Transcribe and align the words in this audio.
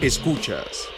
Escuchas. 0.00 0.88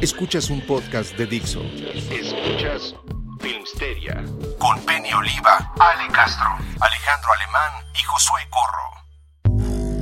Escuchas. 0.00 0.50
Un 0.50 0.60
podcast 0.62 1.16
de 1.16 1.26
Dixo. 1.26 1.62
Escuchas 2.10 2.94
Filmsteria. 3.40 4.24
Con 4.58 4.78
Penny 4.84 5.12
Oliva, 5.12 5.72
Ale 5.78 6.08
Castro, 6.12 6.48
Alejandro 6.80 7.30
Alemán 7.38 7.86
y 7.94 8.02
Josué 8.04 8.40
Corro. 8.50 10.00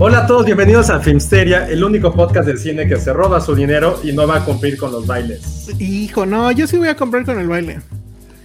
Hola 0.00 0.18
a 0.20 0.26
todos, 0.26 0.44
bienvenidos 0.44 0.90
a 0.90 0.98
Filmsteria, 1.00 1.68
el 1.68 1.82
único 1.84 2.12
podcast 2.12 2.46
del 2.48 2.58
cine 2.58 2.86
que 2.88 2.96
se 2.96 3.12
roba 3.12 3.40
su 3.40 3.54
dinero 3.54 4.00
y 4.02 4.12
no 4.12 4.26
va 4.26 4.38
a 4.38 4.44
cumplir 4.44 4.76
con 4.76 4.90
los 4.90 5.06
bailes. 5.06 5.70
Hijo, 5.78 6.26
no, 6.26 6.50
yo 6.50 6.66
sí 6.66 6.76
voy 6.76 6.88
a 6.88 6.96
comprar 6.96 7.24
con 7.24 7.38
el 7.38 7.46
baile. 7.48 7.80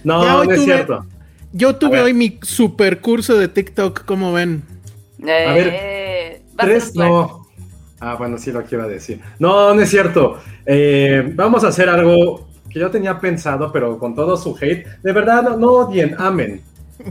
No, 0.04 0.24
no 0.24 0.42
es 0.44 0.60
tuve- 0.60 0.64
cierto. 0.64 1.04
Yo 1.52 1.76
tuve 1.76 2.00
hoy 2.00 2.14
mi 2.14 2.38
super 2.42 3.00
curso 3.00 3.36
de 3.36 3.48
TikTok, 3.48 4.04
¿cómo 4.04 4.32
ven? 4.32 4.62
A 5.22 5.52
ver, 5.52 5.70
Eh, 5.72 6.42
Tres, 6.56 6.94
no. 6.94 7.46
Ah, 7.98 8.14
bueno, 8.14 8.38
sí 8.38 8.52
lo 8.52 8.64
que 8.64 8.76
iba 8.76 8.84
a 8.84 8.88
decir. 8.88 9.20
No, 9.38 9.74
no 9.74 9.80
es 9.82 9.90
cierto. 9.90 10.38
Eh, 10.64 11.32
vamos 11.34 11.64
a 11.64 11.68
hacer 11.68 11.88
algo 11.88 12.48
que 12.70 12.78
yo 12.78 12.90
tenía 12.90 13.18
pensado, 13.18 13.70
pero 13.72 13.98
con 13.98 14.14
todo 14.14 14.36
su 14.36 14.56
hate. 14.60 14.86
De 15.02 15.12
verdad, 15.12 15.42
no, 15.42 15.56
no 15.56 15.72
odien, 15.72 16.14
amen. 16.18 16.62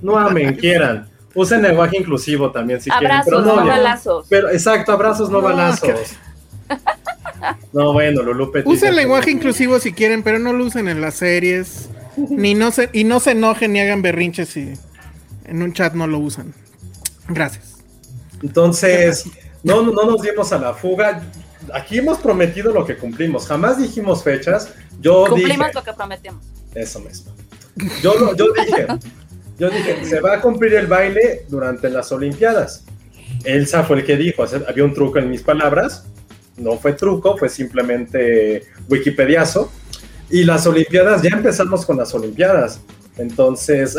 No 0.01 0.17
amen, 0.17 0.55
quieran. 0.59 1.07
Usen 1.35 1.61
lenguaje 1.61 1.97
inclusivo 1.97 2.51
también 2.51 2.81
si 2.81 2.89
quieren. 2.89 3.11
Abrazos, 3.11 3.43
Pero 3.43 3.55
no, 3.55 3.61
no, 3.61 3.67
balazos. 3.67 4.25
Pero, 4.29 4.49
exacto, 4.49 4.91
abrazos, 4.91 5.29
no 5.29 5.41
No, 5.41 5.43
balazos. 5.43 6.15
No, 7.71 7.93
bueno, 7.93 8.23
Lulu 8.23 8.51
Petit. 8.51 8.67
Usen 8.67 8.95
lenguaje 8.95 9.31
inclusivo 9.31 9.79
si 9.79 9.93
quieren, 9.93 10.23
pero 10.23 10.39
no 10.39 10.53
lo 10.53 10.65
usen 10.65 10.87
en 10.87 11.01
las 11.01 11.15
series. 11.15 11.89
Ni 12.29 12.53
no 12.55 12.71
se, 12.71 12.89
y 12.93 13.03
no 13.03 13.19
se 13.19 13.31
enojen 13.31 13.73
ni 13.73 13.79
hagan 13.79 14.01
berrinches 14.01 14.49
si 14.49 14.73
en 15.45 15.61
un 15.61 15.73
chat 15.73 15.93
no 15.93 16.07
lo 16.07 16.19
usan. 16.19 16.53
Gracias. 17.27 17.77
Entonces, 18.41 19.25
no, 19.63 19.81
no 19.83 20.03
nos 20.05 20.21
dimos 20.21 20.51
a 20.53 20.57
la 20.59 20.73
fuga. 20.73 21.23
Aquí 21.73 21.97
hemos 21.97 22.17
prometido 22.19 22.71
lo 22.73 22.85
que 22.85 22.97
cumplimos. 22.97 23.45
Jamás 23.47 23.77
dijimos 23.79 24.23
fechas. 24.23 24.73
Yo 25.01 25.25
Cumplimos 25.27 25.67
dije, 25.67 25.71
lo 25.73 25.83
que 25.83 25.93
prometemos. 25.93 26.43
eso 26.75 26.99
mismo. 26.99 27.31
Yo, 28.01 28.13
lo- 28.15 28.35
yo 28.35 28.47
dije, 28.53 28.87
yo 29.57 29.69
dije, 29.69 30.05
se 30.05 30.19
va 30.19 30.35
a 30.35 30.41
cumplir 30.41 30.73
el 30.75 30.87
baile 30.87 31.45
durante 31.49 31.89
las 31.89 32.11
Olimpiadas. 32.11 32.83
Elsa 33.43 33.83
fue 33.83 33.97
el 33.99 34.05
que 34.05 34.17
dijo, 34.17 34.43
había 34.67 34.83
un 34.83 34.93
truco 34.93 35.19
en 35.19 35.29
mis 35.29 35.41
palabras. 35.43 36.05
No 36.57 36.77
fue 36.77 36.93
truco, 36.93 37.37
fue 37.37 37.47
simplemente 37.47 38.63
wikipediazo. 38.89 39.71
Y 40.29 40.43
las 40.43 40.65
Olimpiadas, 40.67 41.21
ya 41.21 41.29
empezamos 41.31 41.85
con 41.85 41.97
las 41.97 42.13
Olimpiadas. 42.13 42.79
Entonces, 43.17 43.97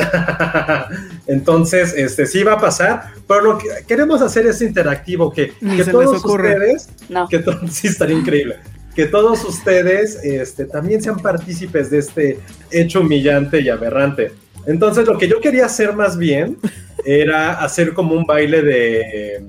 entonces, 1.27 1.93
este 1.97 2.27
sí 2.27 2.43
va 2.43 2.55
a 2.55 2.61
pasar, 2.61 3.13
pero 3.27 3.41
lo 3.43 3.59
que 3.59 3.69
queremos 3.87 4.23
hacer 4.23 4.47
es 4.47 4.63
interactivo, 4.63 5.33
que, 5.33 5.53
que 5.77 5.85
todos 5.85 6.25
ustedes, 6.25 6.89
No. 7.09 7.29
que 7.29 7.39
to- 7.41 7.61
sí 7.71 7.89
estaría 7.89 8.17
increíble, 8.19 8.57
que 8.95 9.07
todos 9.07 9.45
ustedes 9.45 10.17
este, 10.25 10.65
también 10.65 11.03
sean 11.03 11.19
partícipes 11.19 11.91
de 11.91 11.99
este 11.99 12.39
hecho 12.71 13.01
humillante 13.01 13.61
y 13.61 13.69
aberrante. 13.69 14.33
Entonces, 14.67 15.07
lo 15.07 15.19
que 15.19 15.29
yo 15.29 15.41
quería 15.41 15.67
hacer 15.67 15.95
más 15.95 16.17
bien 16.17 16.59
era 17.05 17.53
hacer 17.63 17.93
como 17.95 18.15
un 18.15 18.25
baile 18.25 18.63
de, 18.63 19.45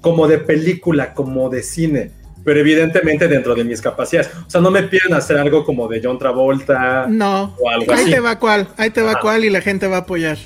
como 0.00 0.26
de 0.26 0.38
película, 0.38 1.12
como 1.14 1.48
de 1.50 1.62
cine, 1.62 2.10
pero 2.44 2.60
evidentemente 2.60 3.28
dentro 3.28 3.54
de 3.54 3.64
mis 3.64 3.80
capacidades. 3.80 4.30
O 4.46 4.50
sea, 4.50 4.60
no 4.60 4.70
me 4.70 4.82
pidan 4.84 5.14
hacer 5.14 5.38
algo 5.38 5.64
como 5.64 5.88
de 5.88 6.00
John 6.02 6.18
Travolta. 6.18 7.06
No. 7.08 7.54
O 7.60 7.68
algo 7.70 7.92
Ahí 7.92 8.02
así. 8.02 8.10
te 8.10 8.20
va 8.20 8.38
cuál, 8.38 8.68
ahí 8.76 8.90
te 8.90 9.02
va 9.02 9.12
Ajá. 9.12 9.20
cuál 9.20 9.44
y 9.44 9.50
la 9.50 9.60
gente 9.60 9.86
va 9.86 9.96
a 9.96 10.00
apoyar. 10.00 10.38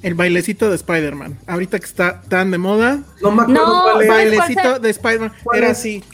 El 0.00 0.14
bailecito 0.14 0.68
de 0.70 0.76
Spider-Man. 0.76 1.38
Ahorita 1.48 1.78
que 1.80 1.84
está 1.86 2.22
tan 2.28 2.52
de 2.52 2.58
moda. 2.58 3.00
No 3.20 3.32
me 3.32 3.42
acuerdo 3.42 3.66
No, 3.66 3.82
cuál 3.82 4.02
es. 4.02 4.08
baile- 4.08 4.36
Bailecito 4.38 4.62
cuál 4.62 4.82
de 4.82 4.90
Spider-Man. 4.90 5.32
¿Cuál 5.42 5.58
Era 5.58 5.66
es? 5.70 5.78
así. 5.78 6.04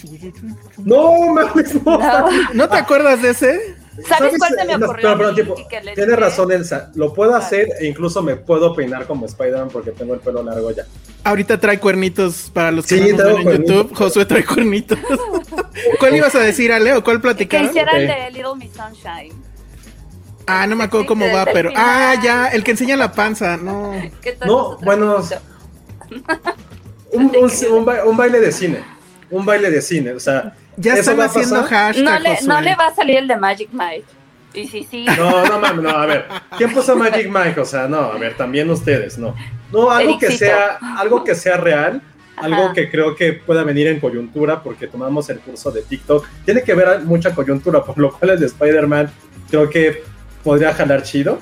No, 0.78 1.34
mames, 1.34 1.74
no. 1.84 1.98
No. 1.98 2.28
¿No 2.54 2.68
te 2.68 2.76
acuerdas 2.78 3.20
de 3.22 3.30
ese? 3.30 3.76
¿Sabes 4.08 4.34
cuál 4.38 4.54
se 4.58 4.64
me 4.64 4.76
No, 4.78 4.86
ocurrió? 4.86 5.02
pero, 5.02 5.10
a 5.14 5.16
pero, 5.18 5.30
mí 5.32 5.34
tipo, 5.36 5.54
y 5.60 5.68
que 5.68 5.76
le 5.80 5.94
tienes 5.94 6.06
dije? 6.16 6.16
razón, 6.16 6.50
Elsa. 6.52 6.90
Lo 6.94 7.12
puedo 7.12 7.34
hacer 7.36 7.68
e 7.80 7.86
incluso 7.86 8.22
me 8.22 8.36
puedo 8.36 8.74
peinar 8.74 9.06
como 9.06 9.26
Spider-Man 9.26 9.68
porque 9.72 9.92
tengo 9.92 10.14
el 10.14 10.20
pelo 10.20 10.42
largo 10.42 10.70
ya. 10.72 10.84
Ahorita 11.22 11.58
trae 11.58 11.78
cuernitos 11.78 12.50
para 12.52 12.70
los 12.72 12.86
que 12.86 12.96
Sí, 12.98 13.12
no 13.12 13.28
en 13.28 13.42
cuernitos. 13.42 13.76
YouTube. 13.76 13.94
Josué 13.96 14.24
trae 14.26 14.44
cuernitos. 14.44 14.98
¿Cuál 16.00 16.16
ibas 16.16 16.34
a 16.34 16.40
decir, 16.40 16.72
Ale? 16.72 16.92
¿O 16.94 17.04
cuál 17.04 17.16
Que 17.18 17.22
platicaron? 17.22 17.68
hiciera 17.70 17.92
el 17.98 18.10
Ok. 18.10 18.16
de 18.16 18.30
Little 18.32 18.54
Miss 18.56 18.70
Sunshine. 18.72 19.32
Ah, 20.46 20.66
no 20.66 20.76
me 20.76 20.84
acuerdo 20.84 21.06
cómo 21.06 21.26
va, 21.32 21.46
pero. 21.46 21.70
Ah, 21.74 22.14
ya, 22.22 22.48
el 22.48 22.62
que 22.64 22.72
enseña 22.72 22.96
la 22.96 23.12
panza. 23.12 23.56
No. 23.56 23.92
¿Qué 24.20 24.32
tal 24.32 24.46
No, 24.48 24.76
bueno, 24.78 25.22
un 27.12 28.16
baile 28.16 28.40
de 28.40 28.52
cine. 28.52 28.84
Un 29.30 29.44
baile 29.46 29.70
de 29.70 29.80
cine. 29.80 30.12
O 30.12 30.20
sea, 30.20 30.54
Ya 30.76 30.94
¿eso 30.94 31.12
están 31.12 31.20
haciendo 31.20 31.62
hashtag. 31.62 32.04
No 32.04 32.18
le, 32.18 32.30
no 32.30 32.54
Josué. 32.54 32.62
le 32.62 32.76
va 32.76 32.86
a 32.86 32.94
salir 32.94 33.16
el 33.18 33.28
de 33.28 33.36
Magic 33.36 33.68
Mike. 33.72 34.04
Y 34.54 34.68
sí, 34.68 34.86
sí. 34.88 35.04
No, 35.18 35.44
no 35.46 35.58
mames, 35.58 35.82
no, 35.82 35.90
a 35.90 36.06
ver. 36.06 36.26
¿Quién 36.56 36.72
puso 36.72 36.96
Magic 36.96 37.28
Mike? 37.28 37.60
O 37.60 37.64
sea, 37.64 37.88
no, 37.88 37.98
a 37.98 38.18
ver, 38.18 38.36
también 38.36 38.70
ustedes, 38.70 39.18
no. 39.18 39.34
No, 39.72 39.90
algo 39.90 40.18
que 40.18 40.30
sea, 40.30 40.78
algo 40.96 41.24
que 41.24 41.34
sea 41.34 41.56
real, 41.56 42.00
algo 42.36 42.64
Ajá. 42.64 42.72
que 42.72 42.90
creo 42.90 43.16
que 43.16 43.32
pueda 43.32 43.64
venir 43.64 43.88
en 43.88 43.98
coyuntura, 43.98 44.62
porque 44.62 44.86
tomamos 44.86 45.28
el 45.30 45.40
curso 45.40 45.72
de 45.72 45.82
TikTok. 45.82 46.26
Tiene 46.44 46.62
que 46.62 46.74
ver 46.74 47.00
mucha 47.02 47.34
coyuntura, 47.34 47.82
por 47.82 47.98
lo 47.98 48.12
cual 48.16 48.32
el 48.32 48.40
de 48.40 48.46
Spider-Man 48.46 49.10
creo 49.50 49.68
que 49.68 50.04
podría 50.44 50.72
jalar 50.72 51.02
chido. 51.02 51.40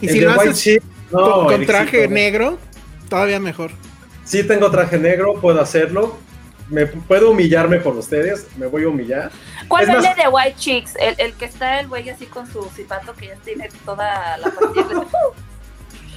Y 0.00 0.06
el 0.06 0.12
si 0.12 0.20
de 0.20 0.26
lo 0.26 0.32
White 0.32 0.50
haces 0.50 0.64
Sheep, 0.64 0.82
no, 1.10 1.46
con, 1.46 1.66
traje 1.66 2.06
negro, 2.06 2.58
todavía 3.08 3.40
mejor. 3.40 3.72
Sí 4.24 4.44
tengo 4.44 4.70
traje 4.70 4.98
negro, 4.98 5.34
puedo 5.40 5.60
hacerlo. 5.60 6.16
Me 6.70 6.86
puedo 6.86 7.30
humillarme 7.32 7.78
por 7.80 7.96
ustedes, 7.96 8.46
me 8.56 8.66
voy 8.66 8.84
a 8.84 8.88
humillar. 8.88 9.30
¿Cuál 9.68 9.82
Es 9.82 9.88
más- 9.88 10.16
de 10.16 10.28
White 10.28 10.54
Chicks? 10.56 10.94
El, 11.00 11.14
el 11.18 11.34
que 11.34 11.44
está 11.44 11.80
el 11.80 11.88
güey 11.88 12.08
así 12.08 12.26
con 12.26 12.46
su 12.50 12.62
zipato 12.74 13.12
que 13.14 13.26
ya 13.28 13.34
tiene 13.36 13.68
toda 13.84 14.38
la 14.38 14.50
partida. 14.50 15.04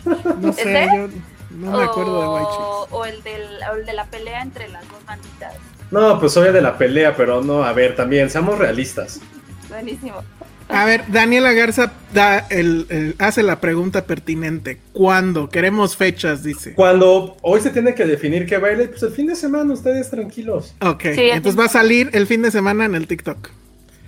No 0.06 0.52
sé, 0.52 0.62
¿Ese? 0.62 0.88
yo 0.96 1.08
no 1.52 1.78
me 1.78 1.84
acuerdo 1.86 2.22
de 2.22 2.28
White 2.28 2.50
Chicks. 2.52 2.64
o, 2.64 2.88
o 2.92 3.06
el, 3.06 3.24
del, 3.24 3.60
o 3.72 3.76
el 3.76 3.86
de 3.86 3.94
la 3.94 4.06
pelea 4.06 4.42
entre 4.42 4.68
las 4.70 4.88
dos 4.90 5.04
banditas. 5.06 5.56
No, 5.92 6.20
pues 6.20 6.34
soy 6.34 6.52
de 6.52 6.62
la 6.62 6.78
pelea, 6.78 7.16
pero 7.16 7.42
no, 7.42 7.64
a 7.64 7.72
ver, 7.74 7.96
también, 7.96 8.30
seamos 8.30 8.58
realistas. 8.58 9.22
Buenísimo. 9.70 10.22
A 10.70 10.86
ver, 10.86 11.04
Daniela 11.10 11.54
Garza 11.54 11.94
da 12.14 12.40
el, 12.50 12.88
el- 12.90 13.16
hace 13.20 13.44
la 13.44 13.60
pregunta 13.60 14.06
pertinente. 14.06 14.80
¿Cuándo? 14.94 15.50
Queremos 15.50 15.96
fechas, 15.96 16.44
dice. 16.44 16.74
Cuando 16.74 17.38
hoy 17.42 17.62
se 17.62 17.70
tiene 17.70 17.94
que 17.94 18.06
definir 18.06 18.46
qué 18.46 18.58
baile, 18.58 18.88
pues 18.88 19.04
el 19.04 19.12
fin 19.12 19.28
de 19.28 19.36
semana, 19.36 19.74
ustedes 19.74 20.10
tranquilos. 20.10 20.74
Ok, 20.82 21.04
Sí, 21.16 21.22
entonces 21.32 21.60
va 21.60 21.66
a 21.66 21.70
salir 21.70 22.10
el 22.14 22.26
fin 22.28 22.42
de 22.42 22.52
semana 22.52 22.86
en 22.86 22.96
el 22.96 23.08
TikTok. 23.08 23.50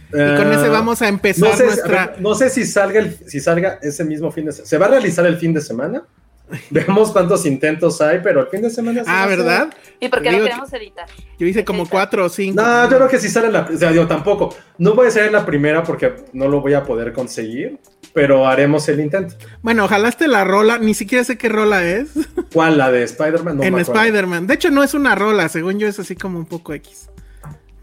Y 0.09 0.11
con 0.11 0.21
Ah, 0.47 0.53
ese 0.59 0.69
vamos 0.69 1.01
a 1.01 1.07
empezar 1.09 1.49
no 1.49 1.55
sé, 1.57 1.65
nuestra. 1.65 2.03
a 2.03 2.07
ver, 2.07 2.21
no 2.21 2.35
sé 2.35 2.49
si 2.49 2.65
salga, 2.65 2.99
el, 2.99 3.17
si 3.27 3.39
salga 3.39 3.79
ese 3.81 4.03
mismo 4.05 4.31
fin 4.31 4.45
de 4.45 4.51
semana. 4.53 4.69
¿Se 4.69 4.77
va 4.77 4.85
a 4.85 4.89
realizar 4.89 5.25
el 5.25 5.37
fin 5.37 5.53
de 5.53 5.61
semana? 5.61 6.03
Veamos 6.69 7.12
cuántos 7.12 7.45
intentos 7.45 8.00
hay, 8.01 8.19
pero 8.24 8.42
el 8.42 8.47
fin 8.47 8.62
de 8.62 8.69
semana. 8.69 9.03
se 9.03 9.09
Ah. 9.09 9.25
¿verdad? 9.27 9.74
¿Y 10.00 10.09
por 10.09 10.21
qué 10.21 10.30
Digo 10.30 10.39
lo 10.42 10.45
que- 10.45 10.50
queremos 10.51 10.74
editar? 10.74 11.06
Yo 11.39 11.47
hice 11.47 11.65
como 11.65 11.88
cuatro 11.89 12.25
o 12.25 12.30
cinco. 12.30 12.62
No, 12.62 12.89
yo 12.89 12.97
creo 12.97 13.07
que 13.09 13.19
si 13.19 13.30
sale 13.30 13.51
la. 13.51 13.62
O 13.74 13.77
sea, 13.77 13.92
yo 13.92 14.07
tampoco. 14.07 14.56
No 14.77 14.94
voy 14.94 15.07
a 15.07 15.12
ser 15.12 15.31
la 15.31 15.45
primera 15.45 15.83
porque 15.83 16.13
no 16.33 16.47
lo 16.47 16.62
voy 16.62 16.74
a 16.74 16.83
poder 16.83 17.12
conseguir, 17.13 17.80
pero 18.13 18.47
haremos 18.47 18.88
el 18.89 19.00
intento. 19.00 19.36
Bueno, 19.62 19.88
jalaste 19.88 20.27
la 20.27 20.44
rola, 20.44 20.77
ni 20.77 20.94
siquiera 20.94 21.24
sé 21.24 21.38
qué 21.38 21.50
rola 21.50 21.83
es. 21.86 22.09
¿Cuál? 22.53 22.77
¿La 22.77 22.91
de 22.91 23.03
Spider-Man? 23.03 23.57
No 23.57 23.63
en. 23.63 23.77
Spider-Man. 23.80 24.48
De 24.48 24.53
hecho, 24.53 24.69
no 24.71 24.83
es 24.83 24.94
una 24.94 25.15
rola, 25.15 25.50
según 25.50 25.80
yo 25.80 25.88
es 25.88 26.00
así 26.00 26.15
como 26.15 26.38
un 26.39 26.45
poco 26.45 26.74
X. 26.74 27.09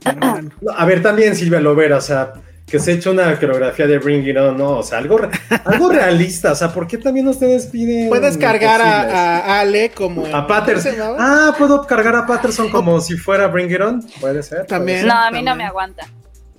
Pero 0.05 0.19
bueno. 0.32 0.50
No, 0.61 0.70
a 0.73 0.85
ver, 0.85 1.03
también 1.03 1.35
Silvia 1.37 1.61
Lovera, 1.61 1.97
o 1.99 2.00
sea, 2.00 2.32
que 2.72 2.78
se 2.78 2.92
echa 2.92 3.10
una 3.10 3.38
coreografía 3.38 3.86
de 3.86 3.98
Bring 3.98 4.26
It 4.26 4.36
On, 4.38 4.56
no, 4.56 4.78
o 4.78 4.82
sea, 4.82 4.96
algo, 4.96 5.19
re- 5.19 5.28
algo 5.66 5.90
realista, 5.90 6.52
o 6.52 6.54
sea, 6.54 6.72
¿por 6.72 6.86
qué 6.86 6.96
también 6.96 7.28
ustedes 7.28 7.66
piden. 7.66 8.08
Puedes 8.08 8.38
cargar 8.38 8.80
a, 8.80 9.02
a 9.40 9.60
Ale 9.60 9.90
como. 9.90 10.24
A 10.26 10.30
¿cómo 10.30 10.46
Patterson. 10.46 10.94
Ah, 11.19 11.54
puedo 11.58 11.86
cargar 11.86 12.16
a 12.16 12.26
Patterson 12.26 12.70
como 12.70 12.98
si 13.02 13.19
fuera 13.19 13.46
Bring 13.48 13.70
It 13.70 13.80
On. 13.82 14.02
Puede 14.22 14.42
ser. 14.42 14.58
puede 14.60 14.69
También. 14.69 14.98
ser. 15.00 15.08
No, 15.08 15.14
a 15.19 15.30
mí 15.30 15.42
no 15.42 15.54
me 15.54 15.64
aguanta. 15.64 16.06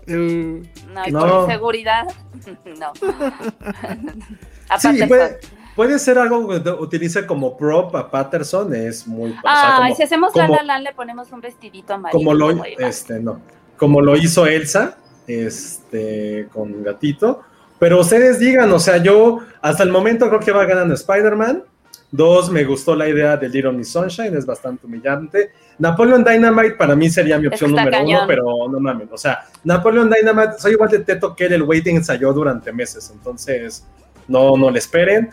El- 0.06 0.70
No, 0.94 1.02
y 1.08 1.12
No. 1.12 1.20
por 1.20 1.48
seguridad, 1.52 2.04
no. 2.80 2.94
Sí, 4.80 5.04
puede, 5.08 5.40
puede 5.76 6.00
ser 6.00 6.18
algo 6.20 6.48
que 6.48 6.70
utilice 6.72 7.26
como 7.26 7.58
prop 7.58 7.96
a 7.96 8.10
Patterson, 8.12 8.74
es 8.76 9.08
muy. 9.08 9.32
o 9.32 9.34
sea, 9.34 9.42
Ah, 9.46 9.76
como- 9.84 9.96
si 9.96 10.04
hacemos 10.04 10.36
La 10.36 10.48
La 10.48 10.62
Land, 10.64 10.84
le 10.84 10.94
ponemos 10.94 11.32
un 11.32 11.42
vestidito 11.42 11.94
amarillo. 11.96 12.18
como 12.20 12.34
lo, 12.34 12.64
este, 12.64 13.20
no, 13.20 13.40
como 13.78 14.02
lo 14.02 14.16
hizo 14.16 14.46
Elsa, 14.46 14.98
este, 15.28 16.48
con 16.52 16.84
gatito. 16.84 17.42
Pero 17.80 18.00
ustedes 18.00 18.40
digan, 18.40 18.72
o 18.72 18.80
sea, 18.80 18.98
yo 18.98 19.40
hasta 19.62 19.84
el 19.84 19.90
momento 19.90 20.30
creo 20.30 20.40
que 20.40 20.52
va 20.52 20.66
ganando 20.66 20.94
Spider-Man. 20.94 21.64
Dos, 22.12 22.52
me 22.52 22.64
gustó 22.64 22.96
la 22.96 23.10
idea 23.10 23.36
de 23.38 23.50
Little 23.50 23.72
Miss 23.72 23.92
Sunshine, 23.92 24.38
es 24.38 24.46
bastante 24.46 24.86
humillante. 24.86 25.52
Napoleon 25.80 26.24
Dynamite 26.24 26.76
para 26.76 26.96
mí 26.96 27.10
sería 27.10 27.40
mi 27.40 27.48
opción 27.48 27.72
número 27.72 27.90
uno, 27.90 27.98
cañón. 27.98 28.28
pero 28.28 28.44
no 28.70 28.80
mames. 28.80 29.08
O 29.12 29.18
sea, 29.18 29.46
Napoleon 29.64 30.10
Dynamite, 30.10 30.60
soy 30.60 30.74
igual 30.74 30.92
de 30.92 31.00
teto 31.00 31.36
que 31.36 31.46
él, 31.48 31.54
el 31.54 31.64
waiting 31.64 31.96
ensayó 31.96 32.32
durante 32.32 32.72
meses, 32.72 33.12
entonces 33.12 33.86
no, 34.28 34.56
no 34.56 34.70
le 34.70 34.78
esperen. 34.78 35.32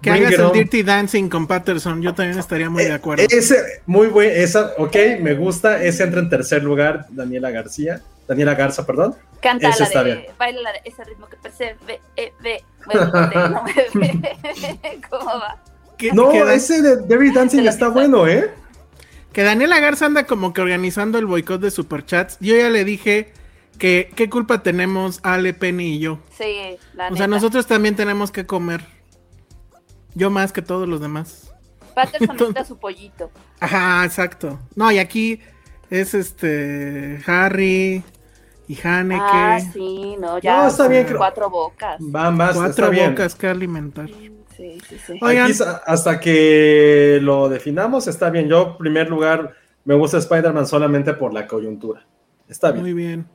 Que 0.00 0.10
Bring 0.10 0.26
hagas 0.26 0.38
el 0.38 0.44
On. 0.46 0.52
Dirty 0.52 0.82
Dancing 0.82 1.28
con 1.28 1.46
Patterson, 1.46 2.02
yo 2.02 2.14
también 2.14 2.38
estaría 2.38 2.68
muy 2.68 2.84
de 2.84 2.92
acuerdo. 2.92 3.24
Ese, 3.28 3.56
muy 3.86 4.08
buen, 4.08 4.30
esa, 4.30 4.72
ok, 4.78 4.96
me 5.20 5.34
gusta. 5.34 5.82
Ese 5.82 6.04
entra 6.04 6.20
en 6.20 6.28
tercer 6.28 6.62
lugar, 6.62 7.06
Daniela 7.10 7.50
García. 7.50 8.02
Daniela 8.28 8.54
Garza, 8.54 8.86
perdón. 8.86 9.14
Canta 9.42 9.68
Ese 9.68 9.80
la 9.80 9.86
está 9.86 10.04
de. 10.04 10.14
bien. 10.14 10.26
Baila 10.38 10.62
la 10.62 10.72
de 10.72 10.80
ese 10.84 11.04
ritmo 11.04 11.26
que 11.28 11.36
percebe. 11.36 12.00
Eh, 12.16 12.32
ve, 12.40 12.62
no 12.94 13.62
me 13.64 14.00
ve. 14.08 15.00
¿Cómo 15.10 15.26
va? 15.26 15.62
No, 16.12 16.32
ese 16.50 16.82
de 16.82 16.96
David 17.06 17.34
Dancing 17.34 17.62
está 17.66 17.88
bueno, 17.88 18.26
¿eh? 18.26 18.50
que 19.34 19.42
Daniela 19.42 19.80
Garza 19.80 20.06
anda 20.06 20.26
como 20.26 20.52
que 20.52 20.60
organizando 20.62 21.18
el 21.18 21.26
boicot 21.26 21.60
de 21.60 21.70
superchats. 21.70 22.38
Yo 22.40 22.56
ya 22.56 22.70
le 22.70 22.84
dije 22.84 23.32
que 23.78 24.10
qué 24.14 24.30
culpa 24.30 24.62
tenemos 24.62 25.18
Ale, 25.24 25.52
Penny 25.52 25.96
y 25.96 25.98
yo. 25.98 26.20
Sí, 26.38 26.78
la 26.94 27.08
O 27.08 27.16
sea, 27.16 27.26
nosotros 27.26 27.66
también 27.66 27.96
tenemos 27.96 28.30
que 28.30 28.46
comer. 28.46 28.82
Yo 30.14 30.30
más 30.30 30.52
que 30.52 30.62
todos 30.62 30.88
los 30.88 31.00
demás. 31.00 31.52
Patterson 31.94 32.28
necesita 32.36 32.64
su 32.64 32.78
pollito. 32.78 33.30
Ajá, 33.60 34.04
exacto. 34.04 34.58
No, 34.74 34.90
y 34.90 34.98
aquí 34.98 35.40
es 35.90 36.14
este 36.14 37.20
Harry 37.26 38.02
y 38.66 38.78
Haneke. 38.86 39.20
Ah, 39.22 39.60
sí, 39.72 40.16
no, 40.18 40.38
ya. 40.38 40.62
No, 40.62 40.68
está 40.68 40.88
bien, 40.88 41.06
Cuatro 41.16 41.50
bocas. 41.50 41.96
Van, 42.00 42.36
vas, 42.36 42.54
Cuatro 42.54 42.70
está 42.70 42.88
bien. 42.88 43.10
bocas 43.10 43.34
que 43.34 43.46
alimentar. 43.48 44.08
Sí, 44.56 44.78
sí, 44.88 44.98
sí. 45.06 45.18
Oigan. 45.20 45.50
Aquí 45.50 45.58
hasta 45.86 46.20
que 46.20 47.18
lo 47.20 47.48
definamos, 47.48 48.06
está 48.06 48.30
bien. 48.30 48.48
Yo, 48.48 48.72
en 48.72 48.78
primer 48.78 49.10
lugar, 49.10 49.54
me 49.84 49.94
gusta 49.94 50.18
Spider-Man 50.18 50.66
solamente 50.66 51.12
por 51.14 51.34
la 51.34 51.46
coyuntura. 51.46 52.06
Está 52.48 52.70
bien. 52.70 52.84
Muy 52.84 52.92
bien. 52.92 53.26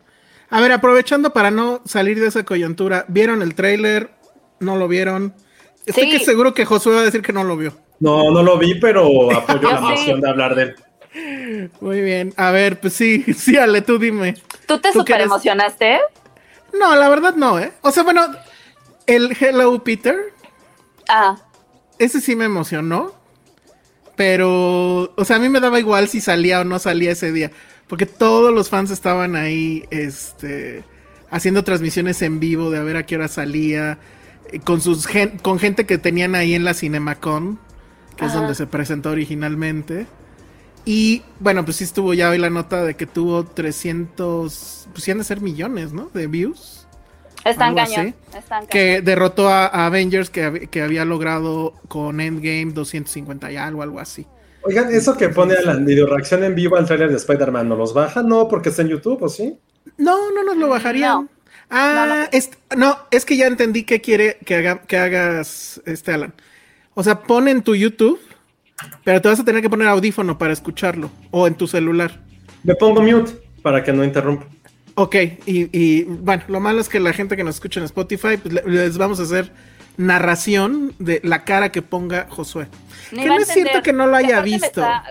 A 0.50 0.62
ver, 0.62 0.72
aprovechando 0.72 1.32
para 1.32 1.52
no 1.52 1.82
salir 1.86 2.20
de 2.20 2.28
esa 2.28 2.44
coyuntura, 2.44 3.06
¿vieron 3.08 3.42
el 3.42 3.54
tráiler? 3.54 4.12
¿No 4.60 4.78
lo 4.78 4.88
vieron? 4.88 5.36
Estoy 5.86 6.12
Sí. 6.12 6.18
que 6.18 6.26
seguro 6.26 6.54
que 6.54 6.66
Josué 6.66 6.96
va 6.96 7.02
a 7.02 7.06
decir 7.06 7.22
que 7.22 7.34
no 7.34 7.44
lo 7.44 7.58
vio. 7.58 7.74
No, 8.00 8.32
no 8.32 8.44
lo 8.44 8.58
vi, 8.58 8.76
pero 8.76 9.32
apoyo 9.36 9.62
Yo 9.62 9.72
la 9.72 9.78
sí. 9.78 9.84
moción 9.84 10.22
de 10.22 10.30
hablar 10.30 10.56
de 10.56 10.64
él. 10.64 11.70
Muy 11.82 12.02
bien. 12.02 12.34
A 12.38 12.52
ver, 12.52 12.80
pues 12.80 12.94
sí, 12.94 13.26
sí, 13.38 13.58
Ale, 13.58 13.82
tú 13.82 13.98
dime. 13.98 14.36
¿Tú 14.68 14.80
te 14.80 14.92
¿Tú 14.92 15.00
super 15.00 15.22
emocionaste? 15.22 16.00
No, 16.80 16.96
la 16.96 17.10
verdad 17.10 17.34
no, 17.36 17.58
¿eh? 17.60 17.72
O 17.82 17.90
sea, 17.92 18.04
bueno, 18.04 18.22
el 19.08 19.36
Hello 19.40 19.84
Peter, 19.84 20.18
Ah, 21.08 21.36
ese 21.98 22.22
sí 22.22 22.36
me 22.36 22.46
emocionó. 22.46 23.14
Pero, 24.16 25.14
o 25.16 25.26
sea, 25.26 25.38
a 25.38 25.40
mí 25.40 25.48
me 25.50 25.60
daba 25.62 25.80
igual 25.80 26.08
si 26.10 26.20
salía 26.22 26.60
o 26.62 26.64
no 26.66 26.78
salía 26.78 27.12
ese 27.12 27.32
día. 27.32 27.52
Porque 27.88 28.06
todos 28.06 28.54
los 28.54 28.70
fans 28.70 28.92
estaban 28.92 29.36
ahí, 29.36 29.86
este, 29.92 30.84
haciendo 31.32 31.64
transmisiones 31.64 32.22
en 32.22 32.40
vivo 32.40 32.70
de 32.70 32.80
a 32.80 32.84
ver 32.84 32.98
a 32.98 33.06
qué 33.06 33.16
hora 33.16 33.28
salía. 33.30 33.98
Con 34.64 34.82
sus 34.82 35.06
gen- 35.08 35.38
con 35.40 35.60
gente 35.60 35.86
que 35.86 35.98
tenían 35.98 36.36
ahí 36.36 36.54
en 36.56 36.64
la 36.64 36.74
Cinemacon, 36.74 37.60
que 38.16 38.26
es 38.26 38.34
donde 38.34 38.56
se 38.56 38.68
presentó 38.68 39.12
originalmente. 39.12 40.08
Y 40.86 41.22
bueno, 41.40 41.66
pues 41.66 41.78
sí 41.78 41.84
estuvo 41.84 42.14
ya 42.14 42.30
hoy 42.30 42.38
la 42.38 42.50
nota 42.50 42.84
de 42.84 42.96
que 42.96 43.06
tuvo 43.06 43.44
300, 43.46 44.88
pues 44.92 45.04
sí 45.04 45.12
han 45.12 45.18
de 45.20 45.24
ser 45.24 45.42
millones, 45.42 45.94
¿no? 45.94 46.10
De 46.14 46.28
views. 46.28 46.88
están 47.46 47.76
cañón. 47.76 48.16
Están 48.28 48.42
cañón. 48.50 48.68
Que 48.70 49.02
derrotó 49.02 49.50
a, 49.50 49.66
a 49.68 49.86
Avengers 49.86 50.30
que, 50.30 50.68
que 50.72 50.82
había 50.82 51.06
logrado 51.06 51.74
con 51.88 52.20
Endgame 52.22 52.72
250 52.74 53.52
y 53.52 53.58
algo, 53.58 53.84
algo 53.84 54.00
así. 54.00 54.26
Oigan, 54.64 54.92
eso 54.94 55.16
que 55.16 55.30
pone 55.30 55.54
a 55.56 55.62
la 55.62 55.76
video 55.76 56.06
reacción 56.08 56.44
en 56.44 56.54
vivo 56.56 56.76
al 56.76 56.86
trailer 56.86 57.10
de 57.10 57.16
Spider-Man, 57.18 57.70
¿no 57.70 57.76
los 57.76 57.94
baja? 57.94 58.24
No, 58.24 58.48
porque 58.48 58.70
está 58.70 58.82
en 58.82 58.90
YouTube, 58.90 59.22
¿o 59.24 59.30
sí? 59.30 59.58
No, 59.98 60.32
no 60.32 60.44
nos 60.44 60.58
lo 60.58 60.68
bajarían. 60.70 61.12
No. 61.24 61.30
Ah, 61.70 62.06
No, 62.08 62.16
no. 62.16 62.28
es, 62.32 62.50
no, 62.76 62.98
es 63.12 63.26
que 63.26 63.38
ya 63.38 63.48
entendí 63.48 63.84
que 63.84 64.02
quiere 64.02 64.38
que, 64.46 64.56
haga- 64.56 64.82
que 64.82 64.98
hagas, 64.98 65.82
este 65.86 66.12
Alan. 66.14 66.34
O 66.96 67.04
sea, 67.04 67.22
pon 67.22 67.48
en 67.48 67.62
tu 67.62 67.76
YouTube, 67.76 68.20
pero 69.04 69.22
te 69.22 69.28
vas 69.30 69.40
a 69.40 69.46
tener 69.46 69.62
que 69.62 69.70
poner 69.70 69.88
audífono 69.88 70.38
para 70.38 70.52
escucharlo, 70.54 71.12
o 71.32 71.48
en 71.48 71.56
tu 71.56 71.68
celular. 71.68 72.20
Me 72.64 72.76
pongo 72.76 73.02
mute 73.02 73.32
para 73.62 73.84
que 73.84 73.94
no 73.94 74.04
interrumpa. 74.04 74.46
Ok, 74.96 75.16
y, 75.46 75.70
y, 75.78 76.04
bueno, 76.04 76.44
lo 76.48 76.60
malo 76.60 76.82
es 76.82 76.90
que 76.90 77.00
la 77.00 77.14
gente 77.14 77.38
que 77.38 77.44
nos 77.44 77.56
escucha 77.56 77.80
en 77.80 77.86
Spotify, 77.86 78.38
pues 78.42 78.54
le- 78.54 78.64
les 78.66 78.98
vamos 78.98 79.20
a 79.20 79.24
hacer 79.24 79.52
narración 79.96 80.94
de 81.00 81.22
la 81.24 81.44
cara 81.44 81.72
que 81.72 81.82
ponga 81.82 82.28
Josué. 82.30 82.68
Ni 83.12 83.22
que 83.24 83.28
no 83.28 83.38
es 83.38 83.48
cierto 83.48 83.82
que 83.82 83.94
no 83.94 84.08
lo 84.08 84.16
haya 84.16 84.38
me 84.38 84.44
visto. 84.46 84.66
está- 84.82 85.04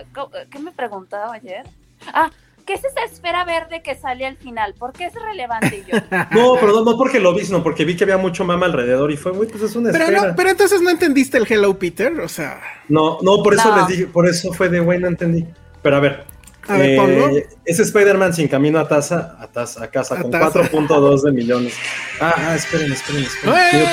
¿Qué 0.49 0.59
me 0.59 0.71
preguntaba 0.71 1.33
ayer? 1.33 1.63
Ah, 2.07 2.29
¿qué 2.69 2.75
es 2.75 2.85
esa 2.85 3.03
esfera 3.03 3.45
verde 3.45 3.81
que 3.81 3.95
sale 3.95 4.27
al 4.27 4.37
final? 4.37 4.75
¿Por 4.77 4.93
qué 4.93 5.05
es 5.05 5.13
relevante? 5.15 5.83
Yo, 5.87 5.97
No, 6.31 6.53
pero 6.59 6.71
no, 6.73 6.83
no 6.83 6.97
porque 6.97 7.19
lo 7.19 7.33
vi, 7.33 7.43
sino 7.43 7.63
porque 7.63 7.83
vi 7.83 7.95
que 7.97 8.03
había 8.03 8.17
mucho 8.17 8.45
mama 8.45 8.67
alrededor 8.67 9.11
y 9.11 9.17
fue, 9.17 9.31
güey, 9.31 9.49
pues 9.49 9.63
es 9.63 9.75
una 9.75 9.91
Pero, 9.91 10.03
esfera. 10.05 10.27
no, 10.27 10.35
pero 10.35 10.51
entonces 10.51 10.79
no 10.79 10.91
entendiste 10.91 11.37
el 11.39 11.47
Hello 11.51 11.79
Peter, 11.79 12.13
o 12.19 12.27
sea, 12.29 12.61
No, 12.87 13.17
no, 13.23 13.41
por 13.41 13.55
eso 13.55 13.69
No. 13.69 13.77
les 13.77 13.87
dije, 13.87 14.05
por 14.05 14.27
eso 14.29 14.53
fue 14.53 14.69
de 14.69 14.81
güey, 14.81 14.99
no 14.99 15.07
entendí. 15.07 15.47
Pero 15.81 15.95
a 15.95 15.99
ver, 15.99 16.25
A 16.67 16.77
ver, 16.77 16.89
eh, 16.91 16.95
ponlo. 16.97 17.29
ese 17.65 17.81
Spider-Man 17.81 18.33
sin 18.35 18.47
camino 18.47 18.77
a 18.77 18.87
taza, 18.87 19.35
a, 19.39 19.47
taza, 19.47 19.85
a 19.85 19.87
casa, 19.87 20.13
A 20.19 20.21
con 20.21 20.29
taza. 20.29 20.61
4.2 20.61 21.23
de 21.23 21.31
millones. 21.31 21.73
Ah, 22.21 22.33
ah, 22.37 22.55
esperen, 22.55 22.91
esperen, 22.93 23.23
esperen. 23.23 23.55
¡Eh! 23.57 23.87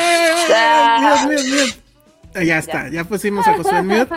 Dios 1.00 1.26
mío, 1.26 1.54
mío. 1.56 1.64
Ya 2.44 2.58
está, 2.58 2.88
ya 2.90 3.04
pusimos 3.04 3.46
a 3.46 3.54
Josué 3.54 3.78
en 3.78 3.86
mute. 3.86 4.08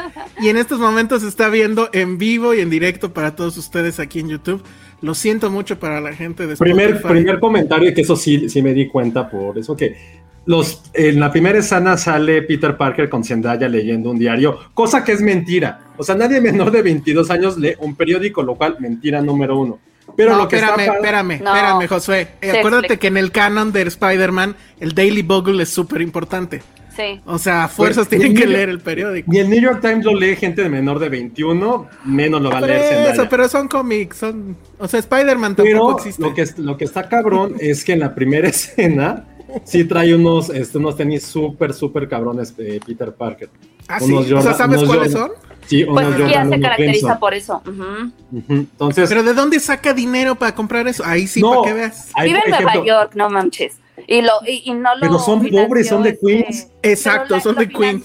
Y 0.41 0.49
en 0.49 0.57
estos 0.57 0.79
momentos 0.79 1.21
se 1.21 1.27
está 1.27 1.49
viendo 1.49 1.89
en 1.93 2.17
vivo 2.17 2.53
y 2.53 2.59
en 2.61 2.69
directo 2.69 3.13
para 3.13 3.35
todos 3.35 3.57
ustedes 3.57 3.99
aquí 3.99 4.19
en 4.19 4.29
YouTube. 4.29 4.63
Lo 5.01 5.13
siento 5.15 5.49
mucho 5.49 5.79
para 5.79 6.01
la 6.01 6.13
gente 6.13 6.45
de 6.47 6.55
Primer, 6.57 6.89
Spotify. 6.91 7.13
primer 7.13 7.39
comentario, 7.39 7.89
y 7.89 7.93
que 7.93 8.01
eso 8.01 8.15
sí, 8.15 8.49
sí 8.49 8.61
me 8.61 8.73
di 8.73 8.87
cuenta 8.87 9.29
por 9.29 9.57
eso 9.57 9.75
que 9.77 10.19
los, 10.45 10.81
en 10.93 11.19
la 11.19 11.31
primera 11.31 11.59
escena 11.59 11.95
sale 11.97 12.41
Peter 12.41 12.75
Parker 12.75 13.07
con 13.07 13.23
Zendaya 13.23 13.69
leyendo 13.69 14.09
un 14.09 14.17
diario, 14.19 14.57
cosa 14.73 15.03
que 15.03 15.11
es 15.13 15.21
mentira. 15.21 15.79
O 15.95 16.03
sea, 16.03 16.15
nadie 16.15 16.41
menor 16.41 16.71
de 16.71 16.81
22 16.81 17.29
años 17.29 17.57
lee 17.57 17.75
un 17.79 17.95
periódico, 17.95 18.41
lo 18.43 18.55
cual 18.55 18.77
mentira 18.79 19.21
número 19.21 19.57
uno. 19.57 19.79
Pero 20.17 20.31
no, 20.31 20.39
lo 20.39 20.47
que 20.47 20.55
espérame, 20.55 20.79
está 20.79 20.93
espérame, 20.95 21.41
No. 21.41 21.55
espérame, 21.55 21.87
Josué. 21.87 22.27
Eh, 22.41 22.49
acuérdate 22.57 22.85
explica. 22.87 22.99
que 22.99 23.07
en 23.07 23.17
el 23.17 23.31
canon 23.31 23.71
de 23.71 23.83
Spider-Man, 23.83 24.55
el 24.79 24.93
Daily 24.93 25.21
Bugle 25.21 25.61
es 25.63 25.69
súper 25.69 26.01
importante. 26.01 26.61
Sí. 26.99 27.21
O 27.25 27.37
sea, 27.39 27.63
a 27.63 27.67
fuerzas 27.67 28.07
Pues, 28.07 28.19
tienen 28.19 28.35
que 28.37 28.45
leer 28.45 28.69
el 28.69 28.79
periódico. 28.79 29.31
Ni 29.31 29.39
el 29.39 29.49
New 29.49 29.61
York 29.61 29.79
Times 29.81 30.05
lo 30.05 30.13
lee 30.13 30.35
gente 30.35 30.61
de 30.63 30.69
menor 30.69 30.99
de 30.99 31.09
21, 31.09 31.87
menos 32.05 32.41
lo 32.41 32.49
va 32.51 32.57
a 32.57 32.61
leer 32.61 32.81
Zendaya. 32.83 33.13
eso, 33.13 33.27
pero 33.29 33.47
son 33.49 33.67
cómics, 33.67 34.17
son... 34.17 34.57
O 34.77 34.87
sea, 34.87 34.99
Spider-Man 34.99 35.55
tampoco 35.55 35.65
Pero 35.65 35.97
existe. 35.97 36.21
lo 36.21 36.33
que, 36.33 36.45
lo 36.57 36.77
que 36.77 36.85
está 36.85 37.07
cabrón 37.09 37.55
es 37.59 37.83
que 37.83 37.93
en 37.93 37.99
la 38.01 38.13
primera 38.13 38.47
escena 38.49 39.25
sí 39.63 39.83
trae 39.83 40.13
unos, 40.13 40.49
este, 40.51 40.77
unos 40.77 40.95
tenis 40.97 41.23
súper, 41.23 41.73
súper 41.73 42.07
cabrones 42.07 42.55
de 42.55 42.79
Peter 42.85 43.11
Parker. 43.13 43.49
Ah, 43.87 43.99
sí. 43.99 44.13
O 44.13 44.41
sea, 44.41 44.53
¿sabes 44.53 44.83
cuáles 44.83 45.13
Jordan. 45.15 45.29
son? 45.37 45.49
Sí, 45.65 45.83
Pues 45.85 46.07
es 46.07 46.15
que 46.15 46.29
ya 46.29 46.47
se 46.47 46.59
caracteriza 46.59 47.17
Crimson. 47.17 47.19
por 47.19 47.33
eso. 47.33 47.61
Entonces, 48.31 49.09
Pero 49.09 49.23
¿de 49.23 49.33
dónde 49.33 49.59
saca 49.59 49.93
dinero 49.93 50.35
para 50.35 50.53
comprar 50.53 50.87
eso? 50.87 51.03
Ahí 51.05 51.27
sí, 51.27 51.41
no, 51.41 51.49
para 51.49 51.61
que 51.63 51.73
veas. 51.73 52.11
Vive 52.23 52.39
en 52.45 52.51
Nueva 52.51 52.85
York, 52.85 53.11
no 53.15 53.29
manches. 53.29 53.77
Y, 54.11 54.21
lo, 54.23 54.31
y, 54.47 54.63
y 54.65 54.73
no 54.73 54.95
lo 54.95 55.01
Pero 55.01 55.19
son 55.19 55.47
pobres, 55.47 55.87
son 55.87 56.01
de 56.03 56.09
este- 56.09 56.25
Queens. 56.25 56.67
Exacto, 56.81 57.35
la- 57.35 57.41
son 57.41 57.55
de 57.55 57.69
Queens. 57.69 58.03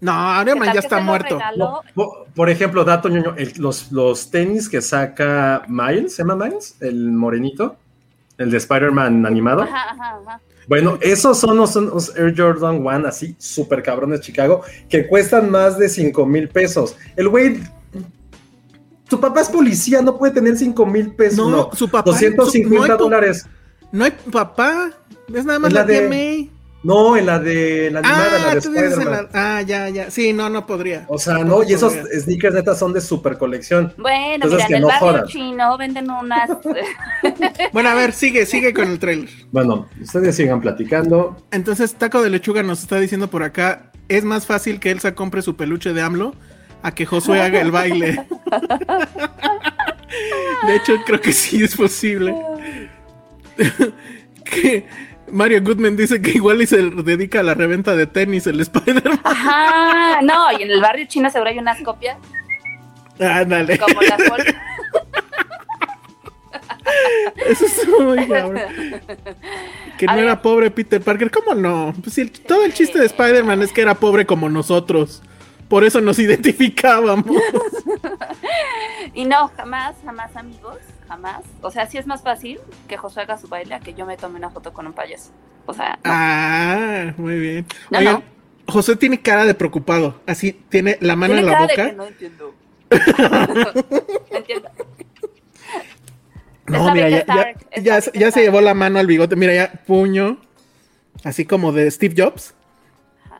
No, 0.00 0.42
Iron 0.42 0.54
¿Qué 0.54 0.60
Man 0.60 0.74
ya 0.74 0.80
está 0.80 1.00
muerto. 1.00 1.38
No, 1.56 1.80
por 2.34 2.48
ejemplo, 2.50 2.84
dato 2.84 3.08
ñoño, 3.08 3.34
el- 3.36 3.52
los, 3.58 3.90
los 3.92 4.30
tenis 4.30 4.68
que 4.68 4.80
saca 4.82 5.62
Miles, 5.68 6.14
¿se 6.14 6.22
llama 6.22 6.36
Miles? 6.46 6.76
El 6.80 7.10
morenito, 7.12 7.76
el 8.38 8.50
de 8.50 8.56
Spider-Man 8.58 9.24
animado. 9.26 9.62
Ajá, 9.62 9.90
ajá, 9.92 10.18
ajá. 10.26 10.40
Bueno, 10.68 10.98
esos 11.00 11.38
son 11.38 11.56
los, 11.56 11.74
los 11.76 12.14
Air 12.16 12.34
Jordan 12.36 12.86
One, 12.86 13.08
así, 13.08 13.34
súper 13.38 13.82
cabrones 13.82 14.20
Chicago, 14.20 14.62
que 14.88 15.06
cuestan 15.06 15.50
más 15.50 15.78
de 15.78 15.88
5 15.88 16.24
mil 16.26 16.48
pesos. 16.48 16.96
El 17.16 17.28
güey, 17.28 17.60
tu 19.08 19.18
papá 19.20 19.40
es 19.40 19.48
policía, 19.48 20.00
no 20.00 20.16
puede 20.16 20.32
tener 20.34 20.56
5 20.56 20.86
mil 20.86 21.14
pesos. 21.14 21.38
No, 21.38 21.48
No, 21.50 21.70
su 21.74 21.88
papá- 21.88 22.10
250 22.10 22.52
su- 22.52 22.74
no 22.74 22.82
hay 22.84 22.90
po- 22.90 22.96
dólares. 23.04 23.46
No 23.92 24.04
hay 24.04 24.12
papá. 24.32 24.90
Es 25.32 25.44
nada 25.44 25.58
más 25.58 25.72
la, 25.72 25.80
la 25.80 25.86
tía 25.86 26.00
de- 26.02 26.08
May. 26.08 26.50
No, 26.82 27.14
en 27.14 27.26
la 27.26 27.38
de 27.38 27.90
la 27.90 27.98
animada, 27.98 28.38
la 28.38 28.50
Ah, 28.52 28.54
de 28.54 28.60
tú 28.62 28.70
dices 28.72 28.96
en 28.98 29.10
la- 29.10 29.28
Ah, 29.34 29.60
ya, 29.60 29.90
ya. 29.90 30.10
Sí, 30.10 30.32
no, 30.32 30.48
no 30.48 30.66
podría. 30.66 31.04
O 31.08 31.18
sea, 31.18 31.44
no, 31.44 31.62
y 31.62 31.74
esos 31.74 31.92
sneakers 31.92 32.54
neta 32.54 32.74
son 32.74 32.94
de 32.94 33.02
super 33.02 33.36
colección. 33.36 33.92
Bueno, 33.98 34.46
Entonces, 34.46 34.56
mira, 34.56 34.66
que 34.66 34.72
en 34.72 34.76
el 34.76 34.82
no 34.82 34.88
barrio 34.88 35.08
jodan. 35.10 35.26
chino 35.26 35.76
venden 35.76 36.10
unas. 36.10 36.48
Bueno, 37.74 37.90
a 37.90 37.94
ver, 37.94 38.14
sigue, 38.14 38.46
sigue 38.46 38.72
con 38.72 38.88
el 38.88 38.98
trailer. 38.98 39.28
Bueno, 39.52 39.88
ustedes 40.00 40.34
sigan 40.36 40.62
platicando. 40.62 41.36
Entonces, 41.50 41.92
Taco 41.94 42.22
de 42.22 42.30
Lechuga 42.30 42.62
nos 42.62 42.80
está 42.80 42.98
diciendo 42.98 43.28
por 43.28 43.42
acá: 43.42 43.92
es 44.08 44.24
más 44.24 44.46
fácil 44.46 44.80
que 44.80 44.90
Elsa 44.90 45.14
compre 45.14 45.42
su 45.42 45.56
peluche 45.56 45.92
de 45.92 46.00
AMLO 46.00 46.34
a 46.82 46.94
que 46.94 47.04
Josué 47.04 47.42
haga 47.42 47.60
el 47.60 47.72
baile. 47.72 48.24
De 50.66 50.76
hecho, 50.76 50.94
creo 51.06 51.20
que 51.20 51.32
sí 51.32 51.62
es 51.62 51.76
posible. 51.76 52.34
que 54.44 54.86
Mario 55.30 55.62
Goodman 55.62 55.96
dice 55.96 56.20
que 56.20 56.30
igual 56.32 56.60
y 56.62 56.66
se 56.66 56.78
dedica 56.90 57.40
a 57.40 57.42
la 57.42 57.54
reventa 57.54 57.94
de 57.94 58.06
tenis 58.06 58.46
el 58.46 58.60
Spider-Man. 58.60 59.20
Ajá, 59.24 60.20
no, 60.22 60.50
y 60.58 60.62
en 60.62 60.70
el 60.70 60.80
barrio 60.80 61.06
chino 61.06 61.30
seguro 61.30 61.50
hay 61.50 61.58
unas 61.58 61.80
copias 61.82 62.16
Ándale. 63.18 63.78
como 63.78 64.00
las 64.02 64.18
bol- 64.28 64.54
Eso 67.46 67.66
es 67.66 67.88
muy 67.88 68.26
cabrón. 68.28 68.60
Que 69.98 70.06
no 70.06 70.14
ver. 70.14 70.24
era 70.24 70.42
pobre 70.42 70.70
Peter 70.70 71.00
Parker. 71.00 71.30
¿Cómo 71.30 71.54
no? 71.54 71.94
Pues 72.02 72.18
todo 72.46 72.64
el 72.64 72.72
chiste 72.74 72.98
de 72.98 73.06
Spider-Man 73.06 73.62
es 73.62 73.72
que 73.72 73.82
era 73.82 73.94
pobre 73.94 74.26
como 74.26 74.48
nosotros. 74.48 75.22
Por 75.68 75.84
eso 75.84 76.00
nos 76.00 76.18
identificábamos. 76.18 77.36
Y 79.14 79.24
no, 79.24 79.48
jamás, 79.56 79.94
jamás, 80.04 80.34
amigos, 80.36 80.78
jamás. 81.10 81.42
O 81.60 81.70
sea, 81.72 81.86
sí 81.88 81.98
es 81.98 82.06
más 82.06 82.22
fácil 82.22 82.60
que 82.88 82.96
Josué 82.96 83.24
haga 83.24 83.36
su 83.36 83.48
baile 83.48 83.74
a 83.74 83.80
que 83.80 83.94
yo 83.94 84.06
me 84.06 84.16
tome 84.16 84.38
una 84.38 84.48
foto 84.50 84.72
con 84.72 84.86
un 84.86 84.92
payaso. 84.92 85.30
O 85.66 85.74
sea, 85.74 85.94
no. 85.96 86.00
Ah, 86.04 87.12
muy 87.16 87.36
bien. 87.38 87.66
No, 87.90 87.98
Oigan, 87.98 88.14
no. 88.14 88.22
José 88.72 88.94
tiene 88.94 89.20
cara 89.20 89.44
de 89.44 89.54
preocupado. 89.54 90.20
Así 90.26 90.52
tiene 90.52 90.98
la 91.00 91.16
mano 91.16 91.34
Tiene 91.34 91.48
en 91.48 91.52
la 91.52 91.52
cara 91.52 91.66
de 91.66 91.72
boca. 91.74 91.90
que 91.90 91.96
no 91.96 92.04
entiendo. 92.04 92.54
No, 96.66 96.92
mira, 96.94 97.08
ya, 97.08 97.18
Stark, 97.18 97.40
ya, 97.42 97.50
está 97.50 97.80
ya, 97.82 97.82
bien 97.82 98.02
se- 98.02 98.12
ya 98.18 98.30
se 98.30 98.42
llevó 98.42 98.60
la 98.60 98.74
mano 98.74 99.00
al 99.00 99.06
bigote. 99.08 99.34
Mira, 99.34 99.52
ya 99.52 99.72
puño. 99.86 100.38
Así 101.24 101.44
como 101.44 101.72
de 101.72 101.90
Steve 101.90 102.14
Jobs. 102.16 102.54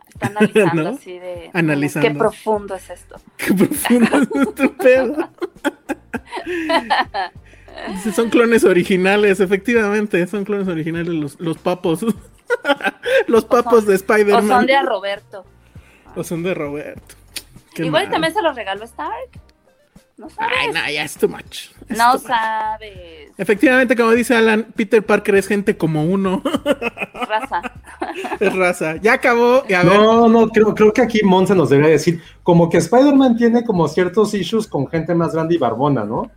Está 0.08 0.26
analizando 0.26 0.82
¿No? 0.90 0.90
así 0.96 1.16
de. 1.18 1.50
Analizando. 1.52 2.08
Qué 2.08 2.14
profundo 2.16 2.74
es 2.74 2.90
esto. 2.90 3.20
Qué 3.36 3.54
profundo 3.54 4.18
es 4.18 4.48
este 4.48 4.68
pedo. 4.70 5.28
Dice, 7.92 8.12
Son 8.12 8.28
clones 8.30 8.64
originales, 8.64 9.40
efectivamente, 9.40 10.26
son 10.26 10.44
clones 10.44 10.68
originales 10.68 11.08
los, 11.14 11.40
los 11.40 11.58
papos. 11.58 12.04
los 13.26 13.44
papos 13.44 13.86
de 13.86 13.92
O 13.92 13.96
Spider-Man. 13.96 14.48
son 14.48 14.66
de 14.66 14.74
a 14.76 14.82
Roberto. 14.82 15.44
O 16.16 16.24
son 16.24 16.42
de 16.42 16.54
Roberto. 16.54 17.14
Qué 17.74 17.86
Igual 17.86 18.04
mal. 18.04 18.12
también 18.12 18.34
se 18.34 18.42
los 18.42 18.54
regaló 18.54 18.84
Stark. 18.84 19.30
No 20.16 20.28
sabes. 20.28 20.52
Ay, 20.60 20.68
no, 20.68 20.90
ya 20.92 21.02
es 21.04 21.16
too 21.16 21.28
much. 21.28 21.70
Es 21.88 21.96
no 21.96 22.12
too 22.12 22.18
much. 22.18 22.26
sabes. 22.26 23.30
Efectivamente, 23.38 23.96
como 23.96 24.10
dice 24.10 24.34
Alan, 24.36 24.66
Peter 24.76 25.02
Parker 25.02 25.36
es 25.36 25.46
gente 25.46 25.78
como 25.78 26.04
uno. 26.04 26.42
Raza. 27.14 27.62
es 28.40 28.54
raza. 28.54 28.96
Ya 28.96 29.14
acabó. 29.14 29.64
Y 29.66 29.72
a 29.72 29.82
ver. 29.82 29.94
No, 29.94 30.28
no, 30.28 30.48
creo, 30.48 30.74
creo 30.74 30.92
que 30.92 31.00
aquí 31.00 31.20
Monse 31.22 31.54
nos 31.54 31.70
debería 31.70 31.92
decir, 31.92 32.20
como 32.42 32.68
que 32.68 32.76
Spider-Man 32.78 33.36
tiene 33.36 33.64
como 33.64 33.88
ciertos 33.88 34.34
issues 34.34 34.66
con 34.66 34.86
gente 34.88 35.14
más 35.14 35.32
grande 35.32 35.54
y 35.54 35.58
barbona, 35.58 36.04
¿no? 36.04 36.30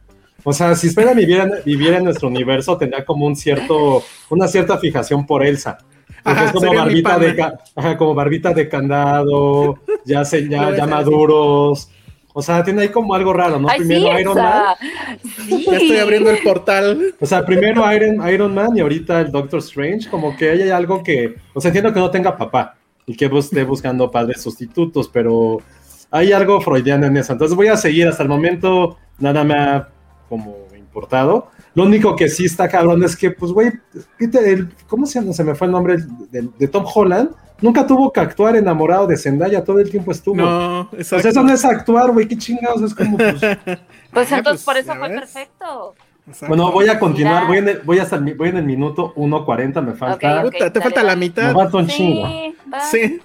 O 0.44 0.52
sea, 0.52 0.76
si 0.76 0.88
Spider-Man 0.88 1.18
viviera, 1.18 1.50
viviera 1.66 1.98
en 1.98 2.06
nuestro 2.06 2.28
universo, 2.28 2.78
tendría 2.78 3.06
como 3.06 3.26
un 3.26 3.36
cierto, 3.36 4.04
una 4.30 4.48
cierta 4.48 4.78
fijación 4.78 5.26
por 5.26 5.46
Elsa. 5.46 5.78
Porque 6.24 6.40
Ajá, 6.40 6.46
es 6.46 6.52
como 6.52 6.74
barbita, 6.74 7.20
de, 7.20 7.54
ajá, 7.76 7.98
como 7.98 8.14
barbita 8.14 8.54
de 8.54 8.70
candado, 8.70 9.80
ya, 10.06 10.24
se, 10.24 10.48
ya, 10.48 10.76
ya 10.76 10.86
maduros. 10.86 11.90
O 12.34 12.42
sea, 12.42 12.64
tiene 12.64 12.82
ahí 12.82 12.90
como 12.90 13.14
algo 13.14 13.32
raro, 13.32 13.60
¿no? 13.60 13.70
Ay, 13.70 13.82
sí, 13.82 13.86
Primero 13.86 14.20
Iron 14.20 14.36
Man. 14.36 14.76
Sí. 15.22 15.66
Ya 15.70 15.78
estoy 15.78 15.98
abriendo 15.98 16.32
el 16.32 16.40
portal. 16.40 17.14
O 17.20 17.26
sea, 17.26 17.46
primero 17.46 17.94
Iron, 17.94 18.28
Iron 18.28 18.54
Man 18.54 18.76
y 18.76 18.80
ahorita 18.80 19.22
el 19.22 19.32
Doctor 19.32 19.60
Strange, 19.60 20.10
como 20.10 20.36
que 20.36 20.50
hay 20.50 20.70
algo 20.72 21.04
que, 21.04 21.36
o 21.54 21.62
sea, 21.62 21.70
entiendo 21.70 21.94
que 21.94 22.00
no 22.00 22.10
tenga 22.10 22.36
papá 22.36 22.76
y 23.06 23.16
que 23.16 23.26
esté 23.26 23.64
buscando 23.64 24.10
padres 24.10 24.42
sustitutos, 24.42 25.10
pero 25.14 25.62
hay 26.10 26.32
algo 26.32 26.60
freudiano 26.60 27.06
en 27.06 27.18
eso. 27.18 27.34
Entonces 27.34 27.56
voy 27.56 27.68
a 27.68 27.78
seguir 27.78 28.08
hasta 28.08 28.24
el 28.24 28.30
momento, 28.30 28.98
nada 29.20 29.44
me 29.44 29.54
ha 29.54 29.90
como 30.30 30.56
importado. 30.78 31.48
Lo 31.76 31.84
único 31.84 32.16
que 32.16 32.30
sí 32.30 32.46
está 32.46 32.68
cabrón 32.70 33.04
es 33.04 33.16
que, 33.16 33.32
pues, 33.32 33.52
güey, 33.52 33.72
Peter, 34.18 34.44
el- 34.48 34.70
¿cómo 34.88 35.06
se, 35.06 35.34
se 35.34 35.44
me 35.44 35.56
fue 35.56 35.68
el 35.68 35.74
nombre 35.74 35.98
de, 36.32 36.50
de 36.58 36.68
Tom 36.68 36.86
Holland? 36.94 37.32
Nunca 37.62 37.88
tuvo 37.88 38.12
que 38.12 38.20
actuar 38.20 38.56
enamorado 38.56 39.08
de 39.08 39.16
Zendaya, 39.18 39.64
todo 39.64 39.80
el 39.80 39.90
tiempo 39.90 40.12
estuvo. 40.12 40.36
No, 40.36 40.88
Pues 40.92 41.04
exacto. 41.04 41.30
eso 41.30 41.44
no 41.44 41.54
es 41.54 41.64
actuar, 41.64 42.12
güey, 42.12 42.28
qué 42.28 42.38
chingados, 42.38 42.82
es 42.82 42.94
como, 42.94 43.18
pues, 43.18 43.36
Pues 44.12 44.32
Ah, 44.32 44.38
entonces 44.38 44.44
pues, 44.44 44.64
por 44.64 44.78
eso 44.78 44.94
fue 44.96 45.10
ves. 45.10 45.20
perfecto. 45.22 45.96
Exacto. 46.28 46.48
Bueno, 46.48 46.72
voy 46.72 46.88
a 46.88 47.00
continuar, 47.00 47.48
voy 47.48 47.58
en 47.58 47.68
el, 47.70 47.80
voy 47.82 48.00
hasta 48.00 48.16
el, 48.18 48.34
voy 48.36 48.50
en 48.50 48.58
el 48.58 48.64
minuto 48.66 49.14
1.40, 49.16 49.82
me 49.82 49.94
falta, 49.94 50.42
Ok, 50.42 50.46
ok. 50.48 50.52
Puta, 50.54 50.58
te 50.72 50.80
dale, 50.80 50.82
falta 50.84 51.02
la 51.04 51.08
dale. 51.10 51.20
me 51.20 51.26
mitad. 51.26 51.54
falta 51.54 51.78
un 51.78 51.88
chingo. 51.88 52.28
Sí, 52.28 52.56
va. 52.74 52.80
Sí. 52.82 53.22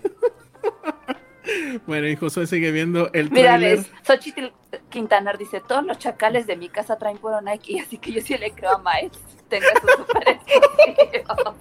Bueno, 1.87 2.09
y 2.09 2.17
José 2.17 2.47
sigue 2.47 2.71
viendo 2.71 3.11
el 3.13 3.31
Mira, 3.31 3.57
ves, 3.59 3.91
Xochitl 4.07 4.47
Quintanar 4.91 5.39
dice, 5.39 5.61
todos 5.67 5.85
los 5.85 5.99
chacales 5.99 6.47
de 6.47 6.57
mi 6.57 6.69
casa 6.69 6.97
traen 6.99 7.19
puro 7.19 7.41
Nike, 7.41 7.81
así 7.81 7.99
que 7.99 8.13
yo 8.13 8.21
sí 8.21 8.37
le 8.37 8.51
creo 8.53 8.73
a 8.73 8.79
Miles. 8.79 9.19
Tenga 9.49 9.67
su 9.81 10.03
super 10.03 10.29
exclusivo. 10.29 11.57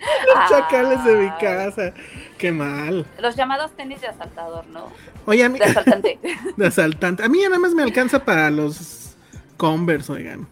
Chacales 0.48 1.04
de 1.04 1.16
mi 1.16 1.30
casa. 1.40 1.92
Qué 2.38 2.52
mal. 2.52 3.06
Los 3.20 3.36
llamados 3.36 3.72
tenis 3.76 4.00
de 4.00 4.06
asaltador, 4.06 4.66
¿no? 4.68 4.86
Oye, 5.26 5.44
a 5.44 5.48
mí, 5.48 5.58
De 5.58 5.64
asaltante. 5.64 6.18
de 6.56 6.66
asaltante. 6.66 7.24
A 7.24 7.28
mí 7.28 7.40
ya 7.40 7.48
nada 7.48 7.60
más 7.60 7.74
me 7.74 7.82
alcanza 7.82 8.24
para 8.24 8.50
los 8.50 9.16
Converse, 9.56 10.12
oigan. 10.12 10.48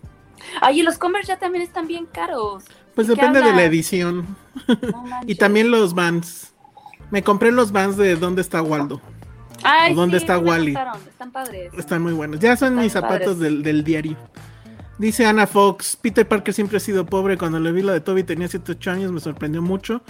Ay, 0.60 0.80
y 0.80 0.82
los 0.82 0.98
Converse 0.98 1.28
ya 1.28 1.38
también 1.38 1.62
están 1.62 1.87
bien 1.87 2.06
caros. 2.06 2.64
Pues 2.94 3.06
¿De 3.06 3.14
qué 3.14 3.20
depende 3.20 3.42
de 3.42 3.54
la 3.54 3.64
edición. 3.64 4.37
No. 4.66 5.20
Y 5.26 5.37
también 5.37 5.70
los 5.70 5.94
Vans. 5.94 6.52
Me 7.10 7.22
compré 7.22 7.52
los 7.52 7.72
Vans 7.72 7.96
de 7.96 8.16
¿Dónde 8.16 8.42
está 8.42 8.60
Waldo? 8.62 9.00
Ay, 9.64 9.92
¿o 9.92 9.96
dónde 9.96 10.18
sí, 10.18 10.24
está 10.24 10.38
Wally? 10.38 10.76
Están 11.08 11.32
padres. 11.32 11.72
Están 11.76 12.02
muy 12.02 12.12
buenos. 12.12 12.38
Ya 12.40 12.56
son 12.56 12.68
Están 12.74 12.84
mis 12.84 12.92
zapatos 12.92 13.38
del, 13.40 13.62
del 13.62 13.82
diario. 13.82 14.16
Dice 14.98 15.26
Ana 15.26 15.46
Fox, 15.46 15.96
Peter 16.00 16.26
Parker 16.26 16.52
siempre 16.54 16.76
ha 16.76 16.80
sido 16.80 17.06
pobre. 17.06 17.36
Cuando 17.38 17.58
le 17.58 17.72
vi 17.72 17.82
la 17.82 17.92
de 17.92 18.00
Toby 18.00 18.22
tenía 18.24 18.46
7, 18.48 18.72
8 18.72 18.90
años, 18.90 19.12
me 19.12 19.20
sorprendió 19.20 19.60
mucho. 19.62 20.02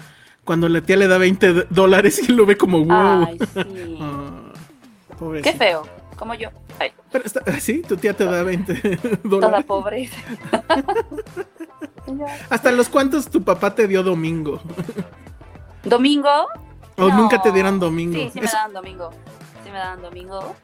Cuando 0.45 0.69
la 0.69 0.81
tía 0.83 0.97
le 0.97 1.09
da 1.09 1.19
20 1.19 1.53
d- 1.53 1.67
dólares 1.71 2.27
y 2.29 2.33
lo 2.33 2.45
ve 2.47 2.57
como 2.57 2.85
wow. 2.85 3.27
Ay, 3.27 3.39
sí. 3.55 3.99
Ah, 4.01 4.53
Qué 5.43 5.53
feo. 5.53 5.83
Como 6.17 6.35
yo. 6.35 6.49
Ay, 6.79 6.93
Pero 7.13 7.25
está, 7.25 7.43
¿Sí? 7.61 7.83
Tu 7.87 7.97
tía 7.97 8.15
te 8.15 8.25
da 8.25 8.43
20 8.43 8.75
toda 8.97 9.19
dólares. 9.25 9.65
pobre. 9.67 10.11
¿Hasta 12.51 12.73
los 12.73 12.89
cuantos 12.89 13.29
tu 13.29 13.43
papá 13.43 13.75
te 13.75 13.87
dio 13.89 14.03
domingo? 14.03 14.61
¿Domingo? 15.85 16.29
¿O 16.99 17.09
No. 17.09 17.17
nunca 17.17 17.41
te 17.41 17.53
dieron 17.53 17.79
domingo? 17.81 18.15
Sí, 18.19 18.31
sí 18.33 18.41
me 18.41 18.47
Es- 18.47 18.53
daban 18.53 18.73
domingo. 18.73 19.11
Sí 19.65 19.71
me 19.71 19.79
daban 19.79 20.03
domingo. 20.03 20.55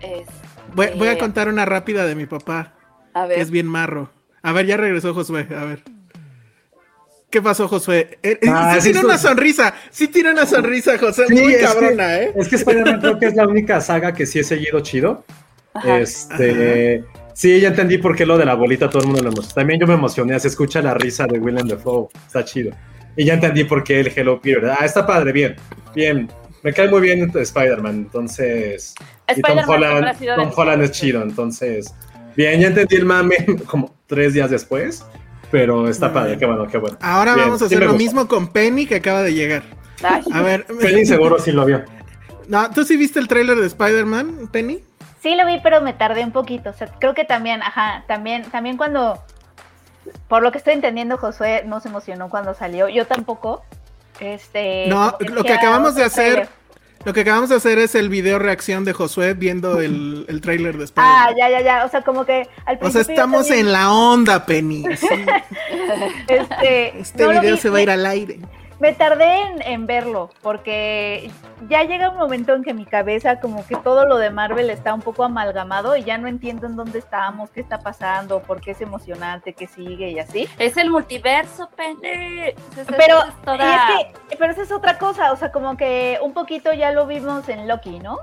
Es, 0.00 0.26
voy, 0.74 0.88
voy 0.96 1.08
a 1.08 1.18
contar 1.18 1.48
una 1.48 1.64
rápida 1.64 2.06
de 2.06 2.14
mi 2.14 2.26
papá, 2.26 2.74
A 3.14 3.22
que 3.22 3.28
ver. 3.30 3.38
es 3.38 3.50
bien 3.50 3.66
marro. 3.66 4.10
A 4.42 4.52
ver, 4.52 4.66
ya 4.66 4.76
regresó 4.76 5.14
Josué, 5.14 5.46
a 5.56 5.64
ver. 5.64 5.82
¿Qué 7.30 7.40
pasó, 7.40 7.66
Josué? 7.68 8.18
Eh, 8.22 8.38
eh, 8.42 8.48
Ah, 8.52 8.74
sí 8.74 8.82
tiene 8.84 8.98
esto- 8.98 9.06
una 9.08 9.16
sonrisa, 9.18 9.74
sí 9.90 10.08
tiene 10.08 10.32
una 10.32 10.44
sonrisa, 10.44 10.98
José, 10.98 11.26
Sí, 11.28 11.34
muy 11.34 11.52
es 11.54 11.58
que- 11.60 11.64
cabrona, 11.64 12.16
¿eh? 12.18 12.32
Es 12.36 12.48
que 12.48 12.56
Spider-Man 12.56 13.00
creo 13.00 13.18
que 13.18 13.26
es 13.26 13.34
la 13.34 13.46
única 13.46 13.80
saga 13.80 14.12
que 14.12 14.26
sí 14.26 14.40
he 14.40 14.44
seguido 14.44 14.80
chido. 14.80 15.24
Ajá. 15.72 15.98
Este, 15.98 17.04
sí, 17.32 17.58
ya 17.60 17.68
entendí 17.68 17.96
por 17.96 18.14
qué 18.14 18.26
lo 18.26 18.36
de 18.36 18.44
la 18.44 18.54
bolita 18.54 18.90
todo 18.90 19.00
el 19.02 19.06
mundo 19.08 19.22
lo 19.22 19.30
emocionó. 19.30 19.54
También 19.54 19.80
yo 19.80 19.86
me 19.86 19.94
emocioné, 19.94 20.38
se 20.40 20.48
escucha 20.48 20.82
la 20.82 20.92
risa 20.92 21.26
de 21.26 21.38
Willem 21.38 21.66
Dafoe, 21.68 22.08
está 22.26 22.44
chido. 22.44 22.72
Y 23.16 23.24
ya 23.24 23.34
entendí 23.34 23.64
por 23.64 23.84
qué 23.84 24.00
el 24.00 24.12
Hello 24.14 24.40
Peter. 24.40 24.70
Ah, 24.78 24.84
está 24.84 25.06
padre, 25.06 25.32
bien, 25.32 25.56
bien. 25.94 26.30
Me 26.62 26.72
cae 26.72 26.88
muy 26.88 27.00
bien 27.00 27.30
Spider-Man, 27.34 27.94
entonces. 27.94 28.94
Y 29.36 29.40
Tom 29.42 29.58
Holland, 29.66 30.16
Tom 30.36 30.50
Holland 30.54 30.82
es 30.82 30.92
chido, 30.92 31.22
entonces. 31.22 31.92
Bien, 32.36 32.60
ya 32.60 32.68
entendí 32.68 32.96
el 32.96 33.04
mame 33.04 33.36
como 33.66 33.94
tres 34.06 34.32
días 34.34 34.50
después, 34.50 35.04
pero 35.50 35.88
está 35.88 36.06
Muy 36.08 36.14
padre, 36.14 36.38
qué 36.38 36.46
bueno, 36.46 36.66
qué 36.66 36.78
bueno. 36.78 36.96
Ahora 37.00 37.34
Bien, 37.34 37.46
vamos 37.46 37.62
a 37.62 37.66
hacer 37.66 37.78
lo 37.80 37.86
gusta. 37.86 37.98
mismo 37.98 38.28
con 38.28 38.48
Penny 38.48 38.86
que 38.86 38.96
acaba 38.96 39.22
de 39.22 39.34
llegar. 39.34 39.62
Ay, 40.02 40.22
A 40.32 40.42
ver, 40.42 40.64
Penny 40.66 41.04
seguro 41.04 41.38
sí 41.38 41.52
lo 41.52 41.64
vio. 41.64 41.84
No, 42.48 42.70
¿tú 42.70 42.84
sí 42.84 42.96
viste 42.96 43.18
el 43.18 43.28
tráiler 43.28 43.56
de 43.58 43.66
Spider-Man, 43.66 44.48
Penny? 44.50 44.80
Sí 45.22 45.36
lo 45.36 45.46
vi, 45.46 45.60
pero 45.62 45.80
me 45.80 45.92
tardé 45.92 46.24
un 46.24 46.32
poquito. 46.32 46.70
O 46.70 46.72
sea, 46.72 46.88
creo 46.98 47.14
que 47.14 47.24
también, 47.24 47.62
ajá, 47.62 48.04
también, 48.08 48.42
también 48.50 48.76
cuando, 48.76 49.22
por 50.28 50.42
lo 50.42 50.52
que 50.52 50.58
estoy 50.58 50.74
entendiendo, 50.74 51.16
Josué 51.18 51.62
no 51.66 51.80
se 51.80 51.88
emocionó 51.88 52.28
cuando 52.28 52.54
salió. 52.54 52.88
Yo 52.88 53.06
tampoco. 53.06 53.64
Este. 54.20 54.86
No, 54.88 55.16
lo 55.20 55.42
que 55.42 55.52
acabamos 55.52 55.94
de 55.94 56.04
hacer, 56.04 56.48
lo 57.04 57.12
que 57.12 57.22
acabamos 57.22 57.48
de 57.50 57.56
hacer 57.56 57.78
es 57.78 57.94
el 57.94 58.08
video 58.08 58.38
reacción 58.38 58.84
de 58.84 58.92
Josué 58.92 59.34
viendo 59.34 59.80
el, 59.80 60.26
el 60.28 60.40
tráiler 60.40 60.76
de 60.76 60.84
Ah, 60.96 61.28
Spider-Man. 61.30 61.36
ya, 61.38 61.50
ya, 61.50 61.60
ya. 61.60 61.84
O 61.84 61.88
sea, 61.88 62.02
como 62.02 62.24
que 62.24 62.46
al 62.66 62.76
o 62.76 62.78
principio. 62.78 62.90
sea, 62.90 63.02
yo 63.02 63.12
estamos 63.12 63.46
también, 63.48 63.66
en 63.66 63.72
la 63.72 63.92
onda, 63.92 64.46
Penny. 64.46 64.84
sí. 64.96 65.06
Este, 66.28 66.98
Este 67.00 67.24
no 67.24 67.30
video 67.40 67.54
vi, 67.54 67.60
se 67.60 67.70
va 67.70 67.78
a 67.78 67.82
ir 67.82 67.90
al 67.90 68.06
aire. 68.06 68.38
Me 68.82 68.92
tardé 68.92 69.42
en, 69.42 69.62
en 69.62 69.86
verlo 69.86 70.30
porque 70.42 71.30
ya 71.68 71.84
llega 71.84 72.10
un 72.10 72.16
momento 72.18 72.52
en 72.52 72.64
que 72.64 72.74
mi 72.74 72.84
cabeza 72.84 73.38
como 73.38 73.64
que 73.64 73.76
todo 73.76 74.06
lo 74.06 74.16
de 74.16 74.30
Marvel 74.30 74.70
está 74.70 74.92
un 74.92 75.02
poco 75.02 75.22
amalgamado 75.22 75.96
y 75.96 76.02
ya 76.02 76.18
no 76.18 76.26
entiendo 76.26 76.66
en 76.66 76.74
dónde 76.74 76.98
estamos, 76.98 77.48
qué 77.50 77.60
está 77.60 77.78
pasando, 77.78 78.42
por 78.42 78.60
qué 78.60 78.72
es 78.72 78.80
emocionante, 78.80 79.52
qué 79.52 79.68
sigue 79.68 80.10
y 80.10 80.18
así. 80.18 80.48
Es 80.58 80.76
el 80.76 80.90
multiverso, 80.90 81.70
pene. 81.76 82.56
Esa- 82.76 82.96
Pero, 82.96 83.20
es 83.22 83.42
toda- 83.44 83.56
y 83.56 84.00
es 84.02 84.16
que, 84.30 84.36
pero 84.36 84.50
esa 84.52 84.62
es 84.62 84.72
otra 84.72 84.98
cosa, 84.98 85.30
o 85.30 85.36
sea, 85.36 85.52
como 85.52 85.76
que 85.76 86.18
un 86.20 86.32
poquito 86.32 86.72
ya 86.72 86.90
lo 86.90 87.06
vimos 87.06 87.48
en 87.48 87.68
Loki, 87.68 88.00
¿no? 88.00 88.18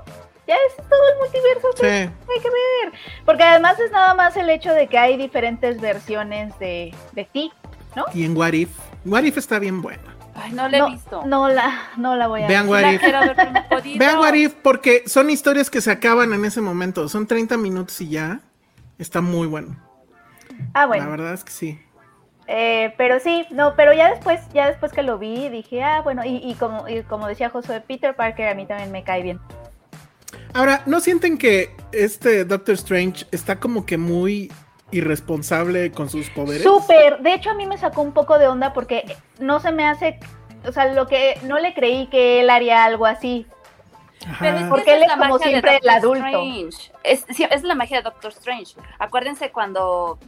Ya 0.46 0.56
es 0.68 0.76
todo 0.76 1.00
el 1.14 1.18
multiverso, 1.20 1.68
pues, 1.78 1.80
Sí. 1.80 1.96
hay 2.34 2.40
que 2.42 2.50
ver. 2.50 2.92
Porque 3.24 3.44
además 3.44 3.80
es 3.80 3.90
nada 3.92 4.12
más 4.12 4.36
el 4.36 4.50
hecho 4.50 4.74
de 4.74 4.88
que 4.88 4.98
hay 4.98 5.16
diferentes 5.16 5.80
versiones 5.80 6.58
de, 6.58 6.94
de 7.12 7.24
ti. 7.24 7.50
Y 8.12 8.26
en 8.26 8.36
What 8.36 8.52
If. 8.52 8.68
What 9.06 9.22
If 9.22 9.38
está 9.38 9.58
bien 9.58 9.80
buena. 9.80 10.19
Ay, 10.42 10.52
no 10.52 10.68
la 10.68 10.76
he 10.76 10.80
no, 10.80 10.90
visto. 10.90 11.22
no 11.26 11.48
la, 11.48 11.72
no 11.96 12.16
la 12.16 12.26
voy 12.26 12.42
a 12.42 12.48
Vean 12.48 12.68
ver. 12.68 12.70
What 12.70 12.82
La 12.82 13.84
If. 13.84 13.98
Vean 13.98 14.18
What 14.18 14.34
If 14.34 14.54
porque 14.62 15.04
son 15.06 15.30
historias 15.30 15.70
que 15.70 15.80
se 15.80 15.90
acaban 15.90 16.32
en 16.32 16.44
ese 16.44 16.60
momento. 16.60 17.08
Son 17.08 17.26
30 17.26 17.56
minutos 17.56 18.00
y 18.00 18.08
ya. 18.10 18.40
Está 18.98 19.20
muy 19.20 19.46
bueno. 19.46 19.76
Ah, 20.74 20.80
La 20.80 20.86
bueno. 20.86 21.10
verdad 21.10 21.32
es 21.34 21.44
que 21.44 21.52
sí. 21.52 21.78
Eh, 22.46 22.94
pero 22.98 23.20
sí, 23.20 23.46
no, 23.50 23.74
pero 23.76 23.92
ya 23.92 24.10
después, 24.10 24.40
ya 24.52 24.66
después 24.66 24.92
que 24.92 25.02
lo 25.04 25.18
vi, 25.18 25.48
dije, 25.48 25.82
ah, 25.84 26.00
bueno, 26.02 26.24
y, 26.24 26.36
y 26.38 26.54
como, 26.54 26.88
y 26.88 27.02
como 27.04 27.28
decía 27.28 27.48
Josué, 27.48 27.80
Peter 27.80 28.16
Parker 28.16 28.48
a 28.48 28.54
mí 28.54 28.66
también 28.66 28.90
me 28.90 29.04
cae 29.04 29.22
bien. 29.22 29.38
Ahora, 30.52 30.82
¿no 30.86 31.00
sienten 31.00 31.38
que 31.38 31.70
este 31.92 32.44
Doctor 32.44 32.74
Strange 32.74 33.24
está 33.30 33.60
como 33.60 33.86
que 33.86 33.96
muy 33.98 34.50
irresponsable 34.90 35.92
con 35.92 36.08
sus 36.08 36.30
poderes? 36.30 36.62
Súper, 36.62 37.20
de 37.20 37.34
hecho 37.34 37.50
a 37.50 37.54
mí 37.54 37.66
me 37.66 37.78
sacó 37.78 38.02
un 38.02 38.12
poco 38.12 38.38
de 38.38 38.48
onda 38.48 38.72
porque 38.72 39.16
no 39.38 39.60
se 39.60 39.72
me 39.72 39.86
hace, 39.86 40.18
o 40.66 40.72
sea, 40.72 40.92
lo 40.92 41.06
que 41.06 41.38
no 41.44 41.58
le 41.58 41.74
creí 41.74 42.06
que 42.08 42.40
él 42.40 42.50
haría 42.50 42.84
algo 42.84 43.06
así. 43.06 43.46
Ajá. 44.26 44.36
Pero 44.40 44.56
es 44.56 44.62
que 44.64 44.68
Porque 44.68 44.94
él 44.94 45.02
es 45.02 45.08
la 45.08 45.16
como 45.16 45.34
magia 45.34 45.46
de 45.46 45.52
siempre 45.52 45.70
el 45.72 45.80
Doctor 45.80 45.96
adulto. 45.96 46.26
Strange. 46.26 46.92
Es, 47.04 47.24
sí, 47.34 47.46
es 47.50 47.62
la 47.62 47.74
magia 47.74 47.96
de 47.98 48.02
Doctor 48.02 48.32
Strange. 48.32 48.74
Acuérdense 48.98 49.50
cuando 49.50 50.18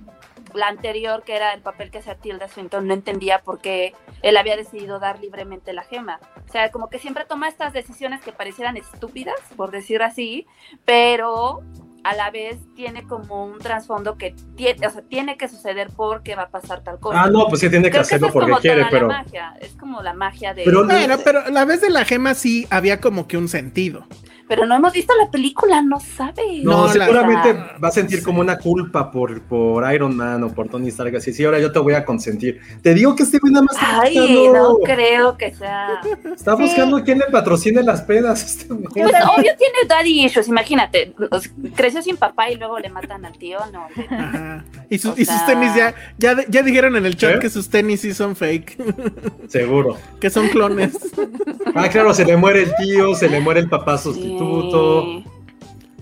la 0.54 0.68
anterior, 0.68 1.22
que 1.24 1.34
era 1.36 1.52
el 1.52 1.60
papel 1.60 1.90
que 1.90 1.98
hacía 1.98 2.14
Tilda 2.14 2.48
Swinton, 2.48 2.86
no 2.86 2.94
entendía 2.94 3.40
por 3.40 3.60
qué 3.60 3.94
él 4.22 4.36
había 4.36 4.56
decidido 4.56 4.98
dar 4.98 5.20
libremente 5.20 5.72
la 5.72 5.82
gema. 5.82 6.20
O 6.48 6.52
sea, 6.52 6.70
como 6.70 6.88
que 6.90 6.98
siempre 6.98 7.24
toma 7.24 7.48
estas 7.48 7.72
decisiones 7.72 8.20
que 8.22 8.32
parecieran 8.32 8.76
estúpidas, 8.76 9.36
por 9.56 9.70
decir 9.70 10.02
así, 10.02 10.46
pero 10.84 11.62
a 12.04 12.14
la 12.16 12.30
vez 12.30 12.58
tiene 12.74 13.06
como 13.06 13.44
un 13.46 13.58
trasfondo 13.58 14.16
que 14.18 14.34
tiene, 14.56 14.86
o 14.86 14.90
sea, 14.90 15.02
tiene 15.02 15.36
que 15.36 15.48
suceder 15.48 15.88
porque 15.94 16.34
va 16.34 16.42
a 16.44 16.50
pasar 16.50 16.82
tal 16.82 16.98
cosa. 16.98 17.22
Ah, 17.22 17.30
no, 17.30 17.46
pues 17.48 17.60
sí 17.60 17.68
tiene 17.70 17.84
que 17.86 17.90
Creo 17.92 18.02
hacerlo 18.02 18.26
es 18.28 18.32
porque 18.32 18.50
como 18.50 18.60
quiere, 18.60 18.80
toda 18.80 18.90
pero. 18.90 19.06
La 19.08 19.18
magia. 19.22 19.54
Es 19.60 19.72
como 19.74 20.02
la 20.02 20.12
magia 20.14 20.54
de. 20.54 20.64
Pero- 20.64 20.84
Bueno, 20.84 21.16
pero 21.24 21.40
a 21.46 21.50
la 21.50 21.64
vez 21.64 21.80
de 21.80 21.90
la 21.90 22.04
gema 22.04 22.34
sí 22.34 22.66
había 22.70 23.00
como 23.00 23.28
que 23.28 23.36
un 23.36 23.48
sentido. 23.48 24.06
Pero 24.48 24.66
no 24.66 24.74
hemos 24.74 24.92
visto 24.92 25.12
la 25.22 25.30
película, 25.30 25.80
no 25.82 25.98
sabe. 26.00 26.60
No, 26.62 26.86
No, 26.88 26.94
la- 26.94 27.06
seguramente 27.06 27.52
va 27.82 27.88
a 27.88 27.90
sentir 27.92 28.22
como 28.22 28.40
una 28.40 28.58
culpa 28.58 29.10
por, 29.10 29.40
por 29.42 29.90
Iron 29.94 30.16
Man 30.16 30.42
o 30.44 30.48
por 30.52 30.68
Tony 30.68 30.88
Stark. 30.88 31.16
Así, 31.16 31.32
sí, 31.32 31.44
ahora 31.44 31.58
yo 31.60 31.72
te 31.72 31.78
voy 31.78 31.94
a 31.94 32.04
consentir. 32.04 32.60
Te 32.82 32.92
digo 32.94 33.14
que 33.16 33.22
este 33.22 33.38
güey 33.38 33.52
nada 33.52 33.64
más 33.64 33.76
Ay, 33.80 34.18
buscando, 34.18 34.52
no 34.52 34.78
creo 34.84 35.36
que 35.38 35.54
sea. 35.54 36.00
está 36.34 36.54
buscando 36.54 37.02
quién 37.02 37.18
le 37.18 37.26
patrocine 37.26 37.82
las 37.82 38.02
pedas. 38.02 38.42
Este 38.44 38.66
Pues 38.74 39.14
obvio 39.36 39.52
tiene 39.56 39.74
daddy 39.88 40.24
issues, 40.24 40.48
imagínate. 40.48 41.14
Creció 41.74 42.02
sin 42.02 42.16
papá 42.16 42.50
y 42.50 42.56
luego 42.56 42.78
le 42.78 42.90
matan 42.90 43.24
al 43.24 43.36
tío, 43.38 43.58
no. 43.72 43.86
Ajá. 44.10 44.64
Y, 44.90 44.98
sus- 44.98 45.12
O 45.12 45.20
y 45.20 45.24
sus 45.24 45.46
tenis 45.46 45.74
ya, 45.74 45.94
ya, 46.18 46.36
ya 46.48 46.62
dijeron 46.62 46.96
en 46.96 47.06
el 47.06 47.16
chat 47.16 47.36
¿Eh? 47.36 47.38
que 47.38 47.48
sus 47.48 47.68
tenis 47.70 48.00
sí 48.02 48.12
son 48.12 48.36
fake, 48.36 48.76
Seguro. 49.48 49.96
que 50.20 50.28
son 50.30 50.48
clones. 50.48 50.92
Ah, 51.74 51.88
claro, 51.88 52.12
se 52.12 52.24
le 52.24 52.36
muere 52.36 52.62
el 52.64 52.74
tío, 52.76 53.14
se 53.14 53.28
le 53.28 53.40
muere 53.40 53.60
el 53.60 53.68
papá 53.68 53.96
sustituto. 53.96 54.31
Sí. 54.31 54.31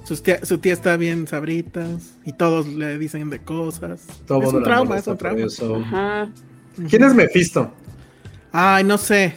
Sus 0.04 0.22
tía- 0.22 0.44
su 0.44 0.58
tía 0.58 0.72
está 0.72 0.96
bien 0.96 1.26
sabritas 1.28 2.16
y 2.24 2.32
todos 2.32 2.66
le 2.66 2.98
dicen 2.98 3.30
de 3.30 3.38
cosas. 3.40 4.06
Todo 4.26 4.42
es 4.42 4.52
un 4.52 4.62
trauma, 4.64 4.98
es 4.98 5.06
un 5.06 5.16
trauma. 5.16 5.46
Ajá. 5.84 6.28
¿Quién 6.88 7.04
es 7.04 7.14
Mephisto? 7.14 7.70
Ay, 8.52 8.82
no 8.84 8.98
sé. 8.98 9.34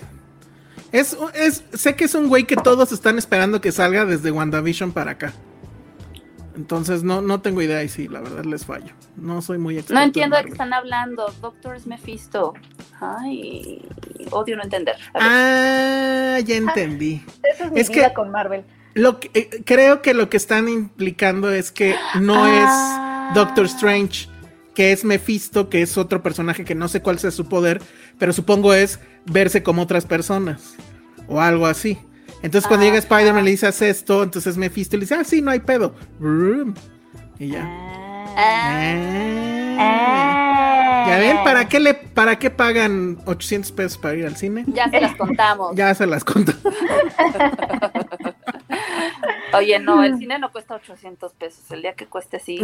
Es, 0.92 1.18
es, 1.36 1.64
sé 1.74 1.96
que 1.96 2.06
es 2.06 2.16
un 2.16 2.28
güey 2.30 2.46
que 2.46 2.56
todos 2.56 2.92
están 2.92 3.18
esperando 3.18 3.62
que 3.62 3.72
salga 3.72 4.06
desde 4.06 4.32
WandaVision 4.32 4.92
para 4.92 5.12
acá. 5.12 5.34
Entonces 6.56 7.02
no, 7.04 7.22
no 7.22 7.42
tengo 7.42 7.62
idea 7.64 7.84
y 7.84 7.90
sí, 7.90 8.08
la 8.08 8.22
verdad 8.22 8.46
les 8.46 8.66
fallo. 8.66 8.94
No 9.16 9.42
soy 9.42 9.58
muy 9.58 9.76
experto. 9.76 9.96
No 9.96 10.02
en 10.02 10.06
entiendo 10.10 10.38
de 10.38 10.44
qué 10.44 10.50
están 10.52 10.72
hablando. 10.74 11.34
Doctor 11.42 11.76
es 11.76 11.88
Mephisto. 11.88 12.54
Ay, 13.02 13.82
odio 14.32 14.56
no 14.56 14.64
entender. 14.64 14.96
Ah, 15.16 16.40
ya 16.46 16.56
entendí. 16.56 17.24
Eso 17.54 17.66
es 17.66 17.72
mi 17.72 17.80
Es 17.80 17.90
que- 17.90 18.14
con 18.14 18.30
Marvel. 18.32 18.64
Lo 18.94 19.20
que, 19.20 19.32
eh, 19.34 19.64
creo 19.66 20.02
que 20.02 20.14
lo 20.14 20.30
que 20.30 20.38
están 20.38 20.70
implicando 20.70 21.52
es 21.52 21.72
que 21.72 21.96
no 22.20 22.44
Ah. 22.46 23.30
es 23.32 23.36
Doctor 23.36 23.66
Strange, 23.66 24.28
que 24.76 24.92
es 24.92 25.04
Mephisto, 25.04 25.70
que 25.70 25.82
es 25.82 25.98
otro 25.98 26.22
personaje 26.22 26.66
que 26.66 26.76
no 26.76 26.88
sé 26.88 27.02
cuál 27.02 27.20
sea 27.20 27.32
su 27.32 27.48
poder, 27.48 27.82
pero 28.20 28.34
supongo 28.34 28.74
es 28.74 29.00
verse 29.26 29.64
como 29.64 29.82
otras 29.84 30.06
personas 30.06 30.76
o 31.28 31.42
algo 31.42 31.66
así. 31.66 31.98
Entonces 32.44 32.68
cuando 32.68 32.86
llega 32.86 32.98
Ajá. 32.98 33.08
Spider-Man 33.08 33.46
le 33.46 33.52
dice 33.52 33.68
haz 33.68 33.82
esto, 33.82 34.22
entonces 34.22 34.58
Mephisto 34.58 34.98
le 34.98 35.02
dice, 35.02 35.16
ah, 35.16 35.24
sí, 35.24 35.42
no 35.42 35.52
hay 35.52 35.62
pedo. 35.62 35.96
Y 37.40 37.48
ya. 37.50 38.03
Ah. 38.36 39.76
Ah. 39.80 41.06
Ya 41.08 41.18
ven, 41.20 41.38
¿para 41.44 41.68
qué 41.68 41.80
le, 41.80 41.94
para 41.94 42.40
qué 42.40 42.50
pagan 42.50 43.20
800 43.26 43.72
pesos 43.72 43.98
para 43.98 44.16
ir 44.16 44.26
al 44.26 44.36
cine? 44.36 44.64
Ya 44.68 44.90
se 44.90 45.00
las 45.02 45.16
contamos. 45.16 45.76
Ya 45.84 45.94
se 45.94 46.08
las 46.08 46.24
conto. 46.24 46.54
Oye, 49.54 49.80
no, 49.80 50.04
el 50.04 50.18
cine 50.18 50.40
no 50.40 50.52
cuesta 50.52 50.74
800 50.76 51.34
pesos. 51.34 51.70
El 51.72 51.84
día 51.84 51.94
que 51.94 52.08
cueste 52.08 52.38
así. 52.38 52.60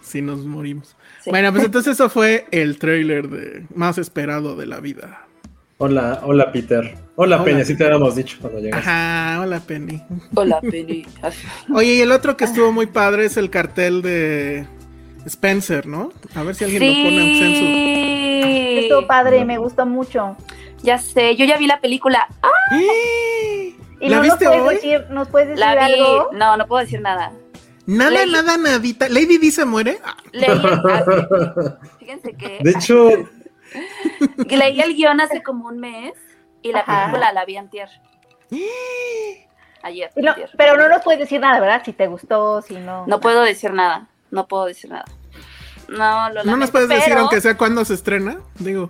si 0.00 0.22
nos 0.26 0.44
morimos. 0.44 0.96
Sí. 1.22 1.30
Bueno, 1.30 1.52
pues 1.52 1.64
entonces 1.64 1.94
eso 1.94 2.08
fue 2.08 2.46
el 2.52 2.78
trailer 2.78 3.28
de 3.28 3.66
más 3.74 3.98
esperado 3.98 4.54
de 4.56 4.66
la 4.66 4.78
vida. 4.78 5.25
Hola, 5.78 6.20
hola 6.24 6.52
Peter. 6.52 6.94
Hola, 7.16 7.36
Hola. 7.36 7.44
Peña, 7.44 7.64
sí 7.64 7.76
te 7.76 7.84
habíamos 7.84 8.14
dicho 8.16 8.38
cuando 8.40 8.60
llegaste. 8.60 8.88
Ajá, 8.88 9.40
hola 9.42 9.60
Penny. 9.60 10.02
Hola, 10.34 10.60
Penny. 10.70 11.06
Oye, 11.74 11.94
y 11.96 12.00
el 12.00 12.12
otro 12.12 12.36
que 12.36 12.44
estuvo 12.44 12.72
muy 12.72 12.86
padre 12.86 13.26
es 13.26 13.36
el 13.36 13.50
cartel 13.50 14.00
de 14.02 14.66
Spencer, 15.26 15.86
¿no? 15.86 16.12
A 16.34 16.42
ver 16.42 16.54
si 16.54 16.64
alguien 16.64 16.82
lo 16.82 17.04
pone 17.04 17.38
en 17.38 17.56
Sí. 17.56 18.78
Estuvo 18.84 19.06
padre, 19.06 19.44
me 19.44 19.58
gustó 19.58 19.84
mucho. 19.86 20.36
Ya 20.82 20.98
sé, 20.98 21.36
yo 21.36 21.44
ya 21.44 21.56
vi 21.58 21.66
la 21.66 21.80
película. 21.80 22.26
Ah, 22.42 22.48
¡Eh! 22.74 23.74
¿Y 24.00 24.08
¿La 24.08 24.16
no 24.18 24.22
nos 24.22 24.32
viste 24.38 24.44
puedes 24.46 24.62
hoy? 24.62 24.74
decir, 24.76 25.04
nos 25.10 25.28
puedes 25.28 25.48
decir 25.48 25.60
la 25.60 25.74
vi. 25.74 25.92
algo? 25.94 26.30
No, 26.32 26.56
no 26.56 26.66
puedo 26.66 26.82
decir 26.84 27.00
nada. 27.00 27.32
Nada, 27.86 28.10
Lady- 28.10 28.32
nada, 28.32 28.56
nadita. 28.58 29.08
¿Lady 29.08 29.38
D 29.38 29.50
se 29.50 29.64
muere? 29.64 29.98
Fíjense 31.98 32.34
que 32.34 32.58
De 32.62 32.70
hecho, 32.70 33.08
leí 34.48 34.80
el 34.80 34.94
guion 34.94 35.20
hace 35.20 35.42
como 35.42 35.66
un 35.68 35.78
mes 35.78 36.14
y 36.62 36.72
la 36.72 36.80
Ajá. 36.80 37.06
película 37.06 37.32
la 37.32 37.44
vi 37.44 37.56
antier. 37.56 37.88
Ayer. 39.82 40.10
Y 40.16 40.22
no- 40.22 40.30
antier. 40.30 40.50
pero 40.56 40.76
no 40.76 40.88
nos 40.88 41.02
puedes 41.02 41.20
decir 41.20 41.40
nada, 41.40 41.60
¿verdad? 41.60 41.82
Si 41.84 41.92
te 41.92 42.06
gustó, 42.06 42.62
si 42.62 42.74
no. 42.74 43.06
No 43.06 43.20
puedo 43.20 43.42
decir 43.42 43.72
nada. 43.72 44.08
No 44.30 44.46
puedo 44.48 44.64
decir 44.66 44.90
nada. 44.90 45.04
No, 45.88 46.28
lo 46.30 46.34
¿No 46.34 46.34
nos 46.34 46.46
lamento, 46.46 46.72
puedes 46.72 46.88
decir 46.88 47.12
aunque 47.12 47.40
sea 47.40 47.56
cuándo 47.56 47.84
se 47.84 47.94
estrena? 47.94 48.38
Digo, 48.58 48.88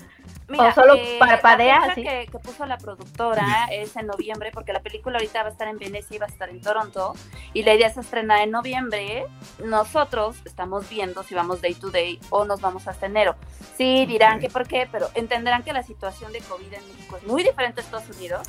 Mira, 0.48 0.68
O 0.68 0.72
solo 0.72 0.94
eh, 0.94 1.16
parpadea, 1.18 1.86
la 1.88 1.94
fecha 1.94 2.10
que, 2.20 2.26
que 2.30 2.38
puso 2.38 2.66
la 2.66 2.78
productora 2.78 3.66
es 3.72 3.96
en 3.96 4.06
noviembre, 4.06 4.50
porque 4.52 4.72
la 4.72 4.80
película 4.80 5.18
ahorita 5.18 5.42
va 5.42 5.48
a 5.48 5.52
estar 5.52 5.66
en 5.66 5.76
Venecia 5.78 6.14
y 6.14 6.18
va 6.18 6.26
a 6.26 6.28
estar 6.28 6.48
en 6.48 6.60
Toronto. 6.60 7.14
Y 7.52 7.64
la 7.64 7.74
idea 7.74 7.88
es 7.88 7.96
estrenar 7.96 8.42
en 8.42 8.52
noviembre. 8.52 9.26
Nosotros 9.64 10.36
estamos 10.44 10.88
viendo 10.88 11.24
si 11.24 11.34
vamos 11.34 11.60
day 11.62 11.74
to 11.74 11.90
day 11.90 12.20
o 12.30 12.44
nos 12.44 12.60
vamos 12.60 12.86
hasta 12.86 13.06
enero. 13.06 13.34
Sí, 13.76 14.06
dirán 14.06 14.36
Ok. 14.36 14.40
que 14.42 14.50
por 14.50 14.68
qué, 14.68 14.88
pero 14.90 15.08
entenderán 15.14 15.64
que 15.64 15.72
la 15.72 15.82
situación 15.82 16.32
de 16.32 16.38
COVID 16.40 16.72
en 16.72 16.86
México 16.88 17.16
es 17.16 17.26
muy 17.26 17.42
diferente 17.42 17.80
a 17.80 17.84
Estados 17.84 18.16
Unidos. 18.16 18.46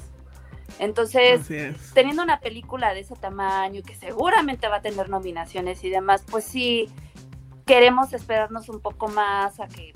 Entonces, 0.79 1.47
teniendo 1.95 2.21
una 2.21 2.39
película 2.39 2.93
de 2.93 2.99
ese 2.99 3.15
tamaño 3.15 3.81
que 3.81 3.95
seguramente 3.95 4.67
va 4.67 4.75
a 4.77 4.81
tener 4.81 5.09
nominaciones 5.09 5.83
y 5.83 5.89
demás, 5.89 6.23
pues 6.29 6.45
sí 6.45 6.89
queremos 7.65 8.13
esperarnos 8.13 8.69
un 8.69 8.79
poco 8.79 9.07
más 9.07 9.59
a 9.59 9.67
que 9.67 9.93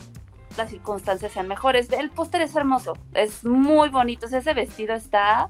las 0.57 0.69
circunstancias 0.69 1.31
sean 1.31 1.47
mejores. 1.47 1.89
El 1.91 2.09
póster 2.09 2.41
es 2.41 2.55
hermoso, 2.55 2.97
es 3.13 3.43
muy 3.45 3.89
bonito, 3.89 4.25
o 4.25 4.29
sea, 4.29 4.39
ese 4.39 4.53
vestido 4.53 4.93
está 4.95 5.49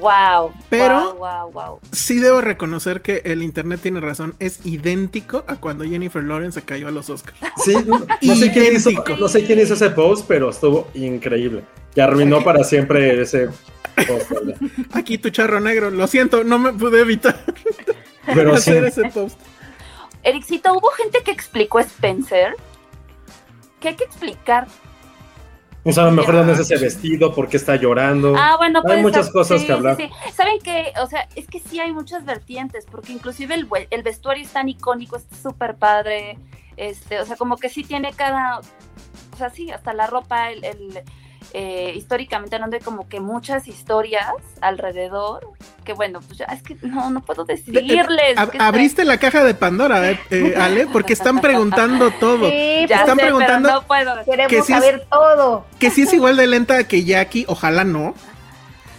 Wow. 0.00 0.52
Pero- 0.70 1.14
Wow, 1.14 1.18
wow, 1.18 1.50
wow. 1.52 1.80
Sí 1.90 2.20
debo 2.20 2.40
reconocer 2.40 3.02
que 3.02 3.22
el 3.24 3.42
internet 3.42 3.80
tiene 3.82 3.98
razón, 4.00 4.34
es 4.38 4.64
idéntico 4.64 5.44
a 5.48 5.56
cuando 5.56 5.84
Jennifer 5.84 6.22
Lawrence 6.22 6.60
se 6.60 6.64
cayó 6.66 6.86
a 6.86 6.90
los 6.92 7.10
Oscars. 7.10 7.36
Sí, 7.64 7.74
no, 7.84 7.98
no 8.22 8.34
sé 8.36 8.52
quién 8.52 8.76
hizo, 8.76 8.90
Idéntico. 8.90 9.16
no 9.18 9.26
sé 9.28 9.44
quién 9.44 9.58
hizo 9.58 9.74
ese 9.74 9.90
post, 9.90 10.26
pero 10.28 10.50
estuvo 10.50 10.86
increíble. 10.94 11.64
Y 11.96 12.00
arruinó 12.00 12.44
para 12.44 12.62
siempre 12.62 13.20
ese 13.20 13.48
post. 14.06 14.30
¿verdad? 14.30 14.56
Aquí 14.92 15.18
tu 15.18 15.30
charro 15.30 15.58
negro, 15.58 15.90
lo 15.90 16.06
siento, 16.06 16.44
no 16.44 16.60
me 16.60 16.72
pude 16.72 17.00
evitar 17.00 17.42
Pero 18.26 18.56
sí, 18.58 18.70
hacer 18.70 18.84
ese 18.84 19.04
post. 19.10 19.36
Ericito, 20.22 20.72
¿hubo 20.74 20.90
gente 20.90 21.22
que 21.24 21.32
explicó 21.32 21.80
Spencer? 21.80 22.54
¿Qué 23.80 23.88
hay 23.88 23.96
que 23.96 24.04
explicar? 24.04 24.66
o 25.84 25.92
sea, 25.92 26.02
a 26.02 26.06
lo 26.06 26.12
mejor 26.12 26.34
dónde 26.34 26.52
es 26.52 26.58
ese 26.58 26.76
vestido, 26.76 27.34
por 27.34 27.48
qué 27.48 27.56
está 27.56 27.76
llorando. 27.76 28.34
Ah, 28.36 28.56
bueno, 28.58 28.80
Hay 28.80 28.84
pues. 28.84 29.02
muchas 29.02 29.30
cosas 29.30 29.64
que 29.64 29.72
hablar. 29.72 29.96
Sí, 29.96 30.10
sí. 30.26 30.32
¿Saben 30.32 30.58
qué? 30.62 30.92
O 31.00 31.06
sea, 31.06 31.28
es 31.34 31.46
que 31.46 31.60
sí 31.60 31.80
hay 31.80 31.92
muchas 31.92 32.24
vertientes, 32.24 32.84
porque 32.84 33.12
inclusive 33.12 33.54
el, 33.54 33.68
el 33.90 34.02
vestuario 34.02 34.44
es 34.44 34.52
tan 34.52 34.68
icónico, 34.68 35.16
es 35.16 35.26
súper 35.42 35.76
padre. 35.76 36.38
Este, 36.76 37.20
o 37.20 37.24
sea, 37.24 37.36
como 37.36 37.56
que 37.56 37.68
sí 37.68 37.84
tiene 37.84 38.12
cada. 38.12 38.58
O 38.58 39.36
sea, 39.36 39.50
sí, 39.50 39.70
hasta 39.70 39.94
la 39.94 40.06
ropa, 40.06 40.50
el. 40.50 40.64
el, 40.64 41.02
eh, 41.54 41.92
históricamente 41.96 42.56
hablando 42.56 42.76
hay 42.76 42.82
como 42.82 43.08
que 43.08 43.20
muchas 43.20 43.68
historias 43.68 44.26
alrededor 44.60 45.48
que 45.84 45.94
bueno 45.94 46.20
pues 46.20 46.38
ya 46.38 46.44
es 46.46 46.62
que 46.62 46.76
no 46.82 47.08
no 47.08 47.22
puedo 47.22 47.44
decirles 47.46 47.84
Ab- 48.36 48.50
que 48.50 48.58
abriste 48.58 49.04
la 49.06 49.16
caja 49.18 49.42
de 49.44 49.54
Pandora, 49.54 50.10
eh, 50.10 50.20
eh, 50.30 50.54
Ale, 50.60 50.86
porque 50.86 51.14
están 51.14 51.40
preguntando 51.40 52.10
todo. 52.10 52.50
Sí, 52.50 52.84
ya 52.88 52.96
están 53.00 53.16
sé, 53.16 53.22
pero 53.22 53.36
preguntando 53.38 53.70
no 53.70 53.82
puedo 53.86 54.14
queremos 54.24 54.50
que 54.50 54.58
es- 54.58 54.66
saber 54.66 55.06
todo. 55.10 55.64
Que 55.78 55.90
si 55.90 56.02
es 56.02 56.12
igual 56.12 56.36
de 56.36 56.46
lenta 56.46 56.84
que 56.86 57.04
Jackie, 57.04 57.44
ojalá 57.48 57.84
no. 57.84 58.14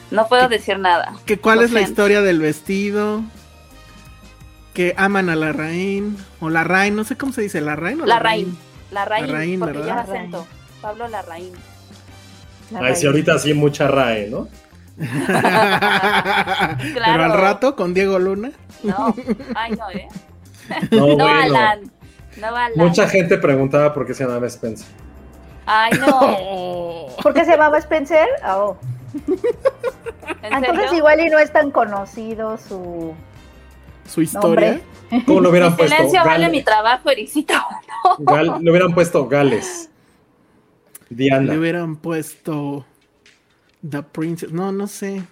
no 0.10 0.28
puedo 0.28 0.50
decir 0.50 0.80
nada 0.80 1.14
Que 1.26 1.38
cuál 1.38 1.60
Lo 1.60 1.66
es 1.66 1.72
la 1.72 1.82
historia 1.82 2.22
del 2.22 2.40
vestido. 2.40 3.22
Que 4.74 4.94
aman 4.98 5.30
a 5.30 5.36
la 5.36 5.52
Rain. 5.52 6.18
O 6.40 6.50
la 6.50 6.64
Rain, 6.64 6.96
no 6.96 7.04
sé 7.04 7.18
cómo 7.18 7.32
se 7.34 7.42
dice, 7.42 7.60
la 7.62 7.76
Rain 7.76 8.02
o 8.02 8.06
la, 8.06 8.16
Larraín 8.16 8.58
Larraín 8.92 9.28
Larraín, 9.28 9.60
porque 9.60 9.78
¿verdad? 9.80 9.86
lleva 9.88 10.04
Larraín. 10.04 10.22
acento 10.36 10.48
Pablo 10.82 11.08
Larraín 11.08 11.52
La 12.72 12.80
Ay, 12.80 12.86
sí, 12.96 13.02
raíz. 13.02 13.06
ahorita 13.06 13.40
sí 13.40 13.54
mucha 13.54 13.88
RAE, 13.88 14.30
¿no? 14.30 14.48
Pero 15.00 15.14
al 17.24 17.34
rato 17.34 17.76
con 17.76 17.94
Diego 17.94 18.20
Luna. 18.20 18.52
no 18.84 19.14
ay 19.56 19.72
no 19.72 19.90
eh 19.92 20.08
No, 20.92 21.08
no 21.08 21.16
bueno. 21.16 21.28
Alan 21.30 21.92
no 22.38 22.48
Alan 22.48 22.72
Mucha 22.76 23.08
gente 23.08 23.38
preguntaba 23.38 23.94
por 23.94 24.06
qué 24.06 24.14
se 24.14 24.26
llamaba 24.26 24.46
Spencer. 24.48 24.88
ay 25.66 25.92
no 26.00 27.08
¿Por 27.24 27.34
qué 27.34 27.46
se 27.46 27.52
llamaba 27.52 27.78
Spencer? 27.80 28.28
Oh. 28.48 28.78
¿En 30.44 30.54
Entonces 30.54 30.84
serio? 30.86 30.98
igual 31.00 31.20
y 31.22 31.30
no 31.30 31.40
es 31.40 31.52
tan 31.52 31.72
conocido 31.72 32.58
su 32.58 33.14
Su 34.06 34.22
historia. 34.22 34.80
nombre. 35.10 35.26
¿Cómo 35.26 35.42
lo 35.42 35.50
hubieran 35.50 35.76
puesto? 35.76 35.96
silencio 35.96 36.24
vale 36.24 36.50
mi 36.50 36.62
trabajo, 36.64 37.10
Ericito. 37.10 37.56
Gal- 38.20 38.60
le 38.62 38.70
hubieran 38.70 38.94
puesto 38.94 39.28
Gales. 39.28 39.90
Diana. 41.10 41.52
Le 41.54 41.60
hubieran 41.60 41.96
puesto 41.96 42.86
The 43.88 44.04
Princess. 44.04 44.52
No, 44.52 44.72
no 44.72 44.88
sé. 44.88 45.24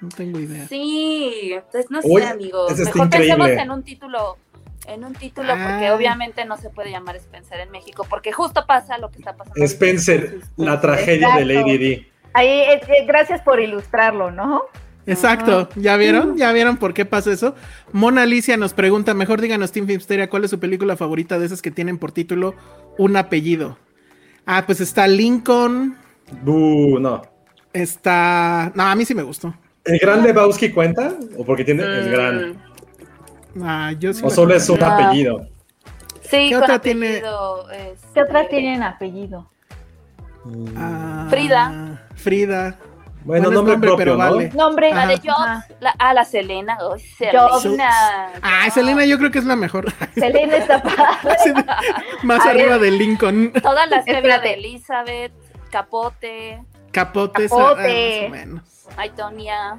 No 0.00 0.08
tengo 0.08 0.40
idea. 0.40 0.66
Sí, 0.68 1.54
pues 1.72 1.90
no 1.90 2.00
sé, 2.00 2.24
amigos. 2.26 2.76
Mejor 2.78 3.10
pensemos 3.10 3.48
increíble. 3.48 3.62
en 3.62 3.70
un 3.70 3.82
título, 3.82 4.38
en 4.86 5.04
un 5.04 5.12
título, 5.12 5.48
porque 5.48 5.88
Ah. 5.88 5.94
obviamente 5.94 6.44
no 6.46 6.56
se 6.56 6.70
puede 6.70 6.90
llamar 6.90 7.16
Spencer 7.16 7.60
en 7.60 7.70
México, 7.70 8.06
porque 8.08 8.32
justo 8.32 8.64
pasa 8.66 8.96
lo 8.96 9.10
que 9.10 9.18
está 9.18 9.36
pasando. 9.36 9.62
Spencer, 9.62 10.40
la 10.56 10.80
tragedia 10.80 11.36
de. 11.36 11.44
Lady 11.44 11.76
D. 11.78 12.10
Ahí, 12.32 12.48
eh, 12.48 12.80
eh, 12.88 13.04
gracias 13.06 13.42
por 13.42 13.60
ilustrarlo, 13.60 14.30
¿no? 14.30 14.62
Exacto, 15.06 15.68
¿ya 15.76 15.96
vieron? 15.96 16.36
¿Ya 16.36 16.52
vieron 16.52 16.76
por 16.76 16.94
qué 16.94 17.04
pasa 17.04 17.32
eso? 17.32 17.54
Mona 17.92 18.22
Alicia 18.22 18.56
nos 18.56 18.72
pregunta, 18.74 19.12
mejor 19.12 19.40
díganos 19.40 19.72
Team 19.72 19.86
Filmsteria, 19.86 20.30
¿cuál 20.30 20.44
es 20.44 20.50
su 20.50 20.60
película 20.60 20.96
favorita 20.96 21.38
de 21.38 21.46
esas 21.46 21.60
que 21.62 21.70
tienen 21.70 21.98
por 21.98 22.12
título 22.12 22.54
un 22.98 23.16
apellido? 23.16 23.76
Ah, 24.52 24.64
pues 24.66 24.80
está 24.80 25.06
Lincoln, 25.06 25.96
Buh, 26.42 26.98
no. 26.98 27.22
está... 27.72 28.72
No, 28.74 28.82
a 28.82 28.96
mí 28.96 29.04
sí 29.04 29.14
me 29.14 29.22
gustó. 29.22 29.54
¿El 29.84 29.96
Gran 30.00 30.24
Lebowski 30.24 30.72
cuenta? 30.72 31.14
¿O 31.38 31.44
porque 31.44 31.64
tiene 31.64 31.84
el 31.84 32.08
Mm, 32.08 32.10
Gran? 32.10 32.62
Ah, 33.62 33.92
yo 33.92 34.12
sí 34.12 34.22
¿O 34.24 34.28
solo 34.28 34.52
es 34.56 34.68
un 34.68 34.82
apellido? 34.82 35.46
Sí, 36.22 36.48
¿Qué 36.48 36.54
con 36.54 36.62
otra 36.64 36.80
tiene? 36.80 37.18
apellido, 37.18 37.70
este, 37.70 38.06
¿Qué 38.12 38.22
otras 38.22 38.48
tienen 38.48 38.82
apellido? 38.82 39.48
Ah, 40.76 41.28
Frida. 41.30 42.08
Frida. 42.16 42.76
Bueno, 43.24 43.48
es 43.48 43.54
nombre, 43.54 43.74
propio, 43.74 43.96
pero 43.96 44.12
¿no? 44.12 44.18
vale. 44.18 44.48
Nombre. 44.54 44.90
La 44.94 45.06
de 45.06 45.14
Ajá. 45.14 45.22
Jobs, 45.24 45.40
Ajá. 45.48 45.66
la, 45.80 45.94
ah, 45.98 46.14
la 46.14 46.24
Selena, 46.24 46.78
oh. 46.80 46.96
Selena. 46.98 48.32
Ah, 48.42 48.62
Jobs. 48.64 48.74
Selena 48.74 49.04
yo 49.04 49.18
creo 49.18 49.30
que 49.30 49.38
es 49.38 49.44
la 49.44 49.56
mejor. 49.56 49.92
Selena 50.14 50.56
está 50.56 50.82
padre. 50.82 51.36
Más 52.22 52.40
A 52.40 52.52
ver. 52.52 52.60
arriba 52.62 52.78
de 52.78 52.90
Lincoln. 52.92 53.52
Todas 53.62 53.88
las 53.90 54.06
Espérate. 54.06 54.48
de 54.48 54.54
Elizabeth, 54.54 55.32
Capote, 55.70 56.62
Capote. 56.92 57.48
Capote. 57.48 58.26
ah, 58.26 58.28
más 58.30 58.40
o 58.42 58.46
menos. 58.46 58.62
Aitonia. 58.96 59.78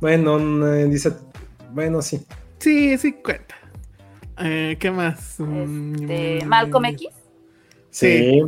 Bueno, 0.00 0.66
eh, 0.74 0.84
dice. 0.86 1.12
Bueno, 1.72 2.02
sí. 2.02 2.24
Sí, 2.58 2.96
sí 2.98 3.12
cuenta. 3.14 3.54
Eh, 4.38 4.76
¿Qué 4.78 4.90
más? 4.90 5.18
Este, 5.40 5.42
Mm, 5.42 6.44
Malcolm 6.46 6.84
X. 6.86 7.08
Sí. 7.90 8.42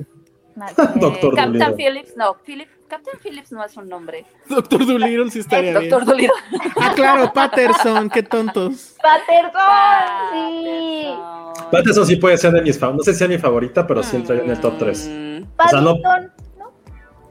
Doctor 0.96 1.34
Captain 1.34 1.58
Dolittle. 1.58 1.76
Phillips, 1.76 2.16
no, 2.16 2.34
Philip, 2.44 2.68
Captain 2.88 3.18
Phillips 3.22 3.52
no 3.52 3.64
es 3.64 3.76
un 3.76 3.88
nombre. 3.88 4.24
Doctor 4.48 4.86
Dolittle 4.86 5.30
sí 5.30 5.40
Es 5.40 5.44
estaría 5.44 5.78
bien. 5.78 5.90
Doctor 5.90 6.06
Dolittle. 6.08 6.34
Ah, 6.80 6.92
claro, 6.94 7.32
Patterson, 7.32 8.08
qué 8.10 8.22
tontos. 8.22 8.96
Patterson, 9.02 9.52
sí. 10.32 11.08
Patterson. 11.08 11.70
Patterson 11.70 12.06
sí 12.06 12.16
puede 12.16 12.38
ser 12.38 12.52
de 12.52 12.62
mis 12.62 12.78
favoritas. 12.78 13.06
No 13.06 13.12
sé 13.12 13.18
si 13.18 13.24
es 13.24 13.30
mi 13.30 13.38
favorita, 13.38 13.86
pero 13.86 14.02
sí 14.02 14.16
entra 14.16 14.36
en 14.36 14.50
el 14.50 14.60
top 14.60 14.78
3. 14.78 15.08
Mm, 15.08 15.42
O 15.64 15.68
sea, 15.68 15.80
no- 15.80 15.96
Paddington. 16.00 16.32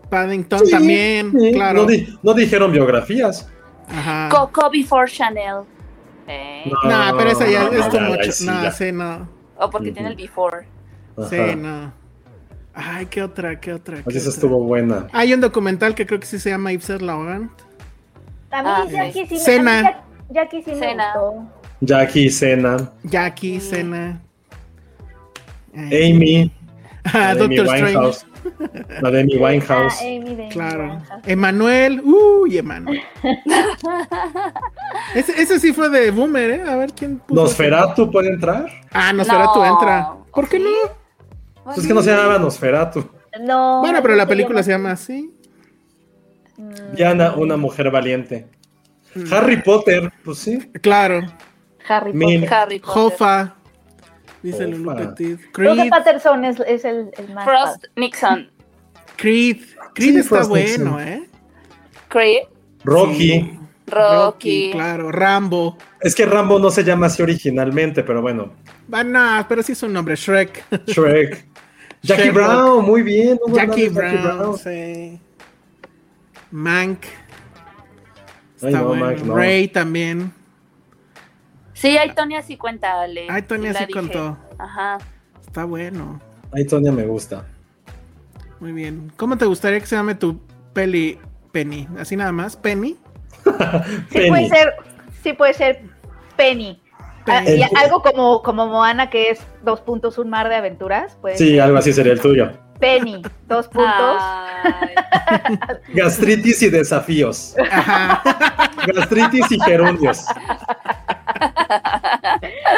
Paddington 0.10 0.70
también, 0.70 1.32
claro. 1.54 1.82
No, 1.82 1.86
di- 1.86 2.18
no 2.24 2.34
dijeron 2.34 2.72
biografías. 2.72 3.50
Ajá. 3.90 4.30
Coco 4.32 4.70
before 4.70 5.10
Chanel. 5.12 5.64
Eh, 6.28 6.64
No. 6.84 6.90
No, 7.12 7.18
pero 7.18 7.30
esa 7.32 7.48
ya 7.48 7.64
es 7.68 7.90
too 7.90 7.98
ya, 8.00 8.02
much. 8.02 8.22
ya, 8.26 8.32
sí, 8.32 8.46
no, 8.46 8.72
sí, 8.72 8.92
no. 8.92 9.30
O 9.58 9.70
porque 9.70 9.92
tiene 9.92 10.10
el 10.10 10.16
before. 10.16 10.68
Ajá. 11.18 11.30
Sí, 11.30 11.56
no. 11.56 11.94
Ay, 12.80 13.08
qué 13.08 13.24
otra, 13.24 13.60
qué 13.60 13.74
otra. 13.74 13.96
qué 13.96 14.04
Así 14.08 14.18
esa 14.20 14.30
otra? 14.30 14.36
estuvo 14.36 14.60
buena. 14.64 15.08
Hay 15.12 15.34
un 15.34 15.42
documental 15.42 15.96
que 15.96 16.06
creo 16.06 16.20
que 16.20 16.28
sí 16.28 16.38
se 16.38 16.52
llama 16.52 16.72
Yves 16.72 17.02
Laurent. 17.02 17.52
Ah, 18.52 18.86
Jackie 18.90 19.26
sí 19.28 19.40
Cena. 19.40 20.04
Jackie 20.30 20.62
sí 20.64 20.76
Cena. 20.76 21.14
Jackie, 21.80 22.30
Cena, 22.32 22.92
Jackie, 23.04 23.60
Cena. 23.60 24.20
Amy, 25.76 26.52
Ah, 27.14 27.36
Doctor 27.36 27.66
Strange. 27.68 27.84
Winehouse. 27.86 28.26
La 29.02 29.12
de 29.12 29.22
Amy 29.22 29.38
Winehouse. 29.38 29.96
Ah, 30.02 30.04
Amy 30.06 30.36
de 30.36 30.48
Claro. 30.50 31.02
Emanuel. 31.26 32.02
Uy, 32.04 32.58
Emanuel. 32.58 33.02
ese, 35.16 35.42
ese 35.42 35.60
sí 35.60 35.72
fue 35.74 35.90
de 35.90 36.12
Boomer, 36.12 36.50
¿eh? 36.52 36.64
A 36.68 36.76
ver 36.76 36.94
quién 36.94 37.18
puso. 37.20 37.42
Nosferatu 37.42 38.12
puede 38.12 38.30
entrar. 38.30 38.66
Ah, 38.92 39.14
Nosferatu 39.14 39.60
No. 39.60 39.66
entra. 39.66 40.14
¿Por 40.34 40.50
qué 40.50 40.60
no? 40.60 40.70
Pues 41.68 41.80
es 41.80 41.88
que 41.88 41.94
no 41.94 42.02
se 42.02 42.12
llamaba 42.12 42.40
Nosferatu. 42.40 43.10
No. 43.42 43.82
Bueno, 43.82 44.00
pero 44.02 44.16
la 44.16 44.26
película 44.26 44.64
se 44.64 44.72
llama 44.72 44.92
así. 44.92 45.34
Mm, 46.58 46.96
Diana, 46.96 47.34
una 47.36 47.58
mujer 47.58 47.92
valiente. 47.92 48.48
Mm. 49.16 49.34
Harry 49.34 49.62
Potter, 49.62 50.12
pues 50.24 50.40
sí. 50.40 50.58
Claro. 50.82 51.22
Harry 51.88 52.14
Mil. 52.14 52.42
Potter. 52.42 52.54
Harry 52.58 52.80
Potter. 52.80 52.94
Jofa. 52.96 53.56
Dice 54.42 54.64
Jofa. 54.66 54.78
Lulu 54.78 54.96
Petit. 54.96 55.40
Creo 55.52 55.72
que 55.74 55.80
Creed. 55.80 55.90
Patterson 55.90 56.46
es, 56.46 56.60
es 56.62 56.86
el, 56.86 57.12
el 57.18 57.34
más 57.34 57.46
Frost 57.46 57.76
padre. 57.76 57.90
Nixon. 57.98 58.52
Creed. 59.18 59.58
Creed 59.94 60.14
Sí, 60.14 60.18
está 60.20 60.30
Frost 60.36 60.50
bueno, 60.50 60.68
Nixon. 60.68 61.00
¿eh? 61.02 61.30
Creed. 62.08 62.44
Rocky. 62.84 63.30
Sí. 63.42 63.60
Rocky. 63.88 64.72
Claro. 64.72 65.12
Rambo. 65.12 65.78
Es 66.00 66.16
que 66.16 66.26
Rambo 66.26 66.60
no 66.60 66.70
se 66.70 66.84
llama 66.84 67.08
así 67.08 67.22
originalmente, 67.22 68.04
pero 68.04 68.22
bueno. 68.22 68.54
Ah, 68.92 69.04
no, 69.04 69.46
pero 69.50 69.62
sí 69.64 69.74
es 69.74 69.84
un 69.84 69.92
nombre. 69.94 70.16
Shrek. 70.16 70.64
Shrek. 70.88 71.46
Jackie 72.04 72.24
Sherlock. 72.24 72.34
Brown, 72.48 72.86
muy 72.86 73.02
bien. 73.04 73.40
no 73.48 73.56
Jackie 73.56 73.90
mames, 73.90 74.24
Brown. 74.24 74.58
Sí. 74.58 75.20
Mank. 76.52 77.04
Ay, 78.62 78.68
Está 78.70 78.80
no, 78.80 78.88
bueno. 78.88 79.26
No. 79.26 79.36
Ray 79.36 79.68
también. 79.68 80.34
Sí, 81.74 81.98
hay 81.98 82.14
Tonya 82.16 82.42
sí 82.42 82.58
cuenta, 82.58 83.02
Ale. 83.02 83.28
La 83.28 83.40
sí 83.80 83.86
dije. 83.86 83.92
contó. 83.92 84.38
Ajá. 84.58 84.98
Está 85.42 85.66
bueno. 85.66 86.20
Ay, 86.52 86.66
Tonya 86.66 86.92
me 86.92 87.06
gusta. 87.06 87.46
Muy 88.60 88.72
bien. 88.72 89.12
¿Cómo 89.18 89.38
te 89.38 89.46
gustaría 89.46 89.80
que 89.80 89.86
se 89.86 89.96
llame 89.96 90.16
tu 90.16 90.40
peli 90.74 91.20
Penny? 91.52 91.88
¿Así 92.00 92.16
nada 92.16 92.32
más? 92.32 92.56
¿Penny? 92.56 92.96
Sí 94.10 94.18
Penny. 94.18 94.30
puede 94.30 94.50
ser, 94.50 94.74
sí 95.24 95.34
puede 95.34 95.54
ser 95.54 95.82
Penny. 96.36 96.82
Ah, 97.28 97.44
y 97.46 97.62
algo 97.76 98.02
como, 98.02 98.42
como 98.42 98.68
Moana, 98.68 99.10
que 99.10 99.32
es 99.32 99.40
dos 99.64 99.82
puntos, 99.82 100.18
un 100.18 100.30
mar 100.30 100.50
de 100.50 100.56
aventuras. 100.56 101.18
Pues 101.22 101.38
Sí, 101.38 101.60
algo 101.60 101.78
así 101.78 101.94
sería 101.94 102.14
el 102.14 102.22
tuyo. 102.22 102.52
Penny, 102.80 103.22
dos 103.48 103.68
puntos. 103.68 104.22
Gastritis 105.94 106.62
y 106.62 106.70
desafíos. 106.70 107.56
Ajá. 107.72 108.22
Gastritis 108.86 109.52
y 109.52 109.60
gerundios. 109.60 110.26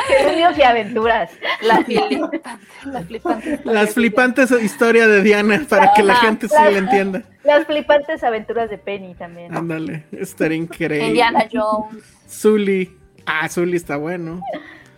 Gerundios 0.07 0.57
y 0.57 0.61
aventuras. 0.61 1.31
La 1.61 1.77
flipante, 1.83 2.41
la 2.85 3.01
flipante. 3.01 3.59
Las 3.65 3.93
flipantes 3.93 4.51
historia 4.51 5.07
de 5.07 5.21
Diana 5.21 5.65
para 5.67 5.93
que 5.93 6.03
la 6.03 6.15
gente 6.15 6.47
sí 6.47 6.55
la 6.55 6.77
entienda. 6.77 7.23
Las 7.43 7.65
flipantes 7.65 8.23
aventuras 8.23 8.69
de 8.69 8.77
Penny 8.77 9.15
también. 9.15 9.55
Ándale, 9.55 10.05
estaría 10.11 10.57
increíble. 10.57 11.07
Indiana 11.07 11.45
Jones. 11.51 12.03
Zully. 12.29 12.98
Ah, 13.31 13.47
Zully 13.47 13.77
está 13.77 13.95
bueno. 13.97 14.41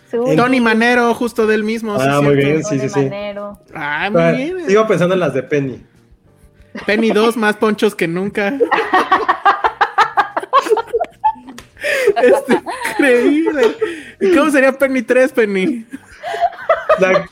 Su- 0.09 0.23
Tony 0.37 0.59
Manero, 0.61 1.13
justo 1.13 1.45
del 1.47 1.63
mismo. 1.65 1.99
sí, 1.99 2.05
Ah, 2.09 2.21
muy 2.21 2.35
cierto. 2.35 2.47
bien, 2.47 2.63
sí, 2.63 2.69
Tony 2.77 2.79
sí, 2.81 2.89
sí. 2.89 2.99
Manero. 3.01 3.59
Ah, 3.73 4.09
muy 4.11 4.21
Ah, 4.21 4.31
bien. 4.31 4.65
Sigo 4.67 4.87
pensando 4.87 5.13
en 5.15 5.19
las 5.19 5.33
de 5.33 5.43
Penny. 5.43 5.83
Penny 6.85 7.09
2, 7.11 7.35
más 7.37 7.57
ponchos 7.57 7.93
que 7.95 8.07
nunca. 8.07 8.53
Es 12.21 12.33
increíble. 12.93 13.75
¿Y 14.19 14.35
cómo 14.35 14.51
sería 14.51 14.71
Penny 14.77 15.01
3, 15.01 15.31
Penny? 15.31 15.85
La- 16.99 17.27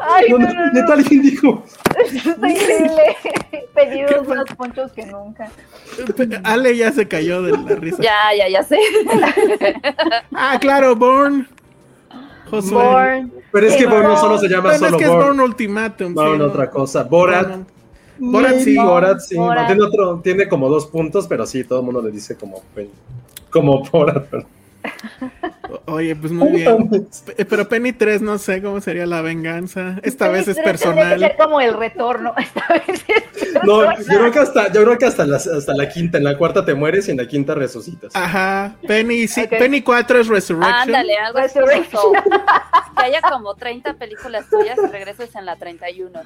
Ay, 0.00 0.26
no, 0.30 0.38
no, 0.38 0.52
no, 0.52 0.66
neta, 0.72 0.86
no. 0.88 0.92
alguien 0.94 1.22
dijo. 1.22 1.64
Está 1.98 2.30
increíble. 2.50 3.16
Pedidos 3.74 4.10
¿Qué 4.10 4.34
más 4.34 4.44
ponchos 4.56 4.92
que 4.92 5.06
nunca. 5.06 5.50
Ale 6.44 6.76
ya 6.76 6.92
se 6.92 7.06
cayó 7.08 7.42
de 7.42 7.52
la 7.52 7.74
risa. 7.76 8.02
Ya, 8.02 8.34
ya, 8.36 8.48
ya 8.48 8.62
sé. 8.62 8.78
Ah, 10.32 10.58
claro, 10.60 10.94
Born. 10.96 11.48
Josué. 12.50 12.72
Born. 12.74 13.32
Pero 13.52 13.66
es 13.66 13.76
que 13.76 13.86
Born 13.86 14.02
no 14.02 14.08
Born. 14.10 14.20
solo 14.20 14.38
se 14.38 14.48
llama 14.48 14.70
Bueno, 14.70 14.74
es 14.74 14.80
solo 14.80 14.98
que 14.98 15.04
es 15.04 15.10
Born. 15.10 15.24
Born 15.26 15.40
Ultimatum. 15.40 16.14
No, 16.14 16.32
sí, 16.32 16.38
no, 16.38 16.44
otra 16.46 16.70
cosa. 16.70 17.02
Borat. 17.04 17.48
Born- 17.48 17.66
Borat 18.18 18.58
sí. 18.60 18.76
Borat 18.76 19.20
sí. 19.20 19.36
Borat. 19.36 19.62
No, 19.62 19.66
tiene, 19.68 19.82
otro, 19.82 20.20
tiene 20.22 20.48
como 20.48 20.68
dos 20.68 20.86
puntos, 20.86 21.26
pero 21.26 21.44
sí, 21.46 21.64
todo 21.64 21.80
el 21.80 21.84
mundo 21.84 22.00
le 22.02 22.10
dice 22.10 22.36
como. 22.36 22.62
Como 23.50 23.82
Borat. 23.90 24.26
pero- 24.30 24.46
Oye, 25.86 26.14
pues 26.16 26.32
muy 26.32 26.50
bien. 26.52 26.88
Pe- 27.24 27.44
Pero 27.44 27.68
Penny 27.68 27.92
3, 27.92 28.22
no 28.22 28.38
sé 28.38 28.62
cómo 28.62 28.80
sería 28.80 29.06
la 29.06 29.20
venganza. 29.20 29.96
Esta 30.02 30.28
vez 30.28 30.48
es 30.48 30.56
Tendría 30.56 30.72
que 30.72 30.78
ser 30.78 30.94
personal. 30.94 31.34
como 31.36 31.60
el 31.60 31.74
retorno. 31.76 32.34
Esta 32.38 32.64
vez 32.68 33.04
es 33.08 33.54
No, 33.64 33.80
personal. 33.80 33.96
yo 33.98 34.18
creo 34.18 34.32
que 34.32 34.38
hasta, 34.38 34.72
yo 34.72 34.84
creo 34.84 34.98
que 34.98 35.06
hasta, 35.06 35.26
la, 35.26 35.36
hasta 35.36 35.74
la 35.74 35.88
quinta, 35.88 36.18
en 36.18 36.24
la 36.24 36.36
cuarta 36.38 36.64
te 36.64 36.74
mueres 36.74 37.08
y 37.08 37.10
en 37.12 37.16
la 37.18 37.26
quinta 37.26 37.54
resucitas. 37.54 38.14
Ajá. 38.14 38.74
Penny, 38.86 39.26
sí. 39.28 39.46
Penny 39.48 39.82
4 39.82 40.20
es 40.20 40.28
Resurrection. 40.28 40.74
Ándale, 40.80 41.16
algo 41.18 41.38
así. 41.38 41.58
Que 42.96 43.02
haya 43.04 43.20
como 43.20 43.54
30 43.54 43.94
películas 43.94 44.46
tuyas 44.48 44.78
y 44.82 44.86
regreses 44.90 45.34
en 45.34 45.44
la 45.46 45.56
31. 45.56 46.20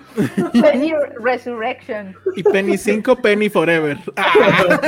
Penny 0.60 0.92
Resurrection. 1.22 2.14
Y 2.36 2.42
Penny 2.44 2.78
5, 2.78 3.16
Penny 3.16 3.48
Forever. 3.48 3.98
Ah, 4.16 4.32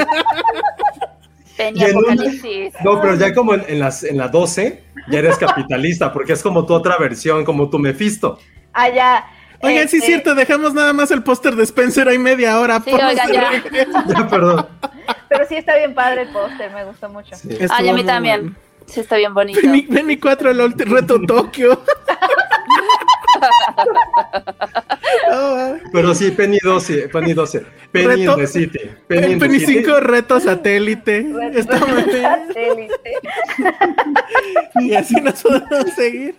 Penny 1.56 1.80
Y. 1.82 2.72
No, 2.84 3.00
pero 3.00 3.14
ya 3.16 3.34
como 3.34 3.54
en, 3.54 3.64
en 3.68 3.78
las, 3.78 4.04
en 4.04 4.18
la 4.18 4.28
12, 4.28 4.82
ya 5.08 5.18
eres 5.18 5.36
capitalista, 5.36 6.12
porque 6.12 6.32
es 6.32 6.42
como 6.42 6.64
tu 6.66 6.74
otra 6.74 6.96
versión, 6.98 7.44
como 7.44 7.68
tu 7.68 7.78
Mephisto. 7.78 8.38
Allá. 8.72 9.24
Oigan, 9.60 9.88
sí 9.88 9.98
es 9.98 10.02
este, 10.02 10.06
cierto, 10.06 10.34
dejamos 10.34 10.74
nada 10.74 10.92
más 10.92 11.10
el 11.12 11.22
póster 11.22 11.54
de 11.54 11.62
Spencer 11.62 12.08
ahí 12.08 12.18
media 12.18 12.58
hora. 12.58 12.82
Sí, 12.84 12.92
oigan, 12.92 13.32
ya. 13.32 13.62
Ya, 14.08 14.28
perdón. 14.28 14.66
Pero 15.28 15.46
sí 15.48 15.54
está 15.56 15.76
bien 15.76 15.94
padre 15.94 16.22
el 16.22 16.28
póster, 16.28 16.70
me 16.72 16.84
gustó 16.84 17.08
mucho. 17.08 17.36
Sí. 17.36 17.48
Estuvo 17.50 17.72
Ay, 17.72 17.88
a 17.88 17.94
mí 17.94 18.04
también. 18.04 18.56
Sí, 18.86 19.00
está 19.00 19.16
bien 19.16 19.32
bonito. 19.32 19.60
Penny, 19.60 19.82
Penny 19.82 20.16
4, 20.16 20.50
el 20.50 20.72
reto 20.72 21.20
Tokio. 21.20 21.80
Pero 25.92 26.14
sí, 26.14 26.30
Penny 26.30 26.58
12, 26.62 27.08
Penny 27.08 27.32
12. 27.34 27.64
Penny 27.92 28.06
Reto- 28.24 28.32
in 28.34 28.36
the 28.40 28.46
City. 28.46 28.78
Penny, 29.06 29.24
el 29.24 29.32
in 29.32 29.38
the 29.38 29.46
Penny 29.46 29.60
City. 29.60 29.84
5, 29.84 30.00
reto 30.00 30.40
satélite. 30.40 31.26
Está. 31.54 31.78
Satélite. 31.78 33.12
Y 34.76 34.94
así 34.94 35.14
nos 35.20 35.42
podemos 35.42 35.90
seguir. 35.94 36.36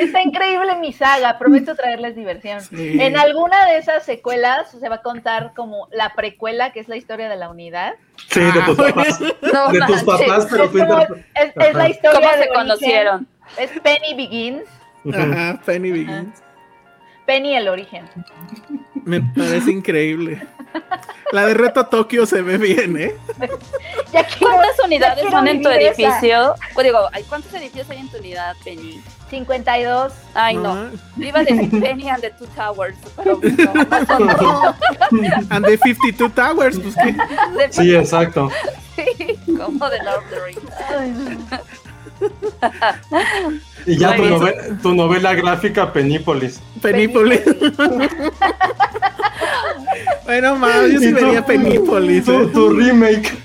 Está 0.00 0.22
increíble 0.22 0.76
mi 0.76 0.92
saga, 0.94 1.38
prometo 1.38 1.74
traerles 1.74 2.16
diversión. 2.16 2.62
Sí. 2.62 2.96
En 3.00 3.18
alguna 3.18 3.66
de 3.66 3.76
esas 3.78 4.02
secuelas 4.04 4.70
se 4.70 4.88
va 4.88 4.96
a 4.96 5.02
contar 5.02 5.52
como 5.54 5.88
la 5.92 6.14
precuela, 6.14 6.72
que 6.72 6.80
es 6.80 6.88
la 6.88 6.96
historia 6.96 7.28
de 7.28 7.36
la 7.36 7.50
unidad. 7.50 7.92
Sí, 8.30 8.40
de 8.40 8.52
tus 8.62 8.78
Ah, 8.78 8.84
papás. 8.94 9.20
No 9.20 9.68
De 9.72 9.80
tus 9.86 10.02
papás, 10.04 10.46
pero 10.50 10.64
es, 10.64 10.70
como- 10.70 11.00
es- 11.02 11.52
es 11.68 11.74
la 11.74 11.88
historia 11.90 12.18
¿Cómo 12.20 12.28
de 12.30 12.34
se 12.34 12.38
origen. 12.48 12.54
conocieron? 12.54 13.28
Es 13.58 13.70
Penny 13.82 14.14
Begins, 14.16 14.62
Ajá, 15.12 15.60
Penny 15.66 15.90
Begins. 15.92 16.42
Penny 17.26 17.56
el 17.56 17.68
origen. 17.68 18.04
Me 19.04 19.20
parece 19.20 19.70
increíble. 19.70 20.46
La 21.32 21.46
de 21.46 21.54
reto 21.54 21.86
Tokio 21.86 22.26
se 22.26 22.42
ve 22.42 22.58
bien, 22.58 22.96
¿eh? 22.96 23.14
Ya 24.12 24.26
¿Cuántas 24.38 24.78
unidades 24.84 25.30
son 25.30 25.48
en 25.48 25.62
tu 25.62 25.68
edificio? 25.70 26.54
Pues 26.74 26.84
digo, 26.84 27.08
¿hay 27.12 27.22
¿cuántos 27.24 27.52
edificios 27.54 27.88
hay 27.88 27.98
en 27.98 28.08
tu 28.10 28.18
unidad, 28.18 28.54
Penny? 28.62 29.02
52. 29.30 30.12
Ay, 30.34 30.56
no. 30.56 30.72
Ah. 30.74 30.90
Iba 31.16 31.40
a 31.40 31.44
decir 31.44 31.70
Penny 31.80 32.10
and 32.10 32.20
the 32.20 32.30
Two 32.32 32.46
Towers, 32.48 32.96
pero 33.16 33.40
no, 33.40 34.18
no. 34.18 34.74
And 35.50 35.64
the 35.64 35.78
52 35.78 36.34
Towers, 36.34 36.78
pues 36.78 36.94
que. 36.96 37.12
De- 37.12 37.72
Sí, 37.72 37.94
exacto. 37.94 38.50
Sí, 38.94 39.38
como 39.46 39.86
Lord 39.88 40.18
of 40.18 40.24
the 40.28 40.40
Rings. 40.44 40.72
Ay, 40.90 41.10
no. 41.12 41.58
Y 43.86 43.98
ya 43.98 44.14
tu 44.16 44.24
novela, 44.24 44.62
tu 44.80 44.94
novela 44.94 45.34
gráfica 45.34 45.92
Penípolis. 45.92 46.60
Penípolis. 46.80 47.40
bueno, 50.24 50.56
más, 50.56 50.88
yo 50.88 51.00
sí 51.00 51.12
vería 51.12 51.44
Penípolis. 51.44 52.24
Tu, 52.24 52.32
¿eh? 52.32 52.46
tu 52.52 52.70
remake. 52.70 53.36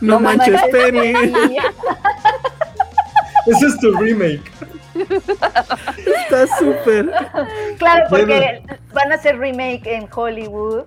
No 0.00 0.18
manches, 0.18 0.60
Penny. 0.72 1.12
Ese 3.46 3.66
es 3.66 3.78
tu 3.80 3.92
remake. 3.92 4.50
Está 4.94 6.46
súper. 6.58 7.10
Claro, 7.78 8.06
porque 8.08 8.62
van 8.92 9.12
a 9.12 9.16
hacer 9.16 9.38
remake 9.38 9.86
en 9.86 10.08
Hollywood 10.14 10.84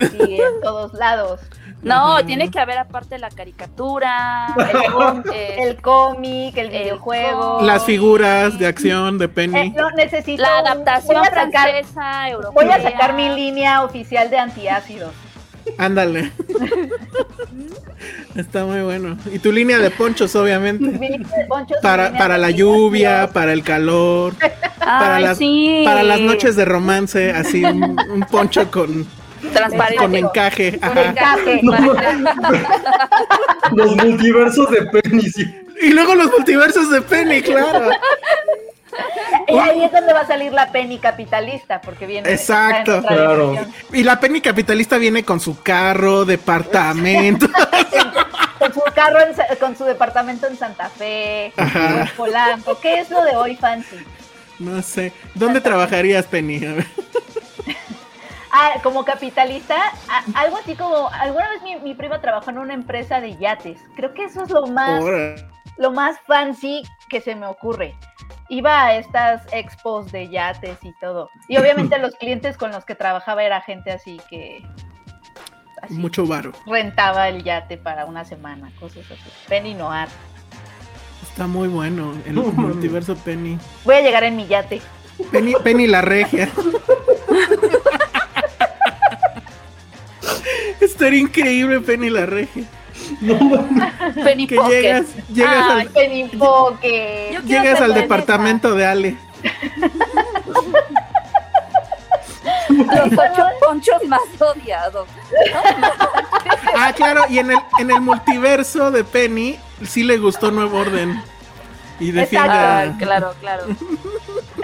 y 0.00 0.40
en 0.40 0.60
todos 0.62 0.94
lados. 0.94 1.40
No, 1.82 2.24
tiene 2.24 2.50
que 2.50 2.60
haber 2.60 2.78
aparte 2.78 3.18
la 3.18 3.28
caricatura, 3.30 4.54
el, 5.26 5.70
eh, 5.70 5.76
cómic, 5.82 6.56
el 6.56 6.66
El 6.66 6.82
videojuego. 6.84 7.60
Las 7.62 7.84
figuras 7.84 8.58
de 8.58 8.66
acción 8.68 9.18
de 9.18 9.24
Eh, 9.24 9.28
Penny. 9.28 9.70
no, 9.70 9.90
necesito. 9.90 10.42
la 10.42 10.60
un- 10.60 10.66
adaptación 10.68 11.18
voy 11.18 11.26
a 11.26 11.30
sacar, 11.34 11.70
francesa, 11.70 12.28
europea. 12.28 12.50
Voy 12.54 12.70
a 12.72 12.82
sacar 12.82 13.14
mi 13.14 13.28
línea 13.30 13.82
oficial 13.82 14.30
de 14.30 14.38
antiácidos. 14.38 15.12
Ándale. 15.78 16.32
Está 18.34 18.64
muy 18.64 18.80
bueno. 18.82 19.16
Y 19.32 19.38
tu 19.38 19.52
línea 19.52 19.78
de 19.78 19.90
ponchos, 19.90 20.34
obviamente. 20.34 20.84
Mi 20.86 21.08
línea 21.08 21.28
de 21.36 21.44
ponchos, 21.46 21.78
Para, 21.82 22.12
para 22.16 22.38
la 22.38 22.50
lluvia, 22.50 23.30
para 23.32 23.52
el 23.52 23.62
calor, 23.62 24.34
para 24.78 25.20
las, 25.20 25.38
sí. 25.38 25.82
para 25.84 26.02
las 26.02 26.20
noches 26.20 26.56
de 26.56 26.64
romance, 26.64 27.30
así 27.30 27.64
un, 27.64 27.96
un 28.10 28.20
poncho 28.30 28.70
con, 28.70 29.06
transparente. 29.52 29.96
con 29.96 30.14
encaje. 30.14 30.78
Con 30.80 30.98
encaje. 30.98 31.60
Los 33.72 33.96
multiversos 33.96 34.70
de 34.70 34.82
Penny. 34.86 35.22
sí. 35.22 35.58
Y 35.80 35.90
luego 35.90 36.14
los 36.14 36.30
multiversos 36.30 36.90
de 36.90 37.02
Penny, 37.02 37.42
claro. 37.42 37.90
Y 39.48 39.58
ahí 39.58 39.82
es 39.84 39.90
donde 39.90 40.12
va 40.12 40.20
a 40.20 40.26
salir 40.26 40.52
la 40.52 40.70
penny 40.70 40.98
capitalista, 40.98 41.80
porque 41.80 42.06
viene. 42.06 42.30
Exacto. 42.30 43.02
Claro. 43.02 43.50
dimensión. 43.52 43.74
Y 43.92 44.04
la 44.04 44.20
Penny 44.20 44.40
capitalista 44.42 44.98
viene 44.98 45.24
con 45.24 45.40
su 45.40 45.60
carro, 45.62 46.24
departamento. 46.24 47.46
Con 48.58 48.72
su 48.74 48.80
carro, 48.94 49.18
en 49.20 49.34
con 49.58 49.76
su 49.76 49.84
departamento 49.84 50.46
en 50.46 50.56
Santa 50.56 50.88
Fe, 50.88 51.52
Ajá. 51.56 52.02
en 52.02 52.08
Polanco. 52.16 52.78
¿Qué 52.80 53.00
es 53.00 53.10
lo 53.10 53.24
de 53.24 53.34
hoy 53.34 53.56
fancy? 53.56 53.96
No 54.60 54.80
sé. 54.82 55.12
¿Dónde 55.34 55.60
trabajarías, 55.60 56.26
Penny? 56.26 56.60
Ah, 58.54 58.74
como 58.82 59.04
capitalista, 59.04 59.76
a- 60.10 60.24
algo 60.40 60.58
así 60.58 60.74
como, 60.76 61.08
alguna 61.08 61.48
vez 61.48 61.62
mi, 61.62 61.76
mi 61.76 61.94
prima 61.94 62.20
trabajó 62.20 62.50
en 62.50 62.58
una 62.58 62.74
empresa 62.74 63.20
de 63.20 63.36
yates. 63.38 63.80
Creo 63.96 64.12
que 64.12 64.24
eso 64.24 64.42
es 64.42 64.50
lo 64.50 64.66
más, 64.66 65.02
lo 65.78 65.90
más 65.90 66.16
fancy 66.26 66.82
que 67.08 67.22
se 67.22 67.34
me 67.34 67.46
ocurre. 67.46 67.94
Iba 68.50 68.84
a 68.84 68.96
estas 68.96 69.42
expos 69.52 70.12
de 70.12 70.28
yates 70.28 70.76
y 70.82 70.92
todo. 71.00 71.30
Y 71.48 71.56
obviamente 71.56 71.98
los 72.00 72.14
clientes 72.16 72.58
con 72.58 72.72
los 72.72 72.84
que 72.84 72.94
trabajaba 72.94 73.42
era 73.42 73.62
gente 73.62 73.90
así 73.90 74.20
que 74.28 74.62
así, 75.80 75.94
Mucho 75.94 76.26
varo. 76.26 76.52
rentaba 76.66 77.28
el 77.30 77.42
yate 77.44 77.78
para 77.78 78.04
una 78.04 78.26
semana, 78.26 78.70
cosas 78.78 79.06
así. 79.10 79.30
Penny 79.48 79.72
Noir. 79.72 80.08
Está 81.22 81.46
muy 81.46 81.68
bueno 81.68 82.12
el 82.26 82.34
multiverso 82.54 83.16
Penny. 83.16 83.58
Voy 83.84 83.94
a 83.94 84.02
llegar 84.02 84.24
en 84.24 84.36
mi 84.36 84.46
yate. 84.46 84.82
Penny, 85.30 85.54
Penny 85.64 85.86
la 85.86 86.02
regia. 86.02 86.50
Estaría 90.84 91.20
increíble 91.20 91.80
Penny 91.80 92.10
la 92.10 92.26
regia. 92.26 92.64
Penny 94.24 94.46
Que 94.46 94.56
Pocket. 94.56 94.82
llegas, 94.82 95.06
llegas 95.32 95.66
Ay, 95.70 95.80
al, 95.80 95.88
Penny 95.88 96.24
Pocket. 96.28 97.40
Llegas 97.44 97.80
al 97.80 97.94
departamento 97.94 98.74
de 98.74 98.86
Ale. 98.86 99.16
Los 102.68 103.12
ocho 103.12 103.46
ponchos 103.60 104.04
más 104.08 104.20
odiados. 104.40 105.06
No, 105.52 105.60
Ah, 106.74 106.92
claro, 106.94 107.22
y 107.28 107.38
en 107.38 107.50
el, 107.50 107.58
en 107.78 107.90
el 107.90 108.00
multiverso 108.00 108.90
de 108.90 109.04
Penny 109.04 109.58
sí 109.86 110.02
le 110.04 110.16
gustó 110.18 110.50
Nuevo 110.50 110.78
Orden. 110.78 111.22
Y 112.00 112.10
defiende 112.12 112.48
Ah, 112.50 112.80
a- 112.82 112.98
claro, 112.98 113.34
claro. 113.40 113.64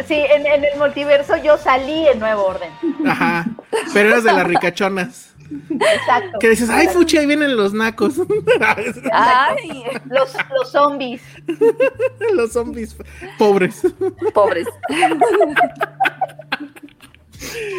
Sí, 0.06 0.14
en, 0.14 0.46
en 0.46 0.64
el 0.64 0.78
multiverso 0.78 1.36
yo 1.36 1.58
salí 1.58 2.08
en 2.08 2.18
Nuevo 2.18 2.44
Orden. 2.46 2.70
Ajá. 3.06 3.46
Pero 3.92 4.08
eras 4.10 4.24
de 4.24 4.32
las 4.32 4.46
ricachonas. 4.46 5.34
Exacto. 5.70 6.38
Que 6.38 6.50
dices, 6.50 6.68
ay, 6.70 6.88
fuchi, 6.88 7.16
ahí 7.16 7.26
vienen 7.26 7.56
los 7.56 7.72
nacos. 7.72 8.14
Ay, 9.12 9.84
Los, 10.06 10.34
los 10.50 10.70
zombies. 10.70 11.22
los 12.34 12.52
zombies 12.52 12.96
pobres. 13.38 13.82
pobres. 14.34 14.66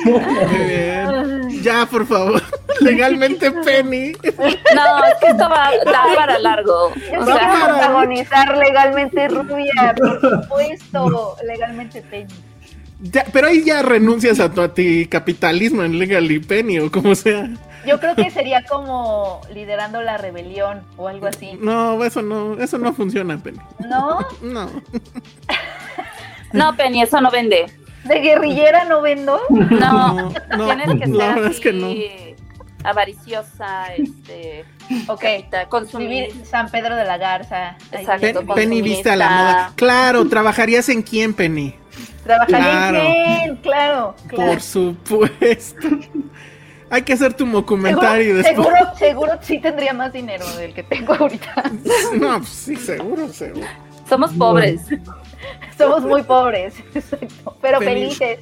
Muy 0.05 0.19
bien. 0.67 1.61
Ya, 1.61 1.85
por 1.85 2.05
favor. 2.05 2.41
Legalmente 2.81 3.51
Penny. 3.51 4.13
No, 4.13 5.05
es 5.05 5.15
que 5.19 5.27
esto 5.27 5.49
va, 5.49 5.71
da 5.85 6.05
para 6.15 6.39
largo. 6.39 6.93
Yo 7.11 7.19
O 7.19 7.25
sea, 7.25 7.65
protagonizar 7.65 8.57
legalmente 8.57 9.27
rubia, 9.27 9.95
por 9.97 10.21
supuesto, 10.21 11.35
legalmente 11.45 12.01
Penny. 12.03 12.33
Ya, 13.01 13.25
pero 13.31 13.47
ahí 13.47 13.63
ya 13.63 13.81
renuncias 13.81 14.39
a 14.39 14.51
tu 14.51 14.61
anticapitalismo 14.61 15.83
en 15.83 15.97
Legally 15.97 16.39
Penny 16.39 16.79
o 16.79 16.91
como 16.91 17.15
sea. 17.15 17.49
Yo 17.85 17.99
creo 17.99 18.15
que 18.15 18.29
sería 18.29 18.65
como 18.65 19.41
liderando 19.53 20.01
la 20.01 20.17
rebelión 20.17 20.83
o 20.97 21.07
algo 21.07 21.27
así. 21.27 21.57
No, 21.61 22.03
eso 22.03 22.21
no, 22.21 22.59
eso 22.61 22.77
no 22.77 22.93
funciona, 22.93 23.37
Penny. 23.37 23.59
¿No? 23.79 24.19
No. 24.41 24.69
no, 26.53 26.75
Penny, 26.75 27.01
eso 27.01 27.21
no 27.21 27.31
vende. 27.31 27.71
¿De 28.03 28.19
guerrillera 28.19 28.85
no 28.85 29.01
vendo? 29.01 29.39
No, 29.49 30.31
no, 30.57 30.65
tienes 30.65 30.99
que 30.99 31.07
la 31.07 31.25
ser 31.25 31.35
verdad 31.35 31.45
así, 31.45 31.51
es 31.51 31.59
que 31.59 31.73
no. 31.73 32.28
Avariciosa, 32.89 33.93
este, 33.95 34.65
Ok. 35.07 35.21
capita- 35.21 35.69
consumir. 35.69 36.33
San 36.45 36.69
Pedro 36.69 36.95
de 36.95 37.05
la 37.05 37.17
Garza. 37.17 37.77
Exacto. 37.91 38.39
Pen-. 38.41 38.55
Penny 38.55 38.81
viste 38.81 39.09
a 39.11 39.15
la 39.15 39.29
moda. 39.29 39.71
Claro, 39.75 40.27
¿trabajarías 40.27 40.89
en 40.89 41.01
quién, 41.01 41.33
Penny? 41.33 41.75
Trabajaría 42.23 42.59
Claro. 42.59 43.01
bien, 43.01 43.55
claro. 43.57 44.15
claro. 44.27 44.51
Por 44.51 44.61
supuesto. 44.61 45.87
Hay 46.91 47.03
que 47.03 47.13
hacer 47.13 47.33
tu 47.35 47.45
documentario 47.45 48.37
después. 48.37 48.55
seguro, 48.55 48.95
seguro 48.97 49.31
sí 49.41 49.59
tendría 49.59 49.93
más 49.93 50.11
dinero 50.11 50.43
del 50.57 50.73
que 50.73 50.81
tengo 50.83 51.13
ahorita. 51.13 51.63
No, 52.19 52.37
pues 52.39 52.49
sí, 52.49 52.75
seguro, 52.75 53.27
seguro. 53.31 53.67
Somos 54.07 54.31
pobres. 54.33 54.81
Somos 55.77 56.01
muy 56.01 56.23
pobres, 56.23 56.73
exacto, 56.95 57.55
pero 57.61 57.79
felices. 57.79 58.39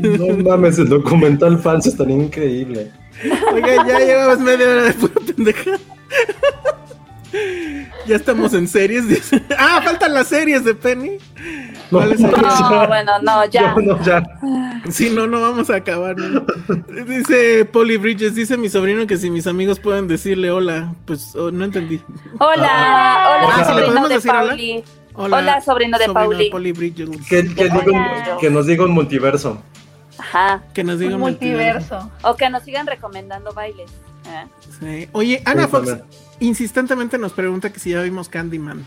No 0.00 0.34
mames, 0.50 0.78
el 0.78 0.88
documental 0.88 1.58
falso 1.60 1.90
es 1.90 1.96
tan 1.96 2.10
increíble. 2.10 2.90
Oiga, 3.52 3.86
ya 3.86 3.98
llevamos 4.00 4.38
media 4.40 4.68
hora 4.68 4.82
de 4.84 4.92
pura 4.94 5.14
pendeja. 5.26 5.70
Ya 8.06 8.16
estamos 8.16 8.54
en 8.54 8.68
series. 8.68 9.04
Ah, 9.58 9.80
faltan 9.82 10.14
las 10.14 10.28
series 10.28 10.64
de 10.64 10.74
Penny. 10.74 11.18
No, 11.90 12.00
bueno, 12.86 13.18
no, 13.22 13.44
ya. 13.46 13.74
No, 13.74 13.80
no, 13.96 14.04
ya. 14.04 14.22
Si 14.90 15.10
no, 15.10 15.26
no 15.26 15.40
vamos 15.40 15.70
a 15.70 15.76
acabar. 15.76 16.16
¿no? 16.16 16.44
Dice 17.06 17.64
Polly 17.64 17.96
Bridges, 17.96 18.34
dice 18.34 18.56
mi 18.56 18.68
sobrino 18.68 19.06
que 19.06 19.16
si 19.16 19.30
mis 19.30 19.46
amigos 19.46 19.80
pueden 19.80 20.06
decirle 20.06 20.50
hola, 20.50 20.94
pues 21.06 21.34
oh, 21.34 21.50
no 21.50 21.64
entendí. 21.64 22.00
Hola, 22.38 23.40
hola, 23.42 23.52
¿sí 23.54 23.58
le 23.60 23.64
sobrino 23.66 23.86
podemos 23.86 24.08
de 24.08 24.14
decir 24.14 24.30
hola? 24.30 24.48
Pauli. 24.48 24.84
Hola, 25.14 25.60
sobrino 25.60 25.98
de 25.98 26.08
Pauli. 26.08 26.50
Polly 26.50 26.72
Bridges. 26.72 27.08
Que, 27.28 27.54
que 27.54 27.64
diga 27.64 27.78
un- 27.86 27.94
Hola. 27.96 28.36
que 28.40 28.50
nos 28.50 28.66
diga 28.66 28.84
un 28.84 28.90
multiverso. 28.92 29.62
Ajá. 30.18 30.62
Que 30.72 30.84
nos 30.84 30.98
diga 30.98 31.14
Un 31.16 31.20
multiverso. 31.20 32.10
O 32.22 32.36
que 32.36 32.48
nos 32.50 32.62
sigan 32.62 32.86
recomendando 32.86 33.52
bailes. 33.52 33.90
¿eh? 34.26 34.46
Sí. 34.80 35.08
Oye, 35.12 35.42
Ana 35.44 35.68
Fox 35.68 35.96
insistentemente 36.40 37.18
nos 37.18 37.32
pregunta 37.32 37.72
que 37.72 37.78
si 37.80 37.90
ya 37.90 38.02
vimos 38.02 38.28
Candyman. 38.28 38.86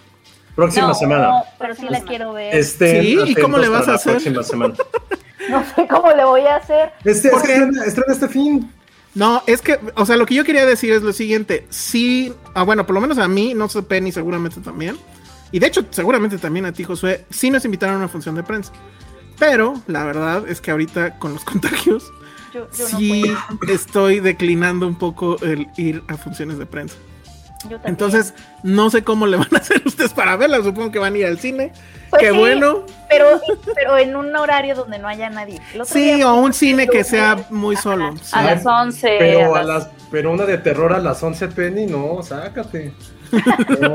Próxima 0.55 0.87
No. 0.87 0.93
semana. 0.95 1.27
No, 1.27 1.43
pero 1.59 1.75
sí 1.75 1.85
la 1.89 2.01
quiero 2.01 2.33
ver. 2.33 2.63
Sí, 2.63 3.19
¿y 3.25 3.35
cómo 3.35 3.57
le 3.57 3.69
vas 3.69 3.87
a 3.87 3.93
hacer? 3.95 4.13
Próxima 4.13 4.43
semana. 4.43 4.73
No 5.49 5.63
sé 5.63 5.87
cómo 5.87 6.11
le 6.11 6.25
voy 6.25 6.41
a 6.41 6.57
hacer. 6.57 6.91
Este, 7.05 7.29
¿Por 7.29 7.39
es 7.39 7.47
que 7.47 7.53
qué? 7.53 7.59
estrena, 7.59 7.85
estrena 7.85 8.13
este 8.13 8.27
fin. 8.27 8.69
No, 9.15 9.41
es 9.47 9.61
que, 9.61 9.79
o 9.95 10.05
sea, 10.05 10.17
lo 10.17 10.25
que 10.25 10.33
yo 10.35 10.43
quería 10.43 10.65
decir 10.65 10.91
es 10.91 11.03
lo 11.03 11.13
siguiente. 11.13 11.65
Sí, 11.69 12.33
ah, 12.53 12.63
bueno, 12.63 12.85
por 12.85 12.95
lo 12.95 12.99
menos 12.99 13.17
a 13.17 13.29
mí, 13.29 13.53
no 13.53 13.69
sé, 13.69 13.81
Penny 13.81 14.11
seguramente 14.11 14.59
también. 14.59 14.97
Y 15.53 15.59
de 15.59 15.67
hecho, 15.67 15.85
seguramente 15.91 16.37
también 16.37 16.65
a 16.65 16.73
ti, 16.73 16.83
Josué, 16.83 17.23
sí 17.29 17.49
nos 17.49 17.63
invitaron 17.63 17.95
a 17.95 17.99
una 17.99 18.07
función 18.09 18.35
de 18.35 18.43
prensa. 18.43 18.73
Pero 19.39 19.75
la 19.87 20.03
verdad 20.03 20.47
es 20.47 20.61
que 20.61 20.71
ahorita 20.71 21.19
con 21.19 21.33
los 21.33 21.43
contagios, 21.45 22.11
Yo, 22.53 22.67
yo 22.77 22.89
no 22.89 22.97
sí 22.97 23.23
estoy 23.69 24.19
declinando 24.19 24.87
un 24.87 24.95
poco 24.95 25.37
el 25.41 25.67
ir 25.77 26.03
a 26.07 26.17
funciones 26.17 26.57
de 26.57 26.65
prensa. 26.65 26.95
Yo 27.63 27.71
también. 27.71 27.81
Entonces, 27.85 28.33
no 28.63 28.89
sé 28.91 29.03
cómo 29.03 29.25
le 29.27 29.37
van 29.37 29.47
a 29.53 29.57
hacer 29.61 29.81
ustedes 29.85 30.13
para 30.13 30.35
verla. 30.37 30.57
Supongo 30.63 30.91
que 30.91 30.99
van 30.99 31.15
a 31.15 31.17
ir 31.17 31.25
al 31.25 31.39
cine. 31.39 31.73
Pues 32.11 32.21
Qué 32.21 32.31
sí, 32.31 32.37
bueno. 32.37 32.85
Pero, 33.09 33.41
pero 33.75 33.97
en 33.97 34.15
un 34.15 34.33
horario 34.35 34.75
donde 34.75 34.97
no 34.99 35.07
haya 35.07 35.29
nadie. 35.29 35.59
Sí, 35.85 36.21
o 36.23 36.35
un 36.35 36.53
cine 36.53 36.85
que 36.85 36.99
lunes. 36.99 37.07
sea 37.07 37.47
muy 37.49 37.75
solo. 37.75 38.15
sí. 38.21 38.29
A 38.31 38.43
las 38.43 38.65
11. 38.65 39.15
Pero, 39.19 39.55
a 39.55 39.59
a 39.59 39.63
las- 39.63 39.83
las, 39.85 39.93
pero 40.11 40.31
una 40.31 40.45
de 40.45 40.57
terror 40.59 40.93
a 40.93 40.99
las 40.99 41.21
11, 41.21 41.47
Penny, 41.49 41.85
no, 41.87 42.21
sácate. 42.23 42.93
No. 43.81 43.93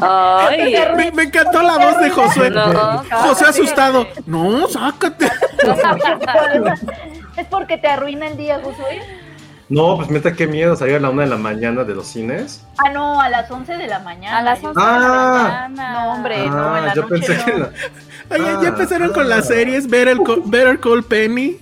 Ay. 0.00 0.74
Me, 0.96 1.10
me 1.12 1.22
encantó 1.24 1.62
la 1.62 1.76
voz 1.78 1.98
de 2.00 2.10
Josué. 2.10 2.50
No, 2.50 3.02
José 3.10 3.46
asustado. 3.46 4.06
No, 4.26 4.66
sácate. 4.68 5.30
Es 7.36 7.46
porque 7.46 7.78
te 7.78 7.86
arruina 7.86 8.26
el 8.26 8.36
día, 8.36 8.60
Josué. 8.62 9.00
No, 9.68 9.96
pues 9.96 10.08
meta 10.10 10.32
qué 10.32 10.46
miedo 10.48 10.74
salir 10.74 10.96
a 10.96 11.00
la 11.00 11.10
una 11.10 11.22
de 11.22 11.28
la 11.28 11.36
mañana 11.36 11.84
de 11.84 11.94
los 11.94 12.08
cines. 12.08 12.64
Ah, 12.78 12.90
no, 12.90 13.20
a 13.20 13.28
las 13.28 13.48
11 13.50 13.76
de 13.76 13.86
la 13.86 13.98
mañana. 14.00 14.38
A 14.38 14.42
las 14.42 14.60
Yo- 14.62 14.70
11 14.70 14.80
Ah. 14.82 14.92
de 14.92 14.98
la 15.00 15.68
mañana. 15.68 15.92
No, 15.92 16.12
hombre. 16.14 16.46
No, 16.48 16.78
en 16.78 16.86
la 16.86 16.94
yo 16.94 17.02
noche 17.02 17.14
pensé 17.14 17.36
no. 17.36 17.44
que 17.44 17.52
la- 17.58 17.70
Oye, 18.30 18.44
ya 18.44 18.58
Ah, 18.60 18.68
empezaron 18.68 19.12
con 19.12 19.22
ah. 19.24 19.36
las 19.36 19.46
series. 19.46 19.88
Better 19.88 20.16
Call, 20.24 20.42
Better 20.46 20.80
Call 20.80 21.04
Penny, 21.04 21.60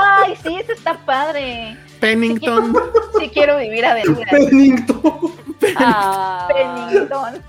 Ay, 0.00 0.36
sí, 0.44 0.54
eso 0.56 0.72
está 0.72 0.94
padre. 0.98 1.76
Pennington. 1.98 2.76
Sí 3.18 3.30
quiero 3.30 3.56
vivir 3.58 3.84
aventuras. 3.84 4.30
Pennington. 4.30 5.32
Ah, 5.76 6.46
Pennington. 6.48 7.42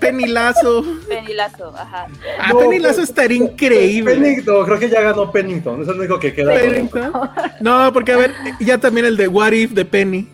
Penny 0.00 0.26
Lazo. 0.26 0.84
Penilazo, 1.08 1.68
ajá. 1.76 2.06
Ah, 2.38 2.52
No, 2.52 2.58
Penny 2.60 2.78
Lazo 2.78 3.02
estaría 3.02 3.36
increíble. 3.38 4.14
Pennington, 4.14 4.64
creo 4.64 4.78
que 4.78 4.88
ya 4.88 5.00
ganó 5.00 5.30
Pennington. 5.30 5.82
Es 5.82 5.88
el 5.88 5.98
único 5.98 6.18
que 6.18 6.32
queda. 6.32 6.54
Pennington. 6.54 7.12
No, 7.60 7.92
porque 7.92 8.12
a 8.12 8.16
ver, 8.16 8.34
ya 8.60 8.78
también 8.78 9.06
el 9.06 9.16
de 9.16 9.28
What 9.28 9.52
If 9.52 9.72
de 9.72 9.84
Penny. 9.84 10.28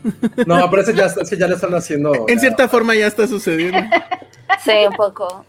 No, 0.47 0.69
pero 0.71 0.83
ese 0.83 0.95
ya, 0.95 1.07
ese 1.07 1.37
ya 1.37 1.47
le 1.49 1.55
están 1.55 1.75
haciendo. 1.75 2.13
En 2.29 2.35
ya. 2.37 2.41
cierta 2.41 2.69
forma 2.69 2.95
ya 2.95 3.07
está 3.07 3.27
sucediendo. 3.27 3.79
Sí, 4.63 4.73
un 4.89 4.95
poco. 4.95 5.45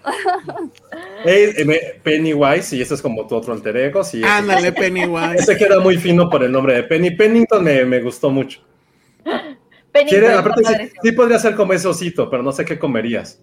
Eh, 1.25 1.99
Pennywise, 2.03 2.75
y 2.75 2.81
ese 2.81 2.93
es 2.95 3.01
como 3.01 3.25
tu 3.27 3.35
otro 3.35 3.53
alter 3.53 3.75
ego. 3.77 4.03
Sí, 4.03 4.19
ese- 4.19 4.27
Ándale, 4.27 4.71
Pennywise. 4.71 5.35
Ese 5.35 5.57
queda 5.57 5.79
muy 5.79 5.97
fino 5.97 6.29
por 6.29 6.43
el 6.43 6.51
nombre 6.51 6.75
de 6.75 6.83
Penny. 6.83 7.11
Pennington 7.11 7.63
me, 7.63 7.83
me 7.85 8.01
gustó 8.01 8.29
mucho. 8.29 8.59
Aparte, 10.37 10.63
sí, 10.65 10.91
sí 11.03 11.11
podría 11.13 11.39
ser 11.39 11.55
como 11.55 11.73
ese 11.73 11.87
osito, 11.87 12.29
pero 12.29 12.43
no 12.43 12.51
sé 12.51 12.65
qué 12.65 12.77
comerías. 12.79 13.41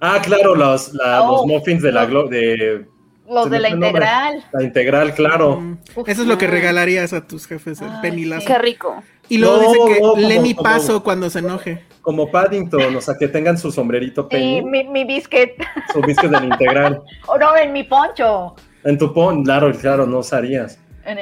Ah, 0.00 0.20
claro, 0.22 0.54
los, 0.54 0.94
la- 0.94 1.22
Oh, 1.22 1.32
los 1.38 1.46
muffins 1.46 1.82
de 1.82 1.92
la, 1.92 2.08
glo- 2.08 2.28
de 2.28 2.86
Los 3.28 3.50
de 3.50 3.58
la 3.60 3.68
integral. 3.68 4.44
la 4.52 4.62
integral, 4.62 5.14
claro. 5.14 5.60
Mm, 5.60 5.78
Eso 6.06 6.22
es 6.22 6.26
lo 6.28 6.38
que 6.38 6.46
regalarías 6.46 7.12
a 7.12 7.26
tus 7.26 7.46
jefes, 7.46 7.80
el 7.82 7.90
Penny 8.00 8.22
sí. 8.24 8.28
Lazo. 8.30 8.46
Qué 8.46 8.58
rico. 8.58 9.02
Y 9.28 9.38
luego 9.38 9.56
No, 9.56 9.62
dice 9.62 9.78
que 9.94 10.00
no, 10.00 10.08
como- 10.14 10.28
Lenny 10.28 10.54
como- 10.54 10.64
Paso 10.70 11.02
cuando 11.02 11.28
se 11.30 11.38
enoje. 11.40 11.84
Como 12.02 12.30
Paddington, 12.30 12.96
o 12.96 13.00
sea, 13.00 13.14
que 13.18 13.28
tengan 13.28 13.58
su 13.58 13.70
sombrerito 13.70 14.22
Sí, 14.22 14.28
Penny, 14.30 14.62
mi, 14.62 14.84
mi 14.88 15.04
biscuit. 15.04 15.50
su 15.92 16.00
biscuit 16.00 16.30
de 16.32 16.40
la 16.40 16.46
integral. 16.46 17.02
O 17.28 17.38
no, 17.38 17.54
en 17.56 17.72
mi 17.72 17.84
poncho. 17.84 18.56
En 18.82 18.96
tu 18.96 19.12
pon, 19.12 19.44
claro, 19.44 19.70
claro, 19.78 20.06
no 20.06 20.20
usarías. 20.20 20.78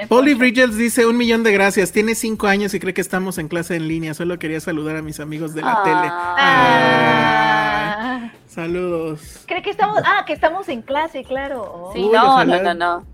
Polly. 0.08 0.34
Bridges 0.34 0.76
dice 0.76 1.06
un 1.06 1.16
millón 1.16 1.42
de 1.42 1.52
gracias. 1.52 1.92
Tiene 1.92 2.14
cinco 2.14 2.46
años 2.46 2.74
y 2.74 2.80
cree 2.80 2.94
que 2.94 3.00
estamos 3.00 3.38
en 3.38 3.48
clase 3.48 3.76
en 3.76 3.88
línea. 3.88 4.14
Solo 4.14 4.38
quería 4.38 4.60
saludar 4.60 4.96
a 4.96 5.02
mis 5.02 5.20
amigos 5.20 5.54
de 5.54 5.62
la 5.62 5.72
Ah. 5.72 5.82
tele. 5.84 6.08
Ah. 7.08 8.30
Saludos. 8.46 9.44
Cree 9.46 9.62
que 9.62 9.70
estamos. 9.70 10.02
Ah, 10.04 10.24
que 10.26 10.32
estamos 10.32 10.68
en 10.68 10.82
clase, 10.82 11.22
claro. 11.24 11.62
Oh. 11.62 11.92
Sí, 11.92 12.00
Uy, 12.04 12.10
no, 12.12 12.32
ojalá. 12.34 12.58
no, 12.62 12.74
no, 12.74 13.04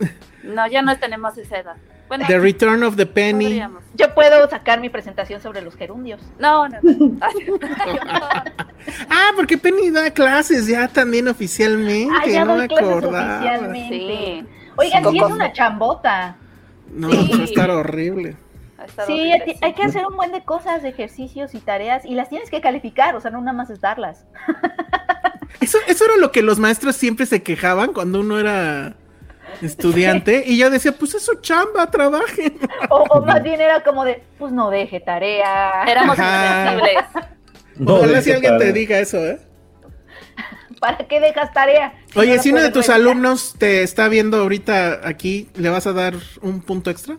no. 0.41 0.55
No, 0.55 0.67
ya 0.69 0.83
no 0.83 0.97
tenemos 0.99 1.37
esa 1.39 1.59
edad. 1.59 1.77
Bueno, 2.09 2.25
The 2.27 2.39
Return 2.39 2.83
of 2.83 2.97
the 2.97 3.07
Penny. 3.07 3.45
podríamos. 3.47 3.83
Yo 3.95 4.15
puedo 4.15 4.49
sacar 4.51 4.79
mi 4.81 4.91
presentación 4.91 5.41
sobre 5.41 5.63
los 5.63 5.75
gerundios. 5.75 6.21
No, 6.39 6.69
no, 6.69 6.79
no. 6.83 7.19
Ah, 9.09 9.31
porque 9.35 9.57
Penny 9.57 9.89
da 9.91 10.11
clases 10.11 10.67
ya 10.67 10.87
también 10.89 11.27
oficialmente. 11.29 12.15
Ah, 12.15 12.27
ya 12.27 12.45
no 12.45 12.57
doy 12.59 12.69
me 12.69 12.75
acordaba. 12.77 13.37
oficialmente. 13.39 13.89
Sí. 13.97 14.47
Oigan, 14.77 15.05
sí 15.11 15.17
es 15.17 15.23
Coco. 15.23 15.35
una 15.35 15.53
chambota. 15.53 16.37
No, 16.93 17.11
Sí. 17.11 17.31
va 17.33 17.41
a 17.41 17.45
estar 17.45 17.71
horrible. 17.71 18.37
Sí, 18.87 19.01
horrible, 19.03 19.33
hay- 19.47 19.57
hay 19.63 19.73
que 19.75 19.83
hacer 19.83 20.05
un 20.07 20.17
buen 20.17 20.31
de 20.33 20.45
cosas, 20.45 20.83
de 20.83 20.91
ejercicios 20.91 21.55
y 21.55 21.59
tareas, 21.61 22.05
y 22.05 22.15
las 22.15 22.29
tienes 22.29 22.51
que 22.51 22.61
calificar, 22.61 23.15
o 23.17 23.21
sea, 23.21 23.31
no 23.31 23.41
nada 23.41 23.53
más 23.57 23.71
es 23.71 23.81
darlas. 23.81 24.25
Eso, 25.61 25.79
eso 25.87 26.05
era 26.05 26.17
lo 26.17 26.31
que 26.33 26.43
los 26.43 26.59
maestros 26.59 26.97
siempre 26.97 27.25
se 27.27 27.43
quejaban 27.43 27.93
cuando 27.95 28.21
uno 28.21 28.39
era 28.39 28.97
estudiante. 29.63 30.43
Y 30.47 30.59
yo 30.59 30.69
decía, 30.69 30.93
pues 30.93 31.15
es 31.15 31.25
su 31.25 31.37
chamba, 31.37 31.91
trabajen. 31.91 32.59
O, 32.91 32.97
o 33.09 33.25
más 33.25 33.43
bien 33.43 33.61
era 33.61 33.83
como 33.83 34.05
de, 34.05 34.23
pues 34.39 34.53
no 34.53 34.69
deje 34.69 35.01
tarea. 35.01 35.85
Éramos 35.87 36.19
Ajá. 36.19 36.75
insensibles. 36.75 37.05
No, 37.77 37.95
Ojalá 37.95 38.21
si 38.21 38.33
alguien 38.33 38.59
te 38.59 38.73
diga 38.73 38.99
eso, 38.99 39.25
¿eh? 39.25 39.39
¿Para 40.81 40.99
qué 41.07 41.21
dejas 41.21 41.53
tarea? 41.53 41.95
Oye, 42.15 42.37
no 42.37 42.43
si 42.43 42.51
uno 42.51 42.61
de 42.61 42.69
tus 42.69 42.89
revisar? 42.89 42.97
alumnos 42.97 43.55
te 43.59 43.83
está 43.83 44.09
viendo 44.09 44.39
ahorita 44.39 45.01
aquí, 45.07 45.49
¿le 45.55 45.69
vas 45.69 45.87
a 45.87 45.93
dar 45.93 46.15
un 46.43 46.61
punto 46.61 46.91
extra? 46.91 47.17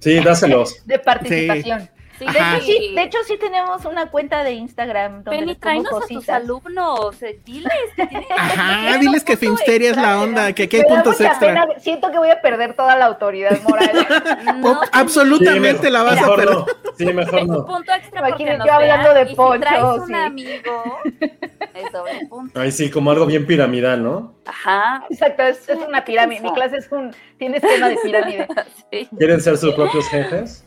Sí, 0.00 0.20
dáselos. 0.24 0.86
De 0.86 0.98
participación. 0.98 1.82
Sí, 1.82 1.88
De 2.24 2.38
Ajá. 2.38 2.56
hecho, 2.56 2.66
sí, 2.66 2.94
de 2.94 3.02
hecho, 3.02 3.18
sí 3.26 3.36
tenemos 3.38 3.84
una 3.84 4.10
cuenta 4.10 4.42
de 4.44 4.52
Instagram 4.52 5.24
donde 5.24 5.38
Penny, 5.40 5.54
tráenos 5.56 5.86
a 5.86 5.90
tus 5.90 6.00
cositas. 6.00 6.28
alumnos. 6.36 7.22
eh, 7.22 7.40
Diles 7.44 7.72
que 7.96 8.06
tienen 8.06 8.26
Ajá, 8.36 8.98
diles 8.98 9.24
que 9.24 9.36
Filmsteria 9.36 9.90
es 9.92 9.96
la 9.96 10.20
onda, 10.20 10.52
que 10.52 10.64
aquí 10.64 10.76
hay 10.76 10.84
puntos 10.84 11.20
extra. 11.20 11.38
pena, 11.40 11.66
Siento 11.80 12.10
que 12.10 12.18
voy 12.18 12.30
a 12.30 12.40
perder 12.40 12.74
toda 12.74 12.96
la 12.96 13.06
autoridad 13.06 13.58
moral. 13.62 13.90
No, 14.58 14.80
absolutamente 14.92 15.86
Sí, 15.86 15.92
la 15.92 16.02
vas 16.02 16.20
a 16.22 16.34
perder. 16.34 16.50
no. 16.54 16.66
Sí, 16.96 17.04
mejor 17.12 17.34
Es 17.38 17.42
un 17.44 17.48
no. 17.48 17.64
punto 17.66 17.92
extra 17.92 18.20
porque 18.26 18.42
Imagínate 18.42 18.58
nos 18.58 18.66
yo 18.66 18.72
hablando 18.72 19.14
vean, 19.14 19.26
de 19.28 19.34
Poncho, 19.36 19.54
si 19.54 19.60
traes 19.60 19.84
un 19.84 20.06
sí. 20.06 20.14
amigo, 20.14 20.98
es 21.74 21.92
doble 21.92 22.26
punto. 22.28 22.60
Ahí 22.60 22.72
sí, 22.72 22.90
como 22.90 23.10
algo 23.12 23.26
bien 23.26 23.46
piramidal, 23.46 24.02
¿no? 24.02 24.34
Ajá. 24.46 25.04
Exacto, 25.10 25.42
es, 25.44 25.68
es 25.68 25.78
una 25.78 26.04
pirámide. 26.04 26.40
Mi 26.40 26.52
clase 26.52 26.78
es 26.78 26.90
un, 26.90 27.14
tiene 27.38 27.58
esquema 27.58 27.88
de 27.88 27.96
pirámide. 28.02 28.48
Sí. 28.92 29.08
¿Quieren 29.18 29.40
ser 29.40 29.56
sus 29.58 29.74
propios 29.74 30.08
jefes? 30.08 30.64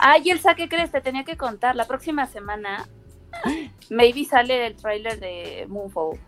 Ay, 0.00 0.30
Elsa, 0.30 0.54
¿qué 0.54 0.68
crees? 0.68 0.90
Te 0.90 1.00
tenía 1.00 1.24
que 1.24 1.36
contar. 1.36 1.76
La 1.76 1.86
próxima 1.86 2.26
semana, 2.26 2.86
maybe 3.90 4.24
sale 4.24 4.66
el 4.66 4.76
tráiler 4.76 5.18
de 5.20 5.66
Moonfall. 5.68 6.18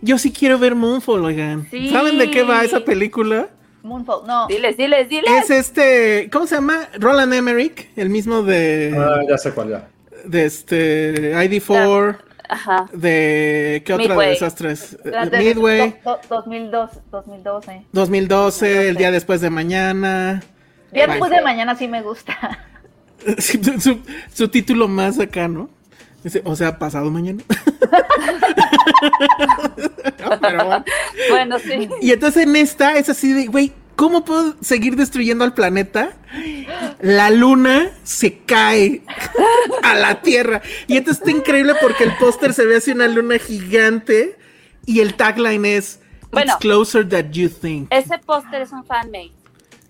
Yo 0.00 0.18
sí 0.18 0.32
quiero 0.32 0.58
ver 0.58 0.74
Moonfall, 0.74 1.24
oigan. 1.24 1.68
Sí. 1.70 1.90
¿Saben 1.90 2.18
de 2.18 2.30
qué 2.30 2.42
va 2.44 2.62
esa 2.64 2.80
película? 2.80 3.48
Moonfall, 3.82 4.26
no. 4.26 4.46
Diles, 4.46 4.76
diles, 4.76 5.08
diles. 5.08 5.30
Es 5.44 5.50
este, 5.50 6.28
¿cómo 6.30 6.46
se 6.46 6.56
llama? 6.56 6.88
Roland 6.98 7.32
Emmerich, 7.32 7.88
el 7.96 8.10
mismo 8.10 8.42
de, 8.42 8.94
Ah, 8.96 9.20
ya 9.28 9.38
sé 9.38 9.52
cuál 9.52 9.70
ya. 9.70 9.88
de 10.24 10.44
este 10.44 11.32
ID4, 11.34 12.18
Ajá. 12.48 12.86
de 12.92 13.82
¿qué 13.86 13.92
otra 13.94 14.02
de 14.04 14.08
Midway. 14.10 14.28
desastres? 14.30 14.98
La 15.04 15.22
Eh, 15.24 15.30
de- 15.30 15.38
Midway, 15.38 15.96
do- 16.04 16.10
do- 16.12 16.20
2002, 16.28 16.90
2012. 17.10 17.86
2012, 17.92 18.88
el 18.90 18.96
día 18.96 19.10
después 19.10 19.40
de 19.40 19.50
mañana. 19.50 20.42
Bye. 20.92 21.06
después 21.06 21.30
de 21.30 21.40
mañana 21.42 21.74
sí 21.76 21.88
me 21.88 22.02
gusta. 22.02 22.36
Sí, 23.38 23.60
su, 23.62 23.78
su- 23.78 24.00
su 24.32 24.48
título 24.48 24.88
más 24.88 25.18
acá, 25.18 25.46
¿no? 25.46 25.68
Dice, 26.24 26.40
o 26.42 26.56
sea, 26.56 26.78
pasado 26.78 27.10
mañana. 27.10 27.42
No, 30.18 30.40
pero 30.40 30.64
bueno. 30.64 30.84
Bueno, 31.30 31.58
sí. 31.58 31.88
Y 32.00 32.12
entonces 32.12 32.44
en 32.44 32.56
esta 32.56 32.96
es 32.96 33.08
así 33.08 33.32
de, 33.32 33.46
güey, 33.46 33.72
¿cómo 33.96 34.24
puedo 34.24 34.54
seguir 34.60 34.96
destruyendo 34.96 35.44
al 35.44 35.54
planeta? 35.54 36.12
La 37.00 37.30
luna 37.30 37.90
se 38.04 38.38
cae 38.38 39.02
a 39.82 39.94
la 39.94 40.20
Tierra. 40.22 40.62
Y 40.86 40.96
entonces 40.96 41.20
está 41.22 41.30
increíble 41.36 41.74
porque 41.80 42.04
el 42.04 42.16
póster 42.16 42.52
se 42.54 42.66
ve 42.66 42.76
así 42.76 42.92
una 42.92 43.08
luna 43.08 43.38
gigante 43.38 44.36
y 44.86 45.00
el 45.00 45.14
tagline 45.14 45.64
es 45.76 46.00
Bueno. 46.32 46.52
It's 46.52 46.60
closer 46.60 47.08
than 47.08 47.32
you 47.32 47.48
think. 47.48 47.88
Ese 47.92 48.18
póster 48.18 48.62
es 48.62 48.72
un 48.72 48.84
fanmade. 48.84 49.32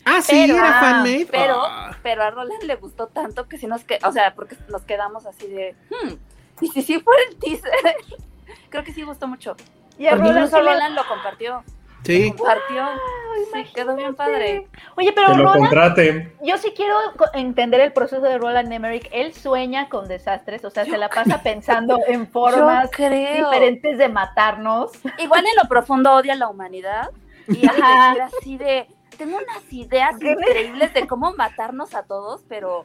Ah, 0.04 0.20
sí, 0.22 0.44
pero- 0.46 0.58
era 0.58 0.78
ah, 0.78 0.80
fanmade. 0.80 1.26
Pero, 1.30 1.62
Ah. 1.64 1.96
pero 2.02 2.22
a 2.22 2.30
Roland 2.30 2.62
le 2.62 2.76
gustó 2.76 3.06
tanto 3.08 3.48
que 3.48 3.58
si 3.58 3.66
nos 3.66 3.84
que, 3.84 3.98
o 4.04 4.12
sea, 4.12 4.34
porque 4.34 4.56
nos 4.68 4.82
quedamos 4.82 5.26
así 5.26 5.46
de, 5.46 5.74
hmm, 5.90 6.14
y 6.62 6.68
si 6.68 6.82
sí 6.82 7.00
fuera 7.00 7.20
el 7.28 7.36
teaser, 7.36 7.70
creo 8.70 8.84
que 8.84 8.92
sí 8.92 9.02
gustó 9.02 9.26
mucho. 9.28 9.56
Y 9.98 10.06
a 10.06 10.14
Roland 10.14 10.48
sí 10.48 10.56
Roland 10.56 10.94
lo 10.96 11.06
compartió. 11.06 11.62
Sí. 12.02 12.32
Compartió. 12.34 12.88
Sí, 13.52 13.64
quedó 13.74 13.94
bien 13.94 14.14
padre. 14.14 14.66
Oye, 14.96 15.12
pero 15.12 15.28
Que 15.28 15.32
lo 15.34 15.42
Roland, 15.44 15.60
contraten. 15.60 16.32
yo 16.42 16.56
sí 16.56 16.72
quiero 16.74 16.96
entender 17.34 17.80
el 17.80 17.92
proceso 17.92 18.22
de 18.22 18.38
Roland 18.38 18.72
Emmerich. 18.72 19.06
Él 19.12 19.34
sueña 19.34 19.90
con 19.90 20.08
desastres, 20.08 20.64
o 20.64 20.70
sea, 20.70 20.86
se 20.86 20.96
la 20.96 21.10
pasa 21.10 21.42
pensando 21.42 21.98
en 22.08 22.26
formas 22.26 22.88
diferentes 22.90 23.98
de 23.98 24.08
matarnos. 24.08 24.92
Igual 25.18 25.44
en 25.44 25.52
lo 25.62 25.68
profundo 25.68 26.14
odia 26.14 26.32
a 26.32 26.36
la 26.36 26.48
humanidad. 26.48 27.10
Y 27.48 27.60
decir 27.60 28.22
así 28.22 28.56
de, 28.56 28.86
tengo 29.20 29.36
unas 29.36 29.72
ideas 29.72 30.14
increíbles 30.20 30.94
de 30.94 31.06
cómo 31.06 31.32
matarnos 31.34 31.94
a 31.94 32.04
todos, 32.04 32.42
pero 32.48 32.84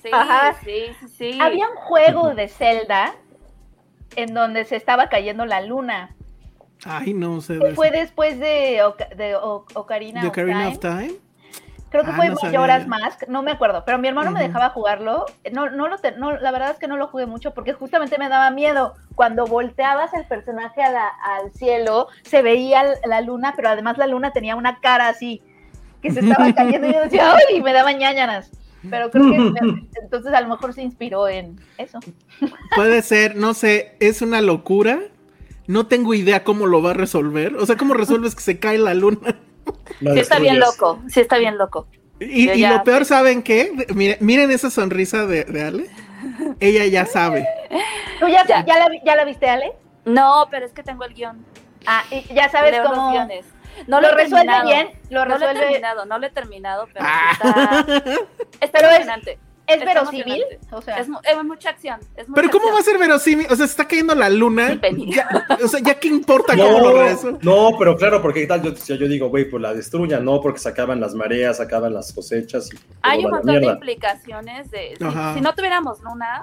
sí, 0.00 0.10
Ajá. 0.12 0.54
sí, 0.64 0.86
sí, 1.00 1.08
sí. 1.08 1.38
Había 1.40 1.68
un 1.68 1.76
juego 1.76 2.34
de 2.34 2.48
Zelda 2.48 3.14
en 4.16 4.32
donde 4.32 4.64
se 4.64 4.76
estaba 4.76 5.08
cayendo 5.08 5.44
la 5.44 5.60
luna. 5.60 6.14
Ay, 6.84 7.14
no 7.14 7.40
sé. 7.40 7.54
de 7.58 7.74
Fue 7.74 7.88
eso. 7.88 7.96
después 7.98 8.38
de, 8.38 8.82
Oca- 8.84 9.08
de 9.14 9.34
O- 9.36 9.64
Ocarina, 9.74 10.20
¿The 10.20 10.26
of 10.28 10.32
Ocarina 10.32 10.58
Time. 10.58 10.68
of 10.72 10.78
Time? 10.78 11.12
Creo 11.90 12.04
que 12.04 12.10
Ah, 12.10 12.16
fue 12.16 12.28
no 12.30 12.36
yo. 12.50 12.88
Mask, 12.88 13.24
no 13.28 13.42
me 13.42 13.50
acuerdo, 13.50 13.84
pero 13.84 13.98
mi 13.98 14.08
hermano 14.08 14.30
me 14.30 14.40
dejaba 14.40 14.70
jugarlo. 14.70 15.26
No, 15.52 15.68
no 15.68 15.88
lo 15.88 15.98
te- 15.98 16.12
no, 16.12 16.32
la 16.38 16.50
verdad 16.50 16.70
es 16.70 16.78
que 16.78 16.88
no 16.88 16.96
lo 16.96 17.08
jugué 17.08 17.26
mucho 17.26 17.52
porque 17.52 17.74
justamente 17.74 18.16
me 18.18 18.30
daba 18.30 18.50
miedo. 18.50 18.94
Cuando 19.14 19.44
volteabas 19.46 20.14
el 20.14 20.24
personaje 20.26 20.82
a 20.82 20.90
la- 20.90 21.08
al 21.22 21.52
cielo, 21.52 22.08
se 22.22 22.40
veía 22.40 22.82
la 23.04 23.20
luna, 23.20 23.52
pero 23.56 23.68
además 23.68 23.98
la 23.98 24.06
luna 24.06 24.30
tenía 24.32 24.56
una 24.56 24.80
cara 24.80 25.08
así, 25.08 25.42
que 26.02 26.10
se 26.10 26.20
estaba 26.20 26.52
cayendo 26.54 26.88
y 26.88 26.92
yo 26.92 27.00
decía, 27.02 27.34
¡ay! 27.48 27.62
me 27.62 27.72
daba 27.72 27.92
ñañaras. 27.92 28.50
Pero 28.90 29.10
creo 29.10 29.30
que 29.30 29.38
me- 29.38 29.86
entonces 30.02 30.32
a 30.34 30.40
lo 30.40 30.48
mejor 30.48 30.74
se 30.74 30.82
inspiró 30.82 31.28
en 31.28 31.60
eso. 31.78 32.00
Puede 32.74 33.00
ser, 33.02 33.36
no 33.36 33.54
sé, 33.54 33.94
es 34.00 34.20
una 34.22 34.40
locura. 34.40 34.98
No 35.68 35.86
tengo 35.86 36.12
idea 36.14 36.42
cómo 36.42 36.66
lo 36.66 36.82
va 36.82 36.90
a 36.90 36.94
resolver. 36.94 37.54
O 37.56 37.64
sea, 37.64 37.76
¿cómo 37.76 37.94
resuelves 37.94 38.34
que 38.34 38.42
se 38.42 38.58
cae 38.58 38.78
la 38.78 38.94
luna? 38.94 39.36
Sí 40.00 40.18
está 40.18 40.40
bien 40.40 40.58
loco, 40.58 41.00
sí 41.08 41.20
está 41.20 41.38
bien 41.38 41.56
loco. 41.56 41.86
Y, 42.18 42.50
y 42.50 42.58
ya 42.60 42.72
lo 42.78 42.82
peor. 42.84 43.04
¿saben 43.04 43.42
qué? 43.42 43.86
Miren, 43.94 44.16
miren 44.20 44.50
esa 44.50 44.70
sonrisa 44.70 45.26
de, 45.26 45.44
de 45.44 45.62
Ale. 45.62 45.86
Ella 46.58 46.84
ya 46.86 47.06
sabe. 47.06 47.46
¿Tú 48.20 48.26
ya, 48.28 48.44
Ya. 48.46 48.64
ya. 48.66 48.78
la, 48.78 48.88
vi- 48.88 49.00
ya 49.04 49.14
la 49.16 49.24
viste, 49.24 49.48
Ale? 49.48 49.72
No, 50.04 50.48
pero 50.50 50.66
es 50.66 50.72
que 50.72 50.82
tengo 50.82 51.04
el 51.04 51.14
guion. 51.14 51.44
Ah, 51.86 52.02
y 52.10 52.22
ya 52.34 52.48
sabes 52.48 52.72
Leo 52.72 52.82
los 52.84 52.92
cómo... 52.92 53.10
guiones. 53.12 53.46
No 53.86 54.00
lo 54.00 54.10
resuelve 54.12 54.52
bien, 54.64 54.88
lo 55.10 55.24
No 55.24 55.26
lo 55.26 55.34
he 55.34 55.38
resuelve- 55.48 55.60
terminado, 55.60 56.06
no 56.06 56.18
lo 56.18 56.26
he 56.26 56.30
terminado, 56.30 56.86
pero 56.92 57.04
Ah. 57.08 57.30
está, 57.32 57.86
está 58.60 58.78
Pero 58.78 58.88
es- 58.88 58.94
emocionante. 58.96 59.38
¿Es 59.64 59.82
verosímil? 59.84 60.42
O 60.72 60.82
sea, 60.82 60.96
Es, 60.98 61.08
mu- 61.08 61.20
es 61.22 61.44
mucha 61.44 61.70
acción. 61.70 61.98
Es 62.16 62.28
mucha 62.28 62.42
Pero 62.42 62.50
¿cómo 62.52 62.72
va 62.72 62.80
a 62.80 62.82
ser 62.82 62.98
verosímil? 62.98 63.46
O 63.46 63.50
sea, 63.54 63.64
se 63.66 63.70
está 63.70 63.86
cayendo 63.86 64.12
la 64.14 64.28
luna. 64.28 64.78
Ya- 65.06 65.28
o 65.64 65.68
sea, 65.68 65.80
¿ya 65.80 65.94
qué 65.94 66.08
importa 66.08 66.54
cómo 66.56 66.80
lo 66.80 66.92
No, 66.92 67.02
resuelve? 67.04 67.38
no, 67.42 67.70
pero 67.78 67.96
claro, 67.96 68.20
porque 68.20 68.40
¿qué 68.40 68.46
tal? 68.48 68.60
Yo, 68.60 69.08
digo, 69.08 69.28
güey, 69.28 69.48
pues 69.48 69.62
la 69.62 69.72
destruyan, 69.72 70.24
no, 70.24 70.40
porque 70.40 70.58
se 70.58 70.68
acaban 70.68 71.00
las 71.00 71.14
mareas, 71.14 71.58
se 71.58 71.62
acaban 71.62 71.94
las 71.94 72.12
cosechas 72.12 72.70
y 72.74 72.76
Hay 73.02 73.24
un 73.24 73.30
montón 73.30 73.60
de 73.60 73.66
implicaciones 73.66 74.68
de 74.72 74.96
si 75.34 75.40
no 75.40 75.54
tuviéramos 75.54 76.00
luna, 76.00 76.42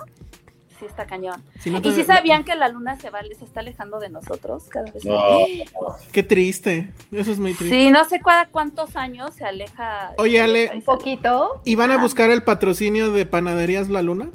sí 0.80 0.86
está 0.86 1.06
cañón. 1.06 1.44
Si 1.60 1.70
no 1.70 1.80
y 1.84 1.92
si 1.94 2.04
sabían 2.04 2.44
que 2.44 2.56
la 2.56 2.70
luna 2.70 2.98
se 2.98 3.10
va, 3.10 3.20
se 3.22 3.44
está 3.44 3.60
alejando 3.60 4.00
de 4.00 4.10
nosotros 4.10 4.64
cada 4.70 4.92
vez 4.92 5.04
No, 5.06 5.16
más. 5.16 6.02
Qué 6.12 6.24
triste. 6.24 6.92
Eso 7.12 7.32
es 7.32 7.40
muy 7.40 7.54
triste. 7.54 7.76
Sí, 7.76 7.92
no 7.92 8.06
sé 8.06 8.20
cada 8.20 8.48
cuántos 8.48 8.96
años 8.96 9.36
se 9.36 9.46
aleja. 9.46 10.14
Oye, 10.18 10.42
Ale, 10.42 10.72
un 10.74 10.82
poquito. 10.82 11.62
¿Y 11.66 11.76
van 11.76 11.92
a 11.92 11.98
buscar 11.98 12.30
el 12.30 12.44
patrocinio 12.44 13.12
de 13.12 13.26
Panaderías 13.26 13.90
La 13.90 14.02
Luna? 14.02 14.30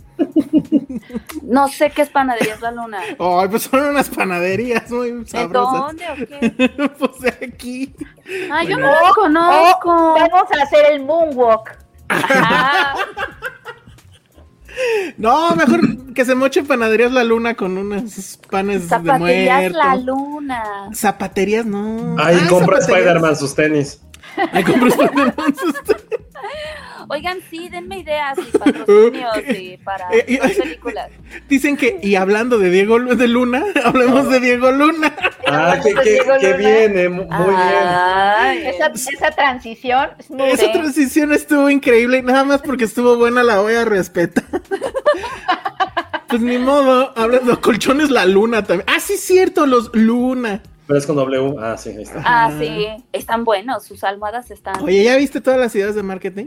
No 1.43 1.69
sé 1.69 1.91
qué 1.91 2.03
es 2.03 2.11
panaderías 2.11 2.61
la 2.61 2.71
luna. 2.71 3.01
Ay, 3.19 3.49
pues 3.49 3.65
son 3.65 3.81
unas 3.81 4.09
panaderías 4.09 4.91
muy 4.91 5.11
¿De 5.11 5.27
sabrosas. 5.27 5.73
dónde 5.81 6.05
o 6.09 6.15
qué? 6.15 6.69
pues 6.99 7.21
de 7.21 7.29
aquí. 7.47 7.95
Ay, 8.51 8.69
yo 8.69 8.77
Bueno. 8.77 8.93
no 8.93 9.03
las 9.03 9.13
conozco. 9.15 10.15
Vamos 10.15 10.49
a 10.59 10.63
hacer 10.63 10.93
el 10.93 11.05
moonwalk. 11.05 11.79
Ajá. 12.09 12.95
No, 15.17 15.55
mejor 15.57 16.13
que 16.15 16.25
se 16.25 16.35
moche 16.35 16.63
Panaderías 16.63 17.13
La 17.13 17.25
Luna 17.25 17.55
con 17.55 17.77
unos 17.79 18.39
panes 18.51 18.83
de 18.83 18.89
Zapaterías 18.89 19.61
muerto. 19.61 19.79
la 19.79 19.97
luna. 19.97 20.65
Zapaterías, 20.95 21.67
no. 21.67 22.17
Ahí 22.19 22.39
Ah, 22.43 22.47
compra. 22.49 22.79
Spider-Man 22.79 23.37
sus 23.37 23.55
tenis. 23.55 24.01
Ahí 24.53 24.65
Oigan, 27.09 27.39
sí, 27.51 27.69
denme 27.69 27.99
ideas 27.99 28.39
y 28.39 28.59
patrocinios 28.59 29.35
y 29.59 29.77
para 29.79 30.09
Eh, 30.11 30.25
eh, 30.27 30.39
las 30.43 30.53
películas. 30.53 31.11
Dicen 31.49 31.77
que, 31.77 31.99
y 32.03 32.15
hablando 32.17 32.59
de 32.59 32.71
Diego 32.71 32.99
de 32.99 33.29
Luna, 33.29 33.63
hablemos 33.85 34.31
de 34.31 34.41
Diego 34.41 34.71
Luna. 34.71 35.15
Ah, 35.47 35.77
qué, 35.83 35.95
qué, 35.95 36.21
qué 36.41 36.53
bien, 36.55 36.99
eh, 36.99 37.09
mu- 37.11 37.25
muy 37.27 37.55
bien. 37.55 38.67
Esa, 38.69 38.87
esa 38.87 39.31
transición 39.33 40.11
es 40.19 40.31
muy 40.31 40.49
Esa 40.49 40.67
Sí. 40.67 40.73
transición 40.73 41.33
estuvo 41.33 41.69
increíble, 41.69 42.23
nada 42.23 42.45
más 42.45 42.63
porque 42.63 42.85
estuvo 42.85 43.17
buena 43.17 43.43
la 43.43 43.61
voy 43.61 43.75
a 43.75 43.85
respetar. 43.85 44.45
Pues 46.29 46.41
ni 46.41 46.57
modo, 46.59 47.13
hablando 47.17 47.53
de 47.53 47.61
colchones 47.61 48.11
la 48.11 48.25
luna 48.25 48.65
también. 48.65 48.89
Ah, 48.89 48.99
sí, 48.99 49.17
cierto, 49.19 49.67
los 49.67 49.91
Luna. 49.95 50.63
Pero 50.87 50.99
es 50.99 51.07
con 51.07 51.17
W. 51.17 51.57
Ah, 51.61 51.77
sí, 51.77 51.91
ahí 51.91 52.03
está. 52.03 52.23
Ah, 52.25 52.53
sí, 52.59 52.87
están 53.13 53.45
buenos, 53.45 53.85
sus 53.85 54.05
almohadas 54.05 54.51
están. 54.51 54.83
Oye, 54.83 55.05
¿ya 55.05 55.17
viste 55.17 55.41
todas 55.41 55.59
las 55.59 55.75
ideas 55.75 55.95
de 55.95 56.03
marketing? 56.03 56.47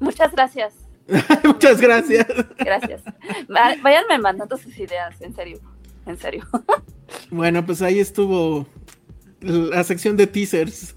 Muchas 0.00 0.32
gracias, 0.32 0.74
Muchas 1.44 1.80
gracias. 1.80 2.26
gracias. 2.58 3.02
Váyanme 3.48 4.18
mandando 4.18 4.56
sus 4.56 4.76
ideas, 4.78 5.20
en 5.20 5.34
serio, 5.34 5.60
en 6.06 6.18
serio. 6.18 6.44
Bueno, 7.30 7.64
pues 7.64 7.82
ahí 7.82 8.00
estuvo 8.00 8.66
la 9.40 9.84
sección 9.84 10.16
de 10.16 10.26
teasers 10.26 10.96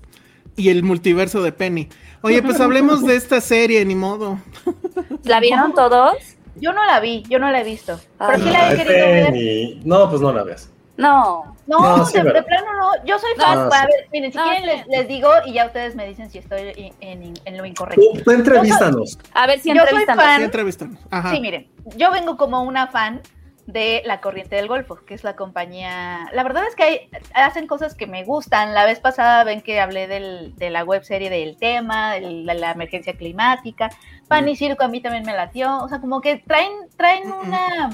y 0.55 0.69
el 0.69 0.81
multiverso 0.81 1.43
de 1.43 1.51
Penny. 1.51 1.89
Oye, 2.21 2.41
pues 2.41 2.59
hablemos 2.59 3.05
de 3.05 3.15
esta 3.15 3.41
serie, 3.41 3.83
ni 3.85 3.93
modo. 3.93 4.39
¿La 5.23 5.39
vieron 5.39 5.73
todos? 5.73 6.15
Yo 6.55 6.73
no 6.73 6.83
la 6.85 6.99
vi, 6.99 7.23
yo 7.29 7.39
no 7.39 7.51
la 7.51 7.61
he 7.61 7.63
visto. 7.63 7.99
Pero 8.17 8.31
Ay, 8.31 8.41
sí 8.41 8.49
la 8.49 8.73
he 8.73 8.77
querido 8.77 9.07
ver. 9.07 9.85
No, 9.85 10.09
pues 10.09 10.21
no 10.21 10.31
la 10.31 10.43
veas. 10.43 10.71
No. 10.95 11.56
No, 11.67 11.97
No, 11.97 12.05
sí, 12.05 12.17
de, 12.21 12.43
plano 12.43 12.73
no. 12.73 13.05
Yo 13.05 13.19
soy 13.19 13.31
fan. 13.37 13.55
No, 13.67 13.73
a 13.75 13.81
ver, 13.85 14.07
miren, 14.11 14.31
si 14.31 14.37
No, 14.37 14.43
quieren 14.45 14.63
sí. 14.63 14.69
les, 14.69 14.87
les 14.87 15.07
digo 15.07 15.29
y 15.45 15.53
ya 15.53 15.65
ustedes 15.65 15.95
me 15.95 16.07
dicen 16.07 16.29
si 16.29 16.37
estoy 16.37 16.93
en, 17.01 17.21
en- 17.23 17.33
en 17.45 17.57
lo 17.57 17.65
incorrecto. 17.65 18.01
Tú, 18.13 18.21
tú 18.23 18.31
entrevístanos. 18.31 19.19
A 19.33 19.47
ver 19.47 19.59
si 19.59 19.69
Yo 19.69 19.75
soy 19.75 19.83
entrevistan. 19.83 20.15
fan. 20.17 20.37
Sí, 20.39 20.43
entrevistan. 20.45 20.99
Ajá. 21.11 21.31
Sí, 21.31 21.39
miren, 21.41 21.69
yo 21.97 22.11
vengo 22.11 22.37
como 22.37 22.63
una 22.63 22.87
fan 22.87 23.21
de 23.65 24.01
La 24.05 24.21
Corriente 24.21 24.55
del 24.55 24.69
Golfo, 24.69 24.95
que 25.05 25.13
es 25.13 25.25
la 25.25 25.35
compañía. 25.35 26.29
La 26.31 26.43
verdad 26.43 26.63
es 26.69 26.73
que 26.75 26.83
hay- 26.83 27.09
hacen 27.33 27.67
cosas 27.67 27.95
que 27.95 28.07
me 28.07 28.23
gustan. 28.23 28.73
La 28.73 28.85
vez 28.85 29.01
pasada 29.01 29.43
ven 29.43 29.59
que 29.61 29.81
hablé 29.81 30.07
del- 30.07 30.55
de 30.55 30.69
la 30.69 30.85
web 30.85 31.03
serie 31.03 31.29
del 31.29 31.57
tema, 31.57 32.13
de 32.13 32.21
la 32.21 32.71
emergencia 32.71 33.11
climática. 33.17 33.89
Pan 34.29 34.47
y 34.47 34.55
Circo 34.55 34.85
a 34.85 34.87
mí 34.87 35.01
también 35.01 35.25
me 35.25 35.33
latió. 35.33 35.79
O 35.83 35.89
sea, 35.89 35.99
como 35.99 36.21
que 36.21 36.37
traen, 36.37 36.71
traen 36.95 37.29
una. 37.29 37.89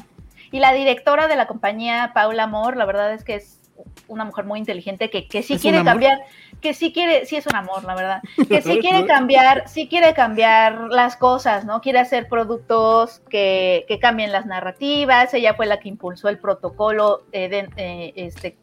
Y 0.51 0.59
la 0.59 0.71
directora 0.73 1.27
de 1.27 1.35
la 1.35 1.47
compañía, 1.47 2.11
Paula 2.13 2.43
Amor, 2.43 2.77
la 2.77 2.85
verdad 2.85 3.11
es 3.11 3.23
que 3.23 3.33
es 3.33 3.59
una 4.07 4.25
mujer 4.25 4.45
muy 4.45 4.59
inteligente 4.59 5.09
que, 5.09 5.27
que 5.27 5.43
sí 5.43 5.53
¿Es 5.53 5.61
quiere 5.61 5.83
cambiar, 5.83 6.21
que 6.61 6.73
sí 6.73 6.93
quiere, 6.93 7.25
sí 7.25 7.35
es 7.35 7.47
un 7.47 7.55
amor, 7.55 7.83
la 7.83 7.95
verdad, 7.95 8.21
que 8.49 8.61
sí 8.61 8.79
quiere 8.79 9.05
cambiar, 9.05 9.67
sí 9.67 9.87
quiere 9.87 10.13
cambiar 10.13 10.89
las 10.89 11.17
cosas, 11.17 11.65
¿no? 11.65 11.81
Quiere 11.81 11.99
hacer 11.99 12.27
productos 12.27 13.21
que, 13.29 13.85
que 13.87 13.99
cambien 13.99 14.31
las 14.31 14.45
narrativas, 14.45 15.33
ella 15.33 15.53
fue 15.53 15.65
la 15.65 15.79
que 15.79 15.89
impulsó 15.89 16.29
el 16.29 16.39
protocolo 16.39 17.23
eh, 17.31 17.49
de, 17.49 17.69
eh, 17.77 18.13
este, 18.15 18.57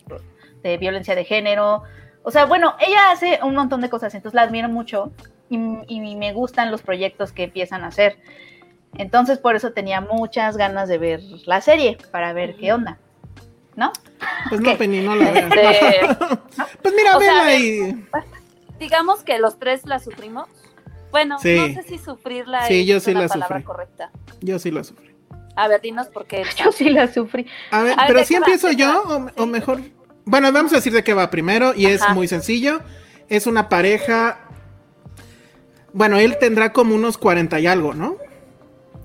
de 0.63 0.79
violencia 0.79 1.15
de 1.15 1.25
género, 1.25 1.83
o 2.23 2.31
sea, 2.31 2.45
bueno, 2.45 2.75
ella 2.81 3.11
hace 3.11 3.41
un 3.43 3.55
montón 3.55 3.81
de 3.81 3.89
cosas, 3.89 4.15
entonces 4.15 4.35
la 4.35 4.43
admiro 4.43 4.69
mucho 4.69 5.13
y, 5.49 5.57
y 5.89 6.17
me 6.17 6.33
gustan 6.33 6.71
los 6.71 6.83
proyectos 6.83 7.33
que 7.33 7.45
empiezan 7.45 7.83
a 7.83 7.89
hacer. 7.89 8.19
Entonces 8.95 9.39
por 9.39 9.55
eso 9.57 9.73
tenía 9.73 10.01
muchas 10.01 10.57
ganas 10.57 10.89
de 10.89 10.99
ver 10.99 11.21
la 11.47 11.61
serie, 11.61 11.97
para 12.11 12.33
ver 12.33 12.57
qué 12.57 12.73
onda, 12.73 12.99
¿no? 13.77 13.93
Pues 14.49 14.61
no. 14.61 14.77
Penny, 14.77 15.01
no 15.01 15.17
la 15.17 15.31
veas. 15.31 15.53
Este, 15.53 16.17
Pues 16.83 16.95
mira, 16.95 17.19
sea, 17.19 17.45
vela 17.45 17.55
y. 17.55 18.05
digamos 18.79 19.23
que 19.23 19.39
los 19.39 19.59
tres 19.59 19.85
la 19.87 19.99
sufrimos. 19.99 20.49
Bueno, 21.11 21.39
Sí. 21.41 21.57
no 21.57 21.67
sé 21.83 21.89
si 21.89 21.99
sufrirla 21.99 22.67
Sí, 22.67 22.83
es 22.83 22.87
yo 22.87 23.01
sí 23.01 23.11
una 23.11 23.23
la 23.23 23.29
palabra 23.29 23.57
sufrí. 23.57 23.65
correcta. 23.65 24.11
Yo 24.41 24.59
sí 24.59 24.71
la 24.71 24.85
sufrí. 24.85 25.11
A 25.57 25.67
ver, 25.69 25.81
dinos 25.81 26.07
por 26.09 26.27
qué. 26.27 26.45
Yo 26.65 26.71
sí 26.73 26.89
la 26.89 27.13
sufrí. 27.13 27.45
A 27.73 27.83
ver, 27.83 27.93
A 27.95 27.97
ver, 27.97 28.05
pero 28.07 28.19
¿de 28.21 28.25
si 28.25 28.35
empiezo 28.37 28.69
¿De 28.69 28.77
qué 28.77 28.83
yo 28.83 29.03
o, 29.37 29.47
mejor. 29.47 29.81
Bueno, 30.25 30.53
vamos 30.53 30.73
a 30.73 30.77
decir 30.77 30.93
de 30.93 31.03
qué 31.03 31.13
va 31.13 31.29
primero 31.31 31.75
y 31.75 31.87
es 31.87 32.01
muy 32.11 32.29
sencillo. 32.29 32.81
Es 33.29 33.47
una 33.47 33.69
pareja. 33.69 34.39
Bueno, 35.93 36.19
él 36.19 36.39
tendrá 36.39 36.73
como 36.73 36.95
unos 36.95 37.19
40 37.19 37.59
y 37.59 37.67
algo, 37.67 37.95
¿no? 37.95 38.17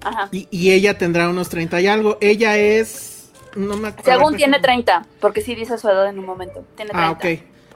Ajá. 0.03 0.29
Y, 0.31 0.47
y 0.51 0.71
ella 0.71 0.97
tendrá 0.99 1.27
unos 1.29 1.49
30 1.49 1.81
y 1.81 1.87
algo. 1.87 2.17
Ella 2.21 2.57
es. 2.57 3.14
No 3.55 3.77
me 3.77 3.89
acuerdo. 3.89 4.11
Según 4.11 4.35
tiene 4.35 4.59
30, 4.59 5.05
porque 5.19 5.41
sí 5.41 5.55
dice 5.55 5.77
su 5.77 5.87
edad 5.89 6.07
en 6.09 6.19
un 6.19 6.25
momento. 6.25 6.65
Tiene 6.75 6.91
30. 6.91 7.07
Ah, 7.07 7.11
ok. 7.11 7.25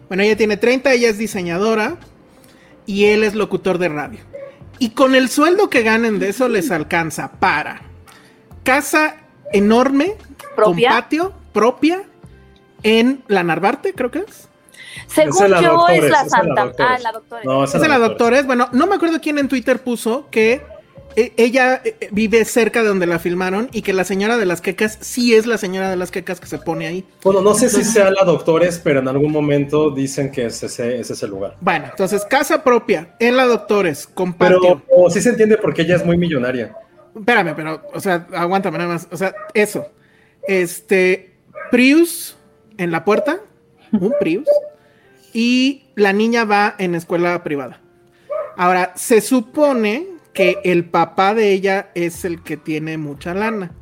Bueno, 0.07 0.23
ella 0.23 0.35
tiene 0.35 0.57
30, 0.57 0.91
ella 0.93 1.09
es 1.09 1.17
diseñadora 1.17 1.97
y 2.85 3.05
él 3.05 3.23
es 3.23 3.35
locutor 3.35 3.77
de 3.77 3.89
radio. 3.89 4.19
Y 4.79 4.91
con 4.91 5.13
el 5.15 5.29
sueldo 5.29 5.69
que 5.69 5.83
ganen 5.83 6.19
de 6.19 6.29
eso 6.29 6.47
les 6.49 6.71
alcanza 6.71 7.31
para 7.33 7.81
casa 8.63 9.17
enorme, 9.51 10.15
¿Propia? 10.55 10.89
con 10.89 10.97
patio 10.97 11.33
propia 11.53 12.03
en 12.83 13.23
la 13.27 13.43
Narvarte, 13.43 13.93
creo 13.93 14.09
que 14.11 14.19
es. 14.19 14.47
Según 15.07 15.43
es 15.43 15.49
la 15.49 15.61
yo, 15.61 15.71
Doctores, 15.73 16.03
es 16.03 16.11
la 16.11 16.21
es 16.21 16.23
la 16.23 16.29
Santa. 16.29 16.65
Doctores. 16.65 16.91
ah, 16.91 16.99
la 17.01 17.11
doctora. 17.11 17.41
No, 17.45 17.63
Es 17.63 17.73
de 17.73 17.79
la 17.79 17.87
doctora. 17.87 18.07
Doctores. 18.09 18.45
Bueno, 18.45 18.69
no 18.71 18.87
me 18.87 18.95
acuerdo 18.95 19.19
quién 19.21 19.37
en 19.37 19.47
Twitter 19.47 19.81
puso 19.83 20.27
que 20.29 20.61
ella 21.15 21.81
eh, 21.83 22.09
vive 22.11 22.45
cerca 22.45 22.81
de 22.81 22.89
donde 22.89 23.05
la 23.05 23.19
filmaron 23.19 23.69
y 23.71 23.81
que 23.81 23.93
la 23.93 24.03
señora 24.03 24.37
de 24.37 24.45
las 24.45 24.61
quecas 24.61 24.97
sí 25.01 25.33
es 25.33 25.45
la 25.45 25.57
señora 25.57 25.89
de 25.89 25.95
las 25.95 26.11
quecas 26.11 26.39
que 26.39 26.47
se 26.47 26.57
pone 26.59 26.87
ahí. 26.87 27.05
Bueno, 27.23 27.41
no 27.41 27.53
sé 27.53 27.69
si 27.69 27.83
sea 27.83 28.11
la 28.11 28.23
Doctores, 28.23 28.79
pero 28.83 28.99
en 28.99 29.07
algún 29.07 29.31
momento 29.31 29.89
dicen 29.91 30.31
que 30.31 30.45
es 30.45 30.61
ese, 30.61 30.99
es 30.99 31.09
ese 31.09 31.27
lugar. 31.27 31.55
Bueno, 31.61 31.87
entonces 31.89 32.25
casa 32.25 32.63
propia 32.63 33.15
en 33.19 33.35
la 33.37 33.45
Doctores 33.45 34.07
con 34.07 34.33
Pero 34.33 34.55
patio. 34.55 34.83
o 34.95 35.09
sí 35.09 35.21
se 35.21 35.29
entiende 35.29 35.57
porque 35.57 35.81
ella 35.81 35.95
es 35.95 36.05
muy 36.05 36.17
millonaria. 36.17 36.73
Espérame, 37.15 37.53
pero, 37.55 37.81
o 37.93 37.99
sea, 37.99 38.27
aguántame 38.33 38.77
nada 38.77 38.93
más. 38.93 39.07
O 39.11 39.17
sea, 39.17 39.33
eso. 39.53 39.87
Este, 40.47 41.33
Prius 41.71 42.37
en 42.77 42.91
la 42.91 43.03
puerta, 43.03 43.39
un 43.91 44.13
Prius, 44.19 44.47
y 45.33 45.83
la 45.95 46.13
niña 46.13 46.45
va 46.45 46.75
en 46.77 46.95
escuela 46.95 47.43
privada. 47.43 47.81
Ahora, 48.55 48.93
se 48.95 49.21
supone 49.21 50.07
que 50.39 50.61
el 50.63 50.85
papá 50.85 51.33
de 51.33 51.51
ella 51.51 51.89
es 51.95 52.23
el 52.23 52.41
que 52.41 52.55
tiene 52.55 52.97
mucha 52.97 53.33
lana. 53.33 53.73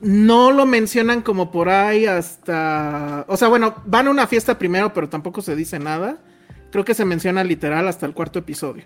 No 0.00 0.52
lo 0.52 0.66
mencionan 0.66 1.22
como 1.22 1.50
por 1.50 1.70
ahí 1.70 2.04
hasta... 2.04 3.24
O 3.26 3.38
sea, 3.38 3.48
bueno, 3.48 3.74
van 3.86 4.06
a 4.06 4.10
una 4.10 4.26
fiesta 4.26 4.58
primero, 4.58 4.92
pero 4.92 5.08
tampoco 5.08 5.40
se 5.40 5.56
dice 5.56 5.78
nada. 5.78 6.18
Creo 6.70 6.84
que 6.84 6.92
se 6.92 7.06
menciona 7.06 7.42
literal 7.42 7.88
hasta 7.88 8.04
el 8.04 8.12
cuarto 8.12 8.38
episodio. 8.38 8.84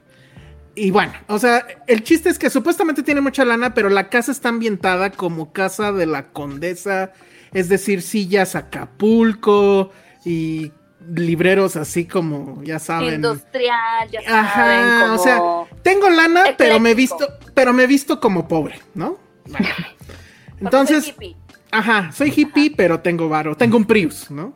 Y 0.77 0.93
bueno, 0.93 1.13
o 1.27 1.41
sea, 1.41 1.67
el 1.89 2.05
chiste 2.05 2.29
es 2.29 2.39
que 2.39 2.51
supuestamente 2.51 3.03
tiene 3.03 3.21
mucha 3.21 3.45
lana, 3.45 3.75
pero 3.75 3.89
la 3.89 4.09
casa 4.09 4.31
está 4.31 4.51
ambientada 4.51 5.11
como 5.11 5.53
casa 5.53 5.91
de 5.91 6.07
la 6.07 6.31
condesa, 6.31 7.13
es 7.53 7.69
decir, 7.69 8.01
sillas 8.01 8.55
Acapulco 8.55 9.91
y 10.25 10.71
libreros 11.15 11.77
así 11.77 12.05
como, 12.05 12.63
ya 12.63 12.79
saben. 12.79 13.15
Industrial, 13.15 14.11
ya 14.11 14.21
Ajá, 14.27 14.55
saben, 14.55 15.01
como... 15.01 15.15
o 15.15 15.19
sea, 15.19 15.81
tengo 15.83 16.11
lana, 16.11 16.45
pero 16.57 16.79
me 16.81 16.95
visto, 16.95 17.27
pero 17.55 17.73
me 17.73 17.85
he 17.85 17.87
visto 17.87 18.21
como 18.21 18.47
pobre, 18.47 18.81
¿no? 18.95 19.19
Entonces, 20.61 21.05
soy 21.05 21.13
hippie. 21.13 21.37
Ajá, 21.71 22.13
soy 22.13 22.33
hippie, 22.35 22.73
pero 22.77 23.01
tengo 23.01 23.29
varo. 23.29 23.57
Tengo 23.57 23.77
un 23.77 23.85
Prius, 23.85 24.31
¿no? 24.31 24.55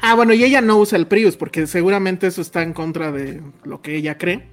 Ah, 0.00 0.14
bueno, 0.14 0.34
y 0.34 0.44
ella 0.44 0.60
no 0.60 0.76
usa 0.78 0.98
el 0.98 1.06
Prius 1.06 1.36
porque 1.36 1.66
seguramente 1.66 2.26
eso 2.26 2.42
está 2.42 2.62
en 2.62 2.72
contra 2.72 3.12
de 3.12 3.42
lo 3.62 3.80
que 3.80 3.96
ella 3.96 4.18
cree. 4.18 4.48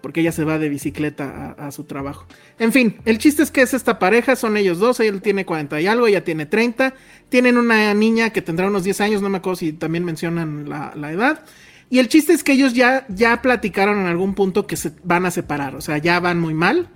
Porque 0.00 0.20
ella 0.20 0.32
se 0.32 0.44
va 0.44 0.58
de 0.58 0.68
bicicleta 0.68 1.54
a, 1.58 1.70
su 1.70 1.84
trabajo. 1.84 2.26
En 2.58 2.72
fin, 2.72 2.96
el 3.04 3.18
chiste 3.18 3.42
es 3.42 3.50
que 3.50 3.62
es 3.62 3.74
esta 3.74 3.98
pareja, 3.98 4.36
son 4.36 4.56
ellos 4.56 4.78
dos. 4.78 5.00
Él 5.00 5.22
tiene 5.22 5.44
40 5.44 5.80
y 5.80 5.86
algo, 5.86 6.06
ella 6.06 6.24
tiene 6.24 6.46
30. 6.46 6.94
Tienen 7.28 7.56
una 7.58 7.92
niña 7.94 8.30
que 8.30 8.42
tendrá 8.42 8.66
unos 8.66 8.84
10 8.84 9.00
años, 9.00 9.22
no 9.22 9.28
me 9.28 9.38
acuerdo 9.38 9.56
si 9.56 9.72
también 9.72 10.04
mencionan 10.04 10.68
la, 10.68 10.92
la 10.96 11.12
edad. 11.12 11.44
Y 11.90 11.98
el 11.98 12.08
chiste 12.08 12.32
es 12.32 12.44
que 12.44 12.52
ellos 12.52 12.72
ya, 12.72 13.04
ya 13.08 13.42
platicaron 13.42 13.98
en 13.98 14.06
algún 14.06 14.34
punto 14.34 14.66
que 14.66 14.76
se 14.76 14.92
van 15.02 15.26
a 15.26 15.30
separar. 15.30 15.74
O 15.74 15.80
sea, 15.80 15.98
ya 15.98 16.20
van 16.20 16.38
muy 16.38 16.54
mal 16.54 16.88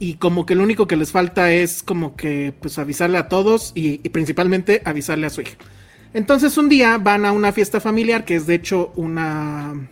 y 0.00 0.14
como 0.14 0.46
que 0.46 0.54
lo 0.54 0.64
único 0.64 0.86
que 0.88 0.96
les 0.96 1.12
falta 1.12 1.52
es 1.52 1.82
como 1.82 2.16
que 2.16 2.54
pues 2.58 2.78
avisarle 2.78 3.18
a 3.18 3.28
todos 3.28 3.70
y, 3.74 4.00
y 4.02 4.08
principalmente 4.08 4.82
avisarle 4.84 5.26
a 5.26 5.30
su 5.30 5.42
hija. 5.42 5.56
Entonces 6.14 6.56
un 6.56 6.68
día 6.68 6.98
van 6.98 7.26
a 7.26 7.32
una 7.32 7.52
fiesta 7.52 7.80
familiar 7.80 8.24
que 8.24 8.34
es 8.34 8.46
de 8.46 8.54
hecho 8.54 8.92
una 8.96 9.88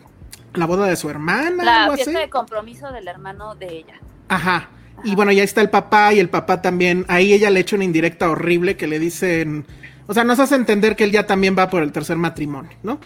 la 0.59 0.67
boda 0.67 0.87
de 0.87 0.97
su 0.97 1.09
hermana, 1.09 1.65
La 1.65 1.85
algo 1.85 1.95
fiesta 1.95 2.11
así. 2.13 2.21
de 2.21 2.29
compromiso 2.31 2.91
del 2.93 3.09
hermano 3.09 3.55
de 3.55 3.79
ella. 3.79 3.95
Ajá. 4.29 4.69
Y 5.05 5.15
bueno, 5.15 5.31
ya 5.33 5.45
está 5.45 5.61
el 5.61 5.71
papá 5.71 6.13
y 6.13 6.19
el 6.19 6.29
papá 6.29 6.61
también. 6.61 7.05
Ahí 7.09 7.33
ella 7.33 7.51
le 7.51 7.61
echa 7.61 7.77
una 7.77 7.85
indirecta 7.85 8.29
horrible 8.31 8.77
que 8.77 8.87
le 8.89 8.99
dicen. 8.99 9.65
O 10.07 10.15
sea, 10.15 10.25
nos 10.25 10.39
hace 10.41 10.55
entender 10.57 10.97
que 10.97 11.05
él 11.05 11.13
ya 11.13 11.27
también 11.27 11.55
va 11.57 11.71
por 11.71 11.83
el 11.83 11.93
tercer 11.93 12.17
matrimonio, 12.17 12.73
¿no? 12.83 12.99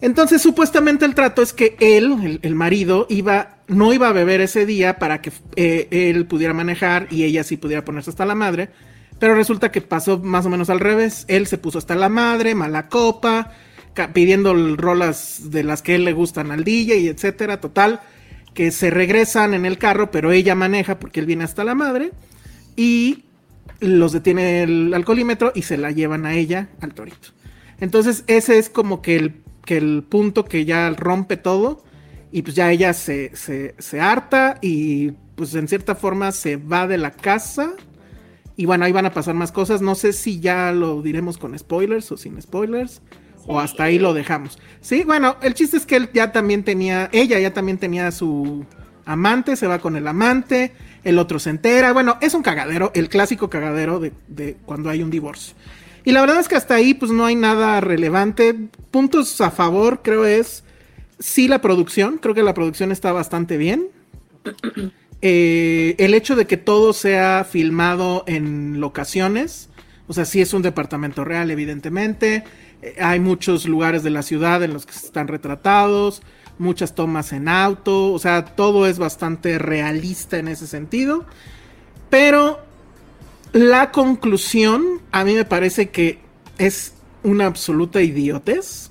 Entonces, 0.00 0.40
supuestamente 0.42 1.04
el 1.04 1.14
trato 1.14 1.42
es 1.42 1.52
que 1.52 1.76
él, 1.80 2.12
el, 2.22 2.38
el 2.42 2.54
marido, 2.54 3.06
iba, 3.08 3.56
no 3.66 3.92
iba 3.92 4.08
a 4.08 4.12
beber 4.12 4.40
ese 4.40 4.64
día 4.64 4.98
para 4.98 5.20
que 5.20 5.32
eh, 5.56 5.88
él 5.90 6.26
pudiera 6.26 6.54
manejar 6.54 7.08
y 7.10 7.24
ella 7.24 7.42
sí 7.42 7.56
pudiera 7.56 7.84
ponerse 7.84 8.10
hasta 8.10 8.24
la 8.24 8.34
madre. 8.36 8.68
Pero 9.18 9.34
resulta 9.34 9.72
que 9.72 9.80
pasó 9.80 10.18
más 10.18 10.46
o 10.46 10.50
menos 10.50 10.70
al 10.70 10.78
revés. 10.78 11.24
Él 11.26 11.46
se 11.48 11.58
puso 11.58 11.78
hasta 11.78 11.96
la 11.96 12.08
madre, 12.08 12.54
mala 12.54 12.88
copa, 12.88 13.52
pidiendo 14.12 14.54
rolas 14.76 15.50
de 15.50 15.64
las 15.64 15.82
que 15.82 15.94
él 15.94 16.04
le 16.04 16.12
gustan 16.12 16.50
al 16.50 16.64
DJ 16.64 16.98
y 16.98 17.08
etcétera. 17.08 17.60
Total, 17.60 18.00
que 18.54 18.70
se 18.70 18.90
regresan 18.90 19.54
en 19.54 19.66
el 19.66 19.78
carro, 19.78 20.10
pero 20.10 20.32
ella 20.32 20.54
maneja 20.54 20.98
porque 20.98 21.20
él 21.20 21.26
viene 21.26 21.44
hasta 21.44 21.64
la 21.64 21.74
madre. 21.74 22.12
Y 22.76 23.24
los 23.80 24.12
detiene 24.12 24.62
el 24.62 24.92
alcoholímetro 24.94 25.52
y 25.54 25.62
se 25.62 25.76
la 25.76 25.90
llevan 25.90 26.26
a 26.26 26.34
ella 26.34 26.68
al 26.80 26.94
torito. 26.94 27.28
Entonces 27.80 28.24
ese 28.26 28.58
es 28.58 28.70
como 28.70 29.02
que 29.02 29.16
el, 29.16 29.42
que 29.64 29.76
el 29.76 30.04
punto 30.08 30.44
que 30.44 30.64
ya 30.64 30.90
rompe 30.90 31.36
todo 31.36 31.84
y 32.32 32.42
pues 32.42 32.56
ya 32.56 32.70
ella 32.70 32.92
se, 32.92 33.34
se, 33.36 33.74
se 33.78 34.00
harta 34.00 34.58
y 34.60 35.12
pues 35.36 35.54
en 35.54 35.68
cierta 35.68 35.94
forma 35.94 36.32
se 36.32 36.56
va 36.56 36.86
de 36.86 36.98
la 36.98 37.12
casa 37.12 37.74
y 38.58 38.66
bueno, 38.66 38.84
ahí 38.84 38.90
van 38.90 39.06
a 39.06 39.14
pasar 39.14 39.36
más 39.36 39.52
cosas. 39.52 39.80
No 39.82 39.94
sé 39.94 40.12
si 40.12 40.40
ya 40.40 40.72
lo 40.72 41.00
diremos 41.00 41.38
con 41.38 41.56
spoilers 41.56 42.10
o 42.10 42.16
sin 42.16 42.42
spoilers. 42.42 43.02
O 43.48 43.58
hasta 43.58 43.84
ahí 43.84 43.98
lo 43.98 44.14
dejamos. 44.14 44.58
Sí, 44.80 45.02
bueno, 45.04 45.36
el 45.42 45.54
chiste 45.54 45.78
es 45.78 45.86
que 45.86 45.96
él 45.96 46.10
ya 46.12 46.30
también 46.32 46.62
tenía, 46.62 47.08
ella 47.12 47.38
ya 47.40 47.52
también 47.52 47.78
tenía 47.78 48.12
su 48.12 48.64
amante, 49.06 49.56
se 49.56 49.66
va 49.66 49.78
con 49.78 49.96
el 49.96 50.06
amante, 50.06 50.72
el 51.02 51.18
otro 51.18 51.38
se 51.38 51.50
entera. 51.50 51.92
Bueno, 51.92 52.18
es 52.20 52.34
un 52.34 52.42
cagadero, 52.42 52.92
el 52.94 53.08
clásico 53.08 53.48
cagadero 53.48 54.00
de, 54.00 54.56
cuando 54.66 54.90
hay 54.90 55.02
un 55.02 55.10
divorcio. 55.10 55.54
Y 56.04 56.12
la 56.12 56.20
verdad 56.20 56.40
es 56.40 56.48
que 56.48 56.56
hasta 56.56 56.74
ahí 56.74 56.94
pues 56.94 57.10
no 57.10 57.24
hay 57.24 57.34
nada 57.34 57.80
relevante. 57.80 58.54
Puntos 58.90 59.40
a 59.40 59.50
favor 59.50 60.02
creo 60.02 60.26
es 60.26 60.62
sí 61.18 61.48
la 61.48 61.60
producción, 61.60 62.18
creo 62.18 62.34
que 62.34 62.42
la 62.42 62.54
producción 62.54 62.92
está 62.92 63.12
bastante 63.12 63.56
bien. 63.56 63.88
Eh, 65.20 65.96
el 65.98 66.14
hecho 66.14 66.36
de 66.36 66.46
que 66.46 66.56
todo 66.56 66.92
sea 66.92 67.44
filmado 67.44 68.22
en 68.28 68.80
locaciones, 68.80 69.68
o 70.06 70.12
sea, 70.12 70.24
sí 70.24 70.40
es 70.40 70.54
un 70.54 70.62
departamento 70.62 71.24
real, 71.24 71.50
evidentemente. 71.50 72.44
Eh, 72.82 72.96
hay 73.00 73.20
muchos 73.20 73.66
lugares 73.66 74.02
de 74.02 74.10
la 74.10 74.22
ciudad 74.22 74.62
en 74.62 74.72
los 74.72 74.86
que 74.86 74.92
están 74.92 75.28
retratados, 75.28 76.22
muchas 76.58 76.94
tomas 76.94 77.32
en 77.32 77.48
auto, 77.48 78.12
o 78.12 78.18
sea, 78.18 78.44
todo 78.44 78.86
es 78.86 78.98
bastante 78.98 79.58
realista 79.58 80.38
en 80.38 80.48
ese 80.48 80.66
sentido. 80.66 81.24
Pero 82.10 82.60
la 83.52 83.90
conclusión 83.90 85.00
a 85.12 85.24
mí 85.24 85.34
me 85.34 85.44
parece 85.44 85.90
que 85.90 86.18
es 86.58 86.94
una 87.22 87.46
absoluta 87.46 88.02
idiotez. 88.02 88.90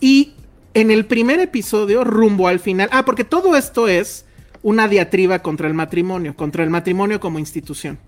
Y 0.00 0.34
en 0.74 0.90
el 0.90 1.06
primer 1.06 1.40
episodio, 1.40 2.04
rumbo 2.04 2.48
al 2.48 2.60
final. 2.60 2.88
Ah, 2.92 3.04
porque 3.04 3.24
todo 3.24 3.56
esto 3.56 3.88
es 3.88 4.24
una 4.62 4.88
diatriba 4.88 5.40
contra 5.40 5.68
el 5.68 5.74
matrimonio, 5.74 6.36
contra 6.36 6.64
el 6.64 6.70
matrimonio 6.70 7.20
como 7.20 7.38
institución. 7.38 7.98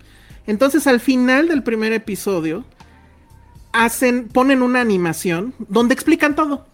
Entonces, 0.46 0.86
al 0.86 1.00
final 1.00 1.48
del 1.48 1.62
primer 1.62 1.92
episodio, 1.92 2.64
hacen, 3.72 4.28
ponen 4.28 4.62
una 4.62 4.80
animación 4.80 5.54
donde 5.58 5.94
explican 5.94 6.34
todo. 6.34 6.66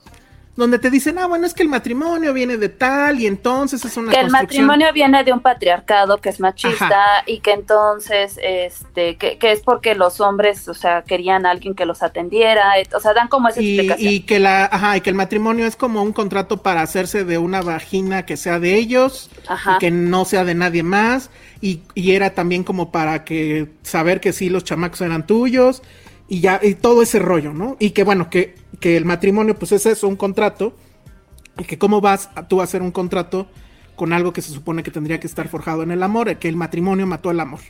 Donde 0.56 0.80
te 0.80 0.90
dicen, 0.90 1.20
ah, 1.20 1.26
bueno, 1.28 1.46
es 1.46 1.54
que 1.54 1.62
el 1.62 1.68
matrimonio 1.68 2.32
viene 2.32 2.56
de 2.56 2.68
tal 2.68 3.20
y 3.20 3.28
entonces 3.28 3.84
es 3.84 3.96
una 3.96 4.10
que 4.10 4.18
el 4.18 4.28
matrimonio 4.28 4.92
viene 4.92 5.22
de 5.22 5.32
un 5.32 5.38
patriarcado 5.38 6.18
que 6.18 6.30
es 6.30 6.40
machista 6.40 7.22
y 7.26 7.38
que 7.38 7.52
entonces, 7.52 8.40
este, 8.42 9.16
que, 9.16 9.38
es 9.40 9.60
porque 9.60 9.94
los 9.94 10.20
hombres, 10.20 10.66
o 10.66 10.74
sea, 10.74 11.02
querían 11.02 11.46
a 11.46 11.52
alguien 11.52 11.76
que 11.76 11.86
los 11.86 12.02
atendiera, 12.02 12.72
o 12.92 12.98
sea, 12.98 13.14
dan 13.14 13.28
como 13.28 13.46
esa 13.46 13.62
y, 13.62 13.68
explicación. 13.68 14.12
Y 14.12 14.20
que 14.22 14.40
la, 14.40 14.64
ajá, 14.64 14.96
y 14.96 15.00
que 15.00 15.10
el 15.10 15.16
matrimonio 15.16 15.64
es 15.64 15.76
como 15.76 16.02
un 16.02 16.12
contrato 16.12 16.56
para 16.56 16.82
hacerse 16.82 17.24
de 17.24 17.38
una 17.38 17.62
vagina 17.62 18.26
que 18.26 18.36
sea 18.36 18.58
de 18.58 18.74
ellos 18.74 19.30
y 19.48 19.78
que 19.78 19.92
no 19.92 20.24
sea 20.24 20.44
de 20.44 20.56
nadie 20.56 20.82
más 20.82 21.30
y, 21.60 21.82
y 21.94 22.16
era 22.16 22.34
también 22.34 22.64
como 22.64 22.90
para 22.90 23.22
que 23.22 23.68
saber 23.82 24.20
que 24.20 24.32
sí 24.32 24.50
los 24.50 24.64
chamacos 24.64 25.02
eran 25.02 25.24
tuyos 25.24 25.82
y 26.28 26.40
ya, 26.40 26.60
y 26.62 26.74
todo 26.74 27.02
ese 27.02 27.18
rollo, 27.18 27.54
¿no? 27.54 27.76
Y 27.80 27.90
que 27.90 28.04
bueno, 28.04 28.28
que, 28.28 28.54
que 28.80 28.96
el 28.96 29.04
matrimonio 29.04 29.58
pues 29.58 29.72
es 29.72 29.86
eso, 29.86 30.06
un 30.06 30.16
contrato, 30.16 30.76
y 31.58 31.64
que 31.64 31.78
cómo 31.78 32.00
vas 32.00 32.30
tú 32.48 32.60
a 32.60 32.64
hacer 32.64 32.82
un 32.82 32.92
contrato 32.92 33.48
con 33.96 34.12
algo 34.12 34.32
que 34.32 34.42
se 34.42 34.52
supone 34.52 34.82
que 34.82 34.90
tendría 34.90 35.18
que 35.18 35.26
estar 35.26 35.48
forjado 35.48 35.82
en 35.82 35.90
el 35.90 36.02
amor, 36.02 36.36
que 36.36 36.48
el 36.48 36.56
matrimonio 36.56 37.06
mató 37.06 37.30
el 37.30 37.40
amor. 37.40 37.60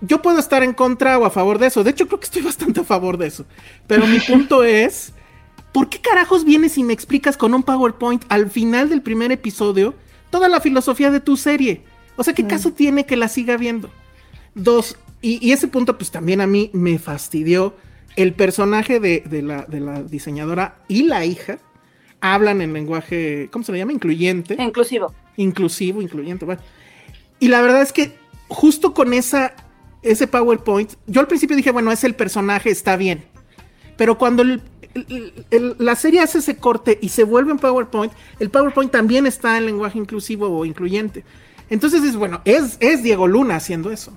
Yo 0.00 0.22
puedo 0.22 0.38
estar 0.38 0.62
en 0.62 0.72
contra 0.72 1.18
o 1.18 1.24
a 1.24 1.30
favor 1.30 1.58
de 1.58 1.66
eso, 1.66 1.82
de 1.82 1.90
hecho 1.90 2.06
creo 2.06 2.20
que 2.20 2.24
estoy 2.24 2.42
bastante 2.50 2.80
a 2.80 2.84
favor 2.84 3.18
de 3.18 3.26
eso, 3.26 3.44
pero 3.86 4.06
mi 4.06 4.20
punto 4.20 4.62
es, 4.64 5.12
¿por 5.72 5.88
qué 5.88 6.00
carajos 6.00 6.44
vienes 6.44 6.78
y 6.78 6.84
me 6.84 6.92
explicas 6.92 7.36
con 7.36 7.52
un 7.54 7.62
PowerPoint 7.62 8.24
al 8.28 8.50
final 8.50 8.88
del 8.88 9.02
primer 9.02 9.32
episodio 9.32 9.94
toda 10.30 10.48
la 10.48 10.60
filosofía 10.60 11.10
de 11.10 11.20
tu 11.20 11.36
serie? 11.36 11.82
O 12.16 12.24
sea, 12.24 12.34
¿qué 12.34 12.46
caso 12.46 12.72
tiene 12.72 13.06
que 13.06 13.16
la 13.16 13.28
siga 13.28 13.56
viendo? 13.56 13.88
Dos, 14.54 14.96
y, 15.22 15.52
ese 15.52 15.68
punto, 15.68 15.98
pues 15.98 16.10
también 16.10 16.40
a 16.40 16.46
mí 16.46 16.70
me 16.72 16.98
fastidió. 16.98 17.74
El 18.16 18.32
personaje 18.32 18.98
de, 19.00 19.22
la, 19.42 19.64
de, 19.66 19.80
la, 19.80 20.02
diseñadora 20.02 20.78
y 20.88 21.04
la 21.04 21.24
hija 21.24 21.58
hablan 22.20 22.60
en 22.60 22.72
lenguaje, 22.72 23.48
¿cómo 23.52 23.64
se 23.64 23.72
le 23.72 23.78
llama? 23.78 23.92
Incluyente. 23.92 24.56
Inclusivo. 24.58 25.14
Inclusivo, 25.36 26.02
incluyente, 26.02 26.44
bueno. 26.44 26.60
Y 27.38 27.48
la 27.48 27.62
verdad 27.62 27.82
es 27.82 27.92
que 27.92 28.12
justo 28.48 28.92
con 28.94 29.14
esa, 29.14 29.54
ese 30.02 30.26
PowerPoint, 30.26 30.92
yo 31.06 31.20
al 31.20 31.28
principio 31.28 31.56
dije, 31.56 31.70
bueno, 31.70 31.92
es 31.92 32.04
el 32.04 32.14
personaje, 32.14 32.70
está 32.70 32.96
bien. 32.96 33.24
Pero 33.96 34.18
cuando 34.18 34.44
la 35.78 35.94
serie 35.94 36.20
hace 36.20 36.38
ese 36.38 36.56
corte 36.56 36.98
y 37.00 37.10
se 37.10 37.24
vuelve 37.24 37.52
en 37.52 37.58
PowerPoint, 37.58 38.12
el 38.38 38.50
PowerPoint 38.50 38.90
también 38.90 39.26
está 39.26 39.56
en 39.56 39.66
lenguaje 39.66 39.98
inclusivo 39.98 40.48
o 40.48 40.64
incluyente. 40.64 41.24
Entonces 41.70 42.02
es 42.02 42.16
bueno, 42.16 42.40
es, 42.44 42.76
es 42.80 43.02
Diego 43.02 43.28
Luna 43.28 43.56
haciendo 43.56 43.92
eso. 43.92 44.12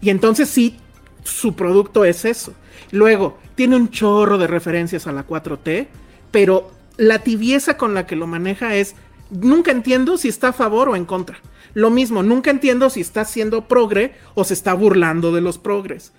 Y 0.00 0.10
entonces 0.10 0.48
sí, 0.48 0.76
su 1.24 1.54
producto 1.54 2.04
es 2.04 2.24
eso. 2.24 2.54
Luego, 2.90 3.38
tiene 3.54 3.76
un 3.76 3.90
chorro 3.90 4.38
de 4.38 4.46
referencias 4.46 5.06
a 5.06 5.12
la 5.12 5.26
4T, 5.26 5.88
pero 6.30 6.70
la 6.96 7.20
tibieza 7.20 7.76
con 7.76 7.94
la 7.94 8.06
que 8.06 8.16
lo 8.16 8.26
maneja 8.26 8.74
es, 8.74 8.94
nunca 9.30 9.70
entiendo 9.70 10.18
si 10.18 10.28
está 10.28 10.48
a 10.48 10.52
favor 10.52 10.88
o 10.88 10.96
en 10.96 11.04
contra. 11.04 11.38
Lo 11.74 11.90
mismo, 11.90 12.22
nunca 12.22 12.50
entiendo 12.50 12.88
si 12.90 13.00
está 13.00 13.24
siendo 13.24 13.68
progre 13.68 14.14
o 14.34 14.44
se 14.44 14.54
está 14.54 14.72
burlando 14.74 15.32
de 15.32 15.40
los 15.40 15.58
progres. 15.58 16.12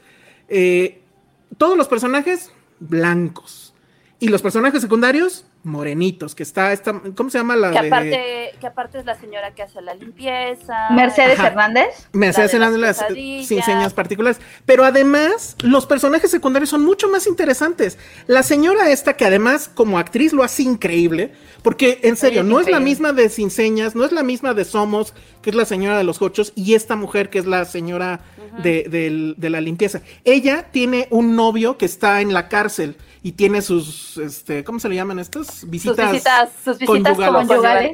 Eh, 0.49 1.01
todos 1.57 1.77
los 1.77 1.87
personajes 1.87 2.51
blancos. 2.79 3.73
Y 4.19 4.29
los 4.29 4.41
personajes 4.41 4.81
secundarios, 4.81 5.45
morenitos, 5.67 6.33
que 6.33 6.43
está, 6.43 6.73
esta, 6.73 6.99
¿cómo 7.15 7.29
se 7.29 7.37
llama 7.37 7.55
la 7.55 7.71
que 7.71 7.77
aparte, 7.79 8.51
que 8.59 8.67
aparte 8.67 8.99
es 8.99 9.05
la 9.05 9.15
señora 9.19 9.53
que 9.53 9.63
hace 9.63 9.81
la 9.81 9.93
limpieza. 9.93 10.89
Mercedes 10.91 11.39
Hernández. 11.39 12.07
Mercedes 12.13 12.53
Hernández, 12.53 12.97
sin 13.45 13.61
señas 13.61 13.93
particulares. 13.93 14.39
Pero 14.65 14.83
además, 14.83 15.55
los 15.61 15.85
personajes 15.85 16.31
secundarios 16.31 16.69
son 16.69 16.83
mucho 16.83 17.09
más 17.09 17.27
interesantes. 17.27 17.97
La 18.25 18.43
señora 18.43 18.89
esta, 18.89 19.13
que 19.13 19.25
además 19.25 19.69
como 19.73 19.99
actriz 19.99 20.33
lo 20.33 20.43
hace 20.43 20.63
increíble, 20.63 21.33
porque 21.61 21.99
en 22.03 22.15
serio, 22.15 22.43
no 22.43 22.59
es 22.59 22.69
la 22.69 22.79
misma 22.79 23.13
de 23.13 23.29
Sin 23.29 23.51
Señas, 23.51 23.95
no 23.95 24.05
es 24.05 24.11
la 24.11 24.23
misma 24.23 24.53
de 24.53 24.65
Somos, 24.65 25.13
que 25.41 25.49
es 25.49 25.55
la 25.55 25.65
señora 25.65 25.97
de 25.97 26.03
los 26.03 26.21
hochos, 26.21 26.53
y 26.55 26.73
esta 26.73 26.95
mujer 26.95 27.29
que 27.29 27.39
es 27.39 27.45
la 27.45 27.65
señora 27.65 28.21
de, 28.63 29.35
de 29.37 29.49
la 29.49 29.61
limpieza. 29.61 30.01
Ella 30.23 30.67
tiene 30.71 31.07
un 31.11 31.35
novio 31.35 31.77
que 31.77 31.85
está 31.85 32.21
en 32.21 32.33
la 32.33 32.47
cárcel 32.47 32.97
y 33.23 33.33
tiene 33.33 33.61
sus, 33.61 34.17
este, 34.17 34.63
¿cómo 34.63 34.79
se 34.79 34.89
le 34.89 34.95
llaman 34.95 35.19
estas? 35.19 35.69
Visitas, 35.69 35.97
sus 35.97 36.11
visitas, 36.11 36.49
sus 36.63 36.77
visitas 36.77 37.17
conyugales. 37.17 37.91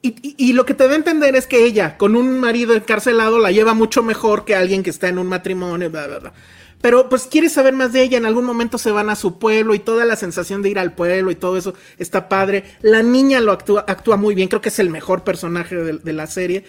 Y, 0.00 0.34
y, 0.38 0.52
lo 0.52 0.64
que 0.64 0.74
te 0.74 0.86
da 0.86 0.92
a 0.92 0.96
entender 0.96 1.34
es 1.34 1.48
que 1.48 1.64
ella, 1.64 1.98
con 1.98 2.14
un 2.14 2.38
marido 2.38 2.74
encarcelado, 2.74 3.40
la 3.40 3.50
lleva 3.50 3.74
mucho 3.74 4.04
mejor 4.04 4.44
que 4.44 4.54
alguien 4.54 4.84
que 4.84 4.90
está 4.90 5.08
en 5.08 5.18
un 5.18 5.26
matrimonio, 5.26 5.90
bla, 5.90 6.06
bla, 6.06 6.18
bla. 6.20 6.32
Pero 6.80 7.08
pues 7.08 7.26
quieres 7.26 7.52
saber 7.52 7.74
más 7.74 7.92
de 7.92 8.02
ella, 8.02 8.18
en 8.18 8.26
algún 8.26 8.44
momento 8.44 8.78
se 8.78 8.92
van 8.92 9.10
a 9.10 9.16
su 9.16 9.40
pueblo 9.40 9.74
y 9.74 9.80
toda 9.80 10.04
la 10.04 10.14
sensación 10.14 10.62
de 10.62 10.68
ir 10.68 10.78
al 10.78 10.92
pueblo 10.92 11.32
y 11.32 11.34
todo 11.34 11.56
eso 11.56 11.74
está 11.98 12.28
padre. 12.28 12.64
La 12.80 13.02
niña 13.02 13.40
lo 13.40 13.50
actúa, 13.50 13.84
actúa 13.88 14.16
muy 14.16 14.36
bien, 14.36 14.48
creo 14.48 14.60
que 14.60 14.68
es 14.68 14.78
el 14.78 14.88
mejor 14.88 15.24
personaje 15.24 15.74
de 15.74 16.12
la 16.12 16.28
serie. 16.28 16.64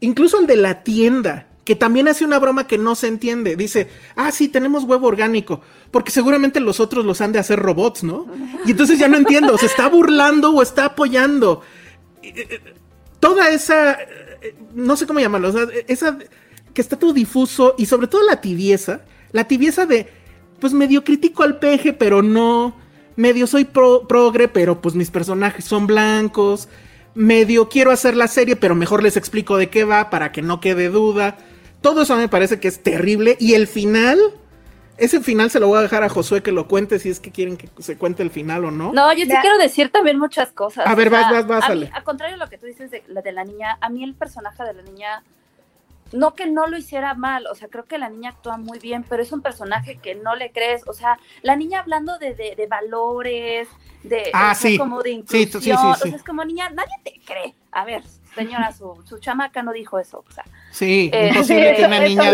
Incluso 0.00 0.38
el 0.38 0.46
de 0.46 0.56
la 0.56 0.82
tienda, 0.82 1.46
que 1.64 1.74
también 1.74 2.08
hace 2.08 2.24
una 2.24 2.38
broma 2.38 2.66
que 2.66 2.78
no 2.78 2.94
se 2.94 3.08
entiende. 3.08 3.56
Dice, 3.56 3.88
ah, 4.16 4.30
sí, 4.30 4.48
tenemos 4.48 4.84
huevo 4.84 5.06
orgánico, 5.06 5.62
porque 5.90 6.10
seguramente 6.10 6.60
los 6.60 6.78
otros 6.80 7.04
los 7.04 7.20
han 7.20 7.32
de 7.32 7.38
hacer 7.38 7.58
robots, 7.58 8.04
¿no? 8.04 8.26
Y 8.66 8.72
entonces 8.72 8.98
ya 8.98 9.08
no 9.08 9.16
entiendo, 9.16 9.56
¿se 9.58 9.66
está 9.66 9.88
burlando 9.88 10.50
o 10.50 10.62
está 10.62 10.86
apoyando? 10.86 11.62
Eh, 12.22 12.32
eh, 12.36 12.74
toda 13.18 13.48
esa, 13.48 13.92
eh, 13.92 14.54
no 14.74 14.96
sé 14.96 15.06
cómo 15.06 15.20
llamarlo, 15.20 15.52
esa 15.88 16.18
que 16.74 16.80
está 16.80 16.98
todo 16.98 17.12
difuso 17.12 17.74
y 17.78 17.86
sobre 17.86 18.08
todo 18.08 18.22
la 18.24 18.40
tibieza, 18.40 19.02
la 19.32 19.44
tibieza 19.44 19.86
de, 19.86 20.08
pues 20.60 20.72
medio 20.72 21.04
critico 21.04 21.44
al 21.44 21.58
peje, 21.58 21.92
pero 21.92 22.22
no, 22.22 22.76
medio 23.16 23.46
soy 23.46 23.64
progre, 23.64 24.48
pero 24.48 24.80
pues 24.82 24.94
mis 24.94 25.10
personajes 25.10 25.64
son 25.64 25.86
blancos, 25.86 26.68
medio 27.14 27.68
quiero 27.68 27.92
hacer 27.92 28.16
la 28.16 28.28
serie, 28.28 28.56
pero 28.56 28.74
mejor 28.74 29.02
les 29.02 29.16
explico 29.16 29.56
de 29.56 29.70
qué 29.70 29.84
va 29.84 30.10
para 30.10 30.32
que 30.32 30.42
no 30.42 30.60
quede 30.60 30.88
duda. 30.88 31.38
Todo 31.84 32.00
eso 32.00 32.16
me 32.16 32.28
parece 32.28 32.58
que 32.58 32.66
es 32.66 32.82
terrible. 32.82 33.36
Y 33.38 33.52
el 33.52 33.66
final, 33.66 34.18
ese 34.96 35.20
final 35.20 35.50
se 35.50 35.60
lo 35.60 35.68
voy 35.68 35.76
a 35.76 35.82
dejar 35.82 36.02
a 36.02 36.08
Josué 36.08 36.42
que 36.42 36.50
lo 36.50 36.66
cuente 36.66 36.98
si 36.98 37.10
es 37.10 37.20
que 37.20 37.30
quieren 37.30 37.58
que 37.58 37.68
se 37.78 37.98
cuente 37.98 38.22
el 38.22 38.30
final 38.30 38.64
o 38.64 38.70
no. 38.70 38.90
No, 38.94 39.12
yo 39.12 39.26
sí 39.26 39.34
quiero 39.42 39.58
decir 39.58 39.90
también 39.90 40.18
muchas 40.18 40.50
cosas. 40.50 40.86
A 40.86 40.94
ver, 40.94 41.10
vas, 41.10 41.30
vas, 41.30 41.46
vas. 41.46 41.64
A, 41.92 42.02
contrario 42.02 42.36
de 42.36 42.42
lo 42.42 42.48
que 42.48 42.56
tú 42.56 42.64
dices 42.64 42.90
de 42.90 43.02
la 43.08 43.20
de 43.20 43.32
la 43.32 43.44
niña, 43.44 43.76
a 43.82 43.90
mí 43.90 44.02
el 44.02 44.14
personaje 44.14 44.64
de 44.64 44.72
la 44.72 44.80
niña, 44.80 45.22
no 46.12 46.34
que 46.34 46.46
no 46.46 46.66
lo 46.68 46.78
hiciera 46.78 47.12
mal, 47.12 47.46
o 47.48 47.54
sea, 47.54 47.68
creo 47.68 47.84
que 47.84 47.98
la 47.98 48.08
niña 48.08 48.30
actúa 48.30 48.56
muy 48.56 48.78
bien, 48.78 49.04
pero 49.06 49.22
es 49.22 49.30
un 49.30 49.42
personaje 49.42 49.96
que 49.96 50.14
no 50.14 50.36
le 50.36 50.52
crees. 50.52 50.88
O 50.88 50.94
sea, 50.94 51.18
la 51.42 51.54
niña 51.54 51.80
hablando 51.80 52.16
de, 52.16 52.34
de, 52.34 52.66
valores, 52.66 53.68
de, 54.02 54.30
ah, 54.32 54.56
como 54.78 55.02
de 55.02 55.10
inclusión, 55.10 55.62
sí, 55.62 55.70
o 55.70 55.94
sea, 55.96 56.16
es 56.16 56.24
como 56.24 56.46
niña, 56.46 56.70
nadie 56.70 56.94
te 57.04 57.20
cree. 57.26 57.54
A 57.72 57.84
ver, 57.84 58.02
señora, 58.34 58.72
su, 58.72 59.02
su 59.06 59.18
chamaca 59.18 59.62
no 59.62 59.74
dijo 59.74 59.98
eso. 59.98 60.24
O 60.26 60.32
sea, 60.32 60.44
sí, 60.74 61.10
eh, 61.12 61.28
imposible 61.28 61.74
que 61.76 61.84
una 61.84 62.00
niña 62.00 62.32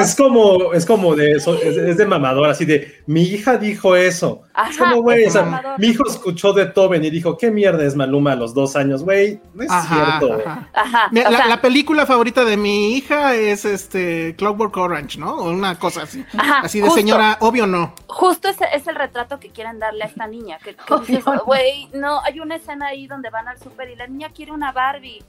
es, 0.00 0.14
como, 0.14 0.72
es 0.74 0.84
como 0.84 1.16
de 1.16 1.32
eso, 1.32 1.54
es, 1.60 1.96
de 1.96 2.06
mamador, 2.06 2.48
así 2.48 2.64
de 2.64 3.02
mi 3.06 3.22
hija 3.22 3.56
dijo 3.56 3.96
eso. 3.96 4.42
es 4.70 4.76
como, 4.76 5.02
güey, 5.02 5.24
o 5.24 5.30
sea, 5.30 5.76
mi 5.78 5.88
hijo 5.88 6.04
escuchó 6.06 6.52
de 6.52 6.66
Toben 6.66 7.04
y 7.04 7.10
dijo, 7.10 7.36
¿qué 7.38 7.50
mierda 7.50 7.84
es 7.84 7.96
Maluma 7.96 8.32
a 8.32 8.36
los 8.36 8.54
dos 8.54 8.76
años, 8.76 9.02
güey? 9.02 9.40
No 9.54 9.62
es 9.62 9.70
cierto. 9.88 10.42
Ajá. 10.74 11.08
la, 11.12 11.60
película 11.60 12.06
favorita 12.06 12.44
de 12.44 12.56
mi 12.56 12.94
hija 12.94 13.34
es 13.34 13.64
este 13.64 14.34
Clockwork 14.36 14.76
Orange, 14.76 15.18
¿no? 15.18 15.36
O 15.36 15.50
una 15.50 15.78
cosa 15.78 16.02
así. 16.02 16.24
así 16.62 16.80
de 16.80 16.90
señora, 16.90 17.38
obvio 17.40 17.66
no. 17.66 17.94
Justo 18.06 18.48
ese 18.48 18.66
es 18.74 18.86
el 18.86 18.96
retrato 18.96 19.40
que 19.40 19.50
quieren 19.50 19.78
darle 19.78 20.04
a 20.04 20.06
esta 20.06 20.26
niña. 20.26 20.58
Que, 20.58 20.74
que 20.74 21.22
güey, 21.46 21.88
no, 21.94 22.20
hay 22.22 22.40
una 22.40 22.56
escena 22.56 22.88
ahí 22.88 23.06
donde 23.06 23.30
van 23.30 23.48
al 23.48 23.58
súper 23.58 23.90
y 23.90 23.96
la 23.96 24.06
niña 24.06 24.28
quiere 24.34 24.52
una 24.52 24.72
Barbie 24.72 25.24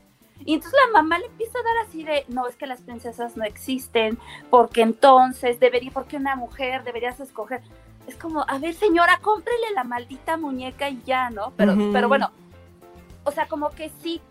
Y 0.46 0.54
entonces 0.54 0.80
la 0.86 0.92
mamá 1.02 1.20
le 1.20 1.26
empieza 1.26 1.60
a 1.60 1.64
dar 1.64 1.88
así 1.88 2.04
de, 2.04 2.26
no, 2.30 2.48
es 2.48 2.56
que 2.56 2.66
las 2.66 2.82
princesas 2.82 3.36
no 3.38 3.44
existen, 3.44 4.18
porque 4.50 4.82
entonces 4.82 5.60
debería, 5.60 5.92
porque 5.92 6.18
una 6.18 6.36
mujer 6.36 6.84
deberías 6.84 7.20
escoger. 7.20 7.62
Es 8.08 8.16
como, 8.16 8.44
a 8.48 8.58
ver, 8.58 8.74
señora, 8.74 9.20
cómprele 9.22 9.72
la 9.76 9.84
maldita 9.84 10.38
muñeca 10.38 10.90
y 10.90 11.02
ya, 11.06 11.30
¿no? 11.30 11.54
Pero, 11.58 11.76
pero 11.92 12.08
bueno, 12.08 12.32
o 13.24 13.32
sea, 13.32 13.48
como 13.48 13.70
que 13.72 13.92
sí, 14.02 14.22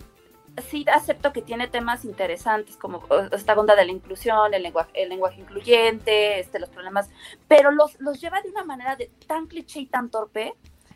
sí 0.68 0.84
acepto 0.92 1.32
que 1.32 1.42
tiene 1.42 1.68
temas 1.68 2.04
interesantes, 2.04 2.76
como 2.76 3.04
esta 3.30 3.54
onda 3.54 3.76
de 3.76 3.84
la 3.84 3.92
inclusión, 3.92 4.52
el 4.54 4.62
lenguaje, 4.62 4.90
el 4.94 5.10
lenguaje 5.10 5.40
incluyente, 5.40 6.40
este, 6.40 6.58
los 6.58 6.70
problemas, 6.70 7.08
pero 7.46 7.70
los, 7.70 8.00
los 8.00 8.20
lleva 8.20 8.40
de 8.40 8.48
una 8.50 8.64
manera 8.64 8.96
de 8.96 9.10
tan 9.26 9.46
cliché 9.46 9.80
y 9.80 9.86
tan 9.86 10.10
torpe 10.10 10.54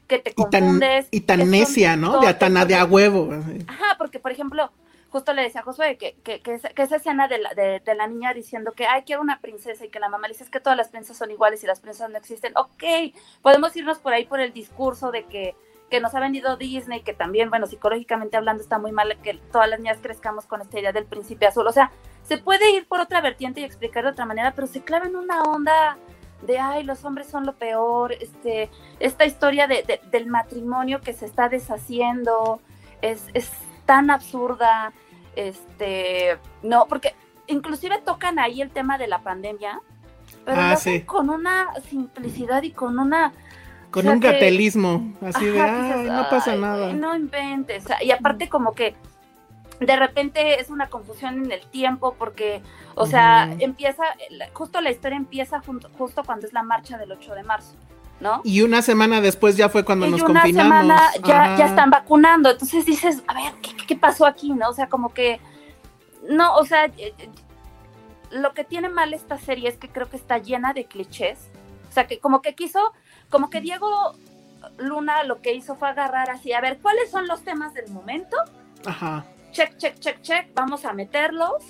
que 0.09 0.19
te 0.19 0.31
Y 0.31 0.35
tan, 0.51 0.63
confundes. 0.63 1.07
y 1.11 1.21
tan 1.21 1.51
necia, 1.51 1.97
¿no? 1.97 2.19
De 2.21 2.35
tan 2.35 2.55
de 2.67 2.75
a 2.75 2.85
huevo. 2.85 3.31
Ajá, 3.69 3.95
porque 3.99 4.19
por 4.19 4.33
ejemplo, 4.33 4.73
justo 5.13 5.35
le 5.35 5.43
decía 5.43 5.61
a 5.61 5.65
Josué 5.65 5.99
que, 5.99 6.15
que, 6.25 6.41
esa, 6.53 6.97
escena 6.97 7.29
de 7.29 7.39
la, 7.39 7.53
de, 7.53 7.95
la 7.95 8.07
niña 8.07 8.33
diciendo 8.33 8.73
que, 8.73 8.87
ay, 8.87 9.03
quiero 9.03 9.21
una 9.21 9.41
princesa 9.41 9.85
y 9.85 9.91
que 9.91 10.01
la 10.01 10.09
mamá 10.09 10.27
le 10.27 10.33
dice 10.33 10.51
que 10.51 10.59
todas 10.59 10.77
las 10.77 10.89
princesas 10.89 11.19
son 11.19 11.31
iguales 11.31 11.63
y 11.63 11.67
las 11.67 11.81
princesas 11.81 12.11
no 12.11 12.17
existen. 12.17 12.53
Ok, 12.57 12.83
podemos 13.43 13.77
irnos 13.77 13.99
por 13.99 14.15
ahí 14.15 14.25
por 14.25 14.41
el 14.41 14.55
discurso 14.55 15.11
de 15.11 15.25
que, 15.27 15.55
que 15.91 16.01
nos 16.01 16.15
ha 16.15 16.21
vendido 16.21 16.57
Disney, 16.57 17.03
que 17.03 17.13
también, 17.13 17.51
bueno, 17.51 17.67
psicológicamente 17.67 18.39
hablando 18.39 18.63
está 18.63 18.79
muy 18.79 18.91
mal 18.91 19.19
que 19.23 19.35
todas 19.53 19.69
las 19.69 19.79
niñas 19.79 19.99
crezcamos 20.01 20.47
con 20.47 20.63
esta 20.63 20.81
idea 20.81 20.93
del 20.93 21.05
príncipe 21.05 21.47
azul. 21.47 21.67
O 21.67 21.73
sea, 21.73 21.93
se 22.23 22.39
puede 22.39 22.71
ir 22.71 22.89
por 22.89 22.99
otra 23.01 23.21
vertiente 23.21 23.61
y 23.61 23.65
explicar 23.65 24.05
de 24.05 24.11
otra 24.11 24.25
manera, 24.25 24.53
pero 24.55 24.67
se 24.67 24.83
clava 24.83 25.07
en 25.07 25.17
una 25.17 25.43
onda 25.43 25.99
de 26.41 26.59
ay, 26.59 26.85
los 26.85 27.05
hombres 27.05 27.29
son 27.29 27.45
lo 27.45 27.53
peor, 27.53 28.13
este, 28.15 28.71
esta 28.99 29.27
historia 29.27 29.67
de, 29.67 29.83
de- 29.83 30.01
del 30.11 30.27
matrimonio 30.27 31.01
que 31.03 31.13
se 31.13 31.27
está 31.27 31.49
deshaciendo, 31.51 32.61
es, 33.03 33.27
es 33.35 33.51
tan 33.87 34.11
absurda, 34.11 34.93
este, 35.37 36.39
no, 36.62 36.87
porque 36.89 37.14
inclusive 37.47 38.01
tocan 38.05 38.39
ahí 38.39 38.62
el 38.62 38.70
tema 38.70 38.99
de 38.99 39.09
la 39.09 39.20
pandemia, 39.22 39.80
pero 40.45 40.61
Ah, 40.61 40.68
lo 40.68 40.72
hacen 40.74 41.01
sí. 41.01 41.07
con 41.07 41.30
una 41.30 41.68
simplicidad 41.89 42.62
y 42.62 42.70
con 42.72 42.99
una 42.99 43.33
Con 43.91 44.01
o 44.01 44.03
sea 44.05 44.12
un 44.12 44.20
que- 44.20 44.33
gatelismo, 44.33 45.12
así 45.22 45.45
de, 45.47 45.61
Ajá, 45.61 45.83
dices, 45.83 45.97
ay, 45.99 46.07
no 46.16 46.30
pasa 46.30 46.53
"Ay, 46.53 46.61
nada. 46.61 46.93
no 46.93 47.14
inventes. 47.16 47.85
O 47.85 47.89
sea, 47.89 48.03
Y 48.03 48.11
aparte 48.11 48.49
como 48.49 48.72
que 48.72 48.95
de 49.80 49.97
repente 49.97 50.61
es 50.61 50.70
una 50.70 50.89
confusión 50.89 51.45
en 51.45 51.51
el 51.53 51.66
tiempo 51.66 52.14
porque, 52.18 52.62
o 52.95 53.07
sea, 53.07 53.53
empieza, 53.59 54.05
justo 54.53 54.80
la 54.80 54.91
historia 54.91 55.16
empieza 55.16 55.61
junto- 55.61 55.91
justo 55.99 56.22
cuando 56.24 56.47
es 56.47 56.53
la 56.53 56.62
marcha 56.62 56.97
del 56.99 57.11
8 57.12 57.35
de 57.35 57.43
marzo, 57.43 57.74
¿no? 58.23 58.41
Y 58.45 58.62
una 58.62 58.81
semana 58.81 59.20
después 59.20 59.57
ya 59.57 59.68
fue 59.68 59.85
cuando 59.85 60.07
y 60.07 60.11
nos 60.12 60.23
una 60.23 60.41
confinamos. 60.41 60.81
semana 60.81 61.11
ya, 61.25 61.57
ya 61.59 61.66
están 61.66 61.91
vacunando. 61.91 62.51
Entonces 62.51 62.87
dices, 62.87 63.23
a 63.27 63.35
ver, 63.35 63.53
¿qué, 63.61 63.77
qué 63.87 63.97
pasó 63.97 64.25
aquí? 64.25 64.51
¿No? 64.53 64.70
O 64.70 64.73
sea, 64.73 64.89
como 64.89 65.12
que, 65.12 65.41
no, 66.31 66.55
o 66.55 66.64
sea, 66.64 66.87
eh, 66.87 67.12
eh, 67.18 67.29
lo 68.31 68.55
que 68.55 68.64
tiene 68.64 68.89
mal 68.89 69.12
esta 69.12 69.39
serie 69.39 69.68
es 69.68 69.77
que 69.77 69.89
creo 69.89 70.09
que 70.09 70.16
está 70.16 70.39
llena 70.39 70.73
de 70.73 70.87
clichés. 70.87 71.51
O 71.91 71.93
sea, 71.93 72.07
que 72.07 72.20
como 72.20 72.41
que 72.41 72.55
quiso, 72.55 72.79
como 73.29 73.51
que 73.51 73.61
Diego 73.61 74.14
Luna 74.79 75.25
lo 75.25 75.43
que 75.43 75.53
hizo 75.53 75.75
fue 75.75 75.89
agarrar 75.89 76.31
así, 76.31 76.53
a 76.53 76.61
ver, 76.61 76.79
¿cuáles 76.81 77.11
son 77.11 77.27
los 77.27 77.43
temas 77.43 77.75
del 77.75 77.91
momento? 77.91 78.37
Ajá. 78.87 79.27
Check, 79.51 79.77
check, 79.77 79.99
check, 79.99 80.23
check, 80.23 80.55
vamos 80.55 80.85
a 80.85 80.93
meterlos. 80.93 81.62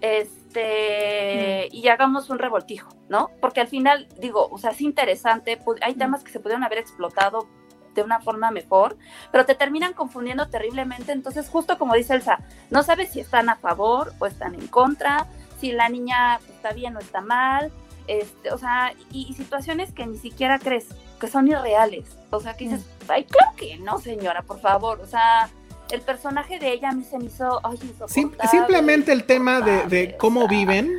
Este, 0.00 0.45
y 0.56 1.88
hagamos 1.88 2.30
un 2.30 2.38
revoltijo, 2.38 2.90
¿no? 3.08 3.30
Porque 3.40 3.60
al 3.60 3.68
final, 3.68 4.08
digo, 4.18 4.48
o 4.50 4.58
sea, 4.58 4.70
es 4.70 4.80
interesante, 4.80 5.60
hay 5.82 5.94
temas 5.94 6.24
que 6.24 6.32
se 6.32 6.40
pudieron 6.40 6.64
haber 6.64 6.78
explotado 6.78 7.46
de 7.94 8.02
una 8.02 8.20
forma 8.20 8.50
mejor, 8.50 8.96
pero 9.32 9.46
te 9.46 9.54
terminan 9.54 9.94
confundiendo 9.94 10.48
terriblemente, 10.48 11.12
entonces 11.12 11.48
justo 11.48 11.78
como 11.78 11.94
dice 11.94 12.14
Elsa, 12.14 12.40
no 12.70 12.82
sabes 12.82 13.10
si 13.10 13.20
están 13.20 13.48
a 13.48 13.56
favor 13.56 14.12
o 14.18 14.26
están 14.26 14.54
en 14.54 14.68
contra, 14.68 15.26
si 15.58 15.72
la 15.72 15.88
niña 15.88 16.38
está 16.48 16.72
bien 16.72 16.94
o 16.96 17.00
está 17.00 17.22
mal, 17.22 17.72
este, 18.06 18.52
o 18.52 18.58
sea, 18.58 18.92
y, 19.10 19.28
y 19.30 19.34
situaciones 19.34 19.92
que 19.92 20.06
ni 20.06 20.18
siquiera 20.18 20.58
crees, 20.58 20.88
que 21.18 21.26
son 21.28 21.48
irreales, 21.48 22.04
o 22.30 22.40
sea, 22.40 22.54
que 22.54 22.64
dices, 22.64 22.86
ay, 23.08 23.24
claro 23.24 23.52
que 23.56 23.78
no, 23.78 23.98
señora, 23.98 24.42
por 24.42 24.60
favor, 24.60 25.00
o 25.00 25.06
sea, 25.06 25.48
el 25.90 26.00
personaje 26.02 26.58
de 26.58 26.72
ella 26.72 26.90
a 26.90 26.92
mí 26.92 27.04
se 27.04 27.18
me 27.18 27.24
hizo, 27.26 27.60
ay, 27.64 27.78
Sim- 28.06 28.32
simplemente 28.50 29.12
el 29.12 29.24
tema 29.24 29.60
de, 29.60 30.14
cómo 30.18 30.44
o 30.44 30.48
sea, 30.48 30.58
viven 30.58 30.90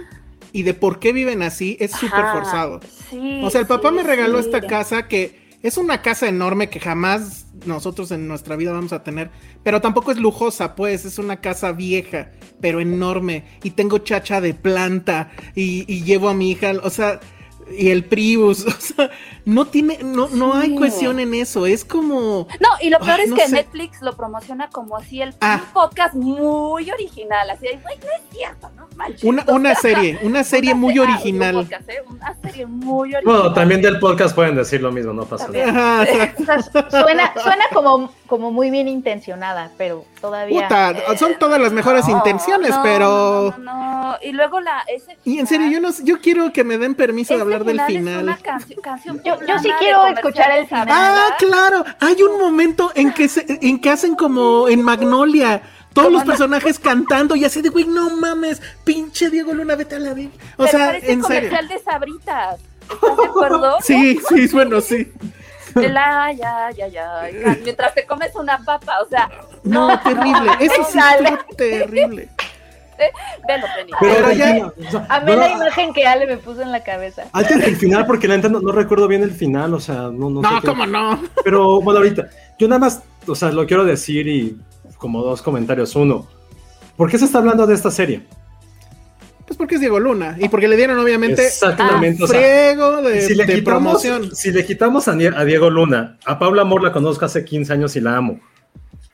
y 0.54 0.64
de 0.64 0.74
por 0.74 1.00
qué 1.00 1.14
viven 1.14 1.42
así 1.44 1.78
es 1.80 1.92
súper 1.92 2.26
forzado. 2.32 2.80
sí, 3.10 3.42
O 3.44 3.50
sea, 3.50 3.62
el 3.62 3.68
papá 3.68 3.90
sí, 3.90 3.96
me 3.96 4.04
regaló 4.04 4.42
sí. 4.42 4.50
esta 4.50 4.62
casa 4.62 5.08
que 5.08 5.48
es 5.64 5.78
una 5.78 6.02
casa 6.02 6.28
enorme 6.28 6.70
que 6.70 6.80
jamás 6.80 7.48
nosotros 7.66 8.12
en 8.12 8.28
nuestra 8.28 8.56
vida 8.56 8.72
vamos 8.72 8.94
a 8.94 9.04
tener, 9.04 9.30
pero 9.64 9.82
tampoco 9.82 10.12
es 10.12 10.18
lujosa, 10.18 10.76
pues 10.76 11.04
es 11.06 11.18
una 11.20 11.42
casa 11.42 11.72
vieja, 11.72 12.32
pero 12.62 12.80
enorme 12.80 13.44
y 13.64 13.72
tengo 13.72 13.98
chacha 13.98 14.40
de 14.40 14.54
planta 14.54 15.32
y, 15.56 15.84
y 15.92 16.04
llevo 16.04 16.30
a 16.30 16.34
mi 16.34 16.52
hija, 16.52 16.74
o 16.84 16.90
sea, 16.90 17.20
y 17.72 17.90
el 17.92 18.04
Prius, 18.06 18.66
o 18.68 18.72
sea, 18.72 19.10
no 19.46 19.66
tiene, 19.68 20.00
no, 20.04 20.28
no 20.30 20.54
hay 20.56 20.70
Sí. 20.70 20.76
cuestión 20.76 21.20
en 21.20 21.34
eso, 21.34 21.66
es 21.66 21.84
como, 21.86 22.48
No, 22.60 22.68
y 22.82 22.90
lo 22.90 23.00
peor 23.00 23.12
Ay, 23.20 23.24
es 23.24 23.30
no 23.30 23.36
que 23.36 23.46
sé. 23.48 23.52
Netflix 23.56 24.02
lo 24.02 24.14
promociona 24.16 24.70
como 24.70 24.98
así 24.98 25.22
el 25.22 25.34
Ah. 25.42 25.62
un 25.66 25.74
podcast 25.74 26.14
muy 26.16 26.90
original, 26.92 27.50
así 27.50 27.68
de, 27.68 27.80
güey, 27.84 27.98
no 28.00 28.06
es 28.06 28.22
cierto, 28.38 28.70
no 28.76 28.88
manches. 28.96 29.24
una, 29.24 29.46
una 29.48 29.76
serie, 29.76 30.20
una 30.24 30.44
serie 30.44 30.72
una 30.74 30.80
muy 30.82 30.94
se- 30.94 31.00
ah, 31.00 31.04
un 31.04 31.10
original. 31.10 31.56
podcast, 31.56 31.90
¿eh? 31.90 32.04
Una 32.10 32.36
serie 32.42 32.66
muy 32.66 33.16
original. 33.16 33.24
Bueno, 33.42 33.54
también 33.54 33.82
del 33.82 34.00
podcast 34.00 34.36
pueden 34.36 34.56
decir 34.56 34.82
lo 34.82 34.92
mismo, 34.92 35.14
no 35.14 35.26
pasa 35.26 35.48
nada. 35.50 36.02
Ajá, 36.04 36.04
exacto. 36.24 36.84
O 36.88 36.90
sea, 36.92 37.02
suena, 37.04 37.34
suena 37.42 37.66
como, 37.74 38.12
como 38.28 38.52
muy 38.52 38.70
bien 38.72 38.88
intencionada, 38.88 39.72
pero 39.78 40.06
todavía. 40.20 40.64
Puta, 40.68 41.18
son 41.18 41.38
todas 41.40 41.60
las 41.62 41.72
mejores 41.72 42.06
No, 42.08 42.18
intenciones, 42.18 42.72
no, 42.72 42.84
pero... 42.84 43.56
No, 43.58 43.64
no, 43.64 44.02
no. 44.12 44.18
Y 44.22 44.32
luego 44.32 44.60
la, 44.60 44.84
ese 44.88 45.18
Y 45.26 45.40
en 45.40 45.48
serio, 45.48 45.70
yo 45.70 45.80
no 45.80 45.90
yo 46.04 46.20
quiero 46.22 46.52
que 46.54 46.64
me 46.64 46.78
den 46.78 46.96
permiso 46.96 47.34
de 47.34 47.40
ese 47.42 47.46
hablar 47.58 47.88
del 47.88 47.96
Es 47.98 48.02
final. 48.04 48.24
una 48.24 48.38
canción, 48.38 48.82
canción 48.82 49.22
Yo- 49.24 49.38
sí 49.62 49.70
quiero 49.80 50.08
escuchar 50.08 50.52
el 50.58 50.68
final. 50.68 50.88
Ah, 50.90 51.36
claro. 51.38 51.84
Hay 52.00 52.22
un 52.24 52.40
momento 52.40 52.92
en 52.96 53.12
que 53.14 53.28
se, 53.30 53.46
en 53.48 53.80
que 53.80 53.90
hacen 53.90 54.16
como 54.16 54.68
en 54.68 54.82
Magnolia. 54.82 55.62
Todos 55.94 56.12
los 56.12 56.24
personajes 56.26 56.78
cantando 56.78 57.36
y 57.36 57.44
así 57.44 57.62
de, 57.64 57.70
güey, 57.70 57.86
no 57.86 58.12
mames, 58.18 58.62
pinche 58.84 59.32
Diego 59.32 59.52
Luna, 59.54 59.76
vete 59.76 59.96
a 59.96 60.00
la 60.00 60.14
vida. 60.14 60.30
O 60.56 60.66
Pero 60.66 60.70
sea, 60.70 60.86
parece 60.88 61.12
en 61.12 61.24
serio. 61.24 61.50
comercial 61.50 61.68
de 61.68 61.80
Sabritas. 61.80 62.60
¿Estás 62.92 63.18
de 63.18 63.26
acuerdo? 63.30 63.78
Sí, 63.82 64.20
sí, 64.30 64.48
bueno, 64.54 64.80
sí. 64.80 65.12
De 65.74 65.90
la, 65.90 66.32
ya, 66.34 66.70
ya, 66.72 66.88
ya. 66.88 67.22
Mientras 67.64 67.94
te 67.96 68.06
comes 68.06 68.34
una 68.36 68.60
papa, 68.64 69.00
o 69.04 69.10
sea, 69.10 69.30
No, 69.64 70.00
terrible. 70.02 70.52
Eso 70.60 70.84
sí 70.92 71.00
terrible. 71.58 72.30
velo, 73.48 73.66
Penny. 73.76 73.92
Pero 74.00 74.14
Pero 74.16 74.32
ya- 74.34 74.58
ya. 74.58 74.66
o 74.68 74.92
sea, 74.92 75.06
Amé 75.10 75.32
no, 75.36 75.40
la 75.42 75.52
imagen 75.52 75.94
que 75.94 76.06
Ale 76.06 76.26
me 76.28 76.38
puso 76.38 76.62
en 76.62 76.72
la 76.72 76.84
cabeza. 76.84 77.26
Antes 77.34 77.60
del 77.62 77.76
final, 77.76 78.06
porque 78.06 78.28
la 78.28 78.36
neta 78.38 78.50
no, 78.50 78.60
no 78.60 78.72
recuerdo 78.72 79.08
bien 79.08 79.24
el 79.24 79.32
final, 79.32 79.74
o 79.74 79.80
sea, 79.80 80.10
no, 80.12 80.30
no, 80.30 80.42
sé 80.42 80.48
No, 80.54 80.62
qué- 80.62 80.68
cómo 80.68 80.86
no. 80.86 81.22
Pero 81.44 81.82
bueno, 81.82 82.00
ahorita, 82.00 82.30
yo 82.60 82.68
nada 82.68 82.80
más, 82.80 83.04
o 83.28 83.36
sea, 83.36 83.52
lo 83.52 83.66
quiero 83.66 83.86
decir 83.86 84.28
y 84.28 84.58
como 84.98 85.22
dos 85.24 85.42
comentarios. 85.42 85.96
Uno, 85.96 86.28
¿por 86.96 87.10
qué 87.10 87.18
se 87.18 87.26
está 87.26 87.38
hablando 87.40 87.68
de 87.68 87.76
esta 87.76 87.92
serie? 87.92 88.24
Pues 89.46 89.56
porque 89.56 89.76
es 89.76 89.82
Diego 89.82 89.98
Luna. 90.00 90.36
Y 90.40 90.50
porque 90.50 90.68
le 90.68 90.76
dieron, 90.76 91.00
obviamente, 91.00 91.46
Exactamente, 91.48 92.22
o 92.24 92.28
sea, 92.28 92.38
friego 92.38 93.02
de, 93.02 93.22
si 93.22 93.34
le, 93.34 93.46
de 93.46 93.54
quitamos, 93.56 94.02
promoción. 94.02 94.36
si 94.36 94.52
le 94.52 94.66
quitamos 94.66 95.08
a, 95.08 95.12
a 95.12 95.46
Diego 95.46 95.70
Luna, 95.70 96.18
a 96.26 96.38
Paula 96.38 96.64
Amor 96.64 96.84
la 96.84 96.92
conozco 96.92 97.24
hace 97.24 97.46
15 97.46 97.72
años 97.72 97.96
y 97.96 98.02
la 98.02 98.18
amo. 98.18 98.40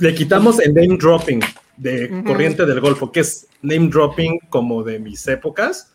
Le 0.04 0.14
quitamos 0.14 0.60
el 0.60 0.74
name 0.74 0.98
dropping 0.98 1.40
de. 1.78 2.24
Corriente 2.26 2.66
del 2.66 2.82
Golfo, 2.82 3.10
que 3.10 3.22
es 3.22 3.48
name 3.62 3.88
dropping 3.88 4.38
como 4.50 4.84
de 4.84 5.00
mis 5.00 5.26
épocas. 5.30 5.94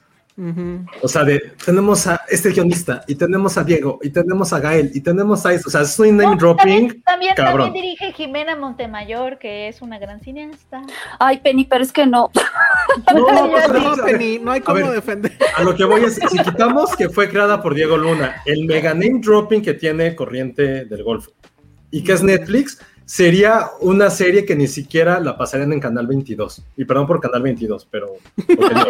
O 1.03 1.09
sea, 1.09 1.25
de, 1.25 1.53
tenemos 1.63 2.07
a 2.07 2.23
este 2.29 2.51
guionista, 2.51 3.03
y 3.07 3.17
tenemos 3.17 3.59
a 3.59 3.65
Diego, 3.65 3.99
y 4.03 4.09
tenemos 4.09 4.53
a 4.55 4.61
Gael, 4.61 4.93
y 4.95 5.03
tenemos 5.03 5.45
a 5.45 5.53
eso. 5.53 5.69
O 5.69 5.71
sea, 5.71 5.83
es 5.83 5.99
un 5.99 6.17
name 6.17 6.31
No, 6.31 6.37
dropping. 6.37 6.65
también, 6.65 7.03
también, 7.03 7.35
cabrón. 7.35 7.67
también 7.67 7.85
dirige 7.85 8.13
Jimena 8.13 8.57
Montemayor, 8.57 9.39
que 9.39 9.69
es 9.69 9.83
una 9.83 9.99
gran 9.99 10.21
cineasta. 10.23 10.81
Ay, 11.19 11.41
Penny, 11.41 11.67
pero 11.67 11.85
es 11.85 11.93
que 11.93 12.07
no. 12.07 12.31
No, 13.15 13.27
pues, 13.51 14.01
Penny, 14.07 14.39
no 14.39 14.53
hay 14.53 14.61
a 14.61 14.65
cómo 14.65 14.77
ver, 14.79 14.93
defender. 14.93 15.37
A 15.55 15.63
lo 15.63 15.77
que 15.77 15.85
voy 15.85 16.05
es, 16.05 16.15
si 16.15 16.39
quitamos 16.39 16.97
que 16.97 17.11
fue 17.11 17.29
creada 17.29 17.61
por 17.61 17.75
Diego 17.75 17.99
Luna, 17.99 18.41
el 18.47 18.65
mega 18.65 18.95
name 18.95 19.21
dropping 19.21 19.61
que 19.61 19.75
tiene 19.75 20.17
Corriente 20.17 20.87
del 20.87 21.03
Golfo 21.03 21.33
y 21.91 22.03
que 22.03 22.13
es 22.13 22.23
Netflix, 22.23 22.79
sería 23.09 23.71
una 23.81 24.11
serie 24.11 24.45
que 24.45 24.55
ni 24.55 24.67
siquiera 24.67 25.19
la 25.19 25.39
pasarían 25.39 25.73
en 25.73 25.81
Canal 25.81 26.07
22. 26.07 26.63
Y 26.77 26.85
perdón 26.85 27.07
por 27.07 27.21
Canal 27.21 27.41
22, 27.43 27.89
pero... 27.91 28.09
no. 28.37 28.87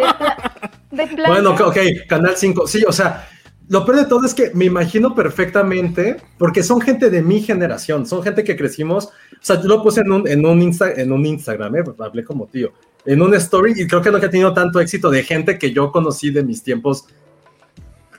Bueno, 1.27 1.51
ok, 1.51 1.77
Canal 2.07 2.33
5, 2.35 2.67
sí, 2.67 2.83
o 2.85 2.91
sea, 2.91 3.29
lo 3.69 3.85
peor 3.85 3.99
de 3.99 4.05
todo 4.05 4.25
es 4.25 4.33
que 4.33 4.51
me 4.55 4.65
imagino 4.65 5.13
perfectamente, 5.13 6.17
porque 6.39 6.63
son 6.63 6.81
gente 6.81 7.11
de 7.11 7.21
mi 7.21 7.41
generación, 7.41 8.07
son 8.07 8.23
gente 8.23 8.43
que 8.43 8.57
crecimos, 8.57 9.05
o 9.05 9.09
sea, 9.39 9.61
yo 9.61 9.67
lo 9.67 9.83
puse 9.83 10.01
en 10.01 10.11
un, 10.11 10.27
en 10.27 10.43
un, 10.45 10.59
Insta- 10.59 10.97
en 10.97 11.11
un 11.11 11.25
Instagram, 11.27 11.75
eh, 11.75 11.83
hablé 11.99 12.23
como 12.23 12.47
tío, 12.47 12.71
en 13.05 13.21
un 13.21 13.35
story, 13.35 13.73
y 13.77 13.87
creo 13.87 14.01
que 14.01 14.11
no 14.11 14.19
que 14.19 14.25
ha 14.25 14.29
tenido 14.31 14.51
tanto 14.51 14.79
éxito 14.81 15.11
de 15.11 15.23
gente 15.23 15.59
que 15.59 15.71
yo 15.71 15.91
conocí 15.91 16.31
de 16.31 16.43
mis 16.43 16.63
tiempos 16.63 17.05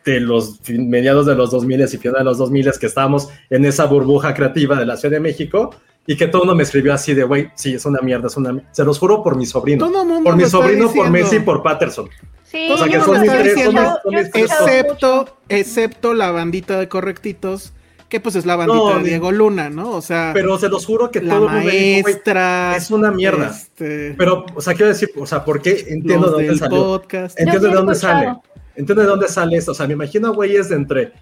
de 0.05 0.20
los 0.20 0.61
mediados 0.70 1.26
de 1.26 1.34
los 1.34 1.51
2000 1.51 1.80
y 1.82 1.86
final 1.98 2.20
de 2.20 2.24
los 2.24 2.38
2000 2.38 2.70
que 2.80 2.86
estábamos 2.86 3.28
en 3.51 3.64
esa 3.64 3.84
burbuja 3.84 4.32
creativa 4.32 4.76
de 4.76 4.86
la 4.86 4.96
Ciudad 4.96 5.14
de 5.16 5.20
México, 5.20 5.74
y 6.07 6.16
que 6.16 6.26
todo 6.26 6.42
el 6.42 6.46
mundo 6.48 6.57
me 6.57 6.62
escribió 6.64 6.92
así 6.92 7.14
de, 7.14 7.24
güey, 7.24 7.51
sí, 7.55 7.74
es 7.74 7.84
una 7.84 8.01
mierda, 8.01 8.26
es 8.26 8.36
una 8.36 8.53
mierda. 8.53 8.68
Se 8.72 8.84
los 8.84 8.98
juro 8.98 9.22
por 9.22 9.36
mi 9.36 9.46
sobrino. 9.46 9.86
Todo 9.88 10.05
mundo 10.05 10.24
por 10.24 10.36
mi 10.36 10.44
sobrino, 10.46 10.90
por. 10.92 11.11
Messi 11.11 11.36
y 11.36 11.40
por 11.40 11.62
Patterson. 11.62 12.09
Sí, 12.44 12.68
O 12.72 12.76
sea, 12.76 12.88
que 12.88 13.01
son 13.01 13.20
mis 13.20 13.30
tres- 13.30 13.30
son 13.30 13.44
mis- 13.44 13.55
diciendo, 13.55 13.82
son 14.03 14.12
yo 14.12 14.18
he 14.18 14.22
mis 14.22 14.30
tres 14.32 14.44
escuchado 14.44 14.66
excepto, 14.68 15.36
excepto 15.48 16.14
la 16.14 16.30
bandita 16.32 16.78
de 16.80 16.88
correctitos, 16.88 17.72
que 18.09 18.18
pues 18.18 18.34
es 18.34 18.44
la 18.44 18.57
bandita 18.57 18.78
No, 18.94 18.98
de 18.98 19.05
Diego 19.09 19.30
Luna, 19.30 19.70
¿no? 19.70 19.92
O 19.92 20.03
sea, 20.03 20.32
Pero 20.34 20.59
se 20.59 20.68
los 20.68 20.84
juro 20.84 21.12
que 21.12 21.20
la 21.22 21.34
todo 21.34 21.46
el 21.46 21.53
mundo 21.53 21.64
me 21.66 21.70
dijo, 21.70 22.03
güey, 22.03 22.03
maestra. 22.03 22.76
es 22.76 22.90
una 22.90 23.12
mierda. 23.12 23.51
este, 23.51 24.14
Pero, 24.18 24.44
o 24.53 24.61
sea, 24.61 24.74
quiero 24.74 24.88
decir, 24.88 25.11
o 25.16 25.26
sea, 25.26 25.44
¿por 25.44 25.62
qué 25.62 25.86
entiendo 25.90 26.26
de 26.26 26.32
dónde 26.32 26.48
del 26.48 26.59
salió? 26.59 26.78
podcast. 26.82 27.38
Entiendo 27.38 27.68
de 27.68 27.74
dónde 27.74 27.92
escuchado. 27.92 28.18
sale. 28.24 28.36
Entiendo 28.74 29.03
de 29.03 29.09
dónde 29.09 29.28
sale 29.28 29.57
esto. 29.57 29.70
O 29.70 29.74
sea, 29.74 29.86
me 29.86 29.92
imagino 29.92 30.26
a 30.28 30.30
güeyes 30.32 30.70
de 30.70 30.74
entre 30.76 31.12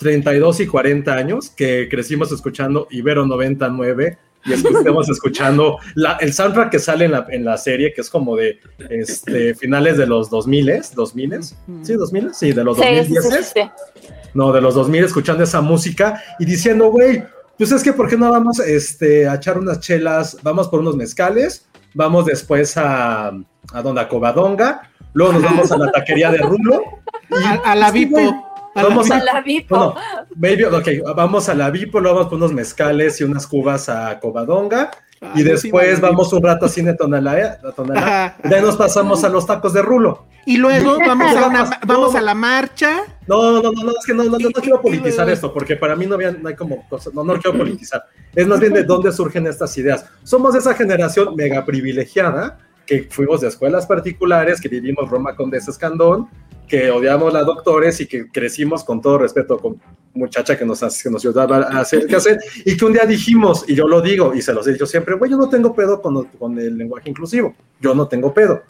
32 0.00 0.60
y 0.60 0.66
40 0.66 1.14
años 1.14 1.50
que 1.50 1.88
crecimos 1.90 2.32
escuchando 2.32 2.88
Ibero 2.90 3.26
99 3.26 4.16
y 4.46 4.52
estuvimos 4.54 5.08
escuchando 5.10 5.76
la- 5.94 6.14
el 6.20 6.32
soundtrack 6.32 6.70
que 6.70 6.78
sale 6.78 7.04
en 7.04 7.12
la, 7.12 7.26
en 7.28 7.44
la 7.44 7.58
serie, 7.58 7.92
que 7.92 8.00
es 8.00 8.08
como 8.08 8.34
de 8.34 8.58
este, 8.88 9.54
finales 9.54 9.98
de 9.98 10.06
los 10.06 10.30
2000, 10.30 10.80
2000, 10.94 11.42
sí, 11.82 11.92
2000, 11.92 12.34
sí, 12.34 12.52
de 12.52 12.64
los 12.64 12.78
Sí, 12.78 12.82
sí, 12.82 13.14
2010, 13.14 13.24
sí, 13.46 13.52
sí. 13.54 14.10
no, 14.32 14.50
de 14.52 14.60
los 14.62 14.74
2000 14.74 15.04
escuchando 15.04 15.44
esa 15.44 15.60
música 15.60 16.22
y 16.38 16.46
diciendo, 16.46 16.90
güey, 16.90 17.22
pues 17.58 17.70
es 17.70 17.82
que 17.82 17.92
¿por 17.92 18.08
qué 18.08 18.16
no 18.16 18.30
vamos 18.30 18.58
este, 18.58 19.28
a 19.28 19.34
echar 19.34 19.58
unas 19.58 19.80
chelas? 19.80 20.38
Vamos 20.42 20.68
por 20.68 20.80
unos 20.80 20.96
mezcales, 20.96 21.68
vamos 21.92 22.24
después 22.24 22.74
a, 22.78 23.28
a 23.28 23.82
donde 23.82 24.00
a 24.00 24.08
Covadonga, 24.08 24.90
luego 25.12 25.34
nos 25.34 25.42
vamos 25.42 25.70
a 25.70 25.76
la 25.76 25.92
taquería 25.92 26.30
de 26.30 26.38
Rulo. 26.38 26.82
y- 27.30 27.34
A, 27.44 27.52
a 27.72 27.74
la 27.76 27.90
Vipo. 27.92 28.16
Vamos 28.74 29.10
a, 29.10 29.22
la 29.22 29.40
Vipo. 29.40 29.76
bueno, 29.76 29.94
baby, 30.36 30.64
ok, 30.64 31.14
vamos 31.16 31.48
a 31.48 31.54
la 31.54 31.70
Vipo, 31.70 32.00
luego 32.00 32.16
vamos 32.16 32.30
por 32.30 32.38
unos 32.38 32.52
mezcales 32.52 33.20
y 33.20 33.24
unas 33.24 33.46
cubas 33.46 33.88
a 33.88 34.18
Covadonga. 34.20 34.90
Ay, 35.20 35.30
Y 35.34 35.38
sí 35.38 35.44
después 35.44 36.00
la 36.00 36.08
vamos 36.08 36.32
un 36.32 36.42
rato 36.42 36.66
a 36.66 36.68
Cine 36.68 36.94
Tonalá, 36.94 37.58
a 37.62 37.72
Tonalá, 37.72 38.36
y 38.42 38.48
de 38.48 38.60
nos 38.62 38.76
pasamos 38.76 39.22
a 39.24 39.28
los 39.28 39.46
tacos 39.46 39.72
de 39.72 39.82
Rulo. 39.82 40.26
Y 40.46 40.56
luego 40.56 40.96
vamos 41.06 41.36
a, 41.36 41.46
una, 41.48 41.64
No. 41.64 41.70
vamos 41.84 42.14
a 42.14 42.20
la 42.22 42.34
marcha. 42.34 43.02
No, 43.26 43.60
no, 43.60 43.60
no, 43.60 43.72
no, 43.72 43.90
es 43.90 44.06
que 44.06 44.14
no, 44.14 44.24
no, 44.24 44.38
no, 44.38 44.48
no 44.48 44.62
quiero 44.62 44.80
politizar 44.80 45.28
esto, 45.28 45.52
porque 45.52 45.76
para 45.76 45.94
mí 45.94 46.06
no, 46.06 46.14
había, 46.14 46.30
no 46.30 46.48
hay 46.48 46.54
como 46.54 46.88
cosas, 46.88 47.12
no, 47.12 47.22
no 47.22 47.34
lo 47.34 47.40
quiero 47.40 47.58
politizar. 47.58 48.04
Es 48.34 48.46
más 48.46 48.60
bien 48.60 48.72
de 48.72 48.84
dónde 48.84 49.12
surgen 49.12 49.46
estas 49.46 49.76
ideas. 49.76 50.06
Somos 50.22 50.54
esa 50.54 50.74
generación 50.74 51.34
mega 51.36 51.64
privilegiada 51.64 52.58
que 52.86 53.06
fuimos 53.10 53.40
de 53.40 53.48
escuelas 53.48 53.86
particulares, 53.86 54.60
que 54.60 54.68
vivimos 54.68 55.08
Roma 55.08 55.36
Condesa 55.36 55.70
Escandón, 55.70 56.28
que 56.70 56.88
odiamos 56.88 57.34
a 57.34 57.42
doctores 57.42 58.00
y 58.00 58.06
que 58.06 58.28
crecimos 58.28 58.84
con 58.84 59.02
todo 59.02 59.18
respeto 59.18 59.58
con 59.58 59.80
muchacha 60.14 60.56
que 60.56 60.64
nos, 60.64 60.80
que 60.80 61.10
nos 61.10 61.24
ayudaba 61.24 61.56
a 61.58 61.80
hacer 61.80 62.06
qué 62.06 62.16
hacer, 62.16 62.38
y 62.64 62.76
que 62.76 62.84
un 62.84 62.92
día 62.92 63.04
dijimos, 63.04 63.64
y 63.66 63.74
yo 63.74 63.88
lo 63.88 64.00
digo, 64.00 64.32
y 64.34 64.40
se 64.40 64.52
los 64.52 64.66
he 64.68 64.72
dicho 64.72 64.86
siempre, 64.86 65.16
güey, 65.16 65.30
yo 65.30 65.36
no 65.36 65.48
tengo 65.48 65.74
pedo 65.74 66.00
con, 66.00 66.24
con 66.26 66.58
el 66.58 66.78
lenguaje 66.78 67.10
inclusivo, 67.10 67.54
yo 67.80 67.94
no 67.94 68.06
tengo 68.06 68.32
pedo. 68.32 68.62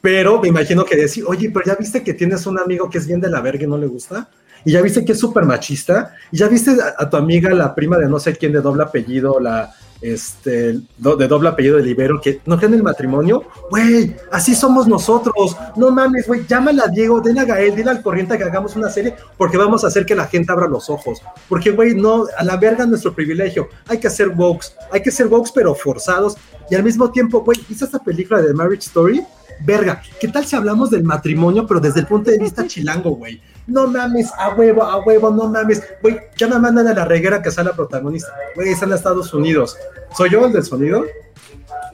Pero 0.00 0.40
me 0.40 0.48
imagino 0.48 0.84
que 0.84 0.96
decir, 0.96 1.24
oye, 1.26 1.50
pero 1.50 1.66
ya 1.66 1.74
viste 1.74 2.02
que 2.02 2.14
tienes 2.14 2.46
un 2.46 2.58
amigo 2.58 2.88
que 2.88 2.98
es 2.98 3.06
bien 3.06 3.20
de 3.20 3.28
la 3.28 3.40
verga 3.40 3.64
y 3.64 3.66
no 3.66 3.76
le 3.76 3.88
gusta, 3.88 4.28
y 4.64 4.72
ya 4.72 4.80
viste 4.80 5.04
que 5.04 5.12
es 5.12 5.18
súper 5.18 5.44
machista, 5.44 6.14
y 6.30 6.38
ya 6.38 6.48
viste 6.48 6.70
a, 6.70 7.02
a 7.02 7.10
tu 7.10 7.16
amiga, 7.16 7.50
la 7.50 7.74
prima 7.74 7.98
de 7.98 8.08
no 8.08 8.20
sé 8.20 8.36
quién 8.36 8.52
de 8.52 8.60
doble 8.60 8.84
apellido, 8.84 9.40
la 9.40 9.74
este 10.00 10.80
de 10.98 11.28
doble 11.28 11.48
apellido 11.48 11.76
de 11.76 11.82
Libero, 11.82 12.20
que 12.20 12.40
no 12.46 12.56
creen 12.56 12.72
en 12.72 12.78
el 12.78 12.84
matrimonio, 12.84 13.44
güey, 13.70 14.16
así 14.30 14.54
somos 14.54 14.86
nosotros, 14.86 15.56
no 15.76 15.90
mames, 15.90 16.26
güey, 16.26 16.46
llámala 16.46 16.84
a 16.84 16.88
Diego, 16.88 17.20
dile 17.20 17.40
a 17.40 17.44
Gael, 17.44 17.76
dile 17.76 17.90
al 17.90 18.02
corriente 18.02 18.36
que 18.38 18.44
hagamos 18.44 18.76
una 18.76 18.90
serie, 18.90 19.14
porque 19.36 19.56
vamos 19.56 19.84
a 19.84 19.88
hacer 19.88 20.06
que 20.06 20.14
la 20.14 20.26
gente 20.26 20.52
abra 20.52 20.68
los 20.68 20.88
ojos, 20.90 21.20
porque, 21.48 21.70
güey, 21.70 21.94
no, 21.94 22.24
a 22.36 22.44
la 22.44 22.56
verga 22.56 22.86
nuestro 22.86 23.14
privilegio, 23.14 23.68
hay 23.86 23.98
que 23.98 24.06
hacer 24.06 24.28
wokes, 24.28 24.68
hay 24.90 25.02
que 25.02 25.10
ser 25.10 25.26
wokes 25.26 25.52
pero 25.54 25.74
forzados, 25.74 26.36
y 26.70 26.74
al 26.74 26.82
mismo 26.82 27.10
tiempo, 27.10 27.40
güey, 27.40 27.58
¿viste 27.68 27.84
esta 27.84 27.98
película 27.98 28.40
de 28.40 28.54
Marriage 28.54 28.86
Story? 28.86 29.22
Verga, 29.62 30.00
¿qué 30.18 30.28
tal 30.28 30.46
si 30.46 30.56
hablamos 30.56 30.88
del 30.90 31.04
matrimonio, 31.04 31.66
pero 31.66 31.80
desde 31.80 32.00
el 32.00 32.06
punto 32.06 32.30
de 32.30 32.38
vista 32.38 32.66
chilango, 32.66 33.10
güey? 33.10 33.42
No 33.66 33.86
mames, 33.86 34.30
a 34.38 34.50
huevo, 34.54 34.82
a 34.82 34.98
huevo, 35.04 35.30
no 35.30 35.48
mames. 35.48 35.82
Güey, 36.02 36.18
ya 36.36 36.48
me 36.48 36.58
mandan 36.58 36.88
a 36.88 36.94
la 36.94 37.04
reguera 37.04 37.40
que 37.42 37.50
sea 37.50 37.64
la 37.64 37.72
protagonista. 37.72 38.32
Güey, 38.56 38.70
están 38.70 38.88
en 38.90 38.96
Estados 38.96 39.32
Unidos. 39.32 39.76
¿Soy 40.16 40.30
yo 40.30 40.44
el 40.46 40.52
del 40.52 40.64
sonido? 40.64 41.04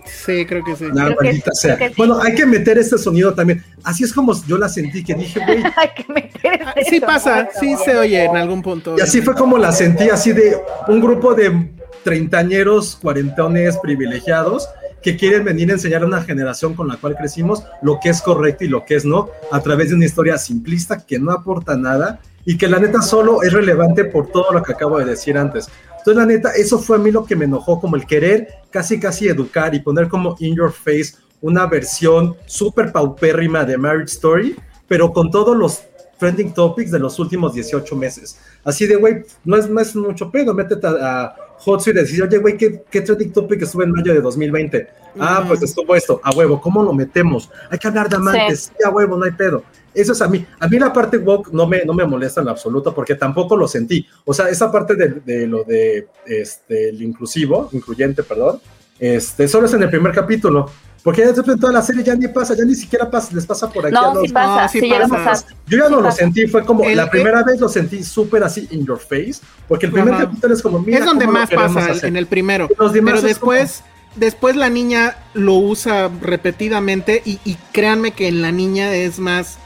Sí, 0.05 0.47
creo 0.47 0.65
que 0.65 0.75
sí. 0.77 0.87
La 0.93 1.07
Creo 1.07 1.17
que 1.19 1.25
maldita 1.27 1.51
sí, 1.53 1.61
sea. 1.69 1.77
creo 1.77 1.89
que 1.89 1.95
sí. 1.95 1.99
Bueno, 1.99 2.19
hay 2.23 2.35
que 2.35 2.47
meter 2.47 2.79
este 2.79 2.97
sonido 2.99 3.35
también. 3.35 3.63
Así 3.85 4.05
es 4.05 4.13
como 4.13 4.33
yo 4.47 4.57
la 4.59 4.69
sentí, 4.69 5.05
que 5.05 5.15
dije, 5.15 5.41
güey. 5.45 5.63
Hay 5.77 5.89
que 5.95 6.13
meter 6.13 6.63
Ah, 6.65 6.73
este 6.77 6.85
Sí 6.85 7.01
sonido 7.01 7.07
pasa, 7.07 7.49
sí 7.61 7.77
se 7.85 7.97
oye 7.97 8.25
en 8.25 8.37
algún 8.37 8.63
punto. 8.63 8.97
Y 8.97 9.01
así 9.01 9.21
fue 9.21 9.35
como 9.35 9.59
la 9.59 9.73
sentí, 9.73 10.09
así 10.09 10.33
de 10.33 10.57
un 10.89 11.01
grupo 11.01 11.35
de 11.35 11.71
treintañeros, 12.05 12.97
cuarentones 13.03 13.77
privilegiados 13.79 14.69
que 15.07 15.17
quieren 15.17 15.45
venir 15.45 15.71
a 15.71 15.75
enseñar 15.75 16.03
a 16.03 16.07
una 16.07 16.25
generación 16.25 16.75
con 16.75 16.89
la 16.89 16.97
cual 16.97 17.15
crecimos 17.15 17.63
lo 17.81 18.01
que 18.03 18.09
es 18.09 18.21
correcto 18.21 18.65
y 18.65 18.69
lo 18.69 18.85
que 18.85 18.97
es 18.97 19.05
no, 19.05 19.29
a 19.53 19.61
través 19.61 19.91
de 19.91 19.95
una 19.95 20.05
historia 20.05 20.37
simplista 20.37 21.07
que 21.07 21.21
no 21.21 21.31
aporta 21.31 21.77
nada 21.77 22.19
y 22.45 22.59
que 22.59 22.67
la 22.67 22.81
neta 22.81 23.01
solo 23.01 23.41
es 23.45 23.53
relevante 23.53 24.07
por 24.07 24.33
todo 24.33 24.51
lo 24.51 24.65
que 24.65 24.73
acabo 24.73 24.99
de 24.99 25.05
decir 25.05 25.39
antes. 25.39 25.69
Entonces, 25.91 26.17
la 26.17 26.27
neta, 26.27 26.51
eso 26.57 26.81
fue 26.81 26.97
a 26.97 26.99
mí 26.99 27.13
lo 27.13 27.25
que 27.25 27.37
me 27.37 27.45
enojó, 27.45 27.81
como 27.81 27.95
el 27.95 28.05
querer 28.05 28.49
casi, 28.73 28.99
casi 28.99 29.29
educar 29.29 29.77
y 29.77 29.79
poner 29.79 30.09
como 30.09 30.35
in 30.41 30.57
your 30.57 30.73
face 30.73 31.15
una 31.41 31.67
versión 31.67 32.35
súper 32.47 32.91
paupérrima 32.91 33.65
de 33.65 33.79
Marriage 33.79 34.15
Story, 34.15 34.57
pero 34.89 35.13
con 35.13 35.31
todos 35.31 35.57
los 35.57 35.85
trending 36.19 36.53
topics 36.53 36.91
de 36.91 36.99
los 36.99 37.17
últimos 37.21 37.55
18 37.55 37.95
meses. 37.95 38.41
Así 38.65 38.89
de, 38.89 38.97
güey, 38.97 39.23
no 39.45 39.57
es, 39.57 39.71
no 39.71 39.81
es 39.81 39.95
mucho 39.95 40.33
pedo, 40.33 40.53
métete 40.53 40.85
a, 40.85 40.91
a 40.91 41.37
Hotsuite 41.59 42.01
y 42.01 42.03
decir, 42.03 42.23
oye, 42.23 42.39
güey, 42.39 42.57
¿qué, 42.57 42.83
¿qué 42.91 43.01
trending 43.01 43.33
topic 43.33 43.63
estuvo 43.63 43.83
en 43.83 43.93
mayo 43.93 44.13
de 44.13 44.21
2020? 44.21 44.89
Ah, 45.19 45.45
pues 45.47 45.63
estuvo 45.63 45.95
esto, 45.95 46.21
a 46.23 46.31
huevo, 46.31 46.61
¿cómo 46.61 46.83
lo 46.83 46.93
metemos? 46.93 47.49
Hay 47.71 47.79
que 47.79 47.89
hablar 47.89 48.09
de 48.09 48.17
amantes, 48.17 48.73
sí. 48.77 48.85
a 48.85 48.91
huevo, 48.91 49.17
no 49.17 49.25
hay 49.25 49.33
pedo. 49.33 49.63
Eso 49.95 50.13
es 50.13 50.21
a 50.21 50.29
mí. 50.29 50.45
A 50.61 50.69
mí 50.69 50.79
la 50.79 50.93
parte 50.93 51.17
woke 51.17 51.51
no 51.53 51.67
me, 51.67 51.83
no 51.85 51.95
me 51.95 52.05
molesta 52.05 52.43
en 52.43 52.49
absoluto 52.49 52.95
porque 52.95 53.15
tampoco 53.15 53.57
lo 53.57 53.67
sentí. 53.67 54.07
O 54.27 54.35
sea, 54.35 54.51
esa 54.51 54.71
parte 54.71 54.95
de, 54.95 55.09
de 55.25 55.47
lo 55.47 55.65
de 55.65 56.09
este, 56.27 56.91
el 56.91 57.01
inclusivo, 57.01 57.71
incluyente, 57.73 58.23
perdón, 58.23 58.61
este, 58.99 59.49
solo 59.49 59.67
es 59.67 59.75
en 59.75 59.83
el 59.83 59.91
primer 59.91 60.13
capítulo. 60.13 60.71
Porque 61.07 61.21
ya 61.21 61.29
después 61.29 61.47
en 61.55 61.61
toda 61.61 61.73
la 61.73 61.83
serie 61.83 62.03
ya 62.03 62.17
ni 62.17 62.27
pasa, 62.27 62.57
ya 62.57 62.65
ni 62.65 62.75
siquiera 62.75 63.09
pasa, 63.09 63.29
les 63.33 63.47
pasa 63.47 63.71
por 63.71 63.87
aquí 63.87 63.95
a 63.95 64.01
No, 64.01 64.15
los, 64.15 64.27
sí 64.27 64.33
pasa, 64.33 64.63
No, 64.63 64.69
sí 64.69 64.81
sí, 64.81 64.93
a 64.93 64.99
pasa. 65.03 65.25
pasar. 65.25 65.51
yo 65.69 65.79
ya 65.79 65.85
Sí 65.85 65.91
no 65.93 65.97
lo 65.99 66.03
pasa. 66.03 66.17
sentí, 66.17 66.47
fue 66.49 66.65
como 66.65 66.83
El- 66.83 66.97
la 66.97 67.05
el- 67.05 67.11
primera 67.11 67.45
vez 67.45 67.61
lo 67.61 67.69
sentí 67.69 68.03
súper 68.03 68.43
así 68.43 68.67
in 68.73 68.85
your 68.85 68.99
face, 68.99 69.37
porque 69.69 69.87
el 69.87 69.93
primer 69.93 70.15
Ajá. 70.15 70.25
capítulo 70.25 70.53
es 70.55 70.61
como, 70.63 70.81
mira, 70.81 70.99
es 70.99 71.05
donde 71.05 71.29
más 71.29 71.49
pasa, 71.49 71.93
hacer. 71.93 72.07
en 72.07 72.17
el 72.17 72.27
primero. 72.27 72.67
Pero 72.67 72.87
es 73.15 73.23
después, 73.23 73.85
después 74.17 74.57
la 74.57 74.69
niña 74.69 75.17
lo 75.33 75.55
usa 75.55 76.11
repetidamente 76.21 77.23
y, 77.25 77.39
y 77.45 77.57
créanme 77.71 78.11
que 78.11 78.27
en 78.27 78.43
la 78.43 78.51
niña 78.51 78.93
es 78.93 79.21
más 79.21 79.59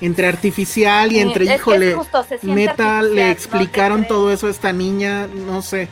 entre 0.00 0.26
artificial 0.26 1.12
y 1.12 1.14
Sí, 1.14 1.20
entre, 1.20 1.44
híjole, 1.44 1.90
es 1.90 1.94
justo, 1.94 2.26
neta, 2.42 3.02
le 3.02 3.30
explicaron 3.30 4.04
todo 4.08 4.32
eso 4.32 4.48
a 4.48 4.50
esta 4.50 4.72
niña, 4.72 5.28
no 5.28 5.62
sé. 5.62 5.86